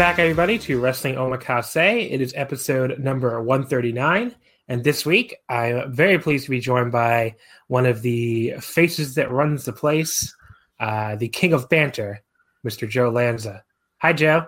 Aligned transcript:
Back, 0.00 0.18
everybody, 0.18 0.58
to 0.58 0.80
Wrestling 0.80 1.16
Omakase. 1.16 2.10
It 2.10 2.22
is 2.22 2.32
episode 2.34 2.98
number 2.98 3.38
139. 3.42 4.34
And 4.68 4.82
this 4.82 5.04
week, 5.04 5.36
I'm 5.50 5.92
very 5.92 6.18
pleased 6.18 6.46
to 6.46 6.50
be 6.50 6.58
joined 6.58 6.90
by 6.90 7.36
one 7.66 7.84
of 7.84 8.00
the 8.00 8.54
faces 8.60 9.14
that 9.16 9.30
runs 9.30 9.66
the 9.66 9.74
place, 9.74 10.34
uh, 10.78 11.16
the 11.16 11.28
king 11.28 11.52
of 11.52 11.68
banter, 11.68 12.22
Mr. 12.66 12.88
Joe 12.88 13.10
Lanza. 13.10 13.62
Hi, 13.98 14.14
Joe. 14.14 14.46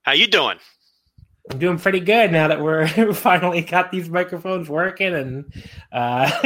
How 0.00 0.12
you 0.12 0.26
doing? 0.26 0.56
I'm 1.50 1.58
doing 1.58 1.78
pretty 1.78 2.00
good 2.00 2.32
now 2.32 2.48
that 2.48 2.62
we're 2.62 2.88
finally 3.12 3.60
got 3.60 3.92
these 3.92 4.08
microphones 4.08 4.70
working, 4.70 5.14
and 5.14 5.52
uh, 5.92 6.30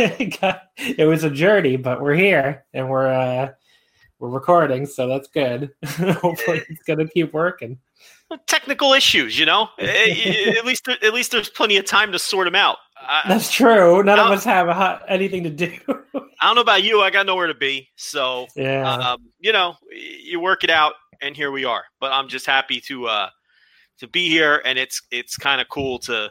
it 0.76 1.06
was 1.06 1.22
a 1.22 1.30
journey, 1.30 1.76
but 1.76 2.00
we're 2.00 2.14
here 2.14 2.64
and 2.74 2.88
we're 2.88 3.06
uh, 3.06 3.52
we're 4.18 4.28
recording, 4.28 4.86
so 4.86 5.06
that's 5.06 5.28
good. 5.28 5.70
Hopefully, 5.84 6.62
it's 6.68 6.82
gonna 6.82 7.06
keep 7.06 7.32
working. 7.32 7.78
Technical 8.46 8.92
issues, 8.92 9.38
you 9.38 9.46
know. 9.46 9.68
at 9.78 10.64
least, 10.64 10.88
at 10.88 11.14
least 11.14 11.32
there's 11.32 11.48
plenty 11.48 11.76
of 11.76 11.84
time 11.84 12.12
to 12.12 12.18
sort 12.18 12.46
them 12.46 12.54
out. 12.54 12.78
That's 13.26 13.50
true. 13.50 14.02
None 14.02 14.18
of 14.18 14.30
us 14.30 14.44
have 14.44 14.68
a, 14.68 15.02
anything 15.08 15.44
to 15.44 15.50
do. 15.50 15.72
I 16.40 16.46
don't 16.46 16.54
know 16.54 16.60
about 16.60 16.82
you. 16.82 17.00
I 17.00 17.10
got 17.10 17.26
nowhere 17.26 17.46
to 17.46 17.54
be, 17.54 17.88
so 17.96 18.46
yeah. 18.56 18.92
Um, 18.94 19.30
you 19.40 19.52
know, 19.52 19.76
you 19.90 20.40
work 20.40 20.64
it 20.64 20.70
out, 20.70 20.94
and 21.20 21.36
here 21.36 21.50
we 21.50 21.64
are. 21.64 21.84
But 22.00 22.12
I'm 22.12 22.28
just 22.28 22.46
happy 22.46 22.80
to 22.82 23.06
uh, 23.06 23.28
to 23.98 24.08
be 24.08 24.28
here, 24.28 24.62
and 24.64 24.78
it's 24.78 25.02
it's 25.10 25.36
kind 25.36 25.60
of 25.60 25.68
cool 25.68 25.98
to 26.00 26.30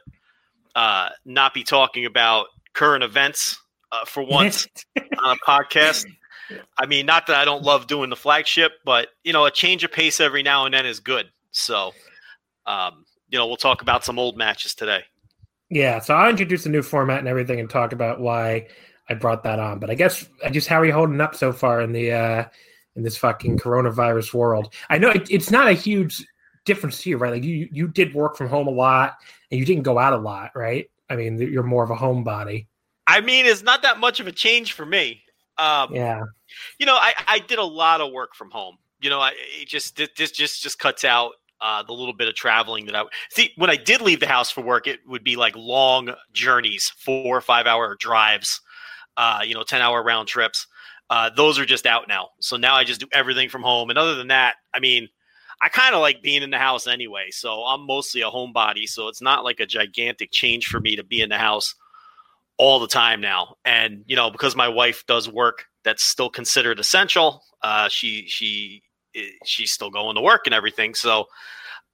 uh, 0.75 1.09
not 1.25 1.53
be 1.53 1.63
talking 1.63 2.05
about 2.05 2.47
current 2.73 3.03
events 3.03 3.59
uh, 3.91 4.05
for 4.05 4.23
once 4.23 4.67
on 5.23 5.37
a 5.37 5.49
podcast. 5.49 6.05
I 6.77 6.85
mean, 6.85 7.05
not 7.05 7.27
that 7.27 7.37
I 7.37 7.45
don't 7.45 7.63
love 7.63 7.87
doing 7.87 8.09
the 8.09 8.15
flagship, 8.15 8.73
but 8.83 9.09
you 9.23 9.33
know, 9.33 9.45
a 9.45 9.51
change 9.51 9.83
of 9.83 9.91
pace 9.91 10.19
every 10.19 10.43
now 10.43 10.65
and 10.65 10.73
then 10.73 10.85
is 10.85 10.99
good. 10.99 11.27
So, 11.51 11.93
um, 12.65 13.05
you 13.29 13.37
know, 13.37 13.47
we'll 13.47 13.57
talk 13.57 13.81
about 13.81 14.03
some 14.03 14.19
old 14.19 14.37
matches 14.37 14.73
today. 14.75 15.03
Yeah, 15.69 15.99
so 15.99 16.13
I'll 16.15 16.29
introduce 16.29 16.65
a 16.65 16.69
new 16.69 16.81
format 16.81 17.19
and 17.19 17.27
everything, 17.27 17.59
and 17.59 17.69
talk 17.69 17.93
about 17.93 18.19
why 18.19 18.67
I 19.09 19.13
brought 19.13 19.43
that 19.43 19.59
on. 19.59 19.79
But 19.79 19.89
I 19.89 19.95
guess 19.95 20.27
just 20.51 20.67
how 20.67 20.81
are 20.81 20.85
you 20.85 20.91
holding 20.93 21.21
up 21.21 21.33
so 21.33 21.53
far 21.53 21.81
in 21.81 21.93
the 21.93 22.11
uh, 22.11 22.45
in 22.95 23.03
this 23.03 23.17
fucking 23.17 23.57
coronavirus 23.57 24.33
world? 24.33 24.73
I 24.89 24.97
know 24.97 25.09
it, 25.09 25.31
it's 25.31 25.49
not 25.49 25.69
a 25.69 25.73
huge 25.73 26.25
difference 26.65 27.01
to 27.03 27.09
you, 27.09 27.17
right? 27.17 27.31
Like 27.31 27.43
you 27.43 27.69
you 27.71 27.87
did 27.87 28.13
work 28.13 28.35
from 28.35 28.49
home 28.49 28.67
a 28.67 28.71
lot, 28.71 29.15
and 29.49 29.59
you 29.59 29.65
didn't 29.65 29.83
go 29.83 29.97
out 29.97 30.11
a 30.11 30.17
lot, 30.17 30.51
right? 30.55 30.89
I 31.09 31.15
mean, 31.15 31.37
you're 31.37 31.63
more 31.63 31.83
of 31.83 31.89
a 31.89 31.95
homebody. 31.95 32.67
I 33.07 33.21
mean, 33.21 33.45
it's 33.45 33.63
not 33.63 33.81
that 33.81 33.99
much 33.99 34.19
of 34.19 34.27
a 34.27 34.31
change 34.31 34.73
for 34.73 34.85
me. 34.85 35.23
Um, 35.57 35.93
yeah. 35.93 36.21
You 36.79 36.85
know, 36.85 36.95
I, 36.95 37.13
I 37.27 37.39
did 37.39 37.59
a 37.59 37.63
lot 37.63 38.01
of 38.01 38.11
work 38.11 38.35
from 38.35 38.51
home. 38.51 38.77
You 38.99 39.09
know, 39.09 39.19
I 39.19 39.33
it 39.37 39.67
just 39.67 39.95
this 39.95 40.31
just 40.31 40.61
just 40.61 40.79
cuts 40.79 41.03
out 41.03 41.33
uh, 41.61 41.83
the 41.83 41.93
little 41.93 42.13
bit 42.13 42.27
of 42.27 42.35
traveling 42.35 42.85
that 42.85 42.95
I 42.95 43.03
see 43.29 43.51
when 43.57 43.69
I 43.69 43.75
did 43.75 44.01
leave 44.01 44.19
the 44.19 44.27
house 44.27 44.51
for 44.51 44.61
work. 44.61 44.87
It 44.87 44.99
would 45.07 45.23
be 45.23 45.35
like 45.35 45.55
long 45.55 46.13
journeys, 46.33 46.91
four 46.97 47.37
or 47.37 47.41
five 47.41 47.67
hour 47.67 47.95
drives, 47.99 48.61
uh, 49.17 49.41
you 49.45 49.53
know, 49.53 49.63
ten 49.63 49.81
hour 49.81 50.03
round 50.03 50.27
trips. 50.27 50.67
Uh, 51.09 51.29
those 51.35 51.59
are 51.59 51.65
just 51.65 51.85
out 51.85 52.07
now. 52.07 52.29
So 52.39 52.55
now 52.55 52.75
I 52.75 52.83
just 52.83 53.01
do 53.01 53.07
everything 53.11 53.49
from 53.49 53.63
home. 53.63 53.89
And 53.89 53.99
other 53.99 54.15
than 54.15 54.29
that, 54.29 54.55
I 54.73 54.79
mean, 54.79 55.09
I 55.61 55.69
kind 55.69 55.93
of 55.93 56.01
like 56.01 56.23
being 56.23 56.41
in 56.41 56.49
the 56.49 56.57
house 56.57 56.87
anyway. 56.87 57.27
So 57.31 57.63
I'm 57.65 57.85
mostly 57.85 58.21
a 58.21 58.29
homebody. 58.29 58.87
So 58.87 59.09
it's 59.09 59.21
not 59.21 59.43
like 59.43 59.59
a 59.59 59.65
gigantic 59.65 60.31
change 60.31 60.67
for 60.67 60.79
me 60.79 60.95
to 60.95 61.03
be 61.03 61.21
in 61.21 61.29
the 61.29 61.37
house 61.37 61.75
all 62.57 62.79
the 62.79 62.87
time 62.87 63.21
now. 63.21 63.55
And 63.65 64.03
you 64.07 64.15
know, 64.15 64.31
because 64.31 64.55
my 64.55 64.67
wife 64.67 65.05
does 65.05 65.29
work 65.29 65.65
that's 65.83 66.03
still 66.03 66.29
considered 66.29 66.79
essential, 66.79 67.43
uh, 67.61 67.89
she 67.89 68.25
she 68.27 68.81
eh, 69.15 69.29
she's 69.45 69.71
still 69.71 69.89
going 69.89 70.15
to 70.15 70.21
work 70.21 70.41
and 70.45 70.53
everything. 70.53 70.93
So 70.93 71.25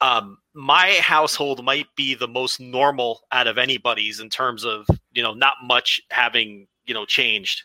um, 0.01 0.38
my 0.53 0.97
household 1.01 1.63
might 1.63 1.88
be 1.95 2.16
the 2.16 2.28
most 2.28 2.59
normal 2.59 3.22
out 3.31 3.47
of 3.47 3.57
anybody's 3.57 4.19
in 4.19 4.29
terms 4.29 4.63
of 4.63 4.88
you 5.13 5.23
know 5.23 5.33
not 5.33 5.55
much 5.63 6.01
having 6.09 6.67
you 6.85 6.94
know 6.94 7.05
changed, 7.05 7.63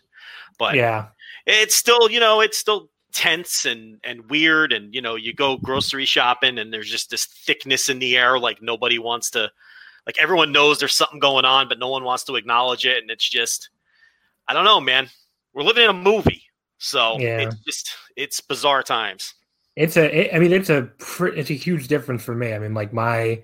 but 0.58 0.74
yeah, 0.74 1.08
it's 1.46 1.76
still 1.76 2.10
you 2.10 2.20
know 2.20 2.40
it's 2.40 2.58
still 2.58 2.88
tense 3.12 3.66
and 3.66 4.00
and 4.04 4.30
weird 4.30 4.72
and 4.72 4.94
you 4.94 5.02
know 5.02 5.16
you 5.16 5.34
go 5.34 5.58
grocery 5.58 6.06
shopping 6.06 6.58
and 6.58 6.72
there's 6.72 6.88
just 6.88 7.10
this 7.10 7.26
thickness 7.26 7.90
in 7.90 7.98
the 7.98 8.16
air 8.16 8.38
like 8.38 8.62
nobody 8.62 8.98
wants 8.98 9.28
to 9.28 9.50
like 10.06 10.18
everyone 10.18 10.52
knows 10.52 10.78
there's 10.78 10.94
something 10.96 11.20
going 11.20 11.44
on, 11.44 11.68
but 11.68 11.78
no 11.78 11.88
one 11.88 12.04
wants 12.04 12.24
to 12.24 12.36
acknowledge 12.36 12.84
it. 12.84 12.98
And 12.98 13.10
it's 13.10 13.28
just, 13.28 13.70
I 14.48 14.52
don't 14.52 14.64
know, 14.64 14.80
man. 14.80 15.08
We're 15.54 15.62
living 15.62 15.84
in 15.84 15.90
a 15.90 15.94
movie, 15.94 16.44
so 16.78 17.18
yeah. 17.18 17.40
it's 17.40 17.56
just 17.56 17.90
it's 18.16 18.40
bizarre 18.40 18.82
times. 18.82 19.34
It's 19.76 19.96
a, 19.96 20.20
it, 20.20 20.34
I 20.34 20.38
mean, 20.38 20.52
it's 20.52 20.70
a, 20.70 20.90
it's 21.20 21.50
a 21.50 21.54
huge 21.54 21.88
difference 21.88 22.22
for 22.22 22.34
me. 22.34 22.52
I 22.52 22.58
mean, 22.58 22.74
like 22.74 22.92
my, 22.92 23.42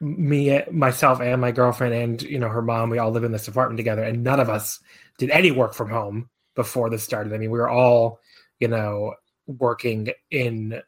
me, 0.00 0.62
myself, 0.70 1.20
and 1.20 1.40
my 1.40 1.50
girlfriend, 1.50 1.94
and 1.94 2.22
you 2.22 2.38
know 2.38 2.48
her 2.48 2.62
mom. 2.62 2.90
We 2.90 2.98
all 2.98 3.10
live 3.10 3.24
in 3.24 3.32
this 3.32 3.48
apartment 3.48 3.78
together, 3.78 4.02
and 4.02 4.22
none 4.22 4.40
of 4.40 4.48
us 4.48 4.78
did 5.18 5.30
any 5.30 5.50
work 5.50 5.74
from 5.74 5.90
home 5.90 6.30
before 6.54 6.88
this 6.90 7.02
started. 7.02 7.32
I 7.32 7.38
mean, 7.38 7.50
we 7.50 7.58
were 7.58 7.68
all, 7.68 8.20
you 8.60 8.68
know, 8.68 9.14
working 9.46 10.10
in 10.30 10.80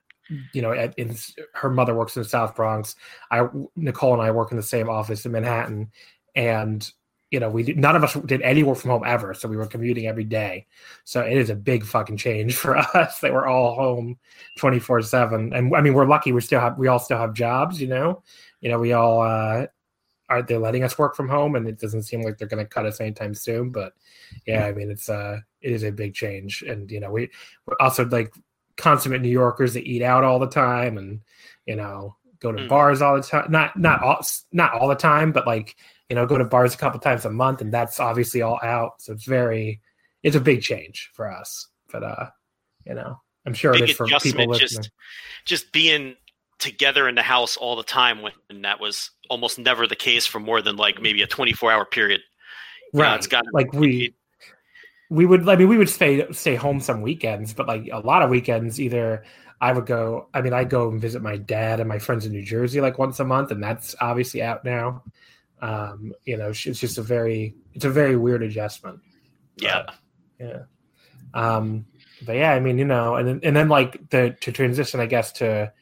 you 0.52 0.62
know, 0.62 0.72
at, 0.72 0.96
in 0.98 1.16
her 1.54 1.70
mother 1.70 1.94
works 1.94 2.16
in 2.16 2.22
the 2.22 2.28
South 2.28 2.54
Bronx. 2.54 2.94
I 3.30 3.48
Nicole 3.76 4.12
and 4.12 4.22
I 4.22 4.30
work 4.30 4.50
in 4.50 4.56
the 4.56 4.62
same 4.62 4.88
office 4.88 5.26
in 5.26 5.32
Manhattan, 5.32 5.90
and 6.34 6.88
you 7.30 7.38
know, 7.38 7.48
we 7.48 7.62
did, 7.62 7.78
none 7.78 7.94
of 7.94 8.02
us 8.02 8.14
did 8.14 8.42
any 8.42 8.64
work 8.64 8.78
from 8.78 8.90
home 8.90 9.04
ever, 9.06 9.34
so 9.34 9.48
we 9.48 9.56
were 9.56 9.66
commuting 9.66 10.06
every 10.06 10.24
day. 10.24 10.66
So 11.04 11.20
it 11.20 11.36
is 11.36 11.48
a 11.48 11.54
big 11.54 11.84
fucking 11.84 12.16
change 12.16 12.56
for 12.56 12.76
us 12.76 13.20
that 13.20 13.32
we're 13.32 13.46
all 13.46 13.74
home 13.74 14.18
twenty 14.58 14.80
four 14.80 15.00
seven. 15.02 15.52
And 15.52 15.74
I 15.74 15.80
mean, 15.80 15.94
we're 15.94 16.06
lucky 16.06 16.32
we 16.32 16.40
still 16.40 16.60
have 16.60 16.76
we 16.76 16.88
all 16.88 16.98
still 16.98 17.18
have 17.18 17.32
jobs. 17.34 17.80
You 17.80 17.88
know, 17.88 18.22
you 18.60 18.68
know, 18.68 18.78
we 18.78 18.92
all 18.92 19.22
uh, 19.22 19.66
are 20.28 20.42
they 20.42 20.56
letting 20.56 20.82
us 20.82 20.98
work 20.98 21.14
from 21.14 21.28
home, 21.28 21.54
and 21.54 21.68
it 21.68 21.78
doesn't 21.78 22.02
seem 22.02 22.22
like 22.22 22.36
they're 22.36 22.48
going 22.48 22.64
to 22.64 22.68
cut 22.68 22.86
us 22.86 23.00
anytime 23.00 23.34
soon. 23.34 23.70
But 23.70 23.92
yeah, 24.46 24.66
I 24.66 24.72
mean, 24.72 24.90
it's 24.90 25.08
uh, 25.08 25.38
it 25.60 25.72
is 25.72 25.84
a 25.84 25.92
big 25.92 26.14
change, 26.14 26.62
and 26.62 26.90
you 26.90 26.98
know, 26.98 27.12
we 27.12 27.30
we're 27.66 27.76
also 27.78 28.04
like 28.06 28.34
consummate 28.76 29.22
New 29.22 29.28
Yorkers 29.28 29.74
that 29.74 29.86
eat 29.86 30.02
out 30.02 30.24
all 30.24 30.40
the 30.40 30.48
time, 30.48 30.98
and 30.98 31.20
you 31.64 31.76
know, 31.76 32.16
go 32.40 32.50
to 32.50 32.62
mm. 32.62 32.68
bars 32.68 33.02
all 33.02 33.14
the 33.14 33.22
time. 33.22 33.52
Not 33.52 33.76
not 33.76 34.02
all 34.02 34.20
not 34.50 34.72
all 34.72 34.88
the 34.88 34.96
time, 34.96 35.30
but 35.30 35.46
like 35.46 35.76
you 36.10 36.16
know, 36.16 36.26
go 36.26 36.36
to 36.36 36.44
bars 36.44 36.74
a 36.74 36.76
couple 36.76 36.98
times 36.98 37.24
a 37.24 37.30
month, 37.30 37.60
and 37.60 37.72
that's 37.72 38.00
obviously 38.00 38.42
all 38.42 38.58
out. 38.62 39.00
So 39.00 39.12
it's 39.12 39.24
very, 39.24 39.80
it's 40.24 40.36
a 40.36 40.40
big 40.40 40.60
change 40.60 41.08
for 41.14 41.30
us. 41.30 41.68
But 41.90 42.02
uh, 42.02 42.26
you 42.84 42.94
know, 42.94 43.20
I'm 43.46 43.54
sure 43.54 43.72
big 43.72 43.82
it 43.82 43.90
is 43.90 43.96
for 43.96 44.06
people 44.06 44.46
listening. 44.46 44.82
Just, 44.82 44.90
just 45.46 45.72
being 45.72 46.16
together 46.58 47.08
in 47.08 47.14
the 47.14 47.22
house 47.22 47.56
all 47.56 47.74
the 47.74 47.82
time 47.82 48.20
when 48.20 48.32
and 48.50 48.64
that 48.64 48.78
was 48.78 49.10
almost 49.30 49.58
never 49.58 49.86
the 49.86 49.96
case 49.96 50.26
for 50.26 50.38
more 50.38 50.60
than 50.60 50.76
like 50.76 51.00
maybe 51.00 51.22
a 51.22 51.26
24 51.26 51.72
hour 51.72 51.84
period. 51.86 52.20
You 52.92 53.00
right. 53.00 53.10
Know, 53.10 53.14
it's 53.14 53.26
got 53.26 53.44
like 53.52 53.72
we 53.72 54.14
we 55.08 55.26
would 55.26 55.48
I 55.48 55.56
mean 55.56 55.68
we 55.68 55.78
would 55.78 55.88
stay 55.88 56.30
stay 56.32 56.56
home 56.56 56.80
some 56.80 57.02
weekends, 57.02 57.54
but 57.54 57.66
like 57.66 57.88
a 57.90 58.00
lot 58.00 58.22
of 58.22 58.30
weekends 58.30 58.80
either 58.80 59.24
I 59.60 59.72
would 59.72 59.86
go 59.86 60.28
I 60.34 60.42
mean 60.42 60.52
I 60.52 60.64
go 60.64 60.90
and 60.90 61.00
visit 61.00 61.22
my 61.22 61.36
dad 61.36 61.78
and 61.78 61.88
my 61.88 62.00
friends 62.00 62.26
in 62.26 62.32
New 62.32 62.44
Jersey 62.44 62.80
like 62.80 62.98
once 62.98 63.20
a 63.20 63.24
month 63.24 63.52
and 63.52 63.62
that's 63.62 63.94
obviously 64.00 64.42
out 64.42 64.64
now. 64.64 65.02
Um, 65.62 66.12
you 66.24 66.36
know, 66.36 66.50
it's 66.50 66.60
just 66.60 66.98
a 66.98 67.02
very 67.02 67.54
it's 67.74 67.84
a 67.84 67.90
very 67.90 68.16
weird 68.16 68.42
adjustment. 68.42 69.00
Yeah. 69.56 69.84
But, 69.86 69.94
yeah. 70.38 70.62
Um 71.34 71.86
but 72.24 72.36
yeah, 72.36 72.52
I 72.52 72.60
mean, 72.60 72.78
you 72.78 72.84
know, 72.84 73.16
and 73.16 73.26
then, 73.26 73.40
and 73.42 73.56
then 73.56 73.68
like 73.68 74.10
the 74.10 74.36
to 74.40 74.52
transition, 74.52 75.00
I 75.00 75.06
guess, 75.06 75.32
to 75.32 75.72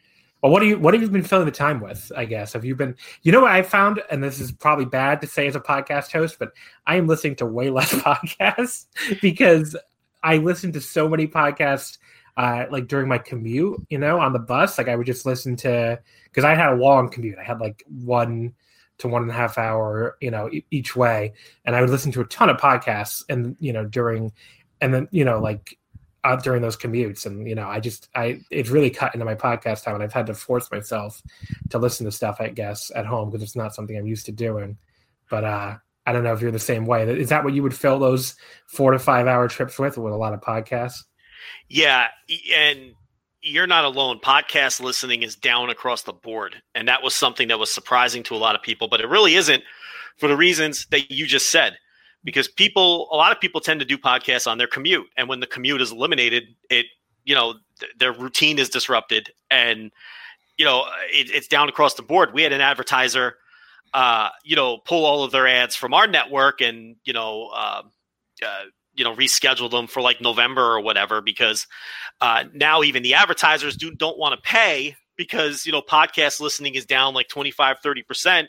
well, 0.43 0.53
what 0.53 0.61
do 0.61 0.67
you 0.67 0.79
what 0.79 0.95
have 0.95 1.03
you 1.03 1.09
been 1.09 1.25
filling 1.25 1.47
the 1.47 1.53
time 1.53 1.81
with? 1.81 2.13
I 2.17 2.25
guess 2.25 2.53
have 2.53 2.65
you 2.65 2.77
been? 2.77 2.95
You 3.23 3.33
know 3.33 3.41
what 3.41 3.51
I 3.51 3.63
found, 3.63 4.01
and 4.11 4.23
this 4.23 4.39
is 4.39 4.53
probably 4.53 4.85
bad 4.85 5.21
to 5.21 5.27
say 5.27 5.49
as 5.49 5.57
a 5.57 5.61
podcast 5.61 6.13
host, 6.13 6.39
but 6.39 6.53
I 6.87 6.97
am 6.97 7.09
listening 7.09 7.37
to 7.37 7.47
way 7.47 7.71
less 7.71 7.93
podcasts 7.95 8.87
because 9.21 9.77
I 10.23 10.37
listen 10.37 10.73
to 10.73 10.81
so 10.81 11.09
many 11.09 11.27
podcasts. 11.27 11.99
Uh, 12.37 12.67
like 12.71 12.87
during 12.87 13.09
my 13.09 13.19
commute, 13.19 13.85
you 13.91 13.99
know, 13.99 14.21
on 14.21 14.33
the 14.33 14.39
bus, 14.39 14.79
like 14.79 14.87
I 14.87 14.95
would 14.95 15.07
just 15.09 15.27
listen 15.27 15.57
to 15.57 16.01
because 16.23 16.45
I 16.45 16.55
had 16.55 16.73
a 16.73 16.77
long 16.77 17.11
commute. 17.11 17.37
I 17.37 17.43
had 17.43 17.59
like 17.59 17.83
one 17.89 18.55
to 18.99 19.09
one 19.09 19.23
and 19.23 19.31
a 19.31 19.35
half 19.35 19.59
hour, 19.59 20.17
you 20.21 20.31
know, 20.31 20.51
each 20.71 20.97
way, 20.97 21.33
and 21.65 21.75
I 21.77 21.81
would 21.81 21.91
listen 21.91 22.13
to 22.13 22.21
a 22.21 22.27
ton 22.27 22.51
of 22.51 22.57
podcasts, 22.57 23.25
and 23.29 23.57
you 23.61 23.73
know, 23.73 23.85
during, 23.85 24.33
and 24.81 24.93
then 24.93 25.09
you 25.11 25.25
know, 25.25 25.41
like 25.41 25.79
uh, 26.25 26.37
during 26.37 26.63
those 26.63 26.77
commutes. 26.77 27.27
And 27.27 27.49
you 27.49 27.55
know 27.55 27.69
i 27.69 27.81
just 27.81 28.09
i 28.15 28.41
it's 28.51 28.71
really 28.71 28.91
cut 28.91 29.15
into 29.15 29.25
my 29.25 29.35
podcast 29.35 29.85
time 29.85 29.95
and 29.95 30.05
i've 30.05 30.13
had 30.13 30.27
to 30.27 30.35
force 30.35 30.71
myself 30.71 31.23
to 31.71 31.79
listen 31.79 32.05
to 32.07 32.13
stuff 32.13 32.37
i 32.41 32.49
guess 32.49 32.91
at 32.95 33.07
home 33.07 33.31
because 33.31 33.43
it's 33.43 33.57
not 33.57 33.75
something 33.75 33.97
i'm 33.97 34.07
used 34.07 34.27
to 34.27 34.33
doing. 34.33 34.77
But 35.31 35.45
uh 35.45 35.77
i 36.07 36.13
don't 36.13 36.25
know 36.25 36.33
if 36.33 36.41
you're 36.41 36.51
the 36.51 36.59
same 36.59 36.87
way. 36.87 37.09
Is 37.09 37.29
that 37.31 37.45
what 37.45 37.55
you 37.55 37.63
would 37.63 37.75
fill 37.75 37.99
those 37.99 38.35
four 38.67 38.93
to 38.93 38.99
five 38.99 39.27
hour 39.27 39.49
trips 39.49 39.79
with 39.79 39.99
with 39.99 40.13
a 40.13 40.17
lot 40.17 40.35
of 40.35 40.41
podcasts? 40.41 41.05
Yeah 41.69 42.09
and 42.55 42.95
you're 43.43 43.67
not 43.67 43.85
alone 43.85 44.19
podcast 44.19 44.81
listening 44.81 45.23
is 45.23 45.37
down 45.37 45.71
across 45.71 46.03
the 46.03 46.13
board 46.13 46.57
and 46.75 46.89
that 46.89 47.03
was 47.03 47.15
something 47.15 47.49
that 47.49 47.59
was 47.59 47.71
surprising 47.71 48.23
to 48.23 48.35
a 48.35 48.37
lot 48.37 48.55
of 48.55 48.63
people 48.63 48.89
but 48.89 49.01
it 49.01 49.09
really 49.09 49.35
isn't 49.35 49.63
for 50.17 50.29
the 50.29 50.37
reasons 50.37 50.87
that 50.91 51.11
you 51.11 51.27
just 51.27 51.51
said 51.51 51.79
because 52.25 52.49
people, 52.49 53.09
a 53.13 53.17
lot 53.17 53.33
of 53.33 53.41
people 53.41 53.61
tend 53.61 53.81
to 53.81 53.87
do 53.87 53.97
podcasts 53.97 54.47
on 54.47 54.59
their 54.59 54.67
commute, 54.67 55.07
and 55.17 55.29
when 55.29 55.41
the 55.41 55.47
commute 55.47 55.81
is 55.81 55.93
eliminated, 55.93 56.45
it 56.69 56.87
you 57.25 57.35
know 57.35 57.55
th- 57.81 57.93
their 57.99 58.13
routine 58.13 58.59
is 58.59 58.69
disrupted, 58.69 59.31
and 59.51 59.91
you 60.57 60.65
know 60.65 60.85
it, 61.11 61.31
it's 61.31 61.49
down 61.49 61.69
across 61.69 61.95
the 61.95 62.03
board. 62.03 62.35
We 62.35 62.43
had 62.43 62.53
an 62.53 62.61
advertiser, 62.61 63.37
uh, 63.95 64.31
you 64.45 64.57
know, 64.57 64.79
pull 64.79 65.07
all 65.07 65.25
of 65.25 65.33
their 65.33 65.47
ads 65.47 65.77
from 65.77 65.95
our 65.95 66.07
network, 66.07 66.61
and 66.61 66.97
you 67.05 67.13
know. 67.13 67.51
Uh, 67.55 67.83
uh, 68.45 68.65
you 68.99 69.05
know 69.05 69.15
reschedule 69.15 69.71
them 69.71 69.87
for 69.87 70.03
like 70.03 70.21
November 70.21 70.63
or 70.63 70.81
whatever 70.81 71.21
because 71.21 71.67
uh, 72.21 72.45
now 72.53 72.83
even 72.83 73.03
the 73.03 73.15
advertisers 73.15 73.77
do 73.77 73.91
don't 73.95 74.19
want 74.19 74.35
to 74.35 74.49
pay 74.49 74.97
because 75.17 75.65
you 75.65 75.73
know 75.73 75.81
podcast 75.81 76.41
listening 76.41 76.75
is 76.75 76.85
down 76.85 77.15
like 77.15 77.29
25 77.29 77.79
30% 77.85 78.47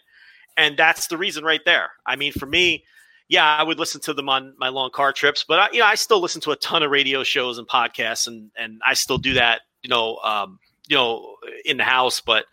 and 0.57 0.75
that's 0.75 1.07
the 1.07 1.17
reason 1.17 1.43
right 1.43 1.61
there 1.65 1.91
i 2.05 2.15
mean 2.15 2.31
for 2.31 2.45
me 2.45 2.83
yeah, 3.29 3.45
I 3.45 3.61
would 3.61 3.77
listen 3.77 4.01
to 4.01 4.13
them 4.13 4.27
on 4.27 4.55
my 4.57 4.69
long 4.69 4.89
car 4.89 5.13
trips, 5.13 5.45
but 5.47 5.59
I, 5.59 5.69
you 5.71 5.79
know, 5.79 5.85
I 5.85 5.95
still 5.95 6.19
listen 6.19 6.41
to 6.41 6.51
a 6.51 6.55
ton 6.57 6.81
of 6.81 6.89
radio 6.89 7.23
shows 7.23 7.59
and 7.59 7.67
podcasts, 7.67 8.27
and 8.27 8.49
and 8.57 8.81
I 8.85 8.95
still 8.95 9.19
do 9.19 9.33
that, 9.33 9.61
you 9.83 9.89
know, 9.89 10.17
um, 10.17 10.59
you 10.87 10.95
know, 10.95 11.35
in 11.63 11.77
the 11.77 11.83
house. 11.83 12.19
But 12.19 12.45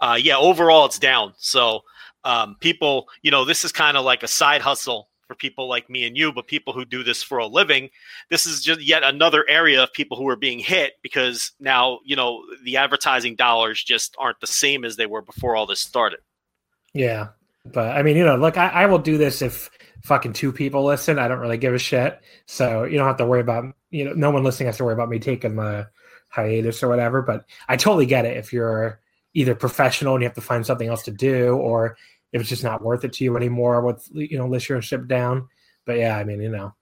uh, 0.00 0.18
yeah, 0.20 0.38
overall, 0.38 0.86
it's 0.86 0.98
down. 0.98 1.34
So 1.36 1.82
um, 2.24 2.56
people, 2.60 3.06
you 3.22 3.30
know, 3.30 3.44
this 3.44 3.64
is 3.64 3.70
kind 3.70 3.98
of 3.98 4.04
like 4.04 4.22
a 4.22 4.28
side 4.28 4.62
hustle 4.62 5.08
for 5.26 5.34
people 5.34 5.68
like 5.68 5.88
me 5.90 6.06
and 6.06 6.16
you, 6.16 6.32
but 6.32 6.46
people 6.46 6.72
who 6.72 6.84
do 6.84 7.02
this 7.02 7.22
for 7.22 7.38
a 7.38 7.46
living, 7.46 7.90
this 8.30 8.46
is 8.46 8.62
just 8.62 8.82
yet 8.82 9.02
another 9.02 9.44
area 9.48 9.82
of 9.82 9.92
people 9.92 10.16
who 10.16 10.28
are 10.28 10.36
being 10.36 10.58
hit 10.58 10.94
because 11.02 11.52
now, 11.60 12.00
you 12.04 12.16
know, 12.16 12.42
the 12.64 12.76
advertising 12.76 13.34
dollars 13.34 13.82
just 13.82 14.14
aren't 14.18 14.40
the 14.40 14.46
same 14.46 14.84
as 14.84 14.96
they 14.96 15.06
were 15.06 15.22
before 15.22 15.56
all 15.56 15.66
this 15.66 15.80
started. 15.80 16.20
Yeah. 16.92 17.28
But 17.64 17.96
I 17.96 18.02
mean, 18.02 18.16
you 18.16 18.24
know, 18.24 18.36
look, 18.36 18.58
I, 18.58 18.68
I 18.68 18.86
will 18.86 18.98
do 18.98 19.16
this 19.16 19.40
if 19.40 19.70
fucking 20.02 20.34
two 20.34 20.52
people 20.52 20.84
listen. 20.84 21.18
I 21.18 21.28
don't 21.28 21.40
really 21.40 21.56
give 21.56 21.74
a 21.74 21.78
shit. 21.78 22.20
So 22.46 22.84
you 22.84 22.98
don't 22.98 23.06
have 23.06 23.16
to 23.16 23.26
worry 23.26 23.40
about 23.40 23.74
you 23.90 24.04
know 24.04 24.12
no 24.12 24.30
one 24.30 24.44
listening 24.44 24.66
has 24.66 24.76
to 24.78 24.84
worry 24.84 24.94
about 24.94 25.08
me 25.08 25.18
taking 25.18 25.56
the 25.56 25.88
hiatus 26.28 26.82
or 26.82 26.88
whatever. 26.88 27.22
But 27.22 27.46
I 27.68 27.76
totally 27.76 28.06
get 28.06 28.26
it 28.26 28.36
if 28.36 28.52
you're 28.52 29.00
either 29.32 29.54
professional 29.54 30.14
and 30.14 30.22
you 30.22 30.28
have 30.28 30.34
to 30.34 30.40
find 30.40 30.64
something 30.64 30.88
else 30.88 31.04
to 31.04 31.10
do, 31.10 31.56
or 31.56 31.96
if 32.34 32.40
it's 32.42 32.50
just 32.50 32.64
not 32.64 32.82
worth 32.82 33.04
it 33.04 33.14
to 33.14 33.24
you 33.24 33.36
anymore 33.38 33.80
with 33.80 34.06
you 34.12 34.36
know 34.36 34.46
list 34.46 34.68
your 34.68 34.82
ship 34.82 35.06
down. 35.06 35.48
But 35.86 35.96
yeah, 35.96 36.18
I 36.18 36.24
mean, 36.24 36.42
you 36.42 36.50
know, 36.50 36.74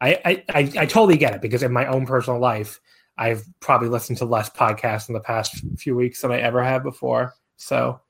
I 0.00 0.20
I 0.24 0.44
I, 0.50 0.72
I 0.78 0.86
totally 0.86 1.16
get 1.16 1.34
it 1.34 1.42
because 1.42 1.64
in 1.64 1.72
my 1.72 1.86
own 1.86 2.06
personal 2.06 2.38
life, 2.38 2.78
I've 3.16 3.42
probably 3.58 3.88
listened 3.88 4.18
to 4.18 4.24
less 4.24 4.48
podcasts 4.50 5.08
in 5.08 5.14
the 5.14 5.20
past 5.20 5.64
few 5.76 5.96
weeks 5.96 6.20
than 6.20 6.30
I 6.30 6.38
ever 6.40 6.62
have 6.62 6.84
before. 6.84 7.34
So 7.56 8.00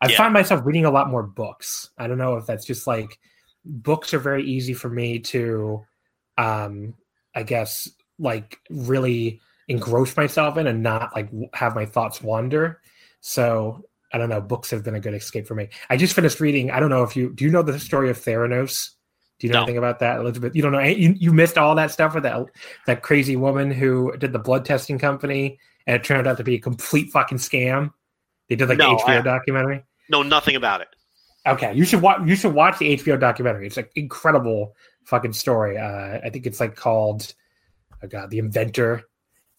I 0.00 0.08
yeah. 0.08 0.16
find 0.16 0.32
myself 0.32 0.60
reading 0.64 0.84
a 0.84 0.90
lot 0.90 1.10
more 1.10 1.24
books. 1.24 1.90
I 1.98 2.06
don't 2.06 2.18
know 2.18 2.36
if 2.36 2.46
that's 2.46 2.64
just 2.64 2.86
like 2.86 3.18
books 3.64 4.12
are 4.12 4.18
very 4.18 4.44
easy 4.44 4.74
for 4.74 4.88
me 4.88 5.18
to 5.18 5.84
um 6.38 6.94
i 7.34 7.42
guess 7.42 7.88
like 8.18 8.58
really 8.70 9.40
engross 9.68 10.16
myself 10.16 10.56
in 10.56 10.66
and 10.66 10.82
not 10.82 11.14
like 11.14 11.28
have 11.54 11.74
my 11.74 11.86
thoughts 11.86 12.20
wander 12.22 12.80
so 13.20 13.84
i 14.12 14.18
don't 14.18 14.28
know 14.28 14.40
books 14.40 14.70
have 14.70 14.84
been 14.84 14.94
a 14.94 15.00
good 15.00 15.14
escape 15.14 15.46
for 15.46 15.54
me 15.54 15.68
i 15.90 15.96
just 15.96 16.14
finished 16.14 16.40
reading 16.40 16.70
i 16.70 16.80
don't 16.80 16.90
know 16.90 17.02
if 17.02 17.16
you 17.16 17.32
do 17.34 17.44
you 17.44 17.50
know 17.50 17.62
the 17.62 17.78
story 17.78 18.10
of 18.10 18.18
theranos 18.18 18.90
do 19.38 19.46
you 19.46 19.52
know 19.52 19.60
no. 19.60 19.62
anything 19.64 19.78
about 19.78 19.98
that 19.98 20.18
elizabeth 20.18 20.54
you 20.54 20.62
don't 20.62 20.72
know 20.72 20.80
you, 20.80 21.14
you 21.18 21.32
missed 21.32 21.58
all 21.58 21.74
that 21.74 21.90
stuff 21.90 22.14
with 22.14 22.22
that 22.22 22.44
that 22.86 23.02
crazy 23.02 23.36
woman 23.36 23.70
who 23.70 24.16
did 24.18 24.32
the 24.32 24.38
blood 24.38 24.64
testing 24.64 24.98
company 24.98 25.58
and 25.86 25.96
it 25.96 26.04
turned 26.04 26.26
out 26.26 26.36
to 26.36 26.44
be 26.44 26.54
a 26.54 26.60
complete 26.60 27.10
fucking 27.10 27.38
scam 27.38 27.90
they 28.48 28.56
did 28.56 28.68
like 28.68 28.78
no, 28.78 28.96
hbo 28.96 29.08
I, 29.08 29.20
documentary 29.20 29.84
know 30.08 30.22
nothing 30.22 30.56
about 30.56 30.80
it 30.80 30.88
Okay, 31.46 31.74
you 31.74 31.84
should 31.84 32.02
watch. 32.02 32.20
You 32.24 32.36
should 32.36 32.54
watch 32.54 32.78
the 32.78 32.96
HBO 32.96 33.18
documentary. 33.18 33.66
It's 33.66 33.76
an 33.76 33.86
incredible 33.96 34.76
fucking 35.04 35.32
story. 35.32 35.76
Uh, 35.76 36.20
I 36.24 36.30
think 36.30 36.46
it's 36.46 36.60
like 36.60 36.76
called, 36.76 37.34
oh 38.02 38.06
god, 38.06 38.30
The 38.30 38.38
Inventor, 38.38 39.02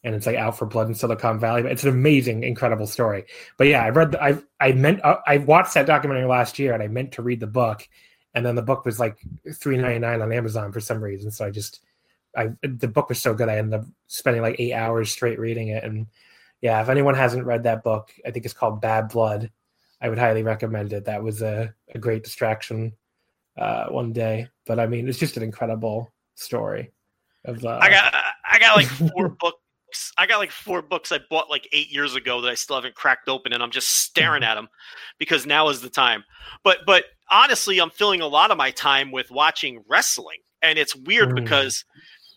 and 0.03 0.15
it's 0.15 0.25
like 0.25 0.36
out 0.36 0.57
for 0.57 0.65
blood 0.65 0.88
in 0.88 0.95
Silicon 0.95 1.39
Valley. 1.39 1.62
But 1.62 1.72
it's 1.72 1.83
an 1.83 1.89
amazing, 1.89 2.43
incredible 2.43 2.88
story. 2.88 3.25
But 3.57 3.67
yeah, 3.67 3.83
I 3.83 3.89
read. 3.89 4.15
I 4.15 4.38
I 4.60 4.74
meant 4.74 5.03
uh, 5.03 5.17
I 5.25 5.38
watched 5.38 5.74
that 5.75 5.86
documentary 5.86 6.27
last 6.27 6.60
year, 6.60 6.74
and 6.74 6.83
I 6.83 6.88
meant 6.88 7.13
to 7.13 7.22
read 7.22 7.39
the 7.39 7.48
book, 7.48 7.88
and 8.33 8.45
then 8.45 8.55
the 8.55 8.62
book 8.62 8.86
was 8.86 9.00
like 9.00 9.17
three 9.55 9.77
ninety 9.77 10.00
nine 10.00 10.22
on 10.22 10.31
Amazon 10.31 10.72
for 10.72 10.79
some 10.79 11.03
reason. 11.03 11.31
So 11.31 11.45
I 11.45 11.51
just, 11.51 11.81
I 12.36 12.50
the 12.62 12.88
book 12.88 13.10
was 13.10 13.22
so 13.22 13.33
good, 13.33 13.50
I 13.50 13.57
ended 13.57 13.79
up 13.79 13.86
spending 14.07 14.41
like 14.41 14.60
eight 14.60 14.74
hours 14.74 15.12
straight 15.12 15.39
reading 15.39 15.69
it. 15.69 15.83
And 15.83 16.07
yeah, 16.62 16.81
if 16.81 16.89
anyone 16.89 17.15
hasn't 17.15 17.45
read 17.45 17.63
that 17.63 17.83
book, 17.83 18.12
I 18.25 18.31
think 18.31 18.45
it's 18.45 18.53
called 18.53 18.81
Bad 18.81 19.10
Blood 19.10 19.51
I 20.03 20.10
would 20.10 20.19
highly 20.19 20.43
recommend 20.43 20.91
it. 20.91 21.05
That 21.05 21.24
was 21.24 21.41
a, 21.41 21.74
a 21.95 21.98
great 21.98 22.25
distraction 22.25 22.91
uh, 23.57 23.86
one 23.86 24.12
day. 24.12 24.50
But 24.65 24.77
I 24.77 24.86
mean, 24.86 25.07
it's 25.07 25.17
just 25.17 25.38
an 25.38 25.43
incredible 25.43 26.12
story. 26.36 26.91
Of 27.45 27.63
uh, 27.63 27.79
I 27.81 27.89
got 27.89 28.13
I 28.51 28.60
got 28.60 28.75
like 28.75 28.88
four 29.13 29.29
books. 29.93 30.12
I 30.17 30.25
got 30.25 30.38
like 30.38 30.51
four 30.51 30.81
books 30.81 31.12
I 31.12 31.19
bought 31.29 31.50
like 31.50 31.67
eight 31.71 31.91
years 31.91 32.15
ago 32.15 32.41
that 32.41 32.50
I 32.50 32.55
still 32.55 32.75
haven't 32.75 32.95
cracked 32.95 33.29
open, 33.29 33.53
and 33.53 33.62
I'm 33.62 33.71
just 33.71 33.89
staring 33.89 34.43
at 34.43 34.55
them 34.55 34.67
because 35.19 35.45
now 35.45 35.69
is 35.69 35.81
the 35.81 35.89
time. 35.89 36.23
But 36.63 36.79
but 36.85 37.05
honestly, 37.29 37.79
I'm 37.79 37.89
filling 37.89 38.21
a 38.21 38.27
lot 38.27 38.51
of 38.51 38.57
my 38.57 38.71
time 38.71 39.12
with 39.12 39.29
watching 39.31 39.83
wrestling, 39.88 40.39
and 40.62 40.79
it's 40.79 40.95
weird 40.95 41.29
mm. 41.29 41.35
because 41.35 41.85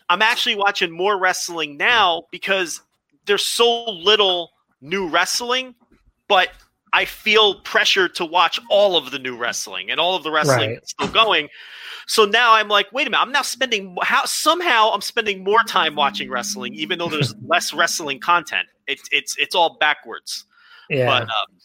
I'm 0.08 0.22
actually 0.22 0.56
watching 0.56 0.90
more 0.90 1.18
wrestling 1.18 1.76
now 1.76 2.24
because 2.30 2.82
there's 3.26 3.44
so 3.44 3.90
little 3.90 4.50
new 4.80 5.08
wrestling, 5.08 5.74
but 6.28 6.50
I 6.92 7.04
feel 7.06 7.60
pressured 7.60 8.14
to 8.16 8.24
watch 8.24 8.60
all 8.70 8.96
of 8.96 9.10
the 9.10 9.18
new 9.18 9.36
wrestling 9.36 9.90
and 9.90 9.98
all 9.98 10.14
of 10.14 10.22
the 10.22 10.30
wrestling 10.30 10.70
right. 10.70 10.88
still 10.88 11.08
going. 11.08 11.48
So 12.06 12.24
now 12.24 12.54
I'm 12.54 12.68
like, 12.68 12.90
wait 12.92 13.06
a 13.06 13.10
minute, 13.10 13.22
I'm 13.22 13.32
now 13.32 13.42
spending 13.42 13.96
how 14.02 14.24
somehow 14.24 14.90
I'm 14.92 15.00
spending 15.00 15.42
more 15.42 15.62
time 15.66 15.94
watching 15.96 16.30
wrestling, 16.30 16.74
even 16.74 16.98
though 16.98 17.08
there's 17.08 17.34
less 17.46 17.72
wrestling 17.72 18.20
content. 18.20 18.68
It's 18.86 19.08
it's 19.12 19.36
it's 19.38 19.54
all 19.54 19.76
backwards. 19.78 20.44
Yeah. 20.88 21.06
But, 21.06 21.22
um, 21.22 21.58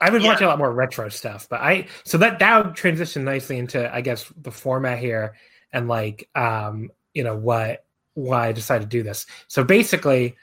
I've 0.00 0.12
been 0.12 0.22
Yeah. 0.22 0.28
watching 0.32 0.46
a 0.46 0.50
lot 0.50 0.58
more 0.58 0.72
retro 0.72 1.08
stuff, 1.08 1.46
but 1.48 1.60
I 1.60 1.86
so 2.04 2.18
that 2.18 2.38
that 2.38 2.64
would 2.66 2.74
transition 2.74 3.24
nicely 3.24 3.58
into 3.58 3.94
I 3.94 4.00
guess 4.00 4.30
the 4.42 4.50
format 4.50 4.98
here 4.98 5.34
and 5.72 5.88
like 5.88 6.28
um 6.34 6.90
you 7.14 7.24
know 7.24 7.36
what 7.36 7.84
why 8.14 8.48
I 8.48 8.52
decided 8.52 8.90
to 8.90 8.96
do 8.96 9.02
this. 9.02 9.26
So 9.48 9.62
basically, 9.62 10.36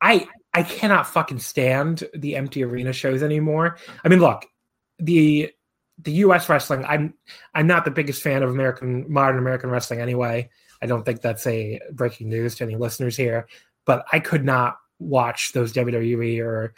I 0.00 0.26
I 0.52 0.62
cannot 0.62 1.06
fucking 1.06 1.38
stand 1.40 2.04
the 2.14 2.36
empty 2.36 2.62
arena 2.62 2.92
shows 2.92 3.22
anymore. 3.22 3.78
I 4.04 4.08
mean, 4.08 4.20
look, 4.20 4.46
the 4.98 5.50
the 5.98 6.12
U.S. 6.12 6.48
wrestling. 6.48 6.84
I'm 6.84 7.14
I'm 7.54 7.66
not 7.66 7.84
the 7.84 7.90
biggest 7.90 8.22
fan 8.22 8.42
of 8.42 8.50
American 8.50 9.10
modern 9.12 9.38
American 9.38 9.70
wrestling 9.70 10.00
anyway. 10.00 10.48
I 10.82 10.86
don't 10.86 11.04
think 11.04 11.20
that's 11.20 11.46
a 11.46 11.80
breaking 11.92 12.28
news 12.28 12.56
to 12.56 12.64
any 12.64 12.76
listeners 12.76 13.16
here, 13.16 13.46
but 13.86 14.04
I 14.12 14.20
could 14.20 14.44
not 14.44 14.76
watch 14.98 15.52
those 15.52 15.72
WWE 15.72 16.40
or 16.40 16.74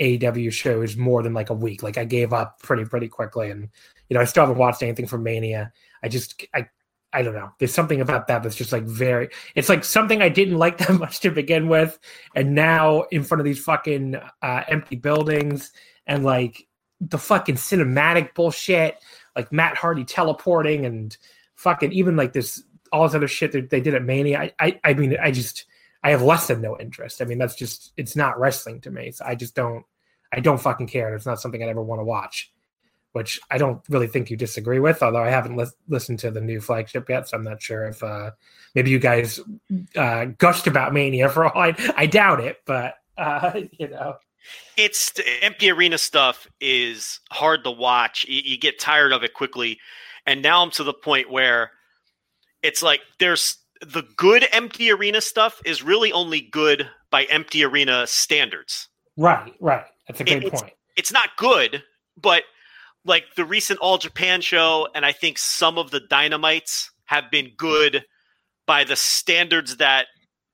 AEW 0.00 0.52
shows 0.52 0.96
more 0.96 1.22
than 1.22 1.34
like 1.34 1.50
a 1.50 1.54
week. 1.54 1.82
Like 1.82 1.98
I 1.98 2.04
gave 2.04 2.32
up 2.32 2.60
pretty 2.62 2.84
pretty 2.84 3.08
quickly, 3.08 3.50
and 3.50 3.68
you 4.08 4.14
know 4.14 4.20
I 4.20 4.24
still 4.24 4.42
haven't 4.42 4.58
watched 4.58 4.82
anything 4.82 5.06
from 5.06 5.22
Mania. 5.22 5.72
I 6.02 6.08
just 6.08 6.44
I 6.54 6.68
I 7.12 7.22
don't 7.22 7.34
know. 7.34 7.50
There's 7.58 7.72
something 7.72 8.00
about 8.00 8.26
that 8.28 8.42
that's 8.42 8.54
just 8.54 8.72
like 8.72 8.84
very. 8.84 9.30
It's 9.54 9.68
like 9.68 9.82
something 9.82 10.20
I 10.20 10.28
didn't 10.28 10.58
like 10.58 10.78
that 10.78 10.94
much 10.94 11.20
to 11.20 11.30
begin 11.30 11.68
with, 11.68 11.98
and 12.34 12.54
now 12.54 13.02
in 13.10 13.24
front 13.24 13.40
of 13.40 13.44
these 13.44 13.62
fucking 13.62 14.16
uh, 14.42 14.62
empty 14.68 14.96
buildings 14.96 15.72
and 16.06 16.24
like 16.24 16.67
the 17.00 17.18
fucking 17.18 17.56
cinematic 17.56 18.34
bullshit, 18.34 19.02
like 19.36 19.52
Matt 19.52 19.76
Hardy 19.76 20.04
teleporting 20.04 20.86
and 20.86 21.16
fucking 21.54 21.92
even 21.92 22.16
like 22.16 22.32
this 22.32 22.62
all 22.90 23.06
this 23.06 23.14
other 23.14 23.28
shit 23.28 23.52
that 23.52 23.70
they 23.70 23.80
did 23.80 23.94
at 23.94 24.02
Mania. 24.02 24.40
I 24.40 24.52
I, 24.60 24.80
I 24.84 24.94
mean 24.94 25.16
I 25.20 25.30
just 25.30 25.66
I 26.02 26.10
have 26.10 26.22
less 26.22 26.46
than 26.46 26.60
no 26.60 26.78
interest. 26.78 27.22
I 27.22 27.24
mean 27.24 27.38
that's 27.38 27.54
just 27.54 27.92
it's 27.96 28.16
not 28.16 28.38
wrestling 28.38 28.80
to 28.82 28.90
me. 28.90 29.10
So 29.10 29.24
I 29.24 29.34
just 29.34 29.54
don't 29.54 29.84
I 30.32 30.40
don't 30.40 30.60
fucking 30.60 30.88
care. 30.88 31.14
It's 31.14 31.26
not 31.26 31.40
something 31.40 31.62
I'd 31.62 31.68
ever 31.68 31.82
want 31.82 32.00
to 32.00 32.04
watch 32.04 32.52
which 33.12 33.40
I 33.50 33.58
don't 33.58 33.80
really 33.88 34.06
think 34.06 34.30
you 34.30 34.36
disagree 34.36 34.78
with, 34.78 35.02
although 35.02 35.22
I 35.22 35.30
haven't 35.30 35.56
lis- 35.56 35.74
listened 35.88 36.18
to 36.20 36.30
the 36.30 36.40
new 36.40 36.60
flagship 36.60 37.08
yet, 37.08 37.28
so 37.28 37.36
I'm 37.36 37.42
not 37.42 37.62
sure 37.62 37.86
if 37.86 38.02
uh, 38.02 38.32
maybe 38.74 38.90
you 38.90 38.98
guys 38.98 39.40
uh, 39.96 40.26
gushed 40.36 40.66
about 40.66 40.92
Mania 40.92 41.28
for 41.28 41.46
all 41.46 41.60
I, 41.60 41.74
I 41.96 42.06
doubt 42.06 42.40
it, 42.40 42.58
but 42.64 42.94
uh, 43.16 43.60
you 43.72 43.88
know, 43.88 44.16
it's 44.76 45.12
the 45.12 45.24
empty 45.42 45.70
arena 45.70 45.98
stuff 45.98 46.46
is 46.60 47.20
hard 47.30 47.64
to 47.64 47.70
watch. 47.70 48.24
You, 48.28 48.40
you 48.44 48.58
get 48.58 48.78
tired 48.78 49.12
of 49.12 49.22
it 49.22 49.34
quickly, 49.34 49.78
and 50.26 50.42
now 50.42 50.62
I'm 50.62 50.70
to 50.72 50.84
the 50.84 50.94
point 50.94 51.30
where 51.30 51.70
it's 52.62 52.82
like 52.82 53.00
there's 53.18 53.56
the 53.80 54.02
good 54.16 54.46
empty 54.52 54.90
arena 54.90 55.20
stuff 55.20 55.60
is 55.64 55.82
really 55.82 56.12
only 56.12 56.40
good 56.40 56.88
by 57.10 57.24
empty 57.24 57.64
arena 57.64 58.06
standards. 58.06 58.88
right, 59.16 59.54
right. 59.60 59.84
That's 60.06 60.20
a 60.20 60.22
It- 60.24 60.26
great 60.26 60.44
it's- 60.44 60.62
point. 60.62 60.74
It's 60.96 61.12
not 61.12 61.36
good, 61.36 61.84
but 62.16 62.42
like 63.04 63.34
the 63.36 63.44
recent 63.44 63.78
All 63.78 63.98
Japan 63.98 64.40
show, 64.40 64.88
and 64.94 65.06
I 65.06 65.12
think 65.12 65.38
some 65.38 65.78
of 65.78 65.92
the 65.92 66.00
Dynamites 66.00 66.90
have 67.04 67.30
been 67.30 67.52
good 67.56 68.04
by 68.66 68.82
the 68.84 68.96
standards 68.96 69.76
that 69.76 70.08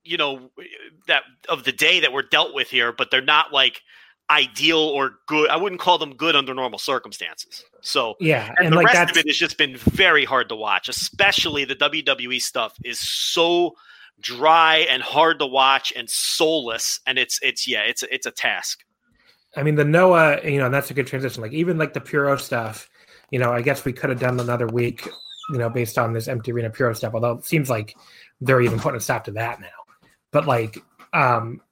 you 0.04 0.16
know 0.16 0.50
that 1.06 1.22
of 1.48 1.64
the 1.64 1.72
day 1.72 2.00
that 2.00 2.12
we're 2.12 2.22
dealt 2.22 2.54
with 2.54 2.70
here, 2.70 2.92
but 2.92 3.10
they're 3.10 3.22
not 3.22 3.52
like 3.52 3.82
ideal 4.30 4.78
or 4.78 5.16
good. 5.26 5.50
I 5.50 5.56
wouldn't 5.56 5.80
call 5.80 5.98
them 5.98 6.14
good 6.14 6.36
under 6.36 6.54
normal 6.54 6.78
circumstances. 6.78 7.64
So 7.80 8.14
Yeah, 8.20 8.48
and, 8.56 8.66
and, 8.66 8.72
the 8.72 8.76
like 8.76 8.86
rest 8.86 8.96
that's 8.96 9.10
of 9.12 9.16
it 9.18 9.26
has 9.28 9.36
just 9.36 9.58
been 9.58 9.76
very 9.76 10.24
hard 10.24 10.48
to 10.50 10.56
watch, 10.56 10.88
especially 10.88 11.64
the 11.64 11.76
WWE 11.76 12.40
stuff 12.40 12.74
is 12.84 13.00
so 13.00 13.74
dry 14.20 14.86
and 14.90 15.02
hard 15.02 15.40
to 15.40 15.46
watch 15.46 15.92
and 15.96 16.08
soulless 16.08 17.00
and 17.04 17.18
it's 17.18 17.40
it's 17.42 17.66
yeah 17.66 17.80
it's 17.80 18.04
it's 18.04 18.26
a 18.26 18.30
task 18.30 18.84
I 19.56 19.62
mean, 19.62 19.76
the 19.76 19.84
Noah, 19.84 20.40
you 20.44 20.58
know, 20.58 20.68
that's 20.68 20.90
a 20.90 20.94
good 20.94 21.06
transition. 21.06 21.42
Like 21.42 21.52
even 21.52 21.78
like 21.78 21.92
the 21.92 22.00
Puro 22.00 22.36
stuff, 22.36 22.88
you 23.30 23.38
know, 23.38 23.52
I 23.52 23.62
guess 23.62 23.84
we 23.84 23.92
could 23.92 24.10
have 24.10 24.20
done 24.20 24.40
another 24.40 24.66
week, 24.66 25.08
you 25.50 25.58
know, 25.58 25.68
based 25.68 25.98
on 25.98 26.12
this 26.12 26.28
empty 26.28 26.52
arena 26.52 26.70
Puro 26.70 26.92
stuff. 26.92 27.14
Although 27.14 27.32
it 27.32 27.44
seems 27.44 27.70
like 27.70 27.94
they're 28.40 28.60
even 28.60 28.78
putting 28.78 28.98
a 28.98 29.00
stop 29.00 29.24
to 29.24 29.30
that 29.32 29.60
now. 29.60 29.68
But 30.34 30.46
like 30.46 30.84
um 31.14 31.62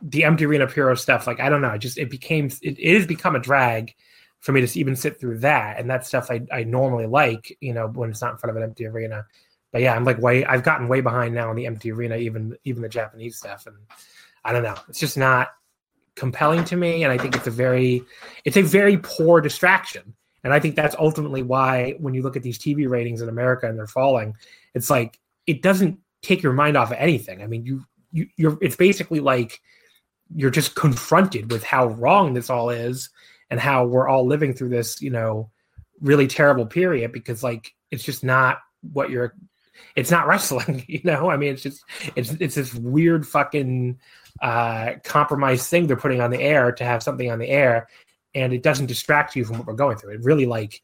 the 0.00 0.24
empty 0.24 0.46
arena 0.46 0.66
Puro 0.66 0.94
stuff, 0.94 1.26
like 1.26 1.40
I 1.40 1.50
don't 1.50 1.60
know, 1.60 1.72
it 1.72 1.80
just 1.80 1.98
it 1.98 2.08
became 2.08 2.46
it, 2.62 2.78
it 2.78 2.96
has 2.96 3.06
become 3.06 3.36
a 3.36 3.40
drag 3.40 3.94
for 4.40 4.52
me 4.52 4.66
to 4.66 4.78
even 4.78 4.96
sit 4.96 5.20
through 5.20 5.40
that, 5.40 5.78
and 5.78 5.90
that 5.90 6.06
stuff 6.06 6.30
I 6.30 6.40
I 6.50 6.64
normally 6.64 7.06
like, 7.06 7.56
you 7.60 7.74
know, 7.74 7.88
when 7.88 8.08
it's 8.08 8.22
not 8.22 8.32
in 8.32 8.38
front 8.38 8.52
of 8.52 8.56
an 8.56 8.62
empty 8.62 8.86
arena. 8.86 9.26
But 9.72 9.82
yeah, 9.82 9.94
I'm 9.94 10.04
like 10.04 10.18
way 10.18 10.46
I've 10.46 10.62
gotten 10.62 10.88
way 10.88 11.02
behind 11.02 11.34
now 11.34 11.50
in 11.50 11.56
the 11.56 11.66
empty 11.66 11.92
arena, 11.92 12.16
even 12.16 12.56
even 12.64 12.80
the 12.80 12.88
Japanese 12.88 13.36
stuff, 13.36 13.66
and 13.66 13.76
I 14.44 14.52
don't 14.52 14.62
know, 14.62 14.76
it's 14.88 15.00
just 15.00 15.18
not 15.18 15.48
compelling 16.16 16.64
to 16.64 16.76
me 16.76 17.02
and 17.02 17.12
i 17.12 17.18
think 17.18 17.34
it's 17.34 17.46
a 17.46 17.50
very 17.50 18.02
it's 18.44 18.56
a 18.56 18.62
very 18.62 18.98
poor 18.98 19.40
distraction 19.40 20.14
and 20.44 20.52
i 20.52 20.60
think 20.60 20.76
that's 20.76 20.94
ultimately 20.98 21.42
why 21.42 21.94
when 21.98 22.14
you 22.14 22.22
look 22.22 22.36
at 22.36 22.42
these 22.42 22.58
tv 22.58 22.88
ratings 22.88 23.20
in 23.20 23.28
america 23.28 23.68
and 23.68 23.76
they're 23.76 23.86
falling 23.86 24.34
it's 24.74 24.90
like 24.90 25.18
it 25.46 25.60
doesn't 25.60 25.98
take 26.22 26.42
your 26.42 26.52
mind 26.52 26.76
off 26.76 26.92
of 26.92 26.96
anything 26.98 27.42
i 27.42 27.46
mean 27.46 27.64
you, 27.64 27.84
you 28.14 28.28
you're 28.36 28.56
it's 28.62 28.76
basically 28.76 29.20
like 29.20 29.60
you're 30.34 30.50
just 30.50 30.74
confronted 30.74 31.50
with 31.50 31.62
how 31.62 31.86
wrong 31.86 32.32
this 32.32 32.48
all 32.48 32.70
is 32.70 33.10
and 33.50 33.60
how 33.60 33.84
we're 33.84 34.08
all 34.08 34.24
living 34.26 34.54
through 34.54 34.70
this 34.70 35.02
you 35.02 35.10
know 35.10 35.50
really 36.00 36.26
terrible 36.26 36.64
period 36.64 37.12
because 37.12 37.42
like 37.42 37.74
it's 37.90 38.04
just 38.04 38.24
not 38.24 38.58
what 38.92 39.10
you're 39.10 39.34
it's 39.96 40.10
not 40.10 40.26
wrestling 40.26 40.84
you 40.88 41.00
know? 41.04 41.28
I 41.28 41.36
mean 41.36 41.52
it's 41.52 41.62
just 41.62 41.84
it's 42.16 42.30
it's 42.40 42.54
this 42.54 42.74
weird 42.74 43.26
fucking 43.26 43.98
uh 44.40 44.92
compromised 45.02 45.68
thing 45.68 45.86
they're 45.86 45.96
putting 45.96 46.20
on 46.20 46.30
the 46.30 46.40
air 46.40 46.72
to 46.72 46.84
have 46.84 47.02
something 47.02 47.30
on 47.30 47.38
the 47.38 47.48
air 47.48 47.88
and 48.34 48.52
it 48.52 48.62
doesn't 48.62 48.86
distract 48.86 49.36
you 49.36 49.44
from 49.44 49.58
what 49.58 49.66
we're 49.66 49.74
going 49.74 49.96
through. 49.96 50.12
It 50.12 50.24
really 50.24 50.46
like 50.46 50.82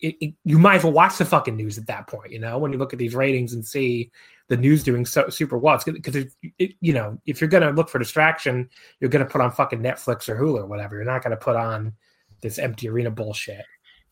it, 0.00 0.16
it, 0.20 0.34
you 0.44 0.58
might 0.58 0.76
as 0.76 0.84
well 0.84 0.92
watch 0.92 1.18
the 1.18 1.24
fucking 1.24 1.56
news 1.56 1.76
at 1.76 1.88
that 1.88 2.06
point 2.06 2.30
you 2.30 2.38
know 2.38 2.58
when 2.58 2.72
you 2.72 2.78
look 2.78 2.92
at 2.92 3.00
these 3.00 3.16
ratings 3.16 3.52
and 3.52 3.66
see 3.66 4.12
the 4.48 4.56
news 4.56 4.82
doing 4.82 5.04
so 5.06 5.28
super 5.28 5.58
well. 5.58 5.80
Because 5.84 6.16
it, 6.16 6.32
it, 6.58 6.72
you 6.80 6.92
know 6.92 7.18
if 7.26 7.40
you're 7.40 7.48
gonna 7.50 7.70
look 7.70 7.88
for 7.88 7.98
distraction 7.98 8.68
you're 9.00 9.10
gonna 9.10 9.24
put 9.26 9.40
on 9.40 9.50
fucking 9.52 9.80
netflix 9.80 10.28
or 10.28 10.36
hulu 10.36 10.58
or 10.58 10.66
whatever. 10.66 10.96
You're 10.96 11.04
not 11.04 11.22
gonna 11.22 11.36
put 11.36 11.56
on 11.56 11.92
this 12.40 12.58
empty 12.58 12.88
arena 12.88 13.10
bullshit. 13.10 13.64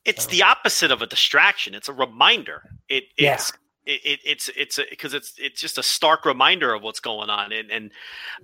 It's 0.05 0.25
So- 0.25 0.31
the 0.31 0.43
opposite 0.43 0.91
of 0.91 1.03
a 1.03 1.07
distraction. 1.07 1.75
It's 1.75 1.89
a 1.89 1.93
reminder. 1.93 2.63
It 2.89 3.05
Yeah. 3.19 3.35
it's 3.35 3.53
it, 3.87 4.01
it, 4.05 4.21
it's 4.25 4.51
it's 4.57 4.81
because 4.91 5.15
it's 5.15 5.35
it's 5.39 5.61
just 5.61 5.79
a 5.79 5.83
stark 5.83 6.25
reminder 6.25 6.75
of 6.75 6.83
what's 6.83 6.99
going 7.01 7.31
on. 7.31 7.53
And 7.53 7.71
and 7.71 7.93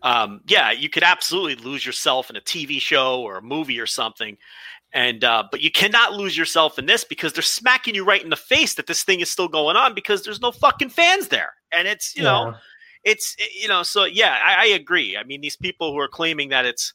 um, 0.02 0.40
yeah 0.46 0.70
you 0.70 0.88
could 0.88 1.02
absolutely 1.02 1.56
lose 1.56 1.84
yourself 1.84 2.30
in 2.30 2.36
a 2.36 2.40
tv 2.40 2.80
show 2.80 3.20
or 3.22 3.38
a 3.38 3.42
movie 3.42 3.80
or 3.80 3.86
something 3.86 4.36
and 4.92 5.24
uh, 5.24 5.44
but 5.50 5.60
you 5.62 5.70
cannot 5.70 6.12
lose 6.12 6.36
yourself 6.36 6.78
in 6.78 6.86
this 6.86 7.04
because 7.04 7.32
they're 7.32 7.42
smacking 7.42 7.94
you 7.94 8.04
right 8.04 8.22
in 8.22 8.30
the 8.30 8.36
face 8.36 8.74
that 8.74 8.86
this 8.86 9.02
thing 9.02 9.20
is 9.20 9.30
still 9.30 9.48
going 9.48 9.76
on 9.76 9.94
because 9.94 10.22
there's 10.22 10.40
no 10.40 10.52
fucking 10.52 10.90
fans 10.90 11.28
there. 11.28 11.54
And 11.72 11.88
it's 11.88 12.14
you 12.14 12.22
know 12.22 12.54
it's 13.04 13.34
you 13.60 13.68
know 13.68 13.82
so 13.82 14.04
yeah 14.04 14.38
I, 14.44 14.64
I 14.64 14.66
agree. 14.66 15.16
I 15.16 15.24
mean 15.24 15.40
these 15.40 15.56
people 15.56 15.92
who 15.92 15.98
are 15.98 16.08
claiming 16.08 16.50
that 16.50 16.66
it's 16.66 16.92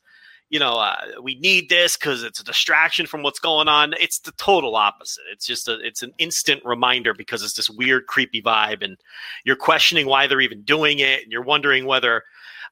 you 0.49 0.59
know 0.59 0.73
uh, 0.73 0.97
we 1.23 1.39
need 1.39 1.69
this 1.69 1.97
because 1.97 2.23
it's 2.23 2.39
a 2.39 2.43
distraction 2.43 3.07
from 3.07 3.23
what's 3.23 3.39
going 3.39 3.67
on 3.67 3.93
it's 3.99 4.19
the 4.19 4.31
total 4.33 4.75
opposite. 4.75 5.23
It's 5.31 5.47
just 5.47 5.67
a 5.67 5.79
it's 5.79 6.03
an 6.03 6.13
instant 6.19 6.61
reminder 6.63 7.15
because 7.15 7.43
it's 7.43 7.55
this 7.55 7.69
weird 7.69 8.05
creepy 8.05 8.43
vibe 8.43 8.83
and 8.83 8.97
you're 9.43 9.55
questioning 9.55 10.05
why 10.05 10.27
they're 10.27 10.41
even 10.41 10.61
doing 10.61 10.99
it 10.99 11.23
and 11.23 11.31
you're 11.31 11.41
wondering 11.41 11.85
whether 11.85 12.23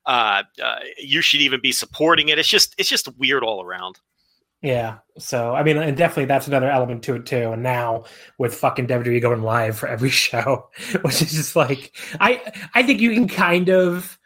uh, 0.06 0.44
uh, 0.64 0.76
you 1.00 1.20
should 1.22 1.42
even 1.42 1.60
be 1.60 1.72
supporting 1.72 2.30
it. 2.30 2.38
It's 2.38 2.48
just 2.48 2.76
it's 2.78 2.90
just 2.90 3.08
weird 3.18 3.44
all 3.44 3.64
around 3.64 4.00
Yeah. 4.66 4.98
So 5.20 5.54
I 5.54 5.62
mean, 5.62 5.78
and 5.78 5.96
definitely 5.96 6.26
that's 6.26 6.48
another 6.48 6.72
element 6.72 7.04
to 7.04 7.16
it 7.16 7.28
too. 7.28 7.52
And 7.52 7.62
now 7.62 8.06
with 8.40 8.56
fucking 8.56 8.88
WWE 8.88 9.22
going 9.22 9.44
live 9.44 9.78
for 9.78 9.88
every 9.88 10.10
show, 10.26 10.70
which 11.04 11.22
is 11.22 11.34
just 11.34 11.56
like 11.56 11.96
I 12.20 12.42
I 12.74 12.82
think 12.82 13.00
you 13.00 13.14
can 13.14 13.28
kind 13.28 13.70
of 13.70 14.18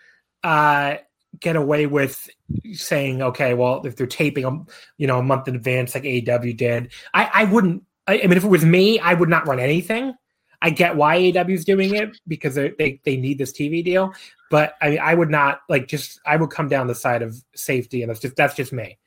uh 0.46 0.96
get 1.42 1.58
away 1.58 1.88
with 1.88 2.30
saying, 2.72 3.22
okay, 3.22 3.54
well, 3.54 3.86
if 3.86 3.98
they're 3.98 4.08
taping 4.08 4.44
them, 4.46 4.66
you 4.98 5.08
know, 5.08 5.20
a 5.20 5.24
month 5.24 5.50
in 5.50 5.56
advance 5.58 5.94
like 5.94 6.06
AEW 6.06 6.56
did, 6.56 6.94
I, 7.14 7.30
I 7.34 7.44
wouldn't 7.44 7.84
I, 8.08 8.20
I 8.20 8.28
mean 8.28 8.38
if 8.38 8.46
it 8.46 8.50
was 8.50 8.64
me, 8.64 8.98
I 8.98 9.16
would 9.16 9.30
not 9.30 9.46
run 9.46 9.60
anything. 9.60 10.14
I 10.62 10.70
get 10.70 10.96
why 10.96 11.18
AEW 11.18 11.52
is 11.52 11.66
doing 11.66 11.96
it 11.96 12.18
because 12.30 12.56
they, 12.56 12.70
they 12.80 13.02
they 13.04 13.18
need 13.18 13.40
this 13.40 13.52
TV 13.52 13.84
deal, 13.84 14.14
but 14.50 14.76
I 14.82 14.92
mean 14.92 15.00
I 15.00 15.16
would 15.16 15.30
not 15.30 15.60
like 15.68 15.90
just 15.90 16.22
I 16.26 16.38
would 16.38 16.50
come 16.50 16.70
down 16.70 16.88
the 16.88 16.96
side 16.96 17.24
of 17.24 17.36
safety, 17.56 18.04
and 18.04 18.10
that's 18.10 18.22
just 18.22 18.38
that's 18.38 18.56
just 18.56 18.72
me 18.72 18.99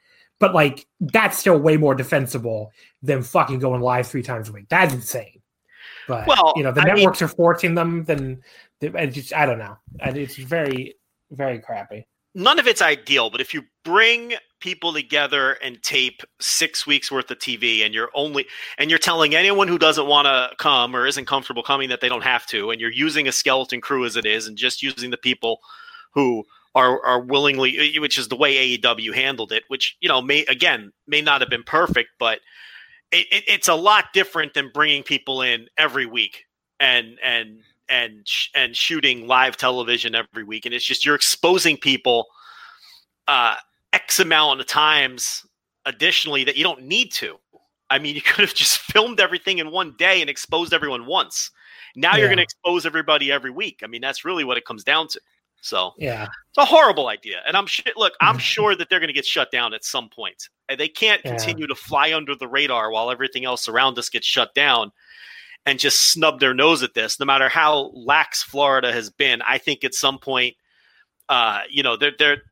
but 0.42 0.52
like 0.54 0.86
that's 1.00 1.38
still 1.38 1.56
way 1.56 1.76
more 1.76 1.94
defensible 1.94 2.72
than 3.00 3.22
fucking 3.22 3.60
going 3.60 3.80
live 3.80 4.08
three 4.08 4.24
times 4.24 4.48
a 4.48 4.52
week. 4.52 4.66
That's 4.68 4.92
insane. 4.92 5.40
But 6.08 6.26
Well, 6.26 6.52
you 6.56 6.64
know, 6.64 6.72
the 6.72 6.80
I 6.80 6.86
mean- 6.86 6.96
networks 6.96 7.22
are 7.22 7.28
forcing 7.28 7.76
them. 7.76 8.02
Then 8.04 8.42
I 8.98 9.06
just 9.06 9.32
I 9.32 9.46
don't 9.46 9.58
know. 9.58 9.76
And 10.00 10.16
It's 10.16 10.36
very 10.36 10.96
very 11.30 11.60
crappy. 11.60 12.06
none 12.34 12.58
of 12.58 12.66
it's 12.66 12.82
ideal, 12.82 13.30
but 13.30 13.40
if 13.40 13.54
you 13.54 13.62
bring 13.84 14.34
people 14.58 14.92
together 14.92 15.52
and 15.62 15.80
tape 15.82 16.22
six 16.40 16.86
weeks 16.86 17.10
worth 17.12 17.30
of 17.30 17.38
TV 17.38 17.84
and 17.84 17.94
you're 17.94 18.10
only 18.14 18.46
and 18.78 18.90
you're 18.90 18.98
telling 18.98 19.34
anyone 19.36 19.68
who 19.68 19.78
doesn't 19.78 20.06
want 20.06 20.26
to 20.26 20.50
come 20.58 20.96
or 20.96 21.06
isn't 21.06 21.26
comfortable 21.26 21.62
coming 21.62 21.88
that 21.88 22.00
they 22.00 22.08
don't 22.08 22.24
have 22.24 22.46
to, 22.46 22.70
and 22.72 22.80
you're 22.80 22.90
using 23.06 23.28
a 23.28 23.32
skeleton 23.32 23.80
crew 23.80 24.04
as 24.04 24.16
it 24.16 24.26
is 24.26 24.48
and 24.48 24.56
just 24.58 24.82
using 24.82 25.10
the 25.10 25.16
people 25.16 25.60
who 26.14 26.44
are 26.74 27.04
are 27.04 27.20
willingly, 27.20 27.98
which 27.98 28.18
is 28.18 28.28
the 28.28 28.36
way 28.36 28.78
AEW 28.78 29.14
handled 29.14 29.52
it. 29.52 29.64
Which 29.68 29.96
you 30.00 30.08
know 30.08 30.22
may 30.22 30.44
again 30.44 30.92
may 31.06 31.20
not 31.20 31.40
have 31.40 31.50
been 31.50 31.64
perfect, 31.64 32.10
but 32.18 32.40
it, 33.10 33.26
it, 33.30 33.44
it's 33.46 33.68
a 33.68 33.74
lot 33.74 34.06
different 34.12 34.54
than 34.54 34.70
bringing 34.72 35.02
people 35.02 35.42
in 35.42 35.66
every 35.76 36.06
week 36.06 36.44
and 36.80 37.18
and 37.22 37.60
and 37.88 38.26
and 38.54 38.76
shooting 38.76 39.26
live 39.26 39.56
television 39.56 40.14
every 40.14 40.44
week. 40.44 40.66
And 40.66 40.74
it's 40.74 40.84
just 40.84 41.04
you're 41.04 41.14
exposing 41.14 41.76
people 41.76 42.26
uh, 43.28 43.56
x 43.92 44.18
amount 44.18 44.60
of 44.60 44.66
times 44.66 45.44
additionally 45.84 46.44
that 46.44 46.56
you 46.56 46.64
don't 46.64 46.82
need 46.82 47.12
to. 47.12 47.36
I 47.90 47.98
mean, 47.98 48.14
you 48.16 48.22
could 48.22 48.40
have 48.40 48.54
just 48.54 48.78
filmed 48.78 49.20
everything 49.20 49.58
in 49.58 49.70
one 49.70 49.94
day 49.98 50.20
and 50.20 50.30
exposed 50.30 50.72
everyone 50.72 51.06
once. 51.06 51.50
Now 51.94 52.12
yeah. 52.12 52.18
you're 52.18 52.28
going 52.28 52.38
to 52.38 52.44
expose 52.44 52.86
everybody 52.86 53.30
every 53.30 53.50
week. 53.50 53.80
I 53.84 53.86
mean, 53.86 54.00
that's 54.00 54.24
really 54.24 54.44
what 54.44 54.56
it 54.56 54.64
comes 54.64 54.82
down 54.82 55.08
to. 55.08 55.20
So 55.62 55.92
yeah, 55.96 56.24
it's 56.24 56.58
a 56.58 56.64
horrible 56.64 57.08
idea. 57.08 57.40
And 57.46 57.56
I'm 57.56 57.66
sh- 57.66 57.82
look, 57.96 58.12
I'm 58.20 58.38
sure 58.52 58.76
that 58.76 58.90
they're 58.90 59.00
going 59.00 59.08
to 59.08 59.14
get 59.14 59.24
shut 59.24 59.50
down 59.50 59.72
at 59.72 59.84
some 59.84 60.08
point. 60.08 60.48
And 60.68 60.78
they 60.78 60.88
can't 60.88 61.22
yeah. 61.24 61.30
continue 61.30 61.66
to 61.66 61.74
fly 61.74 62.12
under 62.12 62.34
the 62.34 62.48
radar 62.48 62.90
while 62.90 63.10
everything 63.10 63.44
else 63.44 63.68
around 63.68 63.98
us 63.98 64.08
gets 64.08 64.26
shut 64.26 64.54
down 64.54 64.92
and 65.64 65.78
just 65.78 66.12
snub 66.12 66.40
their 66.40 66.54
nose 66.54 66.82
at 66.82 66.94
this. 66.94 67.20
No 67.20 67.26
matter 67.26 67.48
how 67.48 67.92
lax 67.94 68.42
Florida 68.42 68.92
has 68.92 69.10
been, 69.10 69.40
I 69.42 69.58
think 69.58 69.84
at 69.84 69.94
some 69.94 70.18
point, 70.18 70.56
uh, 71.28 71.60
you 71.70 71.82
know, 71.82 71.96
they're 71.96 72.12
they're 72.18 72.42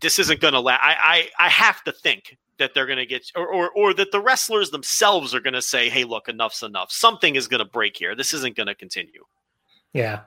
this 0.00 0.18
isn't 0.18 0.40
going 0.40 0.54
to 0.54 0.60
last. 0.60 0.80
I, 0.82 1.28
I 1.38 1.46
I 1.46 1.48
have 1.48 1.82
to 1.84 1.92
think 1.92 2.36
that 2.58 2.74
they're 2.74 2.86
going 2.86 2.98
to 2.98 3.06
get, 3.06 3.24
or, 3.34 3.46
or, 3.48 3.70
or 3.70 3.94
that 3.94 4.12
the 4.12 4.20
wrestlers 4.20 4.70
themselves 4.70 5.34
are 5.34 5.40
going 5.40 5.54
to 5.54 5.62
say, 5.62 5.88
"Hey, 5.88 6.04
look, 6.04 6.28
enough's 6.28 6.62
enough. 6.62 6.92
Something 6.92 7.34
is 7.34 7.48
going 7.48 7.58
to 7.58 7.64
break 7.64 7.96
here. 7.96 8.14
This 8.14 8.32
isn't 8.34 8.56
going 8.56 8.68
to 8.68 8.74
continue." 8.74 9.24
Yeah. 9.92 10.20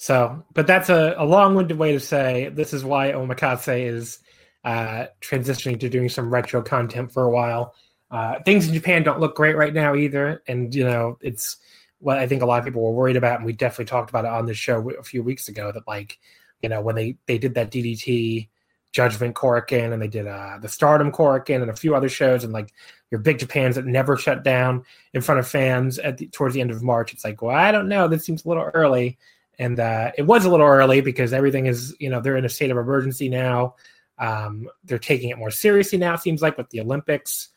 So, 0.00 0.42
but 0.54 0.66
that's 0.66 0.88
a, 0.88 1.14
a 1.18 1.26
long-winded 1.26 1.76
way 1.76 1.92
to 1.92 2.00
say 2.00 2.48
this 2.54 2.72
is 2.72 2.82
why 2.82 3.12
Omakase 3.12 3.86
is 3.86 4.20
uh, 4.64 5.08
transitioning 5.20 5.78
to 5.78 5.90
doing 5.90 6.08
some 6.08 6.32
retro 6.32 6.62
content 6.62 7.12
for 7.12 7.24
a 7.24 7.30
while. 7.30 7.74
Uh, 8.10 8.36
things 8.46 8.66
in 8.66 8.72
Japan 8.72 9.02
don't 9.02 9.20
look 9.20 9.36
great 9.36 9.58
right 9.58 9.74
now 9.74 9.94
either, 9.94 10.42
and 10.48 10.74
you 10.74 10.84
know 10.84 11.18
it's 11.20 11.58
what 11.98 12.16
I 12.16 12.26
think 12.26 12.40
a 12.40 12.46
lot 12.46 12.60
of 12.60 12.64
people 12.64 12.80
were 12.80 12.92
worried 12.92 13.18
about, 13.18 13.36
and 13.36 13.44
we 13.44 13.52
definitely 13.52 13.84
talked 13.84 14.08
about 14.08 14.24
it 14.24 14.30
on 14.30 14.46
the 14.46 14.54
show 14.54 14.88
a 14.92 15.02
few 15.02 15.22
weeks 15.22 15.48
ago. 15.48 15.70
That 15.70 15.86
like, 15.86 16.18
you 16.62 16.70
know, 16.70 16.80
when 16.80 16.94
they 16.94 17.18
they 17.26 17.36
did 17.36 17.52
that 17.56 17.70
DDT 17.70 18.48
Judgment 18.92 19.34
Korakuen, 19.34 19.92
and 19.92 20.00
they 20.00 20.08
did 20.08 20.26
uh, 20.26 20.56
the 20.62 20.68
Stardom 20.68 21.12
Korakuen, 21.12 21.60
and 21.60 21.70
a 21.70 21.76
few 21.76 21.94
other 21.94 22.08
shows, 22.08 22.42
and 22.42 22.54
like 22.54 22.72
your 23.10 23.20
big 23.20 23.38
Japans 23.38 23.76
that 23.76 23.84
never 23.84 24.16
shut 24.16 24.44
down 24.44 24.82
in 25.12 25.20
front 25.20 25.40
of 25.40 25.46
fans 25.46 25.98
at 25.98 26.16
the, 26.16 26.26
towards 26.28 26.54
the 26.54 26.62
end 26.62 26.70
of 26.70 26.82
March. 26.82 27.12
It's 27.12 27.22
like, 27.22 27.42
well, 27.42 27.54
I 27.54 27.70
don't 27.70 27.88
know. 27.88 28.08
This 28.08 28.24
seems 28.24 28.46
a 28.46 28.48
little 28.48 28.70
early, 28.72 29.18
and 29.60 29.78
uh, 29.78 30.10
it 30.18 30.22
was 30.22 30.44
a 30.44 30.50
little 30.50 30.66
early 30.66 31.00
because 31.00 31.32
everything 31.32 31.66
is, 31.66 31.94
you 32.00 32.10
know, 32.10 32.20
they're 32.20 32.36
in 32.36 32.44
a 32.44 32.48
state 32.48 32.70
of 32.70 32.76
emergency 32.76 33.28
now. 33.28 33.76
Um, 34.18 34.68
they're 34.84 34.98
taking 34.98 35.30
it 35.30 35.38
more 35.38 35.50
seriously 35.50 35.98
now. 35.98 36.14
It 36.14 36.20
seems 36.20 36.42
like 36.42 36.58
with 36.58 36.70
the 36.70 36.80
Olympics 36.80 37.48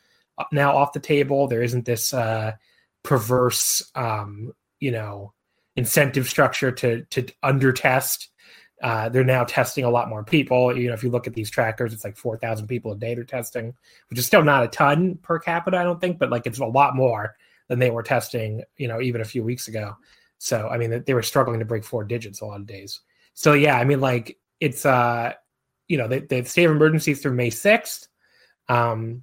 now 0.52 0.76
off 0.76 0.94
the 0.94 1.00
table, 1.00 1.48
there 1.48 1.64
isn't 1.64 1.86
this 1.86 2.14
uh, 2.14 2.54
perverse, 3.04 3.90
um, 3.96 4.54
you 4.80 4.92
know, 4.92 5.34
incentive 5.76 6.30
structure 6.30 6.72
to 6.72 7.04
to 7.06 7.26
under 7.42 7.74
test 7.74 8.30
uh, 8.84 9.08
they're 9.08 9.24
now 9.24 9.46
testing 9.46 9.86
a 9.86 9.90
lot 9.90 10.10
more 10.10 10.26
people. 10.26 10.78
You 10.78 10.90
know, 10.90 10.94
if 10.94 11.04
you 11.04 11.10
look 11.10 11.26
at 11.26 11.34
these 11.34 11.50
trackers, 11.50 11.94
it's 11.94 12.04
like 12.04 12.18
4,000 12.18 12.68
people 12.68 12.92
a 12.92 12.98
day 12.98 13.16
they're 13.16 13.24
testing, 13.24 13.74
which 14.10 14.20
is 14.20 14.26
still 14.26 14.44
not 14.44 14.66
a 14.66 14.68
ton 14.68 15.18
per 15.22 15.40
capita, 15.40 15.78
I 15.78 15.84
don't 15.84 16.02
think, 16.02 16.20
but 16.20 16.30
like 16.30 16.46
it's 16.46 16.60
a 16.60 16.66
lot 16.66 16.94
more 16.94 17.34
than 17.70 17.80
they 17.80 17.92
were 17.92 18.04
testing, 18.04 18.62
you 18.76 18.90
know, 18.90 19.02
even 19.02 19.22
a 19.22 19.26
few 19.26 19.42
weeks 19.42 19.70
ago. 19.70 19.96
So, 20.44 20.68
I 20.68 20.78
mean, 20.78 21.06
they 21.08 21.14
were 21.14 21.24
struggling 21.24 21.60
to 21.60 21.66
break 21.66 21.86
four 21.86 22.04
digits 22.04 22.42
a 22.42 22.46
lot 22.46 22.60
of 22.60 22.68
days. 22.68 23.00
So, 23.34 23.54
yeah, 23.54 23.80
I 23.80 23.86
mean, 23.86 24.02
like 24.02 24.38
it's, 24.60 24.86
uh, 24.86 25.32
you 25.88 25.98
know, 25.98 26.10
the, 26.10 26.20
the 26.20 26.44
state 26.44 26.66
of 26.66 26.72
emergency 26.72 27.14
through 27.14 27.36
May 27.36 27.50
6th. 27.50 28.10
Um, 28.68 29.22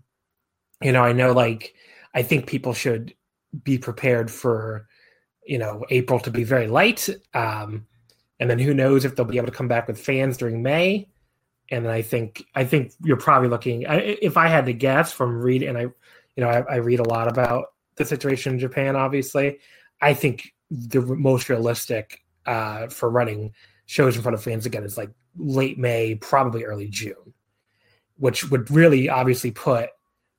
you 0.81 0.93
know, 0.93 1.03
I 1.03 1.13
know 1.13 1.33
like, 1.33 1.75
I 2.15 2.23
think 2.23 2.47
people 2.47 2.73
should 2.73 3.13
be 3.65 3.77
prepared 3.77 4.31
for, 4.31 4.89
you 5.45 5.59
know, 5.59 5.85
April 5.91 6.21
to 6.21 6.31
be 6.31 6.43
very 6.43 6.69
light. 6.69 7.07
Um, 7.35 7.87
and 8.39 8.49
then 8.49 8.59
who 8.59 8.73
knows 8.73 9.05
if 9.05 9.15
they'll 9.15 9.27
be 9.27 9.37
able 9.37 9.49
to 9.49 9.53
come 9.53 9.69
back 9.69 9.89
with 9.89 10.01
fans 10.01 10.39
during 10.39 10.63
May. 10.63 11.07
And 11.71 11.85
then 11.85 11.93
I 11.93 12.01
think 12.01 12.47
I 12.55 12.65
think 12.65 12.93
you're 13.05 13.19
probably 13.19 13.51
looking. 13.51 13.85
If 13.87 14.39
I 14.39 14.49
had 14.49 14.65
to 14.67 14.73
guess 14.73 15.13
from 15.13 15.39
read, 15.43 15.63
and 15.65 15.77
I, 15.77 15.83
you 15.83 15.93
know, 16.39 16.49
I, 16.49 16.61
I 16.61 16.77
read 16.77 17.01
a 17.01 17.09
lot 17.09 17.29
about 17.29 17.67
the 17.97 18.07
situation 18.07 18.55
in 18.55 18.59
Japan. 18.59 18.97
Obviously, 18.97 19.59
I 20.01 20.15
think 20.15 20.55
the 20.71 21.01
most 21.01 21.49
realistic 21.49 22.23
uh, 22.47 22.89
for 22.89 23.11
running 23.11 23.53
shows 23.87 24.17
in 24.17 24.23
front 24.23 24.35
of 24.35 24.43
fans 24.43 24.67
again 24.67 24.85
is 24.85 24.97
like 24.97 25.11
late 25.37 25.79
May, 25.79 26.15
probably 26.15 26.65
early 26.65 26.89
June, 26.89 27.35
which 28.17 28.51
would 28.51 28.71
really 28.71 29.09
obviously 29.09 29.51
put, 29.51 29.91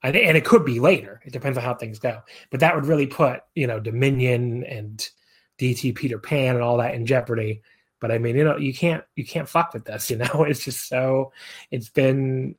and 0.04 0.16
it 0.16 0.46
could 0.46 0.66
be 0.66 0.80
later. 0.80 1.22
It 1.26 1.34
depends 1.34 1.58
on 1.58 1.64
how 1.64 1.76
things 1.76 2.00
go, 2.00 2.22
but 2.50 2.60
that 2.62 2.76
would 2.76 2.86
really 2.86 3.08
put 3.08 3.42
you 3.56 3.68
know 3.68 3.80
Dominion 3.80 4.64
and 4.64 5.08
DDT 5.60 5.96
Peter 5.96 6.18
Pan 6.18 6.56
and 6.56 6.64
all 6.64 6.78
that 6.78 6.96
in 6.96 7.06
jeopardy 7.06 7.62
but 8.02 8.12
I 8.12 8.18
mean, 8.18 8.36
you 8.36 8.44
know, 8.44 8.58
you 8.58 8.74
can't 8.74 9.04
you 9.16 9.26
can't 9.26 9.48
fuck 9.48 9.74
with 9.74 9.86
this. 9.86 10.10
You 10.12 10.18
know, 10.18 10.44
it's 10.44 10.66
just 10.66 10.90
so 10.90 11.32
it's 11.70 11.90
been 11.90 12.56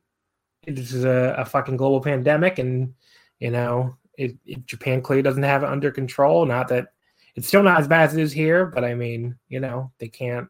this 0.65 0.93
is 0.93 1.03
a, 1.03 1.35
a 1.37 1.45
fucking 1.45 1.77
global 1.77 2.01
pandemic, 2.01 2.57
and 2.57 2.95
you 3.39 3.51
know, 3.51 3.95
it, 4.17 4.37
it, 4.45 4.65
Japan 4.65 5.01
clearly 5.01 5.21
doesn't 5.21 5.43
have 5.43 5.61
it 5.61 5.69
under 5.69 5.91
control. 5.91 6.45
Not 6.45 6.69
that 6.69 6.87
it's 7.35 7.47
still 7.47 7.63
not 7.63 7.79
as 7.79 7.87
bad 7.87 8.09
as 8.09 8.15
it 8.15 8.21
is 8.21 8.31
here, 8.31 8.65
but 8.65 8.83
I 8.83 8.93
mean, 8.93 9.35
you 9.49 9.59
know, 9.59 9.91
they 9.99 10.07
can't 10.07 10.47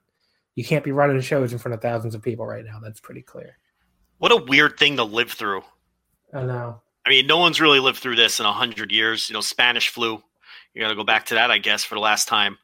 you 0.56 0.64
can't 0.64 0.84
be 0.84 0.92
running 0.92 1.20
shows 1.22 1.52
in 1.52 1.60
front 1.60 1.74
of 1.74 1.82
thousands 1.82 2.16
of 2.16 2.22
people 2.22 2.46
right 2.46 2.66
now. 2.66 2.80
That's 2.80 3.00
pretty 3.00 3.22
clear. 3.22 3.58
What 4.20 4.32
a 4.32 4.44
weird 4.46 4.78
thing 4.78 4.98
to 4.98 5.04
live 5.04 5.32
through. 5.32 5.64
I 6.34 6.44
know. 6.44 6.82
I 7.06 7.10
mean, 7.10 7.28
no 7.28 7.38
one's 7.38 7.60
really 7.60 7.80
lived 7.80 7.98
through 8.00 8.16
this 8.16 8.40
in 8.40 8.46
a 8.46 8.52
hundred 8.52 8.92
years. 8.92 9.30
You 9.30 9.34
know, 9.34 9.42
Spanish 9.42 9.90
flu. 9.90 10.22
You 10.74 10.82
got 10.82 10.90
to 10.90 10.96
go 10.96 11.04
back 11.04 11.26
to 11.28 11.36
that, 11.36 11.52
I 11.52 11.58
guess, 11.58 11.84
for 11.84 11.96
the 11.96 12.02
last 12.02 12.28
time. 12.28 12.58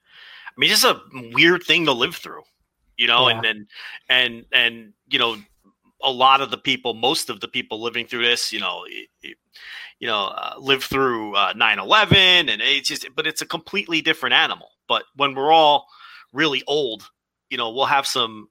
I 0.48 0.54
mean, 0.58 0.72
it's 0.72 0.82
just 0.82 0.96
a 0.96 1.32
weird 1.34 1.64
thing 1.64 1.86
to 1.86 1.92
live 1.92 2.16
through, 2.16 2.42
you 2.98 3.08
know, 3.08 3.30
yeah. 3.30 3.38
and 3.38 3.46
and 3.46 3.68
and 4.10 4.46
and 4.52 4.94
you 5.10 5.20
know, 5.20 5.38
a 6.02 6.12
lot 6.12 6.42
of 6.42 6.52
the 6.52 6.58
people, 6.58 6.94
most 6.94 7.30
of 7.30 7.40
the 7.40 7.48
people 7.48 7.82
living 7.82 8.08
through 8.08 8.26
this, 8.26 8.52
you 8.52 8.60
know, 8.60 8.86
you 10.00 10.08
know, 10.08 10.28
uh, 10.28 10.56
live 10.58 10.84
through 10.84 11.36
uh, 11.36 11.54
9/11, 11.54 12.50
and 12.50 12.62
it's 12.62 12.88
just, 12.88 13.08
but 13.16 13.28
it's 13.28 13.42
a 13.42 13.46
completely 13.46 14.02
different 14.02 14.34
animal. 14.34 14.70
But 14.88 15.04
when 15.16 15.36
we're 15.36 15.52
all 15.52 15.88
really 16.34 16.64
old, 16.68 17.10
you 17.50 17.58
know, 17.58 17.72
we'll 17.72 17.86
have 17.86 18.08
some 18.08 18.48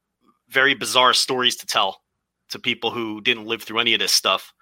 very 0.49 0.75
bizarre 0.75 1.15
stories 1.15 1.57
to 1.57 1.67
tell 1.67 2.03
to 2.51 2.59
people 2.59 2.91
who 2.91 3.21
didn't 3.21 3.47
live 3.47 3.63
through 3.63 3.79
any 3.79 3.95
of 3.95 4.01
this 4.01 4.13
stuff. 4.13 4.53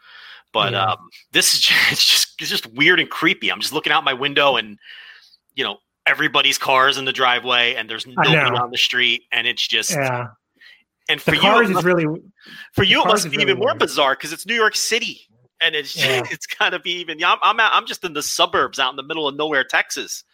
But 0.53 0.73
yeah. 0.73 0.93
um, 0.93 1.09
this 1.33 1.55
is 1.55 1.61
just, 1.61 1.79
it's 1.93 2.07
just 2.07 2.35
it's 2.41 2.51
just 2.51 2.67
weird 2.67 3.01
and 3.01 3.11
creepy. 3.11 3.51
I'm 3.51 3.61
just 3.61 3.73
looking 3.73 3.93
out 3.93 4.05
my 4.05 4.15
window 4.15 4.57
and 4.57 4.79
you 5.55 5.65
know 5.65 5.79
everybody's 6.07 6.57
cars 6.57 6.99
in 6.99 7.05
the 7.05 7.13
driveway 7.13 7.75
and 7.75 7.91
there's 7.91 8.07
nobody 8.07 8.37
on 8.37 8.71
the 8.71 8.79
street 8.79 9.25
and 9.33 9.47
it's 9.47 9.67
just 9.67 9.91
yeah. 9.91 10.29
And 11.09 11.23
for 11.23 11.37
you, 11.37 11.61
is 11.61 11.85
really 11.85 12.07
for 12.73 12.83
you 12.83 13.01
it 13.01 13.07
must 13.07 13.25
be 13.25 13.31
really 13.31 13.43
even 13.43 13.59
more 13.59 13.77
bizarre 13.77 14.15
because 14.15 14.33
it's 14.33 14.45
New 14.45 14.55
York 14.55 14.75
City 14.75 15.21
and 15.61 15.75
it's 15.75 15.97
yeah. 15.97 16.23
it's 16.31 16.47
got 16.47 16.71
to 16.71 16.79
be 16.79 16.93
even. 16.93 17.19
Yeah, 17.19 17.33
I'm 17.33 17.39
I'm, 17.43 17.61
out, 17.61 17.73
I'm 17.75 17.87
just 17.87 18.05
in 18.05 18.13
the 18.13 18.23
suburbs 18.23 18.79
out 18.79 18.91
in 18.91 18.97
the 18.97 19.03
middle 19.03 19.29
of 19.29 19.37
nowhere, 19.37 19.65
Texas. 19.65 20.25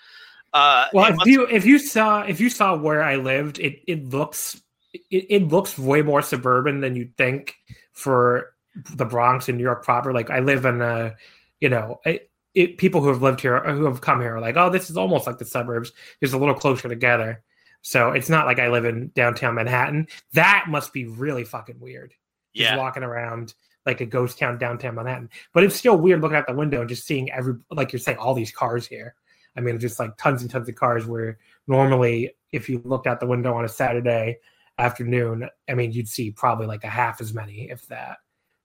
Uh, 0.52 0.87
well, 0.92 1.11
if 1.11 1.16
must, 1.16 1.26
you 1.28 1.46
if 1.46 1.64
you 1.64 1.78
saw 1.78 2.22
if 2.22 2.40
you 2.40 2.50
saw 2.50 2.76
where 2.76 3.02
I 3.02 3.16
lived, 3.16 3.58
it 3.58 3.80
it 3.87 4.11
looks 4.11 4.61
it, 4.92 5.26
it 5.28 5.48
looks 5.48 5.78
way 5.78 6.02
more 6.02 6.22
suburban 6.22 6.80
than 6.80 6.96
you'd 6.96 7.16
think 7.16 7.54
for 7.92 8.52
the 8.74 9.04
Bronx 9.04 9.48
in 9.48 9.56
New 9.56 9.62
York 9.62 9.85
proper. 9.85 10.12
Like 10.12 10.30
I 10.30 10.40
live 10.40 10.64
in 10.64 10.80
a, 10.80 11.14
you 11.61 11.68
know, 11.68 12.00
it, 12.04 12.30
it, 12.54 12.78
people 12.78 13.00
who 13.00 13.08
have 13.08 13.22
lived 13.22 13.40
here 13.40 13.61
who 13.61 13.85
have 13.85 14.00
come 14.00 14.20
here 14.20 14.37
are 14.37 14.40
like, 14.40 14.56
oh, 14.56 14.70
this 14.70 14.90
is 14.90 14.96
almost 14.96 15.26
like 15.26 15.38
the 15.38 15.44
suburbs, 15.44 15.92
It's 16.20 16.32
a 16.32 16.38
little 16.38 16.54
closer 16.54 16.88
together. 16.88 17.42
So 17.82 18.12
it's 18.12 18.28
not 18.28 18.46
like 18.46 18.58
I 18.58 18.68
live 18.68 18.85
in 18.85 19.11
downtown 19.14 19.54
Manhattan. 19.54 20.06
That 20.35 20.66
must 20.68 20.92
be 20.92 21.06
really 21.06 21.44
fucking 21.44 21.80
weird. 21.80 22.14
Yeah, 22.52 22.70
just 22.70 22.78
walking 22.78 23.02
around 23.02 23.54
like 23.86 24.00
a 24.00 24.06
ghost 24.06 24.38
town 24.38 24.58
downtown 24.58 24.94
Manhattan. 24.94 25.30
But 25.52 25.64
it's 25.64 25.76
still 25.76 25.96
weird 25.96 26.20
looking 26.20 26.36
out 26.36 26.46
the 26.46 26.54
window 26.54 26.80
and 26.80 26.88
just 26.88 27.06
seeing 27.06 27.30
every 27.30 27.54
like 27.70 27.92
you're 27.92 28.00
saying 28.00 28.18
all 28.18 28.34
these 28.34 28.52
cars 28.52 28.86
here. 28.86 29.14
I 29.56 29.60
mean, 29.60 29.78
just 29.78 29.98
like 29.98 30.16
tons 30.16 30.42
and 30.42 30.50
tons 30.50 30.68
of 30.68 30.74
cars. 30.74 31.06
Where 31.06 31.38
normally, 31.66 32.34
if 32.52 32.68
you 32.68 32.80
looked 32.84 33.06
out 33.06 33.20
the 33.20 33.26
window 33.26 33.54
on 33.54 33.64
a 33.64 33.68
Saturday 33.68 34.38
afternoon, 34.78 35.48
I 35.68 35.74
mean, 35.74 35.92
you'd 35.92 36.08
see 36.08 36.30
probably 36.30 36.66
like 36.66 36.84
a 36.84 36.88
half 36.88 37.20
as 37.20 37.34
many, 37.34 37.70
if 37.70 37.86
that 37.88 38.18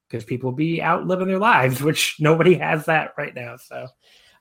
because 0.08 0.24
people 0.24 0.52
be 0.52 0.82
out 0.82 1.06
living 1.06 1.28
their 1.28 1.40
lives, 1.40 1.82
which 1.84 2.16
nobody 2.20 2.56
has 2.56 2.86
that 2.86 3.14
right 3.18 3.36
now. 3.36 3.58
So, 3.58 3.88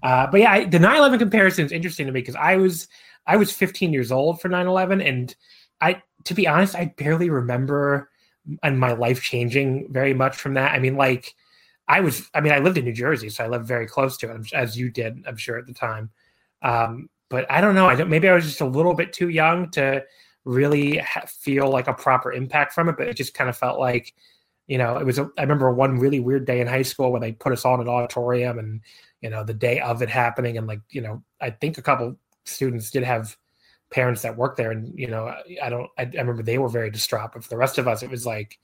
uh, 0.02 0.26
but 0.28 0.40
yeah, 0.40 0.52
I, 0.52 0.64
the 0.64 0.78
9/11 0.78 1.18
comparison 1.18 1.66
is 1.66 1.72
interesting 1.72 2.06
to 2.06 2.12
me 2.12 2.20
because 2.20 2.36
I 2.36 2.56
was 2.56 2.88
I 3.26 3.36
was 3.36 3.52
15 3.52 3.92
years 3.92 4.12
old 4.12 4.40
for 4.40 4.48
9/11, 4.48 5.06
and 5.06 5.34
I, 5.80 6.02
to 6.24 6.34
be 6.34 6.46
honest, 6.46 6.74
I 6.74 6.94
barely 6.96 7.30
remember 7.30 8.10
and 8.62 8.78
my 8.78 8.92
life 8.92 9.22
changing 9.22 9.88
very 9.90 10.14
much 10.14 10.36
from 10.36 10.54
that. 10.54 10.72
I 10.72 10.78
mean, 10.78 10.96
like 10.96 11.34
I 11.88 12.00
was, 12.00 12.28
I 12.34 12.40
mean, 12.40 12.52
I 12.52 12.58
lived 12.58 12.78
in 12.78 12.84
New 12.84 12.92
Jersey, 12.92 13.28
so 13.28 13.44
I 13.44 13.48
lived 13.48 13.66
very 13.66 13.86
close 13.86 14.16
to 14.18 14.34
it, 14.34 14.52
as 14.52 14.76
you 14.76 14.90
did, 14.90 15.24
I'm 15.26 15.36
sure 15.36 15.58
at 15.58 15.66
the 15.66 15.74
time. 15.74 16.10
Um, 16.62 17.08
but 17.28 17.50
I 17.50 17.60
don't 17.60 17.74
know. 17.74 17.86
I 17.86 17.94
don't. 17.94 18.08
Maybe 18.08 18.28
I 18.28 18.34
was 18.34 18.44
just 18.44 18.60
a 18.60 18.66
little 18.66 18.94
bit 18.94 19.12
too 19.12 19.28
young 19.28 19.70
to 19.72 20.04
really 20.44 20.98
ha- 20.98 21.26
feel 21.26 21.68
like 21.68 21.88
a 21.88 21.94
proper 21.94 22.32
impact 22.32 22.72
from 22.72 22.88
it, 22.88 22.96
but 22.96 23.08
it 23.08 23.16
just 23.16 23.34
kind 23.34 23.50
of 23.50 23.56
felt 23.56 23.80
like, 23.80 24.14
you 24.68 24.78
know, 24.78 24.96
it 24.98 25.04
was. 25.04 25.18
A, 25.18 25.28
I 25.36 25.42
remember 25.42 25.72
one 25.72 25.98
really 25.98 26.20
weird 26.20 26.44
day 26.44 26.60
in 26.60 26.66
high 26.66 26.82
school 26.82 27.12
when 27.12 27.22
they 27.22 27.32
put 27.32 27.52
us 27.52 27.64
all 27.64 27.74
in 27.74 27.80
an 27.80 27.88
auditorium, 27.88 28.58
and 28.58 28.80
you 29.20 29.30
know, 29.30 29.42
the 29.42 29.54
day 29.54 29.80
of 29.80 30.02
it 30.02 30.08
happening, 30.08 30.56
and 30.56 30.66
like, 30.66 30.80
you 30.90 31.00
know, 31.00 31.22
I 31.40 31.50
think 31.50 31.78
a 31.78 31.82
couple 31.82 32.16
students 32.44 32.90
did 32.90 33.02
have 33.02 33.36
parents 33.90 34.22
that 34.22 34.36
work 34.36 34.56
there, 34.56 34.70
and 34.70 34.92
you 34.98 35.08
know, 35.08 35.32
I, 35.62 35.70
don't. 35.70 35.90
I, 35.98 36.02
I 36.02 36.10
remember 36.16 36.42
they 36.42 36.58
were 36.58 36.68
very 36.68 36.90
distraught, 36.90 37.32
but 37.32 37.42
for 37.42 37.50
the 37.50 37.56
rest 37.56 37.78
of 37.78 37.88
us, 37.88 38.02
it 38.02 38.10
was 38.10 38.26
like 38.26 38.58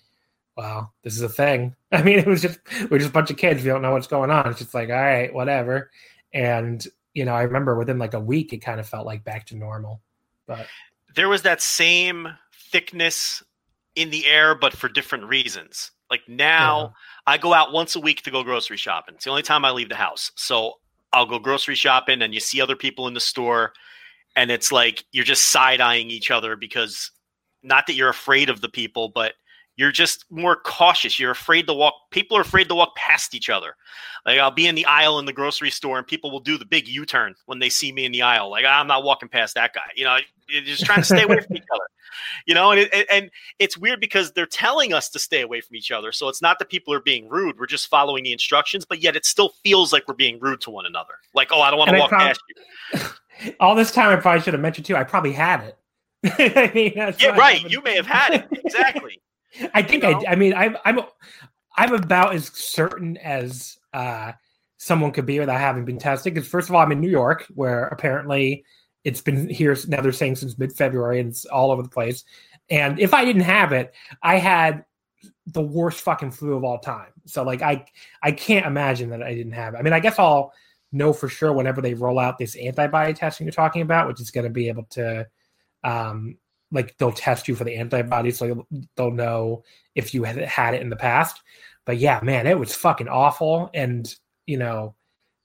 wow, 0.57 0.91
this 1.03 1.15
is 1.15 1.23
a 1.23 1.29
thing. 1.29 1.75
I 1.93 2.03
mean, 2.03 2.19
it 2.19 2.27
was 2.27 2.43
just 2.43 2.59
we're 2.91 2.99
just 2.99 3.11
a 3.11 3.13
bunch 3.13 3.31
of 3.31 3.37
kids. 3.37 3.63
We 3.63 3.69
don't 3.69 3.83
know 3.83 3.93
what's 3.93 4.07
going 4.07 4.31
on. 4.31 4.49
It's 4.51 4.59
just 4.59 4.75
like, 4.75 4.89
all 4.89 4.97
right, 4.97 5.33
whatever. 5.33 5.91
And 6.33 6.85
you 7.15 7.25
know, 7.25 7.35
I 7.35 7.43
remember 7.43 7.77
within 7.77 7.99
like 7.99 8.15
a 8.15 8.21
week, 8.21 8.53
it 8.53 8.59
kind 8.59 8.81
of 8.81 8.89
felt 8.89 9.07
like 9.07 9.25
back 9.25 9.47
to 9.47 9.57
normal. 9.57 10.01
But 10.47 10.67
there 11.15 11.29
was 11.29 11.43
that 11.43 11.61
same 11.61 12.29
thickness 12.71 13.43
in 13.95 14.11
the 14.11 14.27
air, 14.27 14.55
but 14.55 14.73
for 14.73 14.89
different 14.89 15.25
reasons. 15.25 15.91
Like 16.11 16.23
now, 16.29 16.81
yeah. 16.81 17.35
I 17.35 17.39
go 17.39 17.55
out 17.55 17.73
once 17.73 17.97
a 17.97 18.01
week 18.01 18.23
to 18.23 18.31
go 18.31 18.43
grocery 18.43 18.77
shopping. 18.77 19.15
It's 19.15 19.25
the 19.25 19.31
only 19.31 19.43
time 19.43 19.65
I 19.65 19.71
leave 19.71 19.89
the 19.89 19.95
house. 19.95 20.31
So 20.35 20.75
I'll 21.13 21.27
go 21.27 21.39
grocery 21.39 21.75
shopping, 21.75 22.23
and 22.23 22.35
you 22.35 22.41
see 22.41 22.61
other 22.61 22.77
people 22.77 23.07
in 23.09 23.15
the 23.15 23.21
store, 23.21 23.73
and 24.37 24.51
it's 24.51 24.73
like 24.73 25.05
you're 25.13 25.25
just 25.25 25.49
side 25.49 25.81
eyeing 25.81 26.11
each 26.11 26.31
other 26.31 26.57
because 26.57 27.11
not 27.63 27.87
that 27.87 27.95
you're 27.95 28.09
afraid 28.09 28.51
of 28.51 28.61
the 28.61 28.69
people, 28.69 29.09
but 29.09 29.35
you're 29.77 29.93
just 29.93 30.27
more 30.31 30.57
cautious. 30.57 31.19
You're 31.19 31.31
afraid 31.31 31.67
to 31.67 31.75
walk. 31.75 31.95
People 32.11 32.37
are 32.37 32.43
afraid 32.43 32.69
to 32.69 32.75
walk 32.75 32.95
past 32.97 33.35
each 33.35 33.49
other. 33.49 33.75
Like 34.27 34.39
I'll 34.39 34.51
be 34.51 34.67
in 34.67 34.75
the 34.75 34.85
aisle 34.85 35.19
in 35.19 35.25
the 35.25 35.33
grocery 35.33 35.71
store, 35.71 35.99
and 35.99 36.07
people 36.07 36.31
will 36.31 36.41
do 36.41 36.59
the 36.59 36.67
big 36.67 36.87
U-turn 36.89 37.35
when 37.47 37.59
they 37.59 37.69
see 37.69 37.93
me 37.93 38.05
in 38.05 38.13
the 38.13 38.23
aisle. 38.23 38.51
Like 38.51 38.65
I'm 38.67 38.87
not 38.87 39.03
walking 39.03 39.29
past 39.29 39.55
that 39.55 39.73
guy. 39.73 39.81
You 39.97 40.05
know, 40.05 40.19
you're 40.49 40.63
just 40.63 40.85
trying 40.85 41.01
to 41.01 41.05
stay 41.05 41.23
away 41.23 41.41
from 41.41 41.57
each 41.57 41.65
other. 41.73 41.85
You 42.47 42.55
know, 42.55 42.73
and 42.73 42.81
it, 42.81 43.07
and 43.11 43.31
it's 43.59 43.79
weird 43.79 43.99
because 43.99 44.33
they're 44.33 44.45
telling 44.45 44.93
us 44.93 45.09
to 45.11 45.19
stay 45.19 45.41
away 45.41 45.63
from 45.63 45.77
each 45.77 45.91
other. 45.91 46.13
So 46.13 46.29
it's 46.29 46.43
not 46.43 46.59
that 46.59 46.69
people 46.69 46.93
are 46.93 47.01
being 47.01 47.27
rude. 47.27 47.59
We're 47.59 47.65
just 47.65 47.89
following 47.89 48.25
the 48.25 48.33
instructions, 48.33 48.85
but 48.85 49.03
yet 49.03 49.17
it 49.17 49.25
still 49.25 49.55
feels 49.65 49.95
like 49.95 50.07
we're 50.07 50.15
being 50.15 50.39
rude 50.39 50.61
to 50.63 50.71
one 50.71 50.85
another. 50.85 51.15
Like, 51.35 51.53
oh, 51.53 51.63
I 51.63 51.71
don't 51.71 51.79
want 51.79 51.91
to 51.91 51.99
walk 51.99 52.11
past 52.11 52.41
you. 52.49 53.01
All 53.61 53.75
this 53.75 53.91
time, 53.91 54.17
I 54.17 54.21
probably 54.21 54.41
should 54.43 54.55
have 54.55 54.61
mentioned 54.61 54.87
too. 54.87 54.97
I 54.97 55.05
probably 55.05 55.33
had 55.33 55.65
it. 55.65 55.79
I 56.25 56.71
mean, 56.75 56.93
yeah, 56.95 57.37
right. 57.37 57.69
You 57.69 57.83
may 57.83 57.97
have 57.97 58.07
had 58.07 58.35
it 58.35 58.49
exactly. 58.65 59.21
I 59.75 59.83
think 59.83 60.05
I. 60.05 60.15
I 60.29 60.37
mean, 60.37 60.55
I'm 60.55 60.77
I'm 60.85 61.01
I'm 61.77 61.95
about 61.95 62.35
as 62.35 62.47
certain 62.49 63.17
as 63.17 63.79
uh, 63.93 64.33
someone 64.79 65.13
could 65.13 65.27
be 65.27 65.41
without 65.41 65.61
having 65.61 65.85
been 65.85 65.99
tested. 65.99 66.35
Because 66.35 66.49
first 66.49 66.69
of 66.69 66.75
all, 66.75 66.83
I'm 66.83 66.93
in 66.93 67.01
New 67.01 67.11
York, 67.11 67.47
where 67.55 67.87
apparently 67.89 68.65
it's 69.05 69.21
been 69.21 69.49
here 69.49 69.77
now. 69.89 70.01
They're 70.01 70.13
saying 70.13 70.37
since 70.37 70.59
mid 70.59 70.73
February, 70.73 71.21
and 71.21 71.31
it's 71.31 71.45
all 71.45 71.71
over 71.71 71.83
the 71.83 71.89
place. 71.89 72.25
And 72.71 72.99
if 73.01 73.13
I 73.13 73.25
didn't 73.25 73.43
have 73.43 73.73
it, 73.73 73.93
I 74.23 74.39
had 74.39 74.85
the 75.47 75.63
worst 75.63 76.01
fucking 76.01 76.31
flu 76.31 76.55
of 76.55 76.65
all 76.65 76.79
time. 76.79 77.11
So 77.27 77.43
like 77.43 77.63
I 77.63 77.85
I 78.23 78.33
can't 78.33 78.67
imagine 78.67 79.11
that 79.11 79.23
I 79.23 79.35
didn't 79.35 79.53
have 79.53 79.75
it. 79.75 79.79
I 79.79 79.83
mean, 79.83 79.93
I 79.93 80.01
guess 80.01 80.19
I'll 80.19 80.53
know 80.93 81.13
for 81.13 81.29
sure 81.29 81.53
whenever 81.53 81.81
they 81.81 81.95
roll 81.95 82.19
out 82.19 82.39
this 82.39 82.57
antibody 82.57 83.15
testing 83.15 83.47
you're 83.47 83.53
talking 83.53 83.83
about, 83.83 84.09
which 84.09 84.21
is 84.21 84.31
going 84.31 84.45
to 84.45 84.51
be 84.51 84.69
able 84.69 84.85
to 84.85 85.27
um, 85.85 86.37
like 86.71 86.97
they'll 86.99 87.13
test 87.13 87.49
you 87.49 87.55
for 87.55 87.65
the 87.65 87.77
antibodies, 87.77 88.39
so 88.39 88.67
they'll 88.97 89.11
know 89.11 89.63
if 89.95 90.15
you 90.15 90.25
had 90.25 90.37
had 90.39 90.75
it 90.75 90.83
in 90.83 90.91
the 90.91 90.97
past. 90.97 91.41
But 91.85 91.99
yeah, 91.99 92.21
man, 92.23 92.47
it 92.47 92.59
was 92.59 92.75
fucking 92.75 93.09
awful. 93.09 93.71
And 93.75 94.13
you 94.47 94.57
know, 94.57 94.95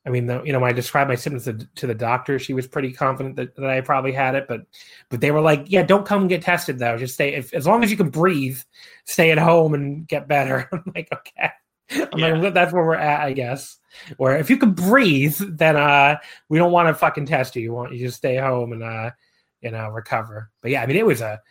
I 0.06 0.10
mean, 0.10 0.26
the, 0.26 0.42
you 0.44 0.54
know, 0.54 0.60
when 0.60 0.70
I 0.70 0.74
described 0.74 1.10
my 1.10 1.16
symptoms 1.16 1.44
to, 1.46 1.68
to, 1.76 1.88
the 1.88 1.94
doctor, 1.94 2.40
she 2.40 2.54
was 2.54 2.66
pretty 2.66 2.94
confident 2.94 3.36
that, 3.36 3.56
that 3.58 3.70
I 3.70 3.82
probably 3.82 4.14
had 4.14 4.36
it. 4.36 4.48
But 4.48 4.62
but 5.10 5.20
they 5.20 5.32
were 5.32 5.42
like, 5.42 5.66
yeah, 5.68 5.84
don't 5.84 6.06
come 6.06 6.22
and 6.22 6.30
get 6.30 6.42
tested 6.42 6.80
though. 6.80 6.98
Just 6.98 7.16
stay 7.16 7.36
if, 7.36 7.54
as 7.54 7.68
long 7.68 7.84
as 7.84 7.92
you 7.92 7.98
can 7.98 8.10
breathe, 8.10 8.60
stay 9.06 9.32
at 9.32 9.38
home 9.38 9.74
and 9.74 10.08
get 10.08 10.28
better. 10.28 10.70
I'm 10.72 10.84
like, 10.96 11.10
okay. 11.12 11.52
I'm 11.92 12.20
yeah. 12.20 12.36
like, 12.36 12.54
that's 12.54 12.74
where 12.74 12.86
we're 12.86 12.96
at, 12.96 13.22
I 13.22 13.34
guess. 13.34 13.78
Where 14.18 14.38
if 14.38 14.50
you 14.50 14.58
can 14.58 14.74
breathe, 14.74 15.38
then 15.38 15.76
uh, 15.76 16.18
we 16.50 16.58
don't 16.58 16.72
want 16.72 16.88
to 16.90 16.94
fucking 16.94 17.26
test 17.26 17.56
you. 17.56 17.62
You 17.62 17.74
want 17.74 17.94
you 17.94 18.06
just 18.06 18.18
stay 18.18 18.38
home 18.38 18.74
and 18.74 18.84
uh, 18.84 19.12
you 19.62 19.72
know, 19.72 19.90
recover. 19.90 20.52
But 20.62 20.72
yeah, 20.72 20.82
I 20.82 20.86
mean, 20.86 20.98
it 20.98 21.06
was 21.06 21.22
a, 21.22 21.42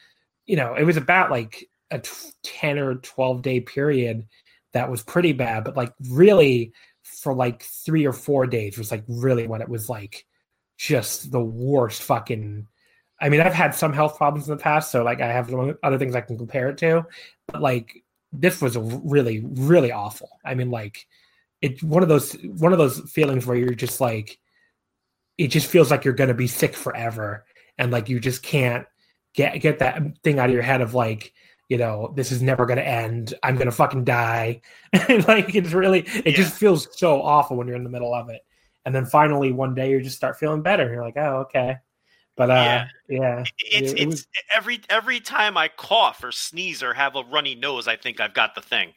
you 0.46 0.56
know, 0.56 0.74
it 0.74 0.84
was 0.84 0.96
about 0.96 1.30
like 1.30 1.68
a 1.90 2.02
10 2.42 2.78
or 2.78 2.96
12 2.96 3.42
day 3.42 3.60
period 3.60 4.26
that 4.72 4.90
was 4.90 5.02
pretty 5.02 5.32
bad, 5.32 5.64
but 5.64 5.76
like 5.76 5.92
really 6.10 6.72
for 7.02 7.34
like 7.34 7.62
three 7.62 8.06
or 8.06 8.12
four 8.12 8.46
days 8.46 8.76
was 8.76 8.90
like 8.90 9.04
really 9.08 9.46
when 9.46 9.62
it 9.62 9.68
was 9.68 9.88
like 9.88 10.26
just 10.76 11.30
the 11.30 11.42
worst 11.42 12.02
fucking. 12.02 12.66
I 13.18 13.30
mean, 13.30 13.40
I've 13.40 13.54
had 13.54 13.74
some 13.74 13.94
health 13.94 14.18
problems 14.18 14.46
in 14.46 14.56
the 14.56 14.62
past, 14.62 14.90
so 14.90 15.02
like 15.02 15.22
I 15.22 15.32
have 15.32 15.52
other 15.82 15.98
things 15.98 16.14
I 16.14 16.20
can 16.20 16.36
compare 16.36 16.68
it 16.68 16.76
to, 16.78 17.06
but 17.46 17.62
like 17.62 18.04
this 18.32 18.60
was 18.60 18.76
really, 18.76 19.40
really 19.44 19.92
awful. 19.92 20.30
I 20.44 20.54
mean, 20.54 20.70
like 20.70 21.06
it's 21.62 21.82
one 21.82 22.02
of 22.02 22.08
those 22.08 22.32
one 22.44 22.72
of 22.72 22.78
those 22.78 23.00
feelings 23.10 23.46
where 23.46 23.56
you're 23.56 23.74
just 23.74 24.00
like 24.00 24.38
it 25.38 25.48
just 25.48 25.66
feels 25.66 25.90
like 25.90 26.04
you're 26.04 26.14
going 26.14 26.28
to 26.28 26.34
be 26.34 26.46
sick 26.46 26.74
forever. 26.74 27.44
And 27.78 27.90
like 27.90 28.08
you 28.08 28.20
just 28.20 28.42
can't 28.42 28.86
get 29.34 29.60
get 29.60 29.78
that 29.80 30.00
thing 30.22 30.38
out 30.38 30.48
of 30.48 30.54
your 30.54 30.62
head 30.62 30.80
of 30.80 30.94
like 30.94 31.32
you 31.68 31.76
know 31.76 32.12
this 32.16 32.32
is 32.32 32.42
never 32.42 32.66
going 32.66 32.78
to 32.78 32.86
end. 32.86 33.34
I'm 33.42 33.56
going 33.56 33.66
to 33.66 33.72
fucking 33.72 34.04
die. 34.04 34.62
Like 35.08 35.54
it's 35.54 35.72
really 35.72 36.00
it 36.00 36.26
yeah. 36.26 36.32
just 36.32 36.54
feels 36.54 36.88
so 36.98 37.22
awful 37.22 37.56
when 37.56 37.66
you're 37.66 37.76
in 37.76 37.84
the 37.84 37.90
middle 37.90 38.14
of 38.14 38.28
it. 38.30 38.42
And 38.84 38.94
then 38.94 39.04
finally 39.04 39.52
one 39.52 39.74
day 39.74 39.90
you 39.90 40.00
just 40.00 40.16
start 40.16 40.38
feeling 40.38 40.62
better. 40.62 40.84
And 40.84 40.92
you're 40.92 41.04
like 41.04 41.16
oh 41.16 41.46
okay 41.48 41.76
but 42.36 42.50
uh 42.50 42.54
yeah, 42.54 42.88
yeah 43.08 43.44
it's 43.58 43.92
it, 43.92 43.98
it 44.00 44.06
was... 44.06 44.20
it's 44.20 44.28
every 44.54 44.80
every 44.88 45.20
time 45.20 45.56
i 45.56 45.68
cough 45.68 46.22
or 46.22 46.32
sneeze 46.32 46.82
or 46.82 46.94
have 46.94 47.16
a 47.16 47.24
runny 47.24 47.54
nose 47.54 47.88
i 47.88 47.96
think 47.96 48.20
i've 48.20 48.34
got 48.34 48.54
the 48.54 48.60
thing 48.60 48.92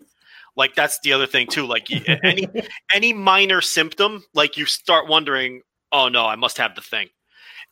like 0.55 0.75
that's 0.75 0.99
the 1.01 1.13
other 1.13 1.27
thing 1.27 1.47
too 1.47 1.65
like 1.65 1.87
any 2.23 2.47
any 2.93 3.13
minor 3.13 3.61
symptom 3.61 4.23
like 4.33 4.57
you 4.57 4.65
start 4.65 5.07
wondering 5.07 5.61
oh 5.91 6.07
no 6.07 6.25
i 6.25 6.35
must 6.35 6.57
have 6.57 6.75
the 6.75 6.81
thing 6.81 7.09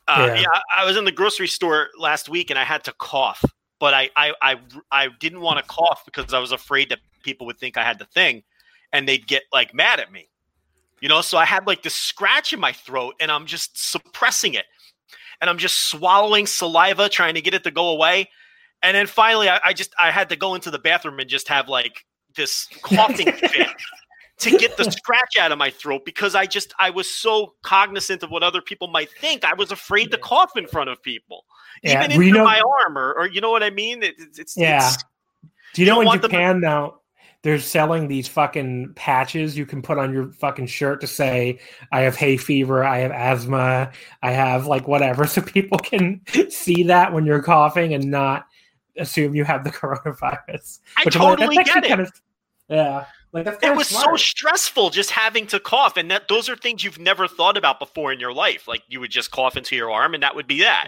uh, 0.08 0.25
yeah. 0.27 0.41
yeah, 0.41 0.60
I 0.75 0.86
was 0.86 0.95
in 0.95 1.03
the 1.03 1.12
grocery 1.12 1.47
store 1.47 1.89
last 1.97 2.30
week 2.30 2.49
and 2.49 2.58
I 2.58 2.63
had 2.63 2.84
to 2.86 2.93
cough, 2.93 3.43
but 3.80 3.93
I 3.93 4.10
I 4.15 4.34
I, 4.41 4.56
I 4.91 5.08
didn't 5.19 5.41
want 5.41 5.60
to 5.60 5.65
cough 5.65 6.03
because 6.06 6.34
I 6.34 6.39
was 6.39 6.53
afraid 6.53 6.89
that 6.89 6.99
people 7.23 7.45
would 7.47 7.60
think 7.60 7.77
I 7.77 7.84
had 7.84 7.99
the 7.99 8.06
thing, 8.06 8.43
and 8.93 9.08
they'd 9.08 9.27
get 9.27 9.43
like 9.51 9.73
mad 9.73 9.99
at 9.99 10.12
me, 10.12 10.30
you 11.01 11.10
know. 11.10 11.19
So 11.19 11.38
I 11.38 11.43
had 11.43 11.67
like 11.67 11.84
this 11.84 11.93
scratch 11.93 12.53
in 12.53 12.60
my 12.60 12.71
throat, 12.71 13.15
and 13.19 13.30
I'm 13.30 13.45
just 13.45 13.91
suppressing 13.91 14.53
it, 14.53 14.65
and 15.41 15.50
I'm 15.50 15.58
just 15.58 15.89
swallowing 15.89 16.47
saliva 16.47 17.10
trying 17.10 17.36
to 17.36 17.41
get 17.41 17.54
it 17.54 17.63
to 17.63 17.71
go 17.71 17.89
away, 17.89 18.30
and 18.82 18.95
then 18.95 19.08
finally 19.08 19.50
I, 19.50 19.60
I 19.65 19.73
just 19.73 19.93
I 20.00 20.12
had 20.12 20.30
to 20.30 20.36
go 20.36 20.56
into 20.56 20.71
the 20.71 20.80
bathroom 20.80 21.19
and 21.19 21.30
just 21.30 21.47
have 21.47 21.67
like 21.69 22.06
this 22.36 22.67
coughing 22.82 23.32
fit 23.34 23.67
to 24.39 24.58
get 24.58 24.78
the 24.78 24.89
scratch 24.91 25.36
out 25.39 25.52
of 25.52 25.58
my 25.58 25.69
throat 25.69 26.04
because 26.06 26.36
I 26.36 26.45
just 26.45 26.73
I 26.80 26.89
was 26.89 27.10
so 27.10 27.54
cognizant 27.63 28.23
of 28.23 28.30
what 28.30 28.43
other 28.43 28.62
people 28.62 28.88
might 28.88 29.10
think. 29.19 29.43
I 29.43 29.54
was 29.54 29.71
afraid 29.71 30.12
to 30.12 30.17
cough 30.17 30.52
in 30.56 30.67
front 30.67 30.89
of 30.89 31.02
people, 31.02 31.45
yeah. 31.84 32.06
even 32.06 32.21
into 32.21 32.43
my 32.43 32.62
arm, 32.80 32.97
or, 32.97 33.13
or 33.13 33.28
you 33.28 33.41
know 33.41 33.52
what 33.52 33.63
I 33.63 33.71
mean. 33.71 34.04
It, 34.04 34.15
it's 34.38 34.56
yeah. 34.56 34.88
It's, 34.88 35.04
Do 35.73 35.82
you, 35.82 35.88
you 35.88 35.93
know 35.93 36.12
in 36.12 36.21
Japan 36.21 36.56
them- 36.56 36.62
now? 36.62 37.00
They're 37.43 37.60
selling 37.60 38.08
these 38.08 38.28
fucking 38.28 38.93
patches 38.95 39.58
you 39.58 39.65
can 39.65 39.82
put 39.82 39.97
on 39.97 40.12
your 40.12 40.32
fucking 40.34 40.67
shirt 40.67 41.02
to 41.02 41.08
say, 41.08 41.60
I 41.91 42.02
have 42.02 42.15
hay 42.15 42.36
fever, 42.38 42.84
I 42.84 43.00
have 43.00 43.12
asthma, 43.12 43.91
I 44.23 44.32
have 44.32 44.67
like 44.67 44.88
whatever. 44.88 45.26
So 45.28 45.41
people 45.41 45.78
can 45.78 46.21
see 46.50 46.84
that 46.84 47.13
when 47.13 47.26
you're 47.26 47.43
coughing 47.43 47.93
and 47.93 48.10
not 48.10 48.47
assume 48.97 49.36
you 49.36 49.43
have 49.43 49.63
the 49.63 49.69
coronavirus. 49.71 50.80
I 50.97 51.06
Which 51.06 51.13
totally 51.13 51.56
like, 51.56 51.67
get 51.67 51.86
it. 51.86 51.89
Kind 51.89 52.02
of, 52.02 52.12
yeah. 52.69 53.06
Like 53.34 53.47
it 53.62 53.76
was 53.76 53.89
smart. 53.89 54.06
so 54.06 54.15
stressful 54.15 54.89
just 54.89 55.12
having 55.12 55.47
to 55.47 55.60
cough, 55.60 55.97
and 55.97 56.10
that 56.10 56.28
those 56.28 56.47
are 56.50 56.56
things 56.56 56.84
you've 56.84 56.97
never 56.97 57.28
thought 57.28 57.58
about 57.58 57.78
before 57.78 58.12
in 58.12 58.19
your 58.19 58.34
life. 58.34 58.67
Like 58.67 58.84
you 58.88 59.00
would 59.02 59.12
just 59.12 59.32
cough 59.32 59.58
into 59.58 59.76
your 59.76 59.91
arm, 59.91 60.13
and 60.13 60.23
that 60.23 60.34
would 60.34 60.47
be 60.47 60.62
that, 60.62 60.88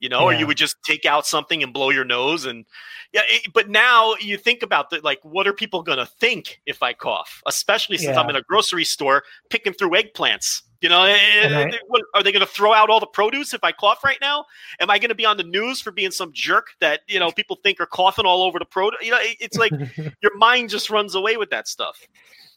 you 0.00 0.08
know, 0.08 0.30
yeah. 0.30 0.36
or 0.36 0.38
you 0.38 0.46
would 0.46 0.56
just 0.56 0.76
take 0.84 1.04
out 1.04 1.26
something 1.26 1.62
and 1.62 1.72
blow 1.72 1.90
your 1.90 2.04
nose, 2.04 2.44
and 2.44 2.64
yeah. 3.12 3.22
It, 3.28 3.52
but 3.52 3.68
now 3.68 4.14
you 4.20 4.36
think 4.36 4.62
about 4.62 4.90
that, 4.90 5.04
like, 5.04 5.20
what 5.22 5.46
are 5.46 5.52
people 5.52 5.82
going 5.82 5.98
to 5.98 6.06
think 6.06 6.60
if 6.66 6.82
I 6.82 6.92
cough? 6.92 7.42
Especially 7.46 7.98
since 7.98 8.14
yeah. 8.14 8.20
I'm 8.20 8.30
in 8.30 8.36
a 8.36 8.42
grocery 8.42 8.84
store 8.84 9.24
picking 9.50 9.72
through 9.72 9.90
eggplants. 9.90 10.62
You 10.80 10.90
know, 10.90 11.04
eh, 11.04 11.16
eh, 11.16 11.70
I, 11.72 12.00
are 12.14 12.22
they 12.22 12.30
going 12.30 12.44
to 12.44 12.52
throw 12.52 12.74
out 12.74 12.90
all 12.90 13.00
the 13.00 13.06
produce 13.06 13.54
if 13.54 13.64
I 13.64 13.72
cough 13.72 14.04
right 14.04 14.18
now? 14.20 14.44
Am 14.80 14.90
I 14.90 14.98
going 14.98 15.08
to 15.08 15.14
be 15.14 15.24
on 15.24 15.38
the 15.38 15.42
news 15.42 15.80
for 15.80 15.90
being 15.90 16.10
some 16.10 16.30
jerk 16.34 16.66
that 16.80 17.00
you 17.06 17.18
know 17.18 17.30
people 17.30 17.56
think 17.62 17.80
are 17.80 17.86
coughing 17.86 18.26
all 18.26 18.42
over 18.42 18.58
the 18.58 18.66
produce? 18.66 18.98
You 19.00 19.12
know, 19.12 19.18
it's 19.20 19.56
like 19.56 19.72
your 20.22 20.36
mind 20.36 20.68
just 20.68 20.90
runs 20.90 21.14
away 21.14 21.38
with 21.38 21.48
that 21.50 21.68
stuff. 21.68 22.06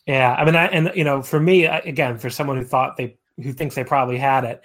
Yeah, 0.08 0.34
I 0.34 0.44
mean, 0.44 0.56
I, 0.58 0.66
and 0.66 0.92
you 0.94 1.06
know, 1.06 1.22
for 1.22 1.40
me, 1.40 1.66
again, 1.66 2.18
for 2.18 2.30
someone 2.30 2.58
who 2.58 2.66
thought 2.66 2.98
they 2.98 3.18
who 3.42 3.54
thinks 3.54 3.76
they 3.76 3.86
probably 3.86 4.18
had 4.18 4.44
it, 4.44 4.62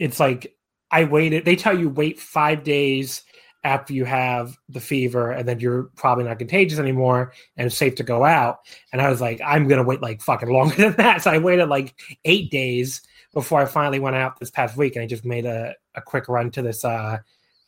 it's 0.00 0.18
like 0.18 0.56
I 0.90 1.04
waited. 1.04 1.44
They 1.44 1.56
tell 1.56 1.78
you 1.78 1.88
wait 1.88 2.18
five 2.18 2.64
days 2.64 3.22
after 3.64 3.92
you 3.92 4.04
have 4.04 4.56
the 4.68 4.80
fever 4.80 5.32
and 5.32 5.46
then 5.46 5.60
you're 5.60 5.84
probably 5.96 6.24
not 6.24 6.38
contagious 6.38 6.78
anymore 6.78 7.32
and 7.56 7.66
it's 7.66 7.76
safe 7.76 7.96
to 7.96 8.02
go 8.02 8.24
out. 8.24 8.60
And 8.92 9.02
I 9.02 9.10
was 9.10 9.20
like, 9.20 9.40
I'm 9.44 9.68
gonna 9.68 9.82
wait 9.82 10.00
like 10.00 10.22
fucking 10.22 10.48
longer 10.48 10.74
than 10.76 10.92
that. 10.94 11.22
So 11.22 11.30
I 11.30 11.38
waited 11.38 11.68
like 11.68 11.94
eight 12.24 12.50
days 12.50 13.02
before 13.34 13.60
I 13.60 13.66
finally 13.66 13.98
went 13.98 14.16
out 14.16 14.38
this 14.38 14.50
past 14.50 14.76
week 14.76 14.96
and 14.96 15.02
I 15.02 15.06
just 15.06 15.24
made 15.24 15.44
a, 15.44 15.74
a 15.94 16.00
quick 16.00 16.28
run 16.28 16.50
to 16.52 16.62
this 16.62 16.84
uh 16.84 17.18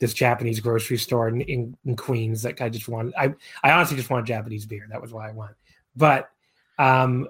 this 0.01 0.15
Japanese 0.15 0.61
grocery 0.61 0.97
store 0.97 1.29
in, 1.29 1.43
in, 1.43 1.77
in, 1.85 1.95
Queens. 1.95 2.43
Like 2.43 2.63
I 2.63 2.71
just 2.71 2.89
wanted, 2.89 3.13
I, 3.19 3.35
I 3.63 3.73
honestly 3.73 3.99
just 3.99 4.09
wanted 4.09 4.27
Japanese 4.27 4.65
beer. 4.65 4.87
That 4.91 5.03
was 5.03 5.13
why 5.13 5.29
I 5.29 5.33
went. 5.33 5.53
But, 5.95 6.31
um, 6.79 7.29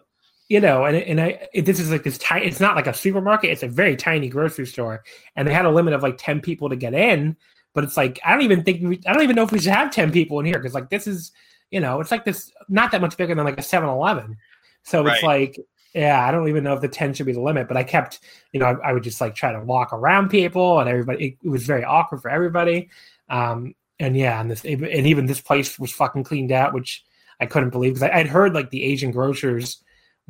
you 0.51 0.61
know, 0.61 0.85
and 0.85 0.97
and 0.97 1.21
I 1.21 1.49
it, 1.55 1.65
this 1.65 1.79
is 1.79 1.93
like 1.93 2.03
this 2.03 2.19
tiny. 2.19 2.45
It's 2.45 2.59
not 2.59 2.75
like 2.75 2.89
a 2.89 2.93
supermarket. 2.93 3.51
It's 3.51 3.63
a 3.63 3.69
very 3.69 3.95
tiny 3.95 4.29
grocery 4.29 4.67
store, 4.67 5.05
and 5.37 5.47
they 5.47 5.55
had 5.55 5.65
a 5.65 5.71
limit 5.71 5.95
of 5.95 6.03
like 6.03 6.19
ten 6.19 6.41
people 6.41 6.69
to 6.69 6.77
get 6.77 6.93
in. 6.93 7.37
But 7.73 7.85
it's 7.85 7.97
like 7.97 8.19
I 8.25 8.33
don't 8.33 8.43
even 8.43 8.65
think 8.65 8.83
we, 8.83 9.01
I 9.07 9.13
don't 9.13 9.23
even 9.23 9.37
know 9.37 9.45
if 9.45 9.53
we 9.53 9.61
should 9.61 9.73
have 9.73 9.93
ten 9.93 10.11
people 10.11 10.41
in 10.41 10.47
here 10.47 10.59
because 10.59 10.75
like 10.75 10.91
this 10.91 11.07
is, 11.07 11.31
you 11.71 11.79
know, 11.79 12.01
it's 12.01 12.11
like 12.11 12.25
this 12.25 12.51
not 12.69 12.91
that 12.91 13.01
much 13.01 13.17
bigger 13.17 13.33
than 13.33 13.45
like 13.45 13.59
a 13.59 13.63
7-Eleven. 13.63 14.37
So 14.83 15.05
right. 15.05 15.15
it's 15.15 15.23
like 15.23 15.57
yeah, 15.95 16.27
I 16.27 16.33
don't 16.33 16.49
even 16.49 16.65
know 16.65 16.75
if 16.75 16.81
the 16.81 16.89
10 16.89 17.15
should 17.15 17.27
be 17.27 17.33
the 17.33 17.41
limit, 17.41 17.67
but 17.67 17.77
I 17.77 17.83
kept, 17.83 18.21
you 18.53 18.61
know, 18.61 18.67
I, 18.67 18.91
I 18.91 18.93
would 18.93 19.03
just 19.03 19.21
like 19.21 19.35
try 19.35 19.53
to 19.53 19.59
walk 19.59 19.93
around 19.93 20.29
people 20.29 20.79
and 20.79 20.89
everybody, 20.89 21.27
it, 21.27 21.39
it 21.43 21.49
was 21.49 21.65
very 21.65 21.83
awkward 21.83 22.23
for 22.23 22.31
everybody. 22.31 22.91
Um, 23.29 23.75
and 23.99 24.17
yeah, 24.17 24.41
and 24.41 24.49
this, 24.49 24.65
and 24.65 24.85
even 24.85 25.27
this 25.27 25.41
place 25.41 25.81
was 25.81 25.91
fucking 25.91 26.23
cleaned 26.23 26.53
out, 26.53 26.75
which 26.75 27.05
I 27.41 27.47
couldn't 27.47 27.71
believe 27.71 27.95
because 27.95 28.09
I'd 28.09 28.29
heard 28.29 28.55
like 28.55 28.71
the 28.71 28.85
Asian 28.85 29.11
grocers 29.11 29.83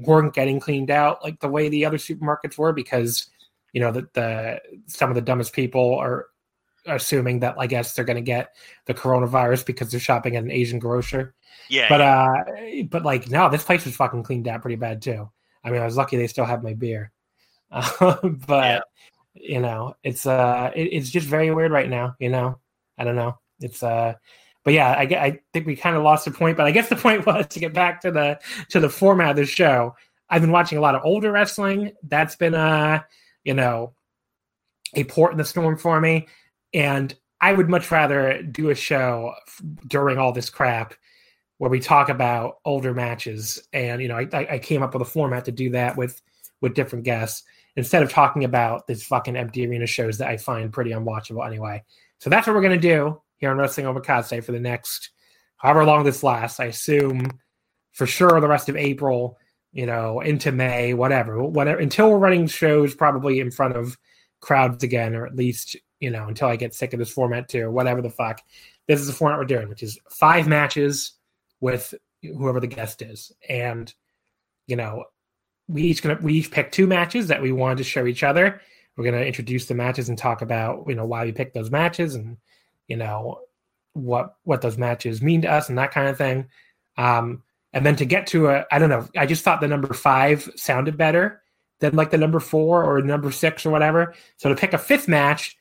weren't 0.03 0.35
getting 0.35 0.61
cleaned 0.61 0.91
out 0.91 1.23
like 1.23 1.41
the 1.41 1.49
way 1.49 1.69
the 1.69 1.85
other 1.85 1.99
supermarkets 1.99 2.59
were 2.59 2.73
because, 2.73 3.29
you 3.73 3.81
know, 3.81 3.93
that 3.93 4.13
the, 4.15 4.61
some 4.87 5.11
of 5.11 5.15
the 5.15 5.21
dumbest 5.21 5.53
people 5.53 5.95
are 5.97 6.27
assuming 6.87 7.41
that 7.41 7.57
I 7.59 7.67
guess 7.67 7.93
they're 7.93 8.05
going 8.05 8.17
to 8.17 8.23
get 8.23 8.55
the 8.87 8.95
coronavirus 8.95 9.67
because 9.67 9.91
they're 9.91 10.01
shopping 10.01 10.37
at 10.37 10.45
an 10.45 10.51
Asian 10.51 10.79
grocer. 10.79 11.35
Yeah. 11.69 11.89
But, 11.89 12.01
uh, 12.01 12.85
but 12.89 13.05
like, 13.05 13.31
no, 13.31 13.49
this 13.49 13.65
place 13.65 13.85
was 13.85 13.97
fucking 13.97 14.23
cleaned 14.23 14.49
out 14.49 14.63
pretty 14.63 14.77
bad 14.77 15.03
too. 15.03 15.31
I 15.63 15.71
mean, 15.71 15.81
I 15.81 15.85
was 15.85 15.97
lucky 15.97 16.17
they 16.17 16.27
still 16.27 16.45
have 16.45 16.63
my 16.63 16.75
beer, 16.75 17.13
uh, 17.71 18.17
but 18.23 18.65
yeah. 18.65 18.81
you 19.35 19.61
know, 19.61 19.95
it's 20.03 20.27
uh, 20.27 20.71
it, 20.75 20.85
it's 20.93 21.11
just 21.11 21.27
very 21.27 21.51
weird 21.51 21.73
right 21.73 21.89
now. 21.89 22.17
You 22.19 22.31
know, 22.31 22.59
I 22.99 23.05
don't 23.05 23.17
know. 23.17 23.39
It's 23.61 23.83
uh, 23.83 24.15
but 24.64 24.75
yeah, 24.75 24.90
I, 24.90 25.03
I 25.03 25.40
think 25.53 25.66
we 25.66 25.77
kind 25.77 25.96
of 25.96 26.03
lost 26.03 26.25
the 26.25 26.31
point. 26.31 26.57
But 26.57 26.66
I 26.66 26.70
guess 26.70 26.88
the 26.88 26.96
point 27.07 27.27
was 27.27 27.46
to 27.49 27.61
get 27.61 27.73
back 27.73 28.01
to 28.03 28.11
the 28.11 28.38
to 28.70 28.81
the 28.81 28.90
format 28.90 29.31
of 29.31 29.37
the 29.37 29.46
show. 29.46 29.94
I've 30.29 30.42
been 30.42 30.53
watching 30.53 30.79
a 30.79 30.81
lot 30.81 30.94
of 30.94 31.03
older 31.05 31.33
wrestling. 31.33 31.92
That's 32.03 32.37
been 32.37 32.55
a 32.55 33.05
you 33.44 33.55
know, 33.55 33.94
a 34.94 35.05
port 35.05 35.33
in 35.33 35.38
the 35.38 35.44
storm 35.44 35.77
for 35.77 36.01
me, 36.01 36.29
and 36.75 37.14
I 37.40 37.53
would 37.53 37.70
much 37.70 37.90
rather 37.90 38.42
do 38.42 38.70
a 38.70 38.75
show 38.75 39.35
during 39.87 40.18
all 40.18 40.33
this 40.33 40.51
crap 40.51 40.94
where 41.59 41.70
we 41.70 41.81
talk 41.81 42.09
about 42.09 42.59
older 42.64 42.94
matches. 42.94 43.62
And 43.73 44.03
you 44.03 44.09
know, 44.09 44.16
I, 44.16 44.49
I 44.51 44.59
came 44.59 44.83
up 44.83 44.92
with 44.92 45.03
a 45.03 45.11
format 45.11 45.46
to 45.46 45.53
do 45.53 45.70
that 45.70 45.96
with 45.96 46.20
with 46.61 46.75
different 46.75 47.05
guests 47.05 47.44
instead 47.77 48.03
of 48.03 48.11
talking 48.11 48.44
about 48.44 48.87
these 48.87 49.05
fucking 49.05 49.37
empty 49.37 49.66
arena 49.66 49.87
shows 49.87 50.18
that 50.18 50.29
I 50.29 50.37
find 50.37 50.73
pretty 50.73 50.90
unwatchable 50.90 51.46
anyway. 51.46 51.83
So 52.18 52.29
that's 52.29 52.46
what 52.46 52.55
we're 52.55 52.62
gonna 52.62 52.77
do 52.77 53.23
here 53.40 53.50
on 53.50 53.57
Wrestling 53.57 53.87
Omakase 53.87 54.44
for 54.44 54.53
the 54.53 54.61
next 54.61 55.11
however 55.57 55.85
long 55.85 56.05
this 56.05 56.22
lasts. 56.22 56.61
I 56.61 56.66
assume 56.66 57.40
for 57.92 58.07
sure 58.07 58.40
the 58.40 58.48
rest 58.48 58.68
of 58.68 58.76
April, 58.76 59.38
you 59.72 59.87
know, 59.87 60.20
into 60.20 60.53
May, 60.53 60.94
whatever, 60.94 61.42
whatever 61.42 61.81
until 61.81 62.11
we're 62.11 62.18
running 62.18 62.46
shows 62.46 62.94
probably 62.94 63.40
in 63.40 63.50
front 63.50 63.76
of 63.76 63.98
crowds 64.40 64.85
again, 64.85 65.14
or 65.14 65.26
at 65.26 65.37
least 65.37 65.76
you 65.98 66.11
know 66.11 66.29
until 66.29 66.48
I 66.48 66.57
get 66.57 66.74
sick 66.74 66.92
of 66.92 66.98
this 66.98 67.11
format 67.11 67.48
too, 67.48 67.62
or 67.62 67.70
whatever 67.70 68.00
the 68.00 68.11
fuck. 68.11 68.40
This 68.87 69.00
is 69.00 69.07
the 69.07 69.12
format 69.12 69.38
we're 69.38 69.44
doing, 69.44 69.68
which 69.68 69.83
is 69.83 69.98
five 70.11 70.46
matches 70.46 71.12
with 71.61 71.94
whoever 72.22 72.61
the 72.61 72.66
guest 72.66 73.03
is. 73.03 73.33
And, 73.48 73.92
you 74.66 74.76
know, 74.76 75.05
we 75.68 75.83
each 75.83 76.03
gonna 76.03 76.18
we 76.20 76.35
each 76.35 76.50
pick 76.50 76.72
two 76.72 76.87
matches 76.87 77.29
that 77.29 77.42
we 77.42 77.53
wanted 77.53 77.79
to 77.79 77.85
show 77.85 78.07
each 78.07 78.22
other. 78.22 78.61
We're 78.96 79.05
gonna 79.05 79.24
introduce 79.24 79.66
the 79.66 79.74
matches 79.74 80.09
and 80.09 80.18
talk 80.18 80.42
about, 80.42 80.85
you 80.88 80.94
know, 80.94 81.07
why 81.07 81.24
we 81.24 81.33
picked 81.33 81.55
those 81.55 81.70
matches 81.70 82.14
and, 82.14 82.37
you 82.90 82.96
know, 82.96 83.40
what 83.94 84.35
what 84.44 84.61
those 84.61 84.76
matches 84.76 85.22
mean 85.22 85.42
to 85.42 85.50
us 85.50 85.68
and 85.68 85.79
that 85.79 85.92
kind 85.92 86.09
of 86.09 86.18
thing. 86.18 86.46
Um, 86.98 87.42
and 87.72 87.87
then 87.87 87.96
to 87.96 88.05
get 88.05 88.26
to 88.29 88.48
a, 88.48 88.66
I 88.72 88.79
don't 88.79 88.90
know, 88.90 89.09
I 89.16 89.26
just 89.26 89.44
thought 89.44 89.61
the 89.61 89.68
number 89.68 89.94
five 89.94 90.50
sounded 90.57 90.96
better 90.96 91.40
than 91.79 91.94
like 91.94 92.11
the 92.11 92.18
number 92.18 92.40
four 92.40 92.85
or 92.85 93.00
number 93.00 93.31
six 93.31 93.64
or 93.64 93.70
whatever. 93.70 94.14
So 94.37 94.48
to 94.48 94.57
pick 94.57 94.74
a 94.74 94.79
fifth 94.79 95.09
match, 95.09 95.57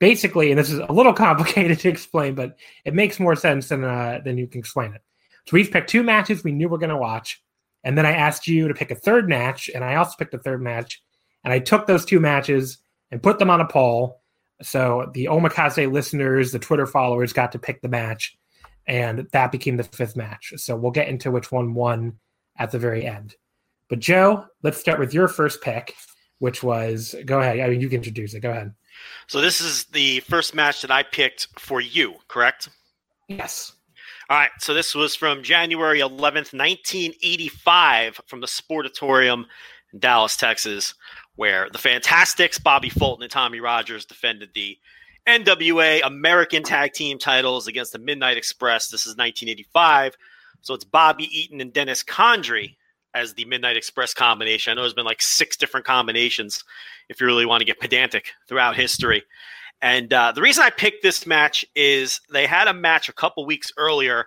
basically, 0.00 0.50
and 0.50 0.58
this 0.58 0.70
is 0.70 0.80
a 0.80 0.92
little 0.92 1.12
complicated 1.28 1.78
to 1.80 1.88
explain, 1.88 2.34
but 2.34 2.58
it 2.84 2.94
makes 2.94 3.20
more 3.20 3.36
sense 3.36 3.68
than 3.68 3.84
uh, 3.84 4.20
than 4.24 4.36
you 4.36 4.46
can 4.46 4.58
explain 4.58 4.92
it. 4.92 5.02
So 5.46 5.54
we've 5.54 5.70
picked 5.70 5.88
two 5.88 6.02
matches 6.02 6.44
we 6.44 6.52
knew 6.52 6.68
we 6.68 6.74
are 6.74 6.78
going 6.78 6.90
to 6.90 6.96
watch. 6.96 7.42
And 7.84 7.98
then 7.98 8.06
I 8.06 8.12
asked 8.12 8.46
you 8.46 8.68
to 8.68 8.74
pick 8.74 8.92
a 8.92 8.96
third 8.96 9.28
match, 9.28 9.68
and 9.74 9.82
I 9.82 9.96
also 9.96 10.14
picked 10.16 10.34
a 10.34 10.38
third 10.38 10.62
match. 10.62 11.02
And 11.42 11.52
I 11.52 11.58
took 11.58 11.86
those 11.86 12.04
two 12.04 12.20
matches 12.20 12.78
and 13.10 13.22
put 13.22 13.40
them 13.40 13.50
on 13.50 13.60
a 13.60 13.66
poll. 13.66 14.21
So 14.62 15.10
the 15.14 15.26
Omakase 15.26 15.90
listeners, 15.90 16.52
the 16.52 16.58
Twitter 16.58 16.86
followers 16.86 17.32
got 17.32 17.52
to 17.52 17.58
pick 17.58 17.82
the 17.82 17.88
match, 17.88 18.36
and 18.86 19.28
that 19.32 19.52
became 19.52 19.76
the 19.76 19.84
fifth 19.84 20.16
match. 20.16 20.52
So 20.56 20.76
we'll 20.76 20.92
get 20.92 21.08
into 21.08 21.30
which 21.30 21.52
one 21.52 21.74
won 21.74 22.18
at 22.56 22.70
the 22.70 22.78
very 22.78 23.04
end. 23.04 23.34
But 23.88 23.98
Joe, 23.98 24.44
let's 24.62 24.78
start 24.78 24.98
with 24.98 25.12
your 25.12 25.28
first 25.28 25.60
pick, 25.60 25.94
which 26.38 26.62
was 26.62 27.14
go 27.26 27.40
ahead. 27.40 27.60
I 27.60 27.68
mean, 27.68 27.80
you 27.80 27.88
can 27.88 27.96
introduce 27.96 28.34
it. 28.34 28.40
Go 28.40 28.50
ahead. 28.50 28.72
So 29.26 29.40
this 29.40 29.60
is 29.60 29.84
the 29.84 30.20
first 30.20 30.54
match 30.54 30.82
that 30.82 30.90
I 30.90 31.02
picked 31.02 31.48
for 31.58 31.80
you, 31.80 32.14
correct? 32.28 32.68
Yes. 33.28 33.72
All 34.30 34.38
right, 34.38 34.50
so 34.60 34.72
this 34.72 34.94
was 34.94 35.14
from 35.14 35.42
January 35.42 36.00
11th, 36.00 36.54
1985, 36.54 38.20
from 38.26 38.40
the 38.40 38.46
Sportatorium 38.46 39.44
in 39.92 39.98
Dallas, 39.98 40.36
Texas, 40.36 40.94
where 41.36 41.68
the 41.70 41.78
Fantastics, 41.78 42.58
Bobby 42.58 42.88
Fulton 42.88 43.22
and 43.22 43.32
Tommy 43.32 43.60
Rogers 43.60 44.04
defended 44.04 44.50
the 44.54 44.78
NWA 45.26 46.00
American 46.04 46.62
Tag 46.62 46.92
Team 46.92 47.18
titles 47.18 47.66
against 47.66 47.92
the 47.92 47.98
Midnight 47.98 48.36
Express. 48.36 48.88
This 48.88 49.02
is 49.02 49.16
1985. 49.16 50.16
So 50.62 50.74
it's 50.74 50.84
Bobby 50.84 51.28
Eaton 51.36 51.60
and 51.60 51.72
Dennis 51.72 52.02
Condrey 52.02 52.76
as 53.14 53.34
the 53.34 53.44
Midnight 53.44 53.76
Express 53.76 54.14
combination. 54.14 54.70
I 54.70 54.74
know 54.74 54.82
there's 54.82 54.94
been 54.94 55.04
like 55.04 55.22
six 55.22 55.56
different 55.56 55.86
combinations 55.86 56.64
if 57.08 57.20
you 57.20 57.26
really 57.26 57.46
want 57.46 57.60
to 57.60 57.66
get 57.66 57.80
pedantic 57.80 58.32
throughout 58.48 58.76
history. 58.76 59.22
And 59.80 60.12
uh, 60.12 60.32
the 60.32 60.42
reason 60.42 60.64
I 60.64 60.70
picked 60.70 61.02
this 61.02 61.26
match 61.26 61.64
is 61.74 62.20
they 62.32 62.46
had 62.46 62.68
a 62.68 62.74
match 62.74 63.08
a 63.08 63.12
couple 63.12 63.44
weeks 63.44 63.72
earlier 63.76 64.26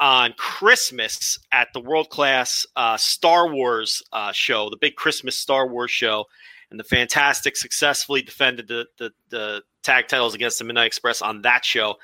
on 0.00 0.32
Christmas 0.36 1.38
at 1.50 1.68
the 1.72 1.80
world 1.80 2.08
class 2.08 2.66
uh, 2.76 2.96
Star 2.96 3.52
Wars 3.52 4.02
uh, 4.12 4.32
show, 4.32 4.70
the 4.70 4.76
big 4.76 4.96
Christmas 4.96 5.36
Star 5.36 5.66
Wars 5.66 5.90
show. 5.90 6.26
And 6.70 6.78
the 6.78 6.84
Fantastic 6.84 7.56
successfully 7.56 8.20
defended 8.20 8.68
the, 8.68 8.86
the, 8.98 9.10
the 9.30 9.62
tag 9.82 10.06
titles 10.06 10.34
against 10.34 10.58
the 10.58 10.66
Midnight 10.66 10.88
Express 10.88 11.22
on 11.22 11.40
that 11.42 11.64
show. 11.64 11.96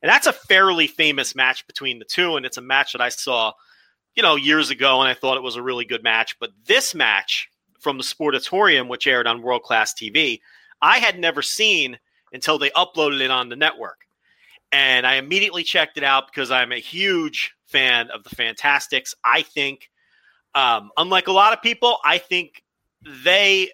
And 0.00 0.08
that's 0.08 0.28
a 0.28 0.32
fairly 0.32 0.86
famous 0.86 1.34
match 1.34 1.66
between 1.66 1.98
the 1.98 2.04
two. 2.04 2.36
And 2.36 2.46
it's 2.46 2.56
a 2.56 2.62
match 2.62 2.92
that 2.92 3.00
I 3.00 3.08
saw, 3.08 3.52
you 4.14 4.22
know, 4.22 4.36
years 4.36 4.70
ago. 4.70 5.00
And 5.00 5.08
I 5.08 5.14
thought 5.14 5.38
it 5.38 5.42
was 5.42 5.56
a 5.56 5.62
really 5.62 5.84
good 5.84 6.04
match. 6.04 6.38
But 6.38 6.50
this 6.66 6.94
match 6.94 7.48
from 7.80 7.98
the 7.98 8.04
Sportatorium, 8.04 8.88
which 8.88 9.08
aired 9.08 9.26
on 9.26 9.42
World 9.42 9.64
Class 9.64 9.92
TV, 9.92 10.40
I 10.80 10.98
had 10.98 11.18
never 11.18 11.42
seen 11.42 11.98
until 12.32 12.58
they 12.58 12.70
uploaded 12.70 13.20
it 13.20 13.30
on 13.30 13.48
the 13.48 13.56
network. 13.56 14.06
And 14.72 15.06
I 15.06 15.16
immediately 15.16 15.62
checked 15.62 15.98
it 15.98 16.04
out 16.04 16.26
because 16.26 16.50
I'm 16.50 16.72
a 16.72 16.80
huge 16.80 17.54
fan 17.66 18.10
of 18.10 18.24
the 18.24 18.34
Fantastics. 18.34 19.14
I 19.22 19.42
think, 19.42 19.90
um, 20.54 20.90
unlike 20.96 21.28
a 21.28 21.32
lot 21.32 21.52
of 21.52 21.62
people, 21.62 21.98
I 22.04 22.18
think 22.18 22.62
they 23.24 23.70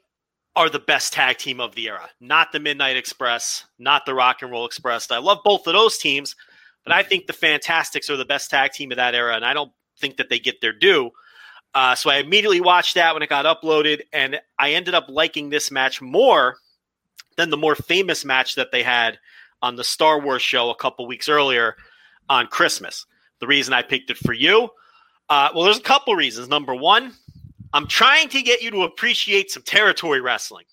are 0.57 0.69
the 0.69 0.81
best 0.81 1.13
tag 1.13 1.39
team 1.39 1.61
of 1.61 1.77
the 1.77 1.87
era, 1.87 2.11
not 2.21 2.51
the 2.51 2.59
Midnight 2.59 2.97
Express, 2.97 3.65
not 3.79 4.07
the 4.07 4.15
Rock 4.15 4.43
and 4.43 4.51
Roll 4.51 4.67
Express. 4.67 5.09
I 5.11 5.19
love 5.19 5.39
both 5.45 5.69
of 5.69 5.73
those 5.73 5.99
teams, 5.99 6.35
but 6.83 6.93
I 6.93 7.05
think 7.05 7.27
the 7.27 7.33
Fantastics 7.33 8.11
are 8.11 8.17
the 8.17 8.25
best 8.25 8.51
tag 8.51 8.73
team 8.73 8.91
of 8.91 8.97
that 8.97 9.15
era, 9.15 9.37
and 9.37 9.45
I 9.45 9.55
don't 9.55 9.71
think 10.01 10.17
that 10.17 10.29
they 10.29 10.41
get 10.41 10.61
their 10.61 10.73
due. 10.73 11.13
Uh, 11.75 11.95
so 11.95 12.11
I 12.11 12.17
immediately 12.17 12.61
watched 12.61 12.97
that 12.97 13.15
when 13.15 13.23
it 13.23 13.29
got 13.29 13.45
uploaded, 13.45 14.01
and 14.13 14.41
I 14.59 14.73
ended 14.73 14.95
up 14.95 15.07
liking 15.09 15.51
this 15.51 15.71
match 15.71 16.03
more 16.03 16.57
than 17.37 17.51
the 17.51 17.57
more 17.57 17.77
famous 17.77 18.25
match 18.25 18.57
that 18.57 18.73
they 18.73 18.83
had 18.83 19.19
on 19.63 19.77
the 19.77 19.85
Star 19.85 20.21
Wars 20.21 20.43
show 20.43 20.71
a 20.71 20.77
couple 20.77 21.07
weeks 21.07 21.29
earlier 21.29 21.77
on 22.29 22.47
Christmas. 22.47 23.07
The 23.41 23.47
reason 23.47 23.75
I 23.75 23.83
picked 23.83 24.11
it 24.11 24.19
for 24.19 24.33
you, 24.33 24.69
uh, 25.29 25.51
well, 25.55 25.65
there's 25.65 25.79
a 25.79 25.83
couple 25.83 26.15
reasons. 26.15 26.49
Number 26.49 26.75
one, 26.75 27.13
I'm 27.73 27.87
trying 27.87 28.29
to 28.31 28.43
get 28.43 28.63
you 28.63 28.71
to 28.71 28.83
appreciate 28.83 29.51
some 29.51 29.63
territory 29.63 30.21
wrestling. 30.21 30.65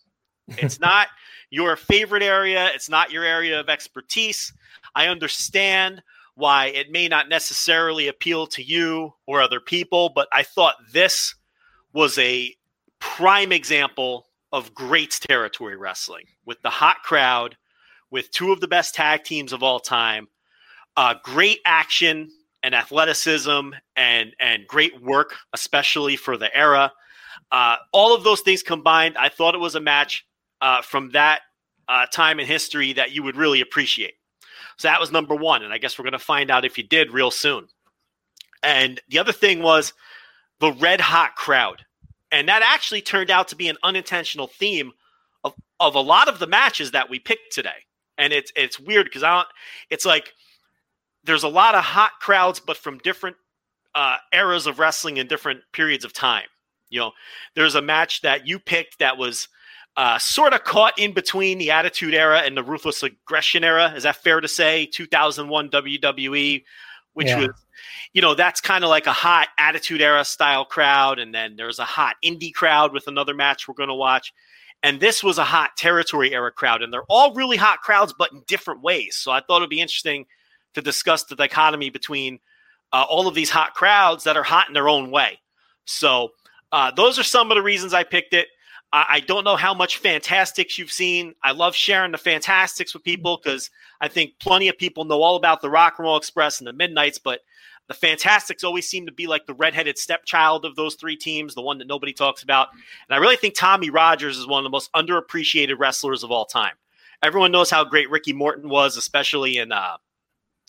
It's 0.48 0.80
not 0.80 1.08
your 1.50 1.76
favorite 1.76 2.24
area, 2.24 2.70
it's 2.74 2.90
not 2.90 3.12
your 3.12 3.24
area 3.24 3.60
of 3.60 3.70
expertise. 3.70 4.54
I 4.96 5.08
understand 5.08 6.02
why 6.36 6.68
it 6.68 6.92
may 6.92 7.08
not 7.08 7.30
necessarily 7.30 8.08
appeal 8.08 8.48
to 8.48 8.64
you 8.64 9.14
or 9.26 9.42
other 9.42 9.60
people, 9.60 10.12
but 10.14 10.28
I 10.34 10.44
thought 10.44 10.76
this 10.92 11.36
was 11.94 12.18
a 12.18 12.54
prime 13.00 13.52
example 13.52 14.28
of 14.52 14.74
great 14.74 15.20
territory 15.28 15.76
wrestling 15.76 16.26
with 16.46 16.62
the 16.62 16.70
hot 16.70 16.98
crowd, 17.04 17.58
with 18.16 18.32
two 18.32 18.54
of 18.54 18.62
the 18.62 18.68
best 18.68 18.96
tag 18.96 19.26
teams 19.26 19.52
of 19.52 19.62
all 19.62 19.78
time, 19.78 20.30
uh, 20.96 21.16
great 21.22 21.60
action 21.66 22.30
and 22.64 22.74
athleticism 22.74 23.72
and 23.98 24.34
and 24.40 24.66
great 24.68 25.04
work, 25.04 25.36
especially 25.52 26.16
for 26.16 26.38
the 26.38 26.56
era. 26.56 26.94
Uh, 27.52 27.76
all 27.92 28.16
of 28.16 28.24
those 28.24 28.40
things 28.40 28.64
combined, 28.64 29.18
I 29.18 29.28
thought 29.28 29.54
it 29.54 29.60
was 29.60 29.76
a 29.76 29.82
match 29.82 30.26
uh, 30.62 30.82
from 30.82 31.10
that 31.12 31.42
uh, 31.90 32.06
time 32.06 32.40
in 32.40 32.48
history 32.48 32.94
that 32.94 33.12
you 33.12 33.22
would 33.22 33.36
really 33.36 33.60
appreciate. 33.60 34.14
So 34.78 34.88
that 34.88 35.02
was 35.02 35.12
number 35.12 35.36
one. 35.36 35.62
And 35.62 35.74
I 35.74 35.78
guess 35.78 36.00
we're 36.00 36.04
going 36.04 36.14
to 36.14 36.20
find 36.20 36.50
out 36.50 36.64
if 36.64 36.78
you 36.78 36.86
did 36.86 37.12
real 37.12 37.32
soon. 37.32 37.68
And 38.64 39.02
the 39.10 39.20
other 39.20 39.34
thing 39.34 39.62
was 39.62 39.92
the 40.62 40.72
red 40.72 41.02
hot 41.02 41.36
crowd. 41.36 41.84
And 42.32 42.48
that 42.48 42.62
actually 42.64 43.02
turned 43.02 43.30
out 43.30 43.50
to 43.50 43.58
be 43.58 43.68
an 43.68 43.78
unintentional 43.84 44.48
theme 44.48 44.94
of, 45.44 45.54
of 45.82 45.96
a 45.96 46.00
lot 46.00 46.30
of 46.30 46.40
the 46.40 46.48
matches 46.48 46.92
that 46.92 47.10
we 47.10 47.20
picked 47.20 47.52
today. 47.52 47.85
And 48.18 48.32
it's 48.32 48.52
it's 48.56 48.80
weird 48.80 49.06
because 49.06 49.24
I 49.24 49.36
don't 49.36 49.48
it's 49.90 50.06
like 50.06 50.34
there's 51.24 51.44
a 51.44 51.50
lot 51.50 51.76
of 51.76 51.84
hot 51.84 52.12
crowds, 52.22 52.60
but 52.60 52.78
from 52.78 53.00
different 53.00 53.36
uh, 53.96 54.18
eras 54.34 54.68
of 54.68 54.80
wrestling 54.80 55.20
and 55.20 55.28
different 55.28 55.62
periods 55.72 56.06
of 56.06 56.14
time. 56.14 56.46
You 56.90 57.00
know, 57.00 57.12
there's 57.56 57.76
a 57.76 57.82
match 57.82 58.22
that 58.22 58.48
you 58.48 58.60
picked 58.60 59.00
that 59.00 59.18
was 59.18 59.48
uh, 59.98 60.20
sort 60.20 60.54
of 60.54 60.64
caught 60.64 60.98
in 61.00 61.14
between 61.14 61.58
the 61.58 61.72
Attitude 61.72 62.14
Era 62.14 62.40
and 62.40 62.56
the 62.56 62.64
Ruthless 62.64 63.02
Aggression 63.02 63.64
Era. 63.64 63.94
Is 63.96 64.04
that 64.04 64.18
fair 64.18 64.42
to 64.42 64.48
say? 64.48 64.86
2001 64.86 65.70
WWE, 65.70 66.64
which 67.14 67.28
yeah. 67.28 67.40
was, 67.40 67.50
you 68.14 68.22
know, 68.22 68.36
that's 68.36 68.62
kind 68.62 68.84
of 68.84 68.90
like 68.90 69.08
a 69.08 69.14
hot 69.14 69.48
Attitude 69.58 70.02
Era 70.02 70.26
style 70.26 70.66
crowd. 70.66 71.18
And 71.18 71.34
then 71.34 71.56
there's 71.56 71.80
a 71.80 71.86
hot 71.86 72.18
indie 72.24 72.54
crowd 72.54 72.94
with 72.94 73.08
another 73.08 73.34
match 73.34 73.68
we're 73.68 73.74
going 73.74 73.90
to 73.90 73.96
watch. 73.96 74.34
And 74.86 75.00
this 75.00 75.24
was 75.24 75.40
a 75.40 75.44
hot 75.44 75.76
territory 75.78 76.32
era 76.32 76.52
crowd. 76.52 76.84
And 76.84 76.94
they're 76.94 77.10
all 77.10 77.34
really 77.34 77.58
hot 77.58 77.82
crowds, 77.82 78.14
but 78.16 78.32
in 78.32 78.44
different 78.46 78.84
ways. 78.84 79.16
So 79.16 79.32
I 79.32 79.42
thought 79.42 79.58
it'd 79.58 79.70
be 79.72 79.82
interesting 79.82 80.28
to 80.76 80.82
discuss 80.82 81.24
the 81.24 81.36
dichotomy 81.36 81.90
between 81.90 82.38
uh, 82.94 83.04
all 83.10 83.28
of 83.28 83.34
these 83.34 83.50
hot 83.50 83.74
crowds 83.74 84.24
that 84.26 84.38
are 84.38 84.44
hot 84.44 84.68
in 84.68 84.76
their 84.76 84.88
own 84.88 85.10
way. 85.10 85.40
So 85.86 86.34
uh, 86.72 86.92
those 86.92 87.18
are 87.18 87.24
some 87.24 87.50
of 87.50 87.56
the 87.56 87.64
reasons 87.64 87.96
I 87.96 88.04
picked 88.04 88.36
it. 88.36 88.48
I, 88.94 89.06
I 89.10 89.20
don't 89.22 89.44
know 89.44 89.56
how 89.56 89.74
much 89.74 89.98
Fantastics 89.98 90.78
you've 90.78 90.92
seen. 90.92 91.34
I 91.42 91.52
love 91.52 91.74
sharing 91.74 92.12
the 92.12 92.20
Fantastics 92.20 92.94
with 92.94 93.04
people 93.04 93.42
because 93.44 93.72
I 94.02 94.08
think 94.08 94.34
plenty 94.40 94.68
of 94.68 94.78
people 94.78 95.04
know 95.04 95.24
all 95.24 95.36
about 95.36 95.64
the 95.64 95.70
Rock 95.72 95.96
and 95.98 96.06
Roll 96.06 96.16
Express 96.16 96.60
and 96.60 96.68
the 96.68 96.74
Midnights, 96.74 97.18
but 97.18 97.40
the 97.88 97.94
Fantastics 97.94 98.64
always 98.64 98.88
seem 98.88 99.06
to 99.06 99.12
be 99.12 99.28
like 99.28 99.46
the 99.46 99.54
redheaded 99.54 99.98
stepchild 99.98 100.66
of 100.66 100.76
those 100.76 100.96
three 100.96 101.16
teams, 101.16 101.54
the 101.54 101.62
one 101.62 101.78
that 101.78 101.88
nobody 101.88 102.14
talks 102.14 102.44
about. 102.44 102.70
And 103.08 103.16
I 103.16 103.20
really 103.20 103.36
think 103.36 103.54
Tommy 103.56 103.90
Rogers 103.90 104.38
is 104.38 104.48
one 104.48 104.60
of 104.60 104.64
the 104.64 104.70
most 104.70 104.92
underappreciated 104.94 105.78
wrestlers 105.78 106.24
of 106.24 106.32
all 106.32 106.46
time. 106.46 106.74
Everyone 107.22 107.52
knows 107.52 107.70
how 107.70 107.84
great 107.84 108.10
Ricky 108.10 108.34
Morton 108.34 108.70
was, 108.70 108.98
especially 108.98 109.58
in 109.58 109.72
uh, 109.72 109.98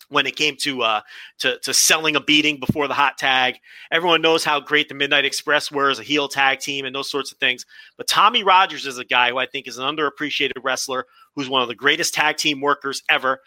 when 0.09 0.27
it 0.27 0.37
came 0.37 0.57
to 0.57 0.83
uh, 0.83 1.01
to, 1.39 1.59
to 1.61 1.75
selling 1.75 2.17
a 2.17 2.21
beating 2.21 2.61
before 2.61 2.87
the 2.87 2.95
hot 2.95 3.19
tag. 3.19 3.57
Everyone 3.91 4.23
knows 4.23 4.45
how 4.45 4.61
great 4.61 4.89
the 4.89 4.95
Midnight 4.95 5.25
Express 5.25 5.73
were 5.73 5.91
as 5.91 5.99
a 5.99 6.05
heel 6.05 6.29
tag 6.29 6.61
team 6.61 6.85
and 6.85 6.95
those 6.95 7.11
sorts 7.11 7.33
of 7.33 7.39
things. 7.39 7.67
But 7.97 8.07
Tommy 8.07 8.45
Rogers 8.45 8.87
is 8.87 8.99
a 8.99 9.05
guy 9.05 9.31
who 9.31 9.39
I 9.39 9.47
think 9.47 9.67
is 9.67 9.79
an 9.79 9.85
underappreciated 9.85 10.63
wrestler 10.63 11.07
who's 11.35 11.49
one 11.49 11.63
of 11.63 11.69
the 11.69 11.75
greatest 11.75 12.15
tag 12.15 12.37
team 12.37 12.61
workers 12.61 13.03
ever 13.11 13.41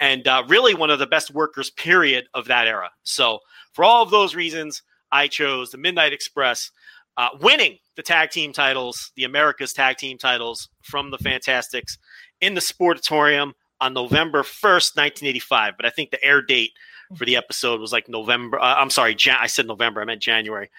and 0.00 0.26
uh, 0.28 0.44
really 0.48 0.74
one 0.74 0.90
of 0.90 0.98
the 0.98 1.06
best 1.06 1.32
workers, 1.32 1.70
period, 1.70 2.26
of 2.34 2.46
that 2.46 2.66
era. 2.66 2.90
So 3.02 3.40
for 3.72 3.84
all 3.84 4.02
of 4.02 4.10
those 4.10 4.34
reasons, 4.34 4.82
I 5.12 5.28
chose 5.28 5.70
the 5.70 5.78
Midnight 5.78 6.12
Express. 6.12 6.70
Uh, 7.18 7.28
winning 7.40 7.78
the 7.96 8.02
tag 8.02 8.30
team 8.30 8.52
titles, 8.52 9.10
the 9.16 9.24
America's 9.24 9.72
tag 9.72 9.96
team 9.96 10.18
titles 10.18 10.68
from 10.82 11.10
the 11.10 11.16
Fantastics 11.18 11.96
in 12.42 12.52
the 12.52 12.60
Sportatorium 12.60 13.52
on 13.80 13.94
November 13.94 14.42
1st, 14.42 14.96
1985. 14.96 15.74
But 15.78 15.86
I 15.86 15.90
think 15.90 16.10
the 16.10 16.22
air 16.22 16.42
date 16.42 16.72
for 17.14 17.24
the 17.24 17.36
episode 17.36 17.80
was 17.80 17.92
like 17.92 18.08
November. 18.08 18.58
Uh, 18.58 18.74
I'm 18.74 18.90
sorry, 18.90 19.14
Jan- 19.14 19.38
I 19.40 19.46
said 19.46 19.66
November. 19.66 20.02
I 20.02 20.04
meant 20.04 20.20
January. 20.20 20.70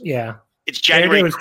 Yeah. 0.00 0.34
It's 0.66 0.80
January. 0.80 1.22
was 1.22 1.36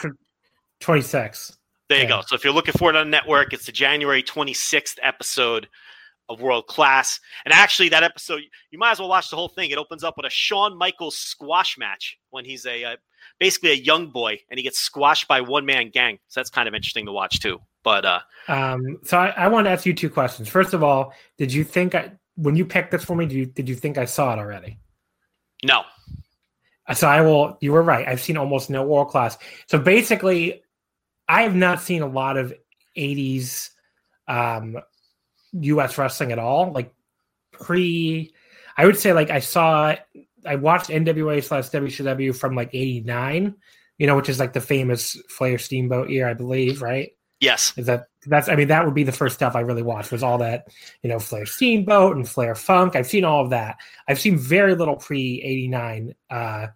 26. 0.80 1.58
There 1.90 1.98
you 1.98 2.04
yeah. 2.04 2.10
go. 2.10 2.22
So 2.26 2.36
if 2.36 2.44
you're 2.44 2.54
looking 2.54 2.74
for 2.74 2.90
it 2.90 2.96
on 2.96 3.08
the 3.08 3.12
network, 3.12 3.54
it's 3.54 3.66
the 3.66 3.72
January 3.72 4.24
26th 4.24 4.98
episode 5.02 5.68
of 6.30 6.42
World 6.42 6.68
Class. 6.68 7.20
And 7.44 7.54
actually, 7.54 7.90
that 7.90 8.04
episode, 8.04 8.42
you 8.72 8.80
might 8.80 8.92
as 8.92 9.00
well 9.00 9.10
watch 9.10 9.30
the 9.30 9.36
whole 9.36 9.50
thing. 9.50 9.72
It 9.72 9.78
opens 9.78 10.04
up 10.04 10.16
with 10.16 10.26
a 10.26 10.30
Shawn 10.30 10.78
Michaels 10.78 11.18
squash 11.18 11.78
match 11.78 12.18
when 12.30 12.46
he's 12.46 12.66
a, 12.66 12.84
a 12.84 12.98
basically 13.40 13.72
a 13.72 13.76
young 13.76 14.08
boy 14.08 14.40
and 14.50 14.58
he 14.58 14.64
gets 14.64 14.80
squashed 14.80 15.28
by 15.28 15.42
one 15.42 15.66
man 15.66 15.90
gang. 15.90 16.20
So 16.28 16.40
that's 16.40 16.50
kind 16.50 16.68
of 16.68 16.76
interesting 16.76 17.06
to 17.08 17.12
watch 17.12 17.40
too. 17.40 17.60
But 17.84 18.06
uh, 18.06 18.20
um, 18.48 19.00
so 19.04 19.18
I, 19.18 19.30
I 19.30 19.48
want 19.48 19.66
to 19.66 19.72
ask 19.72 19.86
you 19.86 19.94
two 19.94 20.10
questions. 20.10 20.48
First 20.48 20.74
of 20.74 20.84
all, 20.84 21.14
did 21.38 21.52
you 21.52 21.64
think 21.64 21.96
I, 21.96 22.12
when 22.36 22.56
you 22.56 22.66
picked 22.66 22.92
this 22.92 23.04
for 23.04 23.16
me, 23.16 23.26
did 23.26 23.36
you 23.36 23.46
did 23.46 23.70
you 23.70 23.76
think 23.76 23.98
I 23.98 24.06
saw 24.06 24.34
it 24.34 24.40
already? 24.40 24.78
No. 25.64 25.84
So 26.94 27.08
I 27.08 27.22
will. 27.22 27.58
You 27.62 27.72
were 27.72 27.84
right. 27.84 28.08
I've 28.08 28.22
seen 28.22 28.38
almost 28.38 28.70
no 28.70 28.84
world 28.84 29.10
class. 29.10 29.38
So 29.68 29.78
basically, 29.78 30.64
I 31.28 31.44
have 31.44 31.56
not 31.56 31.82
seen 31.82 32.02
a 32.02 32.08
lot 32.08 32.36
of 32.38 32.54
'80s 32.98 33.70
um, 34.28 34.78
U.S. 35.54 35.98
wrestling 35.98 36.32
at 36.32 36.40
all. 36.40 36.72
Like 36.72 36.94
pre, 37.52 38.34
I 38.78 38.86
would 38.86 38.98
say 38.98 39.14
like 39.14 39.30
I 39.30 39.40
saw. 39.40 39.96
I 40.46 40.56
watched 40.56 40.90
NWA 40.90 41.44
slash 41.44 41.70
WCW 41.70 42.36
from 42.36 42.56
like 42.56 42.70
'89. 42.74 43.56
You 43.98 44.08
know, 44.08 44.16
which 44.16 44.30
is 44.30 44.40
like 44.40 44.54
the 44.54 44.62
famous 44.62 45.18
Flair 45.28 45.58
Steamboat 45.58 46.10
year, 46.10 46.28
I 46.30 46.34
believe, 46.34 46.82
right? 46.82 47.12
Yes. 47.42 47.74
Is 47.78 47.86
that 47.86 48.06
that's 48.26 48.50
I 48.50 48.56
mean 48.56 48.68
that 48.68 48.86
would 48.86 48.94
be 48.94 49.04
the 49.04 49.12
first 49.12 49.36
stuff 49.36 49.56
I 49.56 49.62
really 49.62 49.82
watched 49.82 50.12
was 50.12 50.24
all 50.24 50.38
that, 50.40 50.68
you 51.04 51.10
know, 51.10 51.20
Flair 51.20 51.46
Steamboat 51.46 52.16
and 52.16 52.28
Flair 52.28 52.56
Funk. 52.56 52.96
I've 52.96 53.08
seen 53.08 53.26
all 53.26 53.44
of 53.44 53.50
that. 53.50 53.78
I've 54.08 54.20
seen 54.20 54.38
very 54.38 54.76
little 54.76 54.96
pre 54.96 55.42
89 55.44 56.16
uh, 56.30 56.68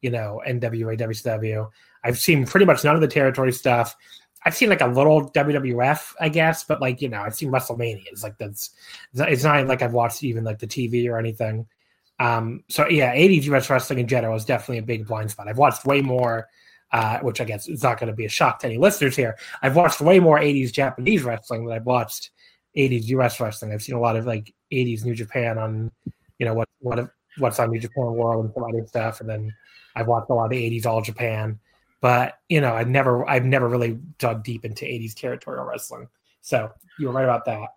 you 0.00 0.10
know, 0.10 0.40
NWA 0.46 0.98
WCW. 0.98 1.68
I've 2.04 2.18
seen 2.18 2.46
pretty 2.46 2.66
much 2.66 2.84
none 2.84 2.94
of 2.94 3.00
the 3.00 3.08
territory 3.08 3.52
stuff. 3.52 3.96
I've 4.44 4.54
seen 4.54 4.68
like 4.68 4.80
a 4.80 4.86
little 4.86 5.30
WWF, 5.30 6.14
I 6.20 6.28
guess, 6.28 6.64
but 6.64 6.80
like, 6.80 7.02
you 7.02 7.08
know, 7.08 7.20
I've 7.20 7.34
seen 7.34 7.50
WrestleMania. 7.50 8.04
It's 8.06 8.22
like 8.22 8.38
that's 8.38 8.70
it's 9.14 9.44
not 9.44 9.66
like 9.66 9.82
I've 9.82 9.92
watched 9.92 10.22
even 10.22 10.44
like 10.44 10.58
the 10.58 10.66
TV 10.66 11.08
or 11.08 11.18
anything. 11.18 11.66
Um, 12.20 12.64
so 12.68 12.88
yeah, 12.88 13.14
80s 13.14 13.44
US 13.44 13.70
wrestling 13.70 13.98
in 14.00 14.08
general 14.08 14.36
is 14.36 14.44
definitely 14.44 14.78
a 14.78 14.82
big 14.82 15.06
blind 15.06 15.30
spot. 15.30 15.48
I've 15.48 15.58
watched 15.58 15.84
way 15.84 16.02
more 16.02 16.48
uh, 16.92 17.18
which 17.20 17.40
I 17.40 17.44
guess 17.44 17.68
is 17.68 17.82
not 17.82 17.98
going 17.98 18.08
to 18.08 18.16
be 18.16 18.24
a 18.24 18.30
shock 18.30 18.60
to 18.60 18.66
any 18.66 18.78
listeners 18.78 19.16
here. 19.16 19.36
I've 19.62 19.76
watched 19.76 20.00
way 20.00 20.20
more 20.20 20.38
80s 20.38 20.72
Japanese 20.72 21.22
wrestling 21.22 21.66
than 21.66 21.76
I've 21.76 21.86
watched 21.86 22.30
80s 22.76 23.08
US 23.08 23.40
wrestling. 23.40 23.72
I've 23.72 23.82
seen 23.82 23.94
a 23.94 24.00
lot 24.00 24.16
of 24.16 24.26
like 24.26 24.54
80s 24.72 25.04
New 25.04 25.14
Japan 25.14 25.58
on, 25.58 25.90
you 26.38 26.46
know, 26.46 26.54
what 26.54 26.68
what 26.80 27.10
what's 27.38 27.58
on 27.58 27.70
New 27.70 27.80
Japan 27.80 28.12
World 28.14 28.44
and 28.44 28.54
some 28.54 28.64
other 28.64 28.86
stuff, 28.86 29.20
and 29.20 29.28
then 29.28 29.54
I've 29.94 30.06
watched 30.06 30.30
a 30.30 30.34
lot 30.34 30.46
of 30.46 30.50
the 30.50 30.70
80s 30.70 30.86
All 30.86 31.02
Japan. 31.02 31.58
But 32.00 32.34
you 32.48 32.60
know, 32.60 32.74
I've 32.74 32.88
never 32.88 33.28
I've 33.28 33.44
never 33.44 33.68
really 33.68 33.98
dug 34.18 34.44
deep 34.44 34.64
into 34.64 34.84
80s 34.84 35.14
territorial 35.14 35.64
wrestling. 35.64 36.08
So 36.40 36.70
you 36.98 37.08
were 37.08 37.12
right 37.12 37.24
about 37.24 37.44
that. 37.46 37.68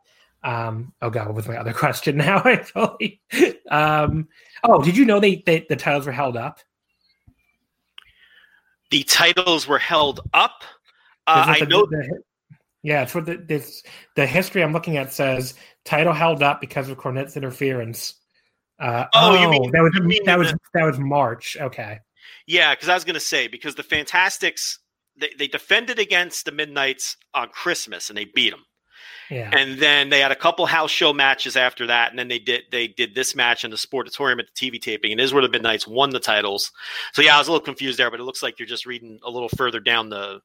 Um, 0.44 0.94
oh 1.02 1.10
god, 1.10 1.28
what 1.28 1.36
was 1.36 1.48
my 1.48 1.58
other 1.58 1.74
question 1.74 2.18
now? 2.18 2.38
Actually, 2.46 3.22
um, 3.70 4.28
oh, 4.64 4.82
did 4.82 4.98
you 4.98 5.06
know 5.06 5.20
they, 5.20 5.44
they 5.46 5.66
the 5.68 5.76
titles 5.76 6.06
were 6.06 6.12
held 6.12 6.38
up? 6.38 6.60
the 8.92 9.04
titles 9.04 9.68
were 9.68 9.80
held 9.80 10.20
up. 10.34 10.64
Uh, 11.26 11.56
I 11.60 11.66
know. 11.66 11.86
The, 11.86 12.22
yeah, 12.84 13.04
it's 13.04 13.16
what 13.16 13.26
the 13.26 13.38
this, 13.38 13.84
the 14.16 14.28
history 14.28 14.64
I'm 14.64 14.74
looking 14.74 14.98
at 14.98 15.12
says 15.12 15.56
title 15.86 16.14
held 16.14 16.44
up 16.44 16.62
because 16.62 16.90
of 16.90 16.98
Cornette's 16.98 17.38
interference. 17.38 18.16
Uh, 18.80 19.06
oh, 19.14 19.32
oh, 19.32 19.42
you 19.42 19.50
mean 19.50 19.72
that 19.72 19.82
was 19.82 19.94
mean 20.02 20.24
that 20.26 20.38
was 20.38 20.54
that 20.74 20.84
was 20.84 21.00
March? 21.00 21.58
Okay. 21.60 22.00
Yeah, 22.52 22.76
because 22.76 22.90
I 22.90 22.96
was 22.96 23.06
going 23.06 23.14
to 23.14 23.22
say 23.22 23.48
because 23.48 23.76
the 23.76 23.84
Fantastics 23.84 24.80
they, 25.18 25.30
they 25.38 25.48
defended 25.48 26.00
against 26.00 26.44
the 26.44 26.52
Midnights 26.52 27.16
on 27.34 27.48
Christmas 27.48 28.10
and 28.10 28.18
they 28.18 28.26
beat 28.26 28.50
them. 28.50 28.66
Yeah. 29.30 29.50
And 29.54 29.80
then 29.80 30.10
they 30.10 30.20
had 30.20 30.34
a 30.34 30.36
couple 30.36 30.66
house 30.66 30.92
show 30.92 31.14
matches 31.14 31.56
after 31.56 31.88
that, 31.88 32.10
and 32.10 32.20
then 32.20 32.28
they 32.28 32.40
did 32.40 32.64
they 32.70 32.90
did 32.90 33.16
this 33.16 33.36
match 33.36 33.64
in 33.64 33.72
the 33.72 33.78
Sportatorium 33.78 34.40
at 34.40 34.48
the 34.54 34.72
TV 34.72 34.82
taping, 34.82 35.12
and 35.12 35.20
this 35.20 35.28
is 35.28 35.34
where 35.34 35.42
the 35.42 35.48
Midnights 35.48 35.88
won 35.88 36.10
the 36.10 36.20
titles. 36.20 36.74
So 37.14 37.22
yeah, 37.22 37.36
I 37.36 37.38
was 37.40 37.48
a 37.48 37.52
little 37.54 37.64
confused 37.64 37.98
there, 37.98 38.12
but 38.12 38.20
it 38.20 38.24
looks 38.24 38.44
like 38.44 38.60
you're 38.60 38.68
just 38.68 38.86
reading 38.86 39.18
a 39.24 39.32
little 39.32 39.48
further 39.48 39.80
down 39.80 40.10
the 40.10 40.42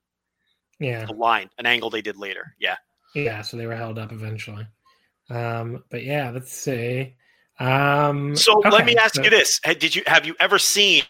yeah 0.78 1.06
the 1.06 1.12
line, 1.12 1.50
an 1.58 1.66
angle 1.66 1.90
they 1.90 2.02
did 2.02 2.16
later. 2.16 2.54
Yeah. 2.60 2.76
Yeah, 3.16 3.42
so 3.42 3.56
they 3.56 3.66
were 3.66 3.74
held 3.74 3.98
up 3.98 4.12
eventually. 4.12 4.68
Um, 5.28 5.82
but 5.90 6.04
yeah, 6.04 6.30
let's 6.30 6.52
see. 6.52 7.16
Um, 7.58 8.36
so 8.36 8.58
okay, 8.58 8.70
let 8.70 8.86
me 8.86 8.96
ask 8.96 9.16
so, 9.16 9.24
you 9.24 9.30
this: 9.30 9.58
Did 9.64 9.96
you 9.96 10.04
have 10.06 10.24
you 10.24 10.36
ever 10.38 10.60
seen? 10.60 11.02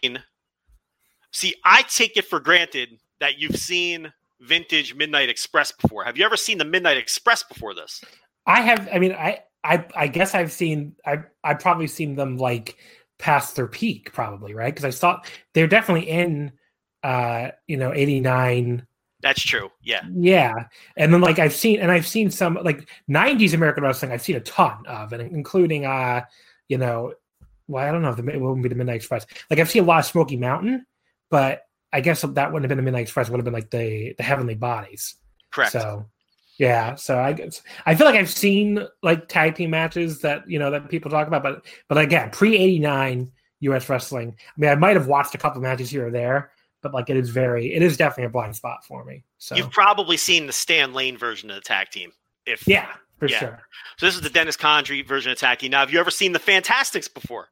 See, 1.37 1.53
I 1.63 1.83
take 1.83 2.17
it 2.17 2.25
for 2.25 2.39
granted 2.39 2.97
that 3.19 3.37
you've 3.37 3.57
seen 3.57 4.11
vintage 4.41 4.95
Midnight 4.95 5.29
Express 5.29 5.71
before. 5.71 6.03
Have 6.03 6.17
you 6.17 6.25
ever 6.25 6.35
seen 6.35 6.57
the 6.57 6.65
Midnight 6.65 6.97
Express 6.97 7.43
before 7.43 7.75
this? 7.75 8.03
I 8.47 8.61
have. 8.61 8.89
I 8.91 8.97
mean, 8.97 9.11
I 9.11 9.41
I 9.63 9.85
I 9.95 10.07
guess 10.07 10.33
I've 10.33 10.51
seen. 10.51 10.95
I 11.05 11.19
I've 11.43 11.59
probably 11.59 11.85
seen 11.85 12.15
them 12.15 12.37
like 12.37 12.77
past 13.19 13.55
their 13.55 13.67
peak, 13.67 14.11
probably 14.13 14.55
right 14.55 14.73
because 14.73 14.83
I 14.83 14.89
saw 14.89 15.21
they're 15.53 15.67
definitely 15.67 16.09
in. 16.09 16.53
uh 17.03 17.51
You 17.67 17.77
know, 17.77 17.93
eighty 17.93 18.19
nine. 18.19 18.87
That's 19.21 19.43
true. 19.43 19.69
Yeah. 19.83 20.01
Yeah. 20.11 20.55
And 20.97 21.13
then 21.13 21.21
like 21.21 21.37
I've 21.37 21.53
seen 21.53 21.81
and 21.81 21.91
I've 21.91 22.07
seen 22.07 22.31
some 22.31 22.55
like 22.63 22.89
90s 23.11 23.53
American 23.53 23.83
wrestling 23.83 24.11
I've 24.11 24.23
seen 24.23 24.37
a 24.37 24.41
ton 24.41 24.87
of 24.87 25.13
and 25.13 25.21
including 25.21 25.85
uh 25.85 26.21
you 26.67 26.79
know 26.79 27.13
well 27.67 27.87
I 27.87 27.91
don't 27.91 28.01
know 28.01 28.09
if 28.09 28.15
the, 28.15 28.27
it 28.27 28.41
wouldn't 28.41 28.63
be 28.63 28.69
the 28.69 28.75
Midnight 28.75 28.95
Express. 28.95 29.27
Like 29.51 29.59
I've 29.59 29.69
seen 29.69 29.83
a 29.83 29.85
lot 29.85 29.99
of 29.99 30.05
Smoky 30.05 30.37
Mountain, 30.37 30.85
but 31.29 31.63
I 31.93 32.01
guess 32.01 32.21
that 32.21 32.51
wouldn't 32.51 32.63
have 32.63 32.69
been 32.69 32.77
the 32.77 32.83
Midnight 32.83 33.03
Express. 33.03 33.29
Would 33.29 33.37
have 33.37 33.45
been 33.45 33.53
like 33.53 33.69
the 33.71 34.13
the 34.17 34.23
Heavenly 34.23 34.55
Bodies. 34.55 35.15
Correct. 35.51 35.71
So, 35.71 36.05
Yeah, 36.57 36.95
so 36.95 37.19
I 37.19 37.33
guess 37.33 37.61
I 37.85 37.95
feel 37.95 38.05
like 38.07 38.15
I've 38.15 38.29
seen 38.29 38.85
like 39.03 39.27
tag 39.27 39.55
team 39.55 39.69
matches 39.69 40.19
that 40.21 40.49
you 40.49 40.59
know 40.59 40.71
that 40.71 40.89
people 40.89 41.09
talk 41.11 41.27
about, 41.27 41.43
but 41.43 41.65
but 41.87 41.97
again, 41.97 42.29
pre 42.31 42.57
eighty 42.57 42.79
nine 42.79 43.31
U.S. 43.61 43.89
wrestling. 43.89 44.35
I 44.39 44.51
mean, 44.59 44.69
I 44.69 44.75
might 44.75 44.95
have 44.95 45.07
watched 45.07 45.33
a 45.33 45.37
couple 45.37 45.61
matches 45.61 45.89
here 45.89 46.07
or 46.07 46.11
there, 46.11 46.51
but 46.81 46.93
like 46.93 47.09
it 47.09 47.17
is 47.17 47.29
very, 47.29 47.73
it 47.73 47.81
is 47.81 47.97
definitely 47.97 48.25
a 48.25 48.29
blind 48.29 48.55
spot 48.55 48.85
for 48.85 49.03
me. 49.03 49.23
So 49.39 49.55
You've 49.55 49.71
probably 49.71 50.17
seen 50.17 50.45
the 50.45 50.53
Stan 50.53 50.93
Lane 50.93 51.17
version 51.17 51.49
of 51.49 51.55
the 51.55 51.61
tag 51.61 51.89
team. 51.89 52.11
If 52.45 52.67
yeah, 52.67 52.87
for 53.17 53.27
Yeah. 53.27 53.39
sure. 53.39 53.61
so, 53.97 54.05
this 54.05 54.15
is 54.15 54.21
the 54.21 54.29
Dennis 54.29 54.55
Condrey 54.57 55.05
version 55.05 55.31
of 55.31 55.39
tag 55.39 55.59
team. 55.59 55.71
Now, 55.71 55.79
have 55.79 55.91
you 55.91 55.99
ever 55.99 56.11
seen 56.11 56.33
the 56.33 56.39
Fantastics 56.39 57.07
before? 57.07 57.49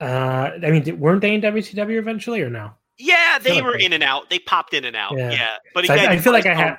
Uh, 0.00 0.50
I 0.62 0.70
mean, 0.70 0.98
weren't 1.00 1.20
they 1.20 1.34
in 1.34 1.40
WCW 1.40 1.98
eventually 1.98 2.40
or 2.40 2.50
no? 2.50 2.72
Yeah, 2.98 3.38
they 3.38 3.56
like 3.56 3.64
were 3.64 3.78
they- 3.78 3.84
in 3.84 3.92
and 3.92 4.02
out. 4.02 4.30
They 4.30 4.38
popped 4.38 4.74
in 4.74 4.84
and 4.84 4.96
out. 4.96 5.16
Yeah. 5.16 5.30
Yeah, 5.30 5.56
but 5.74 5.86
So 5.86 5.94
again, 5.94 6.10
I, 6.10 6.14
I 6.14 6.18
feel 6.18 6.32
like 6.32 6.46
I 6.46 6.54
had, 6.54 6.78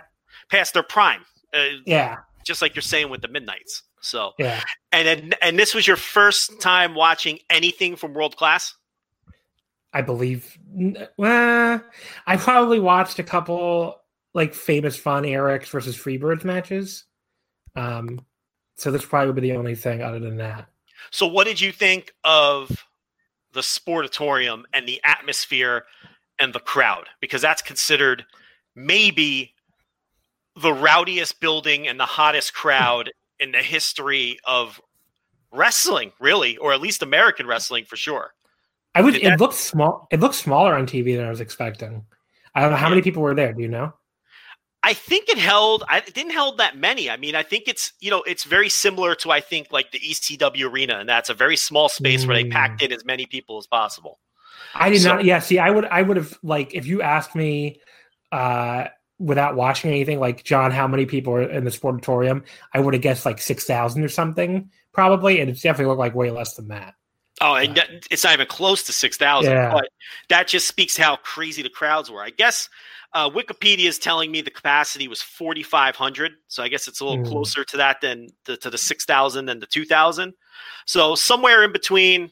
past 0.52 0.74
their 0.74 0.84
prime. 0.84 1.22
Uh, 1.54 1.64
yeah, 1.86 2.18
just 2.46 2.62
like 2.62 2.76
you're 2.76 2.82
saying 2.82 3.10
with 3.10 3.22
the 3.22 3.28
Midnight's. 3.28 3.84
So, 4.02 4.32
yeah. 4.40 4.64
and 4.94 5.08
then, 5.08 5.34
and 5.42 5.60
this 5.60 5.74
was 5.74 5.86
your 5.86 5.98
first 5.98 6.62
time 6.62 6.96
watching 6.96 7.40
anything 7.50 7.96
from 7.98 8.14
World 8.14 8.38
Class. 8.38 8.74
I 9.94 10.02
believe. 10.02 10.58
Well, 11.18 11.84
I 12.28 12.38
probably 12.38 12.80
watched 12.80 13.20
a 13.20 13.24
couple 13.24 14.00
like 14.34 14.54
famous 14.54 14.98
Von 14.98 15.26
Erich's 15.26 15.70
versus 15.70 15.98
Freebirds 15.98 16.44
matches. 16.44 17.06
Um, 17.76 18.22
so 18.78 18.92
this 18.92 19.06
probably 19.06 19.28
would 19.28 19.42
be 19.42 19.50
the 19.50 19.58
only 19.58 19.76
thing 19.76 20.02
other 20.02 20.20
than 20.20 20.38
that. 20.38 20.68
So, 21.12 21.28
what 21.28 21.46
did 21.46 21.60
you 21.60 21.72
think 21.72 22.14
of 22.24 22.86
the 23.54 23.62
sportatorium 23.62 24.64
and 24.74 24.88
the 24.88 25.02
atmosphere 25.04 25.86
and 26.39 26.54
the 26.54 26.60
crowd? 26.60 27.06
Because 27.22 27.41
that's 27.41 27.62
considered 27.62 28.26
maybe 28.76 29.54
the 30.56 30.74
rowdiest 30.74 31.39
building 31.39 31.88
and 31.88 32.00
the 32.00 32.06
hottest 32.06 32.54
crowd 32.54 33.12
in 33.39 33.52
the 33.52 33.60
history 33.62 34.38
of 34.43 34.82
wrestling, 35.52 36.12
really, 36.20 36.58
or 36.58 36.74
at 36.74 36.82
least 36.82 37.02
American 37.02 37.47
wrestling 37.47 37.86
for 37.86 37.95
sure. 37.95 38.34
I 38.95 39.02
would. 39.02 39.14
Did 39.14 39.24
It 39.24 39.30
that- 39.30 39.39
looked 39.39 39.54
small. 39.54 40.08
It 40.12 40.20
looked 40.20 40.36
smaller 40.36 40.76
on 40.76 40.86
TV 40.86 41.16
than 41.16 41.26
I 41.26 41.30
was 41.30 41.41
expecting. 41.41 42.06
I 42.56 42.62
don't 42.62 42.72
know 42.72 42.78
how 42.78 42.89
many 42.89 43.02
people 43.02 43.22
were 43.22 43.36
there. 43.36 43.54
Do 43.54 43.62
you 43.62 43.68
know? 43.68 43.93
I 44.82 44.94
think 44.94 45.28
it 45.30 45.38
held. 45.38 45.84
I 45.90 45.98
it 45.98 46.14
didn't 46.14 46.32
held 46.32 46.58
that 46.60 46.78
many. 46.78 47.10
I 47.10 47.18
mean, 47.18 47.36
I 47.36 47.44
think 47.44 47.66
it's 47.68 47.92
you 48.00 48.10
know 48.10 48.22
it's 48.24 48.46
very 48.46 48.70
similar 48.70 49.14
to 49.16 49.32
I 49.32 49.42
think 49.42 49.68
like 49.72 49.92
the 49.92 50.00
ECW 50.00 50.72
arena, 50.72 51.00
and 51.00 51.10
that's 51.10 51.30
a 51.30 51.34
very 51.34 51.58
small 51.58 51.90
space 51.90 52.26
where 52.26 52.36
they 52.36 52.46
Mm. 52.46 52.52
packed 52.52 52.82
in 52.82 52.92
as 52.94 53.04
many 53.04 53.26
people 53.26 53.58
as 53.58 53.68
possible. 53.68 54.20
I 54.76 54.90
did 54.90 55.02
So- 55.02 55.16
not. 55.16 55.26
Yeah. 55.26 55.40
See, 55.40 55.60
I 55.60 55.70
would. 55.70 55.86
I 55.86 56.02
would 56.02 56.18
have 56.18 56.38
like 56.44 56.74
if 56.74 56.86
you 56.86 57.02
asked 57.02 57.36
me, 57.36 57.82
uh, 58.32 58.86
without 59.18 59.56
watching 59.56 59.92
anything, 59.92 60.20
like 60.20 60.44
John, 60.46 60.72
how 60.72 60.88
many 60.88 61.06
people 61.06 61.34
are 61.34 61.42
in 61.50 61.66
the 61.66 61.72
sportatorium? 61.72 62.44
I 62.74 62.80
would 62.80 62.94
have 62.94 63.04
guessed 63.04 63.26
like 63.26 63.40
six 63.42 63.66
thousand 63.66 64.04
or 64.06 64.10
something, 64.10 64.70
probably, 64.94 65.42
and 65.42 65.50
it's 65.50 65.62
definitely 65.62 65.88
looked 65.90 66.00
like 66.00 66.16
way 66.16 66.32
less 66.32 66.54
than 66.56 66.70
that. 66.70 66.94
Oh, 67.42 67.56
and 67.56 67.78
it's 68.12 68.24
not 68.24 68.34
even 68.34 68.48
close 68.48 68.84
to 68.84 68.92
six 68.94 69.18
thousand. 69.18 69.54
Yeah. 69.54 69.72
But 69.72 69.90
that 70.30 70.48
just 70.48 70.68
speaks 70.68 70.98
how 70.98 71.16
crazy 71.18 71.62
the 71.62 71.70
crowds 71.70 72.12
were. 72.12 72.22
I 72.24 72.32
guess 72.32 72.68
uh, 73.14 73.30
Wikipedia 73.30 73.86
is 73.88 73.98
telling 73.98 74.30
me 74.32 74.42
the 74.42 74.52
capacity 74.52 75.08
was 75.08 75.22
forty 75.22 75.64
five 75.64 75.96
hundred. 75.96 76.34
So 76.48 76.64
I 76.64 76.68
guess 76.68 76.88
it's 76.88 77.00
a 77.00 77.06
little 77.06 77.24
Mm. 77.24 77.28
closer 77.30 77.64
to 77.64 77.78
that 77.78 78.02
than 78.02 78.28
the, 78.46 78.58
to 78.58 78.70
the 78.70 78.78
six 78.78 79.06
thousand 79.06 79.48
and 79.50 79.62
the 79.62 79.68
two 79.68 79.86
thousand. 79.86 80.34
So 80.86 81.16
somewhere 81.16 81.64
in 81.64 81.72
between 81.72 82.32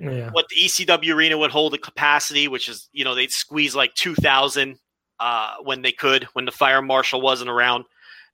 Yeah. 0.00 0.30
what 0.32 0.46
the 0.48 0.56
ECW 0.56 1.14
arena 1.14 1.38
would 1.38 1.50
hold 1.50 1.74
a 1.74 1.78
capacity, 1.78 2.48
which 2.48 2.68
is 2.68 2.88
you 2.92 3.04
know 3.04 3.14
they'd 3.14 3.30
squeeze 3.32 3.76
like 3.76 3.94
two 3.94 4.14
thousand 4.16 4.78
uh, 5.20 5.54
when 5.62 5.82
they 5.82 5.92
could 5.92 6.24
when 6.32 6.44
the 6.44 6.52
fire 6.52 6.82
marshal 6.82 7.20
wasn't 7.20 7.50
around, 7.50 7.84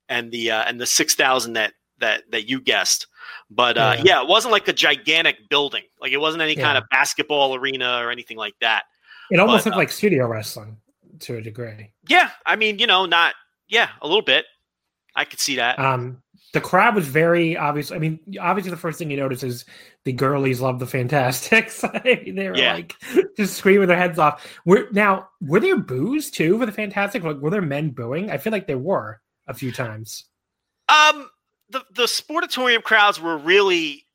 and 0.09 0.31
the 0.31 0.49
uh, 0.51 0.63
and 0.63 0.81
the 0.81 0.85
six 0.87 1.13
thousand 1.13 1.53
that 1.53 1.73
that 1.99 2.23
that 2.31 2.49
you 2.49 2.59
guessed. 2.61 3.05
But 3.49 3.77
uh, 3.77 3.95
Yeah. 3.97 4.03
yeah. 4.05 4.21
it 4.21 4.27
wasn't 4.27 4.51
like 4.51 4.67
a 4.67 4.73
gigantic 4.73 5.49
building. 5.49 5.83
Like 6.01 6.11
it 6.11 6.17
wasn't 6.17 6.41
any 6.43 6.55
kind 6.55 6.77
of 6.77 6.83
basketball 6.91 7.55
arena 7.55 7.99
or 8.01 8.11
anything 8.11 8.37
like 8.37 8.55
that. 8.61 8.83
It 9.31 9.39
almost 9.39 9.63
But, 9.63 9.71
looked 9.71 9.77
like 9.77 9.91
studio 9.91 10.27
wrestling 10.27 10.77
to 11.19 11.37
a 11.37 11.41
degree. 11.41 11.91
Yeah, 12.07 12.29
I 12.45 12.55
mean, 12.55 12.79
you 12.79 12.87
know, 12.87 13.05
not 13.05 13.33
yeah, 13.67 13.89
a 14.01 14.07
little 14.07 14.21
bit. 14.21 14.45
I 15.15 15.25
could 15.25 15.39
see 15.39 15.55
that. 15.55 15.79
Um, 15.79 16.21
the 16.53 16.61
crowd 16.61 16.93
was 16.95 17.07
very 17.07 17.55
obvious. 17.57 17.91
I 17.91 17.97
mean, 17.97 18.19
obviously, 18.39 18.69
the 18.69 18.77
first 18.77 18.99
thing 18.99 19.09
you 19.09 19.17
notice 19.17 19.43
is 19.43 19.65
the 20.03 20.11
girlies 20.13 20.61
love 20.61 20.79
the 20.79 20.85
Fantastics. 20.87 21.83
They 22.03 22.33
were 22.49 22.55
Yeah. 22.57 22.73
like 22.73 22.95
just 23.37 23.55
screaming 23.57 23.87
their 23.87 23.97
heads 23.97 24.19
off. 24.19 24.45
Were 24.65 24.87
now 24.91 25.29
were 25.41 25.59
there 25.59 25.77
boos 25.77 26.29
too 26.31 26.59
for 26.59 26.65
the 26.65 26.71
Fantastic? 26.71 27.23
Like, 27.23 27.37
were 27.37 27.49
there 27.49 27.61
men 27.61 27.89
booing? 27.91 28.29
I 28.29 28.37
feel 28.37 28.51
like 28.51 28.67
there 28.67 28.77
were 28.77 29.21
a 29.47 29.53
few 29.53 29.71
times. 29.71 30.25
Um, 30.89 31.29
the 31.69 31.83
the 31.93 32.03
sportatorium 32.03 32.83
crowds 32.83 33.19
were 33.19 33.37
really 33.37 34.05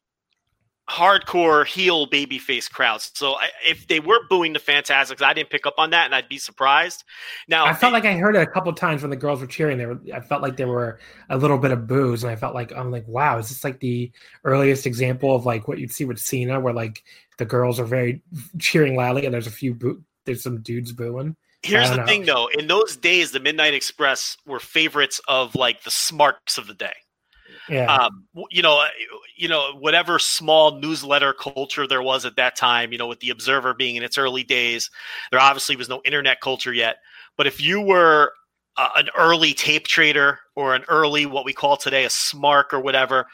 hardcore 0.91 1.65
heel 1.65 2.07
babyface 2.09 2.69
crowds. 2.71 3.13
So 3.15 3.35
I, 3.35 3.49
if 3.67 3.87
they 3.87 4.01
were 4.01 4.19
booing 4.29 4.53
the 4.53 4.59
Fantastics, 4.59 5.23
I 5.23 5.33
didn't 5.33 5.51
pick 5.51 5.65
up 5.65 5.75
on 5.79 5.91
that, 5.91 6.07
and 6.07 6.15
I'd 6.15 6.29
be 6.29 6.39
surprised. 6.39 7.05
Now 7.47 7.65
I 7.65 7.75
felt 7.75 7.93
like 7.93 8.05
I 8.05 8.15
heard 8.15 8.35
it 8.35 8.43
a 8.43 8.47
couple 8.47 8.73
times 8.73 9.03
when 9.03 9.11
the 9.11 9.17
girls 9.17 9.41
were 9.41 9.47
cheering. 9.47 9.79
There, 9.79 9.89
were, 9.89 10.01
I 10.13 10.21
felt 10.21 10.43
like 10.43 10.57
there 10.57 10.67
were 10.67 10.99
a 11.29 11.37
little 11.37 11.59
bit 11.59 11.71
of 11.71 11.87
boos, 11.87 12.25
and 12.25 12.33
I 12.33 12.37
felt 12.37 12.55
like 12.55 12.73
I'm 12.73 12.91
like, 12.91 13.07
wow, 13.07 13.39
is 13.39 13.49
this 13.49 13.63
like 13.63 13.81
the 13.81 14.11
earliest 14.45 14.87
example 14.87 15.35
of 15.35 15.47
like 15.47 15.69
what 15.69 15.79
you'd 15.79 15.93
see 15.93 16.05
with 16.05 16.19
Cena, 16.19 16.59
where 16.59 16.75
like 16.75 17.05
the 17.39 17.45
girls 17.45 17.79
are 17.79 17.85
very 17.85 18.23
cheering 18.59 18.97
loudly, 18.97 19.25
and 19.25 19.33
there's 19.33 19.47
a 19.47 19.53
few 19.53 19.75
boo- 19.75 20.03
there's 20.25 20.43
some 20.43 20.61
dudes 20.61 20.93
booing. 20.93 21.37
Here's 21.63 21.91
the 21.91 21.97
don't 21.97 22.07
thing, 22.07 22.25
though. 22.25 22.49
In 22.59 22.67
those 22.69 22.97
days, 22.97 23.33
the 23.33 23.41
Midnight 23.41 23.75
Express 23.75 24.37
were 24.47 24.61
favorites 24.61 25.21
of 25.29 25.55
like 25.55 25.83
the 25.83 25.91
smarks 25.91 26.57
of 26.59 26.67
the 26.67 26.75
day. 26.75 26.95
Yeah, 27.71 27.95
Um, 27.95 28.27
you 28.51 28.63
know, 28.63 28.85
you 29.37 29.49
know, 29.49 29.73
whatever 29.79 30.19
small 30.19 30.79
newsletter 30.79 31.33
culture 31.33 31.87
there 31.87 32.03
was 32.03 32.25
at 32.25 32.37
that 32.37 32.57
time. 32.57 32.93
You 32.93 32.99
know, 32.99 33.07
with 33.07 33.21
the 33.21 33.31
Observer 33.31 33.75
being 33.75 33.97
in 33.97 34.03
its 34.03 34.19
early 34.19 34.43
days, 34.43 34.91
there 35.31 35.41
obviously 35.41 35.77
was 35.77 35.89
no 35.89 36.03
internet 36.05 36.41
culture 36.41 36.73
yet. 36.73 36.97
But 37.37 37.47
if 37.47 37.61
you 37.61 37.81
were 37.81 38.33
uh, 38.77 38.91
an 38.97 39.09
early 39.17 39.55
tape 39.55 39.87
trader 39.87 40.41
or 40.57 40.75
an 40.75 40.85
early 40.89 41.27
what 41.27 41.45
we 41.45 41.53
call 41.53 41.77
today 41.77 42.05
a 42.05 42.09
smark 42.09 42.73
or 42.73 42.81
whatever, 42.81 43.27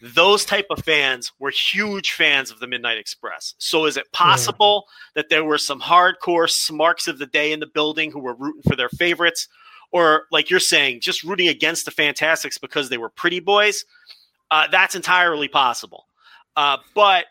those 0.00 0.44
type 0.44 0.66
of 0.70 0.84
fans 0.84 1.32
were 1.38 1.50
huge 1.50 2.12
fans 2.12 2.50
of 2.50 2.60
the 2.60 2.66
Midnight 2.66 2.98
Express. 2.98 3.54
So 3.58 3.86
is 3.86 3.96
it 3.96 4.10
possible 4.12 4.86
that 5.14 5.28
there 5.28 5.44
were 5.44 5.58
some 5.58 5.80
hardcore 5.80 6.50
smarks 6.50 7.06
of 7.06 7.18
the 7.18 7.26
day 7.26 7.52
in 7.52 7.60
the 7.60 7.66
building 7.66 8.10
who 8.10 8.20
were 8.20 8.34
rooting 8.34 8.62
for 8.62 8.76
their 8.76 8.88
favorites? 8.88 9.48
Or 9.94 10.24
like 10.32 10.50
you're 10.50 10.58
saying, 10.58 11.02
just 11.02 11.22
rooting 11.22 11.46
against 11.46 11.84
the 11.84 11.92
Fantastics 11.92 12.58
because 12.58 12.88
they 12.88 12.98
were 12.98 13.10
pretty 13.10 13.38
boys? 13.38 13.84
Uh, 14.50 14.66
that's 14.66 14.96
entirely 14.96 15.46
possible. 15.46 16.08
Uh, 16.56 16.78
but 16.96 17.26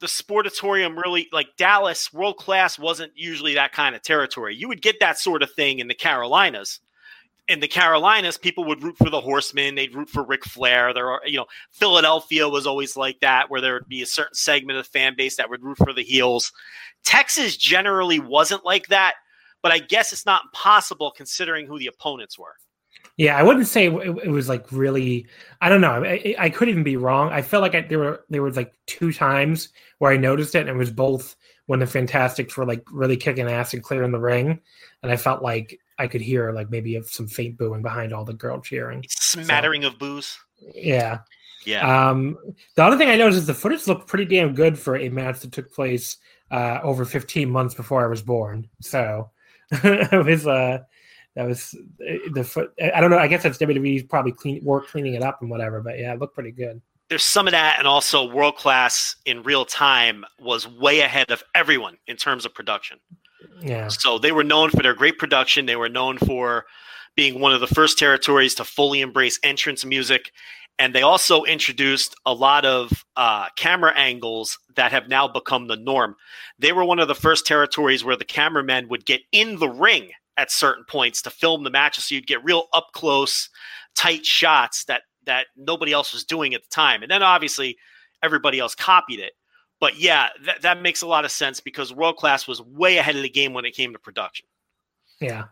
the 0.00 0.06
sportatorium 0.06 0.98
really, 0.98 1.30
like 1.32 1.56
Dallas, 1.56 2.12
world 2.12 2.36
class 2.36 2.78
wasn't 2.78 3.12
usually 3.16 3.54
that 3.54 3.72
kind 3.72 3.94
of 3.94 4.02
territory. 4.02 4.54
You 4.54 4.68
would 4.68 4.82
get 4.82 5.00
that 5.00 5.18
sort 5.18 5.42
of 5.42 5.50
thing 5.52 5.78
in 5.78 5.88
the 5.88 5.94
Carolinas. 5.94 6.80
In 7.48 7.60
the 7.60 7.68
Carolinas, 7.68 8.36
people 8.36 8.64
would 8.64 8.82
root 8.82 8.98
for 8.98 9.08
the 9.08 9.20
Horsemen. 9.22 9.74
They'd 9.74 9.94
root 9.94 10.10
for 10.10 10.22
Ric 10.22 10.44
Flair. 10.44 10.92
There 10.92 11.10
are, 11.10 11.22
you 11.24 11.38
know, 11.38 11.46
Philadelphia 11.70 12.46
was 12.50 12.66
always 12.66 12.98
like 12.98 13.20
that, 13.20 13.48
where 13.48 13.62
there 13.62 13.74
would 13.74 13.88
be 13.88 14.02
a 14.02 14.06
certain 14.06 14.34
segment 14.34 14.78
of 14.78 14.84
the 14.84 14.90
fan 14.90 15.14
base 15.16 15.36
that 15.36 15.48
would 15.48 15.62
root 15.62 15.78
for 15.78 15.94
the 15.94 16.02
heels. 16.02 16.52
Texas 17.02 17.56
generally 17.56 18.20
wasn't 18.20 18.64
like 18.64 18.88
that, 18.88 19.14
but 19.64 19.72
I 19.72 19.78
guess 19.78 20.12
it's 20.12 20.26
not 20.26 20.42
impossible 20.44 21.10
considering 21.10 21.66
who 21.66 21.78
the 21.78 21.86
opponents 21.86 22.38
were. 22.38 22.54
yeah. 23.16 23.38
I 23.38 23.42
wouldn't 23.42 23.66
say 23.66 23.86
it, 23.86 24.18
it 24.22 24.28
was 24.28 24.46
like 24.46 24.70
really. 24.70 25.26
I 25.62 25.70
don't 25.70 25.80
know. 25.80 26.04
I, 26.04 26.36
I 26.38 26.50
could 26.50 26.68
even 26.68 26.84
be 26.84 26.98
wrong. 26.98 27.32
I 27.32 27.40
felt 27.40 27.62
like 27.62 27.74
I, 27.74 27.80
there 27.80 27.98
were 27.98 28.24
there 28.28 28.42
was 28.42 28.58
like 28.58 28.74
two 28.86 29.10
times 29.10 29.70
where 29.98 30.12
I 30.12 30.18
noticed 30.18 30.54
it, 30.54 30.60
and 30.60 30.68
it 30.68 30.76
was 30.76 30.90
both 30.90 31.34
when 31.64 31.80
the 31.80 31.86
Fantastics 31.86 32.58
were 32.58 32.66
like 32.66 32.84
really 32.92 33.16
kicking 33.16 33.50
ass 33.50 33.72
and 33.72 33.82
clearing 33.82 34.12
the 34.12 34.20
ring, 34.20 34.60
and 35.02 35.10
I 35.10 35.16
felt 35.16 35.42
like 35.42 35.80
I 35.98 36.08
could 36.08 36.20
hear 36.20 36.52
like 36.52 36.68
maybe 36.68 37.00
some 37.06 37.26
faint 37.26 37.56
booing 37.56 37.80
behind 37.80 38.12
all 38.12 38.26
the 38.26 38.34
girl 38.34 38.60
cheering. 38.60 39.02
Smattering 39.08 39.84
of 39.84 39.98
boos. 39.98 40.36
Yeah. 40.74 41.20
Yeah. 41.64 42.10
Um, 42.10 42.36
the 42.76 42.84
other 42.84 42.98
thing 42.98 43.08
I 43.08 43.16
noticed 43.16 43.38
is 43.38 43.46
the 43.46 43.54
footage 43.54 43.86
looked 43.86 44.08
pretty 44.08 44.26
damn 44.26 44.54
good 44.54 44.78
for 44.78 44.98
a 44.98 45.08
match 45.08 45.40
that 45.40 45.52
took 45.52 45.72
place 45.72 46.18
uh, 46.50 46.80
over 46.82 47.06
15 47.06 47.50
months 47.50 47.74
before 47.74 48.04
I 48.04 48.08
was 48.08 48.20
born. 48.20 48.68
So 48.82 49.30
it 49.82 50.24
was 50.24 50.46
uh, 50.46 50.78
that 51.36 51.46
was 51.46 51.74
uh, 52.00 52.30
the 52.32 52.44
foot. 52.44 52.72
I 52.80 53.00
don't 53.00 53.10
know. 53.10 53.18
I 53.18 53.26
guess 53.26 53.42
that's 53.42 53.58
WWE's 53.58 54.04
probably 54.04 54.32
clean 54.32 54.64
work 54.64 54.88
cleaning 54.88 55.14
it 55.14 55.22
up 55.22 55.40
and 55.40 55.50
whatever. 55.50 55.80
But 55.80 55.98
yeah, 55.98 56.12
it 56.12 56.20
looked 56.20 56.34
pretty 56.34 56.52
good. 56.52 56.80
There's 57.08 57.24
some 57.24 57.46
of 57.46 57.52
that, 57.52 57.76
and 57.78 57.86
also 57.86 58.32
world 58.32 58.56
class 58.56 59.16
in 59.26 59.42
real 59.42 59.64
time 59.64 60.24
was 60.38 60.66
way 60.66 61.00
ahead 61.00 61.30
of 61.30 61.42
everyone 61.54 61.98
in 62.06 62.16
terms 62.16 62.46
of 62.46 62.54
production. 62.54 62.98
Yeah. 63.60 63.88
So 63.88 64.18
they 64.18 64.32
were 64.32 64.44
known 64.44 64.70
for 64.70 64.82
their 64.82 64.94
great 64.94 65.18
production. 65.18 65.66
They 65.66 65.76
were 65.76 65.88
known 65.88 66.18
for 66.18 66.64
being 67.16 67.40
one 67.40 67.52
of 67.52 67.60
the 67.60 67.66
first 67.66 67.98
territories 67.98 68.54
to 68.56 68.64
fully 68.64 69.00
embrace 69.00 69.38
entrance 69.42 69.84
music. 69.84 70.32
And 70.78 70.94
they 70.94 71.02
also 71.02 71.44
introduced 71.44 72.16
a 72.26 72.32
lot 72.32 72.64
of 72.64 73.04
uh, 73.16 73.48
camera 73.56 73.92
angles 73.96 74.58
that 74.74 74.90
have 74.92 75.08
now 75.08 75.28
become 75.28 75.68
the 75.68 75.76
norm. 75.76 76.16
They 76.58 76.72
were 76.72 76.84
one 76.84 76.98
of 76.98 77.08
the 77.08 77.14
first 77.14 77.46
territories 77.46 78.04
where 78.04 78.16
the 78.16 78.24
cameramen 78.24 78.88
would 78.88 79.06
get 79.06 79.20
in 79.30 79.58
the 79.58 79.68
ring 79.68 80.10
at 80.36 80.50
certain 80.50 80.84
points 80.88 81.22
to 81.22 81.30
film 81.30 81.62
the 81.62 81.70
matches. 81.70 82.06
So 82.06 82.16
you'd 82.16 82.26
get 82.26 82.42
real 82.42 82.64
up 82.72 82.88
close. 82.92 83.48
tight 83.94 84.26
shots 84.26 84.84
that 84.84 85.02
that 85.26 85.46
nobody 85.56 85.92
else 85.92 86.12
was 86.12 86.24
doing 86.24 86.54
at 86.54 86.62
the 86.62 86.68
time. 86.68 87.02
And 87.02 87.10
then 87.10 87.22
obviously 87.22 87.78
everybody 88.22 88.58
else 88.58 88.74
copied 88.74 89.20
it. 89.20 89.32
But 89.80 89.98
yeah, 89.98 90.28
that, 90.44 90.62
that 90.62 90.82
makes 90.82 91.02
a 91.02 91.06
lot 91.06 91.24
of 91.24 91.30
sense 91.30 91.60
because 91.60 91.94
World 91.94 92.16
Class 92.16 92.46
was 92.46 92.60
way 92.60 92.98
ahead 92.98 93.16
of 93.16 93.22
the 93.22 93.28
game 93.28 93.54
when 93.54 93.64
it 93.64 93.74
came 93.74 93.92
to 93.92 93.98
production. 93.98 94.46
Yeah. 95.20 95.44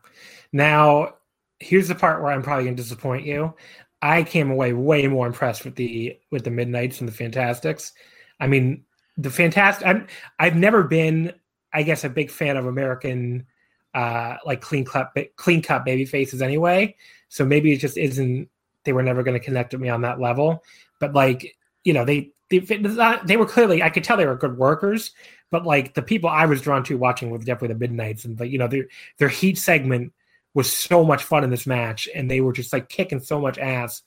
Now, 0.53 1.15
here's 1.59 1.89
the 1.89 1.95
part 1.95 2.23
where 2.23 2.33
I'm 2.33 2.43
probably 2.43 2.65
going 2.65 2.77
to 2.77 2.83
disappoint 2.83 3.25
you. 3.25 3.55
I 4.03 4.25
came 4.25 4.51
away 4.51 4.73
way 4.73 5.07
more 5.07 5.27
impressed 5.27 5.65
with 5.65 5.77
the 5.77 6.19
with 6.31 6.45
the 6.45 6.51
Midnights 6.51 7.01
and 7.01 7.09
the 7.09 7.13
Fantastics. 7.13 7.93
I 8.41 8.49
mean, 8.49 8.85
the 9.17 9.31
Fantastic. 9.31 9.87
I'm, 9.87 10.09
I've 10.41 10.57
never 10.57 10.83
been, 10.83 11.33
I 11.73 11.85
guess, 11.85 12.03
a 12.03 12.09
big 12.11 12.31
fan 12.31 12.57
of 12.57 12.67
American 12.67 13.47
uh 13.95 14.39
like 14.47 14.63
clean 14.63 14.87
cut 14.87 15.15
clean 15.37 15.63
cut 15.63 15.85
baby 15.85 16.05
faces 16.05 16.43
anyway. 16.43 16.97
So 17.29 17.45
maybe 17.47 17.73
it 17.73 17.79
just 17.79 17.97
isn't. 17.97 18.49
They 18.85 18.93
were 18.93 19.03
never 19.03 19.23
going 19.23 19.39
to 19.39 19.45
connect 19.45 19.73
with 19.73 19.81
me 19.81 19.89
on 19.89 20.03
that 20.03 20.21
level. 20.21 20.65
But 20.99 21.13
like, 21.15 21.57
you 21.85 21.93
know, 21.93 22.05
they 22.05 22.33
they 22.51 22.59
they 22.59 23.37
were 23.37 23.47
clearly. 23.47 23.83
I 23.83 23.91
could 23.91 24.03
tell 24.03 24.17
they 24.17 24.27
were 24.27 24.37
good 24.37 24.59
workers. 24.59 25.13
But 25.51 25.65
like 25.65 25.95
the 25.95 26.03
people 26.03 26.29
I 26.29 26.47
was 26.47 26.63
drawn 26.63 26.83
to 26.85 26.99
watching 26.99 27.31
were 27.31 27.39
definitely 27.39 27.69
the 27.69 27.81
Midnights, 27.81 28.25
and 28.25 28.39
like 28.41 28.51
you 28.51 28.59
know 28.59 28.67
their 28.67 28.87
their 29.19 29.29
heat 29.29 29.59
segment 29.59 30.13
was 30.55 30.71
so 30.71 31.05
much 31.05 31.25
fun 31.25 31.45
in 31.45 31.51
this 31.51 31.67
match, 31.67 32.09
and 32.15 32.31
they 32.31 32.41
were 32.41 32.53
just 32.53 32.73
like 32.73 32.89
kicking 32.89 33.21
so 33.21 33.41
much 33.41 33.59
ass. 33.59 34.03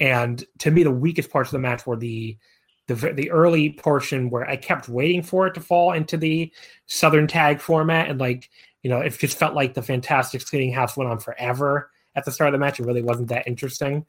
And 0.00 0.44
to 0.58 0.70
me, 0.70 0.82
the 0.84 0.90
weakest 0.90 1.30
parts 1.30 1.48
of 1.48 1.52
the 1.52 1.58
match 1.58 1.86
were 1.86 1.96
the 1.96 2.36
the 2.86 2.94
the 2.94 3.30
early 3.30 3.70
portion 3.70 4.30
where 4.30 4.48
I 4.48 4.56
kept 4.56 4.88
waiting 4.88 5.22
for 5.22 5.46
it 5.46 5.54
to 5.54 5.60
fall 5.60 5.92
into 5.92 6.16
the 6.16 6.52
Southern 6.86 7.26
Tag 7.26 7.60
format, 7.60 8.08
and 8.08 8.20
like 8.20 8.48
you 8.82 8.90
know, 8.90 9.00
it 9.00 9.18
just 9.18 9.38
felt 9.38 9.54
like 9.54 9.74
the 9.74 9.82
Fantastic 9.82 10.40
Skating 10.40 10.72
House 10.72 10.96
went 10.96 11.10
on 11.10 11.18
forever 11.18 11.90
at 12.14 12.24
the 12.24 12.32
start 12.32 12.48
of 12.48 12.52
the 12.52 12.58
match. 12.58 12.80
It 12.80 12.86
really 12.86 13.02
wasn't 13.02 13.28
that 13.28 13.46
interesting. 13.46 14.06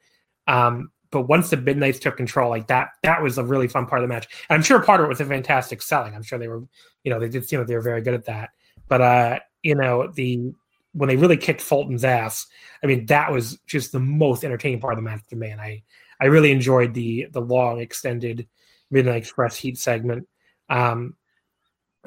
Um, 0.47 0.91
but 1.11 1.23
once 1.23 1.49
the 1.49 1.57
Midnights 1.57 1.99
took 1.99 2.17
control, 2.17 2.49
like 2.49 2.67
that, 2.67 2.89
that 3.03 3.21
was 3.21 3.37
a 3.37 3.43
really 3.43 3.67
fun 3.67 3.87
part 3.87 4.01
of 4.01 4.07
the 4.07 4.13
match. 4.13 4.27
And 4.49 4.55
I'm 4.55 4.63
sure 4.63 4.79
part 4.81 4.99
of 4.99 5.05
it 5.05 5.09
was 5.09 5.21
a 5.21 5.25
fantastic 5.25 5.81
selling. 5.81 6.13
I'm 6.13 6.21
sure 6.21 6.37
they 6.37 6.47
were, 6.47 6.63
you 7.03 7.11
know, 7.11 7.19
they 7.19 7.29
did 7.29 7.47
seem 7.47 7.59
like 7.59 7.67
they 7.67 7.75
were 7.75 7.81
very 7.81 8.01
good 8.01 8.13
at 8.13 8.25
that. 8.25 8.51
But 8.87 9.01
uh, 9.01 9.39
you 9.63 9.75
know, 9.75 10.11
the 10.13 10.53
when 10.93 11.09
they 11.09 11.15
really 11.15 11.37
kicked 11.37 11.61
Fulton's 11.61 12.03
ass, 12.03 12.47
I 12.83 12.87
mean, 12.87 13.05
that 13.07 13.31
was 13.31 13.59
just 13.67 13.91
the 13.91 13.99
most 13.99 14.43
entertaining 14.43 14.79
part 14.79 14.93
of 14.93 14.97
the 14.97 15.09
match 15.09 15.21
to 15.29 15.35
me. 15.35 15.49
And 15.49 15.61
I, 15.61 15.83
I 16.19 16.25
really 16.25 16.51
enjoyed 16.51 16.93
the 16.93 17.27
the 17.31 17.41
long 17.41 17.79
extended 17.79 18.47
Midnight 18.91 19.17
Express 19.17 19.55
heat 19.55 19.77
segment. 19.77 20.27
Um, 20.69 21.15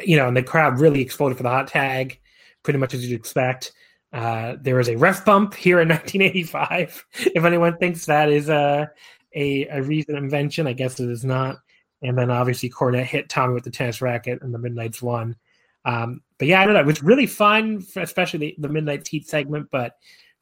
you 0.00 0.16
know, 0.16 0.28
and 0.28 0.36
the 0.36 0.42
crowd 0.42 0.80
really 0.80 1.00
exploded 1.00 1.36
for 1.36 1.42
the 1.42 1.50
hot 1.50 1.68
tag, 1.68 2.20
pretty 2.62 2.78
much 2.78 2.94
as 2.94 3.06
you'd 3.06 3.18
expect. 3.18 3.72
Uh, 4.12 4.56
there 4.60 4.76
was 4.76 4.88
a 4.88 4.96
ref 4.96 5.24
bump 5.24 5.54
here 5.54 5.80
in 5.80 5.88
1985. 5.88 7.06
if 7.12 7.44
anyone 7.44 7.76
thinks 7.78 8.06
that 8.06 8.30
is 8.30 8.48
a, 8.48 8.90
a, 9.34 9.66
a 9.68 9.82
recent 9.82 10.18
invention, 10.18 10.66
I 10.66 10.72
guess 10.72 11.00
it 11.00 11.08
is 11.08 11.24
not. 11.24 11.56
And 12.02 12.18
then 12.18 12.30
obviously 12.30 12.68
Cornette 12.68 13.04
hit 13.04 13.28
Tommy 13.28 13.54
with 13.54 13.64
the 13.64 13.70
tennis 13.70 14.02
racket, 14.02 14.42
and 14.42 14.52
the 14.52 14.58
Midnight's 14.58 15.00
won. 15.00 15.36
Um, 15.84 16.22
but 16.38 16.48
yeah, 16.48 16.60
I 16.60 16.64
don't 16.64 16.74
know. 16.74 16.80
It 16.80 16.86
was 16.86 17.02
really 17.02 17.26
fun, 17.26 17.84
especially 17.96 18.38
the, 18.38 18.54
the 18.58 18.68
Midnight 18.68 19.06
Heat 19.06 19.28
segment. 19.28 19.68
But 19.70 19.96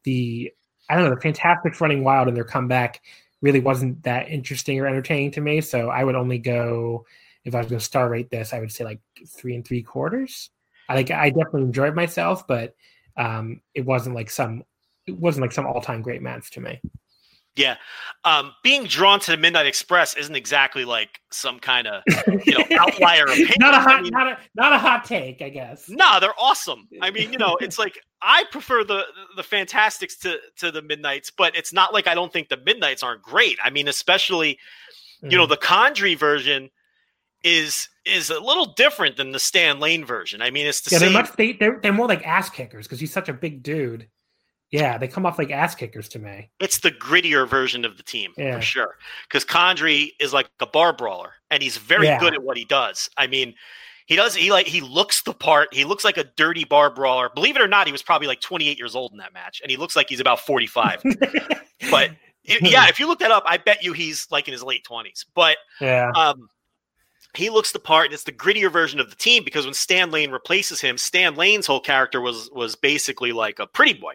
the 0.05 0.53
I 0.89 0.95
don't 0.95 1.05
know, 1.05 1.15
the 1.15 1.21
Fantastics 1.21 1.81
running 1.81 2.05
wild 2.05 2.29
and 2.29 2.37
their 2.37 2.45
comeback 2.45 3.01
really 3.43 3.61
wasn't 3.61 4.03
that 4.03 4.29
interesting 4.29 4.79
or 4.81 4.87
entertaining 4.87 5.31
to 5.33 5.41
me. 5.41 5.61
So 5.61 5.89
I 5.89 6.05
would 6.05 6.15
only 6.15 6.39
go 6.39 7.07
if 7.45 7.55
I 7.55 7.59
was 7.59 7.69
going 7.69 7.79
to 7.79 7.85
star 7.85 8.09
rate 8.09 8.31
this, 8.31 8.53
I 8.53 8.61
would 8.61 8.73
say 8.73 8.85
like 8.85 9.01
three 9.27 9.55
and 9.55 9.65
three 9.65 9.83
quarters. 9.83 10.51
I 10.89 10.95
like 10.95 11.11
I 11.11 11.31
definitely 11.31 11.63
enjoyed 11.63 11.95
myself, 11.95 12.47
but 12.47 12.75
um, 13.17 13.61
it 13.75 13.85
wasn't 13.85 14.15
like 14.15 14.31
some 14.31 14.65
it 15.07 15.17
wasn't 15.19 15.43
like 15.43 15.53
some 15.53 15.67
all 15.67 15.81
time 15.81 16.03
great 16.03 16.23
match 16.23 16.51
to 16.53 16.61
me. 16.61 16.81
Yeah, 17.61 17.77
um, 18.25 18.53
being 18.63 18.85
drawn 18.85 19.21
to 19.21 19.31
the 19.31 19.37
Midnight 19.37 19.67
Express 19.67 20.15
isn't 20.17 20.35
exactly 20.35 20.85
like 20.85 21.21
some 21.31 21.59
kind 21.59 21.87
of 21.87 22.03
you 22.45 22.59
know 22.59 22.65
outlier 22.79 23.25
opinion. 23.29 23.55
not 23.59 23.75
a 23.75 23.79
hot, 23.79 23.99
I 23.99 24.03
mean, 24.03 24.13
not 24.13 24.27
a 24.27 24.39
not 24.55 24.73
a 24.73 24.79
hot 24.79 25.05
take, 25.05 25.41
I 25.41 25.49
guess. 25.49 25.89
No, 25.89 25.97
nah, 25.97 26.21
they're 26.21 26.39
awesome. 26.39 26.89
I 27.01 27.11
mean, 27.11 27.33
you 27.33 27.39
know, 27.39 27.57
it's 27.61 27.79
like 27.79 27.99
I 28.23 28.45
prefer 28.51 28.85
the 28.85 29.05
the 29.37 29.43
Fantastics 29.43 30.17
to 30.19 30.39
to 30.59 30.71
the 30.71 30.83
Midnights, 30.83 31.31
but 31.31 31.57
it's 31.57 31.73
not 31.73 31.95
like 31.95 32.07
I 32.07 32.15
don't 32.15 32.33
think 32.33 32.49
the 32.49 32.59
Midnights 32.59 33.03
aren't 33.03 33.23
great. 33.23 33.59
I 33.63 33.71
mean, 33.71 33.89
especially 33.89 34.59
you 35.23 35.37
know 35.37 35.47
mm. 35.47 35.51
the 35.51 35.57
Condrey 35.57 36.19
version 36.19 36.71
is 37.43 37.89
is 38.05 38.31
a 38.31 38.41
little 38.41 38.75
different 38.75 39.17
than 39.17 39.33
the 39.33 39.39
Stan 39.39 39.81
Lane 39.81 40.05
version. 40.05 40.43
I 40.43 40.51
mean, 40.51 40.67
it's 40.67 40.83
the 40.83 40.91
yeah, 40.93 40.99
same. 40.99 41.13
They're, 41.13 41.23
much, 41.23 41.37
they, 41.37 41.53
they're, 41.53 41.79
they're 41.83 41.93
more 41.93 42.09
like 42.09 42.27
ass 42.27 42.51
kickers 42.51 42.87
because 42.87 43.01
he's 43.01 43.13
such 43.13 43.29
a 43.29 43.33
big 43.33 43.63
dude. 43.63 44.09
Yeah, 44.71 44.99
they 44.99 45.09
come 45.09 45.27
off 45.27 45.39
like 45.39 45.51
ass 45.51 45.75
kickers 45.75 46.09
to 46.11 46.19
me. 46.19 46.51
It's 46.61 46.79
the 46.79 46.93
grittier 46.93 47.49
version 47.49 47.85
of 47.85 47.97
the 47.97 48.05
team 48.05 48.33
yeah. 48.37 48.57
for 48.57 48.63
sure. 48.63 48.97
Because 49.29 49.45
Condrey 49.45 50.11
is 50.21 50.33
like 50.33 50.49
a 50.61 50.67
bar 50.67 50.93
brawler, 50.93 51.33
and 51.51 51.63
he's 51.63 51.77
very 51.77 52.07
yeah. 52.07 52.21
good 52.21 52.35
at 52.35 52.43
what 52.43 52.57
he 52.57 52.65
does. 52.65 53.11
I 53.17 53.27
mean, 53.27 53.55
he 54.07 54.17
does. 54.17 54.35
He 54.35 54.53
like 54.53 54.67
he 54.67 54.81
looks 54.81 55.23
the 55.23 55.33
part. 55.33 55.73
He 55.73 55.85
looks 55.85 56.05
like 56.05 56.19
a 56.19 56.25
dirty 56.37 56.65
bar 56.65 56.91
brawler. 56.91 57.31
Believe 57.35 57.57
it 57.57 57.63
or 57.63 57.69
not, 57.69 57.87
he 57.87 57.93
was 57.93 58.03
probably 58.03 58.29
like 58.29 58.41
28 58.41 58.79
years 58.79 58.95
old 58.95 59.13
in 59.13 59.19
that 59.19 59.33
match, 59.33 59.61
and 59.63 59.71
he 59.71 59.77
looks 59.77 59.97
like 59.97 60.09
he's 60.09 60.21
about 60.21 60.41
45. 60.41 61.03
but 61.91 62.11
yeah, 62.45 62.89
if 62.89 62.99
you 62.99 63.07
look 63.07 63.21
that 63.21 63.31
up, 63.31 63.43
I 63.47 63.57
bet 63.57 63.83
you 63.83 63.93
he's 63.93 64.27
like 64.31 64.49
in 64.49 64.53
his 64.53 64.63
late 64.63 64.85
20s. 64.89 65.25
But 65.35 65.59
yeah, 65.81 66.11
um, 66.17 66.49
he 67.37 67.51
looks 67.51 67.73
the 67.73 67.79
part, 67.79 68.07
and 68.07 68.15
it's 68.15 68.25
the 68.25 68.33
grittier 68.33 68.71
version 68.71 69.01
of 69.01 69.11
the 69.11 69.17
team 69.17 69.45
because 69.45 69.65
when 69.65 69.75
Stan 69.75 70.11
Lane 70.11 70.31
replaces 70.31 70.81
him, 70.81 70.99
Stan 70.99 71.35
Lane's 71.35 71.67
whole 71.67 71.81
character 71.81 72.21
was 72.21 72.51
was 72.53 72.77
basically 72.77 73.33
like 73.33 73.59
a 73.59 73.67
pretty 73.67 73.95
boy, 73.95 74.15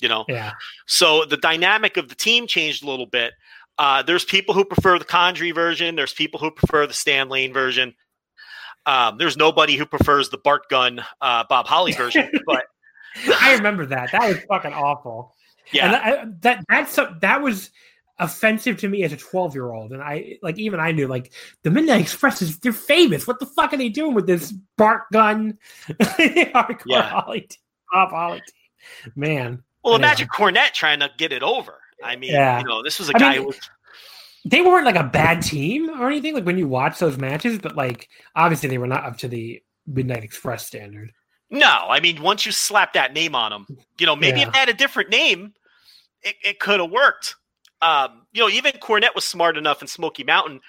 you 0.00 0.08
know. 0.08 0.24
Yeah. 0.28 0.52
So 0.86 1.24
the 1.24 1.36
dynamic 1.36 1.96
of 1.96 2.08
the 2.08 2.14
team 2.14 2.46
changed 2.46 2.82
a 2.82 2.86
little 2.86 3.06
bit. 3.06 3.32
Uh, 3.78 4.02
there's 4.02 4.24
people 4.24 4.54
who 4.54 4.64
prefer 4.64 4.98
the 4.98 5.04
Condrey 5.04 5.54
version. 5.54 5.96
There's 5.96 6.12
people 6.12 6.38
who 6.38 6.50
prefer 6.50 6.86
the 6.86 6.94
Stan 6.94 7.28
Lane 7.28 7.52
version. 7.52 7.94
Um, 8.86 9.18
there's 9.18 9.36
nobody 9.36 9.76
who 9.76 9.86
prefers 9.86 10.28
the 10.28 10.38
Bart 10.38 10.68
Gunn 10.68 11.02
uh, 11.20 11.44
Bob 11.48 11.66
Holly 11.66 11.92
version. 11.92 12.30
but 12.46 12.66
I 13.40 13.54
remember 13.54 13.86
that. 13.86 14.12
That 14.12 14.28
was 14.28 14.38
fucking 14.48 14.72
awful. 14.72 15.34
Yeah. 15.72 15.86
And 15.86 15.96
I, 15.96 16.24
that 16.42 16.64
that's 16.68 16.98
that 17.20 17.42
was 17.42 17.70
offensive 18.18 18.78
to 18.78 18.88
me 18.88 19.02
as 19.02 19.12
a 19.12 19.16
12 19.16 19.54
year 19.54 19.72
old 19.72 19.90
and 19.90 20.00
i 20.00 20.38
like 20.40 20.56
even 20.56 20.78
i 20.78 20.92
knew 20.92 21.08
like 21.08 21.32
the 21.64 21.70
midnight 21.70 22.00
express 22.00 22.40
is 22.40 22.60
they're 22.60 22.72
famous 22.72 23.26
what 23.26 23.40
the 23.40 23.46
fuck 23.46 23.72
are 23.72 23.76
they 23.76 23.88
doing 23.88 24.14
with 24.14 24.24
this 24.24 24.52
Bart 24.76 25.02
Gunn 25.12 25.58
hardcore 25.90 26.82
yeah. 26.86 27.08
Holly 27.08 27.48
top 27.92 28.10
Holly 28.10 28.40
team 28.40 29.12
man 29.16 29.62
well 29.84 29.96
imagine 29.96 30.28
Cornette 30.28 30.72
trying 30.72 31.00
to 31.00 31.10
get 31.16 31.32
it 31.32 31.42
over 31.42 31.80
i 32.02 32.16
mean 32.16 32.32
yeah. 32.32 32.58
you 32.58 32.64
know 32.64 32.82
this 32.82 32.98
was 32.98 33.08
a 33.08 33.16
I 33.16 33.18
guy 33.18 33.30
mean, 33.32 33.40
who 33.40 33.46
was 33.46 33.60
they 34.44 34.60
weren't 34.60 34.84
like 34.84 34.96
a 34.96 35.04
bad 35.04 35.42
team 35.42 35.88
or 35.88 36.08
anything 36.08 36.34
like 36.34 36.44
when 36.44 36.58
you 36.58 36.68
watch 36.68 36.98
those 36.98 37.16
matches 37.16 37.58
but 37.58 37.76
like 37.76 38.08
obviously 38.34 38.68
they 38.68 38.78
were 38.78 38.86
not 38.86 39.04
up 39.04 39.18
to 39.18 39.28
the 39.28 39.62
midnight 39.86 40.24
express 40.24 40.66
standard 40.66 41.12
no 41.50 41.86
i 41.88 42.00
mean 42.00 42.20
once 42.22 42.44
you 42.44 42.52
slap 42.52 42.92
that 42.94 43.12
name 43.12 43.34
on 43.34 43.50
them 43.50 43.66
you 43.98 44.06
know 44.06 44.16
maybe 44.16 44.40
yeah. 44.40 44.46
if 44.46 44.52
they 44.52 44.58
had 44.58 44.68
a 44.68 44.74
different 44.74 45.10
name 45.10 45.52
it, 46.22 46.34
it 46.42 46.58
could 46.58 46.80
have 46.80 46.90
worked 46.90 47.36
um, 47.84 48.22
you 48.32 48.40
know, 48.40 48.48
even 48.48 48.72
Cornette 48.72 49.14
was 49.14 49.24
smart 49.24 49.58
enough 49.58 49.82
in 49.82 49.88
Smoky 49.88 50.24
Mountain, 50.24 50.60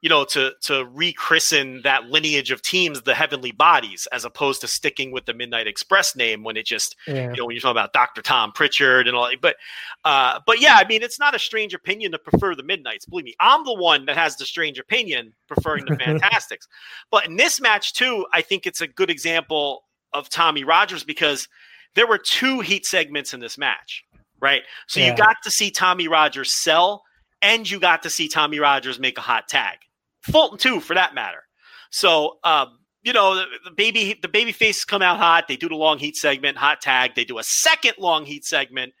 you 0.00 0.08
know, 0.08 0.24
to 0.24 0.52
to 0.62 0.84
rechristen 0.86 1.82
that 1.82 2.06
lineage 2.06 2.50
of 2.50 2.62
teams 2.62 3.02
the 3.02 3.14
Heavenly 3.14 3.52
Bodies, 3.52 4.06
as 4.12 4.24
opposed 4.24 4.60
to 4.60 4.68
sticking 4.68 5.10
with 5.10 5.26
the 5.26 5.34
Midnight 5.34 5.66
Express 5.66 6.14
name 6.14 6.44
when 6.44 6.56
it 6.56 6.66
just, 6.66 6.96
yeah. 7.06 7.30
you 7.30 7.36
know, 7.36 7.46
when 7.46 7.54
you're 7.54 7.60
talking 7.60 7.72
about 7.72 7.92
Doctor 7.92 8.22
Tom 8.22 8.52
Pritchard 8.52 9.08
and 9.08 9.16
all. 9.16 9.28
That, 9.28 9.40
but, 9.40 9.56
uh, 10.04 10.40
but 10.46 10.60
yeah, 10.60 10.76
I 10.76 10.86
mean, 10.86 11.02
it's 11.02 11.18
not 11.18 11.34
a 11.34 11.38
strange 11.38 11.74
opinion 11.74 12.12
to 12.12 12.18
prefer 12.18 12.54
the 12.54 12.62
Midnights. 12.62 13.06
Believe 13.06 13.24
me, 13.24 13.34
I'm 13.40 13.64
the 13.64 13.74
one 13.74 14.06
that 14.06 14.16
has 14.16 14.36
the 14.36 14.46
strange 14.46 14.78
opinion 14.78 15.32
preferring 15.46 15.84
the 15.86 15.96
Fantastics. 16.04 16.68
but 17.10 17.26
in 17.26 17.36
this 17.36 17.60
match 17.60 17.94
too, 17.94 18.26
I 18.32 18.42
think 18.42 18.66
it's 18.66 18.80
a 18.80 18.86
good 18.86 19.10
example 19.10 19.84
of 20.12 20.28
Tommy 20.28 20.64
Rogers 20.64 21.04
because 21.04 21.48
there 21.94 22.06
were 22.06 22.18
two 22.18 22.60
heat 22.60 22.86
segments 22.86 23.34
in 23.34 23.40
this 23.40 23.58
match 23.58 24.04
right? 24.40 24.62
So 24.86 25.00
yeah. 25.00 25.10
you 25.10 25.16
got 25.16 25.36
to 25.44 25.50
see 25.50 25.70
Tommy 25.70 26.08
Rogers 26.08 26.52
sell, 26.52 27.04
and 27.42 27.68
you 27.68 27.78
got 27.80 28.02
to 28.02 28.10
see 28.10 28.28
Tommy 28.28 28.58
Rogers 28.58 28.98
make 28.98 29.18
a 29.18 29.22
hot 29.22 29.48
tag. 29.48 29.78
Fulton 30.22 30.58
too, 30.58 30.80
for 30.80 30.94
that 30.94 31.14
matter. 31.14 31.42
So 31.90 32.38
um, 32.44 32.78
you 33.02 33.12
know 33.12 33.36
the, 33.36 33.46
the, 33.64 33.70
baby 33.70 34.18
the 34.20 34.28
baby 34.28 34.52
faces 34.52 34.84
come 34.84 35.02
out 35.02 35.18
hot. 35.18 35.48
They 35.48 35.56
do 35.56 35.68
the 35.68 35.76
long 35.76 35.98
heat 35.98 36.16
segment, 36.16 36.56
hot 36.56 36.80
tag. 36.80 37.14
They 37.14 37.24
do 37.24 37.38
a 37.38 37.44
second 37.44 37.94
long 37.98 38.24
heat 38.24 38.44
segment 38.44 38.92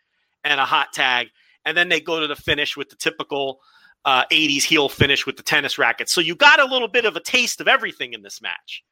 and 0.44 0.60
a 0.60 0.64
hot 0.64 0.92
tag, 0.92 1.28
and 1.64 1.76
then 1.76 1.88
they 1.88 2.00
go 2.00 2.20
to 2.20 2.26
the 2.26 2.36
finish 2.36 2.76
with 2.76 2.88
the 2.88 2.96
typical 2.96 3.60
uh, 4.04 4.24
80s 4.32 4.62
heel 4.62 4.88
finish 4.88 5.26
with 5.26 5.36
the 5.36 5.42
tennis 5.42 5.76
racket. 5.76 6.08
So 6.08 6.20
you 6.20 6.34
got 6.34 6.60
a 6.60 6.64
little 6.64 6.88
bit 6.88 7.04
of 7.04 7.16
a 7.16 7.20
taste 7.20 7.60
of 7.60 7.68
everything 7.68 8.12
in 8.12 8.22
this 8.22 8.40
match. 8.40 8.84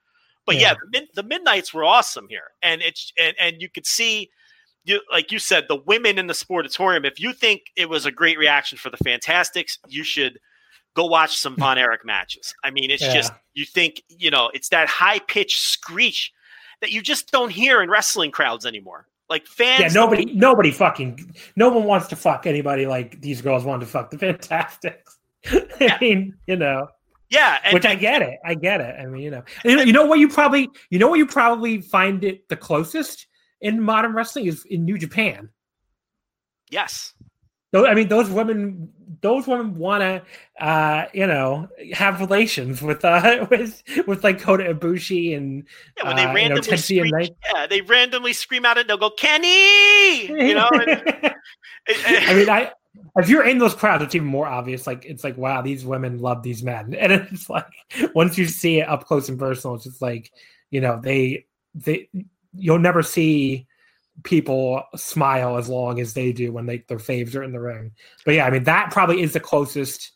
But 0.44 0.56
yeah, 0.56 0.74
yeah 0.92 1.00
the, 1.14 1.22
the 1.22 1.22
midnights 1.22 1.72
were 1.72 1.84
awesome 1.84 2.26
here, 2.28 2.50
and 2.62 2.82
it's 2.82 3.12
and, 3.18 3.34
and 3.40 3.56
you 3.60 3.68
could 3.68 3.86
see 3.86 4.30
you, 4.84 5.00
like 5.10 5.32
you 5.32 5.38
said, 5.38 5.66
the 5.68 5.76
women 5.76 6.18
in 6.18 6.28
the 6.28 6.32
sportatorium. 6.32 7.04
If 7.04 7.20
you 7.20 7.32
think 7.32 7.62
it 7.76 7.88
was 7.88 8.06
a 8.06 8.12
great 8.12 8.38
reaction 8.38 8.78
for 8.78 8.88
the 8.88 8.96
Fantastics, 8.98 9.78
you 9.88 10.04
should 10.04 10.38
go 10.96 11.04
watch 11.04 11.36
some 11.36 11.54
Von 11.58 11.78
Erich 11.78 12.04
matches. 12.04 12.52
I 12.64 12.70
mean, 12.72 12.90
it's 12.90 13.02
yeah. 13.02 13.14
just 13.14 13.32
you 13.54 13.64
think 13.64 14.02
you 14.08 14.30
know 14.30 14.50
it's 14.52 14.70
that 14.70 14.88
high 14.88 15.20
pitched 15.20 15.60
screech 15.60 16.32
that 16.80 16.90
you 16.90 17.02
just 17.02 17.30
don't 17.30 17.50
hear 17.50 17.82
in 17.82 17.90
wrestling 17.90 18.30
crowds 18.32 18.66
anymore. 18.66 19.06
Like 19.28 19.46
fans. 19.46 19.80
Yeah, 19.80 20.00
nobody, 20.00 20.24
nobody 20.26 20.70
fucking, 20.70 21.34
no 21.56 21.68
one 21.68 21.84
wants 21.84 22.06
to 22.08 22.16
fuck 22.16 22.46
anybody 22.46 22.86
like 22.86 23.20
these 23.20 23.42
girls 23.42 23.64
want 23.64 23.80
to 23.80 23.86
fuck 23.86 24.10
the 24.10 24.18
Fantastics. 24.26 25.18
I 25.46 25.98
mean, 26.00 26.34
you 26.46 26.56
know. 26.56 26.88
Yeah, 27.28 27.58
and, 27.64 27.74
which 27.74 27.84
I 27.84 27.96
get 27.96 28.22
it. 28.22 28.38
I 28.44 28.54
get 28.54 28.80
it. 28.80 28.94
I 29.00 29.06
mean, 29.06 29.22
you 29.22 29.32
know, 29.32 29.42
you 29.64 29.76
know, 29.76 29.82
you 29.82 29.92
know 29.92 30.06
what 30.06 30.20
you 30.20 30.28
probably, 30.28 30.70
you 30.90 31.00
know 31.00 31.08
what 31.08 31.18
you 31.18 31.26
probably 31.26 31.80
find 31.80 32.22
it 32.22 32.48
the 32.48 32.56
closest 32.56 33.26
in 33.60 33.82
modern 33.82 34.12
wrestling 34.12 34.46
is 34.46 34.64
in 34.64 34.84
New 34.84 34.96
Japan. 34.96 35.48
Yes. 36.70 37.14
I 37.74 37.94
mean, 37.94 38.06
those 38.06 38.30
women, 38.30 38.90
those 39.20 39.46
women 39.46 39.76
want 39.76 40.02
to, 40.02 40.64
uh, 40.64 41.06
you 41.12 41.26
know, 41.26 41.68
have 41.92 42.20
relations 42.20 42.82
with, 42.82 43.04
uh, 43.04 43.46
with, 43.50 43.82
with 44.06 44.24
like 44.24 44.40
Kota 44.40 44.74
Ibushi 44.74 45.36
and 45.36 45.64
yeah, 45.96 46.06
when 46.06 46.16
they 46.16 46.24
uh, 46.24 46.34
randomly 46.34 46.66
you 46.66 46.70
know, 46.70 46.76
scream, 46.76 47.36
yeah, 47.54 47.66
they 47.66 47.80
randomly 47.80 48.32
scream 48.32 48.64
out 48.64 48.78
and 48.78 48.88
they'll 48.88 48.96
go 48.96 49.10
Kenny, 49.10 50.26
you 50.26 50.54
know. 50.54 50.68
And, 50.72 51.34
I 52.06 52.34
mean, 52.34 52.50
I 52.50 52.72
if 53.16 53.28
you're 53.28 53.44
in 53.44 53.58
those 53.58 53.74
crowds, 53.74 54.04
it's 54.04 54.14
even 54.14 54.28
more 54.28 54.46
obvious. 54.46 54.86
Like 54.86 55.04
it's 55.04 55.24
like, 55.24 55.36
wow, 55.36 55.62
these 55.62 55.84
women 55.84 56.18
love 56.18 56.42
these 56.42 56.62
men, 56.62 56.94
and 56.98 57.12
it's 57.12 57.48
like 57.48 57.66
once 58.14 58.36
you 58.38 58.46
see 58.46 58.80
it 58.80 58.88
up 58.88 59.06
close 59.06 59.28
and 59.28 59.38
personal, 59.38 59.76
it's 59.76 59.84
just 59.84 60.02
like, 60.02 60.32
you 60.70 60.80
know, 60.80 61.00
they 61.02 61.46
they 61.74 62.08
you'll 62.54 62.78
never 62.78 63.02
see 63.02 63.66
people 64.24 64.82
smile 64.94 65.56
as 65.56 65.68
long 65.68 66.00
as 66.00 66.14
they 66.14 66.32
do 66.32 66.52
when 66.52 66.66
they 66.66 66.78
their 66.88 66.98
faves 66.98 67.34
are 67.34 67.42
in 67.42 67.52
the 67.52 67.60
ring. 67.60 67.92
But 68.24 68.34
yeah, 68.34 68.46
I 68.46 68.50
mean 68.50 68.64
that 68.64 68.90
probably 68.90 69.22
is 69.22 69.32
the 69.32 69.40
closest 69.40 70.12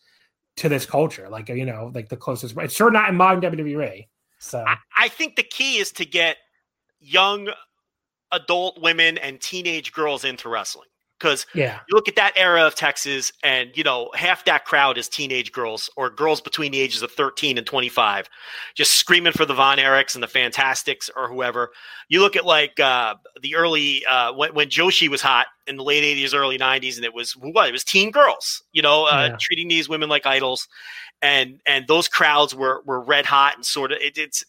to 0.56 0.68
this 0.68 0.86
culture. 0.86 1.28
Like 1.28 1.48
you 1.48 1.64
know, 1.64 1.90
like 1.94 2.08
the 2.08 2.16
closest. 2.16 2.56
It's 2.58 2.74
sure 2.74 2.90
not 2.90 3.08
in 3.08 3.16
modern 3.16 3.40
WWE. 3.52 4.08
So 4.38 4.64
I, 4.66 4.76
I 4.96 5.08
think 5.08 5.36
the 5.36 5.42
key 5.42 5.78
is 5.78 5.92
to 5.92 6.04
get 6.04 6.38
young 6.98 7.48
adult 8.32 8.80
women 8.80 9.18
and 9.18 9.40
teenage 9.40 9.92
girls 9.92 10.24
into 10.24 10.48
wrestling 10.48 10.88
because 11.20 11.46
yeah. 11.54 11.80
you 11.88 11.94
look 11.94 12.08
at 12.08 12.16
that 12.16 12.32
era 12.36 12.66
of 12.66 12.74
Texas, 12.74 13.32
and 13.44 13.70
you 13.76 13.84
know 13.84 14.10
half 14.14 14.44
that 14.46 14.64
crowd 14.64 14.96
is 14.98 15.08
teenage 15.08 15.52
girls 15.52 15.90
or 15.96 16.10
girls 16.10 16.40
between 16.40 16.72
the 16.72 16.80
ages 16.80 17.02
of 17.02 17.12
13 17.12 17.58
and 17.58 17.66
25, 17.66 18.28
just 18.74 18.92
screaming 18.92 19.32
for 19.32 19.44
the 19.44 19.54
Von 19.54 19.78
Erichs 19.78 20.14
and 20.14 20.22
the 20.22 20.28
Fantastics 20.28 21.10
or 21.14 21.28
whoever. 21.28 21.70
You 22.08 22.20
look 22.20 22.36
at 22.36 22.44
like 22.44 22.80
uh, 22.80 23.14
the 23.42 23.54
early 23.54 24.04
uh, 24.06 24.32
when, 24.32 24.54
when 24.54 24.68
Joshi 24.68 25.08
was 25.08 25.20
hot 25.20 25.46
in 25.66 25.76
the 25.76 25.84
late 25.84 26.02
80s, 26.02 26.34
early 26.34 26.58
90s, 26.58 26.96
and 26.96 27.04
it 27.04 27.14
was 27.14 27.32
what 27.32 27.68
it 27.68 27.72
was 27.72 27.84
teen 27.84 28.10
girls, 28.10 28.62
you 28.72 28.82
know, 28.82 29.04
uh, 29.04 29.28
yeah. 29.30 29.36
treating 29.38 29.68
these 29.68 29.88
women 29.88 30.08
like 30.08 30.26
idols. 30.26 30.66
And 31.22 31.60
and 31.66 31.86
those 31.86 32.08
crowds 32.08 32.54
were 32.54 32.82
were 32.86 33.02
red 33.02 33.26
hot 33.26 33.54
and 33.54 33.64
sort 33.64 33.92
of 33.92 33.98
it, 34.00 34.16
it's 34.16 34.42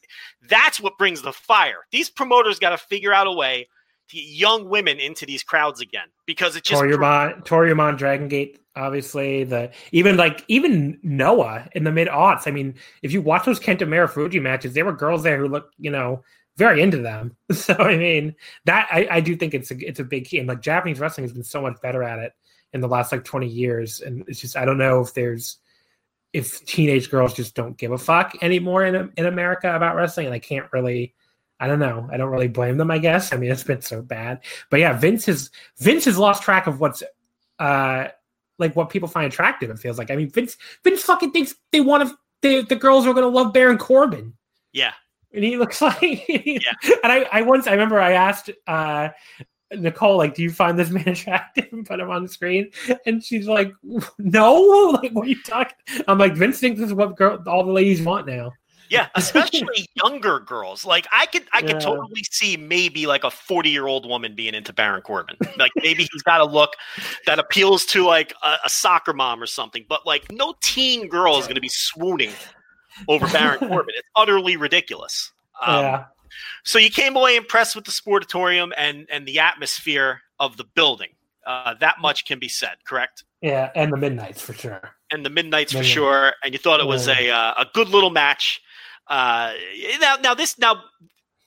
that's 0.48 0.80
what 0.80 0.98
brings 0.98 1.22
the 1.22 1.34
fire. 1.34 1.80
These 1.92 2.10
promoters 2.10 2.60
got 2.60 2.70
to 2.70 2.78
figure 2.78 3.14
out 3.14 3.28
a 3.28 3.32
way 3.32 3.68
young 4.12 4.70
women 4.70 5.00
into 5.00 5.26
these 5.26 5.44
crowds 5.44 5.82
again 5.82 6.08
because 6.26 6.56
it 6.56 6.64
just 6.64 6.82
Toryumon, 6.82 7.46
Toryumon 7.46 7.98
Dragon 7.98 8.28
Gate, 8.28 8.60
obviously 8.76 9.44
the 9.44 9.72
even 9.92 10.18
like 10.18 10.44
even 10.48 11.00
Noah 11.04 11.70
in 11.74 11.84
the 11.84 11.92
mid 11.92 12.08
aughts. 12.08 12.48
I 12.48 12.52
mean, 12.52 12.76
if 13.02 13.12
you 13.12 13.22
watch 13.22 13.46
those 13.46 13.60
Kenta 13.60 13.82
Marufuji 13.82 14.42
matches, 14.42 14.74
there 14.74 14.86
were 14.86 14.94
girls 14.94 15.24
there 15.24 15.38
who 15.38 15.48
looked, 15.48 15.76
you 15.78 15.92
know, 15.92 16.24
very 16.58 16.82
into 16.82 16.98
them. 16.98 17.36
So 17.54 17.74
I 17.74 17.98
mean, 17.98 18.36
that 18.66 18.88
I, 18.92 19.08
I 19.12 19.20
do 19.22 19.36
think 19.36 19.54
it's 19.54 19.72
a 19.72 19.78
it's 19.78 20.00
a 20.00 20.06
big 20.06 20.26
key. 20.26 20.40
And 20.40 20.48
like 20.48 20.62
Japanese 20.62 21.00
wrestling 21.00 21.26
has 21.26 21.34
been 21.34 21.44
so 21.44 21.62
much 21.62 21.82
better 21.82 22.04
at 22.04 22.20
it 22.20 22.34
in 22.74 22.82
the 22.82 22.88
last 22.88 23.12
like 23.12 23.24
20 23.24 23.48
years. 23.48 24.00
And 24.02 24.24
it's 24.28 24.40
just 24.40 24.58
I 24.58 24.66
don't 24.66 24.78
know 24.78 25.02
if 25.02 25.14
there's 25.14 25.58
if 26.34 26.66
teenage 26.66 27.10
girls 27.10 27.34
just 27.34 27.56
don't 27.56 27.78
give 27.78 27.92
a 27.92 27.98
fuck 27.98 28.36
anymore 28.42 28.86
in 28.86 29.12
in 29.18 29.26
America 29.26 29.76
about 29.76 29.96
wrestling, 29.96 30.28
and 30.28 30.36
I 30.36 30.40
can't 30.40 30.72
really 30.72 31.14
I 31.62 31.68
don't 31.68 31.80
know. 31.80 32.10
I 32.12 32.18
don't 32.18 32.32
really 32.32 32.48
blame 32.48 32.78
them. 32.78 32.90
I 32.90 32.98
guess. 32.98 33.32
I 33.32 33.38
mean, 33.38 33.52
it's 33.52 33.64
been 33.64 33.82
so 33.82 34.02
bad. 34.02 34.42
But 34.72 34.80
yeah, 34.80 34.94
Vince 34.94 35.26
has 35.28 35.52
Vince 35.78 36.06
has 36.06 36.18
lost 36.18 36.42
track 36.42 36.66
of 36.66 36.80
what's 36.80 37.04
uh 37.60 38.08
like 38.58 38.76
what 38.76 38.90
people 38.90 39.08
find 39.08 39.32
attractive. 39.32 39.70
It 39.70 39.80
feels 39.80 39.98
like. 39.98 40.10
I 40.10 40.16
mean, 40.16 40.30
Vince 40.30 40.58
Vince 40.84 41.04
fucking 41.04 41.32
thinks 41.32 41.54
they 41.72 41.80
want 41.80 42.10
to. 42.10 42.18
The 42.42 42.66
the 42.66 42.76
girls 42.76 43.06
are 43.06 43.14
going 43.14 43.32
to 43.32 43.38
love 43.38 43.54
Baron 43.54 43.78
Corbin. 43.78 44.34
Yeah. 44.74 44.94
And 45.34 45.44
he 45.44 45.56
looks 45.56 45.82
like. 45.82 46.02
yeah. 46.28 46.72
And 47.04 47.12
I 47.12 47.28
I 47.32 47.42
once 47.44 47.68
I 47.68 47.72
remember 47.74 48.00
I 48.00 48.14
asked 48.14 48.50
uh 48.66 49.10
Nicole, 49.74 50.18
like, 50.18 50.36
do 50.36 50.44
you 50.44 50.52
find 50.52 50.78
this 50.78 50.90
man 50.92 51.08
attractive 51.08 51.68
and 51.72 51.86
put 51.86 52.00
him 52.00 52.10
on 52.10 52.24
the 52.24 52.30
screen? 52.30 52.72
And 53.06 53.24
she's 53.24 53.48
like, 53.48 53.72
no, 54.18 54.54
like, 55.02 55.12
what 55.12 55.26
are 55.26 55.30
you 55.30 55.42
talking? 55.44 55.78
I'm 56.08 56.18
like, 56.18 56.34
Vince 56.34 56.60
thinks 56.60 56.80
this 56.80 56.88
is 56.88 56.94
what 56.94 57.16
girl, 57.16 57.42
all 57.48 57.64
the 57.64 57.72
ladies 57.72 58.02
want 58.02 58.28
now. 58.28 58.52
Yeah, 58.92 59.08
especially 59.16 59.88
younger 59.96 60.40
girls. 60.40 60.86
Like 60.86 61.08
I 61.14 61.26
could 61.26 61.44
I 61.54 61.62
could 61.62 61.72
yeah. 61.72 61.80
totally 61.80 62.24
see 62.30 62.58
maybe 62.58 63.08
like 63.08 63.24
a 63.24 63.32
40 63.32 63.70
year 63.70 63.88
old 63.88 64.06
woman 64.06 64.36
being 64.36 64.54
into 64.54 64.74
Baron 64.74 65.02
Corbin. 65.02 65.38
Like 65.58 65.72
maybe 65.78 66.08
he's 66.12 66.22
got 66.24 66.42
a 66.42 66.46
look 66.46 66.74
that 67.26 67.40
appeals 67.40 67.86
to 67.88 68.06
like 68.06 68.34
a, 68.44 68.58
a 68.66 68.70
soccer 68.70 69.14
mom 69.14 69.42
or 69.42 69.46
something. 69.46 69.86
But 69.88 70.06
like 70.06 70.30
no 70.32 70.56
teen 70.62 71.08
girl 71.08 71.38
is 71.40 71.46
going 71.46 71.56
to 71.56 71.62
be 71.62 71.70
swooning 71.70 72.34
over 73.08 73.28
Baron 73.30 73.60
Corbin. 73.60 73.96
It's 73.98 74.08
utterly 74.16 74.58
ridiculous. 74.58 75.32
Um, 75.66 75.84
yeah. 75.84 76.06
So 76.66 76.78
you 76.78 76.90
came 76.90 77.16
away 77.16 77.38
impressed 77.38 77.76
with 77.76 77.86
the 77.86 77.92
sportatorium 77.92 78.72
and 78.78 79.08
and 79.10 79.26
the 79.26 79.40
atmosphere 79.40 80.22
of 80.38 80.58
the 80.58 80.66
building. 80.76 81.10
Uh, 81.48 81.76
that 81.80 81.96
much 82.02 82.26
can 82.26 82.40
be 82.40 82.48
said, 82.48 82.76
correct? 82.86 83.24
Yeah, 83.42 83.72
and 83.74 83.92
the 83.92 83.98
midnights 83.98 84.42
for 84.42 84.54
sure. 84.54 84.92
And 85.12 85.26
the 85.26 85.30
midnights 85.30 85.74
Midnight. 85.74 85.88
for 85.88 85.94
sure. 85.94 86.34
And 86.44 86.54
you 86.54 86.60
thought 86.60 86.80
it 86.80 86.86
was 86.86 87.08
a 87.08 87.30
uh, 87.30 87.54
a 87.58 87.66
good 87.74 87.90
little 87.90 88.12
match. 88.12 88.62
Uh, 89.08 89.54
now, 90.00 90.16
now 90.22 90.34
this 90.34 90.58
now 90.58 90.82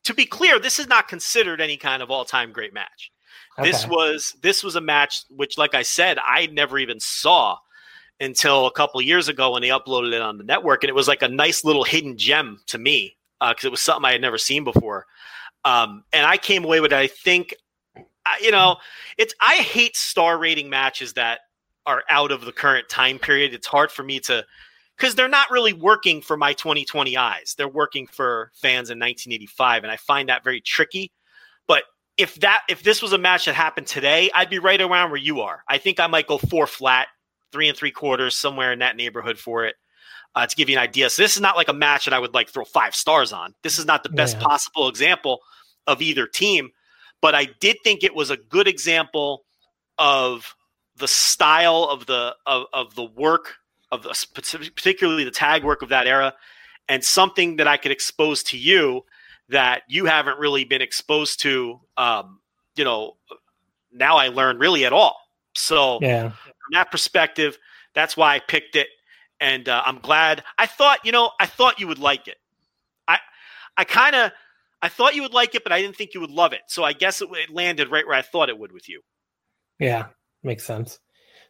to 0.05 0.15
be 0.15 0.27
clear, 0.27 0.59
this 0.59 0.79
is 0.79 0.87
not 0.87 1.09
considered 1.09 1.61
any 1.61 1.77
kind 1.77 2.03
of 2.03 2.11
all 2.11 2.25
time 2.25 2.53
great 2.53 2.75
match. 2.75 3.11
Okay. 3.59 3.71
This 3.71 3.87
was 3.87 4.37
this 4.43 4.63
was 4.63 4.77
a 4.77 4.81
match 4.81 5.23
which, 5.31 5.59
like 5.59 5.75
I 5.75 5.83
said, 5.83 6.19
I 6.19 6.47
never 6.47 6.79
even 6.79 7.01
saw 7.01 7.57
until 8.21 8.67
a 8.67 8.73
couple 8.73 9.01
years 9.03 9.29
ago 9.29 9.53
when 9.53 9.63
they 9.63 9.69
uploaded 9.69 10.13
it 10.13 10.23
on 10.23 10.39
the 10.39 10.45
network, 10.45 10.83
and 10.83 10.89
it 10.89 10.95
was 10.95 11.09
like 11.09 11.23
a 11.23 11.29
nice 11.29 11.65
little 11.65 11.85
hidden 11.85 12.17
gem 12.17 12.61
to 12.67 12.79
me 12.79 13.17
because 13.41 13.65
uh, 13.65 13.69
it 13.69 13.71
was 13.71 13.81
something 13.81 14.05
I 14.05 14.13
had 14.13 14.21
never 14.21 14.39
seen 14.39 14.65
before. 14.65 15.07
Um, 15.65 16.05
and 16.13 16.27
I 16.27 16.37
came 16.37 16.65
away 16.65 16.81
with 16.81 16.93
it. 16.93 16.99
I 16.99 17.07
think, 17.07 17.55
you 18.41 18.51
know, 18.51 18.77
it's 19.17 19.35
I 19.41 19.57
hate 19.57 19.97
star 19.97 20.39
rating 20.39 20.69
matches 20.69 21.15
that 21.15 21.41
are 21.87 22.03
out 22.09 22.33
of 22.33 22.45
the 22.45 22.53
current 22.53 22.89
time 22.89 23.19
period. 23.19 23.55
It's 23.55 23.67
hard 23.67 23.91
for 23.91 24.03
me 24.03 24.21
to 24.21 24.45
because 24.97 25.15
they're 25.15 25.29
not 25.29 25.51
really 25.51 25.73
working 25.73 26.21
for 26.21 26.37
my 26.37 26.53
2020 26.53 27.17
eyes. 27.17 27.55
They're 27.57 27.69
working 27.69 28.07
for 28.07 28.51
fans 28.55 28.91
in 28.91 28.99
1985, 28.99 29.83
and 29.83 29.93
I 29.93 29.97
find 29.97 30.29
that 30.29 30.45
very 30.45 30.61
tricky. 30.61 31.13
But 31.67 31.85
if 32.17 32.37
that 32.37 32.63
if 32.69 32.83
this 32.83 33.03
was 33.03 33.13
a 33.13 33.19
match 33.19 33.47
that 33.47 33.55
happened 33.55 33.87
today, 33.87 34.31
I'd 34.35 34.51
be 34.51 34.59
right 34.59 34.81
around 34.81 35.11
where 35.11 35.21
you 35.21 35.41
are. 35.41 35.63
I 35.69 35.79
think 35.79 35.99
I 35.99 36.07
might 36.07 36.27
go 36.27 36.39
four 36.39 36.67
flat, 36.67 37.09
three 37.53 37.69
and 37.69 37.77
three 37.77 37.91
quarters, 37.91 38.39
somewhere 38.39 38.73
in 38.73 38.79
that 38.81 38.97
neighborhood 38.97 39.39
for 39.39 39.65
it. 39.65 39.77
Uh, 40.37 40.45
to 40.45 40.57
give 40.57 40.69
you 40.69 40.77
an 40.77 40.83
idea, 40.83 41.09
so 41.09 41.23
this 41.23 41.37
is 41.37 41.41
not 41.41 41.57
like 41.57 41.69
a 41.69 41.73
match 41.73 42.07
that 42.07 42.13
I 42.13 42.19
would 42.19 42.35
like 42.35 42.49
throw 42.49 42.65
five 42.65 42.93
stars 42.93 43.33
on. 43.33 43.55
This 43.63 43.79
is 43.79 43.87
not 43.87 44.03
the 44.03 44.09
best 44.09 44.37
yeah. 44.37 44.43
possible 44.43 44.89
example 44.89 45.39
of 45.87 46.03
either 46.03 46.27
team, 46.27 46.71
but 47.23 47.37
I 47.37 47.45
did 47.61 47.77
think 47.85 48.03
it 48.03 48.17
was 48.17 48.31
a 48.31 48.37
good 48.37 48.67
example 48.67 49.45
of 49.97 50.57
the 50.97 51.07
style 51.07 51.85
of 51.85 52.07
the 52.07 52.35
of, 52.47 52.67
of 52.73 52.97
the 52.97 53.05
work 53.05 53.59
of 53.95 54.03
the, 54.03 54.27
particularly 54.75 55.25
the 55.25 55.31
tag 55.31 55.65
work 55.65 55.83
of 55.83 55.89
that 55.91 56.07
era, 56.07 56.35
and 56.89 57.05
something 57.05 57.57
that 57.57 57.67
I 57.67 57.77
could 57.77 57.93
expose 57.93 58.43
to 58.45 58.59
you 58.59 59.05
that 59.49 59.83
you 59.89 60.07
haven't 60.07 60.39
really 60.39 60.65
been 60.65 60.83
exposed 60.83 61.41
to. 61.41 61.81
Um, 61.97 62.41
you 62.77 62.85
know, 62.85 63.17
now 63.93 64.17
I 64.17 64.29
learn 64.29 64.59
really 64.59 64.85
at 64.85 64.93
all. 64.93 65.17
So 65.55 65.99
yeah, 66.03 66.31
from 66.31 66.73
that 66.73 66.91
perspective, 66.91 67.59
that's 67.95 68.17
why 68.17 68.35
I 68.35 68.41
picked 68.41 68.77
it, 68.77 68.89
and 69.41 69.69
uh, 69.69 69.83
I'm 69.87 70.01
glad. 70.01 70.43
I 70.59 70.67
thought, 70.67 70.99
you 71.05 71.13
know, 71.13 71.31
I 71.39 71.47
thought 71.47 71.79
you 71.79 71.87
would 71.87 72.01
like 72.01 72.27
it. 72.27 72.37
I, 73.07 73.19
I 73.77 73.85
kind 73.85 74.17
of, 74.17 74.33
I 74.83 74.89
thought 74.89 75.15
you 75.15 75.23
would 75.23 75.33
like 75.33 75.55
it, 75.55 75.63
but 75.63 75.73
I 75.73 75.81
didn't 75.81 75.97
think 75.97 76.15
you 76.15 76.21
would 76.21 76.31
love 76.31 76.53
it. 76.53 76.63
So 76.67 76.83
I 76.83 76.93
guess 76.93 77.23
it, 77.23 77.29
it 77.33 77.51
landed 77.51 77.91
right 77.91 78.07
where 78.07 78.17
I 78.17 78.23
thought 78.23 78.49
it 78.49 78.59
would 78.59 78.73
with 78.73 78.89
you. 78.89 79.01
Yeah, 79.79 80.07
makes 80.43 80.65
sense. 80.65 80.99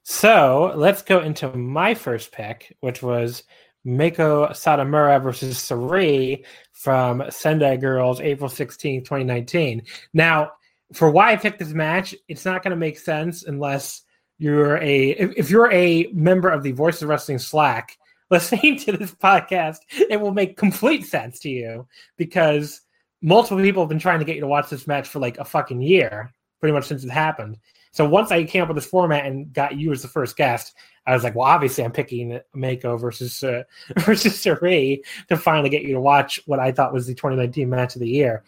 So 0.05 0.75
let's 0.77 1.01
go 1.01 1.21
into 1.21 1.49
my 1.57 1.95
first 1.95 2.31
pick, 2.31 2.77
which 2.81 3.03
was 3.03 3.43
Meiko 3.87 4.51
Satomura 4.51 5.23
versus 5.23 5.57
Sareee 5.57 6.45
from 6.73 7.23
Sendai 7.31 7.79
Girls, 7.79 8.21
April 8.21 8.51
16, 8.51 9.01
2019. 9.03 9.83
Now, 10.13 10.53
for 10.93 11.11
why 11.11 11.33
I 11.33 11.37
picked 11.37 11.59
this 11.59 11.73
match, 11.73 12.15
it's 12.29 12.45
not 12.45 12.63
going 12.63 12.73
to 12.73 12.77
make 12.77 12.99
sense 12.99 13.45
unless 13.45 14.03
you're 14.37 14.77
a 14.77 15.11
if, 15.11 15.33
if, 15.39 15.51
you're 15.51 15.73
a 15.73 16.09
member 16.13 16.51
of 16.51 16.63
the 16.63 16.73
Voice 16.73 17.01
of 17.01 17.09
Wrestling 17.09 17.39
Slack 17.39 17.97
listening 18.31 18.79
to 18.81 18.93
this 18.93 19.15
podcast, 19.15 19.79
it 20.11 20.21
will 20.21 20.33
make 20.33 20.59
complete 20.59 21.07
sense 21.07 21.41
to 21.41 21.49
you 21.49 21.87
because 22.19 22.83
multiple 23.23 23.63
people 23.63 23.83
have 23.83 23.89
been 23.89 23.99
trying 23.99 24.19
to 24.19 24.27
get 24.27 24.35
you 24.35 24.43
to 24.43 24.47
watch 24.47 24.69
this 24.69 24.87
match 24.87 25.09
for 25.09 25.19
like 25.19 25.39
a 25.39 25.45
fucking 25.47 25.81
year, 25.81 26.31
pretty 26.61 26.75
much 26.75 26.85
since 26.85 27.05
it 27.05 27.11
happened. 27.11 27.57
So 27.95 28.05
once 28.05 28.33
I 28.33 28.43
came 28.43 28.61
up 28.61 28.69
with 28.69 28.77
this 28.77 28.87
format 28.87 29.25
and 29.25 29.53
got 29.53 29.77
you 29.77 29.93
as 29.93 30.03
the 30.03 30.09
first 30.09 30.37
guest, 30.37 30.75
I 31.07 31.15
was 31.15 31.23
like, 31.23 31.37
well, 31.37 31.47
obviously 31.47 31.85
I'm 31.85 31.93
picking 31.93 32.41
Meiko 32.55 33.01
versus 33.01 33.45
uh, 33.45 33.63
versus 33.99 34.33
Sareee 34.35 35.03
to 35.29 35.37
finally 35.37 35.71
get 35.71 35.83
you 35.83 35.95
to 35.95 36.01
watch 36.01 36.41
what 36.47 36.59
I 36.59 36.73
thought 36.73 36.93
was 36.93 37.07
the 37.07 37.15
2019 37.15 37.71
match 37.71 37.95
of 37.95 38.01
the 38.01 38.09
year. 38.09 38.43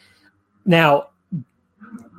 Now, 0.65 1.11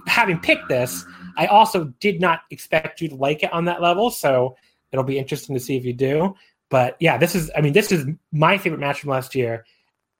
having 0.07 0.39
picked 0.39 0.69
this, 0.69 1.03
I 1.35 1.47
also 1.47 1.93
did 1.99 2.21
not 2.21 2.41
expect 2.49 3.01
you 3.01 3.09
to 3.09 3.15
like 3.15 3.43
it 3.43 3.51
on 3.51 3.65
that 3.65 3.81
level. 3.81 4.09
So 4.09 4.55
it'll 4.93 5.03
be 5.03 5.19
interesting 5.19 5.53
to 5.53 5.59
see 5.59 5.75
if 5.75 5.83
you 5.83 5.91
do. 5.91 6.33
But 6.69 6.95
yeah, 7.01 7.17
this 7.17 7.35
is, 7.35 7.51
I 7.57 7.59
mean, 7.59 7.73
this 7.73 7.91
is 7.91 8.05
my 8.31 8.57
favorite 8.57 8.79
match 8.79 9.01
from 9.01 9.09
last 9.09 9.35
year. 9.35 9.65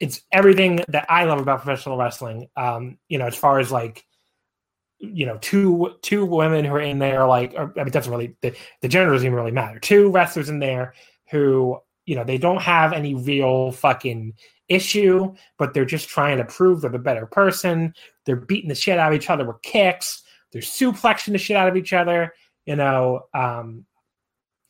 It's 0.01 0.21
everything 0.33 0.81
that 0.89 1.05
I 1.09 1.23
love 1.23 1.39
about 1.39 1.63
professional 1.63 1.97
wrestling. 1.97 2.49
Um, 2.57 2.97
you 3.07 3.17
know, 3.17 3.27
as 3.27 3.35
far 3.35 3.59
as 3.59 3.71
like, 3.71 4.05
you 4.99 5.25
know, 5.25 5.37
two 5.41 5.95
two 6.01 6.25
women 6.25 6.65
who 6.65 6.73
are 6.73 6.81
in 6.81 6.99
there, 6.99 7.27
like, 7.27 7.53
or, 7.55 7.73
I 7.79 7.83
mean, 7.83 7.91
doesn't 7.91 8.11
really 8.11 8.35
the, 8.41 8.55
the 8.81 8.87
gender 8.87 9.11
doesn't 9.11 9.25
even 9.25 9.37
really 9.37 9.51
matter. 9.51 9.79
Two 9.79 10.09
wrestlers 10.09 10.49
in 10.49 10.59
there 10.59 10.93
who, 11.29 11.79
you 12.05 12.15
know, 12.15 12.23
they 12.23 12.37
don't 12.37 12.61
have 12.61 12.93
any 12.93 13.13
real 13.13 13.71
fucking 13.71 14.33
issue, 14.69 15.33
but 15.57 15.73
they're 15.73 15.85
just 15.85 16.09
trying 16.09 16.37
to 16.37 16.45
prove 16.45 16.81
they're 16.81 16.89
the 16.89 16.99
better 16.99 17.25
person. 17.25 17.93
They're 18.25 18.35
beating 18.35 18.69
the 18.69 18.75
shit 18.75 18.99
out 18.99 19.13
of 19.13 19.17
each 19.17 19.29
other 19.29 19.45
with 19.45 19.61
kicks. 19.61 20.23
They're 20.51 20.61
suplexing 20.61 21.33
the 21.33 21.37
shit 21.37 21.57
out 21.57 21.69
of 21.69 21.77
each 21.77 21.93
other. 21.93 22.33
You 22.65 22.75
know, 22.75 23.21
um, 23.33 23.85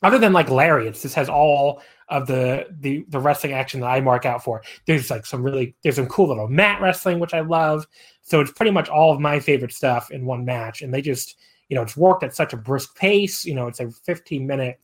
other 0.04 0.20
than 0.20 0.34
like 0.34 0.50
Larry, 0.50 0.84
lariats, 0.84 1.02
this 1.02 1.14
has 1.16 1.30
all 1.30 1.82
of 2.10 2.28
the 2.28 2.68
the 2.80 3.06
the 3.10 3.20
wrestling 3.20 3.54
action 3.54 3.82
that 3.82 3.88
I 3.88 4.00
mark 4.02 4.26
out 4.26 4.44
for. 4.44 4.64
There's 4.86 5.10
like 5.10 5.26
some 5.26 5.44
really 5.44 5.76
there's 5.84 5.96
some 5.98 6.08
cool 6.08 6.28
little 6.28 6.48
mat 6.48 6.82
wrestling 6.82 7.20
which 7.20 7.34
I 7.34 7.42
love. 7.42 7.86
So 8.22 8.40
it's 8.42 8.52
pretty 8.52 8.72
much 8.72 8.90
all 8.90 9.14
of 9.14 9.20
my 9.20 9.40
favorite 9.40 9.74
stuff 9.74 10.12
in 10.12 10.26
one 10.26 10.46
match, 10.46 10.82
and 10.82 10.94
they 10.94 11.02
just 11.02 11.38
you 11.70 11.76
know 11.76 11.82
it's 11.82 11.98
worked 11.98 12.24
at 12.24 12.36
such 12.36 12.54
a 12.54 12.58
brisk 12.58 12.96
pace. 12.96 13.46
You 13.46 13.56
know, 13.56 13.68
it's 13.68 13.80
a 13.80 13.90
15 13.92 14.48
minute, 14.48 14.80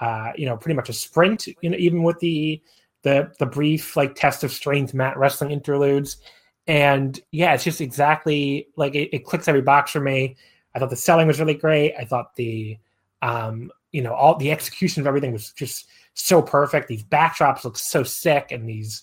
uh, 0.00 0.32
you 0.36 0.46
know, 0.46 0.56
pretty 0.56 0.76
much 0.76 0.88
a 0.88 0.94
sprint. 0.94 1.48
You 1.60 1.70
know, 1.70 1.78
even 1.78 2.02
with 2.02 2.18
the 2.20 2.62
the 3.02 3.30
the 3.38 3.46
brief 3.46 3.96
like 3.96 4.14
test 4.14 4.44
of 4.44 4.52
strength 4.52 4.94
mat 4.94 5.18
wrestling 5.18 5.50
interludes, 5.50 6.18
and 6.66 7.20
yeah, 7.30 7.54
it's 7.54 7.64
just 7.64 7.80
exactly 7.80 8.68
like 8.76 8.94
it, 8.94 9.14
it 9.14 9.24
clicks 9.24 9.48
every 9.48 9.62
box 9.62 9.90
for 9.90 10.00
me. 10.00 10.36
I 10.74 10.78
thought 10.78 10.90
the 10.90 10.96
selling 10.96 11.26
was 11.26 11.38
really 11.38 11.54
great. 11.54 11.94
I 11.98 12.04
thought 12.04 12.34
the 12.36 12.78
um, 13.20 13.70
you 13.92 14.02
know 14.02 14.14
all 14.14 14.36
the 14.36 14.50
execution 14.50 15.02
of 15.02 15.06
everything 15.06 15.32
was 15.32 15.52
just 15.52 15.86
so 16.14 16.40
perfect. 16.40 16.88
These 16.88 17.04
backdrops 17.04 17.64
look 17.64 17.76
so 17.76 18.02
sick, 18.02 18.50
and 18.50 18.68
these 18.68 19.02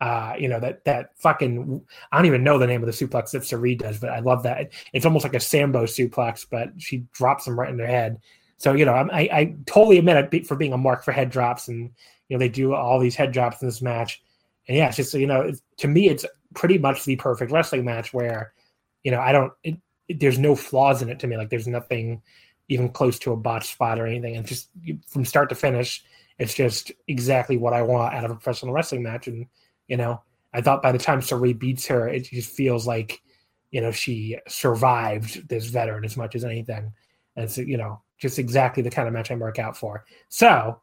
uh, 0.00 0.34
you 0.38 0.48
know 0.48 0.60
that 0.60 0.84
that 0.84 1.10
fucking 1.18 1.82
I 2.10 2.16
don't 2.16 2.26
even 2.26 2.44
know 2.44 2.58
the 2.58 2.66
name 2.66 2.82
of 2.82 2.86
the 2.86 3.06
suplex 3.06 3.30
that 3.30 3.42
Sareee 3.42 3.78
does, 3.78 3.98
but 3.98 4.10
I 4.10 4.18
love 4.20 4.42
that. 4.42 4.72
It's 4.92 5.06
almost 5.06 5.24
like 5.24 5.34
a 5.34 5.40
Sambo 5.40 5.84
suplex, 5.84 6.44
but 6.50 6.70
she 6.78 7.04
drops 7.12 7.44
them 7.44 7.58
right 7.58 7.70
in 7.70 7.76
their 7.76 7.86
head. 7.86 8.20
So 8.58 8.72
you 8.74 8.84
know 8.84 8.94
I, 8.94 9.28
I 9.32 9.54
totally 9.66 9.98
admit 9.98 10.32
it 10.32 10.46
for 10.46 10.56
being 10.56 10.72
a 10.72 10.78
mark 10.78 11.04
for 11.04 11.12
head 11.12 11.30
drops, 11.30 11.68
and 11.68 11.90
you 12.28 12.36
know 12.36 12.38
they 12.38 12.48
do 12.48 12.74
all 12.74 12.98
these 12.98 13.16
head 13.16 13.32
drops 13.32 13.62
in 13.62 13.68
this 13.68 13.82
match. 13.82 14.22
And 14.68 14.76
yeah, 14.76 14.88
it's 14.88 14.96
just 14.96 15.14
you 15.14 15.26
know 15.26 15.52
to 15.78 15.88
me 15.88 16.08
it's 16.08 16.26
pretty 16.54 16.78
much 16.78 17.04
the 17.04 17.16
perfect 17.16 17.52
wrestling 17.52 17.84
match 17.84 18.12
where 18.12 18.52
you 19.02 19.10
know 19.10 19.20
I 19.20 19.32
don't 19.32 19.52
it, 19.62 19.76
it, 20.08 20.20
there's 20.20 20.38
no 20.38 20.56
flaws 20.56 21.02
in 21.02 21.08
it 21.10 21.20
to 21.20 21.26
me. 21.26 21.36
Like 21.36 21.50
there's 21.50 21.68
nothing 21.68 22.22
even 22.68 22.88
close 22.88 23.18
to 23.20 23.32
a 23.32 23.36
botch 23.36 23.72
spot 23.72 23.98
or 23.98 24.06
anything. 24.06 24.36
And 24.36 24.46
just 24.46 24.68
from 25.06 25.24
start 25.24 25.48
to 25.50 25.54
finish, 25.54 26.04
it's 26.38 26.54
just 26.54 26.92
exactly 27.08 27.56
what 27.56 27.72
I 27.72 27.82
want 27.82 28.14
out 28.14 28.24
of 28.24 28.30
a 28.30 28.34
professional 28.34 28.72
wrestling 28.72 29.02
match. 29.02 29.26
And 29.26 29.46
you 29.88 29.96
know, 29.96 30.22
I 30.52 30.60
thought 30.60 30.82
by 30.82 30.92
the 30.92 30.98
time 30.98 31.20
Sareee 31.20 31.58
beats 31.58 31.86
her, 31.86 32.08
it 32.08 32.24
just 32.24 32.50
feels 32.50 32.86
like 32.86 33.20
you 33.70 33.80
know 33.80 33.90
she 33.90 34.38
survived 34.48 35.48
this 35.48 35.66
veteran 35.66 36.04
as 36.04 36.16
much 36.16 36.34
as 36.34 36.44
anything. 36.44 36.92
And 37.36 37.44
it's 37.44 37.58
you 37.58 37.76
know 37.76 38.02
just 38.18 38.38
exactly 38.38 38.82
the 38.82 38.90
kind 38.90 39.08
of 39.08 39.14
match 39.14 39.30
I 39.30 39.34
mark 39.34 39.58
out 39.58 39.76
for. 39.76 40.04
So. 40.28 40.80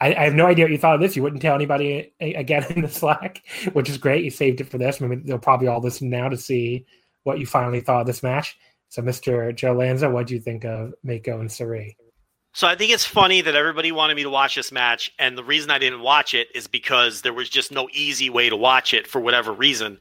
I, 0.00 0.14
I 0.14 0.24
have 0.26 0.34
no 0.34 0.46
idea 0.46 0.64
what 0.64 0.70
you 0.70 0.78
thought 0.78 0.94
of 0.94 1.00
this. 1.00 1.16
You 1.16 1.24
wouldn't 1.24 1.42
tell 1.42 1.56
anybody 1.56 2.14
again 2.20 2.64
in 2.70 2.82
the 2.82 2.88
Slack, 2.88 3.42
which 3.72 3.90
is 3.90 3.98
great. 3.98 4.22
You 4.22 4.30
saved 4.30 4.60
it 4.60 4.70
for 4.70 4.78
this. 4.78 5.00
Mean, 5.00 5.24
they'll 5.24 5.40
probably 5.40 5.66
all 5.66 5.80
listen 5.80 6.08
now 6.08 6.28
to 6.28 6.36
see 6.36 6.86
what 7.24 7.40
you 7.40 7.46
finally 7.46 7.80
thought 7.80 8.02
of 8.02 8.06
this 8.06 8.22
match. 8.22 8.56
So, 8.90 9.02
Mr. 9.02 9.52
Joe 9.54 9.72
Lanza, 9.72 10.08
what 10.08 10.28
do 10.28 10.34
you 10.34 10.40
think 10.40 10.64
of 10.64 10.94
Meiko 11.04 11.40
and 11.40 11.50
Sareee? 11.50 11.96
So 12.58 12.66
I 12.66 12.74
think 12.74 12.90
it's 12.90 13.04
funny 13.04 13.40
that 13.40 13.54
everybody 13.54 13.92
wanted 13.92 14.16
me 14.16 14.24
to 14.24 14.30
watch 14.30 14.56
this 14.56 14.72
match, 14.72 15.12
and 15.20 15.38
the 15.38 15.44
reason 15.44 15.70
I 15.70 15.78
didn't 15.78 16.00
watch 16.00 16.34
it 16.34 16.48
is 16.56 16.66
because 16.66 17.22
there 17.22 17.32
was 17.32 17.48
just 17.48 17.70
no 17.70 17.88
easy 17.92 18.30
way 18.30 18.48
to 18.48 18.56
watch 18.56 18.92
it 18.92 19.06
for 19.06 19.20
whatever 19.20 19.52
reason 19.52 20.00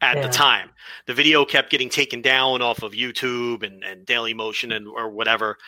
at 0.00 0.16
yeah. 0.16 0.22
the 0.22 0.32
time. 0.32 0.70
The 1.04 1.12
video 1.12 1.44
kept 1.44 1.68
getting 1.68 1.90
taken 1.90 2.22
down 2.22 2.62
off 2.62 2.82
of 2.82 2.92
YouTube 2.92 3.62
and, 3.62 3.84
and 3.84 4.06
Daily 4.06 4.32
Motion 4.32 4.72
and 4.72 4.88
or 4.88 5.10
whatever 5.10 5.58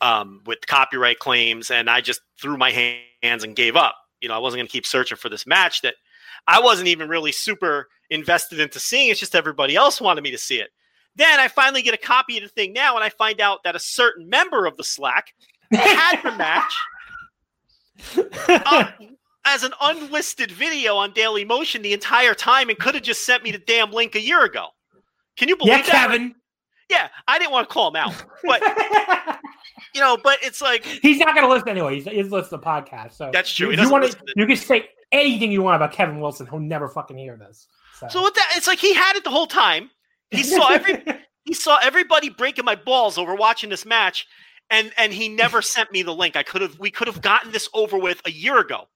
um, 0.00 0.40
with 0.46 0.64
copyright 0.68 1.18
claims, 1.18 1.68
and 1.68 1.90
I 1.90 2.00
just 2.00 2.20
threw 2.40 2.56
my 2.56 2.70
hands 2.70 3.42
and 3.42 3.56
gave 3.56 3.74
up. 3.74 3.96
You 4.20 4.28
know, 4.28 4.36
I 4.36 4.38
wasn't 4.38 4.60
going 4.60 4.68
to 4.68 4.72
keep 4.72 4.86
searching 4.86 5.18
for 5.18 5.28
this 5.28 5.48
match 5.48 5.82
that 5.82 5.96
I 6.46 6.60
wasn't 6.60 6.86
even 6.86 7.08
really 7.08 7.32
super 7.32 7.88
invested 8.08 8.60
into 8.60 8.78
seeing. 8.78 9.10
It's 9.10 9.18
just 9.18 9.34
everybody 9.34 9.74
else 9.74 10.00
wanted 10.00 10.22
me 10.22 10.30
to 10.30 10.38
see 10.38 10.60
it. 10.60 10.70
Then 11.16 11.40
I 11.40 11.48
finally 11.48 11.82
get 11.82 11.94
a 11.94 11.98
copy 11.98 12.36
of 12.36 12.44
the 12.44 12.48
thing 12.50 12.72
now, 12.72 12.94
and 12.94 13.02
I 13.02 13.08
find 13.08 13.40
out 13.40 13.64
that 13.64 13.74
a 13.74 13.80
certain 13.80 14.28
member 14.28 14.64
of 14.64 14.76
the 14.76 14.84
Slack 14.84 15.34
had 15.72 16.22
the 16.22 16.32
match 16.36 16.74
uh, 18.48 18.90
as 19.46 19.62
an 19.62 19.72
unlisted 19.80 20.50
video 20.50 20.96
on 20.96 21.12
Daily 21.12 21.44
Motion 21.44 21.82
the 21.82 21.92
entire 21.92 22.34
time 22.34 22.68
and 22.68 22.78
could 22.78 22.94
have 22.94 23.02
just 23.02 23.24
sent 23.24 23.42
me 23.42 23.50
the 23.50 23.58
damn 23.58 23.90
link 23.92 24.14
a 24.14 24.20
year 24.20 24.44
ago. 24.44 24.68
Can 25.36 25.48
you 25.48 25.56
believe 25.56 25.78
yeah, 25.78 25.82
that? 25.82 26.08
Kevin. 26.08 26.34
Yeah, 26.90 27.08
I 27.26 27.38
didn't 27.38 27.52
want 27.52 27.68
to 27.68 27.72
call 27.72 27.88
him 27.88 27.96
out, 27.96 28.14
but 28.44 28.62
you 29.94 30.00
know, 30.00 30.16
but 30.22 30.38
it's 30.42 30.62
like 30.62 30.84
he's 30.84 31.18
not 31.18 31.34
going 31.34 31.46
to 31.46 31.52
listen 31.52 31.68
anyway. 31.68 31.96
He's, 31.96 32.04
he's 32.04 32.32
listening 32.32 32.44
to 32.44 32.50
the 32.50 32.58
podcast, 32.58 33.12
so 33.12 33.30
that's 33.32 33.52
true. 33.52 33.70
You, 33.70 33.82
you 33.82 33.90
want 33.90 34.10
to, 34.10 34.16
you 34.36 34.46
can 34.46 34.56
say 34.56 34.88
anything 35.12 35.52
you 35.52 35.62
want 35.62 35.76
about 35.76 35.92
Kevin 35.92 36.18
Wilson. 36.18 36.46
He'll 36.46 36.60
never 36.60 36.88
fucking 36.88 37.16
hear 37.18 37.36
this. 37.36 37.66
So, 37.98 38.08
so 38.08 38.22
with 38.22 38.34
that, 38.34 38.52
it's 38.56 38.66
like 38.66 38.78
he 38.78 38.94
had 38.94 39.16
it 39.16 39.24
the 39.24 39.30
whole 39.30 39.46
time. 39.46 39.90
He 40.30 40.42
saw 40.42 40.68
every 40.68 41.02
he 41.44 41.52
saw 41.54 41.78
everybody 41.82 42.30
breaking 42.30 42.64
my 42.64 42.74
balls 42.74 43.18
over 43.18 43.34
watching 43.34 43.70
this 43.70 43.84
match, 43.84 44.26
and 44.70 44.92
and 44.96 45.12
he 45.12 45.28
never 45.28 45.62
sent 45.62 45.92
me 45.92 46.02
the 46.02 46.14
link. 46.14 46.36
I 46.36 46.42
could 46.42 46.62
have 46.62 46.78
we 46.78 46.90
could 46.90 47.06
have 47.06 47.20
gotten 47.20 47.52
this 47.52 47.68
over 47.74 47.98
with 47.98 48.20
a 48.24 48.30
year 48.30 48.58
ago. 48.58 48.88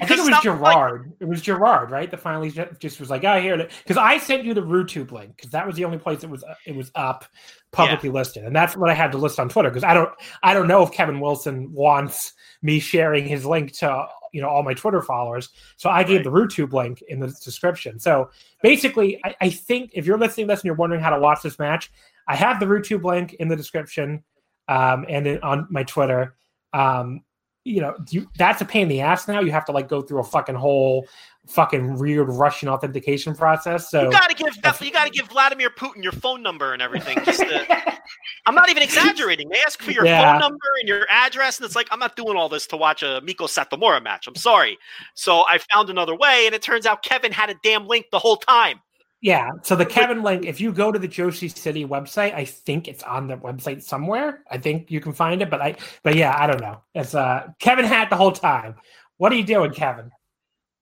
I 0.00 0.06
think 0.06 0.20
it 0.20 0.28
was 0.28 0.42
Gerard. 0.42 1.06
Like, 1.06 1.16
it 1.20 1.28
was 1.28 1.40
Gerard, 1.40 1.92
right? 1.92 2.10
That 2.10 2.18
finally 2.18 2.50
just 2.80 2.98
was 2.98 3.10
like, 3.10 3.24
"I 3.24 3.48
"Oh, 3.48 3.54
it 3.54 3.70
because 3.84 3.96
I 3.96 4.18
sent 4.18 4.44
you 4.44 4.52
the 4.52 4.62
RuTube 4.62 5.12
link 5.12 5.36
because 5.36 5.52
that 5.52 5.64
was 5.68 5.76
the 5.76 5.84
only 5.84 5.98
place 5.98 6.24
it 6.24 6.30
was 6.30 6.42
uh, 6.42 6.54
it 6.66 6.74
was 6.74 6.90
up 6.96 7.26
publicly 7.70 8.08
yeah. 8.08 8.14
listed, 8.14 8.44
and 8.44 8.56
that's 8.56 8.76
what 8.76 8.90
I 8.90 8.94
had 8.94 9.12
to 9.12 9.18
list 9.18 9.38
on 9.38 9.48
Twitter 9.48 9.70
because 9.70 9.84
I 9.84 9.94
don't 9.94 10.10
I 10.42 10.52
don't 10.52 10.66
know 10.66 10.82
if 10.82 10.90
Kevin 10.90 11.20
Wilson 11.20 11.72
wants 11.72 12.32
me 12.60 12.80
sharing 12.80 13.28
his 13.28 13.46
link 13.46 13.70
to 13.74 14.06
you 14.32 14.42
know 14.42 14.48
all 14.48 14.64
my 14.64 14.74
Twitter 14.74 15.00
followers, 15.00 15.50
so 15.76 15.88
I 15.88 16.02
gave 16.02 16.16
right. 16.16 16.24
the 16.24 16.30
RuTube 16.30 16.72
link 16.72 17.00
in 17.06 17.20
the 17.20 17.28
description. 17.28 18.00
So 18.00 18.30
basically, 18.64 19.20
I, 19.24 19.36
I 19.42 19.50
think 19.50 19.92
if 19.94 20.06
you're 20.06 20.18
listening 20.18 20.48
to 20.48 20.54
this 20.54 20.60
and 20.60 20.64
you're 20.64 20.74
wondering 20.74 21.02
how 21.02 21.10
to 21.10 21.20
watch 21.20 21.42
this 21.42 21.60
match, 21.60 21.92
I 22.26 22.34
have 22.34 22.58
the 22.58 22.66
RuTube 22.66 23.04
link 23.04 23.34
in 23.34 23.46
the 23.46 23.54
description 23.54 24.24
um, 24.68 25.04
and 25.08 25.40
on 25.42 25.66
my 25.70 25.84
Twitter. 25.84 26.34
Um, 26.72 27.22
you 27.64 27.80
know, 27.80 27.94
you, 28.10 28.28
that's 28.36 28.60
a 28.60 28.64
pain 28.64 28.82
in 28.82 28.88
the 28.88 29.00
ass 29.00 29.26
now. 29.26 29.40
You 29.40 29.50
have 29.52 29.64
to 29.66 29.72
like 29.72 29.88
go 29.88 30.02
through 30.02 30.20
a 30.20 30.24
fucking 30.24 30.54
whole 30.54 31.06
fucking 31.46 31.98
weird 31.98 32.28
Russian 32.28 32.68
authentication 32.68 33.34
process. 33.34 33.90
So 33.90 34.04
you 34.04 34.10
gotta 34.10 34.34
give 34.34 34.54
you 34.54 34.92
gotta 34.92 35.10
give 35.10 35.28
Vladimir 35.28 35.70
Putin 35.70 36.02
your 36.02 36.12
phone 36.12 36.42
number 36.42 36.72
and 36.72 36.82
everything. 36.82 37.18
Just 37.24 37.40
to, 37.40 37.94
I'm 38.46 38.54
not 38.54 38.70
even 38.70 38.82
exaggerating. 38.82 39.48
They 39.48 39.60
ask 39.66 39.80
for 39.80 39.92
your 39.92 40.04
yeah. 40.04 40.32
phone 40.32 40.40
number 40.40 40.66
and 40.80 40.88
your 40.88 41.06
address, 41.10 41.58
and 41.58 41.64
it's 41.64 41.76
like 41.76 41.88
I'm 41.90 41.98
not 41.98 42.16
doing 42.16 42.36
all 42.36 42.48
this 42.50 42.66
to 42.68 42.76
watch 42.76 43.02
a 43.02 43.22
Meiko 43.24 43.48
Satomura 43.48 44.02
match. 44.02 44.26
I'm 44.26 44.34
sorry. 44.34 44.78
So 45.14 45.44
I 45.48 45.58
found 45.72 45.88
another 45.88 46.14
way, 46.14 46.44
and 46.46 46.54
it 46.54 46.62
turns 46.62 46.84
out 46.86 47.02
Kevin 47.02 47.32
had 47.32 47.48
a 47.48 47.54
damn 47.62 47.86
link 47.86 48.06
the 48.12 48.18
whole 48.18 48.36
time. 48.36 48.80
Yeah. 49.24 49.52
So 49.62 49.74
the 49.74 49.86
Kevin 49.86 50.22
link, 50.22 50.44
if 50.44 50.60
you 50.60 50.70
go 50.70 50.92
to 50.92 50.98
the 50.98 51.08
Joshi 51.08 51.50
City 51.50 51.86
website, 51.86 52.34
I 52.34 52.44
think 52.44 52.86
it's 52.86 53.02
on 53.02 53.26
the 53.26 53.38
website 53.38 53.82
somewhere. 53.82 54.44
I 54.50 54.58
think 54.58 54.90
you 54.90 55.00
can 55.00 55.14
find 55.14 55.40
it, 55.40 55.48
but 55.48 55.62
I, 55.62 55.76
but 56.02 56.14
yeah, 56.14 56.36
I 56.38 56.46
don't 56.46 56.60
know. 56.60 56.82
It's 56.94 57.14
uh 57.14 57.48
Kevin 57.58 57.86
had 57.86 58.10
the 58.10 58.16
whole 58.16 58.32
time. 58.32 58.74
What 59.16 59.32
are 59.32 59.36
you 59.36 59.42
doing, 59.42 59.72
Kevin? 59.72 60.10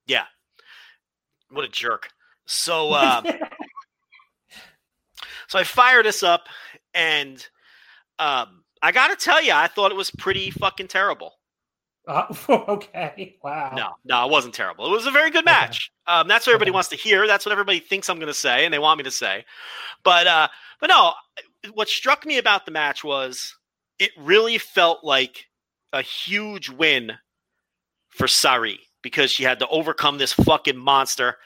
Yeah. 0.09 0.25
What 1.53 1.65
a 1.65 1.69
jerk. 1.69 2.09
So, 2.45 2.91
uh, 2.95 3.23
so 5.47 5.61
I 5.61 5.63
fire 5.63 6.03
this 6.03 6.25
up, 6.25 6.49
and 6.95 7.47
um, 8.19 8.65
I 8.83 8.91
got 8.91 9.17
to 9.17 9.25
tell 9.25 9.41
you, 9.41 9.53
I 9.53 9.69
thought 9.69 9.93
it 9.93 9.97
was 9.97 10.11
pretty 10.11 10.51
fucking 10.51 10.89
terrible. 10.89 11.35
Uh, 12.07 12.35
okay. 12.69 13.37
Wow. 13.43 13.73
No, 13.77 13.91
no, 14.05 14.27
it 14.27 14.31
wasn't 14.31 14.55
terrible. 14.55 14.87
It 14.87 14.91
was 14.91 15.07
a 15.07 15.11
very 15.11 15.31
good 15.31 15.45
match. 15.45 15.91
Okay. 16.09 16.19
Um, 16.19 16.29
that's 16.29 16.47
what 16.47 16.53
everybody 16.53 16.71
okay. 16.71 16.75
wants 16.75 16.89
to 16.91 16.97
hear. 16.97 17.27
That's 17.27 17.47
what 17.47 17.53
everybody 17.53 17.81
thinks 17.81 18.09
I'm 18.09 18.19
going 18.19 18.27
to 18.29 18.35
say, 18.35 18.65
and 18.65 18.75
they 18.75 18.79
want 18.79 18.99
me 18.99 19.05
to 19.05 19.11
say. 19.11 19.45
But, 20.05 20.27
uh, 20.27 20.49
but 20.81 20.89
no. 20.89 21.13
What 21.75 21.89
struck 21.89 22.27
me 22.27 22.39
about 22.39 22.67
the 22.67 22.73
match 22.73 23.05
was 23.05 23.57
it 24.01 24.11
really 24.19 24.59
felt 24.59 25.05
like 25.05 25.47
a 25.93 26.03
huge 26.03 26.69
win 26.71 27.13
for 28.09 28.27
Sareee 28.27 28.81
because 29.01 29.31
she 29.31 29.45
had 29.45 29.61
to 29.61 29.69
overcome 29.69 30.19
this 30.19 30.33
fucking 30.33 30.77
monster, 30.77 31.37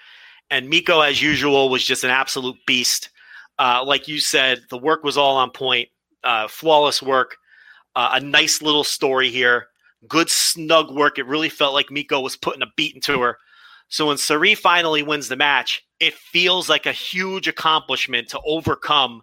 and 0.50 0.70
Meiko, 0.70 1.07
as 1.07 1.20
usual, 1.20 1.68
was 1.68 1.84
just 1.84 2.04
an 2.04 2.11
absolute 2.11 2.57
beast. 2.66 3.11
Uh, 3.59 3.82
like 3.84 4.09
you 4.09 4.20
said, 4.20 4.61
the 4.70 4.78
work 4.78 5.02
was 5.02 5.16
all 5.16 5.36
on 5.36 5.50
point, 5.50 5.88
uh, 6.24 6.48
flawless 6.48 7.02
work, 7.02 7.36
uh, 7.94 8.11
a 8.12 8.20
nice 8.20 8.62
little 8.62 8.84
story 8.84 9.30
here 9.30 9.68
good 10.09 10.30
snug 10.30 10.94
work. 10.94 11.18
It 11.18 11.26
really 11.26 11.49
felt 11.49 11.74
like 11.74 11.88
Meiko 11.88 12.22
was 12.22 12.36
putting 12.36 12.62
a 12.62 12.72
beat 12.76 12.94
into 12.94 13.20
her. 13.20 13.38
So 13.88 14.07
when 14.07 14.16
Sareee 14.16 14.57
finally 14.57 15.03
wins 15.03 15.28
the 15.28 15.36
match, 15.36 15.84
it 16.01 16.14
feels 16.14 16.68
like 16.68 16.86
a 16.86 16.92
huge 16.92 17.49
accomplishment 17.49 18.28
to 18.30 18.40
overcome 18.44 19.22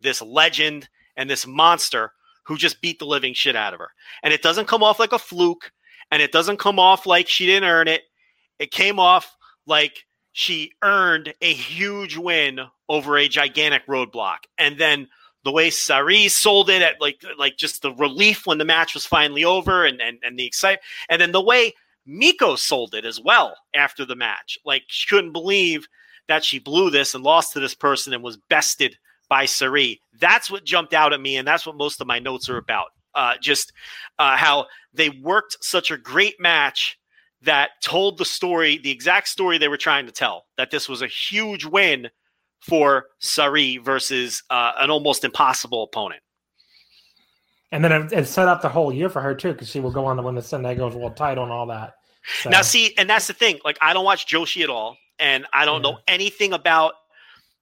this 0.00 0.20
legend 0.20 0.88
and 1.16 1.28
this 1.28 1.46
monster 1.46 2.12
who 2.44 2.56
just 2.56 2.80
beat 2.80 2.98
the 2.98 3.04
living 3.06 3.34
shit 3.34 3.54
out 3.54 3.74
of 3.74 3.80
her. 3.80 3.90
And 4.22 4.34
it 4.34 4.42
doesn't 4.42 4.68
come 4.68 4.82
off 4.82 4.98
like 4.98 5.12
a 5.12 5.18
fluke 5.18 5.70
and 6.10 6.20
it 6.20 6.32
doesn't 6.32 6.58
come 6.58 6.78
off 6.78 7.06
like 7.06 7.28
she 7.28 7.46
didn't 7.46 7.68
earn 7.68 7.88
it. 7.88 8.02
It 8.58 8.70
came 8.72 8.98
off 8.98 9.36
like 9.66 10.06
she 10.32 10.72
earned 10.82 11.32
a 11.40 11.52
huge 11.52 12.16
win 12.16 12.60
over 12.88 13.16
a 13.16 13.28
gigantic 13.28 13.86
roadblock. 13.86 14.38
And 14.58 14.78
then 14.78 15.08
the 15.44 15.52
way 15.52 15.70
Sareee 15.70 16.30
sold 16.30 16.68
it 16.70 16.82
at 16.82 17.00
like 17.00 17.22
like 17.38 17.56
just 17.56 17.82
the 17.82 17.92
relief 17.94 18.46
when 18.46 18.58
the 18.58 18.64
match 18.64 18.94
was 18.94 19.06
finally 19.06 19.44
over 19.44 19.84
and 19.84 20.00
and, 20.00 20.18
and 20.22 20.38
the 20.38 20.46
excitement 20.46 20.82
and 21.08 21.20
then 21.20 21.32
the 21.32 21.42
way 21.42 21.72
Meiko 22.08 22.58
sold 22.58 22.94
it 22.94 23.04
as 23.04 23.20
well 23.20 23.54
after 23.74 24.04
the 24.04 24.16
match. 24.16 24.58
Like 24.64 24.84
she 24.88 25.08
couldn't 25.08 25.32
believe 25.32 25.86
that 26.28 26.44
she 26.44 26.58
blew 26.58 26.90
this 26.90 27.14
and 27.14 27.24
lost 27.24 27.52
to 27.52 27.60
this 27.60 27.74
person 27.74 28.12
and 28.12 28.22
was 28.22 28.36
bested 28.36 28.96
by 29.28 29.44
Sareee. 29.44 30.00
That's 30.18 30.50
what 30.50 30.64
jumped 30.64 30.94
out 30.94 31.12
at 31.12 31.20
me, 31.20 31.36
and 31.36 31.46
that's 31.46 31.66
what 31.66 31.76
most 31.76 32.00
of 32.00 32.06
my 32.06 32.18
notes 32.18 32.48
are 32.48 32.56
about. 32.56 32.88
Uh, 33.14 33.34
just 33.40 33.72
uh, 34.18 34.36
how 34.36 34.66
they 34.94 35.10
worked 35.10 35.56
such 35.60 35.90
a 35.90 35.98
great 35.98 36.40
match 36.40 36.98
that 37.42 37.70
told 37.82 38.18
the 38.18 38.24
story, 38.24 38.78
the 38.78 38.90
exact 38.90 39.28
story 39.28 39.58
they 39.58 39.68
were 39.68 39.76
trying 39.76 40.06
to 40.06 40.12
tell. 40.12 40.46
That 40.56 40.70
this 40.70 40.88
was 40.88 41.02
a 41.02 41.06
huge 41.06 41.64
win 41.64 42.10
for 42.60 43.06
Sareee 43.20 43.82
versus 43.82 44.42
uh, 44.50 44.72
an 44.78 44.90
almost 44.90 45.24
impossible 45.24 45.84
opponent. 45.84 46.22
And 47.72 47.84
then 47.84 47.92
it, 47.92 48.12
it, 48.12 48.26
set 48.26 48.48
up 48.48 48.62
the 48.62 48.68
whole 48.68 48.92
year 48.92 49.08
for 49.08 49.20
her 49.22 49.34
too, 49.34 49.52
because 49.52 49.68
she 49.68 49.80
will 49.80 49.92
go 49.92 50.04
on 50.04 50.16
to 50.16 50.22
win 50.22 50.34
the 50.34 50.42
Sendai 50.42 50.74
Girls 50.74 50.94
World 50.94 51.16
Title 51.16 51.44
and 51.44 51.52
all 51.52 51.66
that. 51.66 51.94
So. 52.42 52.50
Now, 52.50 52.62
see, 52.62 52.94
and 52.98 53.08
that's 53.08 53.28
the 53.28 53.32
thing. 53.32 53.58
Like, 53.64 53.78
I 53.80 53.92
don't 53.92 54.04
watch 54.04 54.26
Joshi 54.26 54.62
at 54.62 54.70
all, 54.70 54.96
and 55.18 55.46
I 55.52 55.64
don't 55.64 55.82
yeah. 55.82 55.90
know 55.90 55.98
anything 56.08 56.52
about 56.52 56.94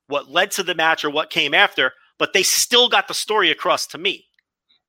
what 0.09 0.30
led 0.30 0.51
to 0.53 0.62
the 0.62 0.74
match 0.74 1.05
or 1.05 1.11
what 1.11 1.30
came 1.30 1.55
after. 1.55 1.92
But 2.18 2.32
they 2.32 2.42
still 2.42 2.88
got 2.88 3.07
the 3.07 3.14
story 3.14 3.51
across 3.51 3.86
to 3.88 3.99
me. 3.99 4.24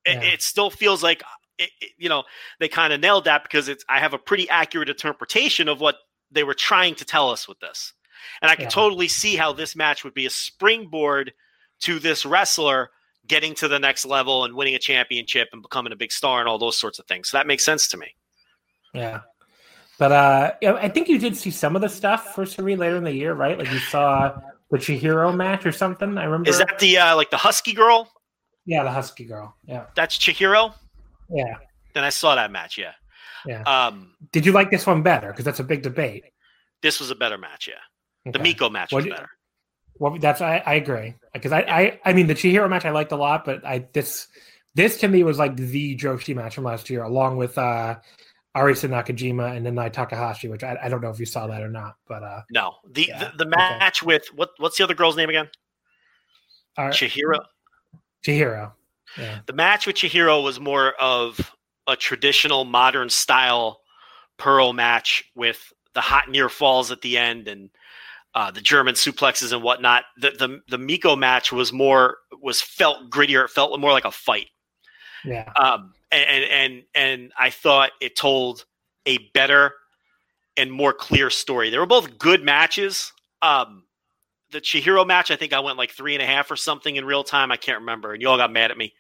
It, 0.06 0.24
yeah. 0.24 0.34
it 0.34 0.42
still 0.42 0.70
feels 0.70 1.04
like 1.04 1.22
it, 1.60 1.70
you 1.98 2.10
know 2.10 2.24
they 2.60 2.68
kind 2.68 2.94
of 2.94 3.02
nailed 3.02 3.26
that 3.26 3.44
because 3.44 3.68
it's 3.68 3.84
I 3.90 4.00
have 4.00 4.14
a 4.14 4.18
pretty 4.18 4.50
accurate 4.50 4.90
interpretation 4.90 5.68
of 5.68 5.82
what 5.82 5.98
they 6.32 6.44
were 6.44 6.54
trying 6.54 6.96
to 6.96 7.06
tell 7.06 7.30
us 7.30 7.48
with 7.48 7.60
this, 7.60 7.94
and 8.42 8.52
I 8.52 8.56
can 8.56 8.64
yeah. 8.64 8.70
totally 8.70 9.08
see 9.08 9.36
how 9.36 9.54
this 9.54 9.76
match 9.76 10.04
would 10.04 10.14
be 10.14 10.26
a 10.26 10.30
springboard 10.30 11.34
to 11.82 12.00
this 12.00 12.26
wrestler 12.26 12.90
getting 13.28 13.54
to 13.56 13.68
the 13.68 13.80
next 13.80 14.06
level 14.06 14.44
and 14.46 14.56
winning 14.56 14.76
a 14.76 14.80
championship 14.80 15.50
and 15.54 15.62
becoming 15.62 15.94
a 15.94 15.96
big 15.96 16.12
star 16.12 16.40
and 16.40 16.50
all 16.50 16.58
those 16.58 16.78
sorts 16.78 17.00
of 17.00 17.06
things. 17.06 17.30
So 17.30 17.38
that 17.38 17.48
makes 17.48 17.64
sense 17.64 17.88
to 17.90 17.98
me. 17.98 18.16
Yeah. 18.94 19.22
But 20.00 20.12
uh, 20.12 20.54
I 20.64 20.90
think 20.90 21.10
you 21.10 21.20
did 21.20 21.36
see 21.36 21.52
some 21.52 21.76
of 21.76 21.82
the 21.82 21.90
stuff 21.90 22.34
for 22.34 22.46
Sareee 22.46 22.78
later 22.78 22.96
in 22.96 23.04
the 23.04 23.14
year, 23.14 23.34
right? 23.34 23.58
Like 23.60 23.72
you 23.72 23.80
saw 23.80 24.40
the 24.72 24.78
Chihiro 24.78 25.36
match 25.36 25.66
or 25.66 25.74
something. 25.74 26.18
I 26.18 26.24
remember. 26.24 26.50
Is 26.50 26.58
that 26.60 26.80
the 26.80 26.98
uh, 26.98 27.16
like 27.18 27.30
the 27.30 27.38
Husky 27.38 27.74
girl? 27.74 28.10
Yeah, 28.66 28.84
the 28.84 28.92
Husky 28.92 29.26
girl. 29.26 29.56
Yeah. 29.66 29.86
That's 29.96 30.18
Chihiro. 30.18 30.74
Yeah. 31.30 31.56
Then 31.94 32.04
I 32.04 32.10
saw 32.10 32.36
that 32.36 32.52
match. 32.52 32.78
Yeah. 32.78 32.94
Yeah. 33.46 33.62
Um, 33.64 34.14
did 34.32 34.46
you 34.46 34.52
like 34.52 34.72
this 34.72 34.86
one 34.86 35.04
better? 35.04 35.28
Because 35.28 35.46
that's 35.46 35.60
a 35.60 35.64
big 35.64 35.82
debate. 35.82 36.24
This 36.82 37.00
was 37.00 37.12
a 37.12 37.16
better 37.16 37.38
match. 37.38 37.68
Yeah. 37.68 37.76
Okay. 38.28 38.38
The 38.38 38.40
Meiko 38.40 38.72
match 38.72 38.92
was 38.92 39.06
better. 39.06 39.30
Well, 40.00 40.18
that's 40.18 40.42
I, 40.42 40.64
I 40.66 40.76
agree 40.76 41.16
because 41.34 41.52
I, 41.52 41.60
I 41.62 42.00
I 42.06 42.14
mean 42.14 42.28
the 42.28 42.36
Chihiro 42.36 42.70
match 42.70 42.86
I 42.86 42.92
liked 42.92 43.12
a 43.12 43.18
lot, 43.18 43.44
but 43.46 43.66
I 43.66 43.88
this 43.94 44.28
this 44.76 44.98
to 45.02 45.08
me 45.08 45.24
was 45.24 45.38
like 45.38 45.58
the 45.58 45.98
Joshi 45.98 46.36
match 46.36 46.56
from 46.56 46.64
last 46.64 46.90
year, 46.90 47.04
along 47.04 47.38
with 47.38 47.58
uh 47.58 47.98
Arisa 48.56 48.90
Nakajima 48.90 49.56
and 49.56 49.66
then 49.66 49.76
Nanae 49.76 49.92
Takahashi, 49.92 50.48
which 50.48 50.64
I, 50.64 50.78
I 50.84 50.90
don't 50.90 51.02
know 51.02 51.10
if 51.10 51.20
you 51.20 51.26
saw 51.26 51.48
that 51.48 51.62
or 51.62 51.70
not, 51.70 51.96
but 52.08 52.24
uh 52.24 52.42
no, 52.50 52.76
the 52.90 53.08
yeah, 53.10 53.32
the, 53.32 53.44
the, 53.44 53.50
match 53.50 54.02
okay. 54.02 54.08
with 54.08 54.28
what 54.34 54.52
what's 54.58 54.78
the 54.78 54.84
other 54.84 54.96
girl's 54.96 55.18
name 55.18 55.30
again? 55.30 55.50
Uh, 56.78 56.84
Chihiro. 56.90 57.44
Chihiro. 58.26 58.72
Yeah. 59.18 59.40
The 59.46 59.54
match 59.54 59.86
with 59.86 59.98
Chihiro 59.98 60.44
was 60.44 60.60
more 60.60 60.94
of 60.94 61.54
a 61.88 61.96
traditional 61.96 62.64
modern 62.64 63.10
style 63.10 63.82
Pearl 64.38 64.72
match 64.72 65.26
with 65.36 65.74
the 65.94 66.02
hot 66.02 66.30
near 66.30 66.48
falls 66.48 66.92
at 66.92 67.02
the 67.02 67.18
end 67.18 67.48
and 67.48 67.70
uh, 68.40 68.50
the 68.50 68.62
German 68.62 68.96
suplexes 68.96 69.52
and 69.52 69.62
whatnot. 69.62 70.06
The, 70.16 70.32
the 70.32 70.62
the 70.70 70.78
Meiko 70.78 71.20
match 71.20 71.52
was 71.52 71.74
more 71.74 72.20
was 72.42 72.62
felt 72.62 73.10
grittier. 73.10 73.44
It 73.44 73.50
felt 73.50 73.78
more 73.78 73.92
like 73.92 74.06
a 74.06 74.12
fight. 74.12 74.48
Yeah. 75.26 75.52
Um. 75.60 75.94
And 76.10 76.46
and 76.46 76.84
and 76.96 77.34
I 77.38 77.50
thought 77.50 77.92
it 78.00 78.16
told 78.16 78.64
a 79.06 79.18
better 79.34 79.74
and 80.56 80.72
more 80.72 80.94
clear 80.94 81.30
story. 81.30 81.70
They 81.70 81.78
were 81.78 81.86
both 81.86 82.18
good 82.18 82.42
matches. 82.42 83.12
Um. 83.42 83.84
The 84.52 84.62
Chihiro 84.62 85.06
match, 85.06 85.30
I 85.30 85.36
think 85.36 85.54
I 85.54 85.60
went 85.60 85.78
like 85.78 85.92
three 85.92 86.16
and 86.16 86.24
a 86.24 86.26
half 86.26 86.50
or 86.50 86.56
something 86.56 86.96
in 86.96 87.06
real 87.06 87.24
time. 87.24 87.52
I 87.52 87.58
can't 87.58 87.82
remember, 87.82 88.14
and 88.14 88.22
you 88.22 88.30
all 88.30 88.38
got 88.38 88.52
mad 88.52 88.72
at 88.72 88.78
me. 88.78 88.94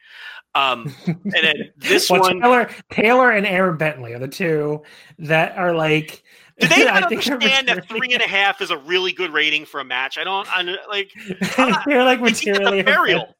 Um, 0.53 0.93
and 1.07 1.31
then 1.31 1.71
this 1.77 2.09
well, 2.09 2.21
one, 2.21 2.41
Taylor, 2.41 2.69
Taylor 2.91 3.31
and 3.31 3.47
Aaron 3.47 3.77
Bentley 3.77 4.13
are 4.13 4.19
the 4.19 4.27
two 4.27 4.83
that 5.17 5.57
are 5.57 5.73
like 5.73 6.23
do 6.59 6.67
they 6.67 6.83
not 6.85 7.03
understand 7.03 7.67
that 7.67 7.87
three 7.87 8.13
and 8.13 8.21
a 8.21 8.27
half 8.27 8.61
is 8.61 8.71
a 8.71 8.77
really 8.77 9.11
good 9.11 9.31
rating 9.31 9.65
for 9.65 9.79
a 9.79 9.85
match? 9.85 10.17
I 10.17 10.23
don't 10.23 10.47
I, 10.49 10.77
like. 10.89 11.11
Ah, 11.57 11.83
they're 11.87 12.03
like 12.03 12.21
materially 12.21 12.81
burial. 12.81 13.35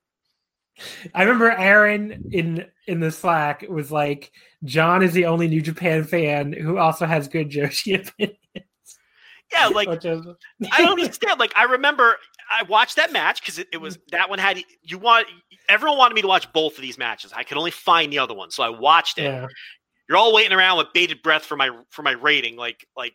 I 1.14 1.24
remember 1.24 1.52
Aaron 1.52 2.30
in 2.32 2.66
in 2.88 3.00
the 3.00 3.12
Slack 3.12 3.66
was 3.68 3.92
like, 3.92 4.32
"John 4.64 5.04
is 5.04 5.14
the 5.14 5.26
only 5.26 5.48
New 5.48 5.62
Japan 5.62 6.04
fan 6.04 6.54
who 6.54 6.78
also 6.78 7.06
has 7.06 7.28
good 7.28 7.50
Joshi 7.50 8.00
opinions." 8.00 8.38
Yeah, 9.52 9.68
like 9.68 9.90
I 9.90 9.96
don't 9.96 10.38
understand. 10.72 11.40
Like 11.40 11.54
I 11.56 11.64
remember 11.64 12.16
I 12.50 12.64
watched 12.64 12.96
that 12.96 13.12
match 13.12 13.42
because 13.42 13.60
it, 13.60 13.68
it, 13.74 13.78
was 13.78 14.00
that 14.12 14.30
one 14.30 14.40
had 14.40 14.64
you 14.84 14.98
want 14.98 15.28
everyone 15.68 15.98
wanted 15.98 16.16
me 16.16 16.22
to 16.22 16.28
watch 16.28 16.52
both 16.54 16.78
of 16.78 16.82
these 16.82 16.98
matches. 16.98 17.34
I 17.36 17.44
could 17.44 17.58
only 17.58 17.72
find 17.72 18.14
the 18.14 18.20
other 18.20 18.34
one, 18.34 18.52
so 18.52 18.64
I 18.64 18.70
watched 18.70 19.18
it. 19.18 19.24
Yeah 19.24 19.48
you're 20.10 20.18
all 20.18 20.34
waiting 20.34 20.52
around 20.52 20.78
with 20.78 20.88
bated 20.94 21.22
breath 21.22 21.46
for 21.46 21.56
my 21.56 21.70
for 21.90 22.02
my 22.02 22.12
rating, 22.12 22.58
like 22.58 22.86
like. 22.98 23.14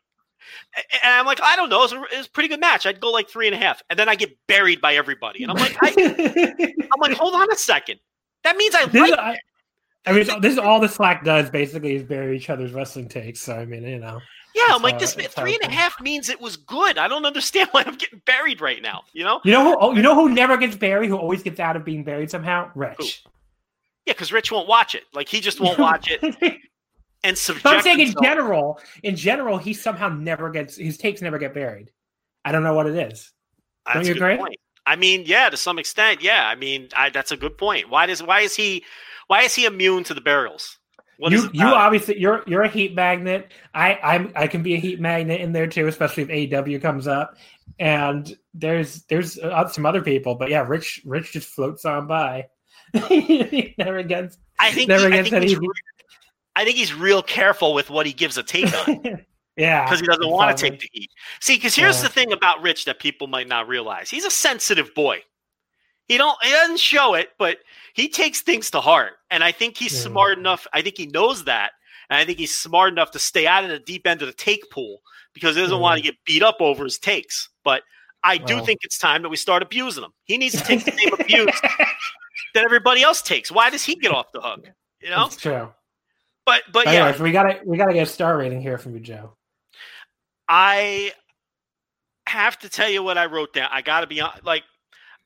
And 1.02 1.14
I'm 1.14 1.24
like, 1.24 1.40
I 1.42 1.56
don't 1.56 1.70
know. 1.70 1.84
It's 1.84 1.92
a, 1.94 2.02
it's 2.12 2.26
a 2.28 2.30
pretty 2.30 2.50
good 2.50 2.60
match. 2.60 2.84
I'd 2.84 3.00
go 3.00 3.10
like 3.10 3.30
three 3.30 3.46
and 3.46 3.54
a 3.54 3.58
half, 3.58 3.82
and 3.88 3.98
then 3.98 4.10
I 4.10 4.14
get 4.14 4.36
buried 4.46 4.80
by 4.80 4.94
everybody, 4.94 5.42
and 5.42 5.50
I'm 5.50 5.56
like, 5.56 5.74
I, 5.80 5.88
am 6.78 7.00
like, 7.00 7.12
hold 7.16 7.34
on 7.34 7.50
a 7.50 7.56
second. 7.56 7.98
That 8.44 8.56
means 8.58 8.74
I 8.74 8.84
like. 8.84 9.18
I, 9.18 9.38
I 10.06 10.12
mean, 10.12 10.26
this 10.40 10.52
is 10.52 10.58
all 10.58 10.80
the 10.80 10.88
Slack 10.88 11.24
does 11.24 11.48
basically 11.48 11.96
is 11.96 12.02
bury 12.02 12.36
each 12.36 12.50
other's 12.50 12.72
wrestling 12.72 13.08
takes. 13.08 13.40
So 13.40 13.54
I 13.54 13.64
mean, 13.64 13.84
you 13.84 13.98
know. 13.98 14.20
Yeah, 14.54 14.66
I'm 14.68 14.82
like 14.82 15.00
this. 15.00 15.14
Three 15.14 15.54
and 15.54 15.64
a 15.64 15.74
half 15.74 16.00
means 16.00 16.28
it 16.28 16.40
was 16.40 16.56
good. 16.56 16.96
I 16.96 17.08
don't 17.08 17.26
understand 17.26 17.68
why 17.72 17.82
I'm 17.86 17.96
getting 17.96 18.22
buried 18.24 18.60
right 18.60 18.82
now. 18.82 19.02
You 19.12 19.24
know. 19.24 19.40
You 19.44 19.52
know 19.52 19.64
who? 19.64 19.76
Oh, 19.80 19.92
you 19.94 20.02
know 20.02 20.14
who 20.14 20.28
never 20.28 20.56
gets 20.56 20.76
buried? 20.76 21.08
Who 21.08 21.16
always 21.16 21.42
gets 21.42 21.58
out 21.58 21.74
of 21.74 21.84
being 21.84 22.04
buried 22.04 22.30
somehow? 22.30 22.70
Rich. 22.74 23.24
Yeah, 24.06 24.12
because 24.12 24.32
Rich 24.32 24.52
won't 24.52 24.68
watch 24.68 24.94
it. 24.94 25.04
Like 25.14 25.28
he 25.28 25.40
just 25.40 25.60
won't 25.60 25.78
watch 25.78 26.08
it. 26.10 26.60
And 27.24 27.36
subject. 27.38 27.66
I'm 27.66 27.82
saying 27.82 27.98
himself. 27.98 28.16
in 28.18 28.22
general, 28.22 28.80
in 29.02 29.16
general, 29.16 29.58
he 29.58 29.72
somehow 29.72 30.08
never 30.08 30.50
gets 30.50 30.76
his 30.76 30.98
takes 30.98 31.20
never 31.20 31.38
get 31.38 31.54
buried. 31.54 31.90
I 32.44 32.52
don't 32.52 32.62
know 32.62 32.74
what 32.74 32.86
it 32.86 32.94
is. 32.94 33.32
Don't 33.92 34.06
you 34.06 34.14
agree? 34.14 34.36
Point. 34.36 34.56
I 34.86 34.96
mean, 34.96 35.24
yeah, 35.26 35.48
to 35.48 35.56
some 35.56 35.78
extent, 35.78 36.22
yeah. 36.22 36.46
I 36.46 36.54
mean, 36.54 36.88
I, 36.94 37.10
that's 37.10 37.32
a 37.32 37.36
good 37.36 37.56
point. 37.56 37.88
Why 37.88 38.06
does 38.06 38.22
why 38.22 38.40
is 38.40 38.54
he 38.54 38.84
why 39.26 39.42
is 39.42 39.54
he 39.54 39.64
immune 39.64 40.04
to 40.04 40.14
the 40.14 40.20
burials? 40.20 40.78
What 41.16 41.32
you 41.32 41.48
you 41.52 41.64
obviously 41.64 42.18
you're 42.18 42.42
you're 42.46 42.62
a 42.62 42.68
heat 42.68 42.94
magnet. 42.94 43.52
I 43.72 43.98
I'm 44.02 44.32
I 44.34 44.46
can 44.46 44.62
be 44.62 44.74
a 44.74 44.78
heat 44.78 45.00
magnet 45.00 45.40
in 45.40 45.52
there 45.52 45.66
too, 45.66 45.86
especially 45.86 46.24
if 46.24 46.50
AEW 46.50 46.82
comes 46.82 47.06
up. 47.06 47.36
And 47.78 48.36
there's 48.52 49.02
there's 49.04 49.38
uh, 49.38 49.68
some 49.68 49.86
other 49.86 50.02
people, 50.02 50.34
but 50.34 50.50
yeah, 50.50 50.64
Rich 50.66 51.02
Rich 51.04 51.32
just 51.32 51.48
floats 51.48 51.84
on 51.84 52.06
by. 52.06 52.48
never 53.78 54.02
gets 54.02 54.38
I 54.58 54.70
think 54.70 54.88
never 54.88 55.06
he, 55.06 55.12
gets 55.12 55.32
I 55.32 55.40
think 55.40 55.56
any. 55.56 55.68
I 56.56 56.64
think 56.64 56.76
he's 56.76 56.94
real 56.94 57.22
careful 57.22 57.74
with 57.74 57.90
what 57.90 58.06
he 58.06 58.12
gives 58.12 58.38
a 58.38 58.42
take 58.42 58.72
on. 58.86 59.24
yeah, 59.56 59.84
because 59.84 60.00
he 60.00 60.06
doesn't 60.06 60.30
want 60.30 60.56
to 60.56 60.70
take 60.70 60.80
the 60.80 60.88
heat. 60.92 61.10
See, 61.40 61.56
because 61.56 61.74
here's 61.74 61.96
yeah. 61.98 62.02
the 62.02 62.08
thing 62.08 62.32
about 62.32 62.62
Rich 62.62 62.84
that 62.84 62.98
people 62.98 63.26
might 63.26 63.48
not 63.48 63.68
realize: 63.68 64.10
he's 64.10 64.24
a 64.24 64.30
sensitive 64.30 64.94
boy. 64.94 65.22
He 66.06 66.18
don't 66.18 66.36
he 66.42 66.50
doesn't 66.50 66.80
show 66.80 67.14
it, 67.14 67.30
but 67.38 67.58
he 67.94 68.08
takes 68.08 68.42
things 68.42 68.70
to 68.70 68.80
heart, 68.80 69.12
and 69.30 69.42
I 69.42 69.52
think 69.52 69.76
he's 69.76 69.94
yeah. 69.94 70.10
smart 70.10 70.38
enough. 70.38 70.66
I 70.72 70.82
think 70.82 70.98
he 70.98 71.06
knows 71.06 71.44
that, 71.44 71.72
and 72.10 72.18
I 72.18 72.24
think 72.24 72.38
he's 72.38 72.56
smart 72.56 72.92
enough 72.92 73.10
to 73.12 73.18
stay 73.18 73.46
out 73.46 73.64
of 73.64 73.70
the 73.70 73.78
deep 73.78 74.06
end 74.06 74.22
of 74.22 74.28
the 74.28 74.34
take 74.34 74.70
pool 74.70 75.00
because 75.32 75.56
he 75.56 75.62
doesn't 75.62 75.80
want 75.80 75.96
to 75.96 76.02
get 76.02 76.16
beat 76.24 76.42
up 76.42 76.56
over 76.60 76.84
his 76.84 76.98
takes. 76.98 77.48
But 77.64 77.82
I 78.22 78.38
do 78.38 78.56
well. 78.56 78.64
think 78.64 78.80
it's 78.82 78.98
time 78.98 79.22
that 79.22 79.28
we 79.28 79.36
start 79.36 79.62
abusing 79.62 80.04
him. 80.04 80.12
He 80.24 80.38
needs 80.38 80.56
to 80.56 80.64
take 80.64 80.84
the 80.84 80.92
same 80.92 81.12
abuse 81.20 81.60
that 82.54 82.64
everybody 82.64 83.02
else 83.02 83.22
takes. 83.22 83.50
Why 83.50 83.70
does 83.70 83.84
he 83.84 83.96
get 83.96 84.12
off 84.12 84.32
the 84.32 84.40
hook? 84.40 84.66
You 85.00 85.10
know, 85.10 85.26
it's 85.26 85.36
true. 85.36 85.72
But 86.46 86.62
but 86.72 86.86
yeah, 86.86 87.20
we 87.22 87.32
gotta 87.32 87.60
we 87.64 87.76
gotta 87.76 87.94
get 87.94 88.02
a 88.02 88.10
star 88.10 88.36
rating 88.36 88.60
here 88.60 88.78
from 88.78 88.94
you, 88.94 89.00
Joe. 89.00 89.36
I 90.48 91.12
have 92.26 92.58
to 92.60 92.68
tell 92.68 92.88
you 92.88 93.02
what 93.02 93.16
I 93.16 93.26
wrote 93.26 93.54
down. 93.54 93.68
I 93.72 93.82
gotta 93.82 94.06
be 94.06 94.20
on 94.20 94.32
like 94.44 94.62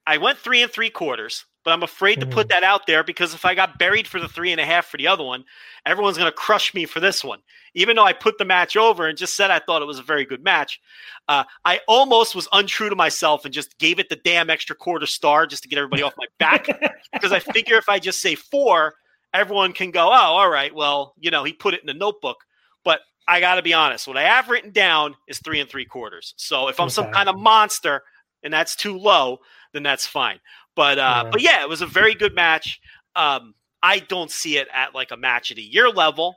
I 0.06 0.16
went 0.16 0.38
three 0.38 0.62
and 0.62 0.72
three 0.72 0.90
quarters, 0.90 1.44
but 1.64 1.72
I'm 1.72 1.82
afraid 1.82 2.18
mm-hmm. 2.18 2.30
to 2.30 2.34
put 2.34 2.48
mm-hmm. 2.48 2.60
that 2.60 2.62
out 2.62 2.86
there 2.86 3.04
because 3.04 3.34
if 3.34 3.44
I 3.44 3.54
got 3.54 3.78
buried 3.78 4.06
for 4.06 4.18
the 4.18 4.26
three 4.26 4.52
and 4.52 4.60
a 4.60 4.64
half 4.64 4.86
for 4.86 4.96
the 4.96 5.06
other 5.06 5.22
one, 5.22 5.44
everyone's 5.84 6.16
going 6.16 6.30
to 6.30 6.36
crush 6.36 6.72
me 6.72 6.86
for 6.86 6.98
this 6.98 7.22
one. 7.22 7.40
Even 7.74 7.94
though 7.94 8.06
I 8.06 8.14
put 8.14 8.38
the 8.38 8.46
match 8.46 8.74
over 8.74 9.06
and 9.06 9.18
just 9.18 9.34
said 9.36 9.50
I 9.50 9.58
thought 9.58 9.82
it 9.82 9.86
was 9.86 9.98
a 9.98 10.02
very 10.02 10.24
good 10.24 10.42
match, 10.42 10.80
uh, 11.28 11.44
I 11.66 11.80
almost 11.86 12.34
was 12.34 12.48
untrue 12.52 12.88
to 12.88 12.96
myself 12.96 13.44
and 13.44 13.52
just 13.52 13.78
gave 13.78 13.98
it 13.98 14.08
the 14.08 14.16
damn 14.16 14.48
extra 14.48 14.74
quarter 14.74 15.04
star 15.04 15.46
just 15.46 15.62
to 15.64 15.68
get 15.68 15.78
everybody 15.78 16.02
off 16.02 16.14
my 16.16 16.26
back 16.38 16.66
because 17.12 17.32
I 17.32 17.40
figure 17.40 17.76
if 17.76 17.90
I 17.90 17.98
just 17.98 18.22
say 18.22 18.34
four, 18.34 18.94
everyone 19.32 19.72
can 19.72 19.90
go, 19.90 20.08
oh, 20.08 20.12
all 20.12 20.50
right, 20.50 20.74
well, 20.74 21.14
you 21.18 21.30
know, 21.30 21.44
he 21.44 21.52
put 21.52 21.74
it 21.74 21.80
in 21.80 21.86
the 21.86 21.94
notebook. 21.94 22.38
But 22.84 23.00
I 23.26 23.40
got 23.40 23.56
to 23.56 23.62
be 23.62 23.74
honest, 23.74 24.06
what 24.06 24.16
I 24.16 24.22
have 24.22 24.48
written 24.48 24.70
down 24.70 25.14
is 25.26 25.38
three 25.38 25.60
and 25.60 25.68
three 25.68 25.84
quarters. 25.84 26.34
So 26.36 26.68
if 26.68 26.80
I'm 26.80 26.86
okay. 26.86 26.94
some 26.94 27.12
kind 27.12 27.28
of 27.28 27.38
monster 27.38 28.02
and 28.42 28.52
that's 28.52 28.76
too 28.76 28.96
low, 28.96 29.38
then 29.72 29.82
that's 29.82 30.06
fine. 30.06 30.40
But 30.74 30.98
uh, 30.98 31.22
yeah. 31.24 31.30
but 31.30 31.40
yeah, 31.42 31.62
it 31.62 31.68
was 31.68 31.82
a 31.82 31.86
very 31.86 32.14
good 32.14 32.34
match. 32.34 32.80
Um, 33.16 33.54
I 33.82 33.98
don't 33.98 34.30
see 34.30 34.58
it 34.58 34.68
at 34.72 34.94
like 34.94 35.10
a 35.10 35.16
match 35.16 35.50
of 35.50 35.56
the 35.56 35.62
year 35.62 35.88
level. 35.88 36.36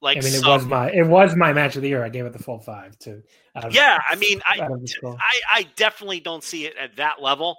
Like 0.00 0.18
I 0.18 0.20
mean, 0.20 0.32
some, 0.32 0.50
it 0.50 0.54
was 0.54 0.66
my 0.66 0.90
it 0.90 1.06
was 1.06 1.36
my 1.36 1.52
match 1.52 1.76
of 1.76 1.82
the 1.82 1.88
year. 1.88 2.04
I 2.04 2.08
gave 2.08 2.26
it 2.26 2.32
the 2.32 2.42
full 2.42 2.58
five 2.58 2.98
to. 3.00 3.22
yeah, 3.70 4.00
I 4.08 4.16
mean, 4.16 4.40
I, 4.46 4.68
I 5.04 5.40
I 5.54 5.62
definitely 5.76 6.20
don't 6.20 6.42
see 6.42 6.66
it 6.66 6.74
at 6.76 6.96
that 6.96 7.22
level. 7.22 7.56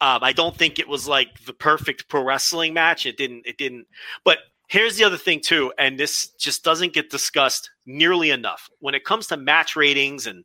Um, 0.00 0.22
I 0.22 0.32
don't 0.32 0.56
think 0.56 0.78
it 0.78 0.88
was 0.88 1.08
like 1.08 1.44
the 1.44 1.54
perfect 1.54 2.08
pro 2.08 2.22
wrestling 2.22 2.74
match. 2.74 3.06
It 3.06 3.16
didn't. 3.16 3.46
It 3.46 3.56
didn't. 3.56 3.86
But 4.24 4.38
here's 4.68 4.96
the 4.96 5.04
other 5.04 5.16
thing 5.16 5.40
too, 5.40 5.72
and 5.78 5.98
this 5.98 6.28
just 6.38 6.64
doesn't 6.64 6.92
get 6.92 7.10
discussed 7.10 7.70
nearly 7.86 8.30
enough 8.30 8.68
when 8.80 8.94
it 8.94 9.04
comes 9.04 9.26
to 9.28 9.36
match 9.36 9.76
ratings 9.76 10.26
and 10.26 10.44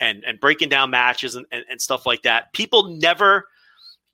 and 0.00 0.22
and 0.26 0.40
breaking 0.40 0.68
down 0.68 0.90
matches 0.90 1.34
and, 1.36 1.46
and, 1.52 1.64
and 1.70 1.80
stuff 1.80 2.04
like 2.04 2.22
that. 2.22 2.52
People 2.52 2.96
never 2.96 3.46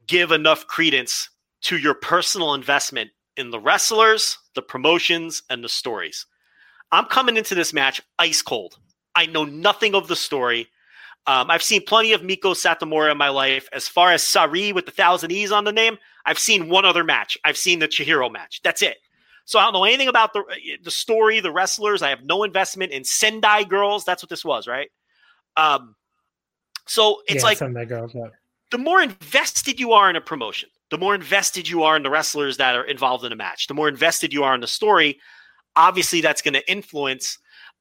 give 0.07 0.33
enough 0.33 0.67
credence 0.67 1.29
to 1.63 1.77
your 1.77 1.95
personal 1.95 2.55
investment 2.55 3.11
in 3.37 3.51
the 3.51 3.61
wrestlers, 3.61 4.39
the 4.55 4.63
promotions, 4.63 5.43
and 5.51 5.63
the 5.63 5.69
stories. 5.69 6.27
I'm 6.93 7.07
coming 7.07 7.37
into 7.37 7.55
this 7.55 7.73
match 7.73 8.01
ice 8.19 8.43
cold. 8.43 8.79
I 9.15 9.27
know 9.27 9.45
nothing 9.45 9.95
of 9.95 10.09
the 10.09 10.17
story. 10.17 10.69
Um, 11.27 11.51
I've 11.51 11.63
seen 11.63 11.85
plenty 11.85 12.13
of 12.13 12.23
Meiko 12.23 12.55
Satomura 12.55 13.13
in 13.13 13.19
my 13.19 13.29
life. 13.29 13.69
As 13.73 13.87
far 13.87 14.13
as 14.13 14.23
Sareee 14.23 14.75
with 14.75 14.87
the 14.87 14.93
thousand 14.93 15.31
E's 15.31 15.53
on 15.53 15.65
the 15.65 15.73
name, 15.73 15.99
I've 16.25 16.39
seen 16.39 16.69
one 16.69 16.85
other 16.85 17.05
match. 17.05 17.37
I've 17.45 17.59
seen 17.59 17.81
the 17.81 17.89
Chihiro 17.89 18.33
match. 18.33 18.61
That's 18.63 18.81
it. 18.81 18.97
So 19.45 19.59
I 19.59 19.65
don't 19.65 19.73
know 19.73 19.85
anything 19.85 20.09
about 20.09 20.35
the 20.35 20.45
the 20.83 20.91
story, 20.91 21.41
the 21.41 21.51
wrestlers. 21.51 22.03
I 22.03 22.11
have 22.11 22.23
no 22.23 22.45
investment 22.45 22.93
in 22.93 23.03
Sendai 23.05 23.65
Girls. 23.65 24.05
That's 24.05 24.23
what 24.23 24.29
this 24.29 24.45
was, 24.45 24.67
right? 24.67 24.91
Um, 25.57 25.97
so 26.87 27.23
it's 27.27 27.43
yeah, 27.43 27.49
like 27.49 27.59
Sendai 27.59 27.87
Girls. 27.87 28.15
Yeah. 28.15 28.29
The 28.71 28.79
more 28.79 29.01
invested 29.01 29.81
you 29.81 29.93
are 29.93 30.11
in 30.11 30.17
a 30.17 30.21
promotion, 30.21 30.69
the 30.91 30.99
more 30.99 31.15
invested 31.15 31.67
you 31.67 31.83
are 31.83 31.97
in 31.97 32.03
the 32.03 32.11
wrestlers 32.11 32.59
that 32.59 32.75
are 32.75 32.85
involved 32.85 33.25
in 33.25 33.33
a 33.33 33.37
match. 33.37 33.67
The 33.67 33.75
more 33.75 33.89
invested 33.89 34.33
you 34.33 34.45
are 34.45 34.55
in 34.55 34.61
the 34.61 34.67
story. 34.67 35.19
Obviously, 35.77 36.21
that's 36.21 36.43
going 36.43 36.55
to 36.55 36.71
influence 36.71 37.39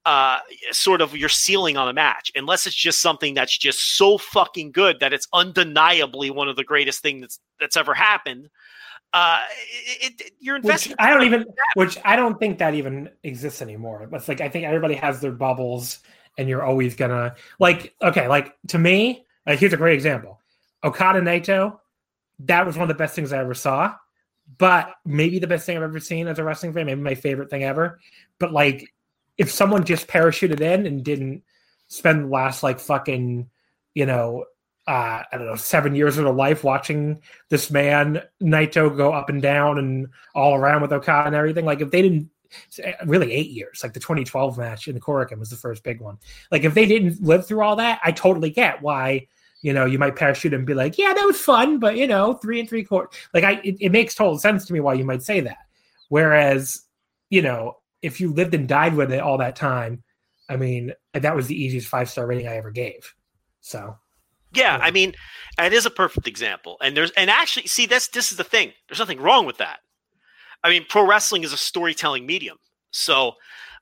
uh, 0.07 0.39
sort 0.71 1.01
of 1.01 1.17
your 1.17 1.27
ceiling 1.27 1.75
on 1.75 1.89
a 1.89 1.93
match, 1.93 2.31
unless 2.33 2.65
it's 2.65 2.75
just 2.77 3.01
something 3.01 3.33
that's 3.33 3.57
just 3.57 3.97
so 3.97 4.17
fucking 4.17 4.71
good 4.71 5.01
that 5.01 5.11
it's 5.11 5.27
undeniably 5.33 6.31
one 6.31 6.47
of 6.47 6.55
the 6.55 6.63
greatest 6.63 7.01
things 7.01 7.19
that's 7.19 7.39
that's 7.59 7.75
ever 7.75 7.93
happened. 7.93 8.49
Uh, 9.11 9.41
it, 10.01 10.21
it, 10.21 10.31
you're 10.39 10.55
invested. 10.55 10.91
Which 10.91 10.95
I 10.99 11.09
don't 11.09 11.23
even, 11.25 11.45
which 11.75 11.97
I 12.05 12.15
don't 12.15 12.39
think 12.39 12.59
that 12.59 12.73
even 12.73 13.09
exists 13.23 13.61
anymore. 13.61 14.07
It's 14.13 14.29
like 14.29 14.39
I 14.39 14.47
think 14.47 14.63
everybody 14.63 14.95
has 14.95 15.19
their 15.19 15.33
bubbles, 15.33 15.99
and 16.37 16.47
you're 16.47 16.63
always 16.63 16.95
gonna 16.95 17.35
like. 17.59 17.93
Okay, 18.01 18.29
like 18.29 18.55
to 18.69 18.77
me, 18.77 19.25
like 19.45 19.59
here's 19.59 19.73
a 19.73 19.77
great 19.77 19.95
example: 19.95 20.39
Okada 20.85 21.19
Naito. 21.19 21.79
That 22.39 22.65
was 22.65 22.77
one 22.77 22.83
of 22.83 22.87
the 22.87 23.03
best 23.03 23.13
things 23.13 23.33
I 23.33 23.39
ever 23.39 23.53
saw 23.53 23.93
but 24.57 24.93
maybe 25.05 25.39
the 25.39 25.47
best 25.47 25.65
thing 25.65 25.75
I've 25.75 25.83
ever 25.83 25.99
seen 25.99 26.25
as 26.27 26.39
a 26.39 26.43
wrestling 26.45 26.71
fan, 26.71 26.85
maybe 26.85 27.01
my 27.01 27.15
favorite 27.15 27.49
thing 27.49 27.65
ever. 27.65 27.99
But 28.39 28.53
like 28.53 28.93
if 29.37 29.51
someone 29.51 29.83
just 29.83 30.07
parachuted 30.07 30.61
in 30.61 30.85
and 30.85 31.03
didn't 31.03 31.43
spend 31.87 32.25
the 32.25 32.27
last 32.27 32.63
like 32.63 32.79
fucking, 32.79 33.49
you 33.93 34.05
know, 34.05 34.45
uh, 34.87 35.23
I 35.31 35.37
don't 35.37 35.47
know, 35.47 35.55
seven 35.55 35.95
years 35.95 36.17
of 36.17 36.23
their 36.23 36.33
life 36.33 36.63
watching 36.63 37.21
this 37.49 37.69
man 37.69 38.21
Naito 38.41 38.95
go 38.95 39.11
up 39.11 39.29
and 39.29 39.41
down 39.41 39.77
and 39.77 40.07
all 40.33 40.55
around 40.55 40.81
with 40.81 40.93
Okada 40.93 41.27
and 41.27 41.35
everything. 41.35 41.65
Like 41.65 41.81
if 41.81 41.91
they 41.91 42.01
didn't 42.01 42.29
really 43.05 43.33
eight 43.33 43.49
years, 43.49 43.81
like 43.83 43.93
the 43.93 43.99
2012 43.99 44.57
match 44.57 44.87
in 44.87 44.95
the 44.95 45.01
Korakuen 45.01 45.39
was 45.39 45.49
the 45.49 45.57
first 45.57 45.83
big 45.83 45.99
one. 45.99 46.17
Like 46.51 46.63
if 46.63 46.73
they 46.73 46.85
didn't 46.85 47.21
live 47.21 47.45
through 47.45 47.61
all 47.61 47.75
that, 47.75 47.99
I 48.03 48.13
totally 48.13 48.49
get 48.49 48.81
why, 48.81 49.27
you 49.61 49.73
know, 49.73 49.85
you 49.85 49.99
might 49.99 50.15
parachute 50.15 50.53
and 50.53 50.65
be 50.65 50.73
like, 50.73 50.97
yeah, 50.97 51.13
that 51.13 51.25
was 51.25 51.39
fun, 51.39 51.79
but 51.79 51.97
you 51.97 52.07
know, 52.07 52.35
three 52.35 52.61
and 52.61 52.69
three 52.69 52.85
quarters. 52.85 53.19
Like 53.33 53.43
I, 53.43 53.53
it, 53.63 53.75
it 53.81 53.91
makes 53.91 54.15
total 54.15 54.39
sense 54.39 54.65
to 54.65 54.73
me 54.73 54.79
why 54.79 54.93
you 54.93 55.03
might 55.03 55.23
say 55.23 55.41
that. 55.41 55.57
Whereas, 56.07 56.83
you 57.29 57.41
know, 57.41 57.77
if 58.07 58.21
you 58.21 58.33
lived 58.33 58.53
and 58.53 58.67
died 58.67 58.95
with 58.95 59.11
it 59.11 59.19
all 59.19 59.37
that 59.37 59.55
time, 59.57 60.01
I 60.49 60.55
mean, 60.55 60.93
that 61.13 61.35
was 61.35 61.47
the 61.47 61.61
easiest 61.61 61.87
five 61.87 62.09
star 62.09 62.25
rating 62.25 62.47
I 62.47 62.55
ever 62.55 62.71
gave. 62.71 63.13
So, 63.59 63.97
yeah, 64.53 64.77
yeah, 64.77 64.83
I 64.83 64.91
mean, 64.91 65.13
it 65.61 65.73
is 65.73 65.85
a 65.85 65.91
perfect 65.91 66.25
example. 66.25 66.77
And 66.81 66.95
there's 66.95 67.11
and 67.11 67.29
actually, 67.29 67.67
see, 67.67 67.85
this 67.85 68.07
this 68.07 68.31
is 68.31 68.37
the 68.37 68.45
thing. 68.45 68.71
There's 68.87 68.99
nothing 68.99 69.19
wrong 69.19 69.45
with 69.45 69.57
that. 69.57 69.79
I 70.63 70.69
mean, 70.69 70.85
pro 70.87 71.05
wrestling 71.05 71.43
is 71.43 71.53
a 71.53 71.57
storytelling 71.57 72.25
medium. 72.25 72.57
So, 72.91 73.33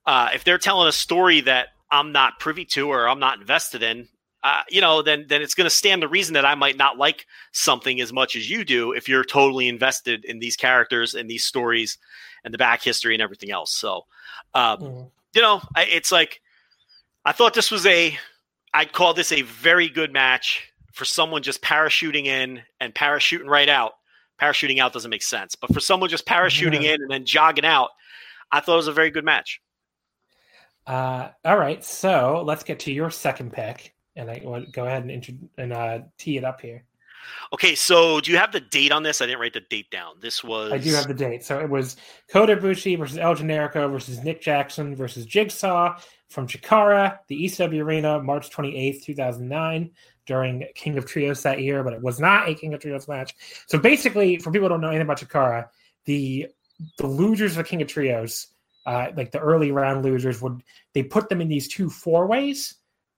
uh, 0.07 0.29
if 0.33 0.43
they're 0.43 0.57
telling 0.57 0.87
a 0.87 0.91
story 0.91 1.41
that 1.41 1.67
I'm 1.91 2.11
not 2.11 2.39
privy 2.39 2.65
to 2.65 2.89
or 2.89 3.07
I'm 3.07 3.19
not 3.19 3.39
invested 3.39 3.83
in, 3.83 4.07
uh, 4.43 4.61
you 4.69 4.81
know, 4.81 5.03
then 5.03 5.25
then 5.29 5.43
it's 5.43 5.53
going 5.53 5.65
to 5.65 5.75
stand 5.75 6.01
the 6.01 6.07
reason 6.07 6.33
that 6.33 6.45
I 6.45 6.55
might 6.55 6.77
not 6.77 6.97
like 6.97 7.27
something 7.51 8.01
as 8.01 8.11
much 8.11 8.35
as 8.35 8.49
you 8.49 8.65
do 8.65 8.91
if 8.91 9.07
you're 9.07 9.23
totally 9.23 9.67
invested 9.67 10.25
in 10.25 10.39
these 10.39 10.55
characters 10.55 11.13
and 11.13 11.29
these 11.29 11.45
stories 11.45 11.99
and 12.43 12.53
the 12.53 12.57
back 12.57 12.81
history 12.81 13.13
and 13.13 13.21
everything 13.21 13.51
else. 13.51 13.73
So, 13.73 14.03
um, 14.55 14.79
mm. 14.79 15.11
you 15.35 15.41
know, 15.41 15.61
I, 15.75 15.83
it's 15.83 16.11
like 16.11 16.41
I 17.25 17.31
thought 17.31 17.53
this 17.53 17.69
was 17.69 17.85
a, 17.85 18.17
I'd 18.73 18.93
call 18.93 19.13
this 19.13 19.31
a 19.31 19.41
very 19.43 19.89
good 19.89 20.11
match 20.11 20.71
for 20.93 21.05
someone 21.05 21.43
just 21.43 21.61
parachuting 21.61 22.25
in 22.25 22.61
and 22.79 22.95
parachuting 22.95 23.47
right 23.47 23.69
out. 23.69 23.93
Parachuting 24.41 24.79
out 24.79 24.91
doesn't 24.91 25.11
make 25.11 25.23
sense, 25.23 25.55
but 25.55 25.73
for 25.73 25.79
someone 25.79 26.09
just 26.09 26.25
parachuting 26.25 26.83
yeah. 26.83 26.93
in 26.93 27.01
and 27.01 27.11
then 27.11 27.25
jogging 27.25 27.65
out, 27.65 27.91
I 28.51 28.59
thought 28.59 28.73
it 28.73 28.77
was 28.77 28.87
a 28.87 28.93
very 28.93 29.11
good 29.11 29.23
match. 29.23 29.61
Uh, 30.87 31.29
all 31.43 31.57
right, 31.57 31.83
so 31.83 32.43
let's 32.45 32.63
get 32.63 32.79
to 32.79 32.91
your 32.91 33.09
second 33.09 33.53
pick, 33.53 33.93
and 34.15 34.29
I 34.29 34.41
want 34.43 34.71
go 34.71 34.85
ahead 34.85 35.03
and, 35.03 35.11
int- 35.11 35.49
and 35.57 35.73
uh, 35.73 35.99
tee 36.17 36.37
it 36.37 36.43
up 36.43 36.61
here. 36.61 36.83
Okay, 37.53 37.75
so 37.75 38.19
do 38.19 38.31
you 38.31 38.37
have 38.37 38.51
the 38.51 38.59
date 38.59 38.91
on 38.91 39.03
this? 39.03 39.21
I 39.21 39.25
didn't 39.25 39.39
write 39.39 39.53
the 39.53 39.61
date 39.61 39.89
down. 39.91 40.15
This 40.19 40.43
was. 40.43 40.71
I 40.71 40.77
do 40.77 40.91
have 40.93 41.07
the 41.07 41.13
date. 41.13 41.43
So 41.43 41.59
it 41.59 41.69
was 41.69 41.97
Kota 42.31 42.55
Ibushi 42.55 42.97
versus 42.97 43.17
El 43.17 43.35
Generico 43.35 43.89
versus 43.91 44.23
Nick 44.23 44.41
Jackson 44.41 44.95
versus 44.95 45.25
Jigsaw 45.25 45.97
from 46.29 46.47
Chikara, 46.47 47.19
the 47.27 47.45
ECW 47.45 47.83
Arena, 47.83 48.21
March 48.21 48.49
28th, 48.49 49.03
2009, 49.03 49.91
during 50.25 50.65
King 50.73 50.97
of 50.97 51.05
Trios 51.05 51.43
that 51.43 51.61
year, 51.61 51.83
but 51.83 51.93
it 51.93 52.01
was 52.01 52.19
not 52.19 52.49
a 52.49 52.55
King 52.55 52.73
of 52.73 52.81
Trios 52.81 53.07
match. 53.07 53.35
So 53.67 53.77
basically, 53.77 54.37
for 54.37 54.51
people 54.51 54.67
who 54.67 54.69
don't 54.69 54.81
know 54.81 54.89
anything 54.89 55.03
about 55.03 55.19
Chikara, 55.19 55.69
the 56.05 56.47
the 56.97 57.07
losers 57.07 57.57
of 57.57 57.65
King 57.65 57.81
of 57.81 57.87
Trios, 57.87 58.47
uh, 58.85 59.07
like 59.15 59.31
the 59.31 59.39
early 59.39 59.71
round 59.71 60.03
losers, 60.03 60.41
would 60.41 60.61
they 60.93 61.03
put 61.03 61.29
them 61.29 61.41
in 61.41 61.47
these 61.47 61.67
two 61.67 61.89
four 61.89 62.27
ways 62.27 62.75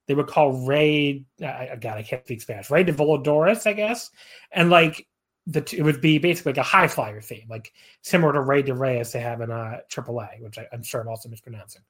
they 0.08 0.14
would 0.14 0.26
call 0.26 0.66
Rey. 0.66 1.24
Uh, 1.40 1.76
God, 1.76 1.98
I 1.98 2.02
can't 2.02 2.24
speak 2.24 2.42
Spanish. 2.42 2.70
Rey 2.70 2.82
de 2.82 2.92
Voladores, 2.92 3.66
I 3.66 3.74
guess, 3.74 4.10
and 4.50 4.70
like 4.70 5.06
the 5.46 5.60
it 5.76 5.82
would 5.82 6.00
be 6.00 6.18
basically 6.18 6.52
like 6.52 6.58
a 6.58 6.62
high 6.62 6.88
flyer 6.88 7.20
theme, 7.20 7.46
like 7.48 7.72
similar 8.02 8.32
to 8.32 8.40
Rey 8.40 8.62
de 8.62 8.74
Reyes 8.74 9.12
they 9.12 9.20
have 9.20 9.42
in 9.42 9.50
uh, 9.50 9.80
AAA, 9.90 10.40
which 10.40 10.58
I, 10.58 10.66
am 10.72 10.82
sure 10.82 11.02
I'm 11.02 11.08
also 11.08 11.28
mispronouncing. 11.28 11.82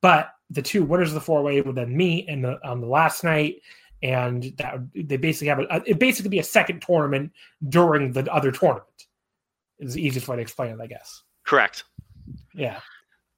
But 0.00 0.30
the 0.50 0.62
two 0.62 0.84
winners 0.84 1.08
of 1.08 1.14
the 1.14 1.20
four 1.20 1.42
way 1.42 1.60
would 1.60 1.74
then 1.74 1.96
meet 1.96 2.28
in 2.28 2.42
the 2.42 2.58
on 2.66 2.80
the 2.80 2.86
last 2.86 3.24
night, 3.24 3.56
and 4.02 4.52
that 4.58 4.74
would, 4.74 5.08
they 5.08 5.16
basically 5.16 5.48
have 5.48 5.58
a, 5.58 5.82
it 5.84 5.98
basically 5.98 6.30
be 6.30 6.38
a 6.38 6.44
second 6.44 6.80
tournament 6.80 7.32
during 7.68 8.12
the 8.12 8.32
other 8.32 8.52
tournament. 8.52 8.88
Is 9.80 9.94
the 9.94 10.06
easiest 10.06 10.28
way 10.28 10.36
to 10.36 10.42
explain 10.42 10.70
it, 10.70 10.80
I 10.80 10.86
guess. 10.86 11.24
Correct. 11.44 11.84
Yeah. 12.54 12.78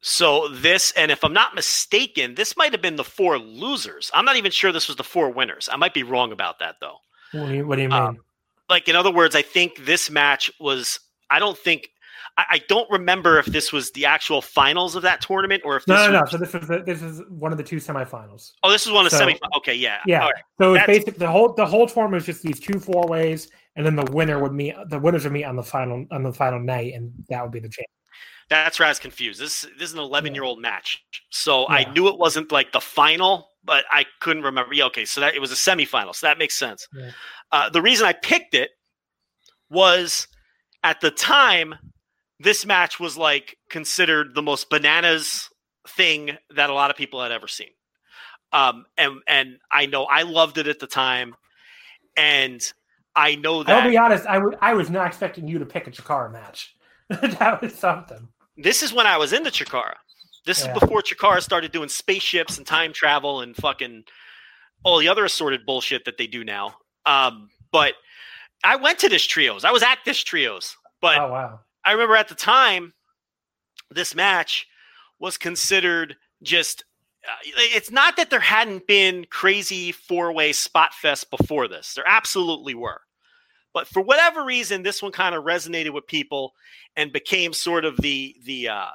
So 0.09 0.47
this, 0.47 0.93
and 0.93 1.11
if 1.11 1.25
I'm 1.25 1.33
not 1.33 1.57
mistaken, 1.57 2.37
this 2.37 2.57
might 2.57 2.71
have 2.71 2.81
been 2.81 2.95
the 2.95 3.03
four 3.03 3.41
losers. 3.41 4.09
I'm 4.15 4.25
not 4.25 4.37
even 4.37 4.53
sure 4.53 4.71
this 4.71 4.87
was 4.87 4.97
the 4.97 5.03
four 5.03 5.31
winners. 5.31 5.69
I 5.71 5.75
might 5.75 5.95
be 5.95 6.05
wrong 6.05 6.31
about 6.31 6.61
that 6.61 6.77
though. 6.81 6.99
What 7.33 7.49
do 7.49 7.55
you, 7.57 7.67
what 7.67 7.75
do 7.75 7.83
you 7.83 7.91
um, 7.91 7.93
mean? 7.93 8.09
Um, 8.11 8.19
like 8.71 8.89
in 8.89 8.95
other 8.95 9.11
words, 9.11 9.35
I 9.35 9.43
think 9.43 9.85
this 9.85 10.09
match 10.09 10.49
was. 10.61 11.01
I 11.29 11.41
don't 11.41 11.59
think. 11.59 11.89
I, 12.39 12.45
I, 12.51 12.59
don't 12.69 12.89
remember 12.89 13.41
if 13.41 13.47
this 13.47 13.73
was 13.73 13.91
the 13.93 14.07
actual 14.07 14.41
finals 14.41 14.95
of 14.95 15.03
that 15.03 15.23
tournament 15.23 15.63
or 15.65 15.77
if 15.77 15.89
no, 15.89 15.97
no, 15.97 16.13
no. 16.13 16.21
Was, 16.21 16.31
so 16.31 16.39
this 16.39 16.55
is 16.55 16.69
the, 16.69 16.83
this 16.87 17.03
is 17.03 17.23
one 17.29 17.51
of 17.51 17.59
the 17.59 17.65
two 17.65 17.79
semifinals. 17.79 18.53
Oh, 18.63 18.71
this 18.71 18.87
is 18.87 18.93
one 18.93 19.07
of 19.07 19.11
the 19.11 19.19
so, 19.19 19.27
semifinals. 19.27 19.57
Okay, 19.57 19.75
yeah, 19.75 19.99
yeah. 20.07 20.29
So 20.59 20.75
it's 20.75 20.87
basic. 20.87 21.19
The 21.19 21.29
whole 21.29 21.53
the 21.53 21.67
whole 21.67 21.89
tournament 21.89 22.15
was 22.15 22.27
just 22.27 22.45
these 22.45 22.61
two 22.61 22.79
four 22.79 23.09
ways, 23.09 23.51
and 23.75 23.85
then 23.85 23.97
the 23.97 24.09
winner 24.13 24.39
would 24.39 24.53
meet. 24.53 24.77
The 24.89 25.01
winners 25.01 25.25
would 25.25 25.33
meet 25.33 25.45
on 25.45 25.57
the 25.57 25.65
final 25.65 26.07
on 26.13 26.23
the 26.23 26.33
final 26.33 26.61
night, 26.61 26.95
and 26.95 27.13
that 27.29 27.43
would 27.43 27.51
be 27.51 27.59
the 27.59 27.69
champion. 27.69 27.91
That's 28.49 28.79
where 28.79 28.87
I 28.87 28.91
was 28.91 28.99
confused. 28.99 29.41
This 29.41 29.63
this 29.79 29.89
is 29.89 29.93
an 29.93 29.99
11 29.99 30.35
year 30.35 30.45
old 30.45 30.61
match, 30.61 31.03
so 31.31 31.63
yeah. 31.63 31.75
I 31.75 31.93
knew 31.93 32.09
it 32.09 32.19
wasn't 32.19 32.53
like 32.53 32.73
the 32.73 32.81
final, 32.81 33.49
but 33.65 33.85
I 33.91 34.07
couldn't 34.21 34.45
remember. 34.45 34.73
Yeah, 34.73 34.85
okay, 34.87 35.05
so 35.05 35.21
that 35.21 35.35
it 35.35 35.41
was 35.41 35.51
a 35.51 35.57
semifinal, 35.57 36.15
so 36.15 36.27
that 36.27 36.39
makes 36.39 36.55
sense. 36.55 36.87
Yeah. 36.97 37.11
Uh, 37.51 37.71
the 37.71 37.83
reason 37.83 38.07
I 38.07 38.13
picked 38.13 38.55
it 38.55 38.71
was 39.69 40.29
at 40.85 41.01
the 41.01 41.11
time, 41.11 41.75
this 42.39 42.65
match 42.65 43.01
was 43.01 43.17
like 43.17 43.57
considered 43.69 44.35
the 44.35 44.43
most 44.43 44.71
bananas 44.71 45.49
thing 45.89 46.37
that 46.55 46.71
a 46.71 46.75
lot 46.75 46.91
of 46.91 46.97
people 46.97 47.21
had 47.23 47.33
ever 47.33 47.49
seen. 47.49 47.71
Um, 48.53 48.87
and 48.97 49.21
and 49.27 49.59
I 49.73 49.87
know 49.87 50.05
I 50.05 50.23
loved 50.23 50.59
it 50.59 50.69
at 50.69 50.79
the 50.79 50.87
time, 50.87 51.35
and 52.17 52.61
I 53.17 53.35
know 53.35 53.65
that. 53.65 53.83
I'll 53.83 53.91
be 53.91 53.99
honest. 53.99 54.27
I, 54.27 54.35
w- 54.35 54.57
I 54.61 54.75
was 54.75 54.89
not 54.89 55.07
expecting 55.07 55.49
you 55.49 55.59
to 55.59 55.67
pick 55.67 55.87
a 55.87 55.91
Chikara 55.91 56.33
match. 56.33 56.77
that 57.09 57.61
was 57.61 57.75
something. 57.75 58.29
This 58.57 58.83
is 58.83 58.93
when 58.93 59.07
I 59.07 59.17
was 59.17 59.33
into 59.33 59.51
Chikara. 59.51 59.95
This 60.45 60.65
Yeah. 60.65 60.73
is 60.75 60.81
before 60.81 61.03
Chikara 61.03 61.43
started 61.43 61.73
doing 61.73 61.89
spaceships 61.89 62.57
and 62.59 62.67
time 62.67 62.93
travel 62.93 63.41
and 63.41 63.57
fucking 63.57 64.05
all 64.85 64.99
the 64.99 65.09
other 65.09 65.25
assorted 65.25 65.67
bullshit 65.67 66.05
that 66.05 66.17
they 66.19 66.27
do 66.27 66.45
now. 66.45 66.77
Um, 67.05 67.51
but 67.73 67.95
I 68.65 68.77
went 68.77 68.99
to 69.01 69.09
this 69.09 69.27
trios. 69.27 69.65
I 69.65 69.71
was 69.73 69.83
at 69.83 69.99
this 70.05 70.23
trios, 70.23 70.77
but 71.01 71.19
Oh 71.19 71.31
wow. 71.33 71.61
I 71.85 71.93
remember 71.93 72.17
at 72.17 72.29
the 72.29 72.35
time, 72.35 72.95
this 73.91 74.15
match 74.15 74.67
was 75.19 75.37
considered 75.37 76.17
just. 76.43 76.85
Uh, 77.29 77.35
it's 77.75 77.91
not 77.91 78.17
that 78.17 78.31
there 78.31 78.39
hadn't 78.41 78.87
been 78.87 79.25
crazy 79.31 79.91
four 79.91 80.33
way 80.33 80.53
spot 80.53 80.95
fest 80.95 81.29
before 81.31 81.67
this. 81.67 81.95
There 81.95 82.07
absolutely 82.07 82.75
were. 82.75 83.01
But 83.77 83.87
for 83.87 84.01
whatever 84.01 84.43
reason, 84.43 84.83
this 84.83 85.03
one 85.03 85.13
kind 85.13 85.35
of 85.35 85.45
resonated 85.45 85.91
with 85.91 86.07
people 86.07 86.55
and 86.97 87.13
became 87.13 87.53
sort 87.53 87.85
of 87.85 87.99
the 87.99 88.35
the 88.47 88.71
uh, 88.71 88.87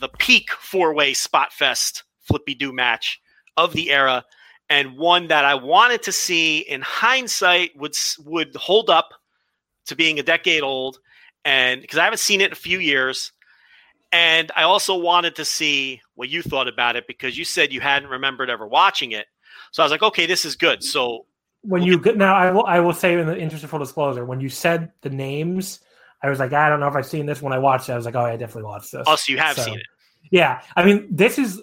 the- 0.00 0.08
peak 0.18 0.50
four 0.50 0.92
way 0.92 1.14
spot 1.14 1.50
fest 1.50 2.04
flippy 2.20 2.54
do 2.54 2.70
match 2.70 3.22
of 3.56 3.72
the 3.72 3.90
era, 3.90 4.22
and 4.68 4.98
one 4.98 5.28
that 5.28 5.46
I 5.46 5.54
wanted 5.54 6.02
to 6.02 6.12
see 6.12 6.58
in 6.58 6.82
hindsight 6.82 7.74
would 7.78 7.96
would 8.18 8.54
hold 8.54 8.90
up 8.90 9.14
to 9.86 9.96
being 9.96 10.18
a 10.18 10.22
decade 10.22 10.62
old 10.62 10.98
and 11.46 11.80
because 11.80 11.96
I 11.96 12.04
haven't 12.04 12.18
seen 12.18 12.42
it 12.42 12.48
in 12.48 12.52
a 12.52 12.56
few 12.56 12.80
years. 12.80 13.32
And 14.12 14.52
I 14.54 14.64
also 14.64 14.94
wanted 14.94 15.36
to 15.36 15.44
see 15.46 16.02
what 16.16 16.28
you 16.28 16.42
thought 16.42 16.68
about 16.68 16.96
it 16.96 17.06
because 17.06 17.38
you 17.38 17.46
said 17.46 17.72
you 17.72 17.80
hadn't 17.80 18.10
remembered 18.10 18.50
ever 18.50 18.66
watching 18.66 19.12
it. 19.12 19.26
So 19.72 19.82
I 19.82 19.86
was 19.86 19.90
like, 19.90 20.02
okay, 20.02 20.26
this 20.26 20.44
is 20.44 20.54
good. 20.54 20.84
So 20.84 21.24
When 21.62 21.82
you 21.82 21.98
get 22.00 22.16
now, 22.16 22.34
I 22.34 22.50
will 22.50 22.64
I 22.66 22.80
will 22.80 22.92
say 22.92 23.18
in 23.18 23.26
the 23.26 23.38
interest 23.38 23.64
of 23.64 23.70
full 23.70 23.78
disclosure, 23.80 24.24
when 24.24 24.40
you 24.40 24.48
said 24.48 24.92
the 25.02 25.10
names, 25.10 25.80
I 26.22 26.30
was 26.30 26.38
like, 26.38 26.52
I 26.52 26.68
don't 26.68 26.80
know 26.80 26.88
if 26.88 26.94
I've 26.96 27.06
seen 27.06 27.26
this. 27.26 27.42
When 27.42 27.52
I 27.52 27.58
watched 27.58 27.88
it, 27.88 27.92
I 27.92 27.96
was 27.96 28.04
like, 28.04 28.14
oh, 28.14 28.24
I 28.24 28.36
definitely 28.36 28.64
watched 28.64 28.92
this. 28.92 29.06
also 29.06 29.32
you 29.32 29.38
have 29.38 29.56
So, 29.56 29.62
seen 29.64 29.78
it. 29.78 29.86
Yeah, 30.30 30.62
I 30.76 30.84
mean, 30.84 31.08
this 31.10 31.38
is. 31.38 31.60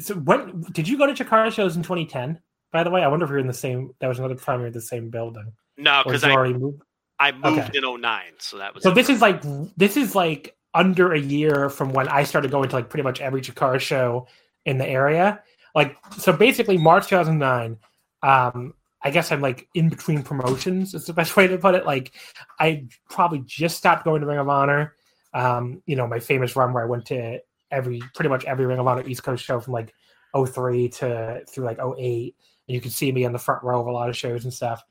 So 0.00 0.14
when 0.14 0.62
did 0.72 0.88
you 0.88 0.98
go 0.98 1.06
to 1.06 1.12
Chikara 1.12 1.52
shows 1.52 1.76
in 1.76 1.82
2010? 1.82 2.40
By 2.72 2.82
the 2.84 2.90
way, 2.90 3.02
I 3.02 3.08
wonder 3.08 3.24
if 3.24 3.30
you're 3.30 3.38
in 3.38 3.46
the 3.46 3.52
same. 3.54 3.94
That 4.00 4.08
was 4.08 4.18
another 4.18 4.34
time 4.34 4.60
you're 4.60 4.66
in 4.66 4.72
the 4.72 4.80
same 4.80 5.08
building. 5.08 5.52
No, 5.76 6.02
because 6.04 6.24
I, 6.24 6.32
already 6.32 6.54
moved? 6.54 6.82
I 7.18 7.32
moved 7.32 7.46
Okay. 7.60 7.78
in 7.78 8.00
09. 8.00 8.22
So 8.38 8.58
that 8.58 8.74
was 8.74 8.82
So 8.82 8.90
this 8.90 9.08
is 9.08 9.20
like 9.22 9.42
this 9.76 9.96
is 9.96 10.14
like 10.14 10.56
under 10.74 11.12
a 11.12 11.18
year 11.18 11.70
from 11.70 11.92
when 11.92 12.08
I 12.08 12.24
started 12.24 12.50
going 12.50 12.68
to 12.68 12.76
like 12.76 12.90
pretty 12.90 13.04
much 13.04 13.20
every 13.20 13.40
Chikara 13.40 13.80
show 13.80 14.26
in 14.66 14.78
the 14.78 14.86
area. 14.86 15.42
Like 15.74 15.96
so 16.18 16.32
basically 16.32 16.76
March 16.76 17.08
2009 17.08 17.78
um 18.22 18.74
I 19.02 19.10
guess 19.10 19.30
I'm 19.30 19.40
like 19.40 19.68
in 19.74 19.88
between 19.88 20.22
promotions 20.22 20.94
is 20.94 21.06
the 21.06 21.12
best 21.12 21.36
way 21.36 21.46
to 21.46 21.58
put 21.58 21.74
it. 21.74 21.86
Like 21.86 22.12
I 22.58 22.86
probably 23.08 23.40
just 23.46 23.76
stopped 23.76 24.04
going 24.04 24.20
to 24.20 24.26
Ring 24.26 24.38
of 24.38 24.48
Honor. 24.48 24.94
Um 25.34 25.82
you 25.86 25.94
know 25.96 26.06
my 26.06 26.18
famous 26.20 26.56
run 26.56 26.72
where 26.72 26.82
I 26.82 26.86
went 26.86 27.06
to 27.06 27.40
every 27.70 28.00
pretty 28.14 28.28
much 28.30 28.44
every 28.44 28.66
Ring 28.66 28.78
of 28.78 28.86
Honor 28.86 29.06
East 29.06 29.22
Coast 29.22 29.44
show 29.44 29.60
from 29.60 29.74
like 29.74 29.92
03 30.34 30.88
to 30.88 31.42
through 31.48 31.64
like 31.64 31.78
08 31.78 32.34
and 32.68 32.74
you 32.74 32.80
can 32.80 32.90
see 32.90 33.12
me 33.12 33.24
in 33.24 33.32
the 33.32 33.38
front 33.38 33.62
row 33.62 33.80
of 33.80 33.86
a 33.86 33.90
lot 33.92 34.08
of 34.08 34.16
shows 34.16 34.44
and 34.44 34.52
stuff. 34.52 34.82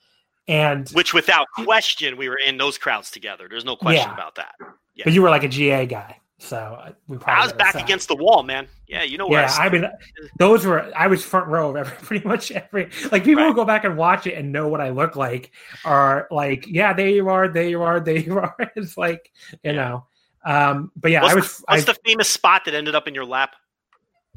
And 0.48 0.88
which 0.92 1.14
without 1.14 1.48
question 1.56 2.18
we 2.18 2.30
were 2.30 2.38
in 2.38 2.58
those 2.58 2.78
crowds 2.78 3.12
together. 3.12 3.48
There's 3.50 3.66
no 3.66 3.76
question 3.76 4.08
Yeah. 4.08 4.14
about 4.14 4.36
that. 4.36 4.56
Yeah. 4.96 5.04
but 5.06 5.14
you 5.14 5.22
were 5.22 5.30
like 5.30 5.44
a 5.44 5.48
GA 5.48 5.86
guy. 5.86 6.20
So 6.40 6.94
we 7.08 7.18
probably 7.18 7.42
I 7.42 7.46
was 7.46 7.54
back 7.54 7.76
against 7.76 8.08
the 8.10 8.16
wall, 8.16 8.44
man. 8.44 8.68
Yeah, 8.88 9.02
you 9.04 9.18
know 9.18 9.28
where 9.28 9.42
Yeah, 9.42 9.56
I 9.58 9.66
I 9.66 9.70
mean, 9.70 9.90
those 10.38 10.66
were 10.66 10.92
I 10.96 11.08
was 11.08 11.26
front 11.26 11.48
row 11.48 11.72
of 11.72 11.76
every 11.78 11.98
pretty 12.02 12.28
much 12.28 12.52
every 12.52 12.90
like 13.12 13.24
people 13.24 13.44
Right. 13.44 13.50
who 13.50 13.56
go 13.56 13.66
back 13.66 13.86
and 13.86 13.98
watch 13.98 14.28
it 14.28 14.36
and 14.36 14.52
know 14.52 14.68
what 14.68 14.80
I 14.80 14.90
look 14.90 15.16
like 15.16 15.52
are 15.84 16.28
like, 16.30 16.68
yeah, 16.68 16.94
there 16.94 17.10
you 17.10 17.28
are, 17.30 17.48
there 17.48 17.68
you 17.68 17.82
are, 17.82 18.00
there 18.02 18.18
you 18.18 18.38
are. 18.38 18.56
It's 18.76 18.98
like 18.98 19.32
you 19.64 19.74
know, 19.74 20.06
um, 20.46 20.92
but 20.96 21.10
yeah, 21.12 21.22
what's, 21.24 21.32
I 21.32 21.34
the, 21.34 21.42
was 21.42 21.64
what's 21.68 21.90
I, 21.90 21.94
the 21.94 22.00
famous 22.06 22.30
spot 22.30 22.66
that 22.66 22.76
ended 22.76 22.94
up 22.94 23.08
in 23.08 23.16
your 23.16 23.26
lap? 23.26 23.56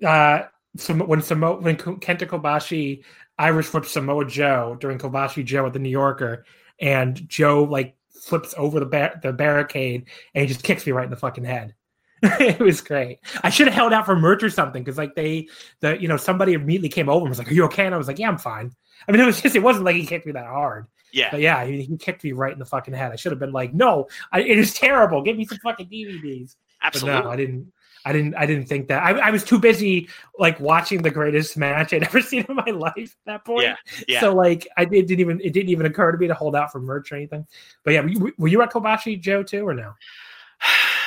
uh, 0.05 0.45
when 0.89 1.21
Samo 1.21 1.61
when 1.61 1.77
Kenta 1.77 2.27
Kobashi 2.27 3.05
Irish 3.39 3.67
flips 3.67 3.91
Samoa 3.91 4.25
Joe 4.27 4.77
during 4.81 4.99
Kobashi 4.99 5.45
Joe 5.45 5.67
at 5.67 5.75
the 5.75 5.79
New 5.79 5.91
Yorker, 5.91 6.47
and 6.81 7.29
Joe 7.29 7.65
like 7.65 7.95
flips 8.23 8.55
over 8.57 8.81
the 8.81 8.87
bar- 8.87 9.21
the 9.23 9.33
barricade 9.33 10.07
and 10.35 10.43
he 10.43 10.49
just 10.49 10.63
kicks 10.65 10.87
me 10.87 10.93
right 10.93 11.05
in 11.05 11.11
the 11.11 11.17
fucking 11.17 11.45
head. 11.45 11.75
it 12.41 12.61
was 12.61 12.81
great. 12.81 13.19
I 13.43 13.51
should 13.51 13.67
have 13.67 13.75
held 13.75 13.93
out 13.93 14.05
for 14.05 14.17
merch 14.17 14.43
or 14.43 14.51
something 14.51 14.83
because 14.83 14.99
like 14.99 15.15
they 15.15 15.49
the 15.81 16.01
you 16.01 16.09
know 16.09 16.17
somebody 16.17 16.53
immediately 16.53 16.89
came 16.89 17.09
over 17.09 17.21
and 17.25 17.31
was 17.31 17.39
like, 17.39 17.49
"Are 17.51 17.55
you 17.55 17.65
okay?" 17.65 17.87
And 17.87 17.95
I 17.95 17.99
was 17.99 18.09
like, 18.09 18.19
"Yeah, 18.19 18.29
I'm 18.29 18.39
fine." 18.39 18.73
I 19.09 19.13
mean, 19.13 19.21
it 19.21 19.27
was 19.27 19.41
just 19.41 19.57
it 19.57 19.63
wasn't 19.63 19.87
like 19.87 19.97
he 19.97 20.05
kicked 20.05 20.27
me 20.27 20.33
that 20.33 20.47
hard, 20.47 20.87
Yeah. 21.13 21.31
but 21.31 21.41
yeah, 21.41 21.65
he, 21.65 21.83
he 21.83 21.97
kicked 21.97 22.23
me 22.23 22.33
right 22.33 22.53
in 22.53 22.59
the 22.59 22.67
fucking 22.67 22.93
head. 22.93 23.13
I 23.13 23.17
should 23.17 23.33
have 23.33 23.39
been 23.39 23.53
like, 23.53 23.73
"No, 23.73 24.09
I, 24.33 24.41
it 24.41 24.59
is 24.59 24.75
terrible. 24.75 25.23
Give 25.23 25.37
me 25.37 25.47
some 25.47 25.59
fucking 25.59 25.87
DVDs." 25.89 26.57
But 26.83 26.87
Absolutely. 26.89 27.23
no, 27.23 27.31
I 27.31 27.37
didn't. 27.37 27.73
I 28.05 28.13
didn't. 28.13 28.35
I 28.35 28.47
didn't 28.47 28.67
think 28.67 28.89
that. 28.89 29.03
I, 29.03 29.19
I 29.19 29.31
was 29.31 29.45
too 29.45 29.59
busy 29.59 30.09
like 30.39 30.59
watching 30.61 31.03
the 31.03 31.11
greatest 31.11 31.57
match 31.57 31.93
I'd 31.93 32.03
ever 32.05 32.21
seen 32.21 32.45
in 32.49 32.57
my 32.57 32.71
life 32.71 32.97
at 32.97 33.27
that 33.27 33.45
point. 33.45 33.65
Yeah, 33.65 33.77
yeah. 34.09 34.21
So 34.21 34.35
like, 34.35 34.67
I 34.77 34.85
did, 34.85 35.07
didn't 35.07 35.21
even. 35.21 35.41
It 35.41 35.53
didn't 35.53 35.71
even 35.71 35.87
occur 35.87 36.13
to 36.13 36.19
me 36.19 36.27
to 36.27 36.35
hold 36.35 36.57
out 36.57 36.73
for 36.73 36.81
merch 36.81 37.13
or 37.13 37.17
anything. 37.17 37.47
But 37.85 37.95
yeah, 37.95 38.01
were 38.01 38.09
you, 38.09 38.33
were 38.39 38.49
you 38.49 38.63
at 38.63 38.73
Kobashi 38.73 39.21
Joe 39.21 39.43
too 39.43 39.67
or 39.67 39.75
no? 39.75 39.93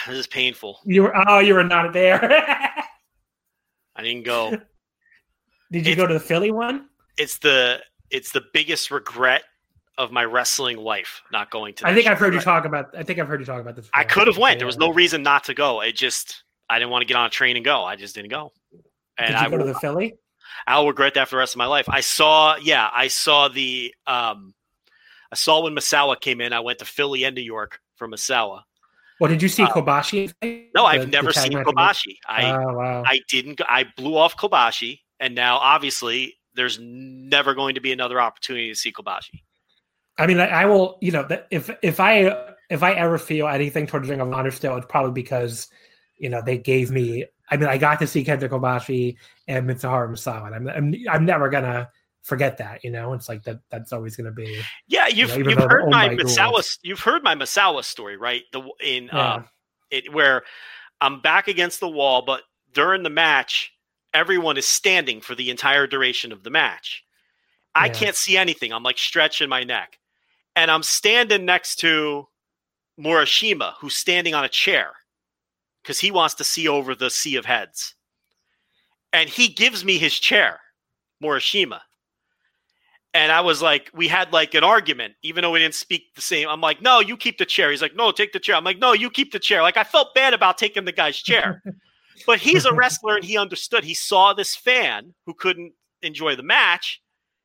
This 0.08 0.18
is 0.18 0.28
painful. 0.28 0.80
You 0.86 1.04
were. 1.04 1.30
Oh, 1.30 1.40
you 1.40 1.54
were 1.56 1.64
not 1.64 1.94
there. 1.94 2.20
I 3.96 4.02
didn't 4.04 4.24
go. 4.24 4.52
did 5.72 5.86
you 5.86 5.92
It's- 5.94 5.96
go 5.96 6.08
to 6.08 6.14
the 6.14 6.20
Philly 6.20 6.52
one? 6.52 6.88
It's 7.18 7.38
the 7.38 7.80
it's 8.10 8.32
the 8.32 8.44
biggest 8.54 8.90
regret 8.92 9.44
of 10.00 10.12
my 10.12 10.26
wrestling 10.26 10.78
life 10.78 11.22
not 11.32 11.52
going 11.52 11.76
to. 11.76 11.88
I 11.88 11.94
think. 11.94 12.08
I've 12.08 12.18
heard 12.20 12.34
you 12.34 12.40
talk 12.40 12.66
about. 12.66 12.96
I 12.98 13.04
think 13.04 13.20
I've 13.20 13.28
heard 13.28 13.40
you 13.40 13.46
talk 13.46 13.62
about 13.62 13.76
this. 13.76 13.90
I 13.94 14.04
could 14.04 14.26
have 14.28 14.38
went. 14.38 14.58
There 14.60 14.66
was 14.66 14.78
no 14.78 14.92
reason 14.92 15.22
not 15.22 15.44
to 15.46 15.54
go. 15.54 15.82
It 15.82 15.96
just 15.96 16.44
I 16.70 16.80
didn't 16.80 16.92
want 16.92 17.04
to 17.04 17.06
get 17.06 17.16
on 17.18 17.28
a 17.28 17.30
train 17.30 17.56
and 17.56 17.64
go. 17.64 17.84
I 17.84 17.96
just 17.96 18.16
didn't 18.16 18.32
go. 18.32 18.52
And 19.18 19.28
Did 19.28 19.40
you 19.40 19.46
I 19.46 19.50
go 19.50 19.58
to 19.60 19.64
the 19.66 19.76
Philly? 19.76 20.16
I'll 20.66 20.88
regret 20.88 21.14
that 21.16 21.28
for 21.30 21.36
the 21.36 21.40
rest 21.40 21.54
of 21.54 21.60
my 21.60 21.66
life. 21.68 21.88
I 21.88 22.00
saw, 22.02 22.56
yeah, 22.58 22.90
I 22.94 23.08
saw 23.10 23.48
the, 23.48 23.94
um, 24.08 24.54
I 25.32 25.36
saw 25.36 25.62
when 25.64 25.74
Misawa 25.76 26.20
came 26.20 26.42
in. 26.42 26.54
I 26.54 26.62
went 26.62 26.80
to 26.80 26.86
Philly 26.86 27.24
and 27.26 27.36
New 27.36 27.42
York 27.42 27.80
for 27.96 28.08
Misawa. 28.08 28.62
Well, 29.24 29.32
did 29.32 29.42
you 29.42 29.48
see 29.48 29.64
Uh, 29.64 29.70
Kobashi? 29.70 30.34
No, 30.76 30.84
I've 30.86 31.04
the 31.04 31.08
never 31.08 31.32
seen? 31.32 31.54
Kobashi. 31.54 32.18
I, 32.28 32.52
oh 32.52 32.74
wow. 32.74 33.04
I 33.06 33.22
didn't. 33.30 33.62
I 33.70 33.86
blew 33.96 34.18
off 34.18 34.36
Kobashi, 34.36 35.00
and 35.22 35.34
now 35.34 35.60
obviously 35.60 36.36
there's 36.56 36.78
never 36.82 37.54
going 37.54 37.76
to 37.76 37.80
be 37.80 37.94
another 37.94 38.20
opportunity 38.20 38.68
to 38.68 38.76
see 38.76 38.92
Kobashi. 38.92 39.40
I 40.18 40.28
mean, 40.28 40.42
I, 40.42 40.48
I 40.48 40.66
will. 40.66 40.98
You 41.00 41.14
know, 41.14 41.26
if 41.52 41.70
if 41.82 42.02
I 42.02 42.38
if 42.70 42.84
I 42.84 42.92
ever 42.96 43.18
feel 43.18 43.48
anything 43.48 43.88
towards 43.88 44.10
Ring 44.10 44.20
of 44.20 44.34
Honor 44.34 44.52
still, 44.52 44.76
it's 44.76 44.88
probably 44.90 45.14
because 45.14 45.70
you 46.18 46.28
know 46.28 46.42
they 46.46 46.58
gave 46.58 46.92
me. 46.92 47.24
I 47.50 47.56
mean, 47.56 47.70
I 47.70 47.78
got 47.78 48.00
to 48.00 48.08
see 48.08 48.26
Kenta 48.26 48.50
Kobashi 48.50 49.16
and 49.48 49.70
Mitsuharu 49.70 50.10
Misawa. 50.10 50.48
and 50.48 50.56
I'm, 50.56 50.68
I'm 50.68 50.96
I'm 51.10 51.26
never 51.26 51.48
gonna 51.48 51.90
forget 52.24 52.58
that. 52.58 52.84
You 52.84 52.90
know, 52.90 53.14
it's 53.14 53.30
like 53.30 53.44
that. 53.44 53.60
That's 53.70 53.94
always 53.94 54.16
gonna 54.16 54.32
be. 54.32 54.60
Yeah, 54.88 55.08
you've 55.08 55.30
know, 55.38 55.50
you've 55.50 55.60
heard 55.60 55.90
my 55.90 56.10
by 56.10 56.16
Misawa. 56.16 56.78
You've 56.82 57.00
heard 57.02 57.24
my 57.24 57.36
Misawa 57.36 57.84
story, 57.84 58.18
right? 58.18 58.44
The 58.52 58.62
in 58.82 59.06
Yeah. 59.06 59.20
uh, 59.20 59.44
it 59.92 60.12
where 60.12 60.44
I'm 61.02 61.22
back 61.22 61.48
against 61.48 61.80
the 61.80 61.90
wall, 61.90 62.24
but 62.24 62.44
during 62.74 63.04
the 63.04 63.10
match, 63.10 63.74
everyone 64.14 64.58
is 64.58 64.68
standing 64.68 65.22
for 65.22 65.36
the 65.36 65.50
entire 65.50 65.86
duration 65.86 66.32
of 66.32 66.44
the 66.44 66.50
match. 66.50 67.04
I 67.76 67.88
Yeah. 67.88 67.94
can't 67.94 68.16
see 68.16 68.38
anything. 68.38 68.72
I'm 68.72 68.84
like 68.84 68.98
stretching 68.98 69.50
my 69.50 69.64
neck, 69.64 70.00
and 70.56 70.72
I'm 70.72 70.84
standing 70.84 71.46
next 71.46 71.76
to 71.78 72.28
Morishima, 73.00 73.76
who's 73.80 73.96
standing 73.98 74.34
on 74.34 74.44
a 74.44 74.50
chair 74.50 74.94
because 75.82 76.00
he 76.00 76.12
wants 76.12 76.36
to 76.36 76.44
see 76.44 76.68
over 76.68 76.96
the 76.96 77.10
sea 77.10 77.36
of 77.36 77.46
heads, 77.46 77.96
and 79.12 79.30
he 79.30 79.48
gives 79.50 79.84
me 79.84 79.98
his 79.98 80.18
chair, 80.18 80.62
Morishima. 81.22 81.82
And 83.16 83.32
I 83.32 83.42
was 83.42 83.62
like, 83.62 83.92
we 83.94 84.08
had 84.08 84.34
like 84.34 84.56
an 84.56 84.64
argument, 84.64 85.14
even 85.22 85.44
though 85.44 85.52
we 85.52 85.60
didn't 85.60 85.76
speak 85.76 86.16
the 86.16 86.22
same. 86.22 86.50
I'm 86.50 86.62
like, 86.62 86.82
no, 86.82 87.00
you 87.00 87.16
keep 87.16 87.38
the 87.38 87.46
chair. 87.46 87.70
He's 87.70 87.82
like, 87.82 87.96
no, 87.96 88.12
take 88.12 88.34
the 88.34 88.40
chair. 88.40 88.56
I'm 88.56 88.64
like, 88.64 88.80
no, 88.80 88.94
you 88.94 89.12
keep 89.12 89.32
the 89.32 89.40
chair. 89.40 89.62
Like 89.62 89.78
I 89.78 89.84
felt 89.84 90.16
bad 90.16 90.34
about 90.34 90.58
taking 90.58 90.86
the 90.86 90.92
guy's 90.92 91.18
chair, 91.18 91.62
but 92.26 92.40
he's 92.40 92.66
a 92.66 92.74
wrestler 92.74 93.16
and 93.16 93.24
he 93.24 93.38
understood. 93.38 93.84
He 93.84 93.94
saw 93.94 94.34
this 94.34 94.56
fan 94.56 95.14
who 95.28 95.36
couldn't 95.36 95.74
enjoy 96.02 96.36
the 96.36 96.42
match, 96.44 97.02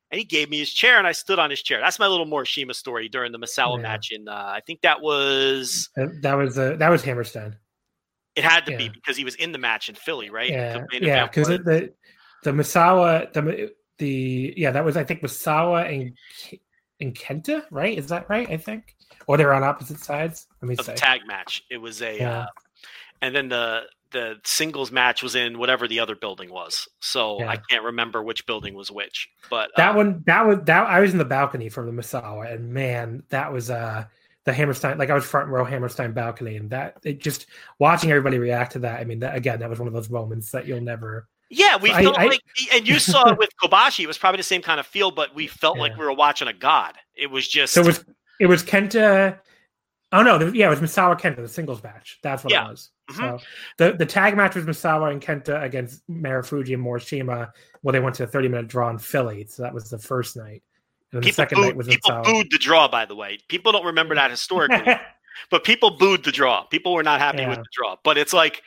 and 0.09 0.17
he 0.17 0.25
gave 0.25 0.49
me 0.49 0.57
his 0.57 0.73
chair, 0.73 0.97
and 0.97 1.05
I 1.05 1.11
stood 1.11 1.37
on 1.37 1.51
his 1.51 1.61
chair. 1.61 1.79
That's 1.79 1.99
my 1.99 2.07
little 2.07 2.25
Morishima 2.25 2.73
story 2.73 3.07
during 3.07 3.31
the 3.31 3.37
Misawa 3.39 3.77
Yeah. 3.77 3.83
match. 3.83 4.09
In 4.11 4.27
uh, 4.27 4.33
I 4.33 4.61
think 4.65 4.81
that 4.81 5.01
was 5.01 5.89
That 5.95 6.21
that 6.23 6.33
was 6.33 6.57
uh, 6.57 6.77
that 6.77 6.89
was 6.89 7.03
Hammerstein. 7.03 7.55
it 8.35 8.43
had 8.43 8.65
to 8.65 8.75
be 8.75 8.89
because 8.89 9.17
he 9.17 9.23
was 9.23 9.35
in 9.35 9.51
the 9.51 9.59
match 9.59 9.87
in 9.87 9.93
Philly, 9.93 10.31
right? 10.31 10.49
Yeah, 10.49 10.83
yeah, 10.93 11.27
because 11.27 11.47
the 11.47 11.93
the 12.43 12.51
Misawa 12.51 13.31
the 13.33 13.71
the 13.99 14.53
yeah 14.57 14.71
that 14.71 14.83
was 14.83 14.97
I 14.97 15.03
think 15.03 15.21
Misawa 15.21 15.87
and 15.87 16.17
and 16.99 17.15
Kenta, 17.15 17.63
right? 17.71 17.97
Is 17.97 18.07
that 18.07 18.29
right? 18.29 18.49
I 18.49 18.57
think, 18.57 18.95
or 19.27 19.37
they're 19.37 19.53
on 19.53 19.63
opposite 19.63 19.99
sides. 19.99 20.47
Let 20.61 20.69
me 20.69 20.75
say. 20.75 20.95
tag 20.95 21.21
match. 21.27 21.63
It 21.69 21.77
was 21.77 22.01
a, 22.01 22.17
Yeah. 22.17 22.39
uh, 22.39 22.45
and 23.21 23.35
then 23.35 23.49
the 23.49 23.83
the 24.11 24.37
singles 24.43 24.91
match 24.91 25.21
was 25.21 25.35
in 25.35 25.59
whatever 25.59 25.87
the 25.87 25.99
other 25.99 26.15
building 26.15 26.49
was. 26.49 26.87
So 26.99 27.39
Yeah. 27.39 27.49
I 27.49 27.57
can't 27.69 27.83
remember 27.83 28.23
which 28.23 28.45
building 28.47 28.73
was 28.73 28.89
which. 28.89 29.29
But 29.51 29.69
That 29.77 29.91
uh, 29.91 29.97
one, 29.97 30.23
that 30.25 30.45
was 30.47 30.57
that. 30.63 30.87
I 30.87 30.99
was 30.99 31.11
in 31.11 31.19
the 31.19 31.25
balcony 31.25 31.69
from 31.69 31.85
the 31.85 32.01
Misawa, 32.01 32.51
and 32.51 32.73
man, 32.73 33.23
that 33.29 33.53
was 33.53 33.69
uh 33.69 34.05
the 34.45 34.53
Hammerstein. 34.53 34.97
Like 34.97 35.09
I 35.11 35.13
was 35.13 35.25
front 35.25 35.49
row 35.49 35.63
Hammerstein 35.63 36.11
balcony, 36.13 36.55
and 36.57 36.69
that 36.71 36.97
it 37.03 37.19
just 37.21 37.45
watching 37.77 38.09
everybody 38.09 38.39
react 38.39 38.71
to 38.73 38.79
that. 38.79 38.99
I 38.99 39.03
mean, 39.03 39.19
that 39.19 39.35
again, 39.35 39.59
that 39.59 39.69
was 39.69 39.79
one 39.79 39.87
of 39.87 39.93
those 39.93 40.09
moments 40.09 40.51
that 40.51 40.65
you'll 40.65 40.81
never. 40.81 41.27
Yeah, 41.49 41.77
we 41.77 41.91
I- 41.91 42.03
felt 42.03 42.17
I- 42.17 42.25
like, 42.25 42.41
and 42.73 42.87
you 42.87 42.99
saw 42.99 43.29
it 43.29 43.37
with 43.37 43.49
Kobashi. 43.61 44.03
It 44.03 44.07
was 44.07 44.17
probably 44.17 44.37
the 44.37 44.43
same 44.43 44.61
kind 44.61 44.79
of 44.79 44.85
feel, 44.85 45.11
but 45.11 45.33
we 45.35 45.47
felt 45.47 45.77
like 45.77 45.97
we 45.97 46.05
were 46.05 46.13
watching 46.13 46.47
a 46.47 46.53
god. 46.53 46.95
It 47.15 47.27
was 47.27 47.47
just 47.47 47.73
So 47.73 47.81
it 47.81 47.87
was 47.87 48.05
it 48.39 48.45
was 48.47 48.63
Kenta. 48.63 49.39
Oh 50.11 50.23
no, 50.23 50.39
yeah, 50.53 50.67
it 50.67 50.69
was 50.69 50.79
Misawa 50.79 51.19
Kenta, 51.19 51.37
the 51.37 51.47
singles 51.47 51.83
match. 51.83 52.19
That's 52.23 52.43
what 52.43 52.51
Yeah. 52.53 52.65
it 52.67 52.69
was. 52.71 52.89
Mhm. 53.11 53.39
So 53.39 53.45
the 53.77 53.93
the 53.93 54.05
tag 54.05 54.35
match 54.37 54.55
was 54.55 54.65
Misawa 54.65 55.11
and 55.11 55.21
Kenta 55.21 55.61
against 55.63 56.07
Marufuji 56.09 56.73
and 56.75 56.83
Morishima. 56.85 57.51
Well, 57.83 57.93
they 57.93 57.99
went 57.99 58.15
to 58.15 58.23
a 58.23 58.27
thirty 58.27 58.47
minute 58.47 58.67
draw 58.67 58.89
in 58.89 58.97
Philly, 58.99 59.45
so 59.47 59.63
that 59.63 59.73
was 59.73 59.89
the 59.89 59.97
first 59.99 60.35
night. 60.37 60.61
And 61.11 61.13
then 61.13 61.21
the 61.21 61.25
people 61.25 61.35
second 61.35 61.61
night 61.61 61.67
booed, 61.69 61.77
was 61.77 61.87
people 61.87 62.11
Misawa. 62.11 62.23
booed 62.25 62.51
the 62.51 62.57
draw. 62.59 62.87
By 62.87 63.05
the 63.05 63.15
way, 63.15 63.39
people 63.47 63.71
don't 63.71 63.85
remember 63.85 64.13
that 64.15 64.29
historically, 64.29 64.95
but 65.49 65.63
people 65.63 65.91
booed 65.97 66.23
the 66.23 66.31
draw. 66.31 66.63
People 66.63 66.93
were 66.93 67.01
not 67.03 67.19
happy 67.19 67.45
with 67.47 67.57
the 67.57 67.65
draw. 67.71 67.95
But 68.03 68.17
it's 68.19 68.33
like 68.33 68.61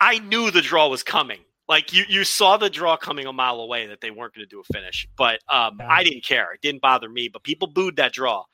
I 0.00 0.18
knew 0.18 0.50
the 0.50 0.62
draw 0.62 0.88
was 0.88 1.02
coming. 1.04 1.38
Like 1.68 1.92
you, 1.92 2.04
you 2.08 2.24
saw 2.24 2.56
the 2.56 2.68
draw 2.68 2.96
coming 2.96 3.26
a 3.26 3.32
mile 3.32 3.60
away 3.60 3.86
that 3.86 4.00
they 4.00 4.10
weren't 4.10 4.34
going 4.34 4.46
to 4.46 4.50
do 4.50 4.60
a 4.60 4.64
finish. 4.64 5.08
But 5.16 5.40
um, 5.48 5.76
Yeah. 5.80 5.88
I 5.88 6.04
didn't 6.04 6.24
care. 6.24 6.52
It 6.52 6.60
didn't 6.60 6.82
bother 6.82 7.08
me. 7.08 7.28
But 7.28 7.42
people 7.42 7.68
booed 7.68 7.96
that 7.96 8.12
draw. 8.12 8.44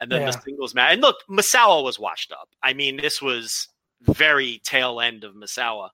And 0.00 0.10
then 0.10 0.20
the 0.20 0.26
Yeah. 0.32 0.40
singles 0.40 0.74
match. 0.74 0.92
And 0.92 1.02
look, 1.02 1.16
Misawa 1.28 1.82
was 1.82 1.98
washed 1.98 2.32
up. 2.32 2.48
I 2.62 2.72
mean, 2.72 2.96
this 2.96 3.20
was 3.22 3.68
very 4.02 4.60
tail 4.64 5.00
end 5.00 5.24
of 5.24 5.34
Misawa, 5.34 5.88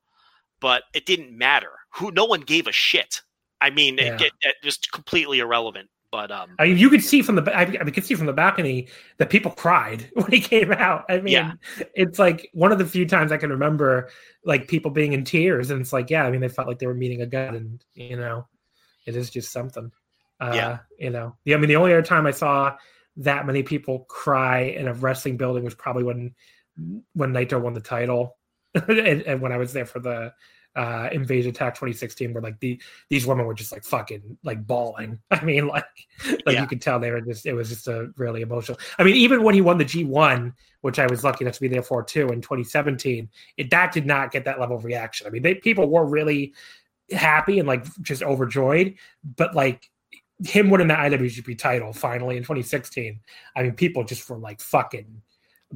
but 0.60 0.82
it 0.94 1.06
didn't 1.06 1.36
matter. 1.36 1.72
Who? 1.94 2.10
No 2.10 2.24
one 2.24 2.40
gave 2.40 2.66
a 2.66 2.72
shit. 2.72 3.22
I 3.60 3.70
mean, 3.70 3.98
Yeah. 3.98 4.14
it, 4.14 4.22
it, 4.22 4.32
it 4.42 4.56
just 4.62 4.90
completely 4.90 5.38
irrelevant. 5.38 5.88
But 6.12 6.32
um, 6.32 6.50
I 6.58 6.64
mean, 6.66 6.78
you 6.78 6.90
could 6.90 7.04
see 7.04 7.22
from 7.22 7.36
the 7.36 7.56
I, 7.56 7.62
I 7.62 7.90
could 7.90 8.04
see 8.04 8.16
from 8.16 8.26
the 8.26 8.32
balcony 8.32 8.88
that 9.18 9.30
people 9.30 9.52
cried 9.52 10.10
when 10.14 10.30
he 10.30 10.40
came 10.40 10.72
out. 10.72 11.04
I 11.08 11.20
mean, 11.20 11.32
Yeah. 11.34 11.52
it's 11.94 12.18
like 12.18 12.50
one 12.52 12.72
of 12.72 12.78
the 12.78 12.86
few 12.86 13.06
times 13.06 13.30
I 13.30 13.36
can 13.36 13.50
remember 13.50 14.10
like 14.44 14.66
people 14.66 14.90
being 14.90 15.12
in 15.12 15.24
tears, 15.24 15.70
and 15.70 15.80
it's 15.80 15.92
like, 15.92 16.10
yeah, 16.10 16.24
I 16.24 16.30
mean, 16.30 16.40
they 16.40 16.48
felt 16.48 16.66
like 16.66 16.80
they 16.80 16.86
were 16.88 16.94
meeting 16.94 17.22
a 17.22 17.26
god, 17.26 17.54
and 17.54 17.84
you 17.94 18.16
know, 18.16 18.48
it 19.06 19.14
is 19.14 19.30
just 19.30 19.52
something. 19.52 19.92
Uh, 20.40 20.52
Yeah. 20.54 20.78
you 20.98 21.10
know, 21.10 21.36
yeah. 21.44 21.54
I 21.56 21.58
mean, 21.60 21.68
the 21.68 21.76
only 21.76 21.92
other 21.92 22.02
time 22.02 22.26
I 22.26 22.32
saw 22.32 22.76
that 23.18 23.46
many 23.46 23.62
people 23.62 24.00
cry 24.08 24.60
in 24.62 24.88
a 24.88 24.94
wrestling 24.94 25.36
building 25.36 25.62
was 25.64 25.74
probably 25.74 26.02
when 26.04 26.34
when 27.12 27.32
Naito 27.32 27.60
won 27.60 27.74
the 27.74 27.80
title, 27.80 28.36
and, 28.74 29.22
and 29.22 29.40
when 29.40 29.52
I 29.52 29.58
was 29.58 29.72
there 29.72 29.86
for 29.86 30.00
the 30.00 30.32
uh 30.76 31.08
invasion 31.10 31.50
attack 31.50 31.74
2016 31.74 32.32
where 32.32 32.42
like 32.42 32.58
the 32.60 32.80
these 33.08 33.26
women 33.26 33.44
were 33.44 33.54
just 33.54 33.72
like 33.72 33.82
fucking 33.84 34.38
like 34.44 34.64
bawling. 34.66 35.18
I 35.30 35.42
mean 35.44 35.66
like 35.66 35.84
like 36.46 36.54
Yeah. 36.54 36.60
you 36.62 36.66
could 36.68 36.80
tell 36.80 37.00
they 37.00 37.10
were 37.10 37.20
just 37.20 37.44
it 37.44 37.54
was 37.54 37.68
just 37.68 37.88
a 37.88 38.10
really 38.16 38.42
emotional 38.42 38.78
i 38.98 39.02
mean 39.02 39.16
even 39.16 39.42
when 39.42 39.54
he 39.54 39.60
won 39.60 39.78
the 39.78 39.84
g1 39.84 40.52
which 40.82 40.98
i 41.00 41.06
was 41.06 41.24
lucky 41.24 41.44
enough 41.44 41.54
to 41.54 41.60
be 41.60 41.68
there 41.68 41.82
for 41.82 42.04
too 42.04 42.28
in 42.28 42.40
2017 42.40 43.28
it 43.56 43.70
that 43.70 43.90
did 43.92 44.06
not 44.06 44.30
get 44.30 44.44
that 44.44 44.60
level 44.60 44.76
of 44.76 44.84
reaction. 44.84 45.26
I 45.26 45.30
mean 45.30 45.42
they 45.42 45.56
people 45.56 45.88
were 45.88 46.06
really 46.06 46.54
happy 47.10 47.58
and 47.58 47.66
like 47.66 47.84
just 48.02 48.22
overjoyed 48.22 48.94
but 49.36 49.54
like 49.56 49.90
him 50.44 50.70
winning 50.70 50.86
the 50.88 50.94
iwgp 50.94 51.58
title 51.58 51.92
finally 51.92 52.36
in 52.36 52.42
2016 52.44 53.18
i 53.56 53.62
mean 53.64 53.72
people 53.72 54.04
just 54.04 54.28
were 54.30 54.38
like 54.38 54.60
fucking 54.60 55.20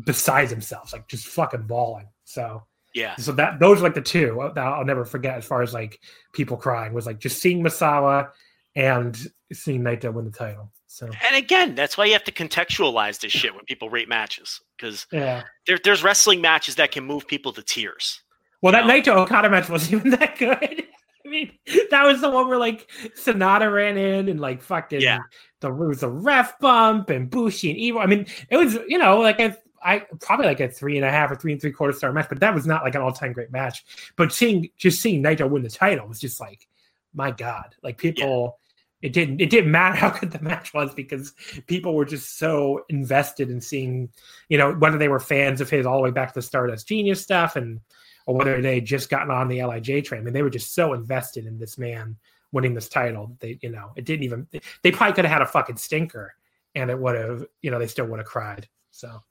beside 0.04 0.48
themselves 0.48 0.92
like 0.92 1.06
just 1.08 1.26
fucking 1.26 1.62
bawling. 1.62 2.08
So 2.24 2.64
yeah, 2.94 3.16
so 3.16 3.32
that 3.32 3.58
those 3.58 3.80
are 3.80 3.82
like 3.82 3.94
the 3.94 4.00
two 4.00 4.50
that 4.54 4.64
I'll 4.64 4.84
never 4.84 5.04
forget 5.04 5.36
as 5.36 5.44
far 5.44 5.62
as 5.62 5.74
like 5.74 6.00
people 6.32 6.56
crying 6.56 6.92
was 6.92 7.06
like 7.06 7.18
just 7.18 7.40
seeing 7.40 7.62
Misawa 7.62 8.30
and 8.76 9.16
seeing 9.52 9.82
Naito 9.82 10.12
win 10.12 10.24
the 10.24 10.30
title. 10.30 10.72
So 10.86 11.06
and 11.06 11.36
again, 11.36 11.74
that's 11.74 11.98
why 11.98 12.04
you 12.04 12.12
have 12.12 12.22
to 12.24 12.32
contextualize 12.32 13.20
this 13.20 13.32
shit 13.32 13.52
when 13.52 13.64
people 13.64 13.90
rate 13.90 14.08
matches 14.08 14.60
because 14.76 15.08
yeah. 15.10 15.42
there, 15.66 15.78
there's 15.82 16.04
wrestling 16.04 16.40
matches 16.40 16.76
that 16.76 16.92
can 16.92 17.04
move 17.04 17.26
people 17.26 17.52
to 17.54 17.62
tears. 17.62 18.22
Well, 18.62 18.72
that 18.72 18.86
No. 18.86 18.94
Naito 18.94 19.08
Okada 19.16 19.50
match 19.50 19.68
wasn't 19.68 19.92
even 20.06 20.12
that 20.12 20.38
good. 20.38 20.84
I 21.26 21.28
mean, 21.28 21.50
that 21.90 22.04
was 22.04 22.20
the 22.20 22.30
one 22.30 22.46
where 22.46 22.58
like 22.58 22.88
Sanada 23.16 23.72
ran 23.72 23.96
in 23.96 24.28
and 24.28 24.38
like 24.38 24.62
fucking 24.62 25.00
Yeah. 25.00 25.18
the 25.60 25.72
was 25.72 26.04
a 26.04 26.08
ref 26.08 26.58
bump 26.60 27.10
and 27.10 27.28
Bushi 27.28 27.70
and 27.70 27.78
Evil. 27.78 28.00
I 28.00 28.06
mean, 28.06 28.26
it 28.50 28.56
was 28.56 28.78
you 28.86 28.98
know 28.98 29.18
like 29.18 29.40
I 29.84 30.06
probably 30.20 30.46
like 30.46 30.60
a 30.60 30.68
three 30.68 30.96
and 30.96 31.04
a 31.04 31.10
half 31.10 31.30
or 31.30 31.36
three 31.36 31.52
and 31.52 31.60
three 31.60 31.72
quarter 31.72 31.92
star 31.92 32.12
match, 32.12 32.28
but 32.28 32.40
that 32.40 32.54
was 32.54 32.66
not 32.66 32.82
like 32.82 32.94
an 32.94 33.02
all 33.02 33.12
time 33.12 33.32
great 33.32 33.52
match. 33.52 33.84
But 34.16 34.32
seeing 34.32 34.70
just 34.76 35.00
seeing 35.00 35.22
Naito 35.22 35.48
win 35.48 35.62
the 35.62 35.70
title 35.70 36.08
was 36.08 36.20
just 36.20 36.40
like, 36.40 36.66
my 37.12 37.30
God, 37.30 37.74
like 37.82 37.98
people. 37.98 38.58
It 39.02 39.12
didn't. 39.12 39.42
It 39.42 39.50
didn't 39.50 39.70
matter 39.70 39.96
how 39.98 40.18
good 40.18 40.30
the 40.30 40.40
match 40.40 40.72
was 40.72 40.94
because 40.94 41.34
people 41.66 41.94
were 41.94 42.06
just 42.06 42.38
so 42.38 42.86
invested 42.88 43.50
in 43.50 43.60
seeing, 43.60 44.08
you 44.48 44.56
know, 44.56 44.72
whether 44.72 44.96
they 44.96 45.08
were 45.08 45.20
fans 45.20 45.60
of 45.60 45.68
his 45.68 45.84
all 45.84 45.98
the 45.98 46.04
way 46.04 46.10
back 46.10 46.28
to 46.28 46.34
the 46.34 46.40
Stardust 46.40 46.88
Genius 46.88 47.20
stuff, 47.20 47.54
and 47.54 47.80
or 48.26 48.34
whether 48.34 48.62
they 48.62 48.76
had 48.76 48.86
just 48.86 49.10
gotten 49.10 49.30
on 49.30 49.48
the 49.48 49.62
Lij 49.62 50.04
train. 50.04 50.22
I 50.22 50.24
mean, 50.24 50.32
they 50.32 50.42
were 50.42 50.50
just 50.50 50.74
so 50.74 50.94
invested 50.94 51.44
in 51.46 51.58
this 51.58 51.76
man 51.76 52.16
winning 52.52 52.74
this 52.74 52.88
title. 52.88 53.26
that 53.26 53.40
They, 53.40 53.58
you 53.60 53.70
know, 53.70 53.92
it 53.96 54.06
didn't 54.06 54.24
even. 54.24 54.46
They 54.82 54.90
probably 54.90 55.14
could 55.14 55.26
have 55.26 55.32
had 55.32 55.42
a 55.42 55.46
fucking 55.46 55.76
stinker, 55.76 56.34
and 56.74 56.90
it 56.90 56.98
would 56.98 57.16
have, 57.16 57.44
you 57.60 57.70
know, 57.70 57.78
they 57.78 57.86
still 57.86 58.06
would 58.06 58.20
have 58.20 58.26
cried. 58.26 58.68
So, 58.90 59.22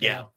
Yeah. 0.00 0.14
know. 0.14 0.30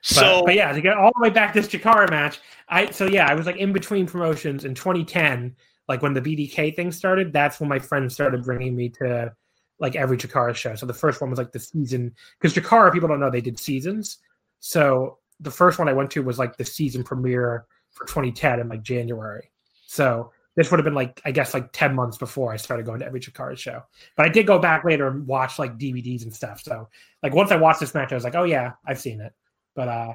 But, 0.00 0.06
So 0.06 0.42
but 0.44 0.54
yeah, 0.54 0.72
to 0.72 0.80
get 0.80 0.96
all 0.96 1.12
the 1.14 1.22
way 1.22 1.30
back 1.30 1.52
to 1.52 1.60
this 1.60 1.70
Chikara 1.70 2.08
match, 2.10 2.40
I 2.68 2.90
so 2.90 3.06
yeah, 3.06 3.26
I 3.28 3.34
was 3.34 3.46
like 3.46 3.56
in 3.56 3.72
between 3.72 4.06
promotions 4.06 4.64
in 4.64 4.74
2010, 4.74 5.56
like 5.88 6.02
when 6.02 6.14
the 6.14 6.20
BDK 6.20 6.74
thing 6.74 6.92
started. 6.92 7.32
That's 7.32 7.60
when 7.60 7.68
my 7.68 7.78
friends 7.78 8.14
started 8.14 8.44
bringing 8.44 8.76
me 8.76 8.88
to 8.90 9.32
like 9.80 9.96
every 9.96 10.16
Chikara 10.16 10.54
show. 10.54 10.74
So 10.74 10.86
the 10.86 10.94
first 10.94 11.20
one 11.20 11.30
was 11.30 11.38
like 11.38 11.52
the 11.52 11.60
season 11.60 12.14
because 12.40 12.54
Chikara 12.54 12.92
people 12.92 13.08
don't 13.08 13.20
know 13.20 13.30
they 13.30 13.40
did 13.40 13.58
seasons. 13.58 14.18
So 14.60 15.18
the 15.40 15.50
first 15.50 15.78
one 15.78 15.88
I 15.88 15.92
went 15.92 16.10
to 16.12 16.22
was 16.22 16.38
like 16.38 16.56
the 16.56 16.64
season 16.64 17.04
premiere 17.04 17.66
for 17.90 18.06
2010 18.06 18.60
in 18.60 18.68
like 18.68 18.82
January. 18.82 19.50
So 19.86 20.32
this 20.58 20.72
would 20.72 20.80
have 20.80 20.84
been 20.84 20.94
like 20.94 21.22
I 21.24 21.30
guess 21.30 21.54
like 21.54 21.70
10 21.72 21.94
months 21.94 22.18
before 22.18 22.52
I 22.52 22.56
started 22.56 22.84
going 22.84 22.98
to 22.98 23.06
every 23.06 23.20
Chikara 23.20 23.56
show. 23.56 23.84
But 24.16 24.26
I 24.26 24.28
did 24.28 24.44
go 24.44 24.58
back 24.58 24.84
later 24.84 25.06
and 25.06 25.24
watch 25.24 25.56
like 25.56 25.78
DVDs 25.78 26.24
and 26.24 26.34
stuff. 26.34 26.60
So 26.60 26.88
like 27.22 27.32
once 27.32 27.52
I 27.52 27.56
watched 27.56 27.78
this 27.78 27.94
match, 27.94 28.10
I 28.10 28.16
was 28.16 28.24
like, 28.24 28.34
oh 28.34 28.42
yeah, 28.42 28.72
I've 28.84 28.98
seen 28.98 29.20
it. 29.20 29.32
But 29.76 29.86
uh 29.86 30.14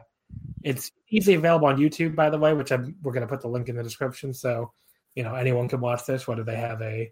it's 0.63 0.91
easily 1.09 1.35
available 1.35 1.67
on 1.67 1.77
YouTube, 1.77 2.13
by 2.13 2.29
the 2.29 2.37
way, 2.37 2.53
which 2.53 2.73
I'm, 2.73 2.95
we're 3.03 3.13
going 3.13 3.21
to 3.21 3.27
put 3.27 3.41
the 3.41 3.47
link 3.47 3.69
in 3.69 3.75
the 3.75 3.83
description. 3.83 4.33
So, 4.33 4.73
you 5.13 5.23
know, 5.23 5.35
anyone 5.35 5.69
can 5.69 5.79
watch 5.79 6.05
this, 6.05 6.27
whether 6.27 6.43
they 6.43 6.55
have 6.55 6.81
a 6.81 7.11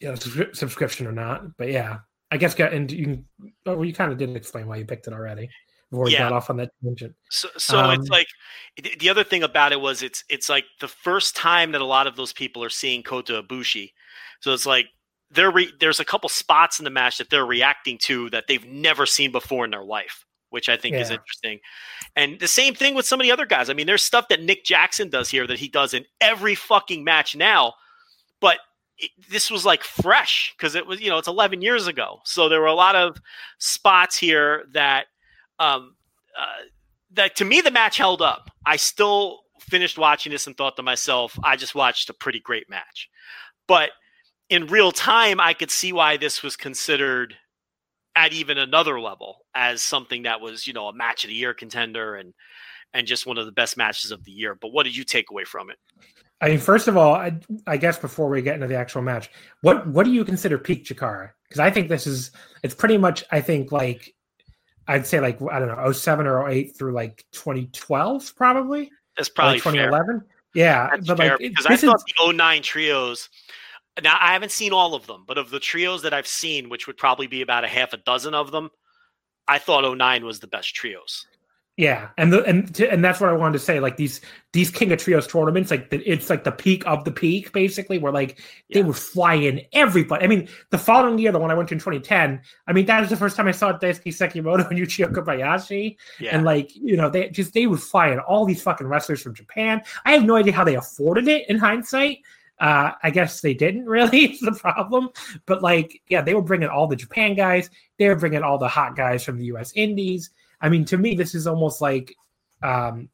you 0.00 0.08
know, 0.08 0.14
subscri- 0.14 0.56
subscription 0.56 1.06
or 1.06 1.12
not. 1.12 1.56
But 1.56 1.68
yeah, 1.68 1.98
I 2.32 2.36
guess 2.36 2.54
get 2.54 2.72
and 2.72 2.90
you 2.90 3.04
can. 3.04 3.26
Oh, 3.66 3.76
well, 3.76 3.84
you 3.84 3.94
kind 3.94 4.10
of 4.10 4.18
did 4.18 4.34
explain 4.34 4.66
why 4.66 4.76
you 4.76 4.84
picked 4.84 5.06
it 5.06 5.12
already 5.12 5.48
before 5.92 6.06
we 6.06 6.12
Yeah. 6.12 6.20
got 6.20 6.32
off 6.32 6.48
on 6.50 6.56
that 6.56 6.70
tangent. 6.82 7.14
So, 7.30 7.48
so 7.58 7.78
Um, 7.78 8.00
it's 8.00 8.08
like 8.08 8.26
the- 8.76 8.96
the 8.96 9.10
other 9.10 9.22
thing 9.22 9.42
about 9.42 9.72
it 9.72 9.80
was 9.80 10.02
it's 10.02 10.24
it's 10.28 10.48
like 10.48 10.64
the 10.80 10.88
first 10.88 11.36
time 11.36 11.70
that 11.72 11.80
a 11.82 11.84
lot 11.84 12.06
of 12.06 12.16
those 12.16 12.32
people 12.32 12.64
are 12.64 12.70
seeing 12.70 13.02
Kota 13.02 13.42
Ibushi. 13.42 13.92
So 14.40 14.52
it's 14.54 14.64
like 14.66 14.88
they're 15.30 15.50
re- 15.50 15.72
there's 15.80 16.00
a 16.00 16.04
couple 16.04 16.28
spots 16.28 16.80
in 16.80 16.84
the 16.84 16.90
match 16.90 17.18
that 17.18 17.28
they're 17.30 17.46
reacting 17.46 17.98
to 17.98 18.28
that 18.30 18.46
they've 18.48 18.64
never 18.64 19.04
seen 19.06 19.30
before 19.32 19.64
in 19.66 19.70
their 19.70 19.84
life, 19.84 20.24
which 20.48 20.68
I 20.70 20.76
think 20.78 20.96
is 20.96 21.10
interesting. 21.10 21.60
And 22.16 22.40
the 22.40 22.48
same 22.48 22.74
thing 22.74 22.94
with 22.94 23.06
some 23.06 23.20
of 23.20 23.24
the 23.24 23.32
other 23.32 23.46
guys. 23.46 23.68
I 23.70 23.74
mean, 23.74 23.86
there's 23.86 24.02
stuff 24.02 24.28
that 24.28 24.42
Nick 24.42 24.64
Jackson 24.64 25.08
does 25.10 25.28
here 25.30 25.46
that 25.46 25.58
he 25.58 25.68
does 25.68 25.94
in 25.94 26.04
every 26.20 26.54
fucking 26.54 27.04
match 27.04 27.36
now, 27.36 27.74
but 28.40 28.58
it, 28.98 29.10
this 29.28 29.50
was 29.50 29.64
like 29.66 29.82
fresh 29.84 30.52
because 30.56 30.74
it 30.74 30.86
was 30.86 31.00
you 31.00 31.10
know 31.10 31.18
it's 31.18 31.28
11 31.28 31.60
years 31.62 31.86
ago. 31.86 32.20
So 32.24 32.48
there 32.48 32.60
were 32.60 32.66
a 32.66 32.74
lot 32.74 32.94
of 32.96 33.16
spots 33.58 34.16
here 34.18 34.64
that 34.72 35.06
um, 35.62 35.94
uh, 36.38 36.66
that 37.12 37.36
to 37.36 37.44
me 37.44 37.60
the 37.60 37.70
match 37.70 37.96
held 37.96 38.20
up. 38.20 38.50
I 38.66 38.76
still 38.76 39.40
finished 39.60 39.98
watching 39.98 40.32
this 40.32 40.46
and 40.46 40.56
thought 40.56 40.76
to 40.76 40.82
myself, 40.82 41.38
I 41.44 41.56
just 41.56 41.74
watched 41.74 42.10
a 42.10 42.14
pretty 42.14 42.40
great 42.40 42.68
match. 42.68 43.08
But 43.68 43.90
in 44.50 44.66
real 44.66 44.92
time, 44.92 45.40
I 45.40 45.54
could 45.54 45.70
see 45.70 45.92
why 45.92 46.16
this 46.16 46.42
was 46.42 46.56
considered 46.56 47.36
at 48.14 48.32
even 48.32 48.58
another 48.58 49.00
level 49.00 49.46
as 49.54 49.82
something 49.82 50.24
that 50.24 50.40
was, 50.40 50.66
you 50.66 50.72
know, 50.72 50.88
a 50.88 50.94
match 50.94 51.24
of 51.24 51.28
the 51.28 51.34
year 51.34 51.54
contender 51.54 52.16
and 52.16 52.34
and 52.94 53.06
just 53.06 53.26
one 53.26 53.38
of 53.38 53.46
the 53.46 53.52
best 53.52 53.78
matches 53.78 54.10
of 54.10 54.22
the 54.24 54.32
year. 54.32 54.54
But 54.54 54.68
what 54.68 54.82
did 54.82 54.94
you 54.94 55.04
take 55.04 55.30
away 55.30 55.44
from 55.44 55.70
it? 55.70 55.78
I 56.42 56.48
mean, 56.48 56.58
first 56.58 56.88
of 56.88 56.96
all, 56.96 57.14
I, 57.14 57.38
I 57.66 57.76
guess 57.78 57.98
before 57.98 58.28
we 58.28 58.42
get 58.42 58.56
into 58.56 58.66
the 58.66 58.74
actual 58.74 59.00
match, 59.00 59.30
what 59.60 59.86
what 59.86 60.04
do 60.04 60.12
you 60.12 60.24
consider 60.24 60.58
peak 60.58 60.84
Chikara? 60.84 61.30
Because 61.48 61.60
I 61.60 61.70
think 61.70 61.88
this 61.88 62.06
is 62.06 62.32
it's 62.62 62.74
pretty 62.74 62.98
much 62.98 63.24
I 63.30 63.40
think 63.40 63.70
like 63.70 64.14
I'd 64.88 65.06
say 65.06 65.20
like 65.20 65.38
I 65.50 65.58
don't 65.58 65.68
know 65.68 65.92
07 65.92 66.26
or 66.26 66.48
08 66.48 66.76
through 66.76 66.92
like 66.92 67.24
2012 67.32 68.34
probably 68.36 68.90
That's 69.16 69.28
probably 69.28 69.54
like 69.54 69.62
fair. 69.62 69.72
2011. 69.72 70.22
Yeah, 70.54 70.88
That's 70.90 71.06
but 71.06 71.16
fair 71.18 71.30
like 71.30 71.38
because 71.38 71.66
I 71.66 71.70
this 71.70 71.82
is 71.82 71.90
thought 71.90 72.02
the 72.26 72.32
09 72.32 72.62
trios 72.62 73.28
Now 74.02 74.16
I 74.20 74.32
haven't 74.32 74.52
seen 74.52 74.72
all 74.72 74.94
of 74.94 75.06
them, 75.06 75.24
but 75.26 75.38
of 75.38 75.50
the 75.50 75.60
trios 75.60 76.02
that 76.02 76.14
I've 76.14 76.26
seen, 76.26 76.68
which 76.68 76.86
would 76.86 76.96
probably 76.96 77.26
be 77.26 77.42
about 77.42 77.64
a 77.64 77.68
half 77.68 77.92
a 77.92 77.98
dozen 77.98 78.34
of 78.34 78.50
them, 78.50 78.70
I 79.48 79.58
thought 79.58 79.90
09 79.96 80.24
was 80.24 80.40
the 80.40 80.46
best 80.46 80.74
trios. 80.74 81.26
Yeah, 81.78 82.10
and 82.18 82.30
the 82.30 82.44
and 82.44 82.78
and 82.80 83.02
that's 83.02 83.18
what 83.18 83.30
I 83.30 83.32
wanted 83.32 83.54
to 83.54 83.58
say. 83.58 83.80
Like 83.80 83.96
these 83.96 84.20
these 84.52 84.70
King 84.70 84.92
of 84.92 84.98
Trios 84.98 85.26
tournaments, 85.26 85.70
like 85.70 85.88
it's 85.90 86.28
like 86.28 86.44
the 86.44 86.52
peak 86.52 86.86
of 86.86 87.04
the 87.04 87.10
peak, 87.10 87.50
basically. 87.52 87.96
Where 87.96 88.12
like 88.12 88.38
yeah. 88.68 88.74
they 88.74 88.82
would 88.82 88.96
fly 88.96 89.34
in 89.34 89.62
everybody. 89.72 90.22
I 90.22 90.28
mean, 90.28 90.48
the 90.68 90.76
following 90.76 91.18
year, 91.18 91.32
the 91.32 91.38
one 91.38 91.50
I 91.50 91.54
went 91.54 91.70
to 91.70 91.74
in 91.74 91.78
2010. 91.78 92.42
I 92.66 92.72
mean, 92.74 92.84
that 92.86 93.00
was 93.00 93.08
the 93.08 93.16
first 93.16 93.36
time 93.36 93.48
I 93.48 93.52
saw 93.52 93.72
Daisuke 93.72 94.08
Sekimoto 94.08 94.68
and 94.70 94.78
Yuichiro 94.78 95.12
Kobayashi, 95.12 95.96
yeah. 96.20 96.36
and 96.36 96.44
like 96.44 96.76
you 96.76 96.94
know, 96.94 97.08
they 97.08 97.30
just 97.30 97.54
they 97.54 97.66
would 97.66 97.80
fly 97.80 98.08
in 98.08 98.18
all 98.18 98.44
these 98.44 98.62
fucking 98.62 98.86
wrestlers 98.86 99.22
from 99.22 99.34
Japan. 99.34 99.80
I 100.04 100.12
have 100.12 100.24
no 100.24 100.36
idea 100.36 100.52
how 100.52 100.64
they 100.64 100.76
afforded 100.76 101.26
it 101.26 101.48
in 101.48 101.56
hindsight. 101.56 102.18
Uh, 102.60 102.92
I 103.02 103.10
guess 103.10 103.40
they 103.40 103.54
didn't 103.54 103.86
really. 103.86 104.32
Is 104.32 104.40
the 104.40 104.52
problem, 104.52 105.08
but 105.46 105.62
like, 105.62 106.02
yeah, 106.06 106.20
they 106.20 106.34
were 106.34 106.42
bringing 106.42 106.68
all 106.68 106.86
the 106.86 106.96
Japan 106.96 107.34
guys. 107.34 107.70
They 107.98 108.08
were 108.08 108.16
bringing 108.16 108.42
all 108.42 108.58
the 108.58 108.68
hot 108.68 108.94
guys 108.94 109.24
from 109.24 109.38
the 109.38 109.46
U.S. 109.46 109.72
Indies 109.74 110.28
I 110.62 110.68
mean, 110.68 110.84
to 110.86 110.96
me, 110.96 111.14
this 111.14 111.34
is 111.34 111.46
almost 111.46 111.80
like, 111.80 112.14
um, 112.62 113.08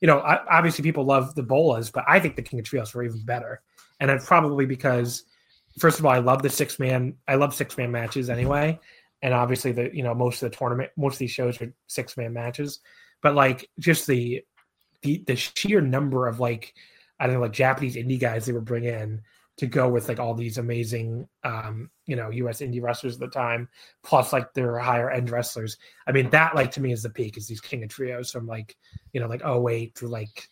you 0.00 0.06
know, 0.06 0.20
obviously 0.20 0.82
people 0.82 1.04
love 1.04 1.34
the 1.34 1.42
bolas, 1.42 1.90
but 1.90 2.04
I 2.06 2.20
think 2.20 2.36
the 2.36 2.42
King 2.42 2.58
of 2.58 2.66
Trios 2.66 2.92
were 2.94 3.04
even 3.04 3.24
better, 3.24 3.62
and 4.00 4.10
it's 4.10 4.26
probably 4.26 4.66
because, 4.66 5.24
first 5.78 5.98
of 5.98 6.06
all, 6.06 6.12
I 6.12 6.18
love 6.18 6.42
the 6.42 6.50
six 6.50 6.78
man. 6.78 7.14
I 7.26 7.36
love 7.36 7.54
six 7.54 7.76
man 7.76 7.90
matches 7.90 8.28
anyway, 8.28 8.78
and 9.22 9.32
obviously 9.32 9.72
the 9.72 9.90
you 9.94 10.02
know 10.02 10.14
most 10.14 10.42
of 10.42 10.50
the 10.50 10.56
tournament, 10.56 10.90
most 10.96 11.14
of 11.14 11.18
these 11.20 11.30
shows 11.30 11.60
are 11.60 11.72
six 11.86 12.16
man 12.16 12.32
matches, 12.32 12.80
but 13.22 13.34
like 13.34 13.68
just 13.78 14.06
the 14.06 14.44
the 15.02 15.22
the 15.26 15.36
sheer 15.36 15.80
number 15.80 16.26
of 16.26 16.40
like 16.40 16.74
I 17.18 17.26
don't 17.26 17.36
know 17.36 17.42
like 17.42 17.52
Japanese 17.52 17.96
indie 17.96 18.20
guys 18.20 18.46
they 18.46 18.52
would 18.52 18.64
bring 18.64 18.84
in 18.84 19.22
to 19.58 19.66
go 19.66 19.88
with 19.88 20.08
like 20.08 20.20
all 20.20 20.34
these 20.34 20.56
amazing 20.56 21.28
um 21.44 21.90
you 22.06 22.16
know 22.16 22.30
us 22.30 22.60
indie 22.60 22.82
wrestlers 22.82 23.14
at 23.14 23.20
the 23.20 23.28
time 23.28 23.68
plus 24.02 24.32
like 24.32 24.52
their 24.54 24.78
higher 24.78 25.10
end 25.10 25.30
wrestlers 25.30 25.76
i 26.06 26.12
mean 26.12 26.30
that 26.30 26.54
like 26.54 26.70
to 26.70 26.80
me 26.80 26.92
is 26.92 27.02
the 27.02 27.10
peak 27.10 27.36
is 27.36 27.46
these 27.46 27.60
king 27.60 27.82
of 27.82 27.90
trios 27.90 28.30
from 28.30 28.46
like 28.46 28.76
you 29.12 29.20
know 29.20 29.26
like 29.26 29.42
oh 29.44 29.60
wait 29.60 29.94
to 29.94 30.08
like 30.08 30.48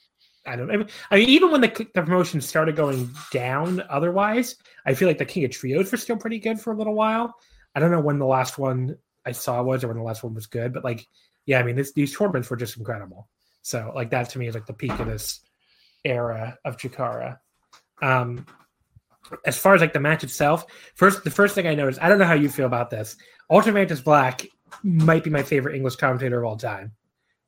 I 0.47 0.55
don't 0.55 0.69
know. 0.69 0.87
I 1.11 1.17
mean, 1.17 1.29
even 1.29 1.51
when 1.51 1.61
the, 1.61 1.89
the 1.95 2.03
promotion 2.03 2.41
started 2.41 2.77
going 2.77 3.11
down, 3.33 3.83
otherwise, 3.91 4.57
I 4.85 4.95
feel 4.95 5.09
like 5.09 5.19
the 5.19 5.25
King 5.25 5.45
of 5.45 5.51
Trios 5.51 5.91
were 5.91 5.99
still 5.99 6.17
pretty 6.17 6.39
good 6.39 6.61
for 6.61 6.73
a 6.73 6.77
little 6.77 6.95
while. 6.95 7.35
I 7.75 7.81
don't 7.81 7.91
know 7.91 8.01
when 8.01 8.19
the 8.19 8.27
last 8.27 8.57
one 8.57 8.97
I 9.25 9.33
saw 9.33 9.61
was 9.63 9.83
or 9.83 9.89
when 9.89 9.97
the 9.97 10.05
last 10.05 10.23
one 10.23 10.35
was 10.35 10.47
good, 10.47 10.73
but 10.73 10.85
like, 10.85 11.07
yeah, 11.47 11.59
I 11.59 11.65
mean, 11.65 11.75
this, 11.75 11.93
these 11.93 12.17
tournaments 12.17 12.49
were 12.49 12.57
just 12.57 12.77
incredible. 12.77 13.29
So, 13.63 13.93
like, 13.95 14.11
that 14.11 14.31
to 14.31 14.39
me 14.39 14.47
is 14.47 14.55
like 14.55 14.67
the 14.67 14.73
peak 14.73 14.93
of 14.93 15.09
this 15.09 15.41
era 16.05 16.57
of 16.65 16.77
Chikara. 16.77 17.39
Um, 18.01 18.47
as 19.45 19.59
far 19.59 19.75
as 19.75 19.81
like 19.81 19.93
the 19.93 20.01
match 20.01 20.25
itself, 20.25 20.67
first 20.95 21.25
the 21.25 21.31
first 21.31 21.55
thing 21.55 21.67
I 21.67 21.75
noticed, 21.75 22.03
I 22.03 22.09
don't 22.09 22.19
know 22.19 22.25
how 22.25 22.35
you 22.35 22.49
feel 22.49 22.67
about 22.67 22.91
this. 22.91 23.17
Ultramantis 23.51 24.03
Black 24.03 24.47
might 24.83 25.25
be 25.25 25.31
my 25.31 25.43
favorite 25.43 25.77
English 25.77 25.97
commentator 25.97 26.39
of 26.39 26.45
all 26.45 26.57
time. 26.57 26.93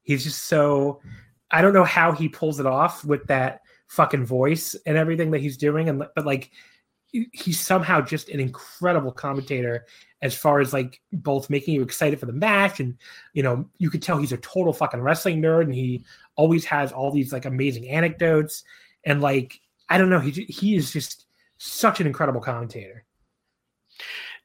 He's 0.03 0.25
just 0.25 0.45
so 0.45 1.01
I 1.51 1.63
don't 1.63 1.75
know 1.75 1.85
how 1.85 2.13
he 2.13 2.29
pulls 2.29 2.61
it 2.61 2.67
off 2.67 3.05
with 3.05 3.27
that 3.27 3.61
fucking 3.89 4.27
voice 4.27 4.77
and 4.87 4.97
everything 4.97 5.31
that 5.33 5.41
he's 5.41 5.57
doing, 5.57 5.89
and 5.89 6.05
but 6.15 6.27
like 6.27 6.51
he's 7.11 7.59
somehow 7.59 8.01
just 8.01 8.29
an 8.29 8.41
incredible 8.41 9.13
commentator 9.13 9.87
as 10.21 10.35
far 10.35 10.61
as 10.61 10.73
like 10.73 11.01
both 11.13 11.49
making 11.49 11.75
you 11.75 11.83
excited 11.83 12.21
for 12.21 12.27
the 12.27 12.33
match 12.33 12.81
and 12.81 12.99
you 13.33 13.43
know 13.43 13.67
you 13.79 13.89
could 13.89 14.03
tell 14.03 14.19
he's 14.19 14.33
a 14.33 14.37
total 14.39 14.75
fucking 14.75 15.01
wrestling 15.01 15.41
nerd 15.41 15.63
and 15.63 15.75
he 15.75 16.05
always 16.37 16.67
has 16.67 16.93
all 16.93 17.11
these 17.11 17.33
like 17.33 17.47
amazing 17.47 17.89
anecdotes 17.89 18.63
and 19.05 19.23
like 19.23 19.61
I 19.89 19.97
don't 19.97 20.11
know 20.11 20.21
he 20.21 20.31
he 20.31 20.75
is 20.75 20.93
just 20.93 21.25
such 21.59 22.01
an 22.01 22.07
incredible 22.07 22.41
commentator. 22.41 23.05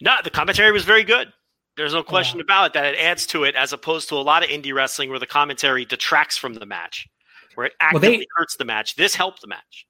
No, 0.02 0.15
the 0.23 0.30
commentary 0.30 0.72
was 0.72 0.84
very 0.84 1.03
good. 1.03 1.31
There's 1.77 1.94
no 1.94 2.03
question 2.03 2.40
yeah. 2.40 2.44
about 2.44 2.65
it 2.68 2.73
that 2.73 2.94
it 2.94 2.99
adds 2.99 3.26
to 3.27 3.45
it 3.45 3.56
as 3.56 3.73
opposed 3.73 4.10
to 4.10 4.15
a 4.15 4.22
lot 4.22 4.44
of 4.44 4.49
indie 4.49 4.73
wrestling 4.73 5.10
where 5.10 5.19
the 5.19 5.26
commentary 5.26 5.85
detracts 5.85 6.38
from 6.38 6.53
the 6.53 6.65
match, 6.65 7.07
where 7.56 7.68
it 7.68 7.73
actively 7.80 8.10
well, 8.10 8.19
they, 8.19 8.27
hurts 8.35 8.57
the 8.57 8.65
match. 8.65 8.95
This 8.95 9.15
helped 9.15 9.41
the 9.41 9.48
match. 9.48 9.88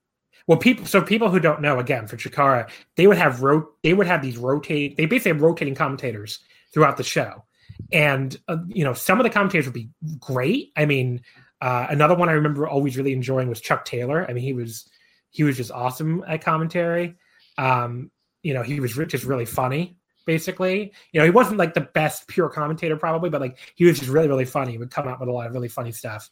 Well, 0.48 0.58
people 0.58 0.86
so 0.86 1.02
people 1.02 1.30
who 1.30 1.40
don't 1.40 1.62
know 1.62 1.80
again 1.80 2.08
for 2.08 2.18
Chikara, 2.18 2.70
they 2.96 3.08
would 3.08 3.18
have 3.18 3.42
ro- 3.42 3.70
they 3.82 3.94
would 3.94 4.08
have 4.08 4.22
these 4.22 4.38
rotate 4.38 4.98
they 4.98 5.06
basically 5.06 5.32
have 5.32 5.42
rotating 5.42 5.76
commentators 5.76 6.40
throughout 6.74 6.98
the 6.98 7.04
show. 7.04 7.44
And 7.92 8.38
uh, 8.48 8.58
you 8.68 8.84
know, 8.84 8.94
some 8.94 9.20
of 9.20 9.24
the 9.24 9.30
commentators 9.30 9.66
would 9.66 9.74
be 9.74 9.90
great. 10.20 10.72
I 10.76 10.86
mean, 10.86 11.22
uh, 11.62 11.88
another 11.90 12.16
one 12.16 12.30
I 12.30 12.34
remember 12.34 12.68
always 12.68 12.98
really 12.98 13.14
enjoying 13.14 13.48
was 13.48 13.62
Chuck 13.62 13.86
Taylor. 13.86 14.26
I 14.30 14.34
mean, 14.34 14.44
he 14.44 14.54
was 14.54 14.90
he 15.34 15.44
was 15.44 15.58
just 15.58 15.72
awesome 15.72 16.24
at 16.28 16.42
commentary. 16.42 17.18
Um, 17.58 18.12
you 18.44 18.54
know, 18.54 18.62
he 18.62 18.80
was 18.80 18.94
just 18.94 19.26
really 19.26 19.46
funny. 19.46 19.98
Basically, 20.26 20.94
you 21.12 21.20
know, 21.20 21.26
he 21.26 21.32
wasn't 21.32 21.58
like 21.58 21.74
the 21.74 21.82
best 21.82 22.28
pure 22.28 22.48
commentator 22.48 22.96
probably, 22.96 23.30
but 23.30 23.42
like 23.42 23.58
he 23.76 23.84
was 23.84 24.00
just 24.00 24.10
really, 24.10 24.30
really 24.30 24.46
funny. 24.46 24.72
He 24.72 24.78
would 24.78 24.92
come 24.92 25.08
out 25.08 25.20
with 25.20 25.28
a 25.28 25.32
lot 25.32 25.48
of 25.48 25.54
really 25.54 25.68
funny 25.68 25.92
stuff. 25.92 26.30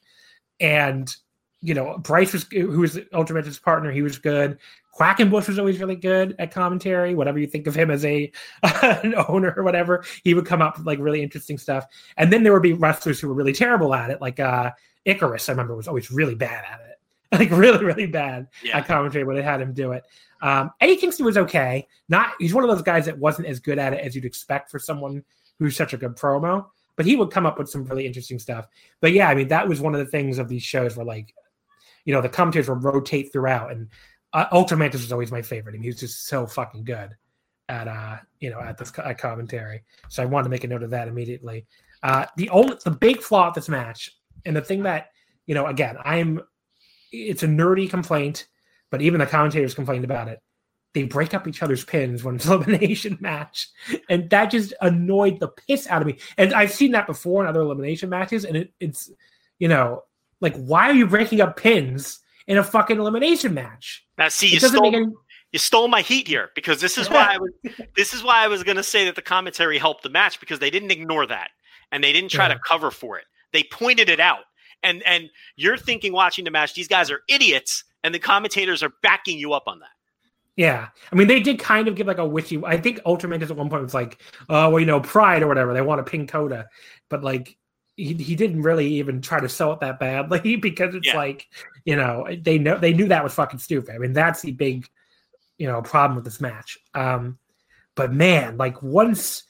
And 0.61 1.13
you 1.63 1.73
know, 1.73 1.97
Bryce 1.99 2.33
was 2.33 2.45
who 2.51 2.79
was 2.79 2.95
Ultraman's 3.13 3.59
partner. 3.59 3.91
He 3.91 4.01
was 4.01 4.17
good. 4.17 4.57
Quackenbush 4.97 5.47
was 5.47 5.59
always 5.59 5.79
really 5.79 5.95
good 5.95 6.35
at 6.39 6.51
commentary. 6.51 7.13
Whatever 7.13 7.39
you 7.39 7.47
think 7.47 7.67
of 7.67 7.75
him 7.75 7.91
as 7.91 8.03
a 8.05 8.31
an 8.63 9.13
owner 9.27 9.53
or 9.55 9.63
whatever, 9.63 10.03
he 10.23 10.33
would 10.33 10.45
come 10.45 10.61
up 10.61 10.77
with 10.77 10.87
like 10.87 10.99
really 10.99 11.21
interesting 11.21 11.57
stuff. 11.57 11.85
And 12.17 12.31
then 12.31 12.43
there 12.43 12.53
would 12.53 12.63
be 12.63 12.73
wrestlers 12.73 13.19
who 13.19 13.27
were 13.27 13.33
really 13.33 13.53
terrible 13.53 13.93
at 13.93 14.09
it, 14.09 14.21
like 14.21 14.39
uh 14.39 14.71
Icarus. 15.05 15.49
I 15.49 15.51
remember 15.53 15.75
was 15.75 15.87
always 15.87 16.11
really 16.11 16.35
bad 16.35 16.63
at 16.65 16.79
it. 16.81 16.90
like 17.39 17.49
really, 17.51 17.83
really 17.83 18.07
bad 18.07 18.47
yeah. 18.63 18.77
at 18.77 18.87
commentary 18.87 19.23
when 19.23 19.35
they 19.35 19.41
had 19.41 19.61
him 19.61 19.73
do 19.73 19.93
it. 19.93 20.03
Um, 20.41 20.71
Eddie 20.81 20.97
Kingston 20.97 21.25
was 21.25 21.37
okay. 21.37 21.87
Not 22.09 22.33
he's 22.39 22.53
one 22.53 22.63
of 22.63 22.69
those 22.69 22.81
guys 22.81 23.05
that 23.05 23.17
wasn't 23.17 23.47
as 23.47 23.59
good 23.59 23.79
at 23.79 23.93
it 23.93 24.01
as 24.01 24.15
you'd 24.15 24.25
expect 24.25 24.69
for 24.69 24.79
someone 24.79 25.23
who's 25.57 25.75
such 25.75 25.93
a 25.93 25.97
good 25.97 26.17
promo, 26.17 26.65
but 26.97 27.05
he 27.05 27.15
would 27.15 27.31
come 27.31 27.45
up 27.45 27.57
with 27.57 27.69
some 27.69 27.85
really 27.85 28.05
interesting 28.05 28.39
stuff. 28.39 28.67
But 28.99 29.13
yeah, 29.13 29.29
I 29.29 29.35
mean 29.35 29.47
that 29.47 29.67
was 29.67 29.79
one 29.79 29.93
of 29.93 29.99
the 29.99 30.11
things 30.11 30.39
of 30.39 30.49
these 30.49 30.63
shows 30.63 30.97
where 30.97 31.05
like, 31.05 31.33
you 32.03 32.13
know, 32.13 32.21
the 32.21 32.29
commentators 32.29 32.67
would 32.67 32.83
rotate 32.83 33.31
throughout, 33.31 33.71
and 33.71 33.87
uh, 34.33 34.47
Ultramantis 34.49 34.93
was 34.93 35.11
always 35.11 35.31
my 35.31 35.41
favorite. 35.41 35.71
I 35.71 35.73
mean, 35.73 35.83
he 35.83 35.89
was 35.89 35.99
just 35.99 36.27
so 36.27 36.45
fucking 36.45 36.83
good 36.83 37.15
at 37.69 37.87
uh, 37.87 38.17
you 38.41 38.49
know, 38.49 38.59
at 38.59 38.77
this 38.77 38.91
at 38.97 39.17
commentary. 39.19 39.83
So 40.09 40.21
I 40.21 40.25
wanted 40.25 40.45
to 40.45 40.49
make 40.49 40.65
a 40.65 40.67
note 40.67 40.83
of 40.83 40.89
that 40.89 41.07
immediately. 41.07 41.65
Uh, 42.03 42.25
the 42.35 42.49
only 42.49 42.75
the 42.83 42.91
big 42.91 43.21
flaw 43.21 43.47
of 43.47 43.53
this 43.53 43.69
match, 43.69 44.09
and 44.45 44.55
the 44.55 44.61
thing 44.61 44.83
that 44.83 45.11
you 45.45 45.55
know, 45.55 45.67
again, 45.67 45.97
I'm 46.03 46.41
it's 47.11 47.43
a 47.43 47.47
nerdy 47.47 47.89
complaint, 47.89 48.47
but 48.89 49.01
even 49.01 49.19
the 49.19 49.25
commentators 49.25 49.73
complained 49.73 50.05
about 50.05 50.27
it. 50.27 50.41
They 50.93 51.03
break 51.03 51.33
up 51.33 51.47
each 51.47 51.63
other's 51.63 51.85
pins 51.85 52.23
when 52.23 52.35
it's 52.37 52.45
elimination 52.45 53.17
match, 53.21 53.69
and 54.09 54.29
that 54.29 54.51
just 54.51 54.73
annoyed 54.81 55.39
the 55.39 55.49
piss 55.49 55.87
out 55.87 56.01
of 56.01 56.07
me. 56.07 56.17
And 56.37 56.53
I've 56.53 56.71
seen 56.71 56.91
that 56.91 57.07
before 57.07 57.43
in 57.43 57.49
other 57.49 57.61
elimination 57.61 58.09
matches, 58.09 58.45
and 58.45 58.57
it, 58.57 58.73
it's 58.79 59.11
you 59.59 59.67
know 59.67 60.03
like 60.41 60.55
why 60.57 60.89
are 60.89 60.93
you 60.93 61.07
breaking 61.07 61.39
up 61.39 61.55
pins 61.55 62.19
in 62.47 62.57
a 62.57 62.63
fucking 62.63 62.99
elimination 62.99 63.53
match? 63.53 64.05
Now, 64.17 64.27
see, 64.27 64.47
you 64.47 64.59
stole, 64.59 64.87
any... 64.87 65.07
you 65.51 65.59
stole 65.59 65.87
my 65.87 66.01
heat 66.01 66.27
here 66.27 66.49
because 66.55 66.81
this 66.81 66.97
is 66.97 67.09
why 67.09 67.35
I 67.35 67.37
was 67.37 67.51
this 67.95 68.13
is 68.13 68.23
why 68.23 68.43
I 68.43 68.47
was 68.47 68.63
going 68.63 68.77
to 68.77 68.83
say 68.83 69.05
that 69.05 69.15
the 69.15 69.21
commentary 69.21 69.77
helped 69.77 70.03
the 70.03 70.09
match 70.09 70.39
because 70.39 70.59
they 70.59 70.69
didn't 70.69 70.91
ignore 70.91 71.25
that 71.27 71.51
and 71.91 72.03
they 72.03 72.11
didn't 72.11 72.31
try 72.31 72.47
yeah. 72.47 72.55
to 72.55 72.59
cover 72.67 72.91
for 72.91 73.17
it. 73.17 73.25
They 73.53 73.63
pointed 73.63 74.09
it 74.09 74.19
out 74.19 74.43
and 74.83 75.03
and 75.03 75.29
you're 75.55 75.77
thinking 75.77 76.13
watching 76.13 76.45
the 76.45 76.51
match, 76.51 76.73
these 76.73 76.87
guys 76.87 77.11
are 77.11 77.21
idiots, 77.27 77.83
and 78.03 78.13
the 78.13 78.19
commentators 78.19 78.83
are 78.83 78.93
backing 79.01 79.37
you 79.37 79.53
up 79.53 79.63
on 79.67 79.79
that. 79.79 79.89
Yeah, 80.57 80.89
I 81.11 81.15
mean, 81.15 81.27
they 81.27 81.39
did 81.39 81.59
kind 81.59 81.87
of 81.87 81.95
give 81.95 82.07
like 82.07 82.17
a 82.17 82.25
wishy. 82.25 82.61
I 82.65 82.77
think 82.77 82.99
Ultraman 83.03 83.41
at 83.41 83.55
one 83.55 83.69
point 83.69 83.83
was 83.83 83.93
like, 83.93 84.21
"Oh, 84.49 84.69
well, 84.69 84.79
you 84.79 84.85
know, 84.85 84.99
Pride 84.99 85.43
or 85.43 85.47
whatever. 85.47 85.73
They 85.73 85.81
want 85.81 86.05
to 86.05 86.09
ping 86.09 86.27
Kota," 86.27 86.67
but 87.09 87.23
like 87.23 87.57
he 87.95 88.13
he 88.13 88.35
didn't 88.35 88.61
really 88.61 88.87
even 88.87 89.21
try 89.21 89.39
to 89.39 89.49
sell 89.49 89.73
it 89.73 89.79
that 89.79 89.99
badly 89.99 90.55
because 90.61 90.95
it's 90.95 91.07
yeah. 91.07 91.17
like 91.17 91.47
you 91.85 91.95
know 91.95 92.27
they 92.41 92.57
know 92.57 92.77
they 92.77 92.93
knew 92.93 93.07
that 93.07 93.23
was 93.23 93.33
fucking 93.33 93.59
stupid. 93.59 93.95
I 93.95 93.97
mean, 93.97 94.13
that's 94.13 94.41
the 94.41 94.51
big 94.51 94.87
you 95.57 95.67
know 95.67 95.81
problem 95.81 96.15
with 96.15 96.25
this 96.25 96.41
match. 96.41 96.77
Um, 96.93 97.37
but 97.95 98.13
man, 98.13 98.57
like 98.57 98.81
once 98.81 99.43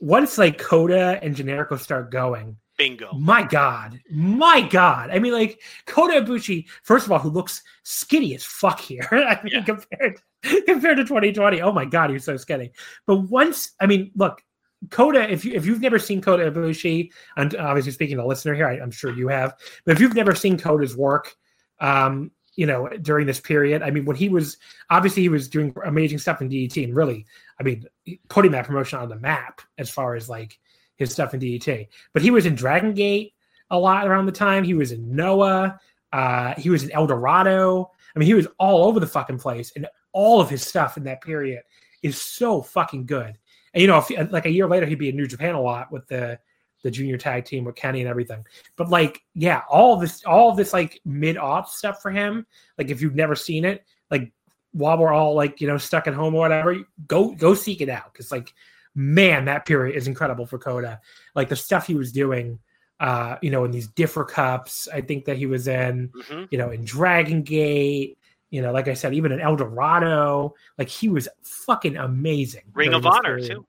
once 0.00 0.38
like 0.38 0.58
Kota 0.58 1.18
and 1.22 1.34
Generico 1.34 1.78
start 1.78 2.10
going, 2.10 2.56
Bingo. 2.76 3.12
My 3.12 3.42
God. 3.42 4.00
My 4.10 4.60
God. 4.60 5.10
I 5.10 5.18
mean, 5.18 5.32
like 5.32 5.60
Kota 5.86 6.20
Ibushi, 6.20 6.66
first 6.82 7.06
of 7.06 7.12
all, 7.12 7.18
who 7.18 7.30
looks 7.30 7.62
skinny 7.82 8.34
as 8.34 8.44
fuck 8.44 8.80
here. 8.80 9.06
I 9.12 9.40
mean, 9.42 9.54
yeah. 9.54 9.64
compared 9.64 10.20
compared 10.66 10.96
to 10.98 11.04
2020. 11.04 11.60
Oh 11.62 11.72
my 11.72 11.84
God, 11.84 12.10
he's 12.10 12.24
so 12.24 12.36
skinny. 12.36 12.72
But 13.06 13.16
once, 13.30 13.72
I 13.80 13.86
mean, 13.86 14.10
look, 14.16 14.42
Kota, 14.90 15.30
if 15.30 15.44
you 15.44 15.52
if 15.52 15.66
you've 15.66 15.80
never 15.80 15.98
seen 15.98 16.20
Kota 16.20 16.50
Ibushi, 16.50 17.10
and 17.36 17.54
obviously 17.56 17.92
speaking 17.92 18.16
to 18.16 18.22
the 18.22 18.28
listener 18.28 18.54
here, 18.54 18.66
I, 18.66 18.76
am 18.76 18.90
sure 18.90 19.12
you 19.12 19.28
have, 19.28 19.54
but 19.84 19.92
if 19.92 20.00
you've 20.00 20.14
never 20.14 20.34
seen 20.34 20.58
Kota's 20.58 20.96
work, 20.96 21.34
um, 21.80 22.30
you 22.56 22.66
know, 22.66 22.88
during 23.02 23.26
this 23.26 23.40
period, 23.40 23.82
I 23.82 23.90
mean, 23.90 24.04
when 24.04 24.16
he 24.16 24.28
was 24.28 24.58
obviously 24.90 25.22
he 25.22 25.28
was 25.28 25.48
doing 25.48 25.74
amazing 25.84 26.18
stuff 26.18 26.40
in 26.40 26.48
DDT 26.48 26.84
and 26.84 26.94
really, 26.94 27.26
I 27.58 27.62
mean, 27.62 27.84
putting 28.28 28.52
that 28.52 28.66
promotion 28.66 28.98
on 28.98 29.08
the 29.08 29.16
map 29.16 29.60
as 29.78 29.90
far 29.90 30.14
as 30.14 30.28
like 30.28 30.58
his 30.96 31.12
stuff 31.12 31.34
in 31.34 31.40
DDT. 31.40 31.88
But 32.12 32.22
he 32.22 32.30
was 32.30 32.46
in 32.46 32.54
Dragon 32.54 32.94
Gate 32.94 33.34
a 33.70 33.78
lot 33.78 34.06
around 34.06 34.26
the 34.26 34.32
time. 34.32 34.64
He 34.64 34.74
was 34.74 34.92
in 34.92 35.14
Noah. 35.14 35.78
Uh, 36.12 36.54
he 36.56 36.70
was 36.70 36.84
in 36.84 36.92
El 36.92 37.06
Dorado. 37.06 37.90
I 38.14 38.18
mean, 38.18 38.26
he 38.26 38.34
was 38.34 38.46
all 38.58 38.86
over 38.86 39.00
the 39.00 39.06
fucking 39.06 39.38
place. 39.38 39.72
And 39.74 39.86
all 40.12 40.40
of 40.40 40.48
his 40.48 40.62
stuff 40.62 40.96
in 40.96 41.04
that 41.04 41.22
period 41.22 41.62
is 42.02 42.20
so 42.20 42.62
fucking 42.62 43.06
good. 43.06 43.36
And 43.72 43.80
you 43.80 43.88
know, 43.88 43.98
if, 43.98 44.32
like 44.32 44.46
a 44.46 44.50
year 44.50 44.68
later, 44.68 44.86
he'd 44.86 44.98
be 44.98 45.08
in 45.08 45.16
New 45.16 45.26
Japan 45.26 45.54
a 45.54 45.60
lot 45.60 45.90
with 45.90 46.06
the 46.06 46.38
the 46.84 46.90
junior 46.90 47.16
tag 47.16 47.46
team 47.46 47.64
with 47.64 47.74
Kenny 47.74 48.00
and 48.00 48.08
everything. 48.08 48.44
But 48.76 48.90
like, 48.90 49.22
yeah, 49.34 49.62
all 49.70 49.96
this, 49.96 50.22
all 50.26 50.54
this 50.54 50.74
like 50.74 51.00
mid 51.06 51.38
aught 51.38 51.70
stuff 51.70 52.02
for 52.02 52.10
him. 52.10 52.46
Like, 52.78 52.90
if 52.90 53.00
you've 53.00 53.14
never 53.14 53.34
seen 53.34 53.64
it, 53.64 53.84
like 54.10 54.30
while 54.72 54.98
we're 54.98 55.12
all 55.12 55.34
like 55.34 55.60
you 55.60 55.66
know 55.66 55.78
stuck 55.78 56.06
at 56.06 56.14
home 56.14 56.34
or 56.34 56.40
whatever, 56.40 56.76
go 57.08 57.30
go 57.34 57.54
seek 57.54 57.80
it 57.80 57.88
out 57.88 58.12
because 58.12 58.30
like, 58.30 58.52
man, 58.94 59.46
that 59.46 59.66
period 59.66 59.96
is 59.96 60.06
incredible 60.06 60.46
for 60.46 60.58
Kota. 60.58 61.00
Like 61.34 61.48
the 61.48 61.56
stuff 61.56 61.86
he 61.86 61.94
was 61.94 62.12
doing. 62.12 62.58
Uh, 63.00 63.36
you 63.42 63.50
know, 63.50 63.64
in 63.64 63.72
these 63.72 63.88
differ 63.88 64.24
cups, 64.24 64.88
I 64.90 65.00
think 65.00 65.24
that 65.24 65.36
he 65.36 65.46
was 65.46 65.66
in, 65.66 66.10
mm-hmm. 66.10 66.44
you 66.50 66.56
know, 66.56 66.70
in 66.70 66.84
Dragon 66.84 67.42
Gate, 67.42 68.16
you 68.50 68.62
know, 68.62 68.70
like 68.70 68.86
I 68.86 68.94
said, 68.94 69.14
even 69.14 69.32
in 69.32 69.40
El 69.40 69.56
Dorado, 69.56 70.54
like 70.78 70.88
he 70.88 71.08
was 71.08 71.28
fucking 71.42 71.96
amazing. 71.96 72.62
Ring 72.72 72.94
of 72.94 73.04
Honor 73.04 73.36
period. 73.36 73.50
too. 73.50 73.66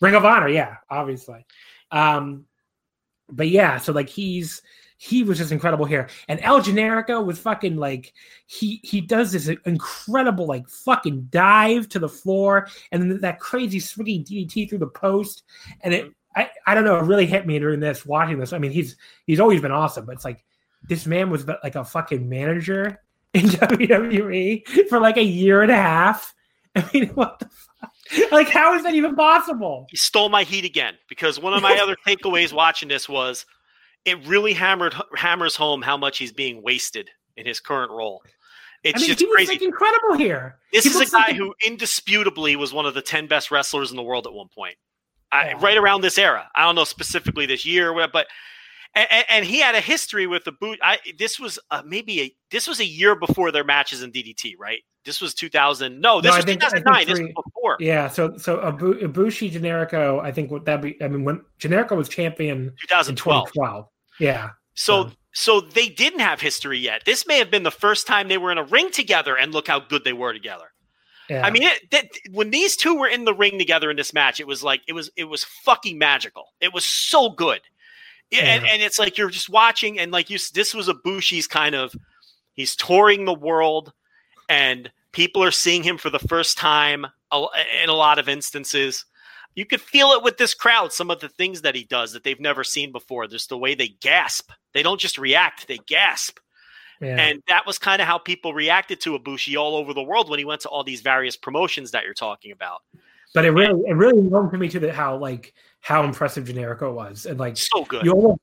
Ring 0.00 0.14
of 0.14 0.24
Honor, 0.24 0.48
yeah, 0.48 0.76
obviously. 0.88 1.44
Um, 1.90 2.46
but 3.28 3.48
yeah, 3.48 3.78
so 3.78 3.92
like 3.92 4.08
he's 4.08 4.62
he 5.02 5.22
was 5.22 5.38
just 5.38 5.50
incredible 5.50 5.86
here. 5.86 6.10
And 6.28 6.38
El 6.42 6.60
Generico 6.60 7.24
was 7.24 7.38
fucking 7.38 7.76
like 7.76 8.12
he 8.46 8.80
he 8.82 9.00
does 9.00 9.32
this 9.32 9.48
incredible 9.64 10.46
like 10.46 10.68
fucking 10.68 11.28
dive 11.30 11.88
to 11.88 11.98
the 11.98 12.08
floor 12.08 12.68
and 12.92 13.00
then 13.00 13.20
that 13.22 13.40
crazy 13.40 13.80
swinging 13.80 14.24
DDT 14.24 14.68
through 14.68 14.76
the 14.76 14.86
post. 14.86 15.44
And 15.80 15.94
it 15.94 16.12
I, 16.36 16.50
I 16.66 16.74
don't 16.74 16.84
know, 16.84 16.98
it 16.98 17.04
really 17.04 17.24
hit 17.24 17.46
me 17.46 17.58
during 17.58 17.80
this 17.80 18.04
watching 18.04 18.38
this. 18.38 18.52
I 18.52 18.58
mean, 18.58 18.72
he's 18.72 18.96
he's 19.24 19.40
always 19.40 19.62
been 19.62 19.72
awesome, 19.72 20.04
but 20.04 20.16
it's 20.16 20.24
like 20.26 20.44
this 20.82 21.06
man 21.06 21.30
was 21.30 21.46
like 21.64 21.76
a 21.76 21.84
fucking 21.84 22.28
manager 22.28 23.00
in 23.32 23.46
WWE 23.46 24.88
for 24.90 25.00
like 25.00 25.16
a 25.16 25.24
year 25.24 25.62
and 25.62 25.72
a 25.72 25.76
half. 25.76 26.34
I 26.76 26.86
mean, 26.92 27.08
what 27.14 27.38
the 27.38 27.48
fuck? 27.48 28.30
Like, 28.30 28.50
how 28.50 28.74
is 28.74 28.82
that 28.82 28.94
even 28.94 29.16
possible? 29.16 29.86
He 29.88 29.96
stole 29.96 30.28
my 30.28 30.42
heat 30.42 30.66
again 30.66 30.98
because 31.08 31.40
one 31.40 31.54
of 31.54 31.62
my 31.62 31.78
other 31.82 31.96
takeaways 32.06 32.52
watching 32.52 32.90
this 32.90 33.08
was 33.08 33.46
it 34.04 34.26
really 34.26 34.52
hammered 34.52 34.94
hammers 35.16 35.56
home 35.56 35.82
how 35.82 35.96
much 35.96 36.18
he's 36.18 36.32
being 36.32 36.62
wasted 36.62 37.10
in 37.36 37.46
his 37.46 37.60
current 37.60 37.90
role. 37.90 38.22
It's 38.82 38.96
I 38.96 39.00
mean, 39.00 39.08
just 39.08 39.20
he 39.20 39.26
was 39.26 39.34
crazy. 39.36 39.52
Like 39.52 39.62
incredible 39.62 40.16
here. 40.16 40.58
This 40.72 40.84
he 40.84 40.90
is 40.90 41.00
a 41.00 41.06
guy 41.12 41.28
like 41.28 41.36
who 41.36 41.54
indisputably 41.66 42.56
was 42.56 42.72
one 42.72 42.86
of 42.86 42.94
the 42.94 43.02
ten 43.02 43.26
best 43.26 43.50
wrestlers 43.50 43.90
in 43.90 43.96
the 43.96 44.02
world 44.02 44.26
at 44.26 44.32
one 44.32 44.48
point, 44.48 44.76
yeah. 45.32 45.38
I, 45.38 45.52
right 45.54 45.76
around 45.76 46.00
this 46.00 46.16
era. 46.16 46.48
I 46.54 46.64
don't 46.64 46.74
know 46.74 46.84
specifically 46.84 47.44
this 47.44 47.66
year, 47.66 47.94
but 48.10 48.26
and, 48.94 49.24
and, 49.28 49.44
he 49.44 49.60
had 49.60 49.74
a 49.74 49.80
history 49.80 50.26
with 50.26 50.44
the 50.44 50.52
boot. 50.52 50.78
I 50.82 50.98
this 51.18 51.38
was 51.38 51.58
uh, 51.70 51.82
maybe 51.84 52.20
a 52.20 52.36
this 52.50 52.66
was 52.66 52.80
a 52.80 52.84
year 52.84 53.14
before 53.14 53.52
their 53.52 53.64
matches 53.64 54.02
in 54.02 54.10
DDT, 54.10 54.54
right? 54.58 54.80
This 55.04 55.20
was 55.20 55.32
2000. 55.34 56.00
No, 56.00 56.20
this 56.20 56.30
no, 56.30 56.36
was 56.36 56.44
think, 56.44 56.60
2009. 56.60 57.04
Three, 57.04 57.12
this 57.12 57.20
was 57.20 57.44
before. 57.44 57.76
Yeah, 57.80 58.08
so 58.08 58.36
so 58.36 58.58
Ibushi 58.58 59.50
Generico, 59.50 60.20
I 60.20 60.32
think 60.32 60.50
what 60.50 60.64
that 60.64 60.82
be. 60.82 61.00
I 61.02 61.08
mean, 61.08 61.24
when 61.24 61.42
Generico 61.60 61.96
was 61.96 62.08
champion 62.08 62.72
2012. 62.80 63.52
2012. 63.52 63.86
Yeah. 64.18 64.50
So 64.74 65.10
so, 65.32 65.60
so 65.60 65.60
they 65.60 65.88
didn't 65.88 66.20
have 66.20 66.40
history 66.40 66.78
yet. 66.78 67.04
This 67.04 67.26
may 67.26 67.38
have 67.38 67.50
been 67.50 67.62
the 67.62 67.70
first 67.70 68.06
time 68.06 68.28
they 68.28 68.38
were 68.38 68.52
in 68.52 68.58
a 68.58 68.64
ring 68.64 68.90
together, 68.90 69.36
and 69.36 69.52
look 69.52 69.68
how 69.68 69.80
good 69.80 70.04
they 70.04 70.12
were 70.12 70.32
together. 70.32 70.66
Yeah. 71.28 71.46
I 71.46 71.50
mean, 71.50 71.62
it, 71.62 71.90
that, 71.92 72.08
when 72.32 72.50
these 72.50 72.76
two 72.76 72.96
were 72.96 73.06
in 73.06 73.24
the 73.24 73.32
ring 73.32 73.56
together 73.56 73.88
in 73.88 73.96
this 73.96 74.12
match, 74.12 74.40
it 74.40 74.48
was 74.48 74.64
like 74.64 74.82
it 74.88 74.92
was 74.92 75.10
it 75.16 75.24
was 75.24 75.44
fucking 75.44 75.96
magical. 75.96 76.46
It 76.60 76.74
was 76.74 76.84
so 76.84 77.30
good. 77.30 77.60
Yeah, 78.30 78.42
and, 78.42 78.66
and 78.66 78.80
it's 78.80 78.98
like 78.98 79.18
you're 79.18 79.30
just 79.30 79.50
watching, 79.50 79.98
and 79.98 80.12
like 80.12 80.30
you, 80.30 80.38
this 80.54 80.72
was 80.72 80.88
Ibushi's 80.88 81.48
kind 81.48 81.74
of, 81.74 81.94
he's 82.52 82.76
touring 82.76 83.24
the 83.24 83.34
world, 83.34 83.92
and 84.48 84.90
people 85.12 85.42
are 85.42 85.50
seeing 85.50 85.82
him 85.82 85.98
for 85.98 86.10
the 86.10 86.20
first 86.20 86.56
time 86.56 87.06
in 87.82 87.88
a 87.88 87.94
lot 87.94 88.18
of 88.18 88.28
instances. 88.28 89.04
You 89.56 89.66
could 89.66 89.80
feel 89.80 90.12
it 90.12 90.22
with 90.22 90.36
this 90.36 90.54
crowd. 90.54 90.92
Some 90.92 91.10
of 91.10 91.18
the 91.18 91.28
things 91.28 91.62
that 91.62 91.74
he 91.74 91.82
does 91.84 92.12
that 92.12 92.22
they've 92.22 92.38
never 92.38 92.62
seen 92.62 92.92
before. 92.92 93.26
Just 93.26 93.48
the 93.48 93.58
way 93.58 93.74
they 93.74 93.88
gasp. 94.00 94.52
They 94.74 94.84
don't 94.84 95.00
just 95.00 95.18
react; 95.18 95.66
they 95.66 95.78
gasp. 95.78 96.38
Yeah. 97.00 97.16
And 97.16 97.42
that 97.48 97.66
was 97.66 97.78
kind 97.78 98.00
of 98.00 98.06
how 98.06 98.18
people 98.18 98.54
reacted 98.54 99.00
to 99.00 99.18
Ibushi 99.18 99.58
all 99.58 99.74
over 99.74 99.94
the 99.94 100.02
world 100.02 100.28
when 100.28 100.38
he 100.38 100.44
went 100.44 100.60
to 100.62 100.68
all 100.68 100.84
these 100.84 101.00
various 101.00 101.36
promotions 101.36 101.90
that 101.90 102.04
you're 102.04 102.14
talking 102.14 102.52
about. 102.52 102.82
But 103.34 103.44
it 103.44 103.50
really, 103.50 103.82
it 103.88 103.94
really 103.94 104.20
warmed 104.20 104.58
me 104.58 104.68
to 104.68 104.78
the 104.78 104.92
how 104.92 105.16
like 105.16 105.54
how 105.80 106.04
impressive 106.04 106.44
Generico 106.44 106.92
was, 106.94 107.26
and 107.26 107.38
like 107.40 107.56
so 107.56 107.84
good. 107.84 108.04
You 108.04 108.12
almost, 108.12 108.40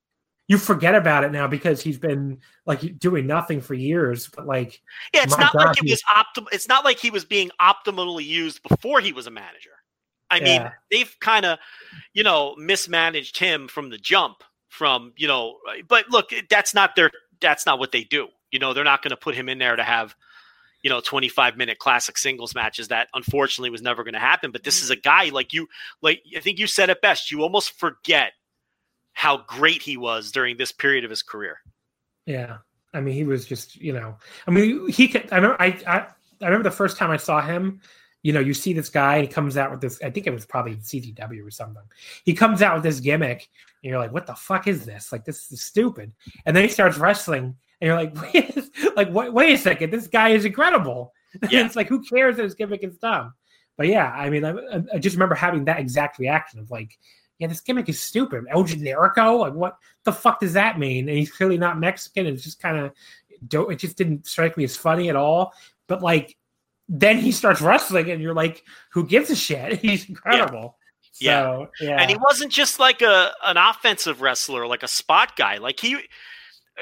you 0.47 0.57
forget 0.57 0.95
about 0.95 1.23
it 1.23 1.31
now 1.31 1.47
because 1.47 1.81
he's 1.81 1.97
been 1.97 2.39
like 2.65 2.99
doing 2.99 3.27
nothing 3.27 3.61
for 3.61 3.73
years. 3.73 4.27
But 4.27 4.45
like, 4.45 4.81
yeah, 5.13 5.23
it's 5.23 5.37
not 5.37 5.53
God, 5.53 5.65
like 5.67 5.83
it 5.83 5.89
was 5.89 6.03
optimal. 6.13 6.47
It's 6.51 6.67
not 6.67 6.85
like 6.85 6.99
he 6.99 7.11
was 7.11 7.25
being 7.25 7.51
optimally 7.61 8.25
used 8.25 8.61
before 8.67 8.99
he 9.01 9.13
was 9.13 9.27
a 9.27 9.31
manager. 9.31 9.71
I 10.29 10.41
mean, 10.41 10.69
they've 10.91 11.15
kind 11.21 11.45
of, 11.45 11.57
you 12.13 12.23
know, 12.23 12.55
mismanaged 12.57 13.37
him 13.37 13.67
from 13.67 13.89
the 13.89 13.97
jump. 13.97 14.43
From 14.69 15.13
you 15.15 15.27
know, 15.27 15.57
but 15.87 16.09
look, 16.09 16.31
that's 16.49 16.75
not 16.75 16.95
their. 16.95 17.09
That's 17.41 17.65
not 17.65 17.79
what 17.79 17.91
they 17.91 18.03
do. 18.03 18.27
You 18.51 18.59
know, 18.59 18.73
they're 18.73 18.83
not 18.83 19.01
going 19.01 19.11
to 19.11 19.17
put 19.17 19.33
him 19.33 19.49
in 19.49 19.57
there 19.57 19.75
to 19.75 19.81
have 19.81 20.13
you 20.83 20.89
know 20.89 20.99
25 21.01 21.57
minute 21.57 21.79
classic 21.79 22.17
singles 22.17 22.53
matches 22.55 22.87
that 22.87 23.07
unfortunately 23.13 23.69
was 23.69 23.81
never 23.81 24.03
going 24.03 24.13
to 24.13 24.19
happen 24.19 24.51
but 24.51 24.63
this 24.63 24.81
is 24.81 24.89
a 24.89 24.95
mm. 24.95 25.03
guy 25.03 25.29
like 25.29 25.53
you 25.53 25.67
like 26.01 26.21
i 26.35 26.39
think 26.39 26.59
you 26.59 26.67
said 26.67 26.89
it 26.89 27.01
best 27.01 27.31
you 27.31 27.41
almost 27.41 27.71
forget 27.71 28.33
how 29.13 29.37
great 29.47 29.81
he 29.81 29.97
was 29.97 30.31
during 30.31 30.57
this 30.57 30.71
period 30.71 31.03
of 31.03 31.09
his 31.09 31.21
career 31.21 31.59
yeah 32.25 32.57
i 32.93 33.01
mean 33.01 33.13
he 33.13 33.23
was 33.23 33.45
just 33.45 33.75
you 33.75 33.93
know 33.93 34.15
i 34.47 34.51
mean 34.51 34.87
he 34.89 35.07
could 35.07 35.27
i 35.31 35.35
remember 35.35 35.61
i 35.61 35.67
i, 35.87 36.05
I 36.41 36.45
remember 36.45 36.69
the 36.69 36.75
first 36.75 36.97
time 36.97 37.11
i 37.11 37.17
saw 37.17 37.41
him 37.41 37.81
you 38.23 38.33
know, 38.33 38.41
you 38.41 38.53
see 38.53 38.73
this 38.73 38.89
guy, 38.89 39.21
he 39.21 39.27
comes 39.27 39.55
out 39.55 39.71
with 39.71 39.79
this. 39.79 40.01
I 40.03 40.09
think 40.09 40.27
it 40.27 40.33
was 40.33 40.45
probably 40.45 40.75
CZW 40.75 41.47
or 41.47 41.49
something. 41.49 41.83
He 42.25 42.33
comes 42.33 42.61
out 42.61 42.73
with 42.73 42.83
this 42.83 42.99
gimmick, 42.99 43.47
and 43.81 43.89
you're 43.89 43.99
like, 43.99 44.11
"What 44.11 44.25
the 44.25 44.35
fuck 44.35 44.67
is 44.67 44.85
this? 44.85 45.13
Like, 45.13 45.23
this 45.23 45.49
is 45.49 45.61
stupid." 45.61 46.11
And 46.45 46.53
then 46.53 46.63
he 46.63 46.69
starts 46.69 46.97
wrestling, 46.97 47.55
and 47.79 47.87
you're 47.87 47.95
like, 47.95 48.15
wait, 48.33 48.57
like, 48.95 49.13
wait, 49.13 49.33
wait 49.33 49.53
a 49.53 49.57
second, 49.57 49.91
this 49.91 50.07
guy 50.07 50.29
is 50.29 50.45
incredible. 50.45 51.13
Yeah. 51.51 51.65
it's 51.65 51.75
like, 51.75 51.87
who 51.87 52.01
cares 52.01 52.37
that 52.37 52.43
his 52.43 52.55
gimmick 52.55 52.83
is 52.83 52.97
dumb? 52.97 53.33
But 53.77 53.87
yeah, 53.87 54.09
I 54.09 54.31
mean, 54.31 54.43
I, 54.43 54.55
I, 54.91 54.97
just 54.97 55.15
remember 55.15 55.35
having 55.35 55.65
that 55.65 55.79
exact 55.79 56.17
reaction 56.17 56.59
of 56.59 56.71
like, 56.71 56.97
yeah, 57.37 57.45
this 57.45 57.59
gimmick 57.59 57.89
is 57.89 58.01
stupid. 58.01 58.45
El 58.49 58.63
Generico, 58.63 59.39
like, 59.39 59.53
what 59.53 59.77
the 60.03 60.13
fuck 60.13 60.39
does 60.39 60.53
that 60.53 60.79
mean? 60.79 61.07
And 61.07 61.17
he's 61.17 61.31
clearly 61.31 61.59
not 61.59 61.79
Mexican. 61.79 62.25
It's 62.25 62.43
just 62.43 62.59
kind 62.59 62.77
of, 62.77 63.69
it 63.69 63.75
just 63.75 63.97
didn't 63.97 64.25
strike 64.25 64.57
me 64.57 64.63
as 64.63 64.75
funny 64.75 65.09
at 65.09 65.15
all. 65.15 65.53
But 65.87 66.01
like, 66.01 66.37
then 66.89 67.17
he 67.17 67.31
starts 67.31 67.61
wrestling, 67.61 68.09
and 68.09 68.21
you're 68.21 68.33
like, 68.33 68.63
who 68.91 69.05
gives 69.05 69.29
a 69.29 69.35
shit? 69.35 69.79
He's 69.81 70.07
incredible. 70.07 70.77
Yeah. 71.19 71.43
So, 71.43 71.67
yeah. 71.81 71.89
yeah. 71.89 72.01
And 72.01 72.09
he 72.09 72.17
wasn't 72.17 72.51
just 72.51 72.79
like 72.79 73.01
a 73.01 73.31
an 73.43 73.57
offensive 73.57 74.21
wrestler, 74.21 74.67
like 74.67 74.83
a 74.83 74.87
spot 74.87 75.35
guy. 75.35 75.57
Like 75.57 75.79
he 75.79 75.97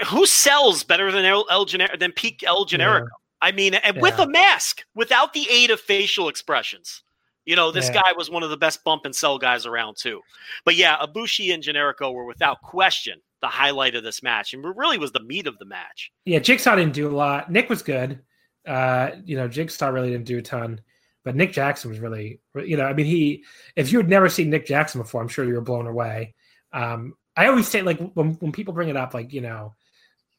who 0.07 0.25
sells 0.25 0.83
better 0.83 1.11
than 1.11 1.25
El, 1.25 1.45
El 1.49 1.65
Gener- 1.65 1.99
than 1.99 2.11
peak 2.11 2.43
El 2.43 2.65
Generico? 2.65 3.01
Yeah. 3.01 3.07
I 3.41 3.51
mean, 3.51 3.75
and 3.75 3.95
yeah. 3.95 4.01
with 4.01 4.17
a 4.19 4.27
mask, 4.27 4.83
without 4.95 5.33
the 5.33 5.47
aid 5.49 5.69
of 5.71 5.79
facial 5.79 6.29
expressions. 6.29 7.03
You 7.45 7.55
know, 7.55 7.71
this 7.71 7.89
yeah. 7.89 8.01
guy 8.01 8.13
was 8.17 8.27
one 8.27 8.41
of 8.41 8.49
the 8.49 8.57
best 8.57 8.83
bump 8.83 9.05
and 9.05 9.15
sell 9.15 9.37
guys 9.37 9.67
around 9.67 9.97
too. 9.99 10.21
But 10.63 10.75
yeah, 10.75 10.97
Ibushi 10.97 11.53
and 11.53 11.61
Generico 11.61 12.11
were 12.11 12.25
without 12.25 12.59
question 12.63 13.21
the 13.41 13.47
highlight 13.47 13.93
of 13.93 14.03
this 14.03 14.23
match, 14.23 14.53
and 14.53 14.65
really 14.75 14.97
was 14.97 15.11
the 15.11 15.21
meat 15.21 15.45
of 15.45 15.59
the 15.59 15.65
match. 15.65 16.11
Yeah, 16.25 16.39
Jigsaw 16.39 16.75
didn't 16.75 16.93
do 16.93 17.07
a 17.07 17.13
lot. 17.15 17.51
Nick 17.51 17.69
was 17.69 17.83
good. 17.83 18.19
Uh, 18.67 19.11
you 19.25 19.37
know, 19.37 19.47
Jigsaw 19.47 19.89
really 19.89 20.09
didn't 20.09 20.25
do 20.25 20.39
a 20.39 20.41
ton, 20.41 20.81
but 21.23 21.35
Nick 21.35 21.53
Jackson 21.53 21.91
was 21.91 21.99
really, 21.99 22.39
you 22.55 22.77
know, 22.77 22.85
I 22.85 22.93
mean, 22.93 23.05
he. 23.05 23.43
If 23.75 23.91
you 23.91 23.99
had 23.99 24.09
never 24.09 24.27
seen 24.27 24.49
Nick 24.49 24.65
Jackson 24.65 24.99
before, 24.99 25.21
I'm 25.21 25.27
sure 25.27 25.45
you 25.45 25.53
were 25.53 25.61
blown 25.61 25.85
away. 25.85 26.33
Um, 26.73 27.13
I 27.37 27.45
always 27.45 27.67
say, 27.67 27.83
like, 27.83 27.99
when 28.15 28.31
when 28.39 28.51
people 28.53 28.73
bring 28.73 28.89
it 28.89 28.97
up, 28.97 29.13
like, 29.13 29.33
you 29.33 29.41
know, 29.41 29.75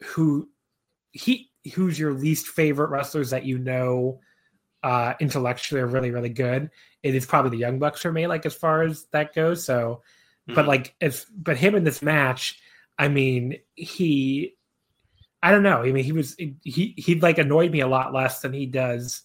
who 0.02 0.48
he 1.12 1.50
who's 1.74 1.98
your 1.98 2.12
least 2.12 2.46
favorite 2.48 2.90
wrestlers 2.90 3.30
that 3.30 3.44
you 3.44 3.58
know 3.58 4.20
uh 4.82 5.14
intellectually 5.20 5.80
are 5.80 5.86
really 5.86 6.10
really 6.10 6.28
good. 6.28 6.70
It 7.02 7.14
is 7.14 7.26
probably 7.26 7.50
the 7.50 7.58
young 7.58 7.78
bucks 7.78 8.02
for 8.02 8.12
me 8.12 8.26
like 8.26 8.46
as 8.46 8.54
far 8.54 8.82
as 8.82 9.06
that 9.12 9.34
goes. 9.34 9.64
So 9.64 10.02
mm-hmm. 10.48 10.54
but 10.54 10.66
like 10.66 10.94
if 11.00 11.26
but 11.36 11.56
him 11.56 11.74
in 11.74 11.84
this 11.84 12.02
match 12.02 12.60
i 12.98 13.08
mean 13.08 13.58
he 13.74 14.54
i 15.42 15.50
don't 15.50 15.62
know. 15.62 15.82
I 15.82 15.92
mean 15.92 16.04
he 16.04 16.12
was 16.12 16.36
he 16.36 16.94
he'd 16.96 17.22
like 17.22 17.38
annoyed 17.38 17.70
me 17.70 17.80
a 17.80 17.88
lot 17.88 18.14
less 18.14 18.40
than 18.40 18.52
he 18.52 18.66
does 18.66 19.22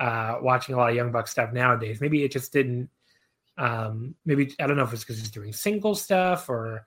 uh 0.00 0.38
watching 0.40 0.74
a 0.74 0.78
lot 0.78 0.90
of 0.90 0.96
young 0.96 1.12
buck 1.12 1.28
stuff 1.28 1.52
nowadays. 1.52 2.00
Maybe 2.00 2.24
it 2.24 2.32
just 2.32 2.52
didn't 2.52 2.88
um 3.58 4.14
maybe 4.24 4.54
i 4.60 4.66
don't 4.66 4.76
know 4.76 4.84
if 4.84 4.92
it's 4.92 5.02
because 5.02 5.18
he's 5.18 5.32
doing 5.32 5.52
single 5.52 5.94
stuff 5.94 6.48
or 6.48 6.86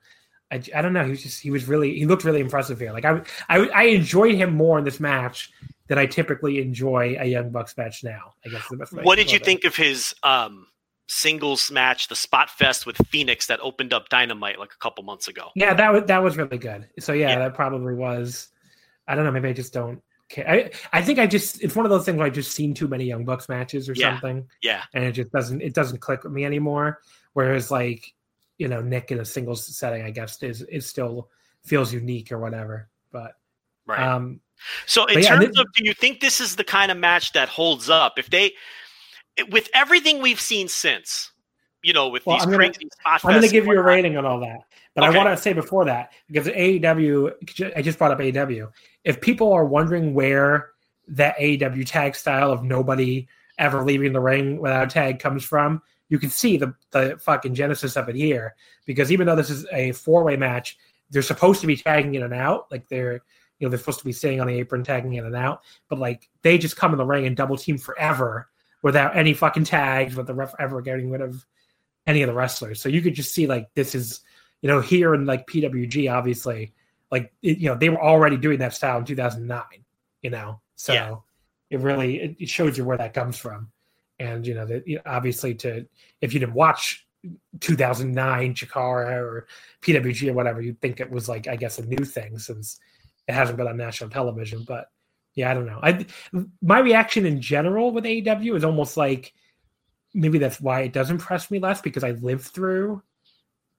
I, 0.52 0.62
I 0.76 0.82
don't 0.82 0.92
know. 0.92 1.04
He 1.04 1.10
was 1.10 1.22
just 1.22 1.40
he 1.40 1.50
was 1.50 1.66
really 1.66 1.98
he 1.98 2.04
looked 2.06 2.24
really 2.24 2.40
impressive 2.40 2.78
here. 2.78 2.92
Like 2.92 3.06
I, 3.06 3.22
I 3.48 3.66
I 3.68 3.82
enjoyed 3.84 4.34
him 4.34 4.54
more 4.54 4.78
in 4.78 4.84
this 4.84 5.00
match 5.00 5.50
than 5.88 5.98
I 5.98 6.06
typically 6.06 6.60
enjoy 6.60 7.16
a 7.18 7.24
Young 7.24 7.50
Bucks 7.50 7.76
match 7.76 8.04
now. 8.04 8.34
I 8.44 8.50
guess. 8.50 8.62
what 9.02 9.16
did 9.16 9.30
you 9.30 9.36
it. 9.36 9.44
think 9.44 9.64
of 9.64 9.74
his 9.74 10.14
um, 10.22 10.66
singles 11.08 11.70
match, 11.70 12.08
the 12.08 12.16
Spot 12.16 12.50
Fest 12.50 12.86
with 12.86 12.96
Fenix 13.08 13.46
that 13.46 13.60
opened 13.60 13.92
up 13.92 14.08
Dynamite 14.10 14.58
like 14.58 14.72
a 14.72 14.78
couple 14.78 15.04
months 15.04 15.28
ago? 15.28 15.48
Yeah, 15.54 15.74
that 15.74 15.92
was 15.92 16.04
that 16.04 16.22
was 16.22 16.36
really 16.36 16.58
good. 16.58 16.88
So 17.00 17.12
yeah, 17.14 17.30
yeah. 17.30 17.38
that 17.38 17.54
probably 17.54 17.94
was. 17.94 18.48
I 19.08 19.14
don't 19.14 19.24
know. 19.24 19.32
Maybe 19.32 19.48
I 19.48 19.52
just 19.54 19.72
don't 19.72 20.02
care. 20.28 20.48
I, 20.48 20.70
I 20.92 21.02
think 21.02 21.18
I 21.18 21.26
just 21.26 21.62
it's 21.62 21.74
one 21.74 21.86
of 21.86 21.90
those 21.90 22.04
things 22.04 22.18
where 22.18 22.26
I've 22.26 22.34
just 22.34 22.52
seen 22.52 22.74
too 22.74 22.88
many 22.88 23.04
Young 23.04 23.24
Bucks 23.24 23.48
matches 23.48 23.88
or 23.88 23.94
Yeah. 23.94 24.12
something, 24.12 24.46
Yeah. 24.62 24.82
and 24.92 25.04
it 25.04 25.12
just 25.12 25.32
doesn't 25.32 25.62
it 25.62 25.72
doesn't 25.72 25.98
click 25.98 26.24
with 26.24 26.32
me 26.32 26.44
anymore. 26.44 27.00
Whereas 27.32 27.70
like 27.70 28.12
you 28.58 28.68
know 28.68 28.80
Nick 28.80 29.10
in 29.10 29.20
a 29.20 29.24
singles 29.24 29.64
setting, 29.76 30.02
I 30.02 30.10
guess 30.10 30.42
is 30.42 30.62
is 30.62 30.86
still 30.86 31.28
feels 31.64 31.92
unique 31.92 32.32
or 32.32 32.38
whatever. 32.38 32.88
But 33.12 33.32
Right. 33.86 34.00
um, 34.00 34.40
So, 34.86 35.06
in 35.06 35.18
yeah, 35.20 35.28
terms 35.30 35.46
this- 35.48 35.58
of, 35.58 35.66
do 35.74 35.84
you 35.84 35.92
think 35.94 36.20
this 36.20 36.40
is 36.40 36.54
the 36.56 36.62
kind 36.64 36.90
of 36.92 36.96
match 36.98 37.32
that 37.32 37.48
holds 37.48 37.90
up? 37.90 38.16
If 38.18 38.30
they, 38.30 38.52
with 39.50 39.68
everything 39.74 40.22
we've 40.22 40.40
seen 40.40 40.68
since, 40.68 41.32
you 41.82 41.92
know, 41.92 42.08
with 42.08 42.24
Well, 42.24 42.36
these 42.36 42.44
I'm 42.44 42.50
gonna- 42.52 42.68
crazy 42.70 42.88
I'm 43.04 43.18
going 43.22 43.42
to 43.42 43.48
give 43.48 43.66
you 43.66 43.72
a 43.72 43.82
rating 43.82 44.16
on 44.16 44.24
all 44.24 44.38
that. 44.40 44.60
But 44.94 45.04
Okay. 45.08 45.18
I 45.18 45.24
want 45.24 45.36
to 45.36 45.42
say 45.42 45.52
before 45.52 45.84
that, 45.86 46.12
because 46.30 46.46
AEW, 46.48 47.32
I 47.74 47.82
just 47.82 47.98
brought 47.98 48.12
up 48.12 48.20
AEW. 48.20 48.70
If 49.04 49.20
people 49.20 49.52
are 49.52 49.64
wondering 49.64 50.14
where 50.14 50.70
that 51.08 51.36
AEW 51.38 51.84
tag 51.84 52.14
style 52.14 52.52
of 52.52 52.62
nobody 52.62 53.26
ever 53.58 53.82
leaving 53.82 54.12
the 54.12 54.20
ring 54.20 54.58
without 54.60 54.84
a 54.84 54.90
tag 54.90 55.18
comes 55.18 55.42
from, 55.44 55.82
you 56.12 56.18
can 56.18 56.28
see 56.28 56.58
the, 56.58 56.74
the 56.90 57.16
fucking 57.18 57.54
genesis 57.54 57.96
of 57.96 58.06
it 58.10 58.14
here. 58.14 58.54
Because 58.84 59.10
even 59.10 59.26
though 59.26 59.34
this 59.34 59.48
is 59.48 59.64
a 59.72 59.92
four 59.92 60.24
way 60.24 60.36
match, 60.36 60.76
they're 61.08 61.22
supposed 61.22 61.62
to 61.62 61.66
be 61.66 61.74
tagging 61.74 62.14
in 62.16 62.22
and 62.22 62.34
out. 62.34 62.70
Like 62.70 62.86
they're, 62.86 63.14
you 63.58 63.66
know, 63.66 63.70
they're 63.70 63.78
supposed 63.78 64.00
to 64.00 64.04
be 64.04 64.12
sitting 64.12 64.38
on 64.38 64.46
the 64.46 64.52
apron, 64.58 64.84
tagging 64.84 65.14
in 65.14 65.24
and 65.24 65.34
out. 65.34 65.62
But 65.88 65.98
like 65.98 66.28
they 66.42 66.58
just 66.58 66.76
come 66.76 66.92
in 66.92 66.98
the 66.98 67.06
ring 67.06 67.26
and 67.26 67.34
double 67.34 67.56
team 67.56 67.78
forever 67.78 68.50
without 68.82 69.16
any 69.16 69.32
fucking 69.32 69.64
tags, 69.64 70.14
with 70.14 70.26
the 70.26 70.34
ref 70.34 70.54
ever 70.58 70.82
getting 70.82 71.10
rid 71.10 71.22
of 71.22 71.46
any 72.06 72.20
of 72.20 72.26
the 72.26 72.34
wrestlers. 72.34 72.82
So 72.82 72.90
you 72.90 73.00
could 73.00 73.14
just 73.14 73.32
see 73.32 73.46
like 73.46 73.72
this 73.74 73.94
is, 73.94 74.20
you 74.60 74.68
know, 74.68 74.80
here 74.82 75.14
in 75.14 75.24
like 75.24 75.46
PWG, 75.46 76.12
obviously, 76.12 76.74
like 77.10 77.32
it, 77.40 77.56
you 77.56 77.70
know 77.70 77.74
they 77.74 77.88
were 77.88 78.02
already 78.02 78.36
doing 78.36 78.58
that 78.58 78.74
style 78.74 78.98
in 78.98 79.06
2009. 79.06 79.62
You 80.20 80.28
know, 80.28 80.60
so 80.74 80.92
Yeah. 80.92 81.16
it 81.70 81.80
really 81.80 82.20
it, 82.20 82.36
it 82.38 82.48
shows 82.50 82.76
you 82.76 82.84
where 82.84 82.98
that 82.98 83.14
comes 83.14 83.38
from, 83.38 83.71
and 84.22 84.46
you 84.46 84.54
know 84.54 84.64
that 84.66 84.86
you 84.86 84.96
know, 84.96 85.02
obviously 85.06 85.54
to 85.56 85.86
if 86.20 86.32
you 86.32 86.40
didn't 86.40 86.54
watch 86.54 87.06
2009 87.60 88.54
Chikara 88.54 89.16
or 89.16 89.46
PWG 89.82 90.30
or 90.30 90.32
whatever, 90.32 90.60
you'd 90.60 90.80
think 90.80 91.00
it 91.00 91.10
was 91.10 91.28
like 91.28 91.48
I 91.48 91.56
guess 91.56 91.78
a 91.78 91.86
new 91.86 92.04
thing 92.04 92.38
since 92.38 92.78
it 93.28 93.34
hasn't 93.34 93.58
been 93.58 93.68
on 93.68 93.76
national 93.76 94.10
television. 94.10 94.64
But 94.66 94.90
yeah, 95.34 95.50
I 95.50 95.54
don't 95.54 95.66
know. 95.66 95.80
I 95.82 96.06
my 96.60 96.78
reaction 96.78 97.26
in 97.26 97.40
general 97.40 97.90
with 97.90 98.04
AEW 98.04 98.56
is 98.56 98.64
almost 98.64 98.96
like 98.96 99.34
maybe 100.14 100.38
that's 100.38 100.60
why 100.60 100.82
it 100.82 100.92
does 100.92 101.10
impress 101.10 101.50
me 101.50 101.58
less 101.58 101.80
because 101.80 102.04
I 102.04 102.12
lived 102.12 102.44
through 102.44 103.02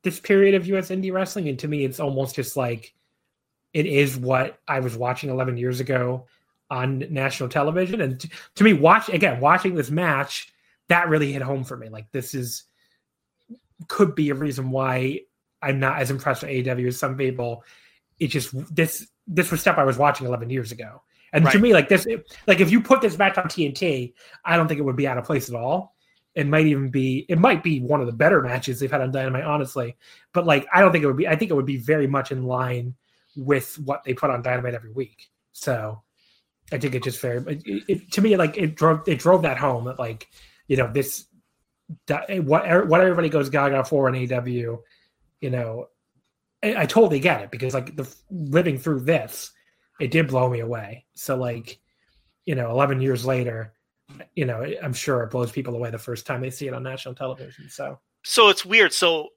this 0.02 0.20
period 0.20 0.56
of 0.56 0.68
US 0.68 0.90
indie 0.90 1.14
wrestling. 1.14 1.48
And 1.48 1.60
to 1.60 1.68
me, 1.68 1.86
it's 1.86 2.00
almost 2.00 2.36
just 2.36 2.58
like 2.58 2.94
it 3.74 3.86
is 3.86 4.18
what 4.18 4.60
I 4.68 4.80
was 4.80 4.98
watching 4.98 5.30
11 5.30 5.58
years 5.58 5.80
ago 5.80 6.26
on 6.74 7.06
national 7.12 7.50
television. 7.50 8.02
And 8.02 8.20
to 8.56 8.64
me, 8.64 8.74
watch 8.74 9.10
again, 9.10 9.40
watching 9.40 9.76
this 9.76 9.92
match, 9.92 10.52
that 10.90 11.08
really 11.08 11.32
hit 11.32 11.42
home 11.42 11.64
for 11.64 11.78
me. 11.78 11.90
Like, 11.90 12.12
this 12.12 12.34
is 12.34 12.64
could 13.88 14.16
be 14.16 14.30
a 14.30 14.36
reason 14.36 14.72
why 14.72 15.20
I'm 15.62 15.80
not 15.80 16.00
as 16.00 16.10
impressed 16.10 16.42
with 16.42 16.52
AEW 16.52 16.88
as 16.88 17.00
some 17.00 17.16
people. 17.16 17.64
It 18.20 18.28
just 18.28 18.54
this 18.74 19.08
this 19.28 19.52
was 19.52 19.62
stuff 19.62 19.78
I 19.78 19.84
was 19.84 19.98
watching 19.98 20.28
11 20.28 20.50
years 20.50 20.72
ago. 20.72 21.02
And 21.32 21.50
to 21.50 21.58
me, 21.58 21.74
like 21.74 21.90
this, 21.90 22.06
like 22.46 22.60
if 22.60 22.72
you 22.72 22.80
put 22.80 23.02
this 23.02 23.18
match 23.18 23.40
on 23.40 23.46
TNT, 23.46 24.14
I 24.46 24.56
don't 24.56 24.68
think 24.68 24.80
it 24.80 24.84
would 24.84 24.96
be 24.96 25.08
out 25.08 25.18
of 25.18 25.24
place 25.24 25.50
at 25.50 25.56
all. 25.56 25.96
It 26.36 26.46
might 26.46 26.68
even 26.68 26.90
be, 26.90 27.26
it 27.28 27.40
might 27.40 27.64
be 27.64 27.80
one 27.80 28.02
of 28.02 28.06
the 28.06 28.14
better 28.14 28.42
matches 28.44 28.80
they've 28.80 28.92
had 28.92 29.02
on 29.02 29.12
Dynamite, 29.12 29.44
honestly. 29.44 29.98
But 30.32 30.46
like, 30.46 30.68
I 30.72 30.80
don't 30.80 30.92
think 30.92 31.04
it 31.04 31.08
would 31.08 31.18
be. 31.18 31.28
I 31.28 31.36
think 31.36 31.50
it 31.50 31.56
would 31.56 31.66
be 31.66 31.78
very 31.78 32.06
much 32.06 32.32
in 32.32 32.44
line 32.44 32.94
with 33.36 33.80
what 33.80 34.04
they 34.04 34.14
put 34.14 34.30
on 34.30 34.44
Dynamite 34.44 34.76
every 34.76 34.92
week. 34.92 35.32
So 35.54 36.04
I 36.72 36.78
think 36.78 36.96
it 36.96 37.04
just 37.04 37.20
very, 37.20 37.44
it, 37.66 37.84
it, 37.88 38.12
to 38.14 38.22
me, 38.22 38.36
like 38.36 38.58
it 38.58 38.76
drove, 38.76 39.08
it 39.08 39.20
drove 39.20 39.44
that 39.44 39.58
home 39.58 39.86
that 39.86 40.00
like, 40.00 40.28
you 40.68 40.78
know, 40.78 40.92
this, 40.92 41.26
that, 42.08 42.30
eh, 42.30 42.40
what 42.40 42.70
er, 42.72 42.86
what 42.86 43.02
everybody 43.02 43.30
goes 43.30 43.50
gaga 43.50 43.84
for 43.84 44.10
in 44.10 44.34
AW, 44.34 44.46
you 44.46 44.80
know, 45.50 45.88
I, 46.64 46.84
I 46.84 46.86
totally 46.86 47.20
get 47.20 47.42
it 47.42 47.52
because 47.52 47.74
like 47.74 47.96
the 47.96 48.12
living 48.32 48.78
through 48.78 49.02
this, 49.02 49.52
it 50.00 50.12
did 50.12 50.28
blow 50.28 50.50
me 50.50 50.62
away. 50.62 51.06
So 51.16 51.36
like, 51.36 51.80
you 52.46 52.56
know, 52.56 52.72
11 52.72 53.02
years 53.02 53.26
later, 53.26 53.74
you 54.36 54.46
know, 54.46 54.62
eh, 54.62 54.76
I'm 54.82 54.94
sure 54.94 55.24
it 55.24 55.32
blows 55.32 55.52
people 55.52 55.76
away 55.76 55.92
the 55.92 55.98
first 55.98 56.26
time 56.26 56.42
they 56.42 56.50
see 56.50 56.68
it 56.68 56.74
on 56.74 56.84
national 56.84 57.16
television. 57.16 57.70
So 57.70 58.00
So 58.24 58.50
it's 58.50 58.66
weird. 58.66 58.94
So 58.94 59.30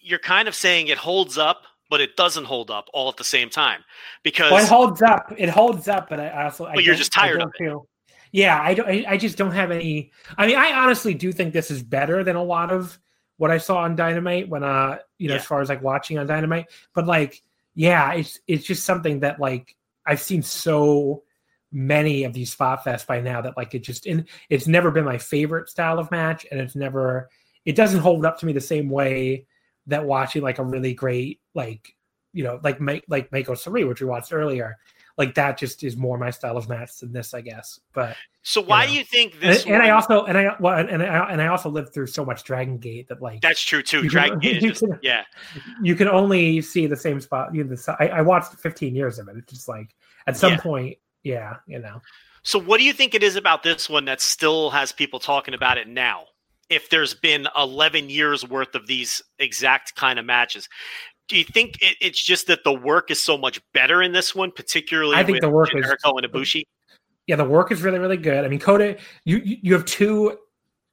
you're 0.00 0.18
kind 0.18 0.48
of 0.48 0.54
saying 0.54 0.88
it 0.88 0.98
holds 0.98 1.38
up, 1.38 1.62
but 1.90 2.00
it 2.00 2.16
doesn't 2.16 2.44
hold 2.44 2.70
up 2.70 2.88
all 2.92 3.08
at 3.08 3.16
the 3.16 3.24
same 3.24 3.48
time 3.50 3.82
because 4.22 4.52
well, 4.52 4.62
it 4.62 4.68
holds 4.68 5.02
up. 5.02 5.32
It 5.36 5.48
holds 5.48 5.88
up, 5.88 6.08
but 6.08 6.20
I 6.20 6.44
also, 6.44 6.66
I 6.66 6.74
But 6.74 6.84
you're 6.84 6.94
just 6.94 7.12
tired 7.12 7.40
I 7.40 7.44
of 7.44 7.52
don't 7.52 7.56
feel, 7.56 7.88
yeah, 8.32 8.60
I 8.60 8.74
don't. 8.74 8.88
I, 8.88 9.04
I 9.08 9.16
just 9.16 9.38
don't 9.38 9.52
have 9.52 9.70
any. 9.70 10.12
I 10.36 10.46
mean, 10.46 10.56
I 10.56 10.72
honestly 10.72 11.14
do 11.14 11.32
think 11.32 11.52
this 11.52 11.70
is 11.70 11.82
better 11.82 12.22
than 12.24 12.36
a 12.36 12.42
lot 12.42 12.70
of 12.70 12.98
what 13.38 13.50
I 13.50 13.58
saw 13.58 13.78
on 13.78 13.96
Dynamite 13.96 14.48
when, 14.48 14.64
uh, 14.64 14.98
you 15.18 15.28
know, 15.28 15.34
Yeah. 15.34 15.40
as 15.40 15.46
far 15.46 15.60
as 15.60 15.68
like 15.68 15.82
watching 15.82 16.18
on 16.18 16.26
Dynamite. 16.26 16.66
But 16.94 17.06
like, 17.06 17.42
yeah, 17.74 18.12
it's 18.12 18.38
it's 18.46 18.66
just 18.66 18.84
something 18.84 19.20
that 19.20 19.40
like 19.40 19.76
I've 20.04 20.20
seen 20.20 20.42
so 20.42 21.22
many 21.70 22.24
of 22.24 22.32
these 22.32 22.50
spot 22.50 22.82
fests 22.84 23.06
by 23.06 23.20
now 23.20 23.40
that 23.42 23.56
like 23.56 23.74
it 23.74 23.80
just 23.80 24.06
and 24.06 24.26
it's 24.48 24.66
never 24.66 24.90
been 24.90 25.04
my 25.04 25.18
favorite 25.18 25.68
style 25.68 25.98
of 25.98 26.10
match, 26.10 26.46
and 26.50 26.60
it's 26.60 26.74
never 26.76 27.30
it 27.64 27.76
doesn't 27.76 28.00
hold 28.00 28.26
up 28.26 28.38
to 28.40 28.46
me 28.46 28.52
the 28.52 28.60
same 28.60 28.88
way 28.90 29.46
that 29.88 30.04
watching 30.04 30.42
like 30.42 30.58
a 30.58 30.64
really 30.64 30.94
great 30.94 31.40
like 31.54 31.94
you 32.32 32.44
know 32.44 32.60
like 32.62 32.80
make 32.80 33.04
like 33.08 33.30
Meiko 33.30 33.50
Sareee, 33.50 33.86
which 33.88 34.00
we 34.00 34.06
watched 34.06 34.32
earlier. 34.32 34.76
Like 35.16 35.34
that 35.34 35.58
just 35.58 35.82
is 35.82 35.96
more 35.96 36.16
my 36.16 36.30
style 36.30 36.56
of 36.56 36.68
match 36.68 37.00
than 37.00 37.12
this, 37.12 37.34
I 37.34 37.40
guess. 37.40 37.80
But 37.92 38.14
so 38.42 38.60
why 38.60 38.84
know. 38.84 38.92
do 38.92 38.98
you 38.98 39.04
think 39.04 39.32
and, 39.34 39.42
this? 39.42 39.66
and 39.66 39.82
I 39.82 39.90
also 39.90 40.24
and 40.26 40.38
I 40.38 40.54
well 40.60 40.78
and 40.78 41.02
I 41.02 41.30
and 41.32 41.42
I 41.42 41.48
also 41.48 41.68
lived 41.68 41.92
through 41.92 42.06
so 42.06 42.24
much 42.24 42.44
Dragon 42.44 42.78
Gate 42.78 43.08
that 43.08 43.20
like 43.20 43.40
that's 43.40 43.60
true 43.60 43.82
too. 43.82 44.08
Dragon 44.08 44.38
Gate 44.40 44.62
just, 44.62 44.80
can- 44.80 44.98
yeah, 45.02 45.24
you 45.82 45.96
can 45.96 46.06
only 46.06 46.60
see 46.60 46.86
the 46.86 46.96
same 46.96 47.20
spot. 47.20 47.52
You 47.52 47.64
know, 47.64 47.74
the, 47.74 47.96
I, 47.98 48.18
I 48.18 48.22
watched 48.22 48.54
15 48.54 48.94
years 48.94 49.18
of 49.18 49.26
it. 49.28 49.36
It's 49.38 49.52
just 49.52 49.68
like 49.68 49.96
at 50.28 50.36
some 50.36 50.52
Yeah. 50.52 50.60
point, 50.60 50.98
yeah, 51.24 51.56
you 51.66 51.80
know. 51.80 52.00
So, 52.44 52.60
what 52.60 52.78
do 52.78 52.84
you 52.84 52.92
think 52.92 53.14
it 53.14 53.22
is 53.24 53.34
about 53.34 53.62
this 53.64 53.90
one 53.90 54.04
that 54.04 54.20
still 54.20 54.70
has 54.70 54.92
people 54.92 55.18
talking 55.18 55.54
about 55.54 55.78
it 55.78 55.88
now? 55.88 56.26
If 56.70 56.90
there's 56.90 57.14
been 57.14 57.48
11 57.56 58.10
years 58.10 58.46
worth 58.46 58.74
of 58.74 58.86
these 58.86 59.22
exact 59.38 59.94
kind 59.94 60.18
of 60.18 60.24
matches, 60.24 60.68
do 61.28 61.36
you 61.36 61.44
think 61.44 61.80
it, 61.80 61.96
it's 62.00 62.22
just 62.22 62.46
that 62.48 62.64
the 62.64 62.72
work 62.72 63.10
is 63.10 63.22
so 63.22 63.38
much 63.38 63.60
better 63.72 64.02
in 64.02 64.12
this 64.12 64.34
one, 64.34 64.50
particularly 64.50 65.16
I 65.16 65.24
think 65.24 65.36
with 65.36 65.42
the 65.42 65.50
work 65.50 65.74
is- 65.74 65.82
Jericho 65.84 66.16
and 66.16 66.26
Ibushi? 66.26 66.64
yeah, 67.28 67.36
the 67.36 67.44
work 67.44 67.70
is 67.70 67.82
really, 67.82 67.98
really 67.98 68.16
good. 68.16 68.44
I 68.44 68.48
mean, 68.48 68.58
Kota, 68.58 68.96
you 69.24 69.36
you 69.44 69.56
you 69.62 69.72
have 69.74 69.84
two. 69.84 70.38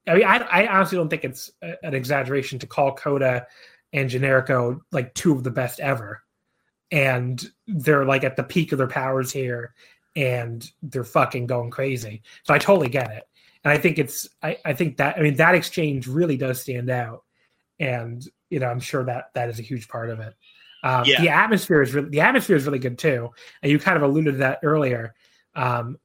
I 0.07 0.15
mean, 0.15 0.25
I, 0.25 0.37
I 0.37 0.67
honestly 0.67 0.97
don't 0.97 1.09
think 1.09 1.23
it's 1.23 1.49
an 1.61 1.95
exaggeration 1.95 2.59
to 2.59 2.67
call 2.67 2.93
Kota 2.93 3.47
and 3.93 4.09
Generico 4.09 4.81
like 4.91 5.13
two 5.15 5.31
of 5.31 5.43
the 5.43 5.49
best 5.49 5.79
ever, 5.79 6.21
and 6.91 7.43
they're 7.67 8.05
like 8.05 8.23
at 8.25 8.35
the 8.35 8.43
peak 8.43 8.73
of 8.73 8.77
their 8.77 8.87
powers 8.87 9.31
here, 9.31 9.73
and 10.15 10.69
they're 10.83 11.05
fucking 11.05 11.47
going 11.47 11.71
crazy. 11.71 12.21
So 12.43 12.53
I 12.53 12.59
totally 12.59 12.89
get 12.89 13.09
it, 13.11 13.23
and 13.65 13.73
I 13.73 13.77
think 13.77 13.97
it's 13.97 14.29
I 14.41 14.57
I 14.63 14.73
think 14.73 14.97
that 14.97 15.17
I 15.17 15.21
mean 15.21 15.35
that 15.35 15.55
exchange 15.55 16.07
really 16.07 16.37
does 16.37 16.61
stand 16.61 16.89
out, 16.89 17.23
and 17.79 18.23
you 18.49 18.59
know 18.59 18.67
I'm 18.67 18.79
sure 18.79 19.03
that 19.03 19.31
that 19.33 19.49
is 19.49 19.59
a 19.59 19.63
huge 19.63 19.89
part 19.89 20.11
of 20.11 20.19
it. 20.19 20.33
Um, 20.83 21.03
Yeah. 21.05 21.19
The 21.19 21.29
atmosphere 21.29 21.81
is 21.81 21.93
really 21.93 22.09
the 22.09 22.21
atmosphere 22.21 22.55
is 22.55 22.65
really 22.65 22.79
good 22.79 22.99
too, 22.99 23.31
and 23.61 23.71
you 23.71 23.79
kind 23.79 23.97
of 23.97 24.03
alluded 24.03 24.35
to 24.35 24.39
that 24.39 24.59
earlier. 24.63 25.15
Um, 25.55 25.97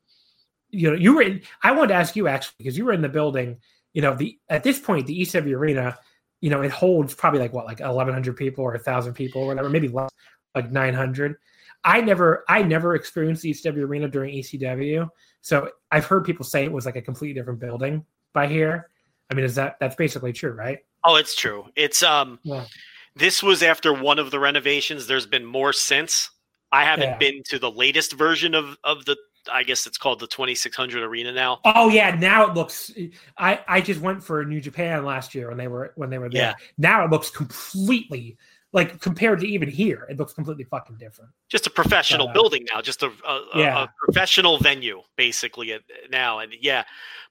you 0.71 0.89
know, 0.91 0.97
you 0.97 1.15
were 1.15 1.23
in, 1.23 1.43
I 1.63 1.73
wanted 1.73 1.89
to 1.89 1.95
ask 1.95 2.17
you 2.17 2.29
actually 2.29 2.55
because 2.59 2.79
you 2.79 2.85
were 2.85 2.93
in 2.93 3.03
the 3.03 3.09
building. 3.09 3.59
You 3.93 4.03
know, 4.03 4.15
the 4.15 4.39
at 4.49 4.63
this 4.63 4.79
point, 4.79 5.07
the 5.07 5.21
ECW 5.21 5.55
arena, 5.55 5.99
you 6.41 6.49
know, 6.49 6.63
it 6.63 6.71
holds 6.71 7.15
probably 7.15 7.41
like 7.41 7.53
what, 7.53 7.67
like 7.67 7.81
eleven 7.81 8.15
hundred 8.15 8.37
people 8.37 8.65
or 8.65 8.79
thousand 8.79 9.15
people 9.15 9.43
or 9.43 9.49
whatever, 9.49 9.69
maybe 9.69 9.89
less, 9.89 10.11
like 10.55 10.71
nine 10.71 10.95
hundred. 10.95 11.37
I 11.85 12.01
never, 12.01 12.45
I 12.49 12.63
never 12.63 12.95
experienced 12.95 13.43
the 13.43 13.51
ECW 13.53 13.85
arena 13.85 14.09
during 14.09 14.35
ECW, 14.35 15.09
so 15.41 15.71
I've 15.91 16.05
heard 16.05 16.25
people 16.25 16.45
say 16.45 16.65
it 16.65 16.73
was 16.73 16.85
like 16.87 16.97
a 16.97 17.03
completely 17.03 17.35
different 17.35 17.61
building 17.61 18.05
by 18.33 18.47
here. 18.47 18.91
I 19.31 19.35
mean, 19.35 19.45
is 19.45 19.55
that 19.55 19.77
that's 19.81 19.97
basically 19.97 20.33
true, 20.33 20.53
right? 20.53 20.79
Oh, 21.05 21.17
it's 21.17 21.35
true. 21.35 21.67
It's 21.77 22.03
um, 22.03 22.39
Yeah. 22.43 22.65
this 23.17 23.43
was 23.43 23.63
after 23.63 23.95
one 23.95 24.19
of 24.19 24.31
the 24.31 24.39
renovations. 24.39 25.07
There's 25.07 25.27
been 25.27 25.45
more 25.47 25.73
since. 25.73 26.31
I 26.73 26.85
haven't 26.85 27.09
Yeah. 27.11 27.17
been 27.19 27.43
to 27.45 27.59
the 27.59 27.71
latest 27.71 28.13
version 28.13 28.55
of 28.55 28.77
of 28.85 29.05
the. 29.07 29.17
I 29.51 29.63
guess 29.63 29.87
it's 29.87 29.97
called 29.97 30.21
the 30.21 30.27
2600 30.27 31.03
Arena 31.03 31.33
now. 31.33 31.61
Oh 31.65 31.89
yeah, 31.89 32.15
now 32.15 32.47
it 32.47 32.55
looks. 32.55 32.93
I 33.39 33.61
I 33.67 33.81
just 33.81 34.01
went 34.03 34.23
for 34.23 34.45
New 34.45 34.61
Japan 34.61 35.03
last 35.07 35.35
year 35.35 35.49
when 35.49 35.57
they 35.57 35.67
were 35.67 35.93
when 35.97 36.11
they 36.11 36.19
were 36.19 36.29
there. 36.29 36.43
Yeah. 36.43 36.55
Now 36.77 37.05
it 37.07 37.11
looks 37.11 37.31
completely 37.31 38.37
like 38.73 39.01
compared 39.01 39.41
to 39.41 39.47
even 39.49 39.69
here, 39.69 40.07
it 40.09 40.17
looks 40.17 40.33
completely 40.33 40.65
fucking 40.65 40.97
different. 40.97 41.31
just 41.49 41.67
a 41.67 41.71
professional 41.71 42.29
Uh, 42.29 42.33
building 42.33 42.65
now, 42.73 42.81
just 42.81 43.03
a, 43.03 43.11
a, 43.27 43.33
a- 43.55 43.59
Yeah. 43.59 43.83
a 43.85 43.89
professional 44.05 44.59
venue 44.59 45.03
basically 45.17 45.77
now. 46.11 46.39
And 46.39 46.55
yeah, 46.61 46.85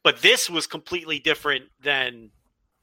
but 0.03 0.21
this 0.21 0.49
was 0.49 0.67
completely 0.67 1.19
different 1.19 1.65
than 1.81 2.31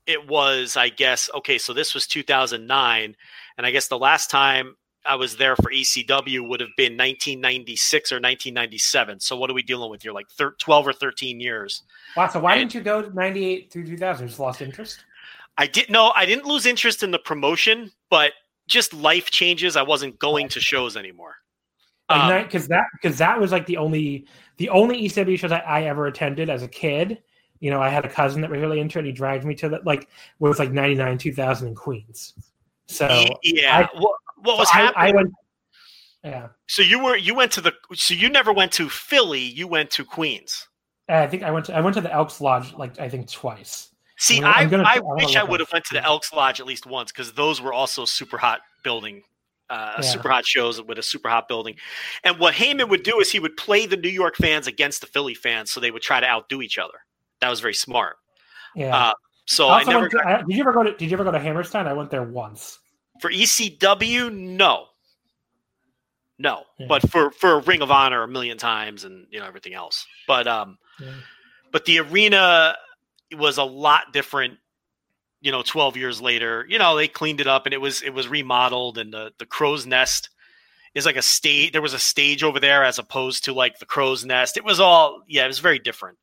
it 0.07 0.27
was, 0.28 0.77
I 0.77 0.89
guess. 0.89 1.28
Okay, 1.35 1.59
so 1.59 1.73
this 1.74 1.93
was 1.93 2.07
2009, 2.07 3.15
and 3.59 3.66
I 3.66 3.70
guess 3.70 3.89
the 3.89 3.99
last 3.99 4.31
time 4.31 4.77
I 5.05 5.16
was 5.16 5.37
there 5.37 5.55
for 5.57 5.70
ECW 5.70 6.49
would 6.49 6.61
have 6.61 6.70
been 6.77 6.97
1996 6.97 8.11
or 8.12 8.16
1997. 8.16 9.20
So 9.20 9.37
what 9.37 9.51
are 9.51 9.55
we 9.55 9.62
dealing 9.62 9.91
with 9.91 10.03
here? 10.03 10.12
Like 10.12 10.28
thir- 10.31 10.57
12 10.59 10.87
or 10.89 10.93
13 10.93 11.39
years. 11.41 11.83
Wow. 12.16 12.28
So 12.28 12.41
why 12.41 12.55
and, 12.57 12.70
didn't 12.70 12.74
you 12.74 12.81
go 12.81 13.09
98 13.15 13.70
through 13.70 13.87
2000? 13.87 14.28
Just 14.28 14.41
lost 14.41 14.62
interest? 14.62 15.05
I 15.59 15.66
didn't 15.66 15.91
know. 15.91 16.12
I 16.15 16.24
didn't 16.27 16.45
lose 16.47 16.66
interest 16.66 17.03
in 17.03 17.11
the 17.11 17.19
promotion, 17.19 17.91
but 18.11 18.33
just 18.66 18.94
life 18.94 19.30
changes. 19.30 19.76
I 19.76 19.82
wasn't 19.82 20.18
going 20.18 20.48
to 20.48 20.60
shows 20.60 20.97
anymore. 20.97 21.36
Because 22.09 22.62
um, 22.62 22.68
that 22.68 22.86
because 22.93 23.18
that 23.18 23.40
was 23.40 23.51
like 23.51 23.66
the 23.66 23.76
only 23.76 24.26
the 24.59 24.68
only 24.68 25.02
ECW 25.02 25.38
shows 25.38 25.52
I, 25.52 25.59
I 25.59 25.82
ever 25.84 26.06
attended 26.06 26.48
as 26.48 26.62
a 26.62 26.68
kid. 26.68 27.22
You 27.59 27.70
know, 27.70 27.80
I 27.80 27.88
had 27.88 28.05
a 28.05 28.09
cousin 28.09 28.40
that 28.43 28.51
was 28.51 28.60
really 28.60 28.80
into 28.80 28.98
it. 28.98 29.06
He 29.06 29.12
dragged 29.12 29.44
me 29.44 29.55
to 29.56 29.68
that. 29.70 29.86
Like 29.86 30.09
was 30.38 30.59
like 30.59 30.70
99, 30.70 31.18
2000 31.18 31.68
in 31.68 31.74
Queens. 31.74 32.34
So 32.86 33.06
yeah, 33.43 33.88
I, 33.93 33.98
what, 33.98 34.14
what 34.43 34.59
was 34.59 34.68
so 34.68 34.74
happening? 34.74 34.94
I, 34.97 35.09
I 35.09 35.12
went, 35.12 35.32
yeah. 36.22 36.48
So 36.68 36.82
you 36.82 37.02
were 37.02 37.16
you 37.16 37.34
went 37.34 37.52
to 37.52 37.60
the 37.60 37.72
so 37.94 38.14
you 38.14 38.28
never 38.28 38.52
went 38.52 38.72
to 38.72 38.88
Philly. 38.88 39.40
You 39.40 39.66
went 39.66 39.90
to 39.93 40.05
Queens. 40.05 40.68
I 41.09 41.26
think 41.26 41.43
I 41.43 41.51
went 41.51 41.66
to 41.66 41.76
I 41.76 41.80
went 41.80 41.94
to 41.94 42.01
the 42.01 42.12
Elks 42.12 42.40
Lodge 42.40 42.72
like 42.74 42.98
I 43.01 43.09
think 43.09 43.30
twice. 43.30 43.90
See, 44.18 44.43
I, 44.43 44.64
gonna, 44.64 44.82
I, 44.82 44.97
I 44.97 45.01
wish 45.01 45.36
I 45.36 45.44
would 45.44 45.60
have 45.60 45.70
went 45.72 45.84
to 45.86 45.94
the 45.94 46.02
Elks 46.02 46.32
Lodge 46.32 46.59
at 46.59 46.66
least 46.66 46.86
once 46.86 47.12
because 47.12 47.32
those 47.32 47.60
were 47.60 47.72
also 47.72 48.06
super 48.06 48.38
hot 48.38 48.60
building, 48.82 49.22
uh, 49.68 49.97
yeah. 49.97 50.01
super 50.01 50.30
hot 50.30 50.47
shows 50.47 50.80
with 50.80 50.98
a 50.98 51.02
super 51.02 51.28
hot 51.28 51.48
building. 51.48 51.76
And 52.24 52.38
what 52.38 52.55
Heyman 52.55 52.88
would 52.88 53.02
do 53.02 53.20
is 53.20 53.30
he 53.30 53.40
would 53.40 53.56
play 53.59 53.84
the 53.84 53.97
New 53.97 54.09
York 54.09 54.36
fans 54.36 54.66
against 54.66 55.02
the 55.02 55.06
Philly 55.06 55.34
fans, 55.34 55.70
so 55.70 55.80
they 55.80 55.90
would 55.90 56.02
try 56.02 56.18
to 56.18 56.26
outdo 56.26 56.62
each 56.62 56.78
other. 56.78 56.94
That 57.40 57.51
was 57.51 57.60
very 57.60 57.74
smart. 57.74 58.16
Yeah. 58.74 58.97
Uh, 58.97 59.12
so 59.47 59.68
I, 59.68 59.80
I 59.80 59.84
never. 59.84 60.09
To, 60.09 60.16
got, 60.16 60.47
did 60.47 60.56
you 60.56 60.62
ever 60.62 60.72
go 60.72 60.82
to 60.82 60.93
Did 60.93 61.10
you 61.10 61.14
ever 61.14 61.24
go 61.24 61.30
to 61.32 61.38
Hammerstein? 61.38 61.86
I 61.86 61.93
went 61.93 62.10
there 62.10 62.24
once. 62.24 62.78
For 63.20 63.30
ECW, 63.30 64.32
no, 64.32 64.86
no. 66.38 66.62
Yeah. 66.78 66.86
But 66.88 67.09
for 67.10 67.30
for 67.30 67.60
Ring 67.60 67.82
of 67.82 67.90
Honor, 67.90 68.22
a 68.22 68.28
million 68.28 68.56
times, 68.56 69.05
and 69.05 69.26
you 69.30 69.40
know 69.40 69.47
everything 69.47 69.74
else. 69.74 70.06
But 70.26 70.48
um, 70.48 70.78
yeah. 71.01 71.12
but 71.70 71.84
the 71.84 72.01
arena 72.01 72.76
was 73.35 73.59
a 73.59 73.65
lot 73.65 74.12
different 74.12 74.59
you 75.40 75.53
know 75.53 75.62
12 75.62 75.97
years 75.97 76.20
later. 76.20 76.66
You 76.69 76.78
know 76.78 76.97
they 76.97 77.09
cleaned 77.09 77.40
it 77.40 77.47
up 77.47 77.66
and 77.66 77.73
it 77.73 77.81
was 77.81 78.03
it 78.03 78.15
was 78.15 78.28
remodeled 78.28 78.98
and 78.98 79.12
the 79.12 79.32
the 79.39 79.47
crow's 79.47 79.86
nest 79.86 80.31
is 80.94 81.07
like 81.07 81.16
a 81.16 81.23
stage 81.23 81.73
there 81.73 81.82
was 81.82 81.94
a 81.94 81.98
stage 81.98 82.43
over 82.43 82.59
there 82.59 82.85
as 82.85 82.98
opposed 82.98 83.44
to 83.44 83.53
like 83.53 83.78
the 83.78 83.86
crow's 83.86 84.24
nest. 84.24 84.57
It 84.57 84.65
was 84.65 84.81
all 84.81 85.23
yeah 85.28 85.44
it 85.44 85.48
was 85.48 85.59
very 85.59 85.78
different. 85.78 86.19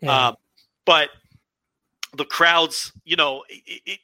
Yeah. 0.00 0.28
um, 0.28 0.36
but 0.84 1.10
the 2.16 2.24
crowds 2.24 2.92
you 3.04 3.16
know 3.16 3.44
it, 3.48 3.82
it, 3.86 3.98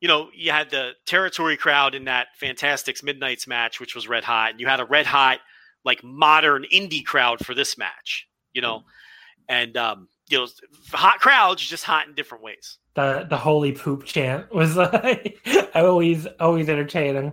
you 0.00 0.08
know 0.08 0.28
you 0.34 0.50
had 0.50 0.70
the 0.70 0.92
territory 1.06 1.56
crowd 1.56 1.94
in 1.94 2.04
that 2.04 2.28
fantastics 2.36 3.02
midnight's 3.02 3.46
match 3.46 3.80
which 3.80 3.94
was 3.94 4.08
red 4.08 4.24
hot 4.24 4.50
and 4.50 4.60
you 4.60 4.66
had 4.66 4.80
a 4.80 4.84
red 4.84 5.06
hot 5.06 5.38
like 5.84 6.02
modern 6.02 6.66
indie 6.72 7.04
crowd 7.04 7.44
for 7.44 7.54
this 7.54 7.78
match 7.78 8.26
you 8.56 8.62
know? 8.62 8.82
And 9.48 9.76
um 9.76 10.08
you 10.28 10.38
know, 10.38 10.46
hot 10.92 11.20
crowds, 11.20 11.62
just 11.62 11.84
hot 11.84 12.06
in 12.06 12.14
different 12.14 12.42
ways. 12.44 12.78
The 12.94 13.26
the 13.28 13.36
holy 13.36 13.72
poop 13.72 14.04
chant 14.04 14.52
was 14.52 14.76
like 14.76 15.38
always 15.74 16.26
always 16.40 16.68
entertaining. 16.68 17.32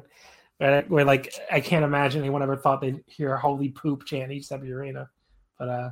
But 0.60 0.90
where 0.90 1.06
like 1.06 1.34
I 1.52 1.60
can't 1.60 1.86
imagine 1.86 2.22
anyone 2.22 2.44
ever 2.44 2.56
thought 2.56 2.82
they'd 2.82 3.04
hear 3.08 3.36
holy 3.36 3.70
poop 3.70 4.06
chant 4.06 4.32
each 4.32 4.50
the 4.50 4.56
arena. 4.56 5.10
But 5.58 5.70
uh 5.70 5.90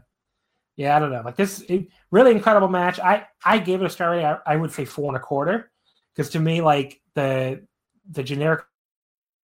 yeah, 0.78 0.96
I 0.96 1.00
don't 1.00 1.12
know. 1.12 1.22
Like 1.24 1.36
this 1.36 1.62
it, 1.62 1.88
really 2.12 2.32
incredible 2.32 2.68
match. 2.68 3.00
I 3.00 3.28
I 3.44 3.58
gave 3.60 3.82
it 3.82 3.86
a 3.86 3.90
star 3.90 4.12
rating. 4.12 4.26
I, 4.26 4.38
I 4.46 4.56
would 4.56 4.72
say 4.72 4.86
four 4.86 5.08
and 5.10 5.18
a 5.18 5.20
quarter 5.20 5.72
because 6.16 6.32
to 6.32 6.40
me, 6.40 6.62
like 6.62 7.02
the 7.16 7.66
the 8.10 8.24
Generico 8.24 8.64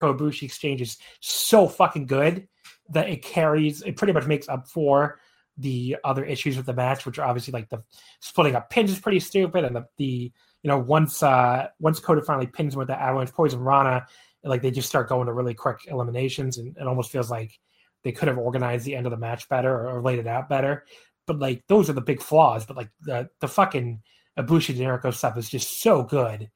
Ibushi 0.03 0.43
exchange 0.43 0.81
is 0.81 0.99
so 1.21 1.69
fucking 1.69 2.07
good 2.07 2.49
that 2.91 3.09
it 3.09 3.23
carries. 3.23 3.83
It 3.83 3.97
pretty 3.97 4.13
much 4.13 4.27
makes 4.27 4.49
up 4.49 4.69
for 4.69 5.21
the 5.59 5.97
other 6.05 6.25
issues 6.25 6.57
with 6.57 6.67
the 6.67 6.75
match, 6.75 7.05
which 7.05 7.19
are 7.19 7.27
obviously 7.27 7.53
like 7.53 7.69
the 7.69 7.83
splitting 8.21 8.57
up 8.57 8.71
pins 8.71 8.91
is 8.91 9.01
pretty 9.01 9.21
stupid, 9.21 9.65
and 9.65 9.77
the, 9.77 9.87
the 9.99 10.33
you 10.63 10.69
know 10.69 10.79
once 10.79 11.23
uh 11.23 11.69
once 11.79 12.01
Kota 12.01 12.23
finally 12.23 12.47
pins 12.47 12.75
him 12.75 12.79
with 12.79 12.89
the 12.89 13.01
avalanche 13.01 13.33
poison 13.33 13.61
Rana, 13.61 14.07
like 14.45 14.63
they 14.63 14.71
just 14.71 14.89
start 14.89 15.09
going 15.09 15.27
to 15.27 15.33
really 15.33 15.55
quick 15.55 15.79
eliminations, 15.87 16.59
and 16.59 16.77
it 16.77 16.87
almost 16.87 17.11
feels 17.11 17.31
like 17.31 17.59
they 18.03 18.13
could 18.13 18.29
have 18.29 18.39
organized 18.39 18.85
the 18.85 18.97
end 18.97 19.07
of 19.07 19.13
the 19.13 19.19
match 19.19 19.49
better 19.49 19.73
or, 19.73 19.99
or 19.99 20.03
laid 20.03 20.19
it 20.19 20.27
out 20.27 20.49
better. 20.49 20.85
But 21.27 21.39
like 21.39 21.65
those 21.69 21.89
are 21.89 21.95
the 21.95 22.01
big 22.01 22.21
flaws. 22.21 22.67
But 22.67 22.77
like 22.77 22.91
the 23.03 23.29
the 23.41 23.49
fucking 23.49 24.03
Ibushi 24.39 24.77
Generico 24.77 25.13
stuff 25.15 25.37
is 25.37 25.49
just 25.49 25.83
so 25.83 26.03
good 26.03 26.51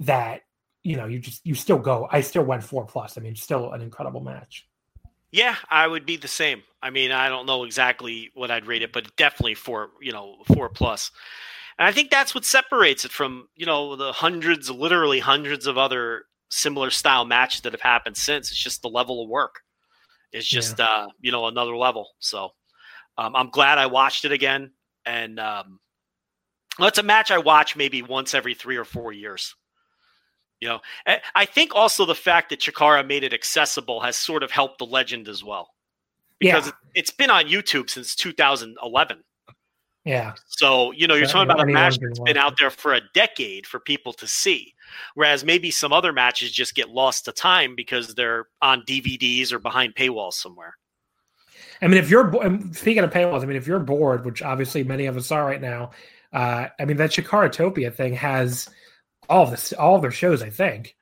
that 0.00 0.42
you 0.82 0.96
know 0.96 1.06
you 1.06 1.18
just 1.18 1.44
you 1.44 1.54
still 1.54 1.78
go. 1.78 2.08
I 2.10 2.20
still 2.20 2.44
went 2.44 2.62
four 2.62 2.84
plus. 2.84 3.18
I 3.18 3.20
mean, 3.20 3.34
still 3.34 3.72
an 3.72 3.80
incredible 3.80 4.20
match. 4.20 4.67
Yeah, 5.30 5.56
I 5.68 5.86
would 5.86 6.06
be 6.06 6.16
the 6.16 6.28
same. 6.28 6.62
I 6.82 6.90
mean, 6.90 7.12
I 7.12 7.28
don't 7.28 7.46
know 7.46 7.64
exactly 7.64 8.30
what 8.34 8.50
I'd 8.50 8.66
rate 8.66 8.82
it, 8.82 8.92
but 8.92 9.14
definitely 9.16 9.54
four, 9.54 9.90
you 10.00 10.12
know, 10.12 10.36
four 10.46 10.68
plus. 10.68 11.10
And 11.78 11.86
I 11.86 11.92
think 11.92 12.10
that's 12.10 12.34
what 12.34 12.44
separates 12.44 13.04
it 13.04 13.12
from, 13.12 13.48
you 13.54 13.66
know, 13.66 13.94
the 13.94 14.12
hundreds, 14.12 14.70
literally 14.70 15.20
hundreds 15.20 15.66
of 15.66 15.76
other 15.76 16.24
similar 16.50 16.90
style 16.90 17.24
matches 17.24 17.60
that 17.62 17.72
have 17.72 17.82
happened 17.82 18.16
since. 18.16 18.50
It's 18.50 18.62
just 18.62 18.82
the 18.82 18.88
level 18.88 19.22
of 19.22 19.28
work. 19.28 19.60
It's 20.32 20.46
just, 20.46 20.78
yeah. 20.78 20.86
uh, 20.86 21.06
you 21.20 21.30
know, 21.30 21.46
another 21.46 21.76
level. 21.76 22.08
So 22.20 22.50
um, 23.16 23.36
I'm 23.36 23.50
glad 23.50 23.78
I 23.78 23.86
watched 23.86 24.24
it 24.24 24.32
again. 24.32 24.72
And 25.04 25.38
um, 25.38 25.78
well, 26.78 26.88
it's 26.88 26.98
a 26.98 27.02
match 27.02 27.30
I 27.30 27.38
watch 27.38 27.76
maybe 27.76 28.02
once 28.02 28.34
every 28.34 28.54
three 28.54 28.76
or 28.76 28.84
four 28.84 29.12
years. 29.12 29.54
You 30.60 30.68
know, 30.68 30.80
I 31.34 31.44
think 31.44 31.74
also 31.74 32.04
the 32.04 32.14
fact 32.14 32.50
that 32.50 32.60
Chikara 32.60 33.06
made 33.06 33.22
it 33.22 33.32
accessible 33.32 34.00
has 34.00 34.16
sort 34.16 34.42
of 34.42 34.50
helped 34.50 34.78
the 34.78 34.86
legend 34.86 35.28
as 35.28 35.44
well, 35.44 35.70
because 36.40 36.66
yeah. 36.66 36.72
it's 36.94 37.10
been 37.10 37.30
on 37.30 37.44
YouTube 37.44 37.88
since 37.88 38.16
2011. 38.16 39.22
Yeah. 40.04 40.32
So 40.46 40.92
you 40.92 41.06
know, 41.06 41.14
you're 41.14 41.26
talking 41.26 41.50
about 41.50 41.60
a 41.60 41.66
match 41.70 41.98
that's 41.98 42.18
been 42.20 42.36
out 42.36 42.58
there 42.58 42.70
for 42.70 42.94
a 42.94 43.00
decade 43.14 43.66
for 43.66 43.78
people 43.78 44.12
to 44.14 44.26
see, 44.26 44.74
whereas 45.14 45.44
maybe 45.44 45.70
some 45.70 45.92
other 45.92 46.12
matches 46.12 46.50
just 46.50 46.74
get 46.74 46.88
lost 46.88 47.26
to 47.26 47.32
time 47.32 47.76
because 47.76 48.14
they're 48.14 48.46
on 48.60 48.82
DVDs 48.82 49.52
or 49.52 49.58
behind 49.58 49.94
paywalls 49.94 50.34
somewhere. 50.34 50.74
I 51.80 51.86
mean, 51.86 51.98
if 51.98 52.10
you're 52.10 52.32
speaking 52.72 53.04
of 53.04 53.10
paywalls, 53.10 53.42
I 53.42 53.46
mean, 53.46 53.56
if 53.56 53.66
you're 53.66 53.78
bored, 53.78 54.24
which 54.24 54.42
obviously 54.42 54.82
many 54.82 55.06
of 55.06 55.16
us 55.16 55.30
are 55.30 55.44
right 55.44 55.60
now, 55.60 55.90
uh, 56.32 56.66
I 56.78 56.84
mean, 56.84 56.96
that 56.96 57.10
Chikaratopia 57.10 57.94
thing 57.94 58.14
has 58.14 58.68
all 59.28 59.44
of 59.44 59.50
this, 59.50 59.72
all 59.72 59.96
of 59.96 60.02
their 60.02 60.10
shows, 60.10 60.42
I 60.42 60.50
think. 60.50 60.96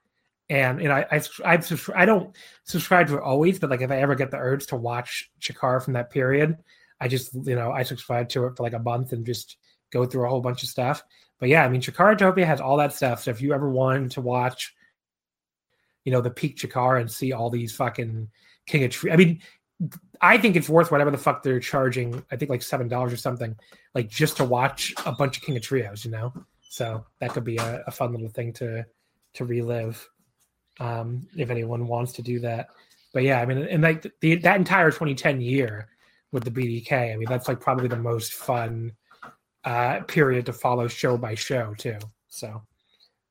And 0.48 0.81
you 0.81 0.89
know, 0.89 0.94
I 0.94 1.07
I 1.16 1.23
I, 1.44 1.62
I 1.94 2.05
don't 2.05 2.36
subscribe 2.65 3.09
to 3.09 3.16
it 3.16 3.23
always, 3.23 3.59
but 3.59 3.70
like 3.70 3.81
if 3.81 3.90
I 3.90 3.98
ever 3.98 4.15
get 4.15 4.31
the 4.31 4.36
urge 4.36 4.66
to 4.69 4.77
watch 4.77 5.31
Chikara 5.40 5.82
from 5.82 5.94
that 5.94 6.11
period, 6.11 6.57
I 7.01 7.09
just 7.09 7.35
you 7.35 7.57
know 7.57 7.73
I 7.73 7.82
subscribe 7.82 8.28
to 8.31 8.47
it 8.47 8.57
for 8.57 8.62
like 8.62 8.73
a 8.73 8.78
month 8.78 9.12
and 9.12 9.27
just 9.27 9.57
go 9.90 10.07
through 10.07 10.27
a 10.27 10.28
whole 10.28 10.40
bunch 10.40 10.62
of 10.62 10.69
stuff. 10.69 11.03
But 11.39 11.48
yeah, 11.48 11.65
I 11.65 11.69
mean, 11.69 11.81
Chikaratopia 11.81 12.47
has 12.47 12.61
all 12.61 12.77
that 12.78 12.93
stuff. 12.93 13.24
So 13.24 13.31
if 13.31 13.43
you 13.43 13.53
ever 13.53 13.69
wanted 13.69 14.12
to 14.12 14.20
watch, 14.20 14.74
you 16.05 16.12
know, 16.12 16.20
the 16.20 16.31
peak 16.31 16.57
Chikara 16.57 17.01
and 17.01 17.11
see 17.11 17.32
all 17.32 17.51
these 17.51 17.74
fucking 17.74 18.28
King 18.66 18.85
of 18.85 18.90
Trios, 18.90 19.12
I 19.12 19.16
mean, 19.16 19.43
I 20.20 20.39
think 20.39 20.57
it's 20.57 20.69
worth 20.69 20.90
whatever 20.90 21.11
the 21.11 21.19
fuck 21.19 21.43
they're 21.43 21.61
charging. 21.61 22.24
I 22.31 22.36
think 22.36 22.51
like 22.51 22.62
seven 22.62 22.89
dollars 22.89 23.12
or 23.12 23.19
something, 23.19 23.57
like 23.94 24.09
just 24.09 24.36
to 24.39 24.44
watch 24.44 24.94
a 25.05 25.12
bunch 25.12 25.36
of 25.36 25.43
King 25.43 25.57
of 25.57 25.62
Trios. 25.62 26.05
You 26.05 26.12
know, 26.12 26.32
so 26.69 27.05
that 27.21 27.31
could 27.31 27.45
be 27.45 27.57
a, 27.57 27.85
a 27.87 27.91
fun 27.91 28.13
little 28.13 28.29
thing 28.29 28.53
to 28.55 28.85
to 29.35 29.45
relive 29.45 30.09
um, 30.81 31.27
if 31.37 31.51
anyone 31.51 31.87
wants 31.87 32.13
to 32.15 32.23
do 32.23 32.41
that. 32.41 32.69
But 33.13 33.23
yeah, 33.23 33.41
I 33.41 33.47
mean, 33.47 33.59
and 33.59 33.83
like 33.83 34.07
the, 34.21 34.37
that 34.37 34.57
entire 34.57 34.91
2010 34.91 35.41
year 35.41 35.89
with 36.33 36.45
the 36.45 36.51
BDK, 36.51 37.13
I 37.13 37.17
mean, 37.17 37.29
that's 37.29 37.49
like 37.49 37.61
probably 37.61 37.89
the 37.89 37.97
most 37.97 38.35
fun 38.35 38.93
uh, 39.65 40.01
period 40.01 40.47
to 40.47 40.53
follow 40.53 40.87
show 40.89 41.17
by 41.17 41.35
show 41.35 41.75
too. 41.79 41.99
So, 42.29 42.63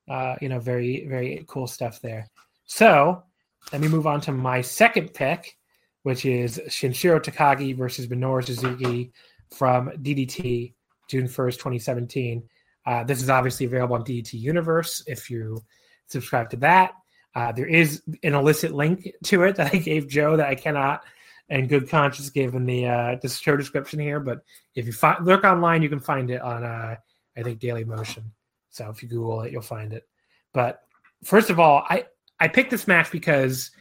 uh, 0.09 0.35
you 0.41 0.49
know, 0.49 0.59
very 0.59 1.07
very 1.07 1.45
cool 1.47 1.67
stuff 1.67 2.01
there. 2.01 2.27
So 2.65 3.23
let 3.71 3.81
me 3.81 3.87
move 3.87 4.07
on 4.07 4.21
to 4.21 4.31
my 4.31 4.61
second 4.61 5.13
pick, 5.13 5.57
which 6.03 6.25
is 6.25 6.59
Sanshiro 6.67 7.19
Takagi 7.19 7.75
versus 7.75 8.07
Minoru 8.07 8.45
Suzuki 8.45 9.11
from 9.51 9.89
DDT, 9.89 10.73
June 11.07 11.25
1st, 11.25 11.53
2017. 11.53 12.43
Uh, 12.85 13.03
this 13.03 13.21
is 13.21 13.29
obviously 13.29 13.65
available 13.65 13.95
on 13.95 14.03
DDT 14.03 14.33
Universe 14.33 15.03
if 15.07 15.29
you 15.29 15.61
subscribe 16.07 16.49
to 16.51 16.57
that. 16.57 16.93
Uh, 17.33 17.51
there 17.51 17.65
is 17.65 18.01
an 18.23 18.33
illicit 18.33 18.73
link 18.73 19.11
to 19.23 19.43
it 19.43 19.55
that 19.57 19.73
I 19.73 19.77
gave 19.77 20.07
Joe 20.07 20.37
that 20.37 20.47
I 20.47 20.55
cannot, 20.55 21.03
in 21.49 21.67
good 21.67 21.89
conscience, 21.89 22.29
give 22.29 22.55
in 22.55 22.65
the 22.65 22.87
uh, 22.87 23.27
show 23.27 23.57
description 23.57 23.99
here. 23.99 24.19
But 24.19 24.39
if 24.75 24.85
you 24.85 24.93
fi- 24.93 25.19
look 25.21 25.43
online, 25.43 25.81
you 25.81 25.89
can 25.89 25.99
find 25.99 26.31
it 26.31 26.41
on, 26.41 26.63
uh, 26.63 26.95
I 27.35 27.43
think, 27.43 27.59
Daily 27.59 27.83
Motion. 27.83 28.31
So 28.69 28.89
if 28.89 29.01
you 29.03 29.09
Google 29.09 29.41
it, 29.41 29.51
you'll 29.51 29.61
find 29.61 29.93
it. 29.93 30.07
But 30.53 30.81
first 31.23 31.49
of 31.49 31.59
all, 31.59 31.83
I 31.89 32.05
I 32.39 32.47
picked 32.47 32.71
this 32.71 32.87
match 32.87 33.11
because 33.11 33.71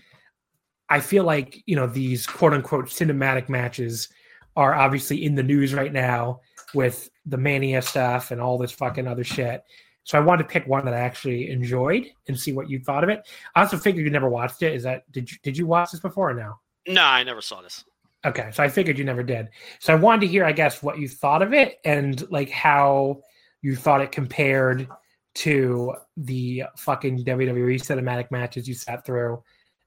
I 0.89 1.01
feel 1.01 1.25
like 1.25 1.63
you 1.67 1.77
know 1.77 1.87
these 1.87 2.27
quote 2.27 2.53
unquote 2.53 2.87
cinematic 2.87 3.49
matches 3.49 4.09
are 4.57 4.75
obviously 4.75 5.25
in 5.25 5.35
the 5.35 5.43
news 5.43 5.75
right 5.75 5.93
now 5.93 6.41
with 6.75 7.11
the 7.27 7.39
mania 7.39 7.83
stuff 7.83 8.31
and 8.31 8.41
all 8.41 8.59
this 8.59 8.73
fucking 8.73 9.07
other 9.07 9.25
shit. 9.25 9.65
So 10.05 10.19
I 10.19 10.21
wanted 10.21 10.43
to 10.43 10.49
pick 10.49 10.67
one 10.67 10.85
that 10.85 10.95
I 10.95 11.01
actually 11.01 11.51
enjoyed 11.51 12.07
and 12.29 12.39
see 12.39 12.53
what 12.53 12.69
you 12.69 12.79
thought 12.79 13.05
of 13.05 13.11
it. 13.11 13.27
I 13.55 13.63
also 13.63 13.79
figured 13.79 14.05
you 14.05 14.11
never 14.11 14.29
watched 14.29 14.63
it. 14.63 14.75
Is 14.75 14.83
that 14.83 15.11
did 15.11 15.31
you 15.31 15.39
did 15.43 15.57
you 15.57 15.67
watch 15.67 15.93
this 15.93 16.01
before 16.01 16.31
or 16.31 16.35
no? 16.35 16.59
No, 16.87 17.03
I 17.03 17.23
never 17.25 17.41
saw 17.41 17.63
this. 17.63 17.85
Okay, 18.27 18.51
so 18.53 18.63
I 18.63 18.69
figured 18.69 18.99
you 18.99 19.05
never 19.05 19.23
did. 19.23 19.49
So 19.81 19.93
I 19.93 19.97
wanted 19.97 20.23
to 20.23 20.27
hear, 20.29 20.45
I 20.45 20.53
guess, 20.53 20.83
what 20.83 20.99
you 20.99 21.09
thought 21.09 21.43
of 21.43 21.53
it 21.53 21.79
and 21.85 22.31
like 22.31 22.51
how 22.51 23.21
you 23.61 23.77
thought 23.77 24.01
it 24.01 24.13
compared 24.13 24.89
to 25.35 25.95
the 26.17 26.65
fucking 26.77 27.25
WWE 27.25 27.81
cinematic 27.81 28.31
matches 28.31 28.69
you 28.69 28.75
sat 28.75 29.05
through. 29.05 29.43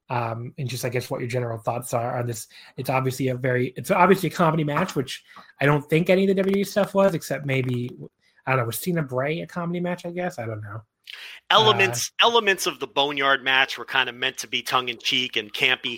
Um, 0.10 0.54
and 0.58 0.70
just 0.70 0.86
I 0.86 0.90
guess 0.90 1.10
what 1.10 1.20
your 1.20 1.30
general 1.30 1.58
thoughts 1.58 1.94
are 1.94 2.18
on 2.18 2.28
this. 2.28 2.48
It's 2.78 2.90
obviously 2.90 3.28
a 3.28 3.36
very 3.36 3.74
it's 3.76 3.92
obviously 3.92 4.30
a 4.30 4.32
comedy 4.32 4.64
match, 4.64 4.96
which 4.96 5.24
I 5.60 5.66
don't 5.66 5.88
think 5.90 6.10
any 6.10 6.30
of 6.30 6.36
the 6.36 6.42
WWE 6.42 6.66
stuff 6.66 6.94
was, 6.94 7.14
except 7.14 7.46
maybe 7.46 7.90
I 8.46 8.52
don't 8.52 8.60
know, 8.60 8.66
was 8.66 8.80
Cena 8.80 9.04
Bray 9.04 9.42
a 9.42 9.48
comedy 9.48 9.82
match, 9.82 10.06
I 10.06 10.12
guess? 10.12 10.40
I 10.40 10.46
don't 10.46 10.62
know. 10.62 10.82
Elements 11.50 12.12
uh, 12.22 12.28
elements 12.28 12.68
of 12.68 12.80
the 12.80 12.88
Boneyard 12.88 13.44
match 13.44 13.78
were 13.78 13.86
kind 13.86 14.10
of 14.10 14.16
meant 14.16 14.38
to 14.40 14.48
be 14.48 14.62
tongue 14.62 14.90
in 14.90 14.98
cheek 14.98 15.36
and 15.36 15.54
campy, 15.54 15.98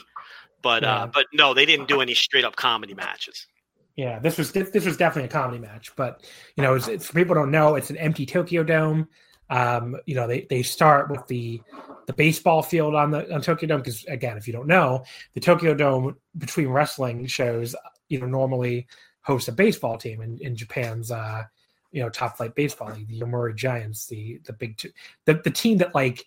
but 0.61 0.83
uh, 0.83 0.87
yeah. 0.87 1.03
uh 1.03 1.07
but 1.07 1.25
no, 1.33 1.53
they 1.53 1.65
didn't 1.65 1.87
do 1.87 2.01
any 2.01 2.13
straight 2.13 2.45
up 2.45 2.55
comedy 2.55 2.93
matches. 2.93 3.47
Yeah, 3.95 4.19
this 4.19 4.37
was 4.37 4.51
this 4.51 4.85
was 4.85 4.97
definitely 4.97 5.27
a 5.27 5.31
comedy 5.31 5.59
match, 5.59 5.91
but 5.95 6.25
you 6.55 6.63
know, 6.63 6.75
it's, 6.75 6.87
it's, 6.87 7.07
for 7.07 7.13
people 7.13 7.35
don't 7.35 7.51
know, 7.51 7.75
it's 7.75 7.89
an 7.89 7.97
empty 7.97 8.25
Tokyo 8.25 8.63
Dome. 8.63 9.07
Um, 9.49 9.97
you 10.05 10.15
know, 10.15 10.27
they, 10.27 10.45
they 10.49 10.61
start 10.61 11.09
with 11.09 11.25
the 11.27 11.61
the 12.05 12.13
baseball 12.13 12.63
field 12.63 12.95
on 12.95 13.11
the 13.11 13.31
on 13.33 13.41
Tokyo 13.41 13.67
Dome 13.67 13.81
because 13.81 14.03
again, 14.05 14.37
if 14.37 14.47
you 14.47 14.53
don't 14.53 14.67
know, 14.67 15.03
the 15.33 15.39
Tokyo 15.39 15.73
Dome 15.73 16.17
between 16.37 16.67
wrestling 16.67 17.25
shows, 17.27 17.75
you 18.09 18.19
know, 18.19 18.25
normally 18.25 18.87
hosts 19.21 19.47
a 19.47 19.51
baseball 19.51 19.97
team 19.97 20.21
in, 20.21 20.39
in 20.39 20.55
Japan's 20.55 21.11
uh, 21.11 21.43
you 21.91 22.01
know 22.01 22.09
top 22.09 22.37
flight 22.37 22.55
baseball 22.55 22.91
league, 22.93 23.07
the 23.07 23.19
Yomiuri 23.19 23.55
Giants, 23.55 24.05
the 24.07 24.39
the 24.45 24.53
big 24.53 24.77
two, 24.77 24.89
the 25.25 25.35
the 25.35 25.51
team 25.51 25.77
that 25.77 25.95
like 25.95 26.25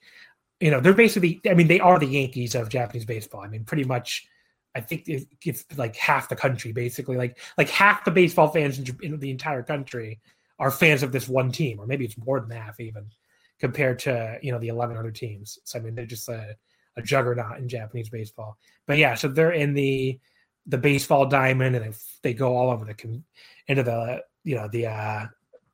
you 0.61 0.71
know 0.71 0.81
they're 0.81 0.93
basically 0.93 1.41
I 1.49 1.55
mean 1.55 1.69
they 1.69 1.81
are 1.81 1.99
the 1.99 2.07
Yankees 2.07 2.55
of 2.55 2.69
Japanese 2.69 3.05
baseball. 3.05 3.43
I 3.43 3.49
mean 3.49 3.65
pretty 3.65 3.85
much 3.85 4.27
I 4.75 4.81
think 4.81 5.09
it, 5.09 5.27
it's 5.45 5.65
like 5.77 5.97
half 5.97 6.29
the 6.29 6.37
country 6.37 6.73
basically 6.73 7.17
like 7.17 7.39
like 7.59 7.69
half 7.69 8.05
the 8.05 8.11
baseball 8.11 8.49
fans 8.49 8.79
in, 8.79 8.97
in 9.03 9.19
the 9.19 9.31
entire 9.31 9.63
country 9.63 10.21
are 10.63 10.71
fans 10.71 11.03
of 11.03 11.11
this 11.11 11.29
one 11.29 11.51
team, 11.51 11.81
or 11.81 11.87
maybe 11.87 12.05
it's 12.05 12.17
more 12.17 12.39
than 12.39 12.51
half 12.51 12.79
even 12.79 13.05
compared 13.59 13.99
to 13.99 14.39
you 14.43 14.53
know 14.53 14.61
the 14.61 14.69
11 14.69 14.97
other 14.97 15.11
teams. 15.11 15.59
So 15.65 15.79
I 15.79 15.83
mean 15.83 15.97
they're 15.97 16.07
just 16.07 16.29
a, 16.29 16.57
a 16.97 17.03
juggernaut 17.03 17.59
in 17.59 17.69
Japanese 17.69 18.09
baseball. 18.09 18.57
But 18.87 18.99
yeah, 18.99 19.15
so 19.15 19.27
they're 19.27 19.51
in 19.51 19.75
the 19.75 20.21
the 20.67 20.79
baseball 20.79 21.27
diamond 21.27 21.75
and 21.75 21.85
they, 21.85 21.97
they 22.23 22.35
go 22.35 22.57
all 22.57 22.71
over 22.71 22.85
the 22.85 23.23
into 23.67 23.83
the 23.83 24.23
you 24.45 24.55
know 24.55 24.69
the 24.69 24.87
uh 24.87 25.27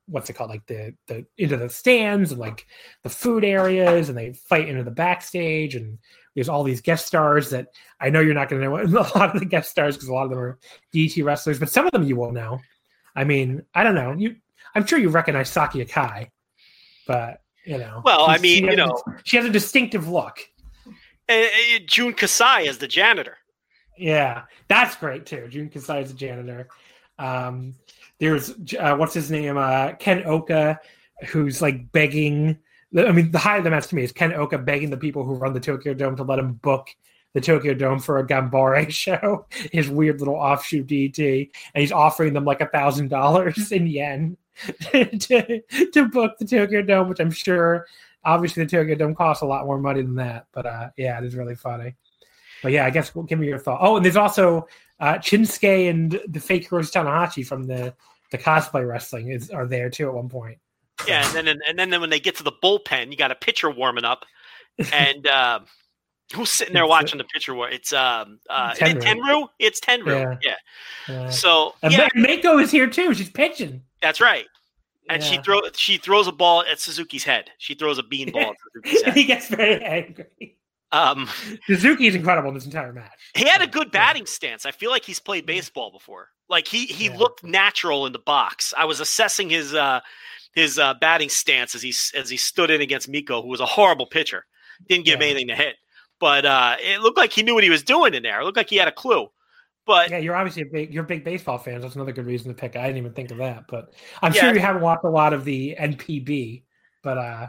what's 0.07 0.27
it 0.27 0.33
called 0.33 0.49
like 0.49 0.65
the 0.65 0.95
the 1.05 1.23
into 1.37 1.55
the 1.55 1.69
stands 1.69 2.31
and 2.31 2.39
like 2.39 2.65
the 3.03 3.09
food 3.09 3.45
areas 3.45 4.09
and 4.09 4.17
they 4.17 4.33
fight 4.33 4.67
into 4.67 4.83
the 4.83 4.89
backstage 4.89 5.75
and 5.75 5.99
there's 6.33 6.49
all 6.49 6.63
these 6.63 6.81
guest 6.81 7.05
stars 7.05 7.51
that 7.51 7.67
I 8.01 8.09
know 8.09 8.21
you're 8.21 8.33
not 8.33 8.49
going 8.49 8.63
to 8.63 8.87
know 8.87 8.99
a 9.13 9.17
lot 9.17 9.35
of 9.35 9.39
the 9.39 9.45
guest 9.45 9.69
stars 9.69 9.95
because 9.95 10.09
a 10.09 10.13
lot 10.13 10.23
of 10.23 10.31
them 10.31 10.39
are 10.39 10.57
DDT 10.95 11.23
wrestlers, 11.23 11.59
but 11.59 11.69
some 11.69 11.85
of 11.85 11.91
them 11.91 12.03
you 12.03 12.15
will 12.15 12.31
know. 12.31 12.59
I 13.15 13.23
mean, 13.23 13.63
I 13.75 13.83
don't 13.83 13.95
know. 13.95 14.15
You 14.17 14.37
I'm 14.75 14.85
sure 14.85 14.99
you 14.99 15.09
recognize 15.09 15.49
Saki 15.49 15.83
Akai, 15.83 16.29
but 17.07 17.41
you 17.65 17.77
know. 17.77 18.01
Well, 18.03 18.25
I 18.25 18.37
mean, 18.37 18.65
you 18.65 18.75
know, 18.75 19.01
a, 19.07 19.11
she 19.23 19.37
has 19.37 19.45
a 19.45 19.49
distinctive 19.49 20.07
look. 20.07 20.39
Uh, 21.27 21.45
Jun 21.85 22.13
Kasai 22.13 22.67
is 22.67 22.79
the 22.79 22.87
janitor. 22.87 23.37
Yeah, 23.97 24.43
that's 24.67 24.95
great 24.95 25.25
too. 25.25 25.47
Jun 25.49 25.69
Kasai 25.69 26.01
is 26.01 26.11
the 26.11 26.17
janitor. 26.17 26.69
Um, 27.17 27.75
there's 28.19 28.51
uh, 28.79 28.95
what's 28.95 29.13
his 29.13 29.29
name? 29.29 29.57
Uh, 29.57 29.93
Ken 29.93 30.23
Ohka, 30.23 30.77
who's 31.27 31.61
like 31.61 31.91
begging. 31.91 32.57
I 32.97 33.11
mean, 33.11 33.31
the 33.31 33.37
high 33.37 33.57
of 33.57 33.63
the 33.63 33.69
match 33.69 33.87
to 33.87 33.95
me 33.95 34.03
is 34.03 34.11
Ken 34.11 34.31
Ohka 34.31 34.65
begging 34.65 34.89
the 34.89 34.97
people 34.97 35.23
who 35.23 35.35
run 35.35 35.53
the 35.53 35.59
Tokyo 35.59 35.93
Dome 35.93 36.15
to 36.15 36.23
let 36.23 36.39
him 36.39 36.53
book 36.53 36.89
the 37.33 37.41
Tokyo 37.41 37.73
Dome 37.73 37.99
for 37.99 38.17
a 38.17 38.25
Ganbare 38.25 38.89
show, 38.89 39.45
his 39.71 39.89
weird 39.89 40.19
little 40.19 40.35
offshoot 40.35 40.87
DDT, 40.87 41.49
and 41.73 41.81
he's 41.81 41.91
offering 41.91 42.33
them 42.33 42.45
like 42.45 42.61
a 42.61 42.67
thousand 42.67 43.09
dollars 43.09 43.71
in 43.71 43.85
yen 43.87 44.37
to, 44.91 45.61
to 45.93 46.07
book 46.09 46.37
the 46.37 46.45
Tokyo 46.45 46.81
Dome, 46.81 47.09
which 47.09 47.19
I'm 47.19 47.31
sure 47.31 47.85
obviously 48.23 48.63
the 48.63 48.69
Tokyo 48.69 48.95
Dome 48.95 49.15
costs 49.15 49.41
a 49.41 49.45
lot 49.45 49.65
more 49.65 49.79
money 49.79 50.01
than 50.01 50.15
that. 50.15 50.47
But 50.51 50.65
uh, 50.65 50.89
yeah, 50.97 51.17
it 51.17 51.25
is 51.25 51.35
really 51.35 51.55
funny. 51.55 51.95
But 52.61 52.71
yeah, 52.71 52.85
I 52.85 52.89
guess 52.89 53.11
give 53.27 53.39
me 53.39 53.47
your 53.47 53.59
thought. 53.59 53.79
Oh, 53.81 53.95
and 53.95 54.05
there's 54.05 54.17
also 54.17 54.67
uh, 54.99 55.15
Shinsuke 55.15 55.89
and 55.89 56.19
the 56.27 56.39
fake 56.39 56.69
Hiroshi 56.69 56.91
Tanahashi 56.91 57.45
from 57.45 57.63
the 57.63 57.93
the 58.31 58.37
cosplay 58.37 58.87
wrestling 58.87 59.29
is 59.29 59.49
are 59.49 59.65
there 59.65 59.89
too 59.89 60.07
at 60.07 60.13
one 60.13 60.29
point. 60.29 60.57
Yeah, 61.07 61.25
and 61.35 61.47
then 61.47 61.59
and 61.67 61.79
then 61.79 62.01
when 62.01 62.09
they 62.09 62.19
get 62.19 62.35
to 62.37 62.43
the 62.43 62.51
bullpen, 62.51 63.11
you 63.11 63.17
got 63.17 63.31
a 63.31 63.35
pitcher 63.35 63.71
warming 63.71 64.03
up, 64.03 64.25
and 64.91 65.25
uh, 65.27 65.59
who's 66.33 66.49
sitting 66.51 66.73
there 66.73 66.85
watching 66.85 67.17
the 67.17 67.23
pitcher 67.23 67.53
war? 67.53 67.69
It's 67.69 67.93
um 67.93 68.39
uh 68.49 68.73
Tenryu. 68.73 69.01
Tenryu. 69.01 69.47
It's 69.59 69.79
Tenryu. 69.79 70.37
Yeah. 70.43 70.55
yeah. 71.07 71.23
yeah. 71.23 71.29
So 71.29 71.75
and 71.81 71.93
yeah. 71.93 72.09
Meiko 72.15 72.61
is 72.61 72.71
here 72.71 72.89
too. 72.89 73.13
She's 73.13 73.29
pitching. 73.29 73.83
That's 74.01 74.21
right. 74.21 74.45
And 75.09 75.23
yeah. 75.23 75.29
she 75.29 75.37
throw 75.41 75.61
she 75.73 75.97
throws 75.97 76.27
a 76.27 76.31
ball 76.31 76.63
at 76.69 76.79
Suzuki's 76.79 77.23
head. 77.23 77.49
She 77.57 77.73
throws 77.73 77.97
a 77.97 78.03
beanball 78.03 78.51
at 78.51 78.55
Suzuki's 78.73 79.01
head. 79.05 79.13
he 79.15 79.23
gets 79.23 79.47
very 79.47 79.83
angry. 79.83 80.57
Um, 80.91 81.29
Suzuki 81.67 82.07
is 82.07 82.15
incredible 82.15 82.49
in 82.49 82.55
this 82.55 82.65
entire 82.65 82.91
match. 82.91 83.11
He 83.35 83.47
had 83.47 83.61
a 83.61 83.67
good 83.67 83.91
batting 83.91 84.25
stance. 84.25 84.65
I 84.65 84.71
feel 84.71 84.89
like 84.89 85.05
he's 85.05 85.19
played 85.19 85.45
baseball 85.45 85.91
before. 85.91 86.29
Like 86.47 86.67
he 86.67 86.85
he 86.85 87.05
yeah. 87.05 87.17
looked 87.17 87.43
natural 87.43 88.05
in 88.05 88.13
the 88.13 88.19
box. 88.19 88.73
I 88.77 88.85
was 88.85 88.99
assessing 88.99 89.49
his 89.49 89.73
uh 89.73 89.99
his 90.53 90.79
uh, 90.79 90.95
batting 90.95 91.29
stance 91.29 91.75
as 91.75 91.81
he 91.81 91.93
as 92.15 92.29
he 92.29 92.37
stood 92.37 92.71
in 92.71 92.81
against 92.81 93.11
Meiko, 93.11 93.41
who 93.41 93.49
was 93.49 93.59
a 93.59 93.65
horrible 93.65 94.07
pitcher. 94.07 94.45
Didn't 94.87 95.05
give 95.05 95.19
yeah. 95.19 95.27
him 95.27 95.31
anything 95.31 95.47
to 95.49 95.55
hit, 95.55 95.75
but 96.19 96.45
uh, 96.45 96.75
it 96.79 97.01
looked 97.01 97.17
like 97.17 97.31
he 97.31 97.43
knew 97.43 97.53
what 97.53 97.63
he 97.63 97.69
was 97.69 97.83
doing 97.83 98.13
in 98.13 98.23
there. 98.23 98.41
It 98.41 98.45
looked 98.45 98.57
like 98.57 98.69
he 98.69 98.77
had 98.77 98.87
a 98.87 98.93
clue. 98.93 99.27
But 99.89 100.11
yeah, 100.11 100.19
you're 100.19 100.35
obviously 100.35 100.61
a 100.61 100.65
big 100.67 100.93
you're 100.93 101.01
big 101.01 101.23
baseball 101.23 101.57
fans. 101.57 101.81
That's 101.81 101.95
another 101.95 102.11
good 102.11 102.27
reason 102.27 102.49
to 102.49 102.53
pick. 102.53 102.75
I 102.75 102.85
didn't 102.85 102.97
even 102.97 103.13
think 103.13 103.31
of 103.31 103.37
that, 103.37 103.63
but 103.67 103.91
I'm 104.21 104.31
yeah, 104.31 104.41
sure 104.41 104.53
you 104.53 104.59
haven't 104.59 104.83
watched 104.83 105.03
a 105.03 105.09
lot 105.09 105.33
of 105.33 105.43
the 105.45 105.75
NPB. 105.79 106.61
But 107.01 107.17
uh, 107.17 107.47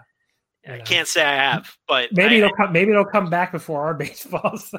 I 0.67 0.79
know. 0.79 0.85
can't 0.85 1.07
say 1.07 1.23
I 1.23 1.35
have, 1.35 1.71
but 1.87 2.09
maybe 2.15 2.37
I, 2.37 2.39
it'll 2.39 2.57
come. 2.57 2.73
Maybe 2.73 2.93
it'll 2.93 3.05
come 3.05 3.29
back 3.29 3.53
before 3.53 3.85
our 3.85 3.93
baseball. 4.07 4.57
So 4.57 4.79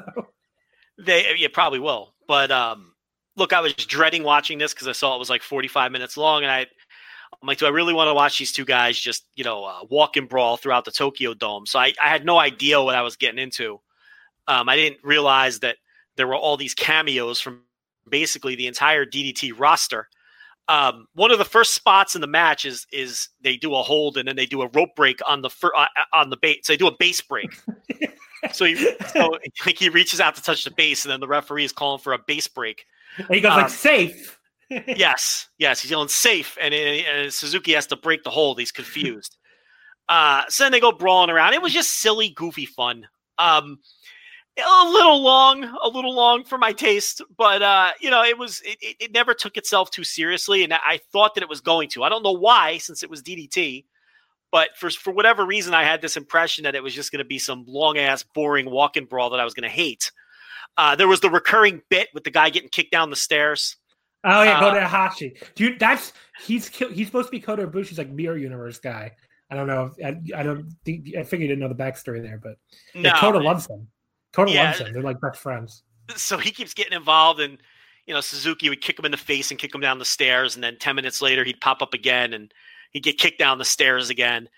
they, 0.98 1.36
yeah, 1.38 1.46
probably 1.52 1.78
will. 1.78 2.16
But 2.26 2.50
um, 2.50 2.94
look, 3.36 3.52
I 3.52 3.60
was 3.60 3.74
dreading 3.74 4.24
watching 4.24 4.58
this 4.58 4.74
because 4.74 4.88
I 4.88 4.92
saw 4.92 5.14
it 5.14 5.20
was 5.20 5.30
like 5.30 5.42
45 5.42 5.92
minutes 5.92 6.16
long, 6.16 6.42
and 6.42 6.50
I, 6.50 6.62
I'm 6.62 7.46
like, 7.46 7.58
do 7.58 7.66
I 7.66 7.70
really 7.70 7.94
want 7.94 8.08
to 8.08 8.14
watch 8.14 8.40
these 8.40 8.50
two 8.50 8.64
guys 8.64 8.98
just 8.98 9.24
you 9.36 9.44
know 9.44 9.62
uh, 9.62 9.84
walk 9.88 10.16
and 10.16 10.28
brawl 10.28 10.56
throughout 10.56 10.84
the 10.84 10.90
Tokyo 10.90 11.32
Dome? 11.32 11.66
So 11.66 11.78
I, 11.78 11.92
I 12.04 12.08
had 12.08 12.24
no 12.24 12.40
idea 12.40 12.82
what 12.82 12.96
I 12.96 13.02
was 13.02 13.14
getting 13.14 13.38
into. 13.38 13.78
Um, 14.48 14.68
I 14.68 14.74
didn't 14.74 14.98
realize 15.04 15.60
that 15.60 15.76
there 16.22 16.28
were 16.28 16.36
all 16.36 16.56
these 16.56 16.72
cameos 16.72 17.40
from 17.40 17.62
basically 18.08 18.54
the 18.54 18.68
entire 18.68 19.04
DDT 19.04 19.58
roster. 19.58 20.08
Um, 20.68 21.08
one 21.14 21.32
of 21.32 21.38
the 21.38 21.44
first 21.44 21.74
spots 21.74 22.14
in 22.14 22.20
the 22.20 22.28
match 22.28 22.64
is 22.64 22.86
is 22.92 23.28
they 23.40 23.56
do 23.56 23.74
a 23.74 23.82
hold 23.82 24.16
and 24.16 24.28
then 24.28 24.36
they 24.36 24.46
do 24.46 24.62
a 24.62 24.68
rope 24.68 24.94
break 24.94 25.18
on 25.26 25.42
the 25.42 25.50
fir- 25.50 25.74
uh, 25.76 25.88
uh 25.96 26.16
on 26.16 26.30
the 26.30 26.36
base. 26.36 26.58
So 26.62 26.74
they 26.74 26.76
do 26.76 26.86
a 26.86 26.96
base 26.96 27.20
break. 27.20 27.50
so 28.52 28.64
he 28.66 28.76
so 29.12 29.36
like 29.66 29.76
he 29.76 29.88
reaches 29.88 30.20
out 30.20 30.36
to 30.36 30.42
touch 30.44 30.62
the 30.62 30.70
base, 30.70 31.04
and 31.04 31.10
then 31.10 31.18
the 31.18 31.26
referee 31.26 31.64
is 31.64 31.72
calling 31.72 31.98
for 31.98 32.12
a 32.12 32.20
base 32.24 32.46
break. 32.46 32.84
And 33.16 33.26
he 33.34 33.40
goes 33.40 33.50
um, 33.50 33.62
like 33.62 33.70
safe. 33.70 34.38
yes, 34.70 35.48
yes, 35.58 35.80
he's 35.80 35.90
yelling 35.90 36.06
safe, 36.06 36.56
and, 36.60 36.72
and, 36.72 37.32
Suzuki 37.32 37.72
has 37.72 37.88
to 37.88 37.96
break 37.96 38.22
the 38.22 38.30
hold. 38.30 38.60
He's 38.60 38.70
confused. 38.70 39.38
Uh, 40.08 40.44
so 40.48 40.62
then 40.62 40.70
they 40.70 40.78
go 40.78 40.92
brawling 40.92 41.30
around. 41.30 41.54
It 41.54 41.62
was 41.62 41.72
just 41.72 41.98
silly, 41.98 42.28
goofy 42.28 42.64
fun. 42.64 43.08
Um, 43.38 43.80
a 44.58 44.90
little 44.90 45.22
long, 45.22 45.64
a 45.82 45.88
little 45.88 46.14
long 46.14 46.44
for 46.44 46.58
my 46.58 46.72
taste, 46.72 47.22
but 47.36 47.62
uh, 47.62 47.92
you 48.00 48.10
know, 48.10 48.22
it 48.22 48.36
was 48.36 48.60
it, 48.64 48.96
it 49.00 49.12
never 49.12 49.34
took 49.34 49.56
itself 49.56 49.90
too 49.90 50.04
seriously, 50.04 50.62
and 50.62 50.72
I 50.72 51.00
thought 51.12 51.34
that 51.34 51.42
it 51.42 51.48
was 51.48 51.60
going 51.60 51.88
to. 51.90 52.02
I 52.02 52.08
don't 52.08 52.22
know 52.22 52.32
why, 52.32 52.78
since 52.78 53.02
it 53.02 53.10
was 53.10 53.22
DDT, 53.22 53.84
but 54.50 54.70
for 54.76 54.90
for 54.90 55.12
whatever 55.12 55.46
reason, 55.46 55.72
I 55.72 55.84
had 55.84 56.02
this 56.02 56.16
impression 56.16 56.64
that 56.64 56.74
it 56.74 56.82
was 56.82 56.94
just 56.94 57.10
going 57.12 57.20
to 57.20 57.24
be 57.24 57.38
some 57.38 57.64
long 57.66 57.96
ass, 57.96 58.22
boring 58.22 58.70
walk 58.70 58.96
in 58.96 59.06
brawl 59.06 59.30
that 59.30 59.40
I 59.40 59.44
was 59.44 59.54
going 59.54 59.68
to 59.68 59.74
hate. 59.74 60.12
Uh, 60.76 60.96
there 60.96 61.08
was 61.08 61.20
the 61.20 61.30
recurring 61.30 61.82
bit 61.88 62.08
with 62.14 62.24
the 62.24 62.30
guy 62.30 62.50
getting 62.50 62.68
kicked 62.68 62.92
down 62.92 63.10
the 63.10 63.16
stairs. 63.16 63.76
Oh 64.24 64.42
yeah, 64.42 64.58
uh, 64.58 64.60
Kota 64.60 64.86
Hashi, 64.86 65.34
dude. 65.54 65.80
That's 65.80 66.12
he's 66.44 66.68
he's 66.68 67.06
supposed 67.06 67.28
to 67.28 67.30
be 67.30 67.40
Kota 67.40 67.66
Ibushi's 67.66 67.98
like 67.98 68.10
mirror 68.10 68.36
universe 68.36 68.78
guy. 68.78 69.12
I 69.50 69.54
don't 69.54 69.66
know. 69.66 69.90
I, 70.02 70.16
I 70.34 70.42
don't 70.42 70.70
think 70.84 71.08
I 71.16 71.24
figured 71.24 71.42
you 71.42 71.48
didn't 71.48 71.60
know 71.60 71.68
the 71.68 71.74
backstory 71.74 72.22
there, 72.22 72.40
but 72.42 72.56
no, 72.94 73.10
yeah, 73.10 73.20
Kota 73.20 73.38
loves 73.38 73.66
him. 73.66 73.88
Total 74.32 74.54
yeah. 74.54 74.64
loves 74.66 74.80
him. 74.80 74.92
They're 74.92 75.02
like 75.02 75.20
best 75.20 75.38
friends. 75.40 75.82
So 76.16 76.38
he 76.38 76.50
keeps 76.50 76.74
getting 76.74 76.92
involved, 76.92 77.40
and 77.40 77.58
you 78.06 78.14
know 78.14 78.20
Suzuki 78.20 78.68
would 78.68 78.80
kick 78.80 78.98
him 78.98 79.04
in 79.04 79.10
the 79.10 79.16
face 79.16 79.50
and 79.50 79.58
kick 79.58 79.74
him 79.74 79.80
down 79.80 79.98
the 79.98 80.04
stairs, 80.04 80.54
and 80.54 80.64
then 80.64 80.76
ten 80.78 80.96
minutes 80.96 81.22
later 81.22 81.44
he'd 81.44 81.60
pop 81.60 81.82
up 81.82 81.94
again, 81.94 82.32
and 82.32 82.52
he'd 82.90 83.02
get 83.02 83.18
kicked 83.18 83.38
down 83.38 83.58
the 83.58 83.64
stairs 83.64 84.10
again. 84.10 84.48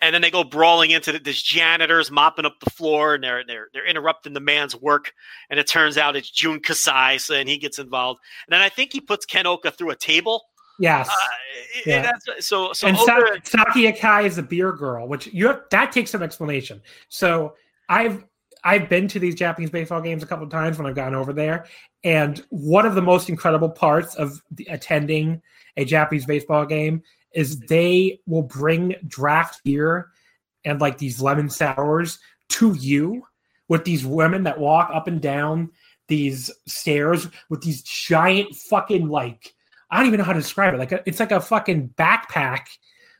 And 0.00 0.12
then 0.12 0.22
they 0.22 0.30
go 0.30 0.44
brawling 0.44 0.90
into 0.90 1.12
the, 1.12 1.18
this 1.18 1.40
janitor's 1.40 2.10
mopping 2.10 2.44
up 2.44 2.58
the 2.60 2.70
floor, 2.70 3.14
and 3.14 3.22
they're 3.22 3.44
they're 3.46 3.68
they're 3.72 3.86
interrupting 3.86 4.32
the 4.32 4.40
man's 4.40 4.74
work. 4.74 5.12
And 5.50 5.60
it 5.60 5.66
turns 5.66 5.96
out 5.98 6.16
it's 6.16 6.30
Jun 6.30 6.60
Kasai, 6.60 7.18
so 7.18 7.34
and 7.34 7.48
he 7.48 7.58
gets 7.58 7.78
involved. 7.78 8.20
And 8.46 8.52
then 8.52 8.60
I 8.60 8.68
think 8.68 8.92
he 8.92 9.00
puts 9.00 9.24
Ken 9.24 9.44
Ohka 9.44 9.72
through 9.76 9.90
a 9.90 9.96
table 9.96 10.42
Yes. 10.78 11.08
Uh, 11.08 11.12
Yeah. 11.86 12.12
so 12.40 12.72
so 12.72 12.86
and 12.86 12.96
over- 12.96 13.38
Saki 13.44 13.90
Akai 13.90 14.26
is 14.26 14.38
a 14.38 14.42
beer 14.42 14.72
girl, 14.72 15.06
which 15.08 15.26
you 15.28 15.46
have 15.48 15.62
that 15.70 15.92
takes 15.92 16.10
some 16.10 16.22
explanation. 16.22 16.82
So 17.08 17.54
I've 17.88 18.24
I've 18.64 18.88
been 18.88 19.08
to 19.08 19.18
these 19.18 19.34
Japanese 19.34 19.70
baseball 19.70 20.00
games 20.00 20.22
a 20.22 20.26
couple 20.26 20.44
of 20.44 20.50
times 20.50 20.78
when 20.78 20.86
I've 20.86 20.94
gone 20.94 21.14
over 21.14 21.32
there, 21.32 21.66
and 22.02 22.42
one 22.48 22.86
of 22.86 22.94
the 22.94 23.02
most 23.02 23.28
incredible 23.28 23.70
parts 23.70 24.14
of 24.14 24.42
the, 24.50 24.66
attending 24.70 25.42
a 25.76 25.84
Japanese 25.84 26.26
baseball 26.26 26.64
game 26.64 27.02
is 27.32 27.58
they 27.60 28.20
will 28.26 28.42
bring 28.42 28.94
draft 29.06 29.62
beer 29.64 30.10
and 30.64 30.80
like 30.80 30.98
these 30.98 31.20
lemon 31.20 31.50
sours 31.50 32.18
to 32.48 32.74
you 32.74 33.22
with 33.68 33.84
these 33.84 34.06
women 34.06 34.44
that 34.44 34.58
walk 34.58 34.90
up 34.92 35.08
and 35.08 35.20
down 35.20 35.70
these 36.08 36.50
stairs 36.66 37.28
with 37.48 37.62
these 37.62 37.82
giant 37.82 38.54
fucking 38.54 39.08
like 39.08 39.54
I 39.90 39.98
don't 39.98 40.06
even 40.06 40.18
know 40.18 40.24
how 40.24 40.32
to 40.32 40.40
describe 40.40 40.74
it. 40.74 40.78
Like 40.78 40.92
a, 40.92 41.02
it's 41.06 41.20
like 41.20 41.30
a 41.30 41.40
fucking 41.40 41.90
backpack 41.90 42.66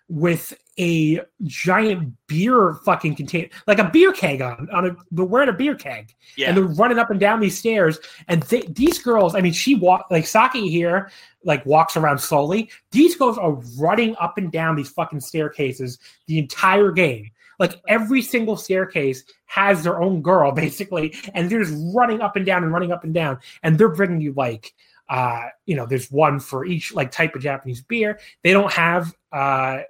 with 0.08 0.54
a 0.78 1.20
giant 1.44 2.14
beer 2.26 2.74
fucking 2.84 3.14
container, 3.14 3.48
like 3.66 3.78
a 3.78 3.88
beer 3.88 4.12
keg 4.12 4.42
on 4.42 4.68
on 4.72 4.86
a. 4.86 4.96
They're 5.10 5.24
wearing 5.24 5.48
a 5.48 5.52
beer 5.52 5.74
keg, 5.74 6.14
yeah. 6.36 6.48
and 6.48 6.56
they're 6.56 6.64
running 6.64 6.98
up 6.98 7.10
and 7.10 7.20
down 7.20 7.40
these 7.40 7.58
stairs. 7.58 7.98
And 8.28 8.42
they, 8.44 8.62
these 8.62 8.98
girls, 8.98 9.34
I 9.34 9.40
mean, 9.40 9.52
she 9.52 9.74
walk 9.74 10.06
like 10.10 10.26
Saki 10.26 10.68
here, 10.68 11.10
like 11.44 11.64
walks 11.64 11.96
around 11.96 12.18
slowly. 12.18 12.70
These 12.90 13.16
girls 13.16 13.38
are 13.38 13.52
running 13.78 14.16
up 14.20 14.38
and 14.38 14.50
down 14.50 14.76
these 14.76 14.90
fucking 14.90 15.20
staircases 15.20 15.98
the 16.26 16.38
entire 16.38 16.90
game. 16.90 17.30
Like 17.58 17.80
every 17.86 18.22
single 18.22 18.56
staircase 18.56 19.22
has 19.46 19.84
their 19.84 20.02
own 20.02 20.22
girl, 20.22 20.50
basically, 20.52 21.14
and 21.34 21.48
they're 21.48 21.62
just 21.62 21.94
running 21.94 22.20
up 22.20 22.36
and 22.36 22.44
down 22.44 22.64
and 22.64 22.72
running 22.72 22.92
up 22.92 23.04
and 23.04 23.14
down, 23.14 23.38
and 23.62 23.78
they're 23.78 23.88
bringing 23.88 24.20
you 24.20 24.32
like 24.32 24.72
uh 25.10 25.48
you 25.66 25.76
know 25.76 25.84
there's 25.84 26.10
one 26.10 26.40
for 26.40 26.64
each 26.64 26.94
like 26.94 27.10
type 27.10 27.34
of 27.34 27.42
japanese 27.42 27.82
beer 27.82 28.18
they 28.42 28.54
don't 28.54 28.72
have 28.72 29.14
uh 29.32 29.80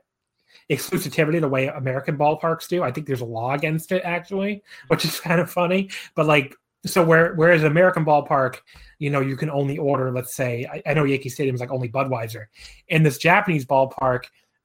exclusivity 0.71 1.41
the 1.41 1.49
way 1.49 1.69
american 1.69 2.17
ballparks 2.17 2.69
do. 2.69 2.83
I 2.83 2.91
think 2.93 3.07
there's 3.07 3.21
a 3.21 3.27
law 3.27 3.53
against 3.55 3.93
it 3.93 4.03
actually 4.05 4.63
which 4.89 5.05
is 5.05 5.21
kind 5.29 5.41
of 5.41 5.51
funny. 5.51 5.91
But 6.15 6.27
like 6.27 6.55
so 6.87 7.03
where 7.03 7.35
whereas 7.35 7.65
american 7.65 8.05
ballpark 8.05 8.57
you 8.99 9.09
know 9.09 9.21
you 9.21 9.37
can 9.37 9.49
only 9.49 9.79
order 9.79 10.13
let's 10.13 10.35
say 10.35 10.67
i, 10.71 10.83
I 10.91 10.93
know 10.93 11.05
yankee 11.05 11.31
stadium 11.31 11.55
is 11.55 11.61
like 11.61 11.71
only 11.71 11.89
budweiser. 11.89 12.47
In 12.89 13.03
this 13.03 13.19
japanese 13.19 13.65
ballpark 13.65 14.25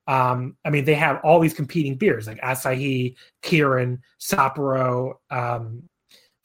um, 0.10 0.58
I 0.66 0.72
mean, 0.72 0.86
they 0.86 0.96
have 0.96 1.20
all 1.24 1.40
these 1.40 1.54
competing 1.54 1.96
beers 1.96 2.26
like 2.26 2.42
Asahi, 2.42 3.16
Kirin, 3.44 4.00
Sapporo, 4.20 5.18
um, 5.30 5.84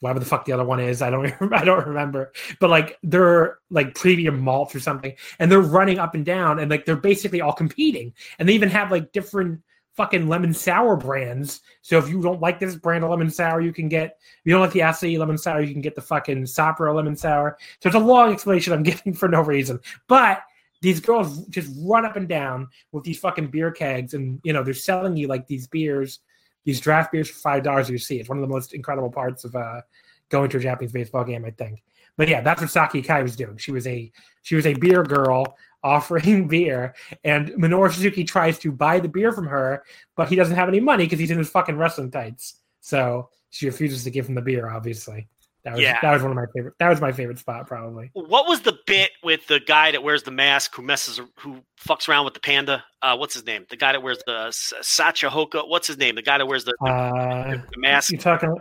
whatever 0.05 0.19
the 0.19 0.25
fuck 0.25 0.45
the 0.45 0.51
other 0.51 0.63
one 0.63 0.79
is. 0.79 1.01
I 1.01 1.09
don't 1.09 1.33
I 1.53 1.65
don't 1.65 1.87
remember. 1.87 2.31
But 2.59 2.69
like 2.69 2.99
they're 3.03 3.57
like 3.69 3.95
premium 3.95 4.39
malts 4.39 4.75
or 4.75 4.79
something, 4.79 5.13
and 5.39 5.51
they're 5.51 5.59
running 5.59 5.99
up 5.99 6.13
and 6.13 6.23
down, 6.23 6.59
and 6.59 6.69
like 6.69 6.85
they're 6.85 6.95
basically 6.95 7.41
all 7.41 7.53
competing. 7.53 8.13
And 8.37 8.47
they 8.47 8.53
even 8.53 8.69
have 8.69 8.91
like 8.91 9.11
different 9.11 9.61
fucking 9.95 10.27
lemon 10.27 10.53
sour 10.53 10.95
brands. 10.95 11.61
So 11.81 11.97
if 11.97 12.07
you 12.09 12.21
don't 12.21 12.41
like 12.41 12.59
this 12.59 12.75
brand 12.75 13.03
of 13.03 13.09
lemon 13.09 13.31
sour, 13.31 13.61
you 13.61 13.73
can 13.73 13.89
get 13.89 14.17
if 14.21 14.41
you 14.45 14.51
don't 14.51 14.61
like 14.61 14.73
the 14.73 14.81
Asahi 14.81 15.17
lemon 15.17 15.37
sour, 15.37 15.61
you 15.61 15.73
can 15.73 15.81
get 15.81 15.95
the 15.95 16.01
fucking 16.01 16.43
Sapporo 16.43 16.93
lemon 16.93 17.15
sour. 17.15 17.57
So 17.81 17.87
it's 17.87 17.95
a 17.95 17.99
long 17.99 18.31
explanation 18.31 18.73
I'm 18.73 18.83
giving 18.83 19.13
for 19.13 19.27
no 19.27 19.41
reason. 19.41 19.79
But 20.07 20.43
these 20.81 20.99
girls 20.99 21.47
just 21.47 21.73
run 21.81 22.05
up 22.05 22.15
and 22.15 22.27
down 22.27 22.67
with 22.91 23.03
these 23.03 23.17
fucking 23.17 23.47
beer 23.47 23.71
kegs, 23.71 24.13
and 24.13 24.39
you 24.43 24.53
know 24.53 24.63
they're 24.63 24.75
selling 24.75 25.17
you 25.17 25.27
like 25.27 25.47
these 25.47 25.65
beers, 25.65 26.19
these 26.65 26.81
draft 26.81 27.11
beers 27.11 27.29
for 27.29 27.39
five 27.39 27.63
dollars. 27.63 27.89
You 27.89 27.97
see, 27.97 28.19
it's 28.19 28.27
one 28.27 28.37
of 28.37 28.41
the 28.41 28.53
most 28.53 28.73
incredible 28.73 29.11
parts 29.11 29.45
of 29.45 29.55
uh, 29.55 29.81
going 30.29 30.49
to 30.49 30.57
a 30.57 30.59
Japanese 30.59 30.91
baseball 30.91 31.23
game, 31.23 31.45
I 31.45 31.51
think. 31.51 31.81
But 32.17 32.27
yeah, 32.27 32.41
that's 32.41 32.61
what 32.61 32.69
Saki 32.69 33.01
Akai 33.01 33.23
was 33.23 33.35
doing. 33.35 33.57
She 33.57 33.71
was 33.71 33.87
a 33.87 34.11
she 34.41 34.55
was 34.55 34.65
a 34.65 34.73
beer 34.73 35.03
girl 35.03 35.55
offering 35.83 36.47
beer, 36.49 36.95
and 37.23 37.49
Minoru 37.49 37.91
Suzuki 37.91 38.23
tries 38.23 38.59
to 38.59 38.71
buy 38.71 38.99
the 38.99 39.07
beer 39.07 39.31
from 39.31 39.47
her, 39.47 39.83
but 40.15 40.27
he 40.27 40.35
doesn't 40.35 40.55
have 40.55 40.67
any 40.67 40.79
money 40.79 41.05
because 41.05 41.19
he's 41.19 41.31
in 41.31 41.37
his 41.37 41.49
fucking 41.49 41.77
wrestling 41.77 42.11
tights. 42.11 42.55
So 42.81 43.29
she 43.49 43.67
refuses 43.67 44.03
to 44.03 44.11
give 44.11 44.27
him 44.27 44.35
the 44.35 44.41
beer. 44.41 44.69
Obviously, 44.69 45.27
that 45.65 45.73
was 45.73 45.81
Yeah. 45.81 45.99
that 46.01 46.11
was 46.13 46.21
one 46.21 46.31
of 46.31 46.35
my 46.37 46.45
favorite. 46.55 46.73
That 46.79 46.89
was 46.89 47.01
my 47.01 47.11
favorite 47.11 47.37
spot, 47.39 47.67
probably. 47.67 48.09
What 48.13 48.47
was 48.47 48.61
the 48.61 48.77
bit 48.87 49.11
with 49.23 49.45
the 49.47 49.59
guy 49.59 49.91
that 49.91 50.01
wears 50.03 50.23
the 50.23 50.31
mask 50.31 50.75
who 50.75 50.81
messes 50.81 51.19
who 51.39 51.61
fucks 51.85 52.07
around 52.07 52.25
with 52.25 52.33
the 52.35 52.39
panda? 52.39 52.83
Uh, 53.01 53.17
what's 53.17 53.33
his 53.33 53.45
name? 53.45 53.65
The 53.69 53.75
guy 53.77 53.91
that 53.91 54.01
wears 54.01 54.19
the 54.25 54.45
S- 54.47 54.73
Sacha 54.81 55.29
What's 55.29 55.87
his 55.87 55.97
name? 55.97 56.15
The 56.15 56.21
guy 56.21 56.37
that 56.37 56.45
wears 56.47 56.63
the, 56.65 56.73
the, 56.81 56.89
Uh, 56.91 57.51
the 57.51 57.77
mask. 57.77 58.11
you're 58.11 58.21
talking. 58.21 58.55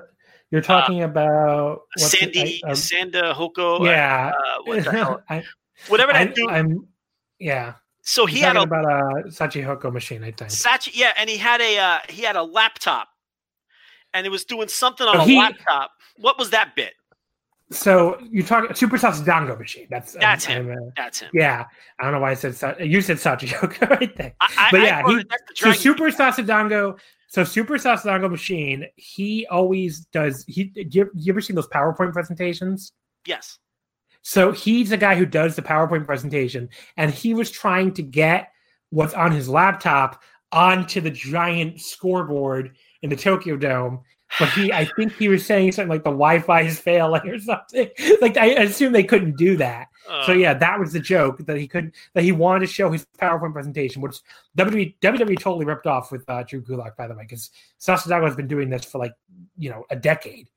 You're 0.51 0.62
talking 0.62 1.02
about 1.02 1.81
what's 1.97 2.14
it- 2.14 2.18
Sandy 2.35 2.60
I- 2.64 2.68
um, 2.68 2.74
Sanda 2.74 3.35
Hoko. 3.35 3.85
yeah. 3.86 4.32
Uh, 4.36 4.62
what 4.64 4.85
the 4.85 4.90
hell? 4.93 5.22
I, 5.28 5.43
Whatever 5.89 6.12
I, 6.12 6.24
that 6.26 6.35
dude. 6.35 6.51
I'm. 6.51 6.89
Yeah. 7.39 7.74
so 8.02 8.26
He 8.26 8.40
had 8.40 8.56
a 8.56 8.62
about 8.62 8.85
a 8.85 9.28
Sachi 9.28 9.64
Hoko 9.64 9.93
machine, 9.93 10.22
I 10.22 10.31
think. 10.31 10.51
Sachi, 10.51 10.90
yeah, 10.94 11.12
and 11.18 11.28
he 11.28 11.36
had 11.36 11.60
a 11.60 11.78
uh, 11.78 11.98
he 12.09 12.22
had 12.22 12.36
a 12.36 12.43
laptop, 12.43 13.09
and 14.12 14.26
it 14.26 14.31
was 14.31 14.44
doing 14.44 14.68
something 14.68 15.06
on 15.06 15.16
Oh, 15.16 15.20
a 15.22 15.24
he- 15.24 15.39
laptop. 15.39 15.90
What 16.16 16.39
was 16.39 16.51
that 16.51 16.74
bit? 16.77 16.93
So 17.70 18.19
you 18.31 18.43
talk 18.43 18.77
Super 18.77 18.99
Sasadango 18.99 19.59
machine. 19.59 19.86
That's 19.91 20.12
That's 20.12 20.49
I'm- 20.49 20.66
him. 20.66 20.73
I'm, 20.73 20.78
uh, 20.89 20.91
That's 20.97 21.20
him. 21.20 21.31
yeah. 21.32 21.65
I 21.99 22.05
don't 22.05 22.12
know 22.12 22.20
why 22.20 22.31
I 22.32 22.35
said 22.35 22.55
Sa- 22.55 22.74
you 22.78 23.01
said 23.01 23.16
Sachi 23.16 23.49
Hoko 23.49 23.89
right 24.01 24.16
there. 24.16 24.35
I, 24.41 24.55
I, 24.59 24.70
But 24.70 24.81
I 24.81 24.85
yeah, 24.85 25.03
thought 25.03 25.19
he- 25.19 25.55
So 25.57 25.73
Super 25.73 26.11
Sasadango, 26.11 26.99
so 27.28 27.43
Super 27.43 27.74
Sasadango 27.78 28.31
machine, 28.31 28.86
he 28.97 29.47
always 29.51 30.01
does. 30.12 30.45
He 30.47 30.73
you, 30.74 31.11
you 31.15 31.32
ever 31.32 31.41
seen 31.41 31.57
those 31.57 31.69
PowerPoint 31.69 32.12
presentations? 32.12 32.93
Yes. 33.27 33.59
So 34.23 34.53
he's 34.53 34.91
the 34.91 34.97
guy 34.97 35.16
who 35.16 35.27
does 35.27 35.57
the 35.57 35.62
PowerPoint 35.62 36.07
presentation, 36.07 36.69
and 36.97 37.11
he 37.11 37.35
was 37.35 37.51
trying 37.51 37.93
to 37.95 38.03
get 38.03 38.51
what's 38.91 39.15
on 39.15 39.32
his 39.32 39.49
laptop 39.49 40.23
onto 40.53 41.01
the 41.01 41.11
giant 41.11 41.81
scoreboard 41.81 42.77
in 43.03 43.11
the 43.11 43.16
Tokyo 43.16 43.57
Dome. 43.57 44.01
But 44.39 44.48
he, 44.51 44.73
I 44.73 44.85
think 44.97 45.15
he 45.15 45.28
was 45.28 45.47
saying 45.47 45.73
something 45.73 45.89
like 45.89 46.02
the 46.02 46.11
Wi-Fi 46.11 46.62
is 46.62 46.78
failing 46.81 47.28
or 47.28 47.39
something. 47.39 47.89
Like 48.20 48.36
I 48.36 48.47
assume 48.47 48.93
they 48.93 49.05
couldn't 49.05 49.36
do 49.36 49.56
that. 49.59 49.89
Uh, 50.09 50.27
So 50.27 50.32
yeah, 50.32 50.55
that 50.55 50.78
was 50.78 50.93
the 50.93 51.01
joke 51.01 51.39
that 51.47 51.56
he 51.56 51.69
couldn't 51.69 51.94
that 52.15 52.24
he 52.24 52.32
wanted 52.32 52.61
to 52.61 52.73
show 52.73 52.90
his 52.90 53.06
PowerPoint 53.20 53.52
presentation, 53.52 54.02
which 54.02 54.16
WWE 54.56 54.94
WWE 55.01 55.39
totally 55.39 55.65
ripped 55.66 55.86
off 55.86 56.11
with 56.11 56.28
uh, 56.28 56.43
Drew 56.43 56.62
Gulak, 56.62 56.97
by 56.97 57.06
the 57.06 57.15
way, 57.15 57.24
because 57.24 57.51
Sasadango 57.81 58.24
has 58.24 58.36
been 58.36 58.48
doing 58.48 58.70
this 58.70 58.85
for 58.85 58.98
like 58.98 59.12
you 59.56 59.70
know 59.70 59.85
a 59.90 59.97
decade. 59.97 60.48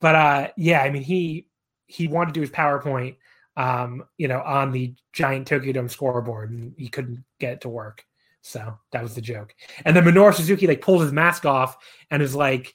But 0.00 0.14
uh, 0.14 0.48
yeah, 0.56 0.80
I 0.82 0.90
mean 0.90 1.02
he 1.02 1.46
he 1.86 2.08
wanted 2.08 2.28
to 2.28 2.34
do 2.34 2.40
his 2.40 2.50
PowerPoint, 2.50 3.16
um, 3.56 4.04
you 4.18 4.28
know, 4.28 4.40
on 4.40 4.72
the 4.72 4.94
giant 5.12 5.46
Tokyo 5.46 5.72
Dome 5.72 5.88
scoreboard, 5.88 6.50
and 6.50 6.74
he 6.76 6.88
couldn't 6.88 7.24
get 7.38 7.54
it 7.54 7.60
to 7.62 7.68
work. 7.68 8.04
So 8.42 8.78
that 8.90 9.02
was 9.02 9.14
the 9.14 9.20
joke. 9.20 9.54
And 9.84 9.96
then 9.96 10.04
Minoru 10.04 10.34
Suzuki 10.34 10.66
like 10.66 10.80
pulls 10.80 11.02
his 11.02 11.12
mask 11.12 11.46
off 11.46 11.76
and 12.10 12.22
is 12.22 12.34
like 12.34 12.74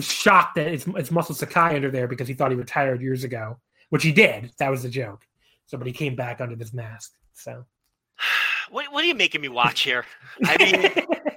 shocked 0.00 0.56
that 0.56 0.68
it's 0.68 0.86
it's 0.88 1.10
Muscle 1.10 1.34
Sakai 1.34 1.76
under 1.76 1.90
there 1.90 2.08
because 2.08 2.28
he 2.28 2.34
thought 2.34 2.50
he 2.50 2.56
retired 2.56 3.00
years 3.00 3.24
ago, 3.24 3.58
which 3.90 4.02
he 4.02 4.12
did. 4.12 4.52
That 4.58 4.70
was 4.70 4.82
the 4.82 4.88
joke. 4.88 5.24
So, 5.66 5.76
but 5.78 5.86
he 5.86 5.92
came 5.92 6.14
back 6.14 6.40
under 6.40 6.56
this 6.56 6.72
mask. 6.72 7.12
So, 7.34 7.64
what 8.70 8.92
what 8.92 9.04
are 9.04 9.06
you 9.06 9.14
making 9.14 9.40
me 9.40 9.48
watch 9.48 9.82
here? 9.82 10.04
I 10.44 10.56
mean, 10.58 11.06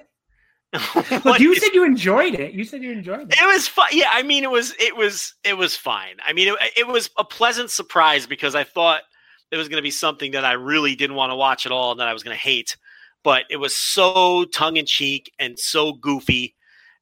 look, 1.24 1.38
you 1.38 1.54
said 1.56 1.74
you 1.74 1.84
enjoyed 1.84 2.34
it. 2.34 2.54
You 2.54 2.64
said 2.64 2.82
you 2.82 2.92
enjoyed 2.92 3.30
it. 3.30 3.40
it 3.40 3.46
was 3.46 3.68
fun. 3.68 3.88
Yeah, 3.92 4.10
I 4.10 4.22
mean, 4.22 4.42
it 4.42 4.50
was 4.50 4.74
it 4.80 4.96
was 4.96 5.34
it 5.44 5.56
was 5.56 5.76
fine. 5.76 6.16
I 6.24 6.32
mean, 6.32 6.48
it, 6.48 6.72
it 6.76 6.86
was 6.86 7.10
a 7.18 7.24
pleasant 7.24 7.70
surprise 7.70 8.26
because 8.26 8.54
I 8.54 8.64
thought 8.64 9.02
it 9.50 9.58
was 9.58 9.68
going 9.68 9.76
to 9.78 9.82
be 9.82 9.90
something 9.90 10.32
that 10.32 10.46
I 10.46 10.52
really 10.52 10.96
didn't 10.96 11.16
want 11.16 11.30
to 11.30 11.36
watch 11.36 11.66
at 11.66 11.72
all 11.72 11.90
and 11.90 12.00
that 12.00 12.08
I 12.08 12.14
was 12.14 12.22
going 12.22 12.34
to 12.34 12.42
hate. 12.42 12.76
But 13.22 13.44
it 13.50 13.58
was 13.58 13.74
so 13.74 14.44
tongue 14.46 14.78
in 14.78 14.86
cheek 14.86 15.30
and 15.38 15.58
so 15.58 15.92
goofy 15.92 16.56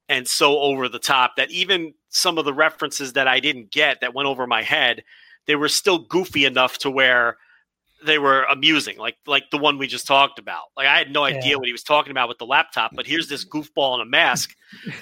and 0.09 0.27
so 0.27 0.59
over 0.59 0.89
the 0.89 0.99
top 0.99 1.35
that 1.37 1.49
even 1.51 1.93
some 2.09 2.37
of 2.37 2.45
the 2.45 2.53
references 2.53 3.13
that 3.13 3.27
I 3.27 3.39
didn't 3.39 3.71
get 3.71 4.01
that 4.01 4.13
went 4.13 4.27
over 4.27 4.45
my 4.47 4.61
head, 4.63 5.03
they 5.47 5.55
were 5.55 5.69
still 5.69 5.99
goofy 5.99 6.45
enough 6.45 6.77
to 6.79 6.91
where 6.91 7.37
they 8.03 8.17
were 8.17 8.43
amusing, 8.45 8.97
like 8.97 9.15
like 9.27 9.43
the 9.51 9.57
one 9.59 9.77
we 9.77 9.85
just 9.87 10.07
talked 10.07 10.39
about. 10.39 10.63
Like 10.75 10.87
I 10.87 10.97
had 10.97 11.11
no 11.11 11.23
idea 11.23 11.51
Yeah. 11.51 11.55
what 11.57 11.67
he 11.67 11.71
was 11.71 11.83
talking 11.83 12.11
about 12.11 12.27
with 12.29 12.39
the 12.39 12.45
laptop, 12.47 12.91
but 12.95 13.05
here's 13.05 13.29
this 13.29 13.45
goofball 13.45 13.95
in 13.95 14.01
a 14.01 14.05
mask 14.05 14.55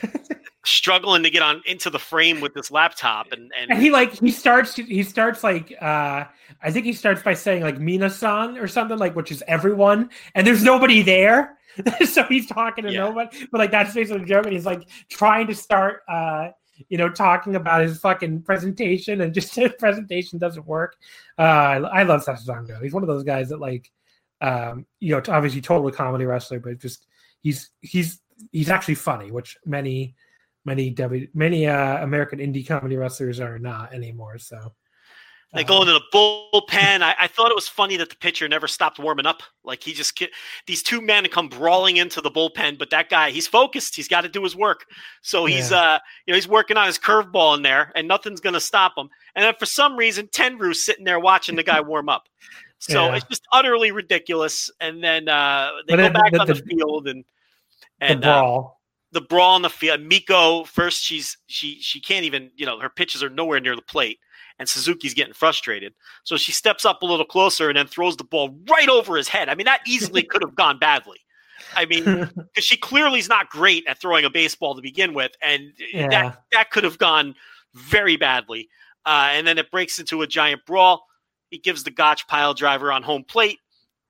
struggling 0.66 1.24
to 1.24 1.30
get 1.30 1.42
on 1.42 1.62
into 1.66 1.90
the 1.90 1.98
frame 2.00 2.42
with 2.42 2.54
this 2.54 2.70
laptop 2.70 3.32
and 3.32 3.52
and, 3.60 3.72
And 3.72 3.82
he 3.82 3.90
like 3.90 4.14
he 4.20 4.30
starts 4.32 4.76
he 4.76 5.04
starts 5.04 5.44
like 5.44 5.74
uh 5.82 6.26
I 6.62 6.72
think 6.72 6.86
he 6.86 6.94
starts 6.94 7.24
by 7.24 7.34
saying 7.34 7.64
like 7.64 7.80
Mina-san 7.80 8.58
or 8.58 8.68
something 8.68 8.98
like 8.98 9.16
which 9.16 9.32
is 9.32 9.42
everyone 9.48 10.10
and 10.36 10.46
there's 10.46 10.64
nobody 10.64 11.02
there. 11.02 11.58
so 12.06 12.24
he's 12.24 12.48
talking 12.48 12.84
to 12.86 12.92
Yeah. 12.92 13.06
nobody. 13.06 13.48
But 13.52 13.60
like 13.60 13.72
that's 13.72 13.94
basically 13.94 14.26
joke. 14.26 14.46
And 14.46 14.54
he's 14.54 14.66
like 14.66 14.88
trying 15.10 15.48
to 15.48 15.56
start 15.56 16.02
uh 16.10 16.50
you 16.88 16.98
know 16.98 17.10
talking 17.10 17.56
about 17.56 17.82
his 17.82 18.00
fucking 18.00 18.42
presentation 18.44 19.22
and 19.22 19.34
just 19.34 19.54
his 19.64 19.72
presentation 19.80 20.40
doesn't 20.40 20.66
work. 20.66 20.96
Uh 21.38 21.42
I, 21.42 21.76
I 21.78 22.04
love 22.04 22.24
Sasadango. 22.26 22.82
He's 22.82 22.94
one 22.94 23.04
of 23.04 23.08
those 23.08 23.24
guys 23.24 23.50
that 23.50 23.60
like 23.60 23.92
um 24.42 24.86
you 25.00 25.12
know 25.16 25.22
obviously 25.28 25.62
totally 25.62 25.92
comedy 25.92 26.26
wrestler, 26.26 26.60
but 26.60 26.80
just 26.80 27.06
he's 27.42 27.70
he's 27.82 28.22
he's 28.52 28.70
actually 28.70 28.96
funny, 28.96 29.32
which 29.32 29.58
many 29.66 30.16
many 30.66 30.90
W 30.90 31.28
many 31.34 31.68
uh, 31.68 32.04
American 32.04 32.40
indie 32.40 32.66
comedy 32.68 32.96
wrestlers 32.96 33.40
are 33.40 33.60
not 33.60 33.94
anymore. 33.94 34.38
So 34.38 34.74
They 35.54 35.64
go 35.64 35.82
into 35.82 35.94
the 35.94 36.02
bullpen. 36.14 37.02
I, 37.02 37.16
I, 37.22 37.28
thought 37.28 37.50
it 37.50 37.56
was 37.56 37.68
funny 37.68 37.98
that 37.98 38.12
the 38.12 38.16
pitcher 38.16 38.48
never 38.48 38.68
stopped 38.68 39.00
warming 39.00 39.26
up. 39.26 39.42
Like 39.64 39.82
he 39.82 39.94
just 39.94 40.22
these 40.68 40.84
two 40.84 41.02
men 41.02 41.28
come 41.28 41.50
brawling 41.50 41.98
into 41.98 42.22
the 42.22 42.30
bullpen, 42.30 42.78
but 42.78 42.92
that 42.92 43.10
guy 43.10 43.32
he's 43.32 43.48
focused. 43.48 43.96
He's 43.96 44.08
got 44.08 44.22
to 44.22 44.30
do 44.30 44.44
his 44.44 44.56
work. 44.56 44.86
So 45.24 45.46
he's 45.46 45.72
yeah. 45.72 45.78
uh 45.78 46.00
you 46.28 46.34
know 46.34 46.36
he's 46.36 46.48
working 46.48 46.78
on 46.78 46.86
his 46.86 47.00
curveball 47.00 47.58
in 47.58 47.64
there, 47.64 47.92
and 47.96 48.08
nothing's 48.08 48.40
gonna 48.40 48.60
stop 48.60 48.94
him. 48.96 49.10
And 49.34 49.44
then 49.44 49.56
for 49.58 49.66
some 49.66 49.96
reason, 49.98 50.28
Tenryu's 50.28 50.84
sitting 50.84 51.04
there 51.04 51.20
watching 51.20 51.56
the 51.56 51.64
guy 51.64 51.82
warm 51.82 52.10
up. 52.10 52.30
So 52.78 53.08
yeah. 53.08 53.16
it's 53.16 53.26
just 53.26 53.48
utterly 53.52 53.92
ridiculous. 53.92 54.70
And 54.80 55.04
then 55.04 55.28
uh, 55.28 55.72
they 55.88 55.96
but 55.96 56.14
go 56.14 56.20
back 56.20 56.32
the, 56.32 56.40
on 56.42 56.48
the, 56.48 56.54
the, 56.54 56.62
field 56.62 57.08
and 57.08 57.26
and 58.00 58.22
the 58.22 58.30
uh, 58.30 58.40
brawl. 58.40 58.60
Uh, 58.60 58.76
the 59.14 59.22
brawl 59.22 59.56
on 59.56 59.64
the 59.64 59.70
field. 59.70 60.02
Meiko 60.02 60.68
first, 60.68 61.02
she's 61.02 61.38
she 61.48 61.82
she 61.82 62.00
can't 62.00 62.26
even 62.26 62.52
you 62.56 62.68
know 62.68 62.80
her 62.80 62.90
pitches 62.90 63.24
are 63.24 63.30
nowhere 63.32 63.60
near 63.60 63.76
the 63.76 63.82
plate 63.82 64.20
and 64.60 64.68
Suzuki's 64.68 65.14
getting 65.14 65.34
frustrated. 65.34 65.94
So 66.24 66.38
she 66.38 66.52
steps 66.52 66.86
up 66.86 67.02
a 67.02 67.06
little 67.06 67.26
closer 67.26 67.70
and 67.70 67.78
then 67.78 67.88
throws 67.88 68.18
the 68.18 68.26
ball 68.26 68.56
right 68.70 68.90
over 68.90 69.16
his 69.16 69.30
head. 69.30 69.50
I 69.50 69.56
mean, 69.56 69.66
that 69.66 69.82
easily 69.88 70.22
could 70.30 70.44
have 70.44 70.56
gone 70.56 70.78
badly. 70.78 71.20
I 71.76 71.86
mean, 71.86 72.04
because 72.36 72.66
she 72.66 72.78
clearly 72.78 73.20
is 73.20 73.30
not 73.30 73.50
great 73.50 73.88
at 73.88 74.00
throwing 74.00 74.26
a 74.26 74.30
baseball 74.30 74.76
to 74.76 74.82
begin 74.82 75.14
with, 75.14 75.32
and 75.42 75.72
yeah. 75.94 76.10
that 76.10 76.44
that 76.52 76.72
could 76.72 76.84
have 76.84 76.98
gone 76.98 77.36
very 77.74 78.18
badly. 78.18 78.70
Uh, 79.06 79.30
and 79.32 79.48
then 79.48 79.58
it 79.58 79.72
breaks 79.72 79.98
into 79.98 80.22
a 80.22 80.28
giant 80.28 80.66
brawl. 80.66 81.06
He 81.50 81.58
gives 81.58 81.84
the 81.84 81.92
Gotch 81.92 82.28
pile 82.28 82.54
driver 82.54 82.92
on 82.92 83.02
home 83.02 83.24
plate 83.24 83.60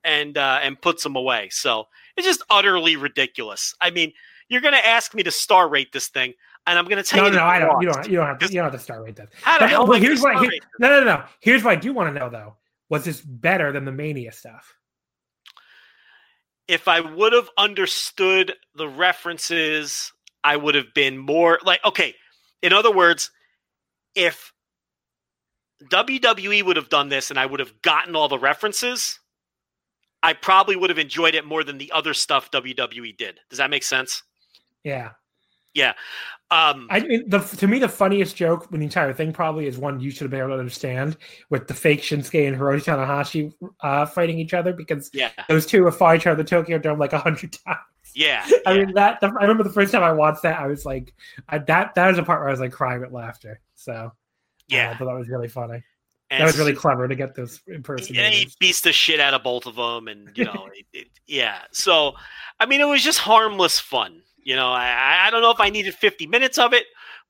and 0.04 0.38
uh, 0.38 0.60
and 0.62 0.82
puts 0.82 1.06
him 1.06 1.16
away. 1.16 1.50
So 1.52 1.86
it's 2.18 2.28
just 2.28 2.44
utterly 2.50 2.96
ridiculous. 2.96 3.76
I 3.82 3.92
mean, 3.92 4.14
you're 4.50 4.62
going 4.62 4.74
to 4.74 4.86
ask 4.86 5.14
me 5.14 5.24
to 5.24 5.32
star 5.32 5.70
rate 5.70 5.92
this 5.92 6.08
thing. 6.08 6.34
And 6.68 6.78
I'm 6.78 6.86
going 6.86 7.02
to 7.02 7.04
tell 7.04 7.24
no, 7.24 7.28
you. 7.28 7.32
No, 7.34 7.40
no, 7.40 7.46
I 7.46 7.60
don't. 7.60 7.82
You 7.82 7.92
don't. 7.92 8.08
You 8.08 8.18
don't 8.18 8.28
have 8.28 8.40
to. 8.40 8.46
You 8.46 8.54
don't 8.54 8.66
have 8.66 8.74
to 8.74 8.80
start 8.80 9.04
rate 9.04 9.16
that. 9.16 9.30
How 9.42 9.58
the 9.60 9.68
hell? 9.68 9.92
Here's 9.94 10.22
what. 10.22 10.40
Here, 10.40 10.52
no, 10.80 10.90
no, 10.90 11.04
no. 11.04 11.24
Here's 11.40 11.64
what 11.64 11.72
I 11.72 11.76
do 11.76 11.94
want 11.94 12.14
to 12.14 12.20
know 12.20 12.30
though. 12.30 12.56
Was 12.90 13.06
this 13.06 13.22
better 13.22 13.72
than 13.72 13.86
the 13.86 13.92
Mania 13.92 14.32
stuff? 14.32 14.76
If 16.68 16.88
I 16.88 17.00
would 17.00 17.34
have 17.34 17.50
understood 17.58 18.54
the 18.76 18.88
references, 18.88 20.14
I 20.44 20.58
would 20.58 20.76
have 20.76 20.94
been 20.94 21.18
more 21.18 21.60
like 21.64 21.84
okay. 21.86 22.14
In 22.62 22.74
other 22.74 22.94
words, 22.94 23.32
if 24.16 24.54
WWE 25.86 26.64
would 26.64 26.76
have 26.76 26.90
done 26.90 27.10
this 27.10 27.30
and 27.30 27.40
I 27.40 27.46
would 27.46 27.60
have 27.60 27.82
gotten 27.82 28.16
all 28.16 28.28
the 28.28 28.38
references, 28.38 29.20
I 30.22 30.34
probably 30.34 30.76
would 30.76 30.90
have 30.90 31.00
enjoyed 31.00 31.36
it 31.36 31.46
more 31.46 31.64
than 31.64 31.78
the 31.78 31.92
other 31.94 32.14
stuff 32.14 32.52
WWE 32.52 33.16
did. 33.18 33.40
Does 33.50 33.60
that 33.60 33.70
make 33.70 33.84
sense? 33.84 34.24
Yeah. 34.84 35.12
Yeah. 35.74 35.94
Um, 36.52 36.88
I 36.90 37.02
mean, 37.02 37.30
the, 37.30 37.40
to 37.40 37.68
me, 37.68 37.78
the 37.78 37.88
funniest 37.88 38.36
joke 38.36 38.68
in 38.72 38.80
the 38.80 38.86
entire 38.86 39.14
thing 39.14 39.32
probably 39.32 39.68
is 39.68 39.78
one 39.78 40.00
you 40.00 40.10
should 40.10 40.22
have 40.22 40.32
been 40.32 40.40
able 40.40 40.50
to 40.50 40.60
understand 40.60 41.16
with 41.52 41.68
the 41.68 41.76
fake 41.76 42.02
Shinsuke 42.02 42.48
and 42.48 42.58
Hiroshi 42.58 42.86
Tanahashi 42.86 43.54
uh, 43.82 44.08
fighting 44.08 44.40
each 44.40 44.56
other 44.56 44.74
because 44.74 45.12
yeah. 45.14 45.30
those 45.48 45.68
two 45.68 45.86
have 45.86 45.96
fought 45.96 46.16
each 46.16 46.26
other 46.26 46.42
the 46.42 46.50
Tokyo 46.50 46.80
Dome 46.80 46.98
like 46.98 47.14
a 47.14 47.20
hundred 47.20 47.54
times. 47.66 47.80
Yeah, 48.16 48.44
I 48.66 48.74
yeah. 48.74 48.86
mean 48.86 48.96
that. 48.96 49.20
The, 49.20 49.28
I 49.28 49.44
remember 49.44 49.64
the 49.64 49.70
first 49.70 49.92
time 49.92 50.02
I 50.02 50.12
watched 50.12 50.42
that, 50.42 50.60
I 50.60 50.66
was 50.66 50.86
like, 50.86 51.14
I, 51.48 51.60
that 51.60 51.94
that 51.94 52.08
was 52.08 52.18
a 52.18 52.24
part 52.24 52.40
where 52.40 52.48
I 52.48 52.52
was 52.52 52.60
like 52.60 52.72
crying 52.72 53.02
with 53.02 53.12
laughter. 53.12 53.60
So 53.76 54.12
yeah, 54.68 54.90
uh, 54.90 54.94
I 54.94 54.98
thought 54.98 55.06
that 55.06 55.16
was 55.16 55.30
really 55.30 55.50
funny. 55.50 55.84
And 56.32 56.42
that 56.42 56.46
was 56.46 56.60
really 56.60 56.74
clever 56.74 57.08
to 57.08 57.16
get 57.16 57.34
this 57.34 57.60
in 57.68 57.82
person. 57.82 58.16
And 58.16 58.34
he 58.34 58.48
beats 58.60 58.82
the 58.82 58.94
shit 58.94 59.20
out 59.20 59.34
of 59.34 59.44
both 59.44 59.66
of 59.66 59.76
them, 59.76 60.08
and 60.08 60.30
you 60.36 60.46
know, 60.46 60.70
it, 60.74 60.86
it, 60.94 61.08
yeah. 61.26 61.62
So, 61.72 62.14
I 62.60 62.66
mean, 62.66 62.82
it 62.82 62.88
was 62.88 63.04
just 63.04 63.20
harmless 63.20 63.80
fun. 63.80 64.22
You 64.44 64.56
know, 64.56 64.70
I, 64.70 65.28
I 65.28 65.32
don't 65.32 65.42
know 65.42 65.52
if 65.52 65.60
I 65.60 65.70
needed 65.70 65.94
50 65.94 66.28
minutes 66.28 66.58
of 66.58 66.74
it, 66.74 66.86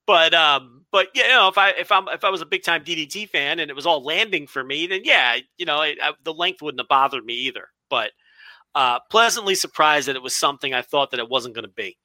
but 0.06 0.34
um, 0.34 0.86
but 0.92 1.08
you 1.14 1.28
know, 1.28 1.48
if 1.48 1.58
I 1.58 1.72
if 1.72 1.92
I'm 1.92 2.08
if 2.10 2.24
I 2.24 2.30
was 2.30 2.42
a 2.42 2.46
big 2.46 2.64
time 2.64 2.84
DDT 2.84 3.30
fan 3.30 3.60
and 3.60 3.70
it 3.70 3.76
was 3.76 3.86
all 3.86 4.04
landing 4.04 4.48
for 4.48 4.64
me, 4.64 4.88
then 4.88 5.02
yeah, 5.04 5.38
you 5.58 5.66
know, 5.66 5.82
it, 5.82 5.98
I, 6.02 6.14
the 6.24 6.34
length 6.34 6.62
wouldn't 6.62 6.80
have 6.80 6.88
bothered 6.88 7.26
me 7.26 7.34
either. 7.34 7.68
But 7.90 8.12
uh, 8.76 9.00
pleasantly 9.12 9.56
surprised 9.56 10.08
that 10.08 10.16
it 10.16 10.22
was 10.22 10.36
something 10.36 10.74
I 10.74 10.82
thought 10.82 11.12
that 11.12 11.20
it 11.20 11.30
wasn't 11.30 11.56
going 11.56 11.66
to 11.66 11.72
be. 11.72 11.98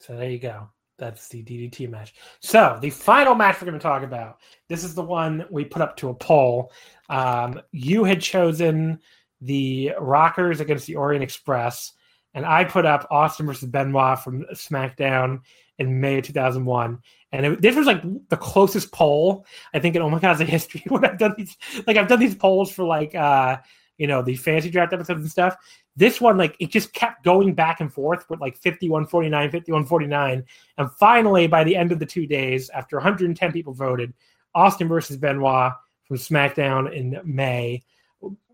So 0.00 0.16
there 0.16 0.30
you 0.30 0.38
go. 0.38 0.68
That's 0.98 1.28
the 1.28 1.42
DDT 1.42 1.90
match. 1.90 2.14
So 2.40 2.78
the 2.80 2.90
final 2.90 3.34
match 3.34 3.60
we're 3.60 3.66
going 3.66 3.78
to 3.78 3.82
talk 3.82 4.02
about. 4.02 4.38
This 4.68 4.82
is 4.82 4.94
the 4.94 5.02
one 5.02 5.44
we 5.50 5.64
put 5.64 5.82
up 5.82 5.96
to 5.98 6.08
a 6.08 6.14
poll. 6.14 6.72
Um, 7.10 7.60
you 7.72 8.04
had 8.04 8.20
chosen 8.20 9.00
the 9.40 9.92
Rockers 10.00 10.60
against 10.60 10.86
the 10.86 10.96
Orient 10.96 11.22
Express 11.22 11.92
and 12.36 12.44
I 12.44 12.64
put 12.64 12.84
up 12.84 13.08
Austin 13.10 13.46
versus 13.46 13.68
Benoit 13.68 14.18
from 14.20 14.44
SmackDown 14.52 15.40
in 15.78 16.00
May 16.00 16.18
of 16.18 16.24
2001. 16.26 16.98
And 17.32 17.46
it, 17.46 17.62
this 17.62 17.74
was 17.74 17.86
like 17.86 18.02
the 18.28 18.36
closest 18.36 18.92
poll 18.92 19.46
I 19.74 19.80
think 19.80 19.96
in 19.96 20.02
Oh 20.02 20.10
My 20.10 20.20
God's 20.20 20.40
history 20.40 20.84
when 20.88 21.04
I've 21.04 21.18
done 21.18 21.34
these. 21.36 21.56
Like 21.86 21.96
I've 21.96 22.08
done 22.08 22.20
these 22.20 22.36
polls 22.36 22.70
for 22.70 22.84
like 22.84 23.14
uh 23.14 23.56
you 23.96 24.06
know 24.06 24.20
the 24.20 24.36
fantasy 24.36 24.70
draft 24.70 24.92
episodes 24.92 25.22
and 25.22 25.30
stuff. 25.30 25.56
This 25.96 26.20
one 26.20 26.36
like 26.36 26.54
it 26.60 26.70
just 26.70 26.92
kept 26.92 27.24
going 27.24 27.54
back 27.54 27.80
and 27.80 27.92
forth 27.92 28.28
with 28.28 28.40
like 28.40 28.58
51 28.58 29.06
49 29.06 29.50
51 29.50 29.86
49 29.86 30.44
and 30.76 30.92
finally 30.92 31.46
by 31.46 31.64
the 31.64 31.74
end 31.74 31.90
of 31.90 31.98
the 31.98 32.06
2 32.06 32.26
days 32.26 32.68
after 32.70 32.96
110 32.96 33.50
people 33.50 33.72
voted 33.72 34.12
Austin 34.54 34.88
versus 34.88 35.16
Benoit 35.16 35.72
from 36.04 36.18
SmackDown 36.18 36.94
in 36.94 37.18
May 37.24 37.82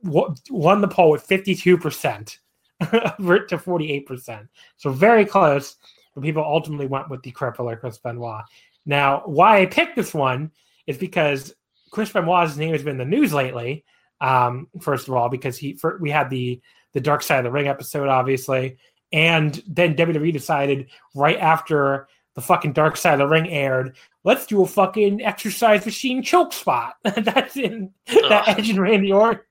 won 0.05 0.81
the 0.81 0.89
poll 0.89 1.11
with 1.11 1.27
52% 1.27 2.39
to 3.49 3.59
48%. 3.59 4.49
So 4.77 4.91
very 4.91 5.25
close, 5.25 5.77
but 6.15 6.23
people 6.23 6.43
ultimately 6.45 6.87
went 6.87 7.11
with 7.11 7.23
the 7.23 7.33
crippler 7.33 7.79
Chris 7.79 7.99
Benoit. 7.99 8.45
Now, 8.87 9.23
why 9.27 9.61
I 9.61 9.67
picked 9.67 9.97
this 9.97 10.13
one 10.13 10.51
is 10.87 10.97
because 10.97 11.55
Chris 11.91 12.13
Benoit's 12.13 12.57
name 12.57 12.73
has 12.73 12.83
been 12.83 13.01
in 13.01 13.11
the 13.11 13.17
news 13.17 13.33
lately. 13.33 13.85
Um, 14.21 14.69
first 14.81 15.09
of 15.09 15.15
all, 15.15 15.29
because 15.29 15.59
he 15.59 15.75
for, 15.75 15.99
we 16.01 16.11
had 16.11 16.31
the 16.31 16.61
the 16.93 17.01
Dark 17.01 17.23
Side 17.23 17.39
of 17.39 17.45
the 17.45 17.51
Ring 17.51 17.69
episode, 17.69 18.09
obviously, 18.09 18.77
and 19.13 19.63
then 19.67 19.97
WWE 19.97 20.33
decided 20.33 20.89
right 21.15 21.39
after 21.39 22.09
the 22.35 22.41
fucking 22.41 22.73
Dark 22.73 22.97
Side 22.97 23.15
of 23.15 23.19
the 23.21 23.27
Ring 23.27 23.49
aired, 23.49 23.97
let's 24.25 24.47
do 24.47 24.63
a 24.63 24.67
fucking 24.67 25.23
exercise 25.23 25.85
machine 25.85 26.23
choke 26.23 26.53
spot. 26.53 26.95
That's 27.05 27.57
in 27.57 27.93
Ugh. 28.11 28.23
that 28.29 28.49
Edge 28.59 28.71
and 28.71 28.81
Randy 28.81 29.13
Orton. 29.13 29.43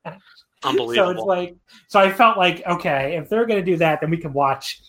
Unbelievable. 0.63 1.05
So 1.05 1.09
it's 1.09 1.21
like, 1.21 1.55
so 1.87 1.99
I 1.99 2.11
felt 2.11 2.37
like, 2.37 2.65
okay, 2.67 3.17
if 3.17 3.29
they're 3.29 3.45
going 3.45 3.63
to 3.63 3.71
do 3.71 3.77
that, 3.77 4.01
then 4.01 4.09
we 4.09 4.17
can 4.17 4.33
watch 4.33 4.81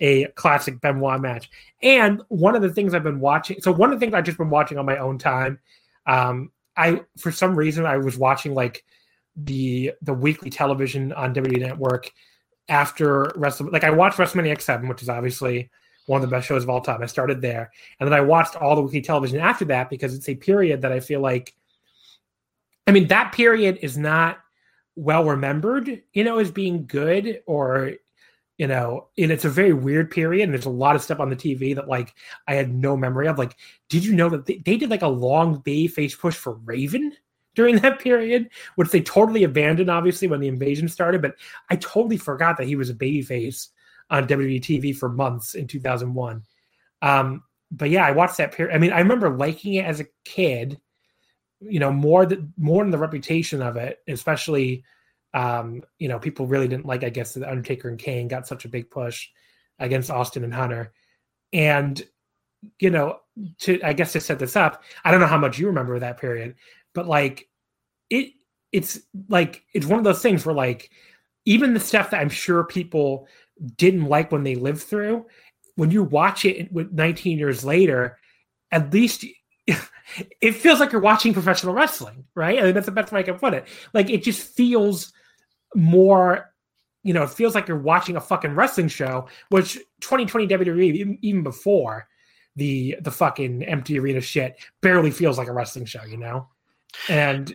a 0.00 0.26
classic 0.36 0.80
Benoit 0.80 1.20
match. 1.20 1.50
And 1.82 2.22
one 2.28 2.56
of 2.56 2.62
the 2.62 2.72
things 2.72 2.94
I've 2.94 3.02
been 3.02 3.20
watching, 3.20 3.60
so 3.60 3.72
one 3.72 3.92
of 3.92 3.98
the 3.98 4.04
things 4.04 4.14
I've 4.14 4.24
just 4.24 4.38
been 4.38 4.50
watching 4.50 4.78
on 4.78 4.86
my 4.86 4.96
own 4.98 5.18
time, 5.18 5.58
um, 6.06 6.50
I 6.76 7.02
for 7.18 7.32
some 7.32 7.56
reason 7.56 7.84
I 7.84 7.96
was 7.98 8.16
watching 8.16 8.54
like 8.54 8.84
the 9.36 9.92
the 10.02 10.14
weekly 10.14 10.48
television 10.48 11.12
on 11.12 11.34
WWE 11.34 11.60
Network 11.60 12.10
after 12.68 13.32
Wrestle. 13.34 13.70
Like 13.70 13.84
I 13.84 13.90
watched 13.90 14.16
WrestleMania 14.18 14.56
X7, 14.56 14.88
which 14.88 15.02
is 15.02 15.08
obviously 15.08 15.70
one 16.06 16.22
of 16.22 16.28
the 16.28 16.34
best 16.34 16.46
shows 16.46 16.62
of 16.62 16.70
all 16.70 16.80
time. 16.80 17.02
I 17.02 17.06
started 17.06 17.42
there, 17.42 17.70
and 17.98 18.06
then 18.06 18.14
I 18.14 18.20
watched 18.20 18.56
all 18.56 18.76
the 18.76 18.82
weekly 18.82 19.02
television 19.02 19.40
after 19.40 19.64
that 19.66 19.90
because 19.90 20.14
it's 20.14 20.28
a 20.28 20.34
period 20.34 20.82
that 20.82 20.92
I 20.92 21.00
feel 21.00 21.20
like. 21.20 21.54
I 22.86 22.92
mean, 22.92 23.08
that 23.08 23.32
period 23.32 23.80
is 23.82 23.98
not 23.98 24.38
well 24.98 25.24
remembered, 25.24 26.02
you 26.12 26.24
know, 26.24 26.38
as 26.38 26.50
being 26.50 26.86
good 26.86 27.40
or 27.46 27.92
you 28.58 28.66
know, 28.66 29.06
and 29.16 29.30
it's 29.30 29.44
a 29.44 29.50
very 29.50 29.72
weird 29.72 30.10
period, 30.10 30.42
and 30.42 30.52
there's 30.52 30.66
a 30.66 30.70
lot 30.70 30.96
of 30.96 31.02
stuff 31.02 31.20
on 31.20 31.30
the 31.30 31.36
TV 31.36 31.76
that 31.76 31.88
like 31.88 32.14
I 32.48 32.54
had 32.54 32.74
no 32.74 32.96
memory 32.96 33.28
of. 33.28 33.38
Like, 33.38 33.56
did 33.88 34.04
you 34.04 34.14
know 34.14 34.28
that 34.30 34.46
they, 34.46 34.56
they 34.56 34.76
did 34.76 34.90
like 34.90 35.02
a 35.02 35.08
long 35.08 35.60
bay 35.60 35.86
face 35.86 36.16
push 36.16 36.34
for 36.34 36.54
Raven 36.54 37.12
during 37.54 37.76
that 37.76 38.00
period, 38.00 38.50
which 38.74 38.90
they 38.90 39.00
totally 39.00 39.44
abandoned, 39.44 39.90
obviously, 39.90 40.26
when 40.26 40.40
the 40.40 40.48
invasion 40.48 40.88
started. 40.88 41.22
But 41.22 41.36
I 41.70 41.76
totally 41.76 42.16
forgot 42.16 42.56
that 42.56 42.66
he 42.66 42.74
was 42.74 42.90
a 42.90 42.94
baby 42.94 43.22
face 43.22 43.68
on 44.10 44.26
WWE 44.26 44.60
TV 44.60 44.96
for 44.96 45.08
months 45.08 45.54
in 45.54 45.68
2001. 45.68 46.42
Um, 47.00 47.44
but 47.70 47.90
yeah, 47.90 48.04
I 48.04 48.10
watched 48.10 48.38
that 48.38 48.52
period. 48.52 48.74
I 48.74 48.78
mean, 48.78 48.92
I 48.92 48.98
remember 48.98 49.30
liking 49.30 49.74
it 49.74 49.84
as 49.84 50.00
a 50.00 50.06
kid, 50.24 50.80
you 51.60 51.80
know, 51.80 51.92
more 51.92 52.26
than 52.26 52.52
more 52.56 52.82
than 52.82 52.90
the 52.90 52.98
reputation 52.98 53.62
of 53.62 53.76
it, 53.76 54.00
especially 54.08 54.84
um, 55.34 55.82
you 55.98 56.08
know, 56.08 56.18
people 56.18 56.46
really 56.46 56.68
didn't 56.68 56.86
like, 56.86 57.04
I 57.04 57.10
guess, 57.10 57.34
the 57.34 57.48
Undertaker 57.48 57.88
and 57.88 57.98
Kane 57.98 58.28
got 58.28 58.46
such 58.46 58.64
a 58.64 58.68
big 58.68 58.90
push 58.90 59.28
against 59.78 60.10
Austin 60.10 60.44
and 60.44 60.54
Hunter. 60.54 60.92
And, 61.52 62.02
you 62.80 62.90
know, 62.90 63.20
to 63.60 63.80
I 63.82 63.92
guess 63.92 64.12
to 64.12 64.20
set 64.20 64.38
this 64.38 64.56
up, 64.56 64.82
I 65.04 65.10
don't 65.10 65.20
know 65.20 65.26
how 65.26 65.38
much 65.38 65.58
you 65.58 65.66
remember 65.66 65.98
that 65.98 66.20
period, 66.20 66.56
but 66.94 67.06
like 67.06 67.48
it 68.10 68.32
it's 68.72 69.00
like 69.28 69.64
it's 69.74 69.86
one 69.86 69.98
of 69.98 70.04
those 70.04 70.22
things 70.22 70.44
where 70.44 70.54
like 70.54 70.90
even 71.44 71.72
the 71.72 71.80
stuff 71.80 72.10
that 72.10 72.20
I'm 72.20 72.28
sure 72.28 72.64
people 72.64 73.28
didn't 73.76 74.06
like 74.06 74.32
when 74.32 74.42
they 74.42 74.54
lived 74.54 74.82
through, 74.82 75.26
when 75.76 75.90
you 75.90 76.02
watch 76.02 76.44
it 76.44 76.70
with 76.72 76.92
19 76.92 77.38
years 77.38 77.64
later, 77.64 78.18
at 78.72 78.92
least 78.92 79.24
it 80.40 80.52
feels 80.52 80.80
like 80.80 80.92
you're 80.92 81.00
watching 81.00 81.32
professional 81.32 81.74
wrestling, 81.74 82.24
right? 82.34 82.58
I 82.58 82.62
mean, 82.62 82.74
that's 82.74 82.86
the 82.86 82.92
best 82.92 83.12
way 83.12 83.20
I 83.20 83.24
can 83.24 83.38
put 83.38 83.54
it. 83.54 83.66
Like 83.92 84.10
it 84.10 84.22
just 84.22 84.54
feels 84.54 85.12
more, 85.74 86.52
you 87.02 87.12
know, 87.12 87.22
it 87.22 87.30
feels 87.30 87.54
like 87.54 87.68
you're 87.68 87.78
watching 87.78 88.16
a 88.16 88.20
fucking 88.20 88.54
wrestling 88.54 88.88
show, 88.88 89.28
which 89.50 89.74
2020 90.00 90.48
WWE, 90.48 91.18
even 91.22 91.42
before 91.42 92.08
the 92.56 92.96
the 93.00 93.10
fucking 93.10 93.62
empty 93.64 93.98
arena 93.98 94.20
shit, 94.20 94.58
barely 94.80 95.10
feels 95.10 95.38
like 95.38 95.48
a 95.48 95.52
wrestling 95.52 95.84
show, 95.84 96.04
you 96.04 96.16
know? 96.16 96.48
And 97.08 97.54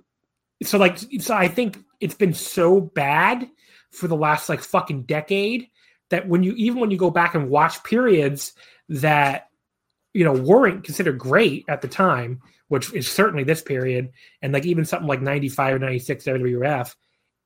so 0.63 0.77
like 0.77 0.97
so 0.97 1.35
I 1.35 1.47
think 1.47 1.79
it's 1.99 2.15
been 2.15 2.33
so 2.33 2.79
bad 2.79 3.49
for 3.91 4.07
the 4.07 4.15
last 4.15 4.49
like 4.49 4.61
fucking 4.61 5.03
decade 5.03 5.67
that 6.09 6.27
when 6.27 6.43
you 6.43 6.53
even 6.53 6.79
when 6.79 6.91
you 6.91 6.97
go 6.97 7.09
back 7.09 7.35
and 7.35 7.49
watch 7.49 7.83
periods 7.83 8.53
that 8.89 9.49
you 10.13 10.23
know 10.23 10.33
weren't 10.33 10.83
considered 10.83 11.17
great 11.17 11.65
at 11.67 11.81
the 11.81 11.87
time, 11.87 12.41
which 12.67 12.93
is 12.93 13.11
certainly 13.11 13.43
this 13.43 13.61
period, 13.61 14.11
and 14.41 14.53
like 14.53 14.65
even 14.65 14.85
something 14.85 15.07
like 15.07 15.21
95 15.21 15.75
or 15.75 15.79
96 15.79 16.23
WWF, 16.25 16.95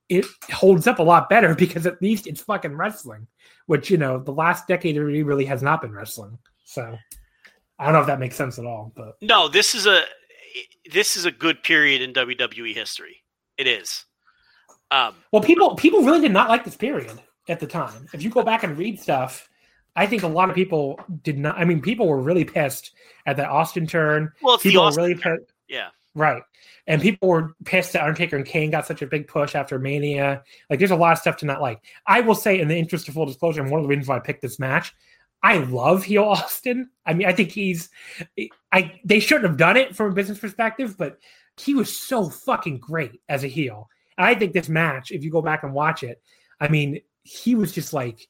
it 0.10 0.26
holds 0.52 0.88
up 0.88 1.00
a 1.00 1.04
lot 1.04 1.30
better 1.30 1.56
because 1.64 1.86
at 1.86 2.02
least 2.02 2.28
it's 2.28 2.42
fucking 2.42 2.76
wrestling, 2.76 3.28
which 3.66 3.90
you 3.90 3.98
know 3.98 4.20
the 4.20 4.32
last 4.32 4.68
decade 4.68 4.98
really 4.98 5.24
really 5.24 5.46
has 5.46 5.62
not 5.62 5.82
been 5.82 5.92
wrestling. 5.92 6.38
So 6.66 6.98
I 7.80 7.86
don't 7.86 7.94
know 7.94 8.02
if 8.02 8.08
that 8.08 8.20
makes 8.20 8.36
sense 8.36 8.60
at 8.60 8.66
all, 8.66 8.92
but 8.96 9.16
no, 9.22 9.48
this 9.48 9.74
is 9.74 9.88
a 9.88 10.04
this 10.92 11.16
is 11.16 11.26
a 11.26 11.32
good 11.32 11.64
period 11.64 12.02
in 12.02 12.14
WWE 12.14 12.74
history. 12.74 13.24
It 13.58 13.68
is. 13.68 14.06
Um, 14.92 15.16
well, 15.32 15.42
people 15.42 15.76
people 15.76 16.04
really 16.04 16.22
did 16.22 16.32
not 16.32 16.50
like 16.50 16.64
this 16.64 16.78
period 16.78 17.20
at 17.48 17.60
the 17.60 17.68
time. 17.68 18.08
If 18.14 18.24
you 18.24 18.30
go 18.30 18.44
back 18.44 18.64
and 18.64 18.78
read 18.78 19.00
stuff, 19.00 19.50
I 19.98 20.06
think 20.06 20.22
a 20.22 20.28
lot 20.28 20.50
of 20.50 20.56
people 20.56 21.00
did 21.24 21.40
not. 21.40 21.58
I 21.58 21.66
mean, 21.66 21.82
people 21.82 22.08
were 22.08 22.22
really 22.22 22.46
pissed 22.46 22.92
at 23.26 23.38
that 23.38 23.50
Austin 23.50 23.88
turn. 23.88 24.32
Well, 24.42 24.56
it's 24.56 24.64
people 24.64 24.84
the 24.84 24.88
Austin 24.88 25.02
were 25.02 25.08
really 25.10 25.20
turn. 25.20 25.40
pissed. 25.40 25.54
Yeah. 25.68 25.90
Right. 26.14 26.44
And 26.86 27.02
people 27.02 27.28
were 27.28 27.54
pissed 27.66 27.94
that 27.94 28.04
Undertaker 28.04 28.38
and 28.38 28.46
Kane 28.46 28.72
got 28.72 28.86
such 28.86 29.02
a 29.02 29.08
big 29.08 29.28
push 29.28 29.56
after 29.56 29.78
Mania. 29.78 30.44
Like, 30.70 30.80
there's 30.80 30.92
a 30.92 30.96
lot 30.96 31.14
of 31.14 31.18
stuff 31.18 31.38
to 31.38 31.46
not 31.46 31.62
like. 31.62 31.82
I 32.06 32.22
will 32.22 32.36
say, 32.36 32.60
in 32.60 32.68
the 32.68 32.78
interest 32.78 33.08
of 33.08 33.16
full 33.16 33.26
disclosure, 33.26 33.62
and 33.62 33.72
one 33.72 33.80
of 33.80 33.84
the 33.84 33.90
reasons 33.90 34.08
why 34.08 34.18
I 34.18 34.20
picked 34.20 34.42
this 34.42 34.60
match, 34.60 34.94
I 35.42 35.58
love 35.58 36.04
heel 36.04 36.24
Austin. 36.26 36.90
I 37.06 37.14
mean, 37.14 37.28
I 37.28 37.34
think 37.34 37.52
he's. 37.52 37.90
I 38.72 39.00
they 39.04 39.20
shouldn't 39.20 39.48
have 39.48 39.58
done 39.58 39.78
it 39.78 39.96
from 39.96 40.12
a 40.12 40.16
business 40.16 40.40
perspective, 40.40 40.96
but 40.96 41.18
he 41.58 41.74
was 41.74 41.98
so 41.98 42.30
fucking 42.30 42.78
great 42.78 43.20
as 43.28 43.44
a 43.44 43.48
heel. 43.48 43.90
And 44.18 44.28
I 44.28 44.36
think 44.36 44.54
this 44.54 44.70
match, 44.70 45.12
if 45.12 45.24
you 45.24 45.32
go 45.32 45.42
back 45.42 45.64
and 45.64 45.74
watch 45.74 46.04
it, 46.04 46.22
I 46.60 46.68
mean, 46.68 47.02
he 47.24 47.56
was 47.56 47.72
just 47.72 47.94
like, 47.94 48.28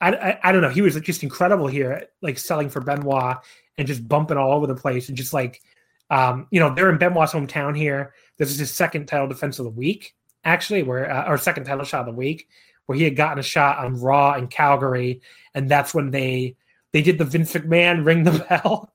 I, 0.00 0.38
I, 0.42 0.52
don't 0.52 0.60
know, 0.60 0.68
he 0.68 0.82
was 0.82 1.00
just 1.00 1.22
incredible 1.22 1.66
here, 1.66 2.08
like 2.20 2.38
selling 2.38 2.68
for 2.68 2.80
Benoit 2.80 3.38
and 3.78 3.86
just 3.86 4.06
bumping 4.06 4.36
all 4.36 4.52
over 4.52 4.66
the 4.66 4.74
place 4.74 5.08
and 5.08 5.16
just 5.16 5.32
like 5.32 5.62
um, 6.10 6.46
you 6.50 6.60
know, 6.60 6.74
they're 6.74 6.90
in 6.90 6.98
Benoit's 6.98 7.32
hometown 7.32 7.76
here. 7.76 8.14
This 8.38 8.50
is 8.50 8.58
his 8.58 8.70
second 8.70 9.06
title 9.06 9.26
defense 9.26 9.58
of 9.58 9.64
the 9.64 9.70
week, 9.70 10.14
actually, 10.44 10.82
where 10.82 11.10
uh, 11.10 11.28
or 11.28 11.38
second 11.38 11.64
title 11.64 11.84
shot 11.84 12.00
of 12.00 12.06
the 12.06 12.12
week, 12.12 12.48
where 12.86 12.98
he 12.98 13.04
had 13.04 13.16
gotten 13.16 13.38
a 13.38 13.42
shot 13.42 13.78
on 13.78 14.00
Raw 14.00 14.34
in 14.34 14.48
Calgary, 14.48 15.22
and 15.54 15.68
that's 15.68 15.94
when 15.94 16.10
they 16.10 16.56
they 16.92 17.02
did 17.02 17.18
the 17.18 17.24
Vince 17.24 17.52
McMahon 17.52 18.04
ring 18.04 18.24
the 18.24 18.46
bell. 18.48 18.90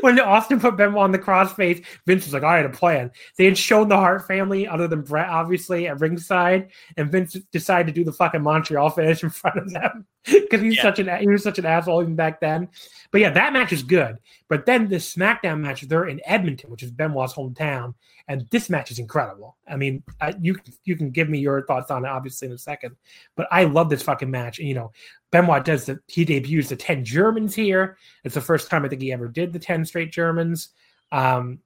when 0.00 0.20
Austin 0.20 0.60
put 0.60 0.76
Benoit 0.76 1.02
on 1.02 1.10
the 1.10 1.18
crossface, 1.18 1.84
Vince 2.06 2.24
was 2.24 2.34
like, 2.34 2.44
"I 2.44 2.56
had 2.56 2.66
a 2.66 2.70
plan." 2.70 3.10
They 3.36 3.46
had 3.46 3.58
shown 3.58 3.88
the 3.88 3.96
Hart 3.96 4.26
family, 4.28 4.68
other 4.68 4.86
than 4.86 5.02
Bret, 5.02 5.28
obviously, 5.28 5.88
at 5.88 6.00
ringside, 6.00 6.70
and 6.96 7.10
Vince 7.10 7.36
decided 7.50 7.92
to 7.92 8.00
do 8.00 8.04
the 8.04 8.12
fucking 8.12 8.42
Montreal 8.42 8.90
finish 8.90 9.24
in 9.24 9.30
front 9.30 9.58
of 9.58 9.70
them 9.70 10.06
because 10.30 10.60
he's 10.60 10.76
Yeah. 10.76 10.82
such 10.82 10.98
an 11.00 11.20
he 11.20 11.26
was 11.26 11.42
such 11.42 11.58
an 11.58 11.66
asshole 11.66 12.02
even 12.02 12.14
back 12.14 12.40
then. 12.40 12.68
But 13.10 13.20
yeah, 13.20 13.30
that 13.30 13.52
match 13.52 13.72
is 13.72 13.82
good. 13.82 14.16
But 14.48 14.66
then 14.66 14.88
the 14.88 14.96
SmackDown 14.96 15.60
match, 15.60 15.82
they're 15.82 16.06
in 16.08 16.20
Edmonton, 16.24 16.70
which 16.70 16.82
is 16.82 16.90
Benoit's 16.90 17.34
hometown, 17.34 17.94
and 18.28 18.46
this 18.50 18.70
match 18.70 18.90
is 18.90 18.98
incredible. 18.98 19.56
I 19.68 19.76
mean, 19.76 20.02
I, 20.20 20.34
you 20.40 20.56
you 20.84 20.96
can 20.96 21.10
give 21.10 21.28
me 21.28 21.38
your 21.40 21.66
thoughts 21.66 21.90
on 21.90 22.04
it 22.04 22.08
obviously 22.08 22.46
in 22.48 22.54
a 22.54 22.58
second, 22.58 22.96
but 23.36 23.48
I 23.50 23.64
love 23.64 23.90
this 23.90 24.02
fucking 24.02 24.30
match. 24.30 24.58
And, 24.60 24.68
you 24.68 24.74
know, 24.74 24.92
Benoit 25.32 25.64
does 25.64 25.86
the 25.86 25.98
he 26.06 26.24
debuts 26.24 26.68
the 26.68 26.76
ten 26.76 27.04
Germans 27.04 27.54
here. 27.54 27.96
It's 28.22 28.34
the 28.34 28.40
first 28.40 28.70
time 28.70 28.84
I 28.84 28.88
think 28.88 29.02
he 29.02 29.12
ever 29.12 29.28
did 29.28 29.52
the 29.52 29.58
ten 29.58 29.84
straight 29.84 30.12
Germans. 30.12 30.68
Um, 31.10 31.58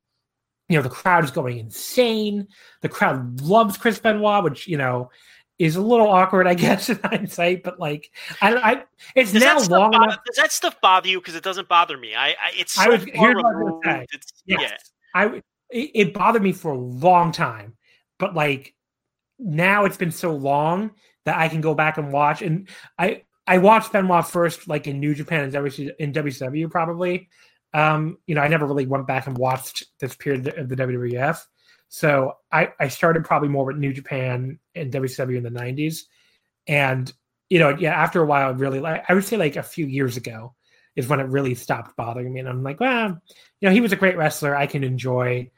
you 0.68 0.76
know, 0.76 0.82
the 0.82 0.88
crowd 0.88 1.22
is 1.22 1.30
going 1.30 1.58
insane. 1.58 2.48
The 2.80 2.88
crowd 2.88 3.40
loves 3.40 3.76
Chris 3.76 4.00
Benoit, 4.00 4.42
which 4.42 4.66
you 4.66 4.78
know 4.78 5.10
is 5.58 5.76
a 5.76 5.80
little 5.80 6.08
awkward, 6.08 6.46
I 6.46 6.54
guess, 6.66 6.88
in 6.88 6.98
hindsight. 7.02 7.62
But 7.62 7.78
like, 7.80 8.10
I, 8.40 8.54
I 8.56 8.84
it's 9.14 9.32
Does 9.32 9.42
now 9.42 9.58
long 9.76 9.90
bother, 9.92 10.04
enough. 10.04 10.20
does 10.26 10.36
that 10.36 10.52
stuff 10.52 10.80
bother 10.80 11.08
you? 11.08 11.20
Because 11.20 11.34
it 11.34 11.44
doesn't 11.44 11.68
bother 11.68 11.96
me. 11.96 12.14
I, 12.14 12.28
I 12.30 12.52
it's 12.56 12.72
so 12.72 12.92
I 12.92 12.96
here's 12.98 13.34
what 13.36 13.86
I 13.86 13.90
say. 14.00 14.06
It's, 14.12 14.32
Yes. 14.46 14.60
Yeah, 14.60 14.76
I 15.14 15.26
it, 15.70 15.90
it 15.94 16.14
bothered 16.14 16.42
me 16.42 16.52
for 16.52 16.72
a 16.72 16.78
long 16.78 17.32
time, 17.32 17.76
but 18.18 18.34
like 18.34 18.74
now 19.38 19.84
it's 19.84 19.96
been 19.96 20.10
so 20.12 20.32
long 20.34 20.92
that 21.24 21.36
I 21.36 21.48
can 21.48 21.60
go 21.60 21.74
back 21.74 21.98
and 21.98 22.12
watch. 22.12 22.42
And 22.42 22.68
I 22.98 23.22
I 23.46 23.58
watched 23.58 23.92
Benoit 23.92 24.26
first, 24.26 24.68
like 24.68 24.86
in 24.86 25.00
New 25.00 25.14
Japan 25.14 25.44
and 25.44 25.52
WC, 25.52 25.90
in 25.98 26.12
WCW 26.12 26.70
probably. 26.70 27.28
Um, 27.74 28.18
you 28.26 28.34
know, 28.34 28.40
I 28.40 28.48
never 28.48 28.66
really 28.66 28.86
went 28.86 29.06
back 29.06 29.26
and 29.26 29.36
watched 29.36 29.84
this 30.00 30.16
period 30.16 30.48
of 30.56 30.68
the 30.68 30.76
WWF. 30.76 31.38
So 31.88 32.34
I 32.52 32.72
I 32.80 32.88
started 32.88 33.24
probably 33.24 33.48
more 33.48 33.64
with 33.64 33.76
New 33.76 33.92
Japan 33.92 34.58
and 34.74 34.92
WCW 34.92 35.36
in 35.36 35.42
the 35.42 35.50
'90s, 35.50 36.02
and 36.66 37.12
you 37.48 37.58
know, 37.58 37.70
yeah, 37.70 37.94
after 37.94 38.22
a 38.22 38.26
while, 38.26 38.54
really 38.54 38.80
like 38.80 39.04
I 39.08 39.14
would 39.14 39.24
say 39.24 39.36
like 39.36 39.56
a 39.56 39.62
few 39.62 39.86
years 39.86 40.16
ago 40.16 40.54
is 40.96 41.08
when 41.08 41.20
it 41.20 41.28
really 41.28 41.54
stopped 41.54 41.96
bothering 41.96 42.32
me, 42.32 42.40
and 42.40 42.48
I'm 42.48 42.62
like, 42.62 42.80
well, 42.80 43.20
you 43.60 43.68
know, 43.68 43.72
he 43.72 43.80
was 43.80 43.92
a 43.92 43.96
great 43.96 44.16
wrestler. 44.16 44.56
I 44.56 44.66
can 44.66 44.82
enjoy, 44.82 45.50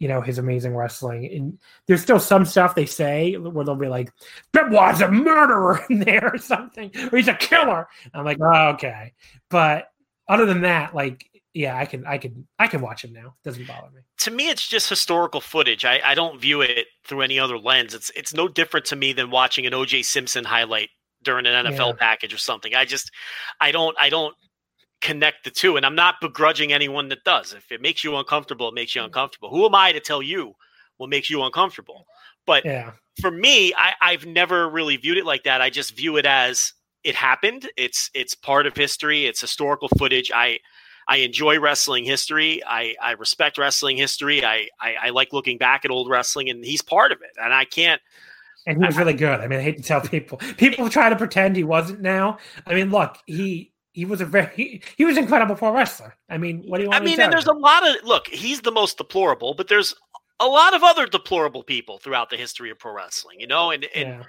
you 0.00 0.08
know, 0.08 0.20
his 0.20 0.38
amazing 0.38 0.76
wrestling. 0.76 1.26
And 1.26 1.58
there's 1.86 2.02
still 2.02 2.18
some 2.18 2.44
stuff 2.44 2.74
they 2.74 2.86
say 2.86 3.34
where 3.36 3.64
they'll 3.64 3.76
be 3.76 3.88
like, 3.88 4.12
Benoit's 4.52 5.00
a 5.00 5.10
murderer 5.10 5.84
in 5.88 6.00
there 6.00 6.30
or 6.34 6.38
something, 6.38 6.90
or 7.12 7.16
he's 7.16 7.28
a 7.28 7.34
killer. 7.34 7.88
I'm 8.12 8.24
like, 8.24 8.38
oh, 8.40 8.70
okay. 8.70 9.12
But 9.48 9.92
other 10.28 10.44
than 10.46 10.62
that, 10.62 10.94
like, 10.94 11.30
yeah, 11.54 11.76
I 11.76 11.84
can, 11.84 12.06
I 12.06 12.18
can, 12.18 12.46
I 12.58 12.66
can 12.66 12.80
watch 12.80 13.04
him 13.04 13.12
now. 13.12 13.34
It 13.44 13.48
doesn't 13.48 13.66
bother 13.66 13.90
me. 13.90 14.02
to 14.20 14.30
me, 14.30 14.48
it's 14.50 14.66
just 14.68 14.88
historical 14.88 15.40
footage. 15.40 15.84
I, 15.84 16.00
I 16.04 16.14
don't 16.14 16.40
view 16.40 16.60
it 16.60 16.86
through 17.04 17.22
any 17.22 17.38
other 17.38 17.58
lens. 17.58 17.94
It's 17.94 18.10
it's 18.16 18.32
no 18.34 18.46
different 18.48 18.86
to 18.86 18.96
me 18.96 19.12
than 19.12 19.30
watching 19.30 19.66
an 19.66 19.72
OJ 19.72 20.04
Simpson 20.04 20.44
highlight 20.44 20.90
during 21.22 21.46
an 21.46 21.66
NFL 21.66 21.88
Yeah. 21.88 21.92
package 21.98 22.32
or 22.32 22.38
something. 22.38 22.74
I 22.74 22.84
just 22.84 23.10
I 23.60 23.72
don't 23.72 23.96
I 24.00 24.08
don't 24.10 24.34
connect 25.00 25.44
the 25.44 25.50
two, 25.50 25.76
and 25.76 25.86
I'm 25.86 25.94
not 25.94 26.16
begrudging 26.20 26.72
anyone 26.72 27.08
that 27.08 27.24
does. 27.24 27.52
If 27.54 27.72
it 27.72 27.80
makes 27.80 28.04
you 28.04 28.16
uncomfortable, 28.16 28.68
it 28.68 28.74
makes 28.74 28.94
you 28.94 29.02
uncomfortable. 29.02 29.50
Who 29.50 29.64
am 29.66 29.74
I 29.74 29.92
to 29.92 30.00
tell 30.00 30.22
you 30.22 30.52
what 30.98 31.08
makes 31.10 31.30
you 31.30 31.42
uncomfortable? 31.42 32.04
But 32.46 32.64
Yeah. 32.64 32.92
for 33.20 33.30
me, 33.30 33.72
I, 33.76 33.94
I've 34.02 34.26
never 34.26 34.68
really 34.68 34.96
viewed 34.96 35.18
it 35.18 35.24
like 35.26 35.42
that. 35.44 35.60
I 35.62 35.70
just 35.70 35.96
view 35.96 36.16
it 36.16 36.26
as 36.26 36.72
it 37.02 37.14
happened. 37.14 37.70
It's 37.76 38.10
it's 38.14 38.34
part 38.34 38.66
of 38.66 38.76
history. 38.76 39.26
It's 39.26 39.40
historical 39.40 39.88
footage. 39.98 40.30
I 40.34 40.58
I 41.10 41.16
enjoy 41.16 41.58
wrestling 41.58 42.04
history. 42.04 42.62
I, 42.64 42.94
I 43.02 43.12
respect 43.12 43.58
wrestling 43.58 43.96
history. 43.96 44.44
I, 44.44 44.68
I 44.80 44.94
I 45.02 45.10
like 45.10 45.32
looking 45.32 45.58
back 45.58 45.84
at 45.84 45.90
old 45.90 46.08
wrestling, 46.08 46.48
and 46.48 46.64
he's 46.64 46.82
part 46.82 47.10
of 47.10 47.20
it. 47.20 47.32
And 47.36 47.52
I 47.52 47.64
can't. 47.64 48.00
And 48.64 48.78
he 48.78 48.86
was 48.86 48.96
really 48.96 49.14
good. 49.14 49.40
I 49.40 49.48
mean, 49.48 49.58
I 49.58 49.62
hate 49.62 49.76
to 49.78 49.82
tell 49.82 50.00
people. 50.00 50.38
People 50.56 50.88
try 50.88 51.08
to 51.08 51.16
pretend 51.16 51.56
he 51.56 51.64
wasn't 51.64 52.00
now. 52.00 52.38
I 52.64 52.74
mean, 52.74 52.90
look, 52.90 53.18
he 53.26 53.72
he 53.92 54.04
was 54.04 54.20
a 54.20 54.24
very 54.24 54.50
he, 54.54 54.82
he 54.96 55.04
was 55.04 55.16
an 55.16 55.24
incredible 55.24 55.56
pro 55.56 55.72
wrestler. 55.72 56.14
I 56.28 56.38
mean, 56.38 56.62
what 56.68 56.76
do 56.76 56.84
you 56.84 56.90
want 56.90 57.02
I 57.02 57.04
mean, 57.04 57.20
and 57.20 57.32
there's 57.32 57.46
a 57.46 57.52
lot 57.52 57.84
of 57.88 57.96
look. 58.04 58.28
He's 58.28 58.60
the 58.60 58.70
most 58.70 58.96
deplorable, 58.96 59.54
but 59.54 59.66
there's 59.66 59.92
a 60.38 60.46
lot 60.46 60.74
of 60.74 60.84
other 60.84 61.06
deplorable 61.06 61.64
people 61.64 61.98
throughout 61.98 62.30
the 62.30 62.36
history 62.36 62.70
of 62.70 62.78
pro 62.78 62.94
wrestling. 62.94 63.40
You 63.40 63.48
know, 63.48 63.72
and 63.72 63.84
and 63.96 64.08
yeah. 64.08 64.22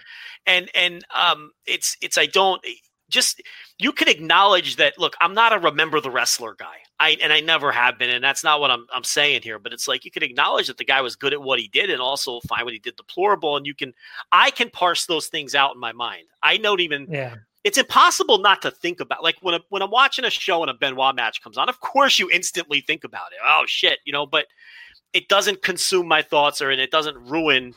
and 0.47 0.71
and 0.73 1.05
um 1.15 1.51
it's 1.67 1.95
it's 2.01 2.17
i 2.17 2.25
don't 2.25 2.65
just 3.11 3.41
you 3.77 3.91
can 3.91 4.07
acknowledge 4.07 4.77
that 4.77 4.97
look 4.97 5.15
i'm 5.21 5.33
not 5.33 5.53
a 5.53 5.59
remember 5.59 6.01
the 6.01 6.09
wrestler 6.09 6.55
guy 6.57 6.77
i 6.99 7.17
and 7.21 7.31
i 7.31 7.39
never 7.39 7.71
have 7.71 7.99
been 7.99 8.09
and 8.09 8.23
that's 8.23 8.43
not 8.43 8.59
what 8.59 8.71
i'm, 8.71 8.87
I'm 8.93 9.03
saying 9.03 9.41
here 9.43 9.59
but 9.59 9.73
it's 9.73 9.87
like 9.87 10.05
you 10.05 10.11
can 10.11 10.23
acknowledge 10.23 10.67
that 10.67 10.77
the 10.77 10.85
guy 10.85 11.01
was 11.01 11.15
good 11.15 11.33
at 11.33 11.41
what 11.41 11.59
he 11.59 11.67
did 11.67 11.89
and 11.89 12.01
also 12.01 12.39
find 12.47 12.63
what 12.63 12.73
he 12.73 12.79
did 12.79 12.95
deplorable 12.95 13.57
and 13.57 13.65
you 13.65 13.75
can 13.75 13.93
i 14.31 14.49
can 14.49 14.69
parse 14.69 15.05
those 15.05 15.27
things 15.27 15.53
out 15.53 15.75
in 15.75 15.79
my 15.79 15.91
mind 15.91 16.23
i 16.41 16.57
don't 16.57 16.79
even 16.79 17.05
yeah. 17.09 17.35
it's 17.63 17.77
impossible 17.77 18.39
not 18.39 18.61
to 18.61 18.71
think 18.71 18.99
about 18.99 19.21
like 19.23 19.37
when 19.41 19.55
a, 19.55 19.59
when 19.69 19.81
I'm 19.81 19.91
watching 19.91 20.25
a 20.25 20.29
show 20.29 20.61
and 20.61 20.71
a 20.71 20.73
Benoit 20.73 21.15
match 21.15 21.41
comes 21.43 21.57
on. 21.57 21.69
Of 21.69 21.79
course, 21.79 22.17
you 22.17 22.29
instantly 22.31 22.81
think 22.81 23.03
about 23.03 23.31
it. 23.33 23.39
Oh 23.45 23.63
shit, 23.67 23.99
you 24.05 24.13
know, 24.13 24.25
but 24.25 24.47
it 25.13 25.27
doesn't 25.27 25.61
consume 25.61 26.07
my 26.07 26.21
thoughts 26.21 26.61
or 26.61 26.69
and 26.71 26.81
it 26.81 26.91
doesn't 26.91 27.17
ruin 27.29 27.73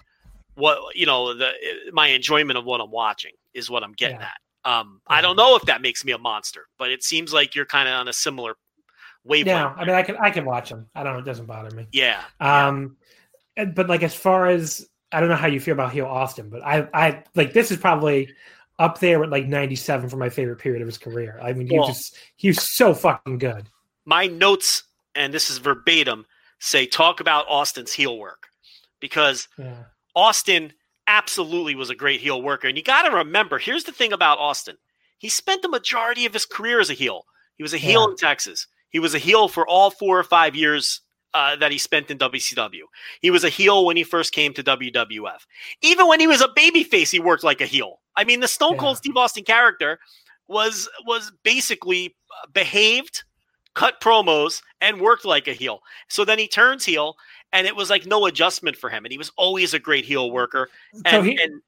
what 0.55 0.79
you 0.95 1.07
know 1.07 1.35
the 1.35 1.51
my 1.93 2.09
enjoyment 2.09 2.57
of 2.59 2.65
what 2.65 2.81
I'm 2.81 2.91
watching 2.91 3.33
is 3.53 3.69
what 3.71 3.83
I'm 3.83 3.93
getting 3.93 4.21
Yeah. 4.21 4.27
at. 4.27 4.39
Um, 4.65 5.01
I 5.07 5.21
don't 5.21 5.37
know 5.37 5.57
if 5.57 5.63
that 5.63 5.83
makes 5.83 6.05
me 6.05 6.13
a 6.13 6.19
monster, 6.19 6.67
but 6.79 6.91
it 6.91 7.03
seems 7.03 7.33
like 7.33 7.55
you're 7.55 7.67
kind 7.67 7.89
of 7.89 7.95
on 7.95 8.09
a 8.09 8.13
similar 8.13 8.57
wavelength. 9.25 9.57
Yeah. 9.57 9.75
I 9.77 9.85
mean, 9.85 9.95
I 9.95 10.03
can 10.03 10.17
I 10.17 10.31
can 10.31 10.45
watch 10.45 10.71
him. 10.71 10.87
I 10.95 11.03
don't 11.03 11.15
know. 11.15 11.19
It 11.21 11.25
doesn't 11.25 11.47
bother 11.47 11.71
me. 11.75 11.87
yeah, 11.93 12.23
Um, 12.41 12.97
and- 13.57 13.75
but 13.75 13.89
like 13.89 14.03
as 14.03 14.15
far 14.15 14.47
as 14.47 14.89
I 15.13 15.21
don't 15.21 15.29
know 15.29 15.37
how 15.37 15.47
you 15.47 15.61
feel 15.61 15.75
about 15.75 15.93
heel 15.93 16.07
Austin, 16.07 16.49
but 16.51 16.63
I 16.65 16.89
I 16.95 17.23
like 17.35 17.53
this 17.53 17.71
is 17.71 17.77
probably 17.79 18.35
up 18.79 18.99
there 19.01 19.21
with 19.21 19.31
like 19.31 19.47
'97 19.47 20.09
for 20.09 20.17
my 20.17 20.29
favorite 20.29 20.57
period 20.59 20.83
of 20.83 20.89
his 20.89 20.99
career. 20.99 21.39
I 21.43 21.53
mean, 21.53 21.69
he 21.69 21.79
Well- 21.79 21.87
just 21.89 22.17
he 22.37 22.49
was 22.49 22.63
so 22.75 22.95
fucking 22.95 23.39
good. 23.39 23.69
my 24.07 24.27
notes, 24.27 24.83
and 25.15 25.33
this 25.33 25.51
is 25.51 25.59
verbatim, 25.59 26.27
say 26.59 26.87
talk 26.87 27.21
about 27.21 27.47
Austin's 27.49 27.93
heel 27.93 28.19
work 28.19 28.49
because 29.01 29.47
Yeah. 29.59 29.85
Austin 30.17 30.73
absolutely 31.07 31.75
was 31.75 31.91
a 31.91 31.95
great 31.95 32.21
heel 32.21 32.41
worker. 32.43 32.69
And 32.69 32.77
you 32.77 32.83
got 32.83 33.03
to 33.03 33.15
remember 33.15 33.59
here's 33.59 33.85
the 33.85 33.93
thing 33.93 34.13
about 34.13 34.39
Austin 34.39 34.77
he 35.19 35.29
spent 35.29 35.63
the 35.63 35.69
majority 35.69 36.27
of 36.27 36.33
his 36.33 36.45
career 36.47 36.81
as 36.81 36.91
a 36.91 36.95
heel. 36.95 37.25
He 37.57 37.63
was 37.63 37.73
a 37.75 37.79
heel 37.79 38.03
Yeah. 38.03 38.11
in 38.11 38.17
Texas, 38.17 38.67
he 38.91 38.99
was 38.99 39.15
a 39.15 39.19
heel 39.19 39.49
for 39.49 39.67
all 39.67 39.91
four 39.91 40.19
or 40.19 40.25
five 40.25 40.55
years 40.55 41.01
uh, 41.35 41.57
that 41.57 41.73
he 41.73 41.79
spent 41.79 42.11
in 42.11 42.19
WCW. 42.19 42.83
He 43.21 43.31
was 43.31 43.43
a 43.43 43.49
heel 43.49 43.85
when 43.85 43.97
he 43.97 44.05
first 44.05 44.33
came 44.33 44.53
to 44.55 44.63
WWF. 44.63 45.47
Even 45.83 46.07
when 46.07 46.21
he 46.21 46.29
was 46.29 46.41
a 46.41 46.49
babyface, 46.49 47.11
he 47.11 47.19
worked 47.21 47.43
like 47.43 47.61
a 47.61 47.67
heel. 47.67 48.01
I 48.17 48.23
mean, 48.25 48.41
the 48.41 48.49
Stone 48.49 48.79
Cold 48.79 48.97
yeah. 48.97 48.99
Steve 48.99 49.17
Austin 49.17 49.45
character 49.45 49.99
was 50.47 50.89
was 51.07 51.33
basically 51.43 52.15
uh, 52.43 52.47
behaved, 52.53 53.25
cut 53.75 54.01
promos, 54.01 54.63
and 54.81 55.01
worked 55.01 55.25
like 55.25 55.49
a 55.49 55.53
heel. 55.53 55.81
So 56.09 56.25
then 56.25 56.39
he 56.39 56.47
turns 56.47 56.85
heel, 56.85 57.17
and 57.55 57.67
it 57.67 57.77
was 57.77 57.89
like 57.89 58.05
no 58.05 58.27
adjustment 58.27 58.77
for 58.77 58.91
him, 58.91 59.05
and 59.05 59.13
he 59.13 59.17
was 59.17 59.33
always 59.37 59.73
a 59.73 59.79
great 59.79 60.05
heel 60.05 60.31
worker. 60.31 60.69
And, 60.93 61.07
so 61.09 61.23
he, 61.23 61.41
and 61.41 61.63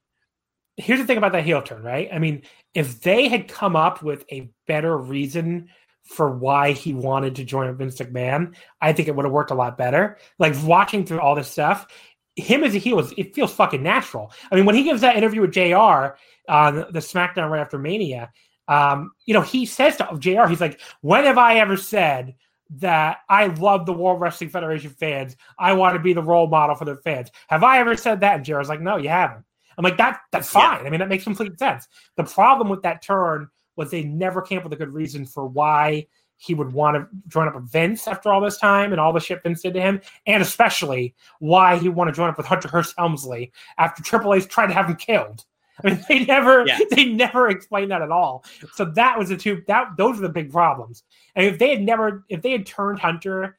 here's 0.77 1.01
the 1.01 1.07
thing 1.07 1.17
about 1.17 1.33
that 1.33 1.45
heel 1.45 1.63
turn, 1.63 1.83
right? 1.83 2.09
I 2.13 2.19
mean, 2.19 2.43
if 2.75 3.01
they 3.01 3.29
had 3.29 3.49
come 3.49 3.77
up 3.77 4.03
with 4.03 4.25
a 4.31 4.51
better 4.67 4.99
reason 4.99 5.69
for 6.05 6.31
why 6.31 6.73
he 6.73 6.93
wanted 6.93 7.37
to 7.37 7.45
join 7.45 7.75
Vince 7.77 7.99
McMahon, 7.99 8.55
I 8.81 8.93
think 8.93 9.09
it 9.09 9.17
would 9.17 9.25
have 9.25 9.33
worked 9.33 9.53
a 9.53 9.55
lot 9.55 9.79
better. 9.79 10.19
Like 10.39 10.55
watching 10.65 11.07
through 11.07 11.21
all 11.21 11.37
this 11.37 11.49
stuff, 11.49 11.87
him 12.35 12.65
as 12.65 12.75
a 12.75 12.79
heel 12.79 12.99
is 12.99 13.15
it 13.17 13.35
feels 13.35 13.55
fucking 13.55 13.83
natural. 13.83 14.33
I 14.51 14.57
mean, 14.57 14.67
when 14.67 14.75
he 14.75 14.83
gives 14.83 15.01
that 15.01 15.17
interview 15.17 15.41
with 15.41 15.53
JR 15.53 16.17
on 16.49 16.87
the 16.91 17.01
SmackDown 17.01 17.49
right 17.49 17.61
after 17.61 17.79
Mania, 17.79 18.31
um, 18.69 19.13
you 19.25 19.35
know, 19.35 19.41
he 19.41 19.67
says 19.67 19.97
to 19.97 20.17
JR, 20.19 20.47
he's 20.47 20.61
like, 20.61 20.81
When 21.01 21.25
have 21.25 21.39
I 21.39 21.59
ever 21.59 21.77
said 21.77 22.35
that 22.71 23.19
I 23.29 23.47
love 23.47 23.87
the 23.87 23.93
World 23.93 24.21
Wrestling 24.21 24.51
Federation 24.51 24.91
fans? 24.91 25.37
I 25.59 25.73
want 25.73 25.95
to 25.95 26.01
be 26.01 26.13
the 26.13 26.23
role 26.23 26.47
model 26.47 26.77
for 26.77 26.85
the 26.85 26.97
fans. 26.97 27.31
Have 27.49 27.65
I 27.65 27.79
ever 27.79 27.97
said 27.97 28.21
that? 28.21 28.37
And 28.37 28.45
JR's 28.45 28.69
like, 28.69 28.81
No, 28.81 28.97
you 28.97 29.09
haven't. 29.09 29.45
I'm 29.79 29.85
like, 29.85 29.99
that 29.99 30.21
that's 30.33 30.49
fine. 30.49 30.81
Yeah. 30.81 30.87
I 30.87 30.91
mean, 30.91 31.01
that 31.01 31.09
makes 31.09 31.25
complete 31.25 31.59
sense. 31.59 31.89
The 32.17 32.25
problem 32.25 32.69
with 32.69 32.83
that 32.83 33.03
turn 33.03 33.49
was 33.77 33.91
they 33.91 34.05
never 34.05 34.41
came 34.41 34.59
up 34.59 34.65
with 34.65 34.73
a 34.73 34.77
good 34.77 34.93
reason 34.93 35.27
for 35.27 35.47
why 35.47 36.07
he 36.39 36.55
would 36.55 36.73
want 36.73 36.97
to 36.97 37.07
join 37.29 37.49
up 37.49 37.55
with 37.55 37.71
Vince 37.71 38.07
after 38.07 38.31
all 38.31 38.41
this 38.41 38.59
time 38.59 38.93
and 38.93 39.01
all 39.01 39.13
the 39.13 39.21
shit 39.21 39.43
Vince 39.43 39.63
did 39.63 39.75
to 39.75 39.81
him, 39.81 40.01
and 40.27 40.43
especially 40.43 41.15
why 41.39 41.79
he 41.79 41.89
want 41.89 42.09
to 42.09 42.15
join 42.15 42.29
up 42.29 42.37
with 42.37 42.47
Hunter 42.47 42.69
Hearst 42.69 42.95
Helmsley 42.97 43.53
after 43.79 44.03
Triple 44.03 44.35
H 44.35 44.49
tried 44.49 44.69
to 44.69 44.75
have 44.75 44.87
him 44.87 44.97
killed. 44.97 45.45
I 45.85 45.87
mean, 45.91 46.05
they 46.09 46.25
never 46.25 46.67
yeah. 46.67 46.79
they 46.91 47.05
never 47.07 47.49
explained 47.49 47.91
that 47.91 48.03
at 48.03 48.11
all. 48.11 48.45
So 48.75 48.85
that 48.85 49.19
was 49.19 49.29
the 49.29 49.37
two 49.37 49.63
that 49.67 49.97
those 49.97 50.19
are 50.19 50.23
the 50.23 50.29
big 50.29 50.51
problems. 50.53 51.03
And 51.35 51.47
if 51.47 51.59
they 51.59 51.71
had 51.71 51.83
never 51.83 52.25
if 52.29 52.43
they 52.43 52.53
had 52.53 52.67
turned 52.67 52.99
Hunter 52.99 53.59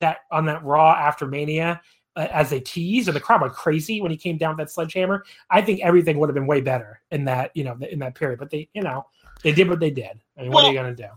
that 0.00 0.18
on 0.30 0.46
that 0.46 0.64
Raw 0.64 0.92
after 0.92 1.26
Mania 1.26 1.80
uh, 2.16 2.28
as 2.30 2.52
a 2.52 2.60
tease, 2.60 3.08
and 3.08 3.16
the 3.16 3.20
crowd 3.20 3.40
went 3.40 3.54
crazy 3.54 4.00
when 4.00 4.10
he 4.10 4.16
came 4.16 4.36
down 4.36 4.56
with 4.56 4.66
that 4.66 4.72
sledgehammer, 4.72 5.24
I 5.50 5.62
think 5.62 5.80
everything 5.80 6.18
would 6.18 6.28
have 6.28 6.34
been 6.34 6.46
way 6.46 6.60
better 6.60 7.00
in 7.10 7.24
that 7.26 7.52
you 7.54 7.64
know 7.64 7.76
in 7.90 8.00
that 8.00 8.14
period. 8.14 8.38
But 8.38 8.50
they 8.50 8.68
you 8.74 8.82
know 8.82 9.06
they 9.42 9.52
did 9.52 9.68
what 9.68 9.80
they 9.80 9.90
did. 9.90 10.20
I 10.36 10.42
mean, 10.42 10.50
well, 10.50 10.64
what 10.64 10.64
are 10.64 10.72
you 10.72 10.78
going 10.78 10.96
to 10.96 11.02
do? 11.02 11.08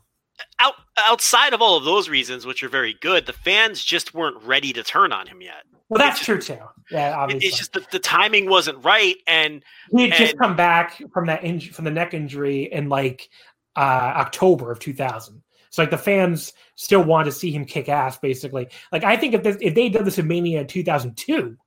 Out, 0.60 0.74
outside 0.98 1.54
of 1.54 1.62
all 1.62 1.78
of 1.78 1.86
those 1.86 2.10
reasons, 2.10 2.46
which 2.46 2.62
are 2.62 2.70
very 2.70 2.94
good, 2.94 3.26
the 3.26 3.34
fans 3.34 3.84
just 3.84 4.14
weren't 4.14 4.42
ready 4.44 4.74
to 4.74 4.84
turn 4.84 5.14
on 5.14 5.28
him 5.28 5.42
yet. 5.42 5.64
Well, 5.90 6.00
that's 6.00 6.20
just, 6.20 6.26
true 6.26 6.42
too. 6.42 6.64
Yeah, 6.92 7.16
obviously. 7.16 7.48
It's 7.48 7.58
just 7.58 7.74
the, 7.74 7.86
the 7.92 8.00
timing 8.00 8.50
wasn't 8.50 8.84
right, 8.84 9.16
and 9.28 9.64
he 9.92 10.04
had 10.04 10.12
and, 10.12 10.20
just 10.20 10.38
come 10.38 10.56
back 10.56 11.02
from 11.14 11.28
that 11.28 11.42
inj- 11.42 11.74
from 11.74 11.86
the 11.86 11.92
neck 11.92 12.14
injury 12.14 12.64
in 12.72 12.90
like 12.90 13.30
uh, 13.76 14.14
October 14.16 14.72
of 14.72 14.80
2000. 14.80 15.42
So 15.70 15.82
like 15.82 15.92
the 15.92 15.98
fans 15.98 16.54
still 16.76 17.04
want 17.04 17.26
to 17.26 17.32
see 17.32 17.52
him 17.52 17.66
kick 17.66 17.90
ass, 17.90 18.18
basically. 18.18 18.70
Like 18.92 19.04
I 19.04 19.18
think 19.18 19.34
if 19.34 19.44
this, 19.44 19.58
if 19.60 19.76
they 19.76 19.90
did 19.90 20.06
this 20.06 20.18
in 20.18 20.28
Mania 20.28 20.62
in 20.62 20.68
2002, 20.68 21.58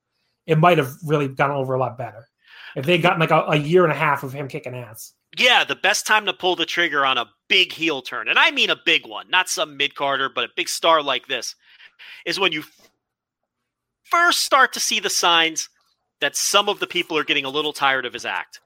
it 0.46 0.58
might 0.58 0.78
have 0.78 0.94
really 1.04 1.28
gone 1.28 1.50
over 1.50 1.74
a 1.74 1.78
lot 1.78 1.98
better. 1.98 2.26
If 2.74 2.86
they 2.86 2.98
gotten 2.98 3.20
like 3.20 3.30
a, 3.30 3.42
a 3.48 3.56
year 3.56 3.84
and 3.84 3.92
a 3.92 3.96
half 3.96 4.22
of 4.22 4.32
him 4.32 4.48
kicking 4.48 4.74
ass. 4.74 5.12
Yeah, 5.38 5.62
the 5.64 5.76
best 5.76 6.06
time 6.06 6.24
to 6.26 6.32
pull 6.32 6.56
the 6.56 6.64
trigger 6.64 7.04
on 7.04 7.18
a 7.18 7.28
big 7.48 7.72
heel 7.72 8.00
turn, 8.00 8.28
and 8.28 8.38
I 8.38 8.50
mean 8.50 8.70
a 8.70 8.80
big 8.82 9.06
one, 9.06 9.28
not 9.28 9.48
some 9.48 9.76
mid 9.76 9.94
carder, 9.94 10.30
but 10.34 10.44
a 10.44 10.48
big 10.56 10.70
star 10.70 11.02
like 11.02 11.26
this, 11.28 11.54
is 12.24 12.40
when 12.40 12.52
you 12.52 12.64
first 14.10 14.44
start 14.44 14.72
to 14.74 14.80
see 14.80 15.00
the 15.00 15.10
signs 15.10 15.68
that 16.20 16.36
some 16.36 16.68
of 16.68 16.80
the 16.80 16.86
people 16.86 17.16
are 17.16 17.24
getting 17.24 17.44
a 17.44 17.50
little 17.50 17.72
tired 17.72 18.06
of 18.06 18.12
his 18.12 18.24
act. 18.24 18.60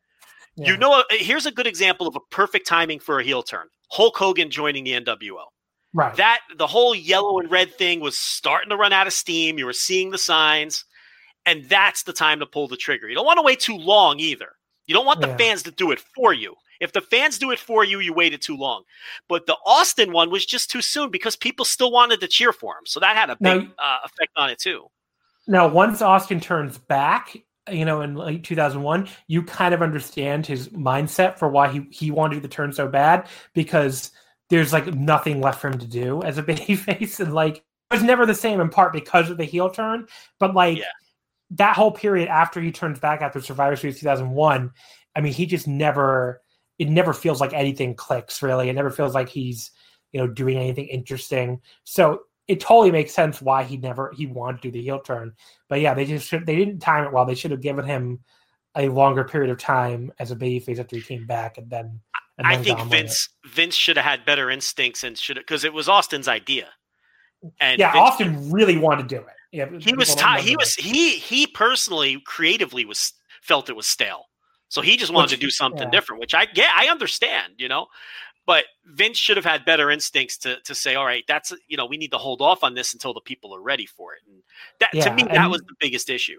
Yeah. 0.56 0.73
You 0.73 0.77
know, 0.77 0.93
uh, 0.93 1.02
here's 1.10 1.47
a 1.47 1.51
good 1.51 1.66
example 1.66 2.06
of 2.06 2.16
a 2.16 2.20
perfect 2.31 2.66
timing 2.66 3.01
for 3.01 3.19
a 3.19 3.24
heel 3.24 3.43
turn 3.43 3.69
Hulk 3.90 4.16
Hogan 4.16 4.51
joining 4.51 4.85
the 4.85 4.93
NWO. 4.93 5.44
Right. 5.94 6.14
That 6.16 6.40
the 6.56 6.66
whole 6.66 6.94
yellow 6.94 7.39
and 7.39 7.51
red 7.51 7.74
thing 7.74 8.01
was 8.01 8.19
starting 8.19 8.70
to 8.70 8.77
run 8.77 8.93
out 8.93 9.06
of 9.06 9.12
steam. 9.12 9.59
You 9.59 9.66
were 9.66 9.74
seeing 9.74 10.10
the 10.10 10.19
signs, 10.19 10.85
and 11.44 11.69
that's 11.69 12.02
the 12.05 12.12
time 12.12 12.40
to 12.40 12.47
pull 12.47 12.69
the 12.69 12.77
trigger. 12.77 13.09
You 13.09 13.14
don't 13.14 13.27
want 13.27 13.39
to 13.39 13.43
wait 13.43 13.60
too 13.60 13.77
long 13.77 14.19
either. 14.19 14.52
You 14.86 14.94
don't 14.94 15.06
want 15.06 15.20
the 15.20 15.28
yeah. 15.28 15.36
fans 15.36 15.62
to 15.64 15.70
do 15.70 15.90
it 15.90 16.01
for 16.14 16.32
you. 16.32 16.55
If 16.81 16.93
the 16.93 17.01
fans 17.01 17.39
do 17.39 17.52
it 17.52 17.60
for 17.60 17.85
you, 17.85 18.01
you 18.01 18.12
waited 18.12 18.43
too 18.43 18.56
long. 18.56 18.82
But 19.28 19.47
the 19.47 19.56
Austin 19.64 20.12
one 20.12 20.31
was 20.31 20.44
just 20.44 20.70
too 20.70 20.82
soon 20.82 21.10
because 21.10 21.36
people 21.36 21.64
still 21.64 21.93
wanted 21.93 22.20
to 22.20 22.27
cheer 22.27 22.52
for 22.52 22.73
him. 22.73 22.85
So 22.86 22.98
that 22.98 23.16
had 23.16 23.31
a 23.31 23.36
big 23.36 23.69
now, 23.69 23.74
uh, 23.78 23.98
effect 24.05 24.32
on 24.36 24.51
it 24.51 24.59
too. 24.59 24.86
Now, 25.47 25.69
once 25.69 26.02
Austin 26.02 26.40
turns 26.40 26.78
back, 26.78 27.36
you 27.70 27.85
know, 27.85 28.01
in 28.01 28.14
late 28.14 28.44
2001, 28.44 29.09
you 29.27 29.43
kind 29.43 29.74
of 29.74 29.82
understand 29.82 30.47
his 30.47 30.69
mindset 30.69 31.39
for 31.39 31.48
why 31.48 31.69
he, 31.69 31.86
he 31.90 32.10
wanted 32.10 32.36
to 32.36 32.40
the 32.40 32.48
turn 32.48 32.73
so 32.73 32.89
bad 32.89 33.28
because 33.55 34.10
there's 34.51 34.73
like 34.73 34.86
nothing 34.94 35.40
left 35.40 35.60
for 35.60 35.69
him 35.69 35.78
to 35.78 35.86
do 35.86 36.23
as 36.23 36.39
a 36.39 36.43
baby 36.44 36.77
face. 36.77 37.20
And 37.20 37.35
like, 37.35 37.56
it 37.56 37.94
was 37.94 38.02
never 38.02 38.27
the 38.27 38.35
same 38.35 38.60
in 38.60 38.69
part 38.69 38.93
because 38.93 39.31
of 39.31 39.36
the 39.36 39.44
heel 39.44 39.70
turn. 39.70 40.06
But 40.39 40.55
like, 40.55 40.78
yeah 40.78 40.85
that 41.56 41.77
whole 41.77 41.90
period 41.90 42.28
after 42.28 42.60
he 42.60 42.73
turns 42.73 42.98
back 42.98 43.20
after 43.20 43.40
Survivor 43.40 43.77
Series 43.77 44.01
2001, 44.01 44.70
I 45.14 45.20
mean, 45.20 45.32
he 45.32 45.47
just 45.47 45.69
never, 45.69 46.40
it 46.78 46.89
never 46.89 47.12
feels 47.12 47.40
like 47.40 47.52
anything 47.52 47.94
clicks 47.94 48.43
really. 48.43 48.69
It 48.69 48.74
never 48.74 48.90
feels 48.90 49.14
like 49.14 49.28
he's, 49.28 49.70
you 50.12 50.20
know, 50.20 50.27
doing 50.27 50.56
anything 50.56 50.86
interesting. 50.86 51.60
So 51.85 52.23
it 52.48 52.60
totally 52.60 52.90
makes 52.90 53.12
sense 53.12 53.40
why 53.40 53.62
he 53.62 53.77
never, 53.77 54.12
he 54.16 54.27
wanted 54.27 54.62
to 54.62 54.69
do 54.69 54.73
the 54.73 54.82
heel 54.82 55.01
turn. 55.01 55.32
But 55.69 55.81
yeah, 55.81 55.94
they 55.94 56.05
just 56.05 56.28
should, 56.28 56.47
they 56.47 56.56
didn't 56.56 56.81
time 56.81 57.05
it 57.05 57.12
well. 57.12 57.24
They 57.24 57.35
should 57.35 57.51
have 57.51 57.60
given 57.60 57.85
him 57.85 58.20
a 58.74 58.89
longer 58.89 59.24
period 59.24 59.51
of 59.51 59.59
time 59.59 60.10
as 60.19 60.31
a 60.31 60.36
babyface 60.36 60.78
after 60.78 60.97
he 60.97 61.02
came 61.02 61.27
back 61.27 61.59
and 61.59 61.70
then. 61.70 62.01
And 62.39 62.47
I 62.47 62.56
think 62.56 62.81
Vince, 62.86 63.28
Vince 63.47 63.74
should 63.74 63.97
have 63.97 64.06
had 64.06 64.24
better 64.24 64.51
instincts 64.51 65.05
and 65.05 65.16
should 65.16 65.36
have, 65.36 65.47
because 65.47 65.64
it 65.64 65.73
was 65.73 65.89
Austin's 65.89 66.28
idea. 66.28 66.69
And 67.60 67.78
yeah, 67.78 67.93
Vince, 67.93 68.02
Austin 68.02 68.51
really 68.51 68.78
wanted 68.78 69.09
to 69.09 69.16
do 69.16 69.20
it. 69.20 69.35
Yeah, 69.52 69.66
he 69.78 69.94
was 69.94 70.14
t- 70.14 70.40
he 70.40 70.56
was 70.56 70.74
he 70.74 71.16
he 71.16 71.47
personally 71.47 72.23
creatively 72.24 72.86
was 72.86 73.12
felt 73.43 73.69
it 73.69 73.77
was 73.77 73.86
stale, 73.86 74.24
so 74.69 74.81
he 74.81 74.97
just 74.97 75.12
wanted 75.12 75.31
which, 75.31 75.40
to 75.40 75.47
do 75.47 75.51
something 75.51 75.82
yeah. 75.82 75.90
different. 75.90 76.20
Which 76.20 76.35
I 76.35 76.47
yeah 76.55 76.73
I 76.74 76.86
understand, 76.86 77.52
you 77.59 77.69
know, 77.69 77.89
but 78.47 78.64
Vince 78.86 79.19
should 79.19 79.36
have 79.36 79.47
had 79.47 79.64
better 79.64 79.90
instincts 79.90 80.36
to 80.39 80.60
to 80.60 80.74
say, 80.74 80.94
all 80.94 81.05
right, 81.05 81.24
that's 81.28 81.52
you 81.69 81.77
know 81.77 81.86
we 81.86 81.97
need 81.97 82.10
to 82.12 82.19
hold 82.19 82.40
off 82.40 82.64
on 82.64 82.74
this 82.74 82.93
until 82.93 83.14
the 83.14 83.20
people 83.20 83.55
are 83.55 83.62
ready 83.62 83.86
for 83.86 84.14
it. 84.14 84.20
And 84.27 84.43
that 84.81 84.90
yeah, 84.93 85.05
to 85.05 85.14
me 85.14 85.24
that 85.24 85.51
was 85.51 85.60
the 85.62 85.74
biggest 85.81 86.10
issue. 86.10 86.39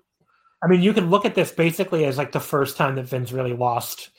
I 0.64 0.68
mean, 0.68 0.82
you 0.82 0.94
can 0.94 1.10
look 1.10 1.26
at 1.26 1.36
this 1.36 1.52
basically 1.52 2.06
as 2.06 2.18
like 2.18 2.32
the 2.32 2.40
first 2.40 2.78
time 2.78 2.96
that 2.96 3.04
Vince 3.04 3.32
really 3.32 3.54
lost 3.54 4.12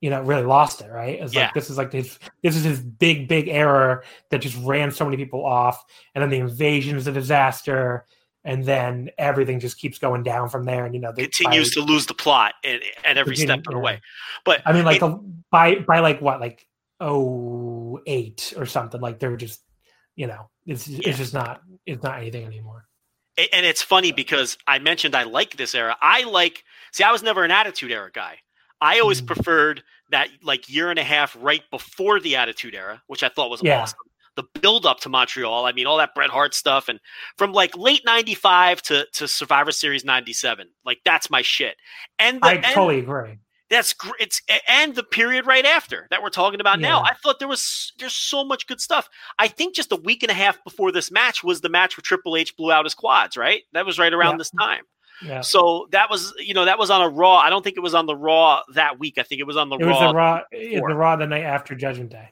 you 0.00 0.10
know, 0.10 0.20
really 0.20 0.42
lost 0.42 0.82
it, 0.82 0.90
right? 0.90 1.18
It's 1.18 1.32
yeah. 1.32 1.44
like 1.44 1.54
this 1.54 1.70
is 1.70 1.78
like 1.78 1.90
this 1.90 2.18
this 2.42 2.56
is 2.56 2.62
his 2.62 2.78
big, 2.78 3.26
big 3.26 3.48
error 3.48 4.04
that 4.28 4.42
just 4.42 4.54
ran 4.62 4.90
so 4.90 5.02
many 5.06 5.16
people 5.16 5.46
off. 5.46 5.82
And 6.14 6.20
then 6.20 6.28
the 6.28 6.36
invasion 6.36 6.98
is 6.98 7.06
a 7.06 7.12
disaster 7.12 8.04
and 8.44 8.62
then 8.62 9.08
everything 9.16 9.60
just 9.60 9.78
keeps 9.78 9.98
going 9.98 10.22
down 10.22 10.50
from 10.50 10.64
there. 10.64 10.84
And 10.84 10.94
you 10.94 11.00
know, 11.00 11.10
they 11.10 11.22
continues 11.22 11.74
by, 11.74 11.80
to 11.80 11.86
lose 11.86 12.04
the 12.04 12.12
plot 12.12 12.52
at, 12.64 12.82
at 13.04 13.16
every 13.16 13.34
step 13.34 13.60
of 13.60 13.72
the 13.72 13.78
way. 13.78 14.02
But 14.44 14.60
I 14.66 14.74
mean, 14.74 14.84
like 14.84 14.96
it, 14.96 15.00
the, 15.00 15.18
by 15.50 15.76
by 15.76 16.00
like 16.00 16.20
what, 16.20 16.38
like 16.38 16.66
oh 17.04 18.00
eight 18.06 18.54
or 18.56 18.66
something. 18.66 19.00
Like 19.00 19.18
they're 19.18 19.36
just, 19.36 19.62
you 20.16 20.26
know, 20.26 20.50
it's 20.66 20.88
yeah. 20.88 21.08
it's 21.08 21.18
just 21.18 21.34
not 21.34 21.60
it's 21.86 22.02
not 22.02 22.18
anything 22.18 22.44
anymore. 22.44 22.86
And 23.36 23.66
it's 23.66 23.82
funny 23.82 24.12
because 24.12 24.56
I 24.66 24.78
mentioned 24.78 25.14
I 25.14 25.24
like 25.24 25.56
this 25.56 25.74
era. 25.74 25.96
I 26.00 26.24
like 26.24 26.64
see, 26.92 27.04
I 27.04 27.12
was 27.12 27.22
never 27.22 27.44
an 27.44 27.50
attitude 27.50 27.90
era 27.90 28.10
guy. 28.12 28.38
I 28.80 29.00
always 29.00 29.20
mm. 29.20 29.26
preferred 29.26 29.82
that 30.10 30.28
like 30.42 30.68
year 30.68 30.90
and 30.90 30.98
a 30.98 31.04
half 31.04 31.36
right 31.40 31.62
before 31.70 32.20
the 32.20 32.36
attitude 32.36 32.74
era, 32.74 33.02
which 33.06 33.22
I 33.22 33.28
thought 33.28 33.50
was 33.50 33.62
yeah. 33.62 33.82
awesome 33.82 33.98
the 34.36 34.44
build 34.60 34.86
up 34.86 35.00
to 35.00 35.08
Montreal. 35.08 35.64
I 35.64 35.72
mean, 35.72 35.86
all 35.86 35.98
that 35.98 36.14
Bret 36.14 36.30
Hart 36.30 36.54
stuff, 36.54 36.88
and 36.88 36.98
from 37.36 37.52
like 37.52 37.76
late 37.76 38.02
'95 38.04 38.82
to 38.82 39.06
to 39.14 39.28
Survivor 39.28 39.72
Series 39.72 40.04
'97, 40.04 40.68
like 40.84 40.98
that's 41.04 41.30
my 41.30 41.42
shit. 41.42 41.76
And 42.18 42.40
the, 42.40 42.46
I 42.46 42.56
totally 42.56 43.00
agree. 43.00 43.38
That's 43.70 43.92
great. 43.92 44.14
It's 44.20 44.42
and 44.68 44.94
the 44.94 45.02
period 45.02 45.46
right 45.46 45.64
after 45.64 46.06
that 46.10 46.22
we're 46.22 46.30
talking 46.30 46.60
about 46.60 46.80
yeah. 46.80 46.88
now. 46.88 47.02
I 47.02 47.14
thought 47.22 47.38
there 47.38 47.48
was 47.48 47.92
there's 47.98 48.12
so 48.12 48.44
much 48.44 48.66
good 48.66 48.80
stuff. 48.80 49.08
I 49.38 49.48
think 49.48 49.74
just 49.74 49.90
a 49.90 49.96
week 49.96 50.22
and 50.22 50.30
a 50.30 50.34
half 50.34 50.62
before 50.64 50.92
this 50.92 51.10
match 51.10 51.42
was 51.42 51.60
the 51.60 51.70
match 51.70 51.96
where 51.96 52.02
Triple 52.02 52.36
H 52.36 52.56
blew 52.56 52.70
out 52.70 52.84
his 52.84 52.94
quads. 52.94 53.36
Right, 53.36 53.62
that 53.72 53.86
was 53.86 53.98
right 53.98 54.12
around 54.12 54.32
yeah. 54.32 54.38
this 54.38 54.50
time. 54.50 54.82
Yeah. 55.22 55.40
So 55.40 55.88
that 55.92 56.10
was, 56.10 56.34
you 56.38 56.54
know, 56.54 56.64
that 56.64 56.78
was 56.78 56.90
on 56.90 57.00
a 57.00 57.08
Raw. 57.08 57.36
I 57.36 57.48
don't 57.48 57.62
think 57.62 57.76
it 57.76 57.82
was 57.82 57.94
on 57.94 58.06
the 58.06 58.16
Raw 58.16 58.60
that 58.74 58.98
week. 58.98 59.16
I 59.16 59.22
think 59.22 59.40
it 59.40 59.46
was 59.46 59.56
on 59.56 59.68
the 59.68 59.76
it 59.76 59.84
Raw. 59.84 59.90
Was 59.90 60.00
the 60.00 60.14
Raw, 60.14 60.88
the 60.88 60.94
Raw 60.94 61.16
the 61.16 61.26
night 61.26 61.44
after 61.44 61.74
Judgment 61.74 62.10
Day. 62.10 62.30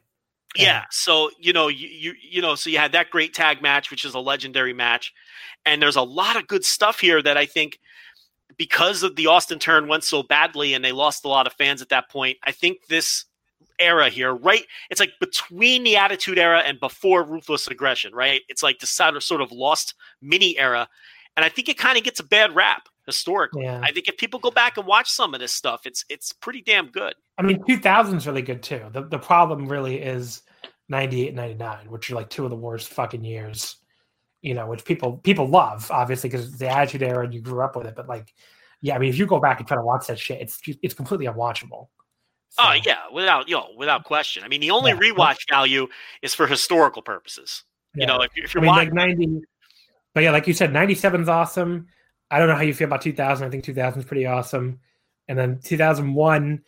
Yeah. 0.57 0.85
So, 0.91 1.31
you 1.39 1.53
know, 1.53 1.69
you, 1.69 1.89
you 1.89 2.15
you 2.21 2.43
know, 2.43 2.55
so 2.55 2.69
you 2.69 2.79
had 2.79 2.93
that 2.93 3.11
great 3.11 3.33
tag 3.33 3.63
match, 3.63 3.91
which 3.91 4.05
is 4.05 4.15
a 4.15 4.19
legendary 4.19 4.75
match. 4.75 5.15
And 5.65 5.81
there's 5.81 5.97
a 5.97 6.03
lot 6.03 6.37
of 6.37 6.47
good 6.49 6.65
stuff 6.65 7.01
here 7.01 7.23
that 7.23 7.37
I 7.37 7.47
think 7.47 7.79
because 8.57 9.03
of 9.03 9.17
the 9.17 9.27
Austin 9.27 9.59
turn 9.59 9.89
went 9.89 10.05
so 10.05 10.23
badly 10.23 10.75
and 10.75 10.85
they 10.85 10.93
lost 10.93 11.25
a 11.25 11.29
lot 11.29 11.47
of 11.47 11.53
fans 11.55 11.83
at 11.83 11.89
that 11.91 12.11
point, 12.11 12.39
I 12.45 12.53
think 12.53 12.87
this 12.89 13.25
era 13.79 14.09
here, 14.09 14.35
right? 14.35 14.65
It's 14.91 15.01
like 15.01 15.13
between 15.21 15.85
the 15.85 15.97
Attitude 15.97 16.39
Era 16.39 16.61
and 16.61 16.79
before 16.81 17.25
Ruthless 17.25 17.67
Aggression, 17.69 18.15
right? 18.15 18.43
It's 18.49 18.63
like 18.63 18.79
the 18.79 18.87
sort 18.87 19.41
of 19.41 19.53
lost 19.53 19.95
mini 20.21 20.59
era, 20.59 20.89
and 21.37 21.45
I 21.45 21.49
think 21.49 21.69
it 21.69 21.79
kind 21.79 21.99
of 21.99 22.05
gets 22.05 22.21
a 22.21 22.25
bad 22.25 22.55
rap 22.55 22.89
historically. 23.07 23.65
Yeah. 23.65 23.81
I 23.83 23.91
think 23.91 24.09
if 24.09 24.17
people 24.17 24.39
go 24.39 24.51
back 24.51 24.77
and 24.77 24.87
watch 24.87 25.11
some 25.11 25.35
of 25.35 25.41
this 25.41 25.53
stuff, 25.53 25.83
it's 25.87 26.05
it's 26.09 26.33
pretty 26.33 26.63
damn 26.63 26.89
good. 26.89 27.15
I 27.39 27.43
mean, 27.43 27.63
2000 27.67 28.17
is 28.17 28.27
really 28.27 28.43
good 28.43 28.63
too. 28.63 28.83
The 28.93 29.03
the 29.03 29.19
problem 29.19 29.67
really 29.67 29.97
is 30.01 30.43
98 30.89 31.35
99, 31.35 31.91
which 31.91 32.11
are 32.11 32.15
like 32.15 32.31
two 32.31 32.45
of 32.45 32.51
the 32.51 32.57
worst 32.57 32.89
fucking 32.89 33.25
years. 33.25 33.77
You 34.43 34.55
know, 34.55 34.67
which 34.67 34.85
people 34.85 35.19
people 35.19 35.47
love 35.47 35.91
obviously 35.91 36.29
because 36.29 36.49
it's 36.49 36.59
the 36.59 36.69
Attitude 36.69 37.03
Era 37.03 37.25
and 37.25 37.33
you 37.33 37.41
grew 37.41 37.63
up 37.63 37.77
with 37.77 37.87
it, 37.87 37.95
but 37.95 38.09
like 38.09 38.35
yeah, 38.83 38.97
I 38.97 38.99
mean, 38.99 39.11
if 39.11 39.17
you 39.17 39.27
go 39.27 39.39
back 39.39 39.61
and 39.61 39.67
try 39.67 39.77
to 39.77 39.83
watch 39.83 40.09
that 40.09 40.19
shit, 40.19 40.41
it's 40.41 40.61
it's 40.83 40.93
completely 40.93 41.27
unwatchable. 41.27 41.89
Oh, 41.89 41.89
so, 42.51 42.63
oh 42.65 42.73
yeah, 42.85 42.99
without 43.13 43.49
you 43.49 43.55
know, 43.55 43.69
without 43.77 44.05
question. 44.05 44.43
I 44.43 44.49
mean, 44.49 44.61
the 44.61 44.73
only 44.73 44.91
yeah. 44.91 44.99
rewatch 44.99 45.49
value 45.49 45.87
is 46.21 46.35
for 46.35 46.49
historical 46.49 47.01
purposes. 47.01 47.63
Yeah. 47.95 48.03
You 48.03 48.07
know, 48.09 48.21
if, 48.23 48.33
if 48.35 48.53
you're 48.53 48.63
I 48.63 48.67
mean, 48.67 48.75
watching, 48.75 48.89
like 48.89 48.95
ninety, 48.95 49.41
but 50.15 50.25
yeah, 50.25 50.33
like 50.33 50.49
you 50.49 50.53
said, 50.53 50.73
ninety 50.73 50.97
seven 50.97 51.23
is 51.23 51.29
awesome. 51.29 51.87
I 52.31 52.39
don't 52.39 52.49
know 52.49 52.57
how 52.57 52.63
you 52.63 52.75
feel 52.75 52.87
about 52.87 53.03
two 53.03 53.13
thousand. 53.13 53.47
I 53.47 53.51
think 53.51 53.63
two 53.63 53.75
thousand 53.75 54.01
is 54.01 54.07
pretty 54.07 54.27
awesome, 54.27 54.81
and 55.29 55.39
then 55.39 55.61
two 55.63 55.79
thousand 55.79 56.13
one. 56.13 56.63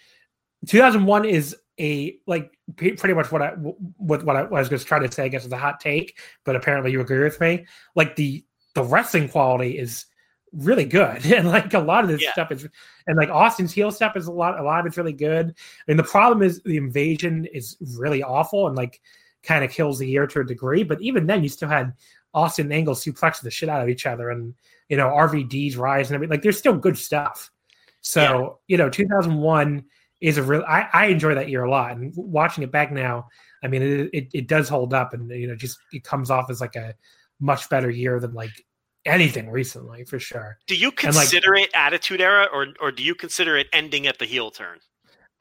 2001 0.66 1.26
is 1.26 1.54
a 1.80 2.16
like 2.26 2.56
pretty 2.76 3.14
much 3.14 3.32
what 3.32 3.42
I 3.42 3.50
what 3.50 4.24
what 4.24 4.36
I, 4.36 4.42
what 4.42 4.56
I 4.56 4.60
was 4.60 4.68
just 4.68 4.86
trying 4.86 5.02
to 5.02 5.12
say. 5.12 5.24
I 5.24 5.28
guess 5.28 5.44
is 5.44 5.52
a 5.52 5.58
hot 5.58 5.80
take, 5.80 6.18
but 6.44 6.56
apparently 6.56 6.92
you 6.92 7.00
agree 7.00 7.22
with 7.22 7.40
me. 7.40 7.66
Like 7.94 8.16
the 8.16 8.44
the 8.74 8.84
wrestling 8.84 9.28
quality 9.28 9.78
is 9.78 10.06
really 10.52 10.84
good 10.84 11.24
and 11.32 11.48
like 11.48 11.74
a 11.74 11.78
lot 11.78 12.04
of 12.04 12.10
this 12.10 12.22
yeah. 12.22 12.32
stuff 12.32 12.52
is 12.52 12.68
and 13.06 13.16
like 13.16 13.28
austin's 13.28 13.72
heel 13.72 13.90
stuff 13.90 14.16
is 14.16 14.26
a 14.26 14.32
lot 14.32 14.58
a 14.58 14.62
lot 14.62 14.80
of 14.80 14.86
it's 14.86 14.96
really 14.96 15.12
good 15.12 15.54
and 15.88 15.98
the 15.98 16.04
problem 16.04 16.42
is 16.42 16.62
the 16.62 16.76
invasion 16.76 17.44
is 17.46 17.76
really 17.98 18.22
awful 18.22 18.66
and 18.66 18.76
like 18.76 19.00
kind 19.42 19.64
of 19.64 19.70
kills 19.70 19.98
the 19.98 20.08
year 20.08 20.26
to 20.26 20.40
a 20.40 20.44
degree 20.44 20.84
but 20.84 21.00
even 21.02 21.26
then 21.26 21.42
you 21.42 21.48
still 21.48 21.68
had 21.68 21.92
austin 22.34 22.66
and 22.66 22.72
angle 22.72 22.94
suplex 22.94 23.40
the 23.40 23.50
shit 23.50 23.68
out 23.68 23.82
of 23.82 23.88
each 23.88 24.06
other 24.06 24.30
and 24.30 24.54
you 24.88 24.96
know 24.96 25.08
rvd's 25.08 25.76
rise 25.76 26.08
and 26.08 26.14
everything 26.14 26.30
like 26.30 26.42
there's 26.42 26.58
still 26.58 26.76
good 26.76 26.96
stuff 26.96 27.50
so 28.00 28.60
yeah. 28.68 28.74
you 28.74 28.76
know 28.76 28.88
2001 28.88 29.84
is 30.20 30.38
a 30.38 30.42
real 30.42 30.64
I, 30.66 30.88
I 30.92 31.06
enjoy 31.06 31.34
that 31.34 31.48
year 31.48 31.64
a 31.64 31.70
lot 31.70 31.92
and 31.92 32.12
watching 32.16 32.64
it 32.64 32.70
back 32.70 32.92
now 32.92 33.28
i 33.62 33.68
mean 33.68 33.82
it, 33.82 34.10
it, 34.12 34.28
it 34.32 34.48
does 34.48 34.68
hold 34.68 34.94
up 34.94 35.12
and 35.12 35.30
you 35.30 35.46
know 35.46 35.56
just 35.56 35.78
it 35.92 36.04
comes 36.04 36.30
off 36.30 36.50
as 36.50 36.60
like 36.60 36.76
a 36.76 36.94
much 37.40 37.68
better 37.68 37.90
year 37.90 38.20
than 38.20 38.32
like 38.32 38.64
anything 39.06 39.50
recently 39.50 40.04
for 40.04 40.18
sure. 40.18 40.58
Do 40.66 40.76
you 40.76 40.90
consider 40.90 41.54
like, 41.54 41.64
it 41.64 41.70
Attitude 41.74 42.20
Era, 42.20 42.48
or 42.52 42.68
or 42.80 42.90
do 42.90 43.02
you 43.02 43.14
consider 43.14 43.56
it 43.56 43.68
ending 43.72 44.06
at 44.06 44.18
the 44.18 44.24
heel 44.24 44.50
turn? 44.50 44.78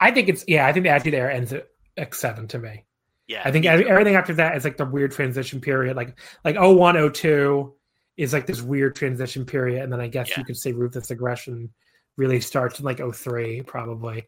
I 0.00 0.10
think 0.10 0.28
it's 0.28 0.44
yeah. 0.46 0.66
I 0.66 0.72
think 0.72 0.84
the 0.84 0.90
Attitude 0.90 1.14
Era 1.14 1.34
ends 1.34 1.52
at 1.52 1.68
X 1.96 2.20
seven 2.20 2.46
to 2.48 2.58
me. 2.58 2.84
Yeah, 3.26 3.42
I 3.44 3.50
think 3.52 3.64
everything 3.64 4.16
after 4.16 4.34
that 4.34 4.56
is 4.56 4.64
like 4.64 4.76
the 4.76 4.84
weird 4.84 5.12
transition 5.12 5.60
period. 5.60 5.96
Like 5.96 6.18
like 6.44 6.56
01, 6.56 7.12
02 7.12 7.74
is 8.16 8.32
like 8.32 8.46
this 8.46 8.60
weird 8.60 8.94
transition 8.94 9.46
period, 9.46 9.82
and 9.82 9.92
then 9.92 10.00
I 10.00 10.08
guess 10.08 10.30
yeah. 10.30 10.40
you 10.40 10.44
could 10.44 10.56
say 10.56 10.72
ruthless 10.72 11.10
aggression 11.10 11.72
really 12.16 12.40
starts 12.40 12.78
in 12.78 12.84
like 12.84 13.00
03 13.00 13.62
probably. 13.62 14.26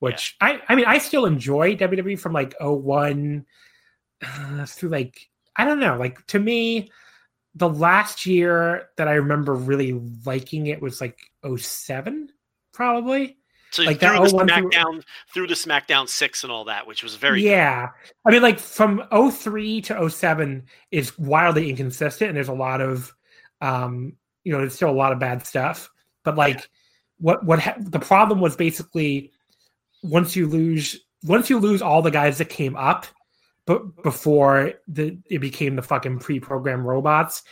Which 0.00 0.36
yeah. 0.40 0.48
I 0.48 0.60
I 0.68 0.74
mean 0.74 0.86
I 0.86 0.98
still 0.98 1.26
enjoy 1.26 1.76
WWE 1.76 2.18
from 2.18 2.32
like 2.32 2.54
01 2.60 3.44
uh, 4.22 4.66
through 4.66 4.90
like 4.90 5.28
I 5.56 5.64
don't 5.64 5.80
know 5.80 5.96
like 5.96 6.24
to 6.28 6.38
me 6.38 6.90
the 7.58 7.68
last 7.68 8.24
year 8.24 8.88
that 8.96 9.08
I 9.08 9.14
remember 9.14 9.54
really 9.54 10.00
liking 10.24 10.66
it 10.68 10.80
was 10.80 11.00
like 11.00 11.18
07, 11.56 12.30
probably. 12.72 13.36
So 13.70 13.82
like 13.82 14.00
through 14.00 14.18
the 14.20 14.24
SmackDown, 14.26 14.72
through, 14.72 15.02
through 15.34 15.46
the 15.48 15.54
SmackDown 15.54 16.08
six 16.08 16.42
and 16.42 16.52
all 16.52 16.64
that, 16.66 16.86
which 16.86 17.02
was 17.02 17.16
very 17.16 17.42
yeah. 17.42 17.88
Good. 17.88 18.12
I 18.24 18.30
mean, 18.30 18.42
like 18.42 18.58
from 18.58 19.02
03 19.10 19.82
to 19.82 20.08
07 20.08 20.66
is 20.90 21.18
wildly 21.18 21.68
inconsistent, 21.68 22.28
and 22.28 22.36
there's 22.36 22.48
a 22.48 22.54
lot 22.54 22.80
of, 22.80 23.12
um, 23.60 24.14
you 24.44 24.52
know, 24.52 24.58
there's 24.58 24.74
still 24.74 24.88
a 24.88 24.92
lot 24.92 25.12
of 25.12 25.18
bad 25.18 25.44
stuff. 25.44 25.90
But 26.24 26.36
like, 26.36 26.56
yeah. 26.56 26.64
what 27.18 27.44
what 27.44 27.58
ha- 27.58 27.76
the 27.78 27.98
problem 27.98 28.40
was 28.40 28.56
basically 28.56 29.32
once 30.02 30.36
you 30.36 30.46
lose 30.46 30.98
once 31.24 31.50
you 31.50 31.58
lose 31.58 31.82
all 31.82 32.02
the 32.02 32.10
guys 32.10 32.38
that 32.38 32.48
came 32.48 32.76
up, 32.76 33.06
but 33.66 34.02
before 34.02 34.72
the 34.86 35.18
it 35.30 35.38
became 35.40 35.76
the 35.76 35.82
fucking 35.82 36.18
pre-programmed 36.18 36.84
robots 36.84 37.42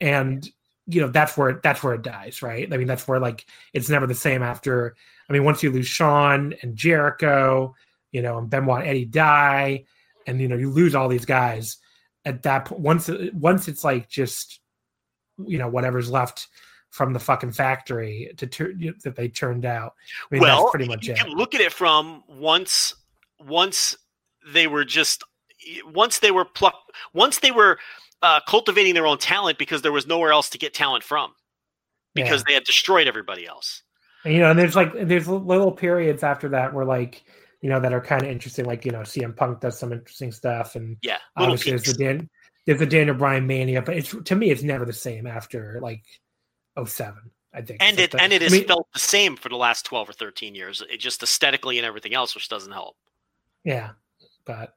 and 0.00 0.48
you 0.86 1.00
know 1.00 1.08
that's 1.08 1.36
where 1.36 1.60
that's 1.62 1.82
where 1.82 1.94
it 1.94 2.02
dies 2.02 2.42
right? 2.42 2.72
I 2.72 2.76
mean 2.76 2.86
that's 2.86 3.08
where 3.08 3.18
like 3.18 3.46
it's 3.72 3.88
never 3.88 4.06
the 4.06 4.14
same 4.14 4.42
after 4.42 4.94
i 5.28 5.32
mean 5.32 5.44
once 5.44 5.62
you 5.62 5.70
lose 5.70 5.86
shawn 5.86 6.54
and 6.62 6.76
jericho 6.76 7.74
you 8.12 8.22
know 8.22 8.38
and 8.38 8.48
benoit 8.48 8.86
eddie 8.86 9.04
die 9.04 9.84
and 10.26 10.40
you 10.40 10.48
know 10.48 10.56
you 10.56 10.70
lose 10.70 10.94
all 10.94 11.08
these 11.08 11.24
guys 11.24 11.78
at 12.24 12.42
that 12.44 12.66
point 12.66 12.80
once 12.80 13.10
once 13.32 13.68
it's 13.68 13.84
like 13.84 14.08
just 14.08 14.60
you 15.44 15.58
know 15.58 15.68
whatever's 15.68 16.10
left 16.10 16.48
from 16.90 17.12
the 17.12 17.18
fucking 17.18 17.52
factory 17.52 18.32
to 18.36 18.46
turn 18.46 18.94
that 19.02 19.16
they 19.16 19.28
turned 19.28 19.64
out 19.64 19.94
I 20.30 20.34
mean, 20.34 20.42
well 20.42 20.70
pretty 20.70 20.88
much 20.88 21.06
you 21.06 21.12
it. 21.12 21.18
can 21.18 21.30
look 21.30 21.54
at 21.54 21.60
it 21.60 21.72
from 21.72 22.22
once 22.28 22.94
once 23.38 23.96
they 24.52 24.66
were 24.66 24.84
just 24.84 25.24
once 25.86 26.18
they 26.20 26.30
were 26.30 26.44
plucked, 26.44 26.92
once 27.12 27.40
they 27.40 27.50
were 27.50 27.78
uh, 28.22 28.40
cultivating 28.46 28.94
their 28.94 29.06
own 29.06 29.18
talent 29.18 29.58
because 29.58 29.82
there 29.82 29.92
was 29.92 30.06
nowhere 30.06 30.32
else 30.32 30.48
to 30.50 30.58
get 30.58 30.74
talent 30.74 31.04
from 31.04 31.32
because 32.14 32.40
yeah. 32.40 32.44
they 32.48 32.54
had 32.54 32.64
destroyed 32.64 33.06
everybody 33.06 33.46
else. 33.46 33.82
And, 34.24 34.34
you 34.34 34.40
know, 34.40 34.50
and 34.50 34.58
there's 34.58 34.76
like 34.76 34.92
there's 35.06 35.28
little 35.28 35.72
periods 35.72 36.22
after 36.22 36.48
that 36.50 36.72
where 36.72 36.84
like 36.84 37.24
you 37.60 37.68
know 37.68 37.80
that 37.80 37.92
are 37.92 38.00
kind 38.00 38.22
of 38.22 38.28
interesting. 38.28 38.64
Like 38.64 38.84
you 38.84 38.92
know, 38.92 39.00
CM 39.00 39.36
Punk 39.36 39.60
does 39.60 39.78
some 39.78 39.92
interesting 39.92 40.32
stuff, 40.32 40.76
and 40.76 40.96
yeah, 41.02 41.18
obviously 41.36 41.72
there's 41.72 41.84
the 41.84 41.94
Dan 41.94 42.28
there's 42.66 42.80
the 42.80 42.86
Daniel 42.86 43.16
Bryan 43.16 43.46
mania, 43.46 43.82
but 43.82 43.96
it's 43.96 44.14
to 44.24 44.34
me 44.34 44.50
it's 44.50 44.62
never 44.62 44.84
the 44.84 44.92
same 44.92 45.26
after 45.26 45.78
like 45.82 46.02
07. 46.84 47.30
I 47.54 47.62
think. 47.62 47.82
And 47.82 47.98
it 47.98 48.14
and 48.14 48.32
it 48.32 48.42
has 48.42 48.52
I 48.52 48.58
mean, 48.58 48.66
felt 48.66 48.86
the 48.92 48.98
same 48.98 49.36
for 49.36 49.48
the 49.48 49.56
last 49.56 49.86
twelve 49.86 50.08
or 50.08 50.12
thirteen 50.12 50.54
years. 50.54 50.82
It 50.90 50.98
just 50.98 51.22
aesthetically 51.22 51.78
and 51.78 51.86
everything 51.86 52.14
else, 52.14 52.34
which 52.34 52.48
doesn't 52.48 52.72
help. 52.72 52.96
Yeah, 53.64 53.90
but 54.44 54.74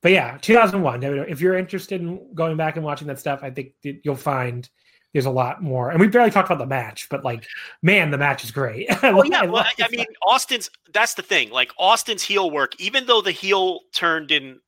but 0.00 0.12
yeah, 0.12 0.38
2001. 0.40 1.02
If 1.02 1.40
you're 1.40 1.56
interested 1.56 2.00
in 2.00 2.34
going 2.34 2.56
back 2.56 2.76
and 2.76 2.84
watching 2.84 3.08
that 3.08 3.18
stuff, 3.18 3.40
I 3.42 3.50
think 3.50 3.72
you'll 3.82 4.14
find 4.14 4.68
there's 5.12 5.26
a 5.26 5.30
lot 5.30 5.62
more. 5.62 5.90
And 5.90 5.98
we 5.98 6.06
barely 6.06 6.30
talked 6.30 6.48
about 6.48 6.58
the 6.58 6.66
match, 6.66 7.08
but 7.10 7.24
like, 7.24 7.44
man, 7.82 8.10
the 8.10 8.18
match 8.18 8.44
is 8.44 8.50
great. 8.50 8.86
oh 9.02 9.24
yeah, 9.24 9.44
well, 9.44 9.64
I, 9.64 9.72
I 9.82 9.88
mean, 9.88 10.06
Austin's. 10.22 10.70
That's 10.92 11.14
the 11.14 11.22
thing. 11.22 11.50
Like 11.50 11.72
Austin's 11.78 12.22
heel 12.22 12.50
work, 12.50 12.78
even 12.78 13.06
though 13.06 13.20
the 13.20 13.32
heel 13.32 13.80
turned 13.92 14.30
in 14.30 14.60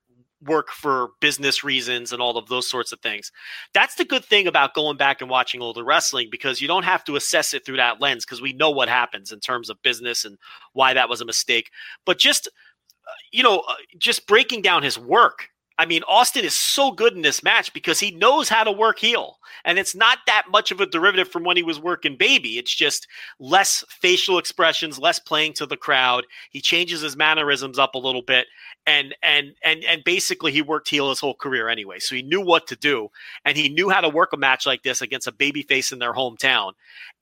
work 0.46 0.68
for 0.70 1.10
business 1.20 1.62
reasons 1.62 2.12
and 2.12 2.22
all 2.22 2.36
of 2.38 2.48
those 2.48 2.68
sorts 2.68 2.92
of 2.92 3.00
things. 3.00 3.30
That's 3.74 3.94
the 3.96 4.04
good 4.04 4.24
thing 4.24 4.46
about 4.46 4.74
going 4.74 4.96
back 4.96 5.20
and 5.20 5.30
watching 5.30 5.60
older 5.60 5.84
wrestling 5.84 6.28
because 6.30 6.60
you 6.60 6.68
don't 6.68 6.84
have 6.84 7.04
to 7.04 7.16
assess 7.16 7.52
it 7.52 7.64
through 7.64 7.76
that 7.76 8.00
lens 8.00 8.24
because 8.24 8.40
we 8.40 8.52
know 8.54 8.70
what 8.70 8.88
happens 8.88 9.32
in 9.32 9.40
terms 9.40 9.68
of 9.68 9.82
business 9.82 10.24
and 10.24 10.38
why 10.72 10.94
that 10.94 11.08
was 11.08 11.20
a 11.20 11.26
mistake. 11.26 11.70
But 12.06 12.18
just 12.18 12.48
you 13.32 13.42
know, 13.42 13.62
uh, 13.68 13.74
just 13.98 14.26
breaking 14.26 14.62
down 14.62 14.82
his 14.82 14.98
work. 14.98 15.49
I 15.80 15.86
mean, 15.86 16.02
Austin 16.06 16.44
is 16.44 16.54
so 16.54 16.90
good 16.90 17.14
in 17.14 17.22
this 17.22 17.42
match 17.42 17.72
because 17.72 17.98
he 17.98 18.10
knows 18.10 18.50
how 18.50 18.64
to 18.64 18.70
work 18.70 18.98
heel. 18.98 19.38
And 19.64 19.78
it's 19.78 19.94
not 19.94 20.18
that 20.26 20.44
much 20.50 20.70
of 20.70 20.78
a 20.78 20.84
derivative 20.84 21.30
from 21.30 21.42
when 21.42 21.56
he 21.56 21.62
was 21.62 21.80
working 21.80 22.18
baby. 22.18 22.58
It's 22.58 22.74
just 22.74 23.08
less 23.38 23.82
facial 23.88 24.36
expressions, 24.36 24.98
less 24.98 25.18
playing 25.18 25.54
to 25.54 25.64
the 25.64 25.78
crowd. 25.78 26.26
He 26.50 26.60
changes 26.60 27.00
his 27.00 27.16
mannerisms 27.16 27.78
up 27.78 27.94
a 27.94 27.98
little 27.98 28.20
bit 28.20 28.46
and 28.86 29.14
and 29.22 29.52
and 29.62 29.84
and 29.84 30.02
basically 30.04 30.52
he 30.52 30.62
worked 30.62 30.88
heel 30.88 31.10
his 31.10 31.20
whole 31.20 31.34
career 31.34 31.68
anyway. 31.68 31.98
So 31.98 32.14
he 32.14 32.22
knew 32.22 32.40
what 32.40 32.66
to 32.68 32.76
do, 32.76 33.08
and 33.44 33.56
he 33.56 33.68
knew 33.68 33.90
how 33.90 34.00
to 34.00 34.08
work 34.08 34.32
a 34.32 34.36
match 34.36 34.66
like 34.66 34.82
this 34.82 35.02
against 35.02 35.26
a 35.26 35.32
baby 35.32 35.62
face 35.62 35.92
in 35.92 35.98
their 35.98 36.14
hometown. 36.14 36.72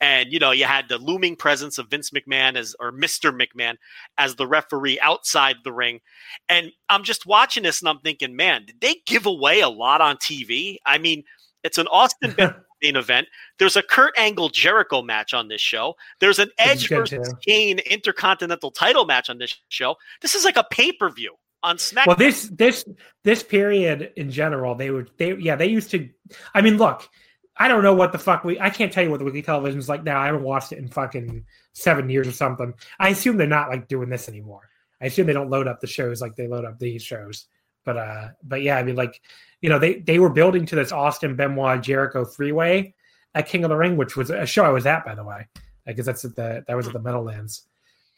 And 0.01 0.33
you 0.33 0.39
know, 0.39 0.53
you 0.53 0.65
had 0.65 0.89
the 0.89 0.99
looming 0.99 1.37
presence 1.37 1.77
of 1.79 1.91
Vince 1.91 2.11
McMahon 2.11 2.57
as 2.57 2.75
or 2.79 2.93
Mr. 2.93 3.37
McMahon 3.37 3.77
as 4.17 4.37
the 4.37 4.47
referee 4.47 5.01
outside 5.01 5.57
the 5.65 5.73
ring. 5.73 6.01
And 6.49 6.73
I'm 6.89 7.03
just 7.03 7.27
watching 7.27 7.65
this 7.65 7.83
and 7.83 7.89
I'm 7.89 8.01
thinking, 8.01 8.37
man, 8.37 8.48
did 8.67 8.81
they 8.81 8.97
give 9.07 9.27
away 9.27 9.61
a 9.61 9.69
lot 9.69 10.01
on 10.01 10.17
TV? 10.17 10.77
I 10.87 10.99
mean, 10.99 11.25
it's 11.65 11.79
an 11.79 11.87
Austin 11.89 12.35
main 12.83 12.97
event. 12.97 13.29
There's 13.59 13.77
a 13.77 13.83
Kurt 13.83 14.17
Angle 14.17 14.51
Jericho 14.51 15.03
match 15.03 15.35
on 15.35 15.49
this 15.49 15.61
show. 15.61 15.95
There's 16.21 16.39
an 16.39 16.51
Edge 16.59 16.89
versus 16.89 17.33
Kane 17.47 17.79
Intercontinental 17.81 18.71
title 18.71 19.05
match 19.05 19.31
on 19.31 19.39
this 19.39 19.55
show. 19.69 19.97
This 20.23 20.35
is 20.35 20.45
like 20.45 20.57
a 20.57 20.65
pay 20.71 20.93
per 20.93 21.11
view 21.11 21.35
on 21.63 21.77
SmackDown. 21.77 22.07
Well, 22.07 22.17
this 22.17 22.49
this 22.49 22.85
this 23.25 23.43
period 23.43 24.13
in 24.17 24.31
general, 24.31 24.75
they 24.75 24.91
would 24.91 25.11
they 25.19 25.35
yeah 25.37 25.57
they 25.57 25.67
used 25.67 25.91
to. 25.91 26.09
I 26.55 26.61
mean, 26.61 26.77
look, 26.77 27.09
I 27.57 27.69
don't 27.69 27.83
know 27.83 27.95
what 27.95 28.13
the 28.13 28.19
fuck 28.19 28.45
we. 28.45 28.59
I 28.61 28.71
can't 28.71 28.93
tell 28.93 29.03
you 29.03 29.11
what 29.11 29.19
the 29.19 29.25
weekly 29.25 29.43
television 29.43 29.79
is 29.79 29.89
like 29.89 30.05
now. 30.05 30.21
I 30.21 30.27
haven't 30.27 30.45
watched 30.45 30.73
it 30.73 30.79
in 30.79 30.89
fucking 30.89 31.45
seven 31.73 32.09
years 32.09 32.29
or 32.29 32.33
something. 32.33 32.75
I 33.01 33.11
assume 33.11 33.37
they're 33.37 33.47
not 33.47 33.69
like 33.69 33.89
doing 33.89 34.09
this 34.09 34.29
anymore. 34.29 34.69
I 35.01 35.07
assume 35.07 35.27
they 35.27 35.33
don't 35.33 35.51
load 35.51 35.69
up 35.69 35.81
the 35.81 35.87
shows 35.87 36.21
like 36.21 36.37
they 36.37 36.49
load 36.49 36.65
up 36.65 36.79
these 36.79 37.03
shows. 37.03 37.47
But 37.89 37.97
uh, 37.97 38.29
but 38.43 38.61
yeah, 38.61 38.77
I 38.77 38.83
mean, 38.83 38.97
like 38.97 39.19
you 39.63 39.71
know, 39.71 39.79
they 39.79 40.01
they 40.01 40.19
were 40.19 40.29
building 40.29 40.67
to 40.67 40.77
this 40.77 40.93
Austin 40.93 41.37
Benoit 41.37 41.83
Jericho 41.83 42.23
three 42.23 42.53
way 42.53 42.95
at 43.35 43.49
King 43.49 43.65
of 43.65 43.71
the 43.71 43.77
Ring, 43.77 43.97
which 43.97 44.15
was 44.15 44.29
a 44.29 44.45
show 44.45 44.63
I 44.63 44.69
was 44.69 44.85
at 44.85 45.07
by 45.07 45.15
the 45.15 45.25
way, 45.25 45.49
because 45.87 46.05
that's 46.05 46.23
at 46.27 46.37
the 46.37 46.63
that 46.69 46.77
was 46.77 46.87
at 46.87 46.93
the 46.93 46.99
Meadowlands, 46.99 47.63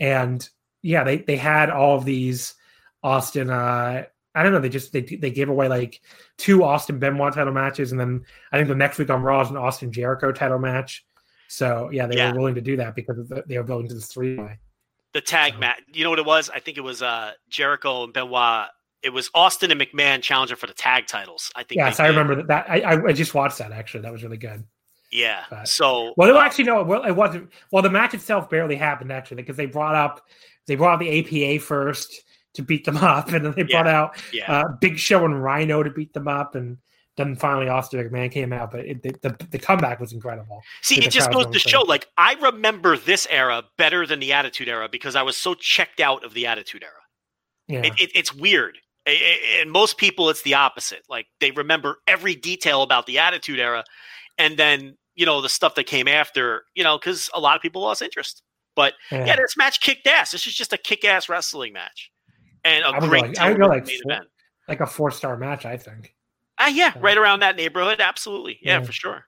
and 0.01 0.48
yeah, 0.82 1.05
they 1.05 1.18
they 1.18 1.36
had 1.36 1.70
all 1.70 1.97
of 1.97 2.05
these 2.05 2.55
Austin. 3.05 3.48
Uh, 3.48 4.06
I 4.34 4.42
don't 4.42 4.51
know. 4.51 4.59
They 4.59 4.68
just 4.68 4.92
they 4.92 5.02
they 5.02 5.30
gave 5.30 5.48
away 5.48 5.68
like 5.68 6.01
two 6.36 6.64
Austin 6.64 6.98
Benoit 6.98 7.32
title 7.32 7.52
matches, 7.52 7.92
and 7.92 8.01
then 8.01 8.24
I 8.51 8.56
think 8.56 8.66
the 8.66 8.74
next 8.74 8.98
week 8.98 9.09
on 9.10 9.22
Raw 9.22 9.40
is 9.42 9.51
an 9.51 9.56
Austin 9.56 9.92
Jericho 9.92 10.32
title 10.32 10.59
match. 10.59 11.06
So 11.47 11.90
yeah, 11.92 12.09
they 12.09 12.16
Yeah. 12.16 12.32
were 12.32 12.38
willing 12.40 12.56
to 12.56 12.60
do 12.60 12.76
that 12.78 12.97
because 12.97 13.28
the, 13.28 13.44
they 13.47 13.56
were 13.56 13.62
building 13.62 13.86
to 13.86 13.94
this 13.94 14.06
three 14.06 14.36
way. 14.36 14.59
The 15.12 15.20
tag 15.20 15.60
match. 15.60 15.80
You 15.92 16.02
know 16.02 16.10
what 16.10 16.18
it 16.18 16.26
was? 16.26 16.51
I 16.51 16.59
think 16.59 16.76
it 16.76 16.80
was 16.80 17.02
uh, 17.02 17.34
Jericho 17.48 18.02
and 18.02 18.12
Benoit. 18.12 18.66
It 19.02 19.10
was 19.10 19.31
Austin 19.35 19.70
and 19.70 19.81
McMahon 19.81 20.22
challenging 20.22 20.56
for 20.56 20.66
the 20.66 20.74
tag 20.74 21.06
titles. 21.06 21.51
I 21.55 21.62
think. 21.62 21.78
Yes, 21.78 22.01
I 22.01 22.09
remember 22.09 22.35
that. 22.36 22.48
that 22.48 22.70
I, 22.70 23.02
I 23.09 23.12
just 23.12 23.35
watched 23.35 23.59
that 23.59 23.72
actually. 23.72 24.02
That 24.02 24.12
was 24.12 24.22
really 24.22 24.36
good. 24.36 24.64
Yeah. 25.10 25.44
But- 25.51 25.68
So 25.68 26.14
Well, 26.16 26.28
no, 26.28 26.39
actually, 26.39 26.64
no. 26.64 26.81
It 27.05 27.16
wasn't. 27.16 27.51
Well, 27.72 27.82
the 27.82 27.90
match 27.90 28.14
itself 28.14 28.51
barely 28.51 28.77
happened 28.77 29.10
actually 29.12 29.36
because 29.36 29.56
they 29.56 29.66
brought 29.66 29.94
up 29.94 30.22
they 30.66 30.77
brought 30.77 31.01
the 31.01 31.18
APA 31.20 31.64
first 31.64 32.22
to 32.55 32.62
beat 32.62 32.85
them 32.85 32.97
up, 32.98 33.32
and 33.32 33.44
then 33.44 33.52
they 33.56 33.62
brought 33.64 33.86
out 33.86 34.16
yeah. 34.32 34.60
uh, 34.60 34.64
Big 34.81 34.98
Show 34.98 35.24
and 35.24 35.43
Rhino 35.43 35.82
to 35.82 35.90
beat 35.90 36.12
them 36.12 36.28
up, 36.28 36.55
and 36.55 36.78
then 37.16 37.36
finally 37.36 37.68
Austin 37.68 38.09
McMahon 38.09 38.31
came 38.31 38.52
out. 38.52 38.70
But 38.70 38.81
it, 38.86 39.02
the, 39.02 39.14
the 39.22 39.47
the 39.51 39.59
comeback 39.59 39.98
was 39.98 40.12
incredible. 40.12 40.62
See, 40.82 41.02
it 41.05 41.10
just 41.10 41.32
goes 41.32 41.47
to 41.47 41.59
show. 41.59 41.82
Like 41.82 42.06
I 42.16 42.35
remember 42.35 42.97
this 42.97 43.27
era 43.31 43.64
better 43.78 44.06
than 44.06 44.20
the 44.20 44.32
Attitude 44.32 44.68
Era 44.68 44.89
because 44.89 45.16
I 45.16 45.22
was 45.22 45.36
so 45.36 45.55
checked 45.55 46.01
out 46.01 46.24
of 46.24 46.35
the 46.35 46.47
Attitude 46.47 46.82
Era. 46.85 46.93
Yeah, 47.66 47.86
It, 47.86 48.01
it, 48.01 48.10
it's 48.14 48.35
weird. 48.35 48.78
And 49.61 49.70
most 49.70 49.99
people, 49.99 50.28
it's 50.31 50.43
the 50.43 50.55
opposite. 50.55 51.03
Like 51.09 51.27
they 51.41 51.51
remember 51.51 51.99
every 52.07 52.35
detail 52.35 52.82
about 52.82 53.07
the 53.07 53.19
Attitude 53.19 53.59
Era, 53.61 53.85
and 54.39 54.57
then 54.57 54.97
you 55.15 55.27
know 55.27 55.41
the 55.41 55.49
stuff 55.49 55.74
that 55.77 55.85
came 55.85 56.09
after. 56.09 56.65
You 56.74 56.85
know, 56.85 56.99
because 56.99 57.31
a 57.35 57.41
lot 57.41 57.57
of 57.57 57.62
people 57.62 57.82
lost 57.82 58.03
interest. 58.03 58.43
But 58.77 58.95
yeah. 59.11 59.27
yeah, 59.27 59.37
this 59.37 59.57
match 59.57 59.81
kicked 59.81 60.07
ass. 60.07 60.31
This 60.31 60.47
is 60.47 60.55
just 60.55 60.73
a 60.73 60.78
kick-ass 60.78 61.28
wrestling 61.28 61.73
match, 61.73 62.11
and 62.65 62.85
a 62.85 63.01
great 63.01 63.23
like- 63.28 63.39
I 63.39 63.51
would 63.51 63.61
go 63.61 63.66
like 63.66 63.87
main 63.87 64.01
four- 64.03 64.12
event. 64.12 64.28
like 64.69 64.81
a 64.81 64.87
four 64.87 65.11
star 65.11 65.37
match, 65.37 65.66
I 65.66 65.77
think. 65.77 66.15
Ah, 66.59 66.69
yeah, 66.69 66.93
Yeah. 66.95 67.01
right 67.01 67.16
around 67.19 67.41
that 67.41 67.57
neighborhood. 67.57 68.01
Absolutely, 68.01 68.59
yeah, 68.62 68.78
Yeah. 68.78 68.85
for 68.85 68.93
sure. 68.93 69.27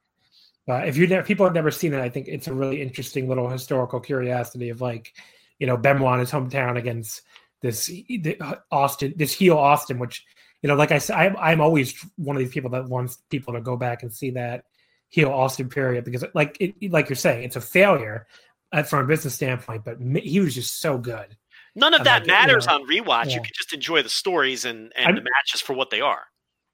But 0.67 0.87
if 0.87 0.97
you 0.97 1.07
never, 1.09 1.27
people 1.27 1.45
have 1.45 1.55
never 1.55 1.73
seen 1.73 1.93
it, 1.93 2.01
I 2.01 2.09
think 2.09 2.29
it's 2.29 2.47
a 2.47 2.55
really 2.55 2.81
interesting 2.81 3.29
little 3.29 3.49
historical 3.49 3.99
curiosity 3.99 4.69
of 4.69 4.81
like, 4.81 5.13
you 5.59 5.67
know, 5.67 5.77
Benoit 5.77 6.15
in 6.15 6.21
his 6.21 6.31
hometown 6.31 6.79
against 6.79 7.23
this 7.63 7.87
the 7.87 8.37
Austin, 8.71 9.15
this 9.17 9.33
heel 9.33 9.57
Austin, 9.57 9.99
which 9.99 10.25
you 10.63 10.69
know, 10.69 10.77
like 10.77 10.93
I 10.93 10.99
said, 10.99 11.17
I'm, 11.17 11.37
I'm 11.39 11.61
always 11.61 11.95
one 12.17 12.37
of 12.37 12.41
these 12.41 12.53
people 12.53 12.71
that 12.71 12.89
wants 12.89 13.19
people 13.31 13.55
to 13.55 13.61
go 13.61 13.77
back 13.77 14.03
and 14.03 14.13
see 14.13 14.31
that 14.31 14.65
heel 15.09 15.31
Austin 15.31 15.69
period 15.69 16.05
because, 16.05 16.25
like, 16.35 16.57
it, 16.61 16.93
like 16.93 17.09
you're 17.09 17.17
saying, 17.17 17.43
it's 17.43 17.57
a 17.57 17.61
failure 17.61 18.27
uh, 18.73 18.85
from 18.85 19.05
a 19.05 19.09
business 19.09 19.35
standpoint, 19.35 19.85
but 19.85 19.99
he 20.23 20.39
was 20.41 20.55
just 20.55 20.81
so 20.81 20.99
good. 20.99 21.37
None 21.75 21.95
of 21.95 22.05
that 22.05 22.13
like 22.13 22.23
it, 22.23 22.27
you 22.27 22.33
matters 22.33 22.67
know. 22.67 22.75
on 22.75 22.87
rewatch. 22.87 23.27
Yeah. 23.27 23.37
You 23.37 23.41
can 23.41 23.51
just 23.55 23.73
enjoy 23.73 24.03
the 24.03 24.09
stories 24.09 24.65
and 24.65 24.93
and 24.95 25.07
I'm- 25.07 25.15
the 25.17 25.23
matches 25.23 25.61
for 25.61 25.73
what 25.73 25.91
they 25.91 26.01
are. 26.01 26.23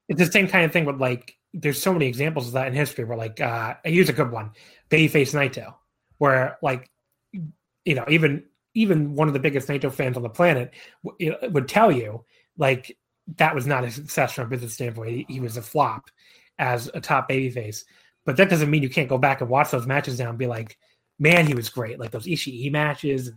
It's 0.07 0.19
the 0.19 0.31
same 0.31 0.47
kind 0.47 0.65
of 0.65 0.71
thing 0.71 0.85
with 0.85 0.99
like, 0.99 1.35
there's 1.53 1.81
so 1.81 1.93
many 1.93 2.07
examples 2.07 2.47
of 2.47 2.53
that 2.53 2.67
in 2.67 2.73
history 2.73 3.05
where, 3.05 3.17
like, 3.17 3.39
uh, 3.41 3.75
here's 3.83 4.09
a 4.09 4.13
good 4.13 4.31
one, 4.31 4.51
Babyface 4.89 5.33
Naito, 5.33 5.75
where 6.17 6.57
like, 6.61 6.89
you 7.31 7.95
know, 7.95 8.05
even 8.07 8.43
even 8.73 9.15
one 9.15 9.27
of 9.27 9.33
the 9.33 9.39
biggest 9.39 9.67
Naito 9.67 9.91
fans 9.91 10.17
on 10.17 10.23
the 10.23 10.29
planet 10.29 10.73
would 11.03 11.67
tell 11.67 11.91
you 11.91 12.23
like 12.57 12.97
that 13.37 13.55
was 13.55 13.67
not 13.67 13.83
a 13.83 13.91
success 13.91 14.33
from 14.33 14.45
a 14.45 14.49
business 14.49 14.73
standpoint. 14.73 15.11
He, 15.11 15.25
he 15.27 15.39
was 15.39 15.57
a 15.57 15.61
flop 15.61 16.09
as 16.57 16.89
a 16.93 17.01
top 17.01 17.29
babyface, 17.29 17.83
but 18.25 18.37
that 18.37 18.49
doesn't 18.49 18.69
mean 18.69 18.83
you 18.83 18.89
can't 18.89 19.09
go 19.09 19.17
back 19.17 19.41
and 19.41 19.49
watch 19.49 19.71
those 19.71 19.87
matches 19.87 20.19
now 20.19 20.29
and 20.29 20.37
be 20.37 20.47
like, 20.47 20.77
man, 21.19 21.45
he 21.45 21.53
was 21.53 21.69
great. 21.69 21.99
Like 21.99 22.11
those 22.11 22.25
Ishii 22.25 22.71
matches 22.71 23.31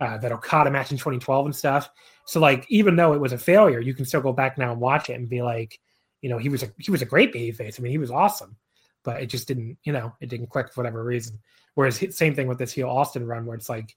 uh, 0.00 0.18
that 0.18 0.32
Okada 0.32 0.70
match 0.70 0.90
in 0.90 0.98
2012 0.98 1.46
and 1.46 1.54
stuff. 1.54 1.90
So 2.26 2.40
like, 2.40 2.66
even 2.68 2.96
though 2.96 3.12
it 3.12 3.20
was 3.20 3.32
a 3.32 3.38
failure, 3.38 3.80
you 3.80 3.94
can 3.94 4.04
still 4.04 4.20
go 4.20 4.32
back 4.32 4.58
now 4.58 4.72
and 4.72 4.80
watch 4.80 5.10
it 5.10 5.14
and 5.14 5.28
be 5.28 5.42
like, 5.42 5.78
you 6.22 6.28
know, 6.28 6.38
he 6.38 6.48
was 6.48 6.62
a 6.62 6.72
he 6.78 6.90
was 6.90 7.02
a 7.02 7.06
great 7.06 7.32
babyface. 7.32 7.78
I 7.78 7.82
mean, 7.82 7.92
he 7.92 7.98
was 7.98 8.10
awesome, 8.10 8.56
but 9.02 9.20
it 9.20 9.26
just 9.26 9.48
didn't, 9.48 9.76
you 9.84 9.92
know, 9.92 10.12
it 10.20 10.28
didn't 10.28 10.50
click 10.50 10.72
for 10.72 10.80
whatever 10.80 11.04
reason. 11.04 11.38
Whereas 11.74 12.04
same 12.16 12.34
thing 12.34 12.46
with 12.46 12.58
this 12.58 12.72
heel 12.72 12.88
Austin 12.88 13.26
run, 13.26 13.46
where 13.46 13.56
it's 13.56 13.68
like, 13.68 13.96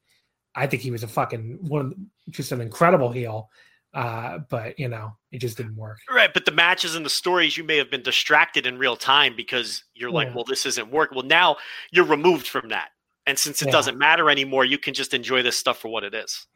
I 0.55 0.67
think 0.67 0.81
he 0.81 0.91
was 0.91 1.03
a 1.03 1.07
fucking 1.07 1.57
one, 1.61 2.07
just 2.29 2.51
an 2.51 2.61
incredible 2.61 3.11
heel, 3.11 3.49
uh, 3.93 4.39
but 4.49 4.77
you 4.79 4.87
know, 4.87 5.15
it 5.31 5.39
just 5.39 5.57
didn't 5.57 5.75
work. 5.75 5.97
Right, 6.09 6.33
but 6.33 6.45
the 6.45 6.51
matches 6.51 6.95
and 6.95 7.05
the 7.05 7.09
stories, 7.09 7.57
you 7.57 7.63
may 7.63 7.77
have 7.77 7.91
been 7.91 8.03
distracted 8.03 8.65
in 8.65 8.77
real 8.77 8.95
time 8.95 9.35
because 9.35 9.83
you're 9.93 10.11
like, 10.11 10.27
Yeah. 10.29 10.35
well, 10.35 10.43
this 10.45 10.65
isn't 10.65 10.89
working. 10.91 11.15
Well, 11.15 11.25
now 11.25 11.57
you're 11.91 12.05
removed 12.05 12.47
from 12.47 12.69
that. 12.69 12.89
And 13.27 13.37
since 13.39 13.61
it 13.61 13.65
Yeah. 13.67 13.71
doesn't 13.71 13.97
matter 13.97 14.29
anymore, 14.29 14.65
you 14.65 14.77
can 14.77 14.93
just 14.93 15.13
enjoy 15.13 15.41
this 15.41 15.57
stuff 15.57 15.79
for 15.79 15.89
what 15.89 16.03
it 16.03 16.13
is. 16.13 16.47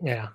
Yeah. 0.00 0.28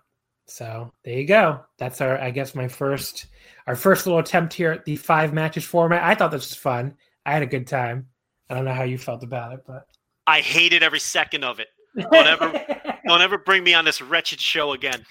So 0.46 0.94
there 1.04 1.16
you 1.18 1.26
go. 1.28 1.66
That's 1.78 2.00
our, 2.02 2.18
I 2.20 2.32
guess, 2.32 2.56
my 2.56 2.68
first, 2.68 3.28
our 3.68 3.76
first 3.76 4.06
little 4.06 4.20
attempt 4.20 4.54
here 4.54 4.72
at 4.72 4.86
the 4.86 4.96
five 4.96 5.34
matches 5.34 5.66
format. 5.66 6.04
I 6.04 6.16
thought 6.16 6.32
this 6.32 6.50
was 6.50 6.58
fun. 6.58 6.96
I 7.26 7.34
had 7.34 7.44
a 7.44 7.48
good 7.48 7.68
time. 7.68 8.08
I 8.50 8.54
don't 8.56 8.64
know 8.64 8.74
how 8.74 8.84
you 8.84 8.98
felt 8.98 9.24
about 9.24 9.54
it, 9.54 9.60
but 9.68 9.88
I 10.26 10.40
hated 10.42 10.84
every 10.84 11.00
second 11.00 11.44
of 11.44 11.60
it. 11.60 11.68
Don't 11.98 12.28
ever- 12.28 12.98
Don't 13.08 13.22
ever 13.22 13.38
bring 13.38 13.64
me 13.64 13.74
on 13.74 13.86
this 13.86 14.02
wretched 14.02 14.40
show 14.40 14.74
again. 14.74 15.06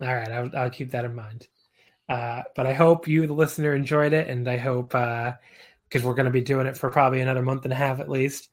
All 0.00 0.14
right, 0.14 0.30
I'll, 0.30 0.50
I'll 0.56 0.70
keep 0.70 0.90
that 0.92 1.04
in 1.04 1.14
mind. 1.14 1.46
Uh, 2.08 2.42
but 2.56 2.66
I 2.66 2.72
hope 2.72 3.06
you, 3.06 3.26
the 3.26 3.34
listener, 3.34 3.74
enjoyed 3.74 4.12
it, 4.12 4.28
and 4.28 4.48
I 4.48 4.56
hope 4.56 4.88
because 4.88 6.02
we're 6.02 6.14
going 6.14 6.24
to 6.24 6.30
be 6.30 6.40
doing 6.40 6.66
it 6.66 6.76
for 6.76 6.90
probably 6.90 7.20
another 7.20 7.42
month 7.42 7.64
and 7.64 7.72
a 7.72 7.76
half 7.76 8.00
at 8.00 8.08
least. 8.08 8.48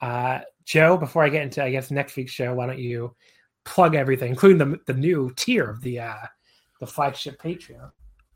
Uh, 0.00 0.40
Joe, 0.64 0.96
before 0.96 1.24
I 1.24 1.28
get 1.28 1.42
into 1.42 1.62
I 1.62 1.70
guess 1.70 1.90
next 1.90 2.16
week's 2.16 2.32
show, 2.32 2.54
why 2.54 2.66
don't 2.66 2.78
you 2.78 3.14
plug 3.64 3.94
everything, 3.94 4.30
including 4.30 4.58
the 4.58 4.78
the 4.86 4.98
new 4.98 5.32
tier 5.36 5.70
of 5.70 5.80
the 5.80 6.00
uh, 6.00 6.26
the 6.80 6.86
flagship 6.86 7.40
Patreon? 7.40 7.90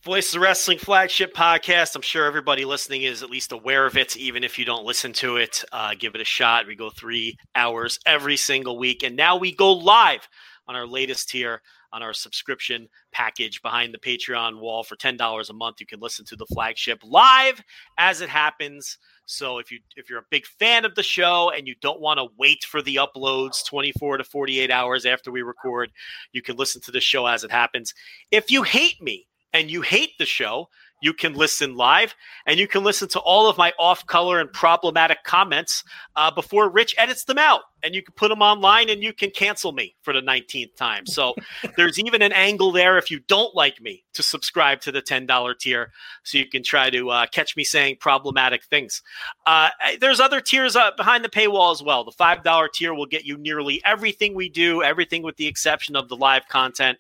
Voices 0.05 0.35
of 0.35 0.43
Wrestling 0.43 0.79
flagship 0.79 1.33
podcast. 1.33 1.95
I'm 1.95 2.03
sure 2.03 2.27
everybody 2.27 2.65
listening 2.65 3.03
is 3.03 3.23
at 3.23 3.31
least 3.31 3.53
aware 3.53 3.87
of 3.87 3.97
it, 3.97 4.16
even 4.16 4.43
if 4.43 4.59
you 4.59 4.65
don't 4.65 4.85
listen 4.85 5.12
to 5.12 5.37
it. 5.37 5.62
Uh, 5.70 5.95
give 5.97 6.16
it 6.16 6.20
a 6.20 6.24
shot. 6.24 6.66
We 6.66 6.74
go 6.74 6.91
three 6.91 7.39
hours 7.55 8.01
every 8.05 8.37
single 8.37 8.81
week, 8.81 9.05
and 9.05 9.15
now 9.15 9.37
we 9.37 9.55
go 9.55 9.70
live 9.70 10.29
on 10.66 10.74
our 10.74 10.89
latest 10.89 11.29
tier 11.29 11.62
on 11.93 12.03
our 12.03 12.12
subscription 12.12 12.89
package 13.12 13.62
behind 13.62 13.95
the 13.95 13.99
Patreon 13.99 14.59
wall 14.59 14.83
for 14.83 14.97
ten 14.97 15.16
dollars 15.16 15.51
a 15.51 15.53
month. 15.53 15.79
You 15.79 15.87
can 15.87 16.01
listen 16.01 16.24
to 16.24 16.37
the 16.37 16.47
flagship 16.47 16.99
live 17.05 17.62
as 17.97 18.23
it 18.23 18.29
happens. 18.29 18.99
So 19.27 19.59
if 19.59 19.70
you 19.70 19.79
if 19.95 20.11
you're 20.11 20.19
a 20.19 20.27
big 20.33 20.47
fan 20.47 20.85
of 20.85 20.97
the 20.97 21.05
show 21.05 21.53
and 21.57 21.69
you 21.69 21.77
don't 21.81 22.01
want 22.01 22.19
to 22.19 22.27
wait 22.37 22.65
for 22.65 22.83
the 22.83 22.97
uploads 22.97 23.65
24 23.65 24.16
to 24.16 24.24
48 24.24 24.69
hours 24.69 25.07
after 25.07 25.31
we 25.31 25.43
record, 25.43 25.93
you 26.33 26.43
can 26.43 26.57
listen 26.57 26.81
to 26.83 26.91
the 26.91 27.01
show 27.01 27.24
as 27.24 27.45
it 27.45 27.53
happens. 27.53 27.95
If 28.33 28.51
you 28.51 28.65
hate 28.65 29.01
me 29.01 29.29
and 29.53 29.70
you 29.70 29.83
hate 29.83 30.19
the 30.19 30.27
show, 30.27 30.69
you 31.03 31.12
can 31.12 31.35
listen 31.35 31.77
live 31.77 32.15
and 32.47 32.59
you 32.59 32.69
can 32.69 32.85
listen 32.85 33.09
to 33.09 33.19
all 33.19 33.49
of 33.49 33.59
my 33.59 33.73
off 33.79 34.07
color 34.07 34.41
and 34.41 34.51
problematic 34.53 35.24
comments 35.24 35.83
uh, 36.15 36.31
before 36.31 36.70
Rich 36.70 36.95
edits 36.97 37.24
them 37.24 37.39
out. 37.39 37.62
And 37.83 37.93
you 37.93 38.03
can 38.03 38.15
put 38.15 38.29
them 38.29 38.41
online 38.41 38.89
and 38.89 39.03
you 39.03 39.12
can 39.12 39.31
cancel 39.31 39.73
me 39.73 39.97
for 40.03 40.15
the 40.15 40.20
19th 40.20 40.77
time. 40.77 41.05
So 41.05 41.35
there's 41.77 41.99
even 41.99 42.23
an 42.23 42.33
angle 42.33 42.70
there 42.70 42.97
if 42.99 43.11
you 43.11 43.19
don't 43.27 43.53
like 43.57 43.81
me 43.81 44.05
to 44.15 44.23
subscribe 44.23 44.81
to 44.83 44.93
the 44.93 45.03
$10 45.03 45.59
tier 45.59 45.91
so 46.23 46.39
you 46.39 46.47
can 46.47 46.62
try 46.62 46.89
to 46.91 47.11
uh, 47.11 47.27
catch 47.27 47.57
me 47.57 47.65
saying 47.65 47.97
problematic 47.99 48.62
things. 48.62 49.03
Uh, 49.45 49.70
there's 50.01 50.20
other 50.20 50.41
tiers 50.41 50.77
uh, 50.77 50.93
behind 50.97 51.24
the 51.24 51.29
paywall 51.29 51.73
as 51.73 51.83
well. 51.83 52.05
The 52.05 52.12
$5 52.12 52.69
tier 52.73 52.95
will 52.95 53.07
get 53.07 53.24
you 53.24 53.37
nearly 53.37 53.83
everything 53.85 54.37
we 54.37 54.49
do, 54.49 54.85
everything 54.85 55.24
with 55.24 55.37
the 55.37 55.49
exception 55.49 55.97
of 55.97 56.09
the 56.09 56.16
live 56.16 56.47
content 56.47 56.99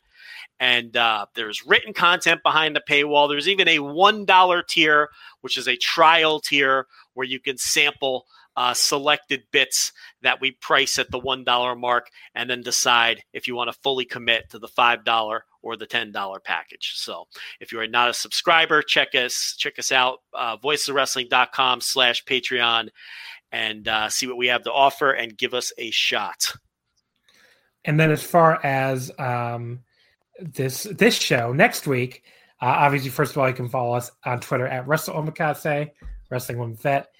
and 0.62 0.96
uh, 0.96 1.26
there's 1.34 1.66
written 1.66 1.92
content 1.92 2.40
behind 2.44 2.76
the 2.76 2.82
paywall. 2.88 3.28
There's 3.28 3.48
even 3.48 3.66
a 3.66 3.80
one 3.80 4.24
dollar 4.24 4.62
tier, 4.62 5.08
which 5.40 5.58
is 5.58 5.66
a 5.66 5.74
trial 5.74 6.38
tier 6.38 6.86
where 7.14 7.26
you 7.26 7.40
can 7.40 7.58
sample 7.58 8.26
uh, 8.56 8.72
selected 8.72 9.42
bits 9.50 9.90
that 10.22 10.40
we 10.40 10.52
price 10.52 11.00
at 11.00 11.10
the 11.10 11.18
one 11.18 11.42
dollar 11.42 11.74
mark, 11.74 12.10
and 12.36 12.48
then 12.48 12.62
decide 12.62 13.24
if 13.32 13.48
you 13.48 13.56
want 13.56 13.72
to 13.72 13.80
fully 13.80 14.04
commit 14.04 14.50
to 14.50 14.60
the 14.60 14.68
five 14.68 15.04
dollar 15.04 15.44
or 15.62 15.76
the 15.76 15.84
ten 15.84 16.12
dollar 16.12 16.38
package. 16.38 16.92
So 16.94 17.24
if 17.58 17.72
you 17.72 17.80
are 17.80 17.88
not 17.88 18.10
a 18.10 18.14
subscriber, 18.14 18.82
check 18.82 19.16
us 19.16 19.56
check 19.58 19.80
us 19.80 19.90
out 19.90 20.20
uh, 20.32 20.58
voicesofwrestling.com 20.58 21.80
slash 21.80 22.24
Patreon 22.24 22.88
and 23.50 23.88
uh, 23.88 24.08
see 24.08 24.28
what 24.28 24.36
we 24.36 24.46
have 24.46 24.62
to 24.62 24.72
offer 24.72 25.10
and 25.10 25.36
give 25.36 25.54
us 25.54 25.72
a 25.76 25.90
shot. 25.90 26.52
And 27.84 27.98
then 27.98 28.12
as 28.12 28.22
far 28.22 28.64
as 28.64 29.10
um, 29.18 29.80
this 30.42 30.84
this 30.84 31.14
show 31.14 31.52
next 31.52 31.86
week, 31.86 32.24
uh, 32.60 32.66
obviously, 32.66 33.10
first 33.10 33.32
of 33.32 33.38
all, 33.38 33.48
you 33.48 33.54
can 33.54 33.68
follow 33.68 33.94
us 33.94 34.10
on 34.24 34.40
Twitter 34.40 34.66
at 34.66 34.86
Wrestle 34.86 35.14
Omakase, 35.14 35.90
Wrestling 36.30 36.58
One 36.58 36.74
Vet, 36.74 37.10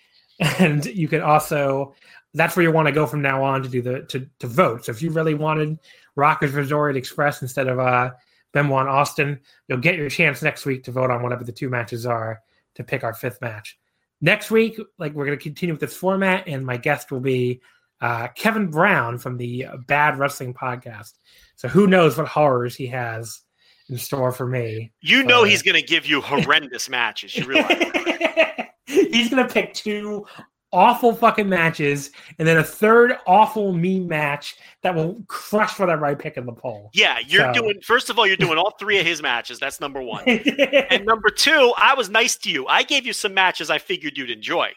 and 0.59 0.85
you 0.87 1.09
can 1.09 1.21
also 1.21 1.95
that's 2.35 2.57
where 2.57 2.63
you 2.63 2.73
want 2.73 2.87
to 2.87 2.93
go 2.93 3.07
from 3.07 3.23
now 3.23 3.43
on 3.43 3.63
to 3.63 3.69
do 3.69 3.83
the 3.83 4.03
to, 4.03 4.27
to 4.39 4.47
vote. 4.47 4.87
So 4.87 4.93
if 4.93 5.03
you 5.03 5.11
really 5.11 5.35
wanted 5.35 5.79
Rockers 6.17 6.53
Resort 6.53 6.97
Express 6.97 7.43
instead 7.43 7.69
of 7.69 7.79
uh, 7.79 8.11
Benoit 8.53 8.89
Austin, 8.89 9.41
you'll 9.69 9.79
get 9.79 9.97
your 9.97 10.09
chance 10.09 10.43
next 10.43 10.67
week 10.67 10.85
to 10.85 10.93
vote 10.93 11.11
on 11.11 11.23
whatever 11.23 11.45
the 11.45 11.53
two 11.53 11.69
matches 11.69 12.07
are 12.07 12.41
to 12.75 12.85
pick 12.85 13.05
our 13.05 13.15
fifth 13.15 13.41
match. 13.41 13.79
Next 14.21 14.51
week, 14.51 14.79
like 14.99 15.15
we're 15.15 15.27
going 15.27 15.39
to 15.39 15.43
continue 15.43 15.75
with 15.75 15.81
this 15.81 15.97
format, 15.97 16.47
and 16.47 16.65
my 16.65 16.77
guest 16.77 17.11
will 17.11 17.21
be 17.21 17.61
uh, 18.03 18.29
Kevin 18.35 18.67
Brown 18.67 19.17
from 19.17 19.39
the 19.39 19.67
Bad 19.87 20.19
Wrestling 20.19 20.53
Podcast. 20.53 21.13
So 21.57 21.69
who 21.69 21.87
knows 21.87 22.19
what 22.19 22.29
horrors 22.29 22.75
he 22.75 22.89
has 22.89 23.41
in 23.89 23.97
store 23.97 24.33
for 24.33 24.47
me. 24.47 24.93
You 25.01 25.23
know 25.23 25.45
he's 25.45 25.63
going 25.63 25.81
to 25.81 25.87
give 25.87 26.05
you 26.05 26.21
horrendous 26.21 26.89
matches. 26.91 27.37
You 27.37 27.47
realize? 27.47 27.81
he's 28.87 29.31
going 29.31 29.47
to 29.47 29.53
pick 29.53 29.73
two 29.73 30.27
awful 30.73 31.15
fucking 31.15 31.49
matches 31.49 32.11
and 32.39 32.49
then 32.49 32.57
a 32.57 32.65
third 32.65 33.13
awful 33.27 33.75
mean 33.75 34.09
match 34.09 34.57
that 34.83 34.95
will 34.95 35.23
crush 35.29 35.79
whatever 35.79 36.07
I 36.07 36.15
pick 36.15 36.37
in 36.37 36.47
the 36.47 36.53
poll. 36.53 36.91
Yeah, 36.95 37.19
you're 37.25 37.55
so. 37.55 37.61
doing 37.61 37.81
first 37.83 38.11
of 38.11 38.19
all, 38.19 38.27
you're 38.27 38.37
doing 38.37 38.59
all 38.59 38.75
three 38.81 38.99
of 38.99 39.07
his 39.07 39.23
matches. 39.23 39.61
That's 39.61 39.81
number 39.81 40.03
one. 40.03 40.25
and 40.27 41.05
number 41.05 41.29
two, 41.31 41.73
I 41.77 41.95
was 41.95 42.09
nice 42.09 42.37
to 42.39 42.51
you. 42.51 42.67
I 42.67 42.83
gave 42.83 43.07
you 43.07 43.13
some 43.13 43.35
matches 43.35 43.71
I 43.71 43.79
figured 43.79 44.17
you'd 44.17 44.31
enjoy. 44.31 44.73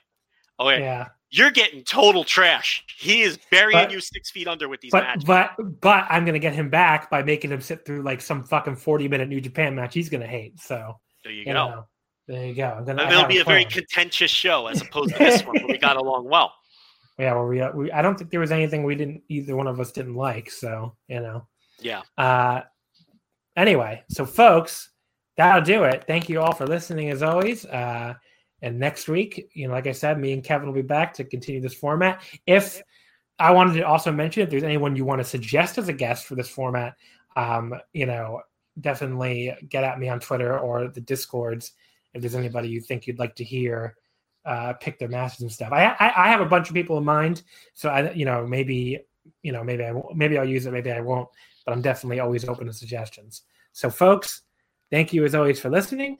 Okay. 0.59 0.79
Yeah. 0.81 1.07
You're 1.35 1.51
getting 1.51 1.83
total 1.83 2.23
trash. 2.23 2.81
He 2.97 3.21
is 3.21 3.37
burying 3.51 3.77
but, 3.77 3.91
you 3.91 3.99
six 3.99 4.31
feet 4.31 4.47
under 4.47 4.69
with 4.69 4.79
these 4.79 4.91
but, 4.91 5.03
matches. 5.03 5.25
But 5.25 5.81
but 5.81 6.05
I'm 6.09 6.23
gonna 6.23 6.39
get 6.39 6.53
him 6.53 6.69
back 6.69 7.09
by 7.09 7.23
making 7.23 7.51
him 7.51 7.59
sit 7.59 7.85
through 7.85 8.03
like 8.03 8.21
some 8.21 8.41
fucking 8.41 8.77
40 8.77 9.09
minute 9.09 9.27
New 9.27 9.41
Japan 9.41 9.75
match 9.75 9.93
he's 9.93 10.07
gonna 10.07 10.25
hate. 10.25 10.61
So 10.61 10.97
there 11.25 11.33
you, 11.33 11.39
you 11.39 11.45
go. 11.47 11.53
Know. 11.53 11.85
There 12.29 12.45
you 12.45 12.53
go. 12.53 12.75
I'm 12.77 12.85
gonna. 12.85 13.05
it'll 13.09 13.25
be 13.25 13.39
a, 13.39 13.41
a 13.41 13.43
very 13.43 13.65
contentious 13.65 14.31
show 14.31 14.67
as 14.67 14.81
opposed 14.81 15.11
to 15.11 15.19
this 15.19 15.45
one, 15.45 15.57
where 15.57 15.67
we 15.67 15.77
got 15.77 15.97
along 15.97 16.29
well. 16.29 16.53
Yeah, 17.19 17.33
well, 17.33 17.47
we, 17.47 17.59
uh, 17.59 17.71
we 17.73 17.91
I 17.91 18.01
don't 18.01 18.17
think 18.17 18.29
there 18.29 18.39
was 18.39 18.53
anything 18.53 18.83
we 18.83 18.95
didn't 18.95 19.21
either 19.27 19.57
one 19.57 19.67
of 19.67 19.77
us 19.81 19.91
didn't 19.91 20.15
like. 20.15 20.49
So 20.49 20.95
you 21.09 21.19
know. 21.19 21.45
Yeah. 21.81 22.03
Uh. 22.17 22.61
Anyway, 23.57 24.03
so 24.09 24.25
folks, 24.25 24.89
that'll 25.35 25.61
do 25.63 25.83
it. 25.83 26.05
Thank 26.07 26.29
you 26.29 26.39
all 26.39 26.53
for 26.53 26.65
listening 26.65 27.09
as 27.09 27.21
always. 27.21 27.65
Uh, 27.65 28.13
and 28.61 28.79
next 28.79 29.07
week, 29.07 29.49
you 29.53 29.67
know, 29.67 29.73
like 29.73 29.87
I 29.87 29.91
said, 29.91 30.19
me 30.19 30.33
and 30.33 30.43
Kevin 30.43 30.67
will 30.67 30.75
be 30.75 30.81
back 30.81 31.13
to 31.15 31.23
continue 31.23 31.61
this 31.61 31.73
format. 31.73 32.21
If 32.45 32.81
I 33.37 33.51
wanted 33.51 33.73
to 33.73 33.81
also 33.81 34.11
mention 34.11 34.43
if 34.43 34.49
there's 34.49 34.63
anyone 34.63 34.95
you 34.95 35.05
want 35.05 35.19
to 35.19 35.27
suggest 35.27 35.77
as 35.77 35.89
a 35.89 35.93
guest 35.93 36.25
for 36.25 36.35
this 36.35 36.49
format, 36.49 36.95
um, 37.35 37.73
you 37.93 38.05
know, 38.05 38.41
definitely 38.79 39.53
get 39.69 39.83
at 39.83 39.99
me 39.99 40.09
on 40.09 40.19
Twitter 40.19 40.57
or 40.57 40.87
the 40.87 41.01
Discords 41.01 41.73
if 42.13 42.21
there's 42.21 42.35
anybody 42.35 42.69
you 42.69 42.79
think 42.79 43.07
you'd 43.07 43.19
like 43.19 43.35
to 43.35 43.43
hear 43.43 43.95
uh, 44.45 44.73
pick 44.73 44.99
their 44.99 45.09
masters 45.09 45.41
and 45.41 45.51
stuff. 45.51 45.71
I, 45.71 45.85
I, 45.99 46.25
I 46.25 46.29
have 46.29 46.41
a 46.41 46.45
bunch 46.45 46.69
of 46.69 46.75
people 46.75 46.97
in 46.97 47.03
mind, 47.03 47.43
so 47.73 47.89
I 47.89 48.11
you 48.11 48.25
know 48.25 48.45
maybe 48.45 48.99
you 49.41 49.51
know 49.51 49.63
maybe 49.63 49.83
I 49.83 49.93
maybe 50.13 50.37
I'll 50.37 50.47
use 50.47 50.65
it, 50.65 50.71
maybe 50.71 50.91
I 50.91 51.01
won't, 51.01 51.27
but 51.65 51.73
I'm 51.73 51.81
definitely 51.81 52.19
always 52.19 52.47
open 52.47 52.67
to 52.67 52.73
suggestions. 52.73 53.41
So 53.73 53.89
folks, 53.89 54.43
thank 54.91 55.13
you 55.13 55.25
as 55.25 55.35
always 55.35 55.59
for 55.59 55.69
listening, 55.69 56.19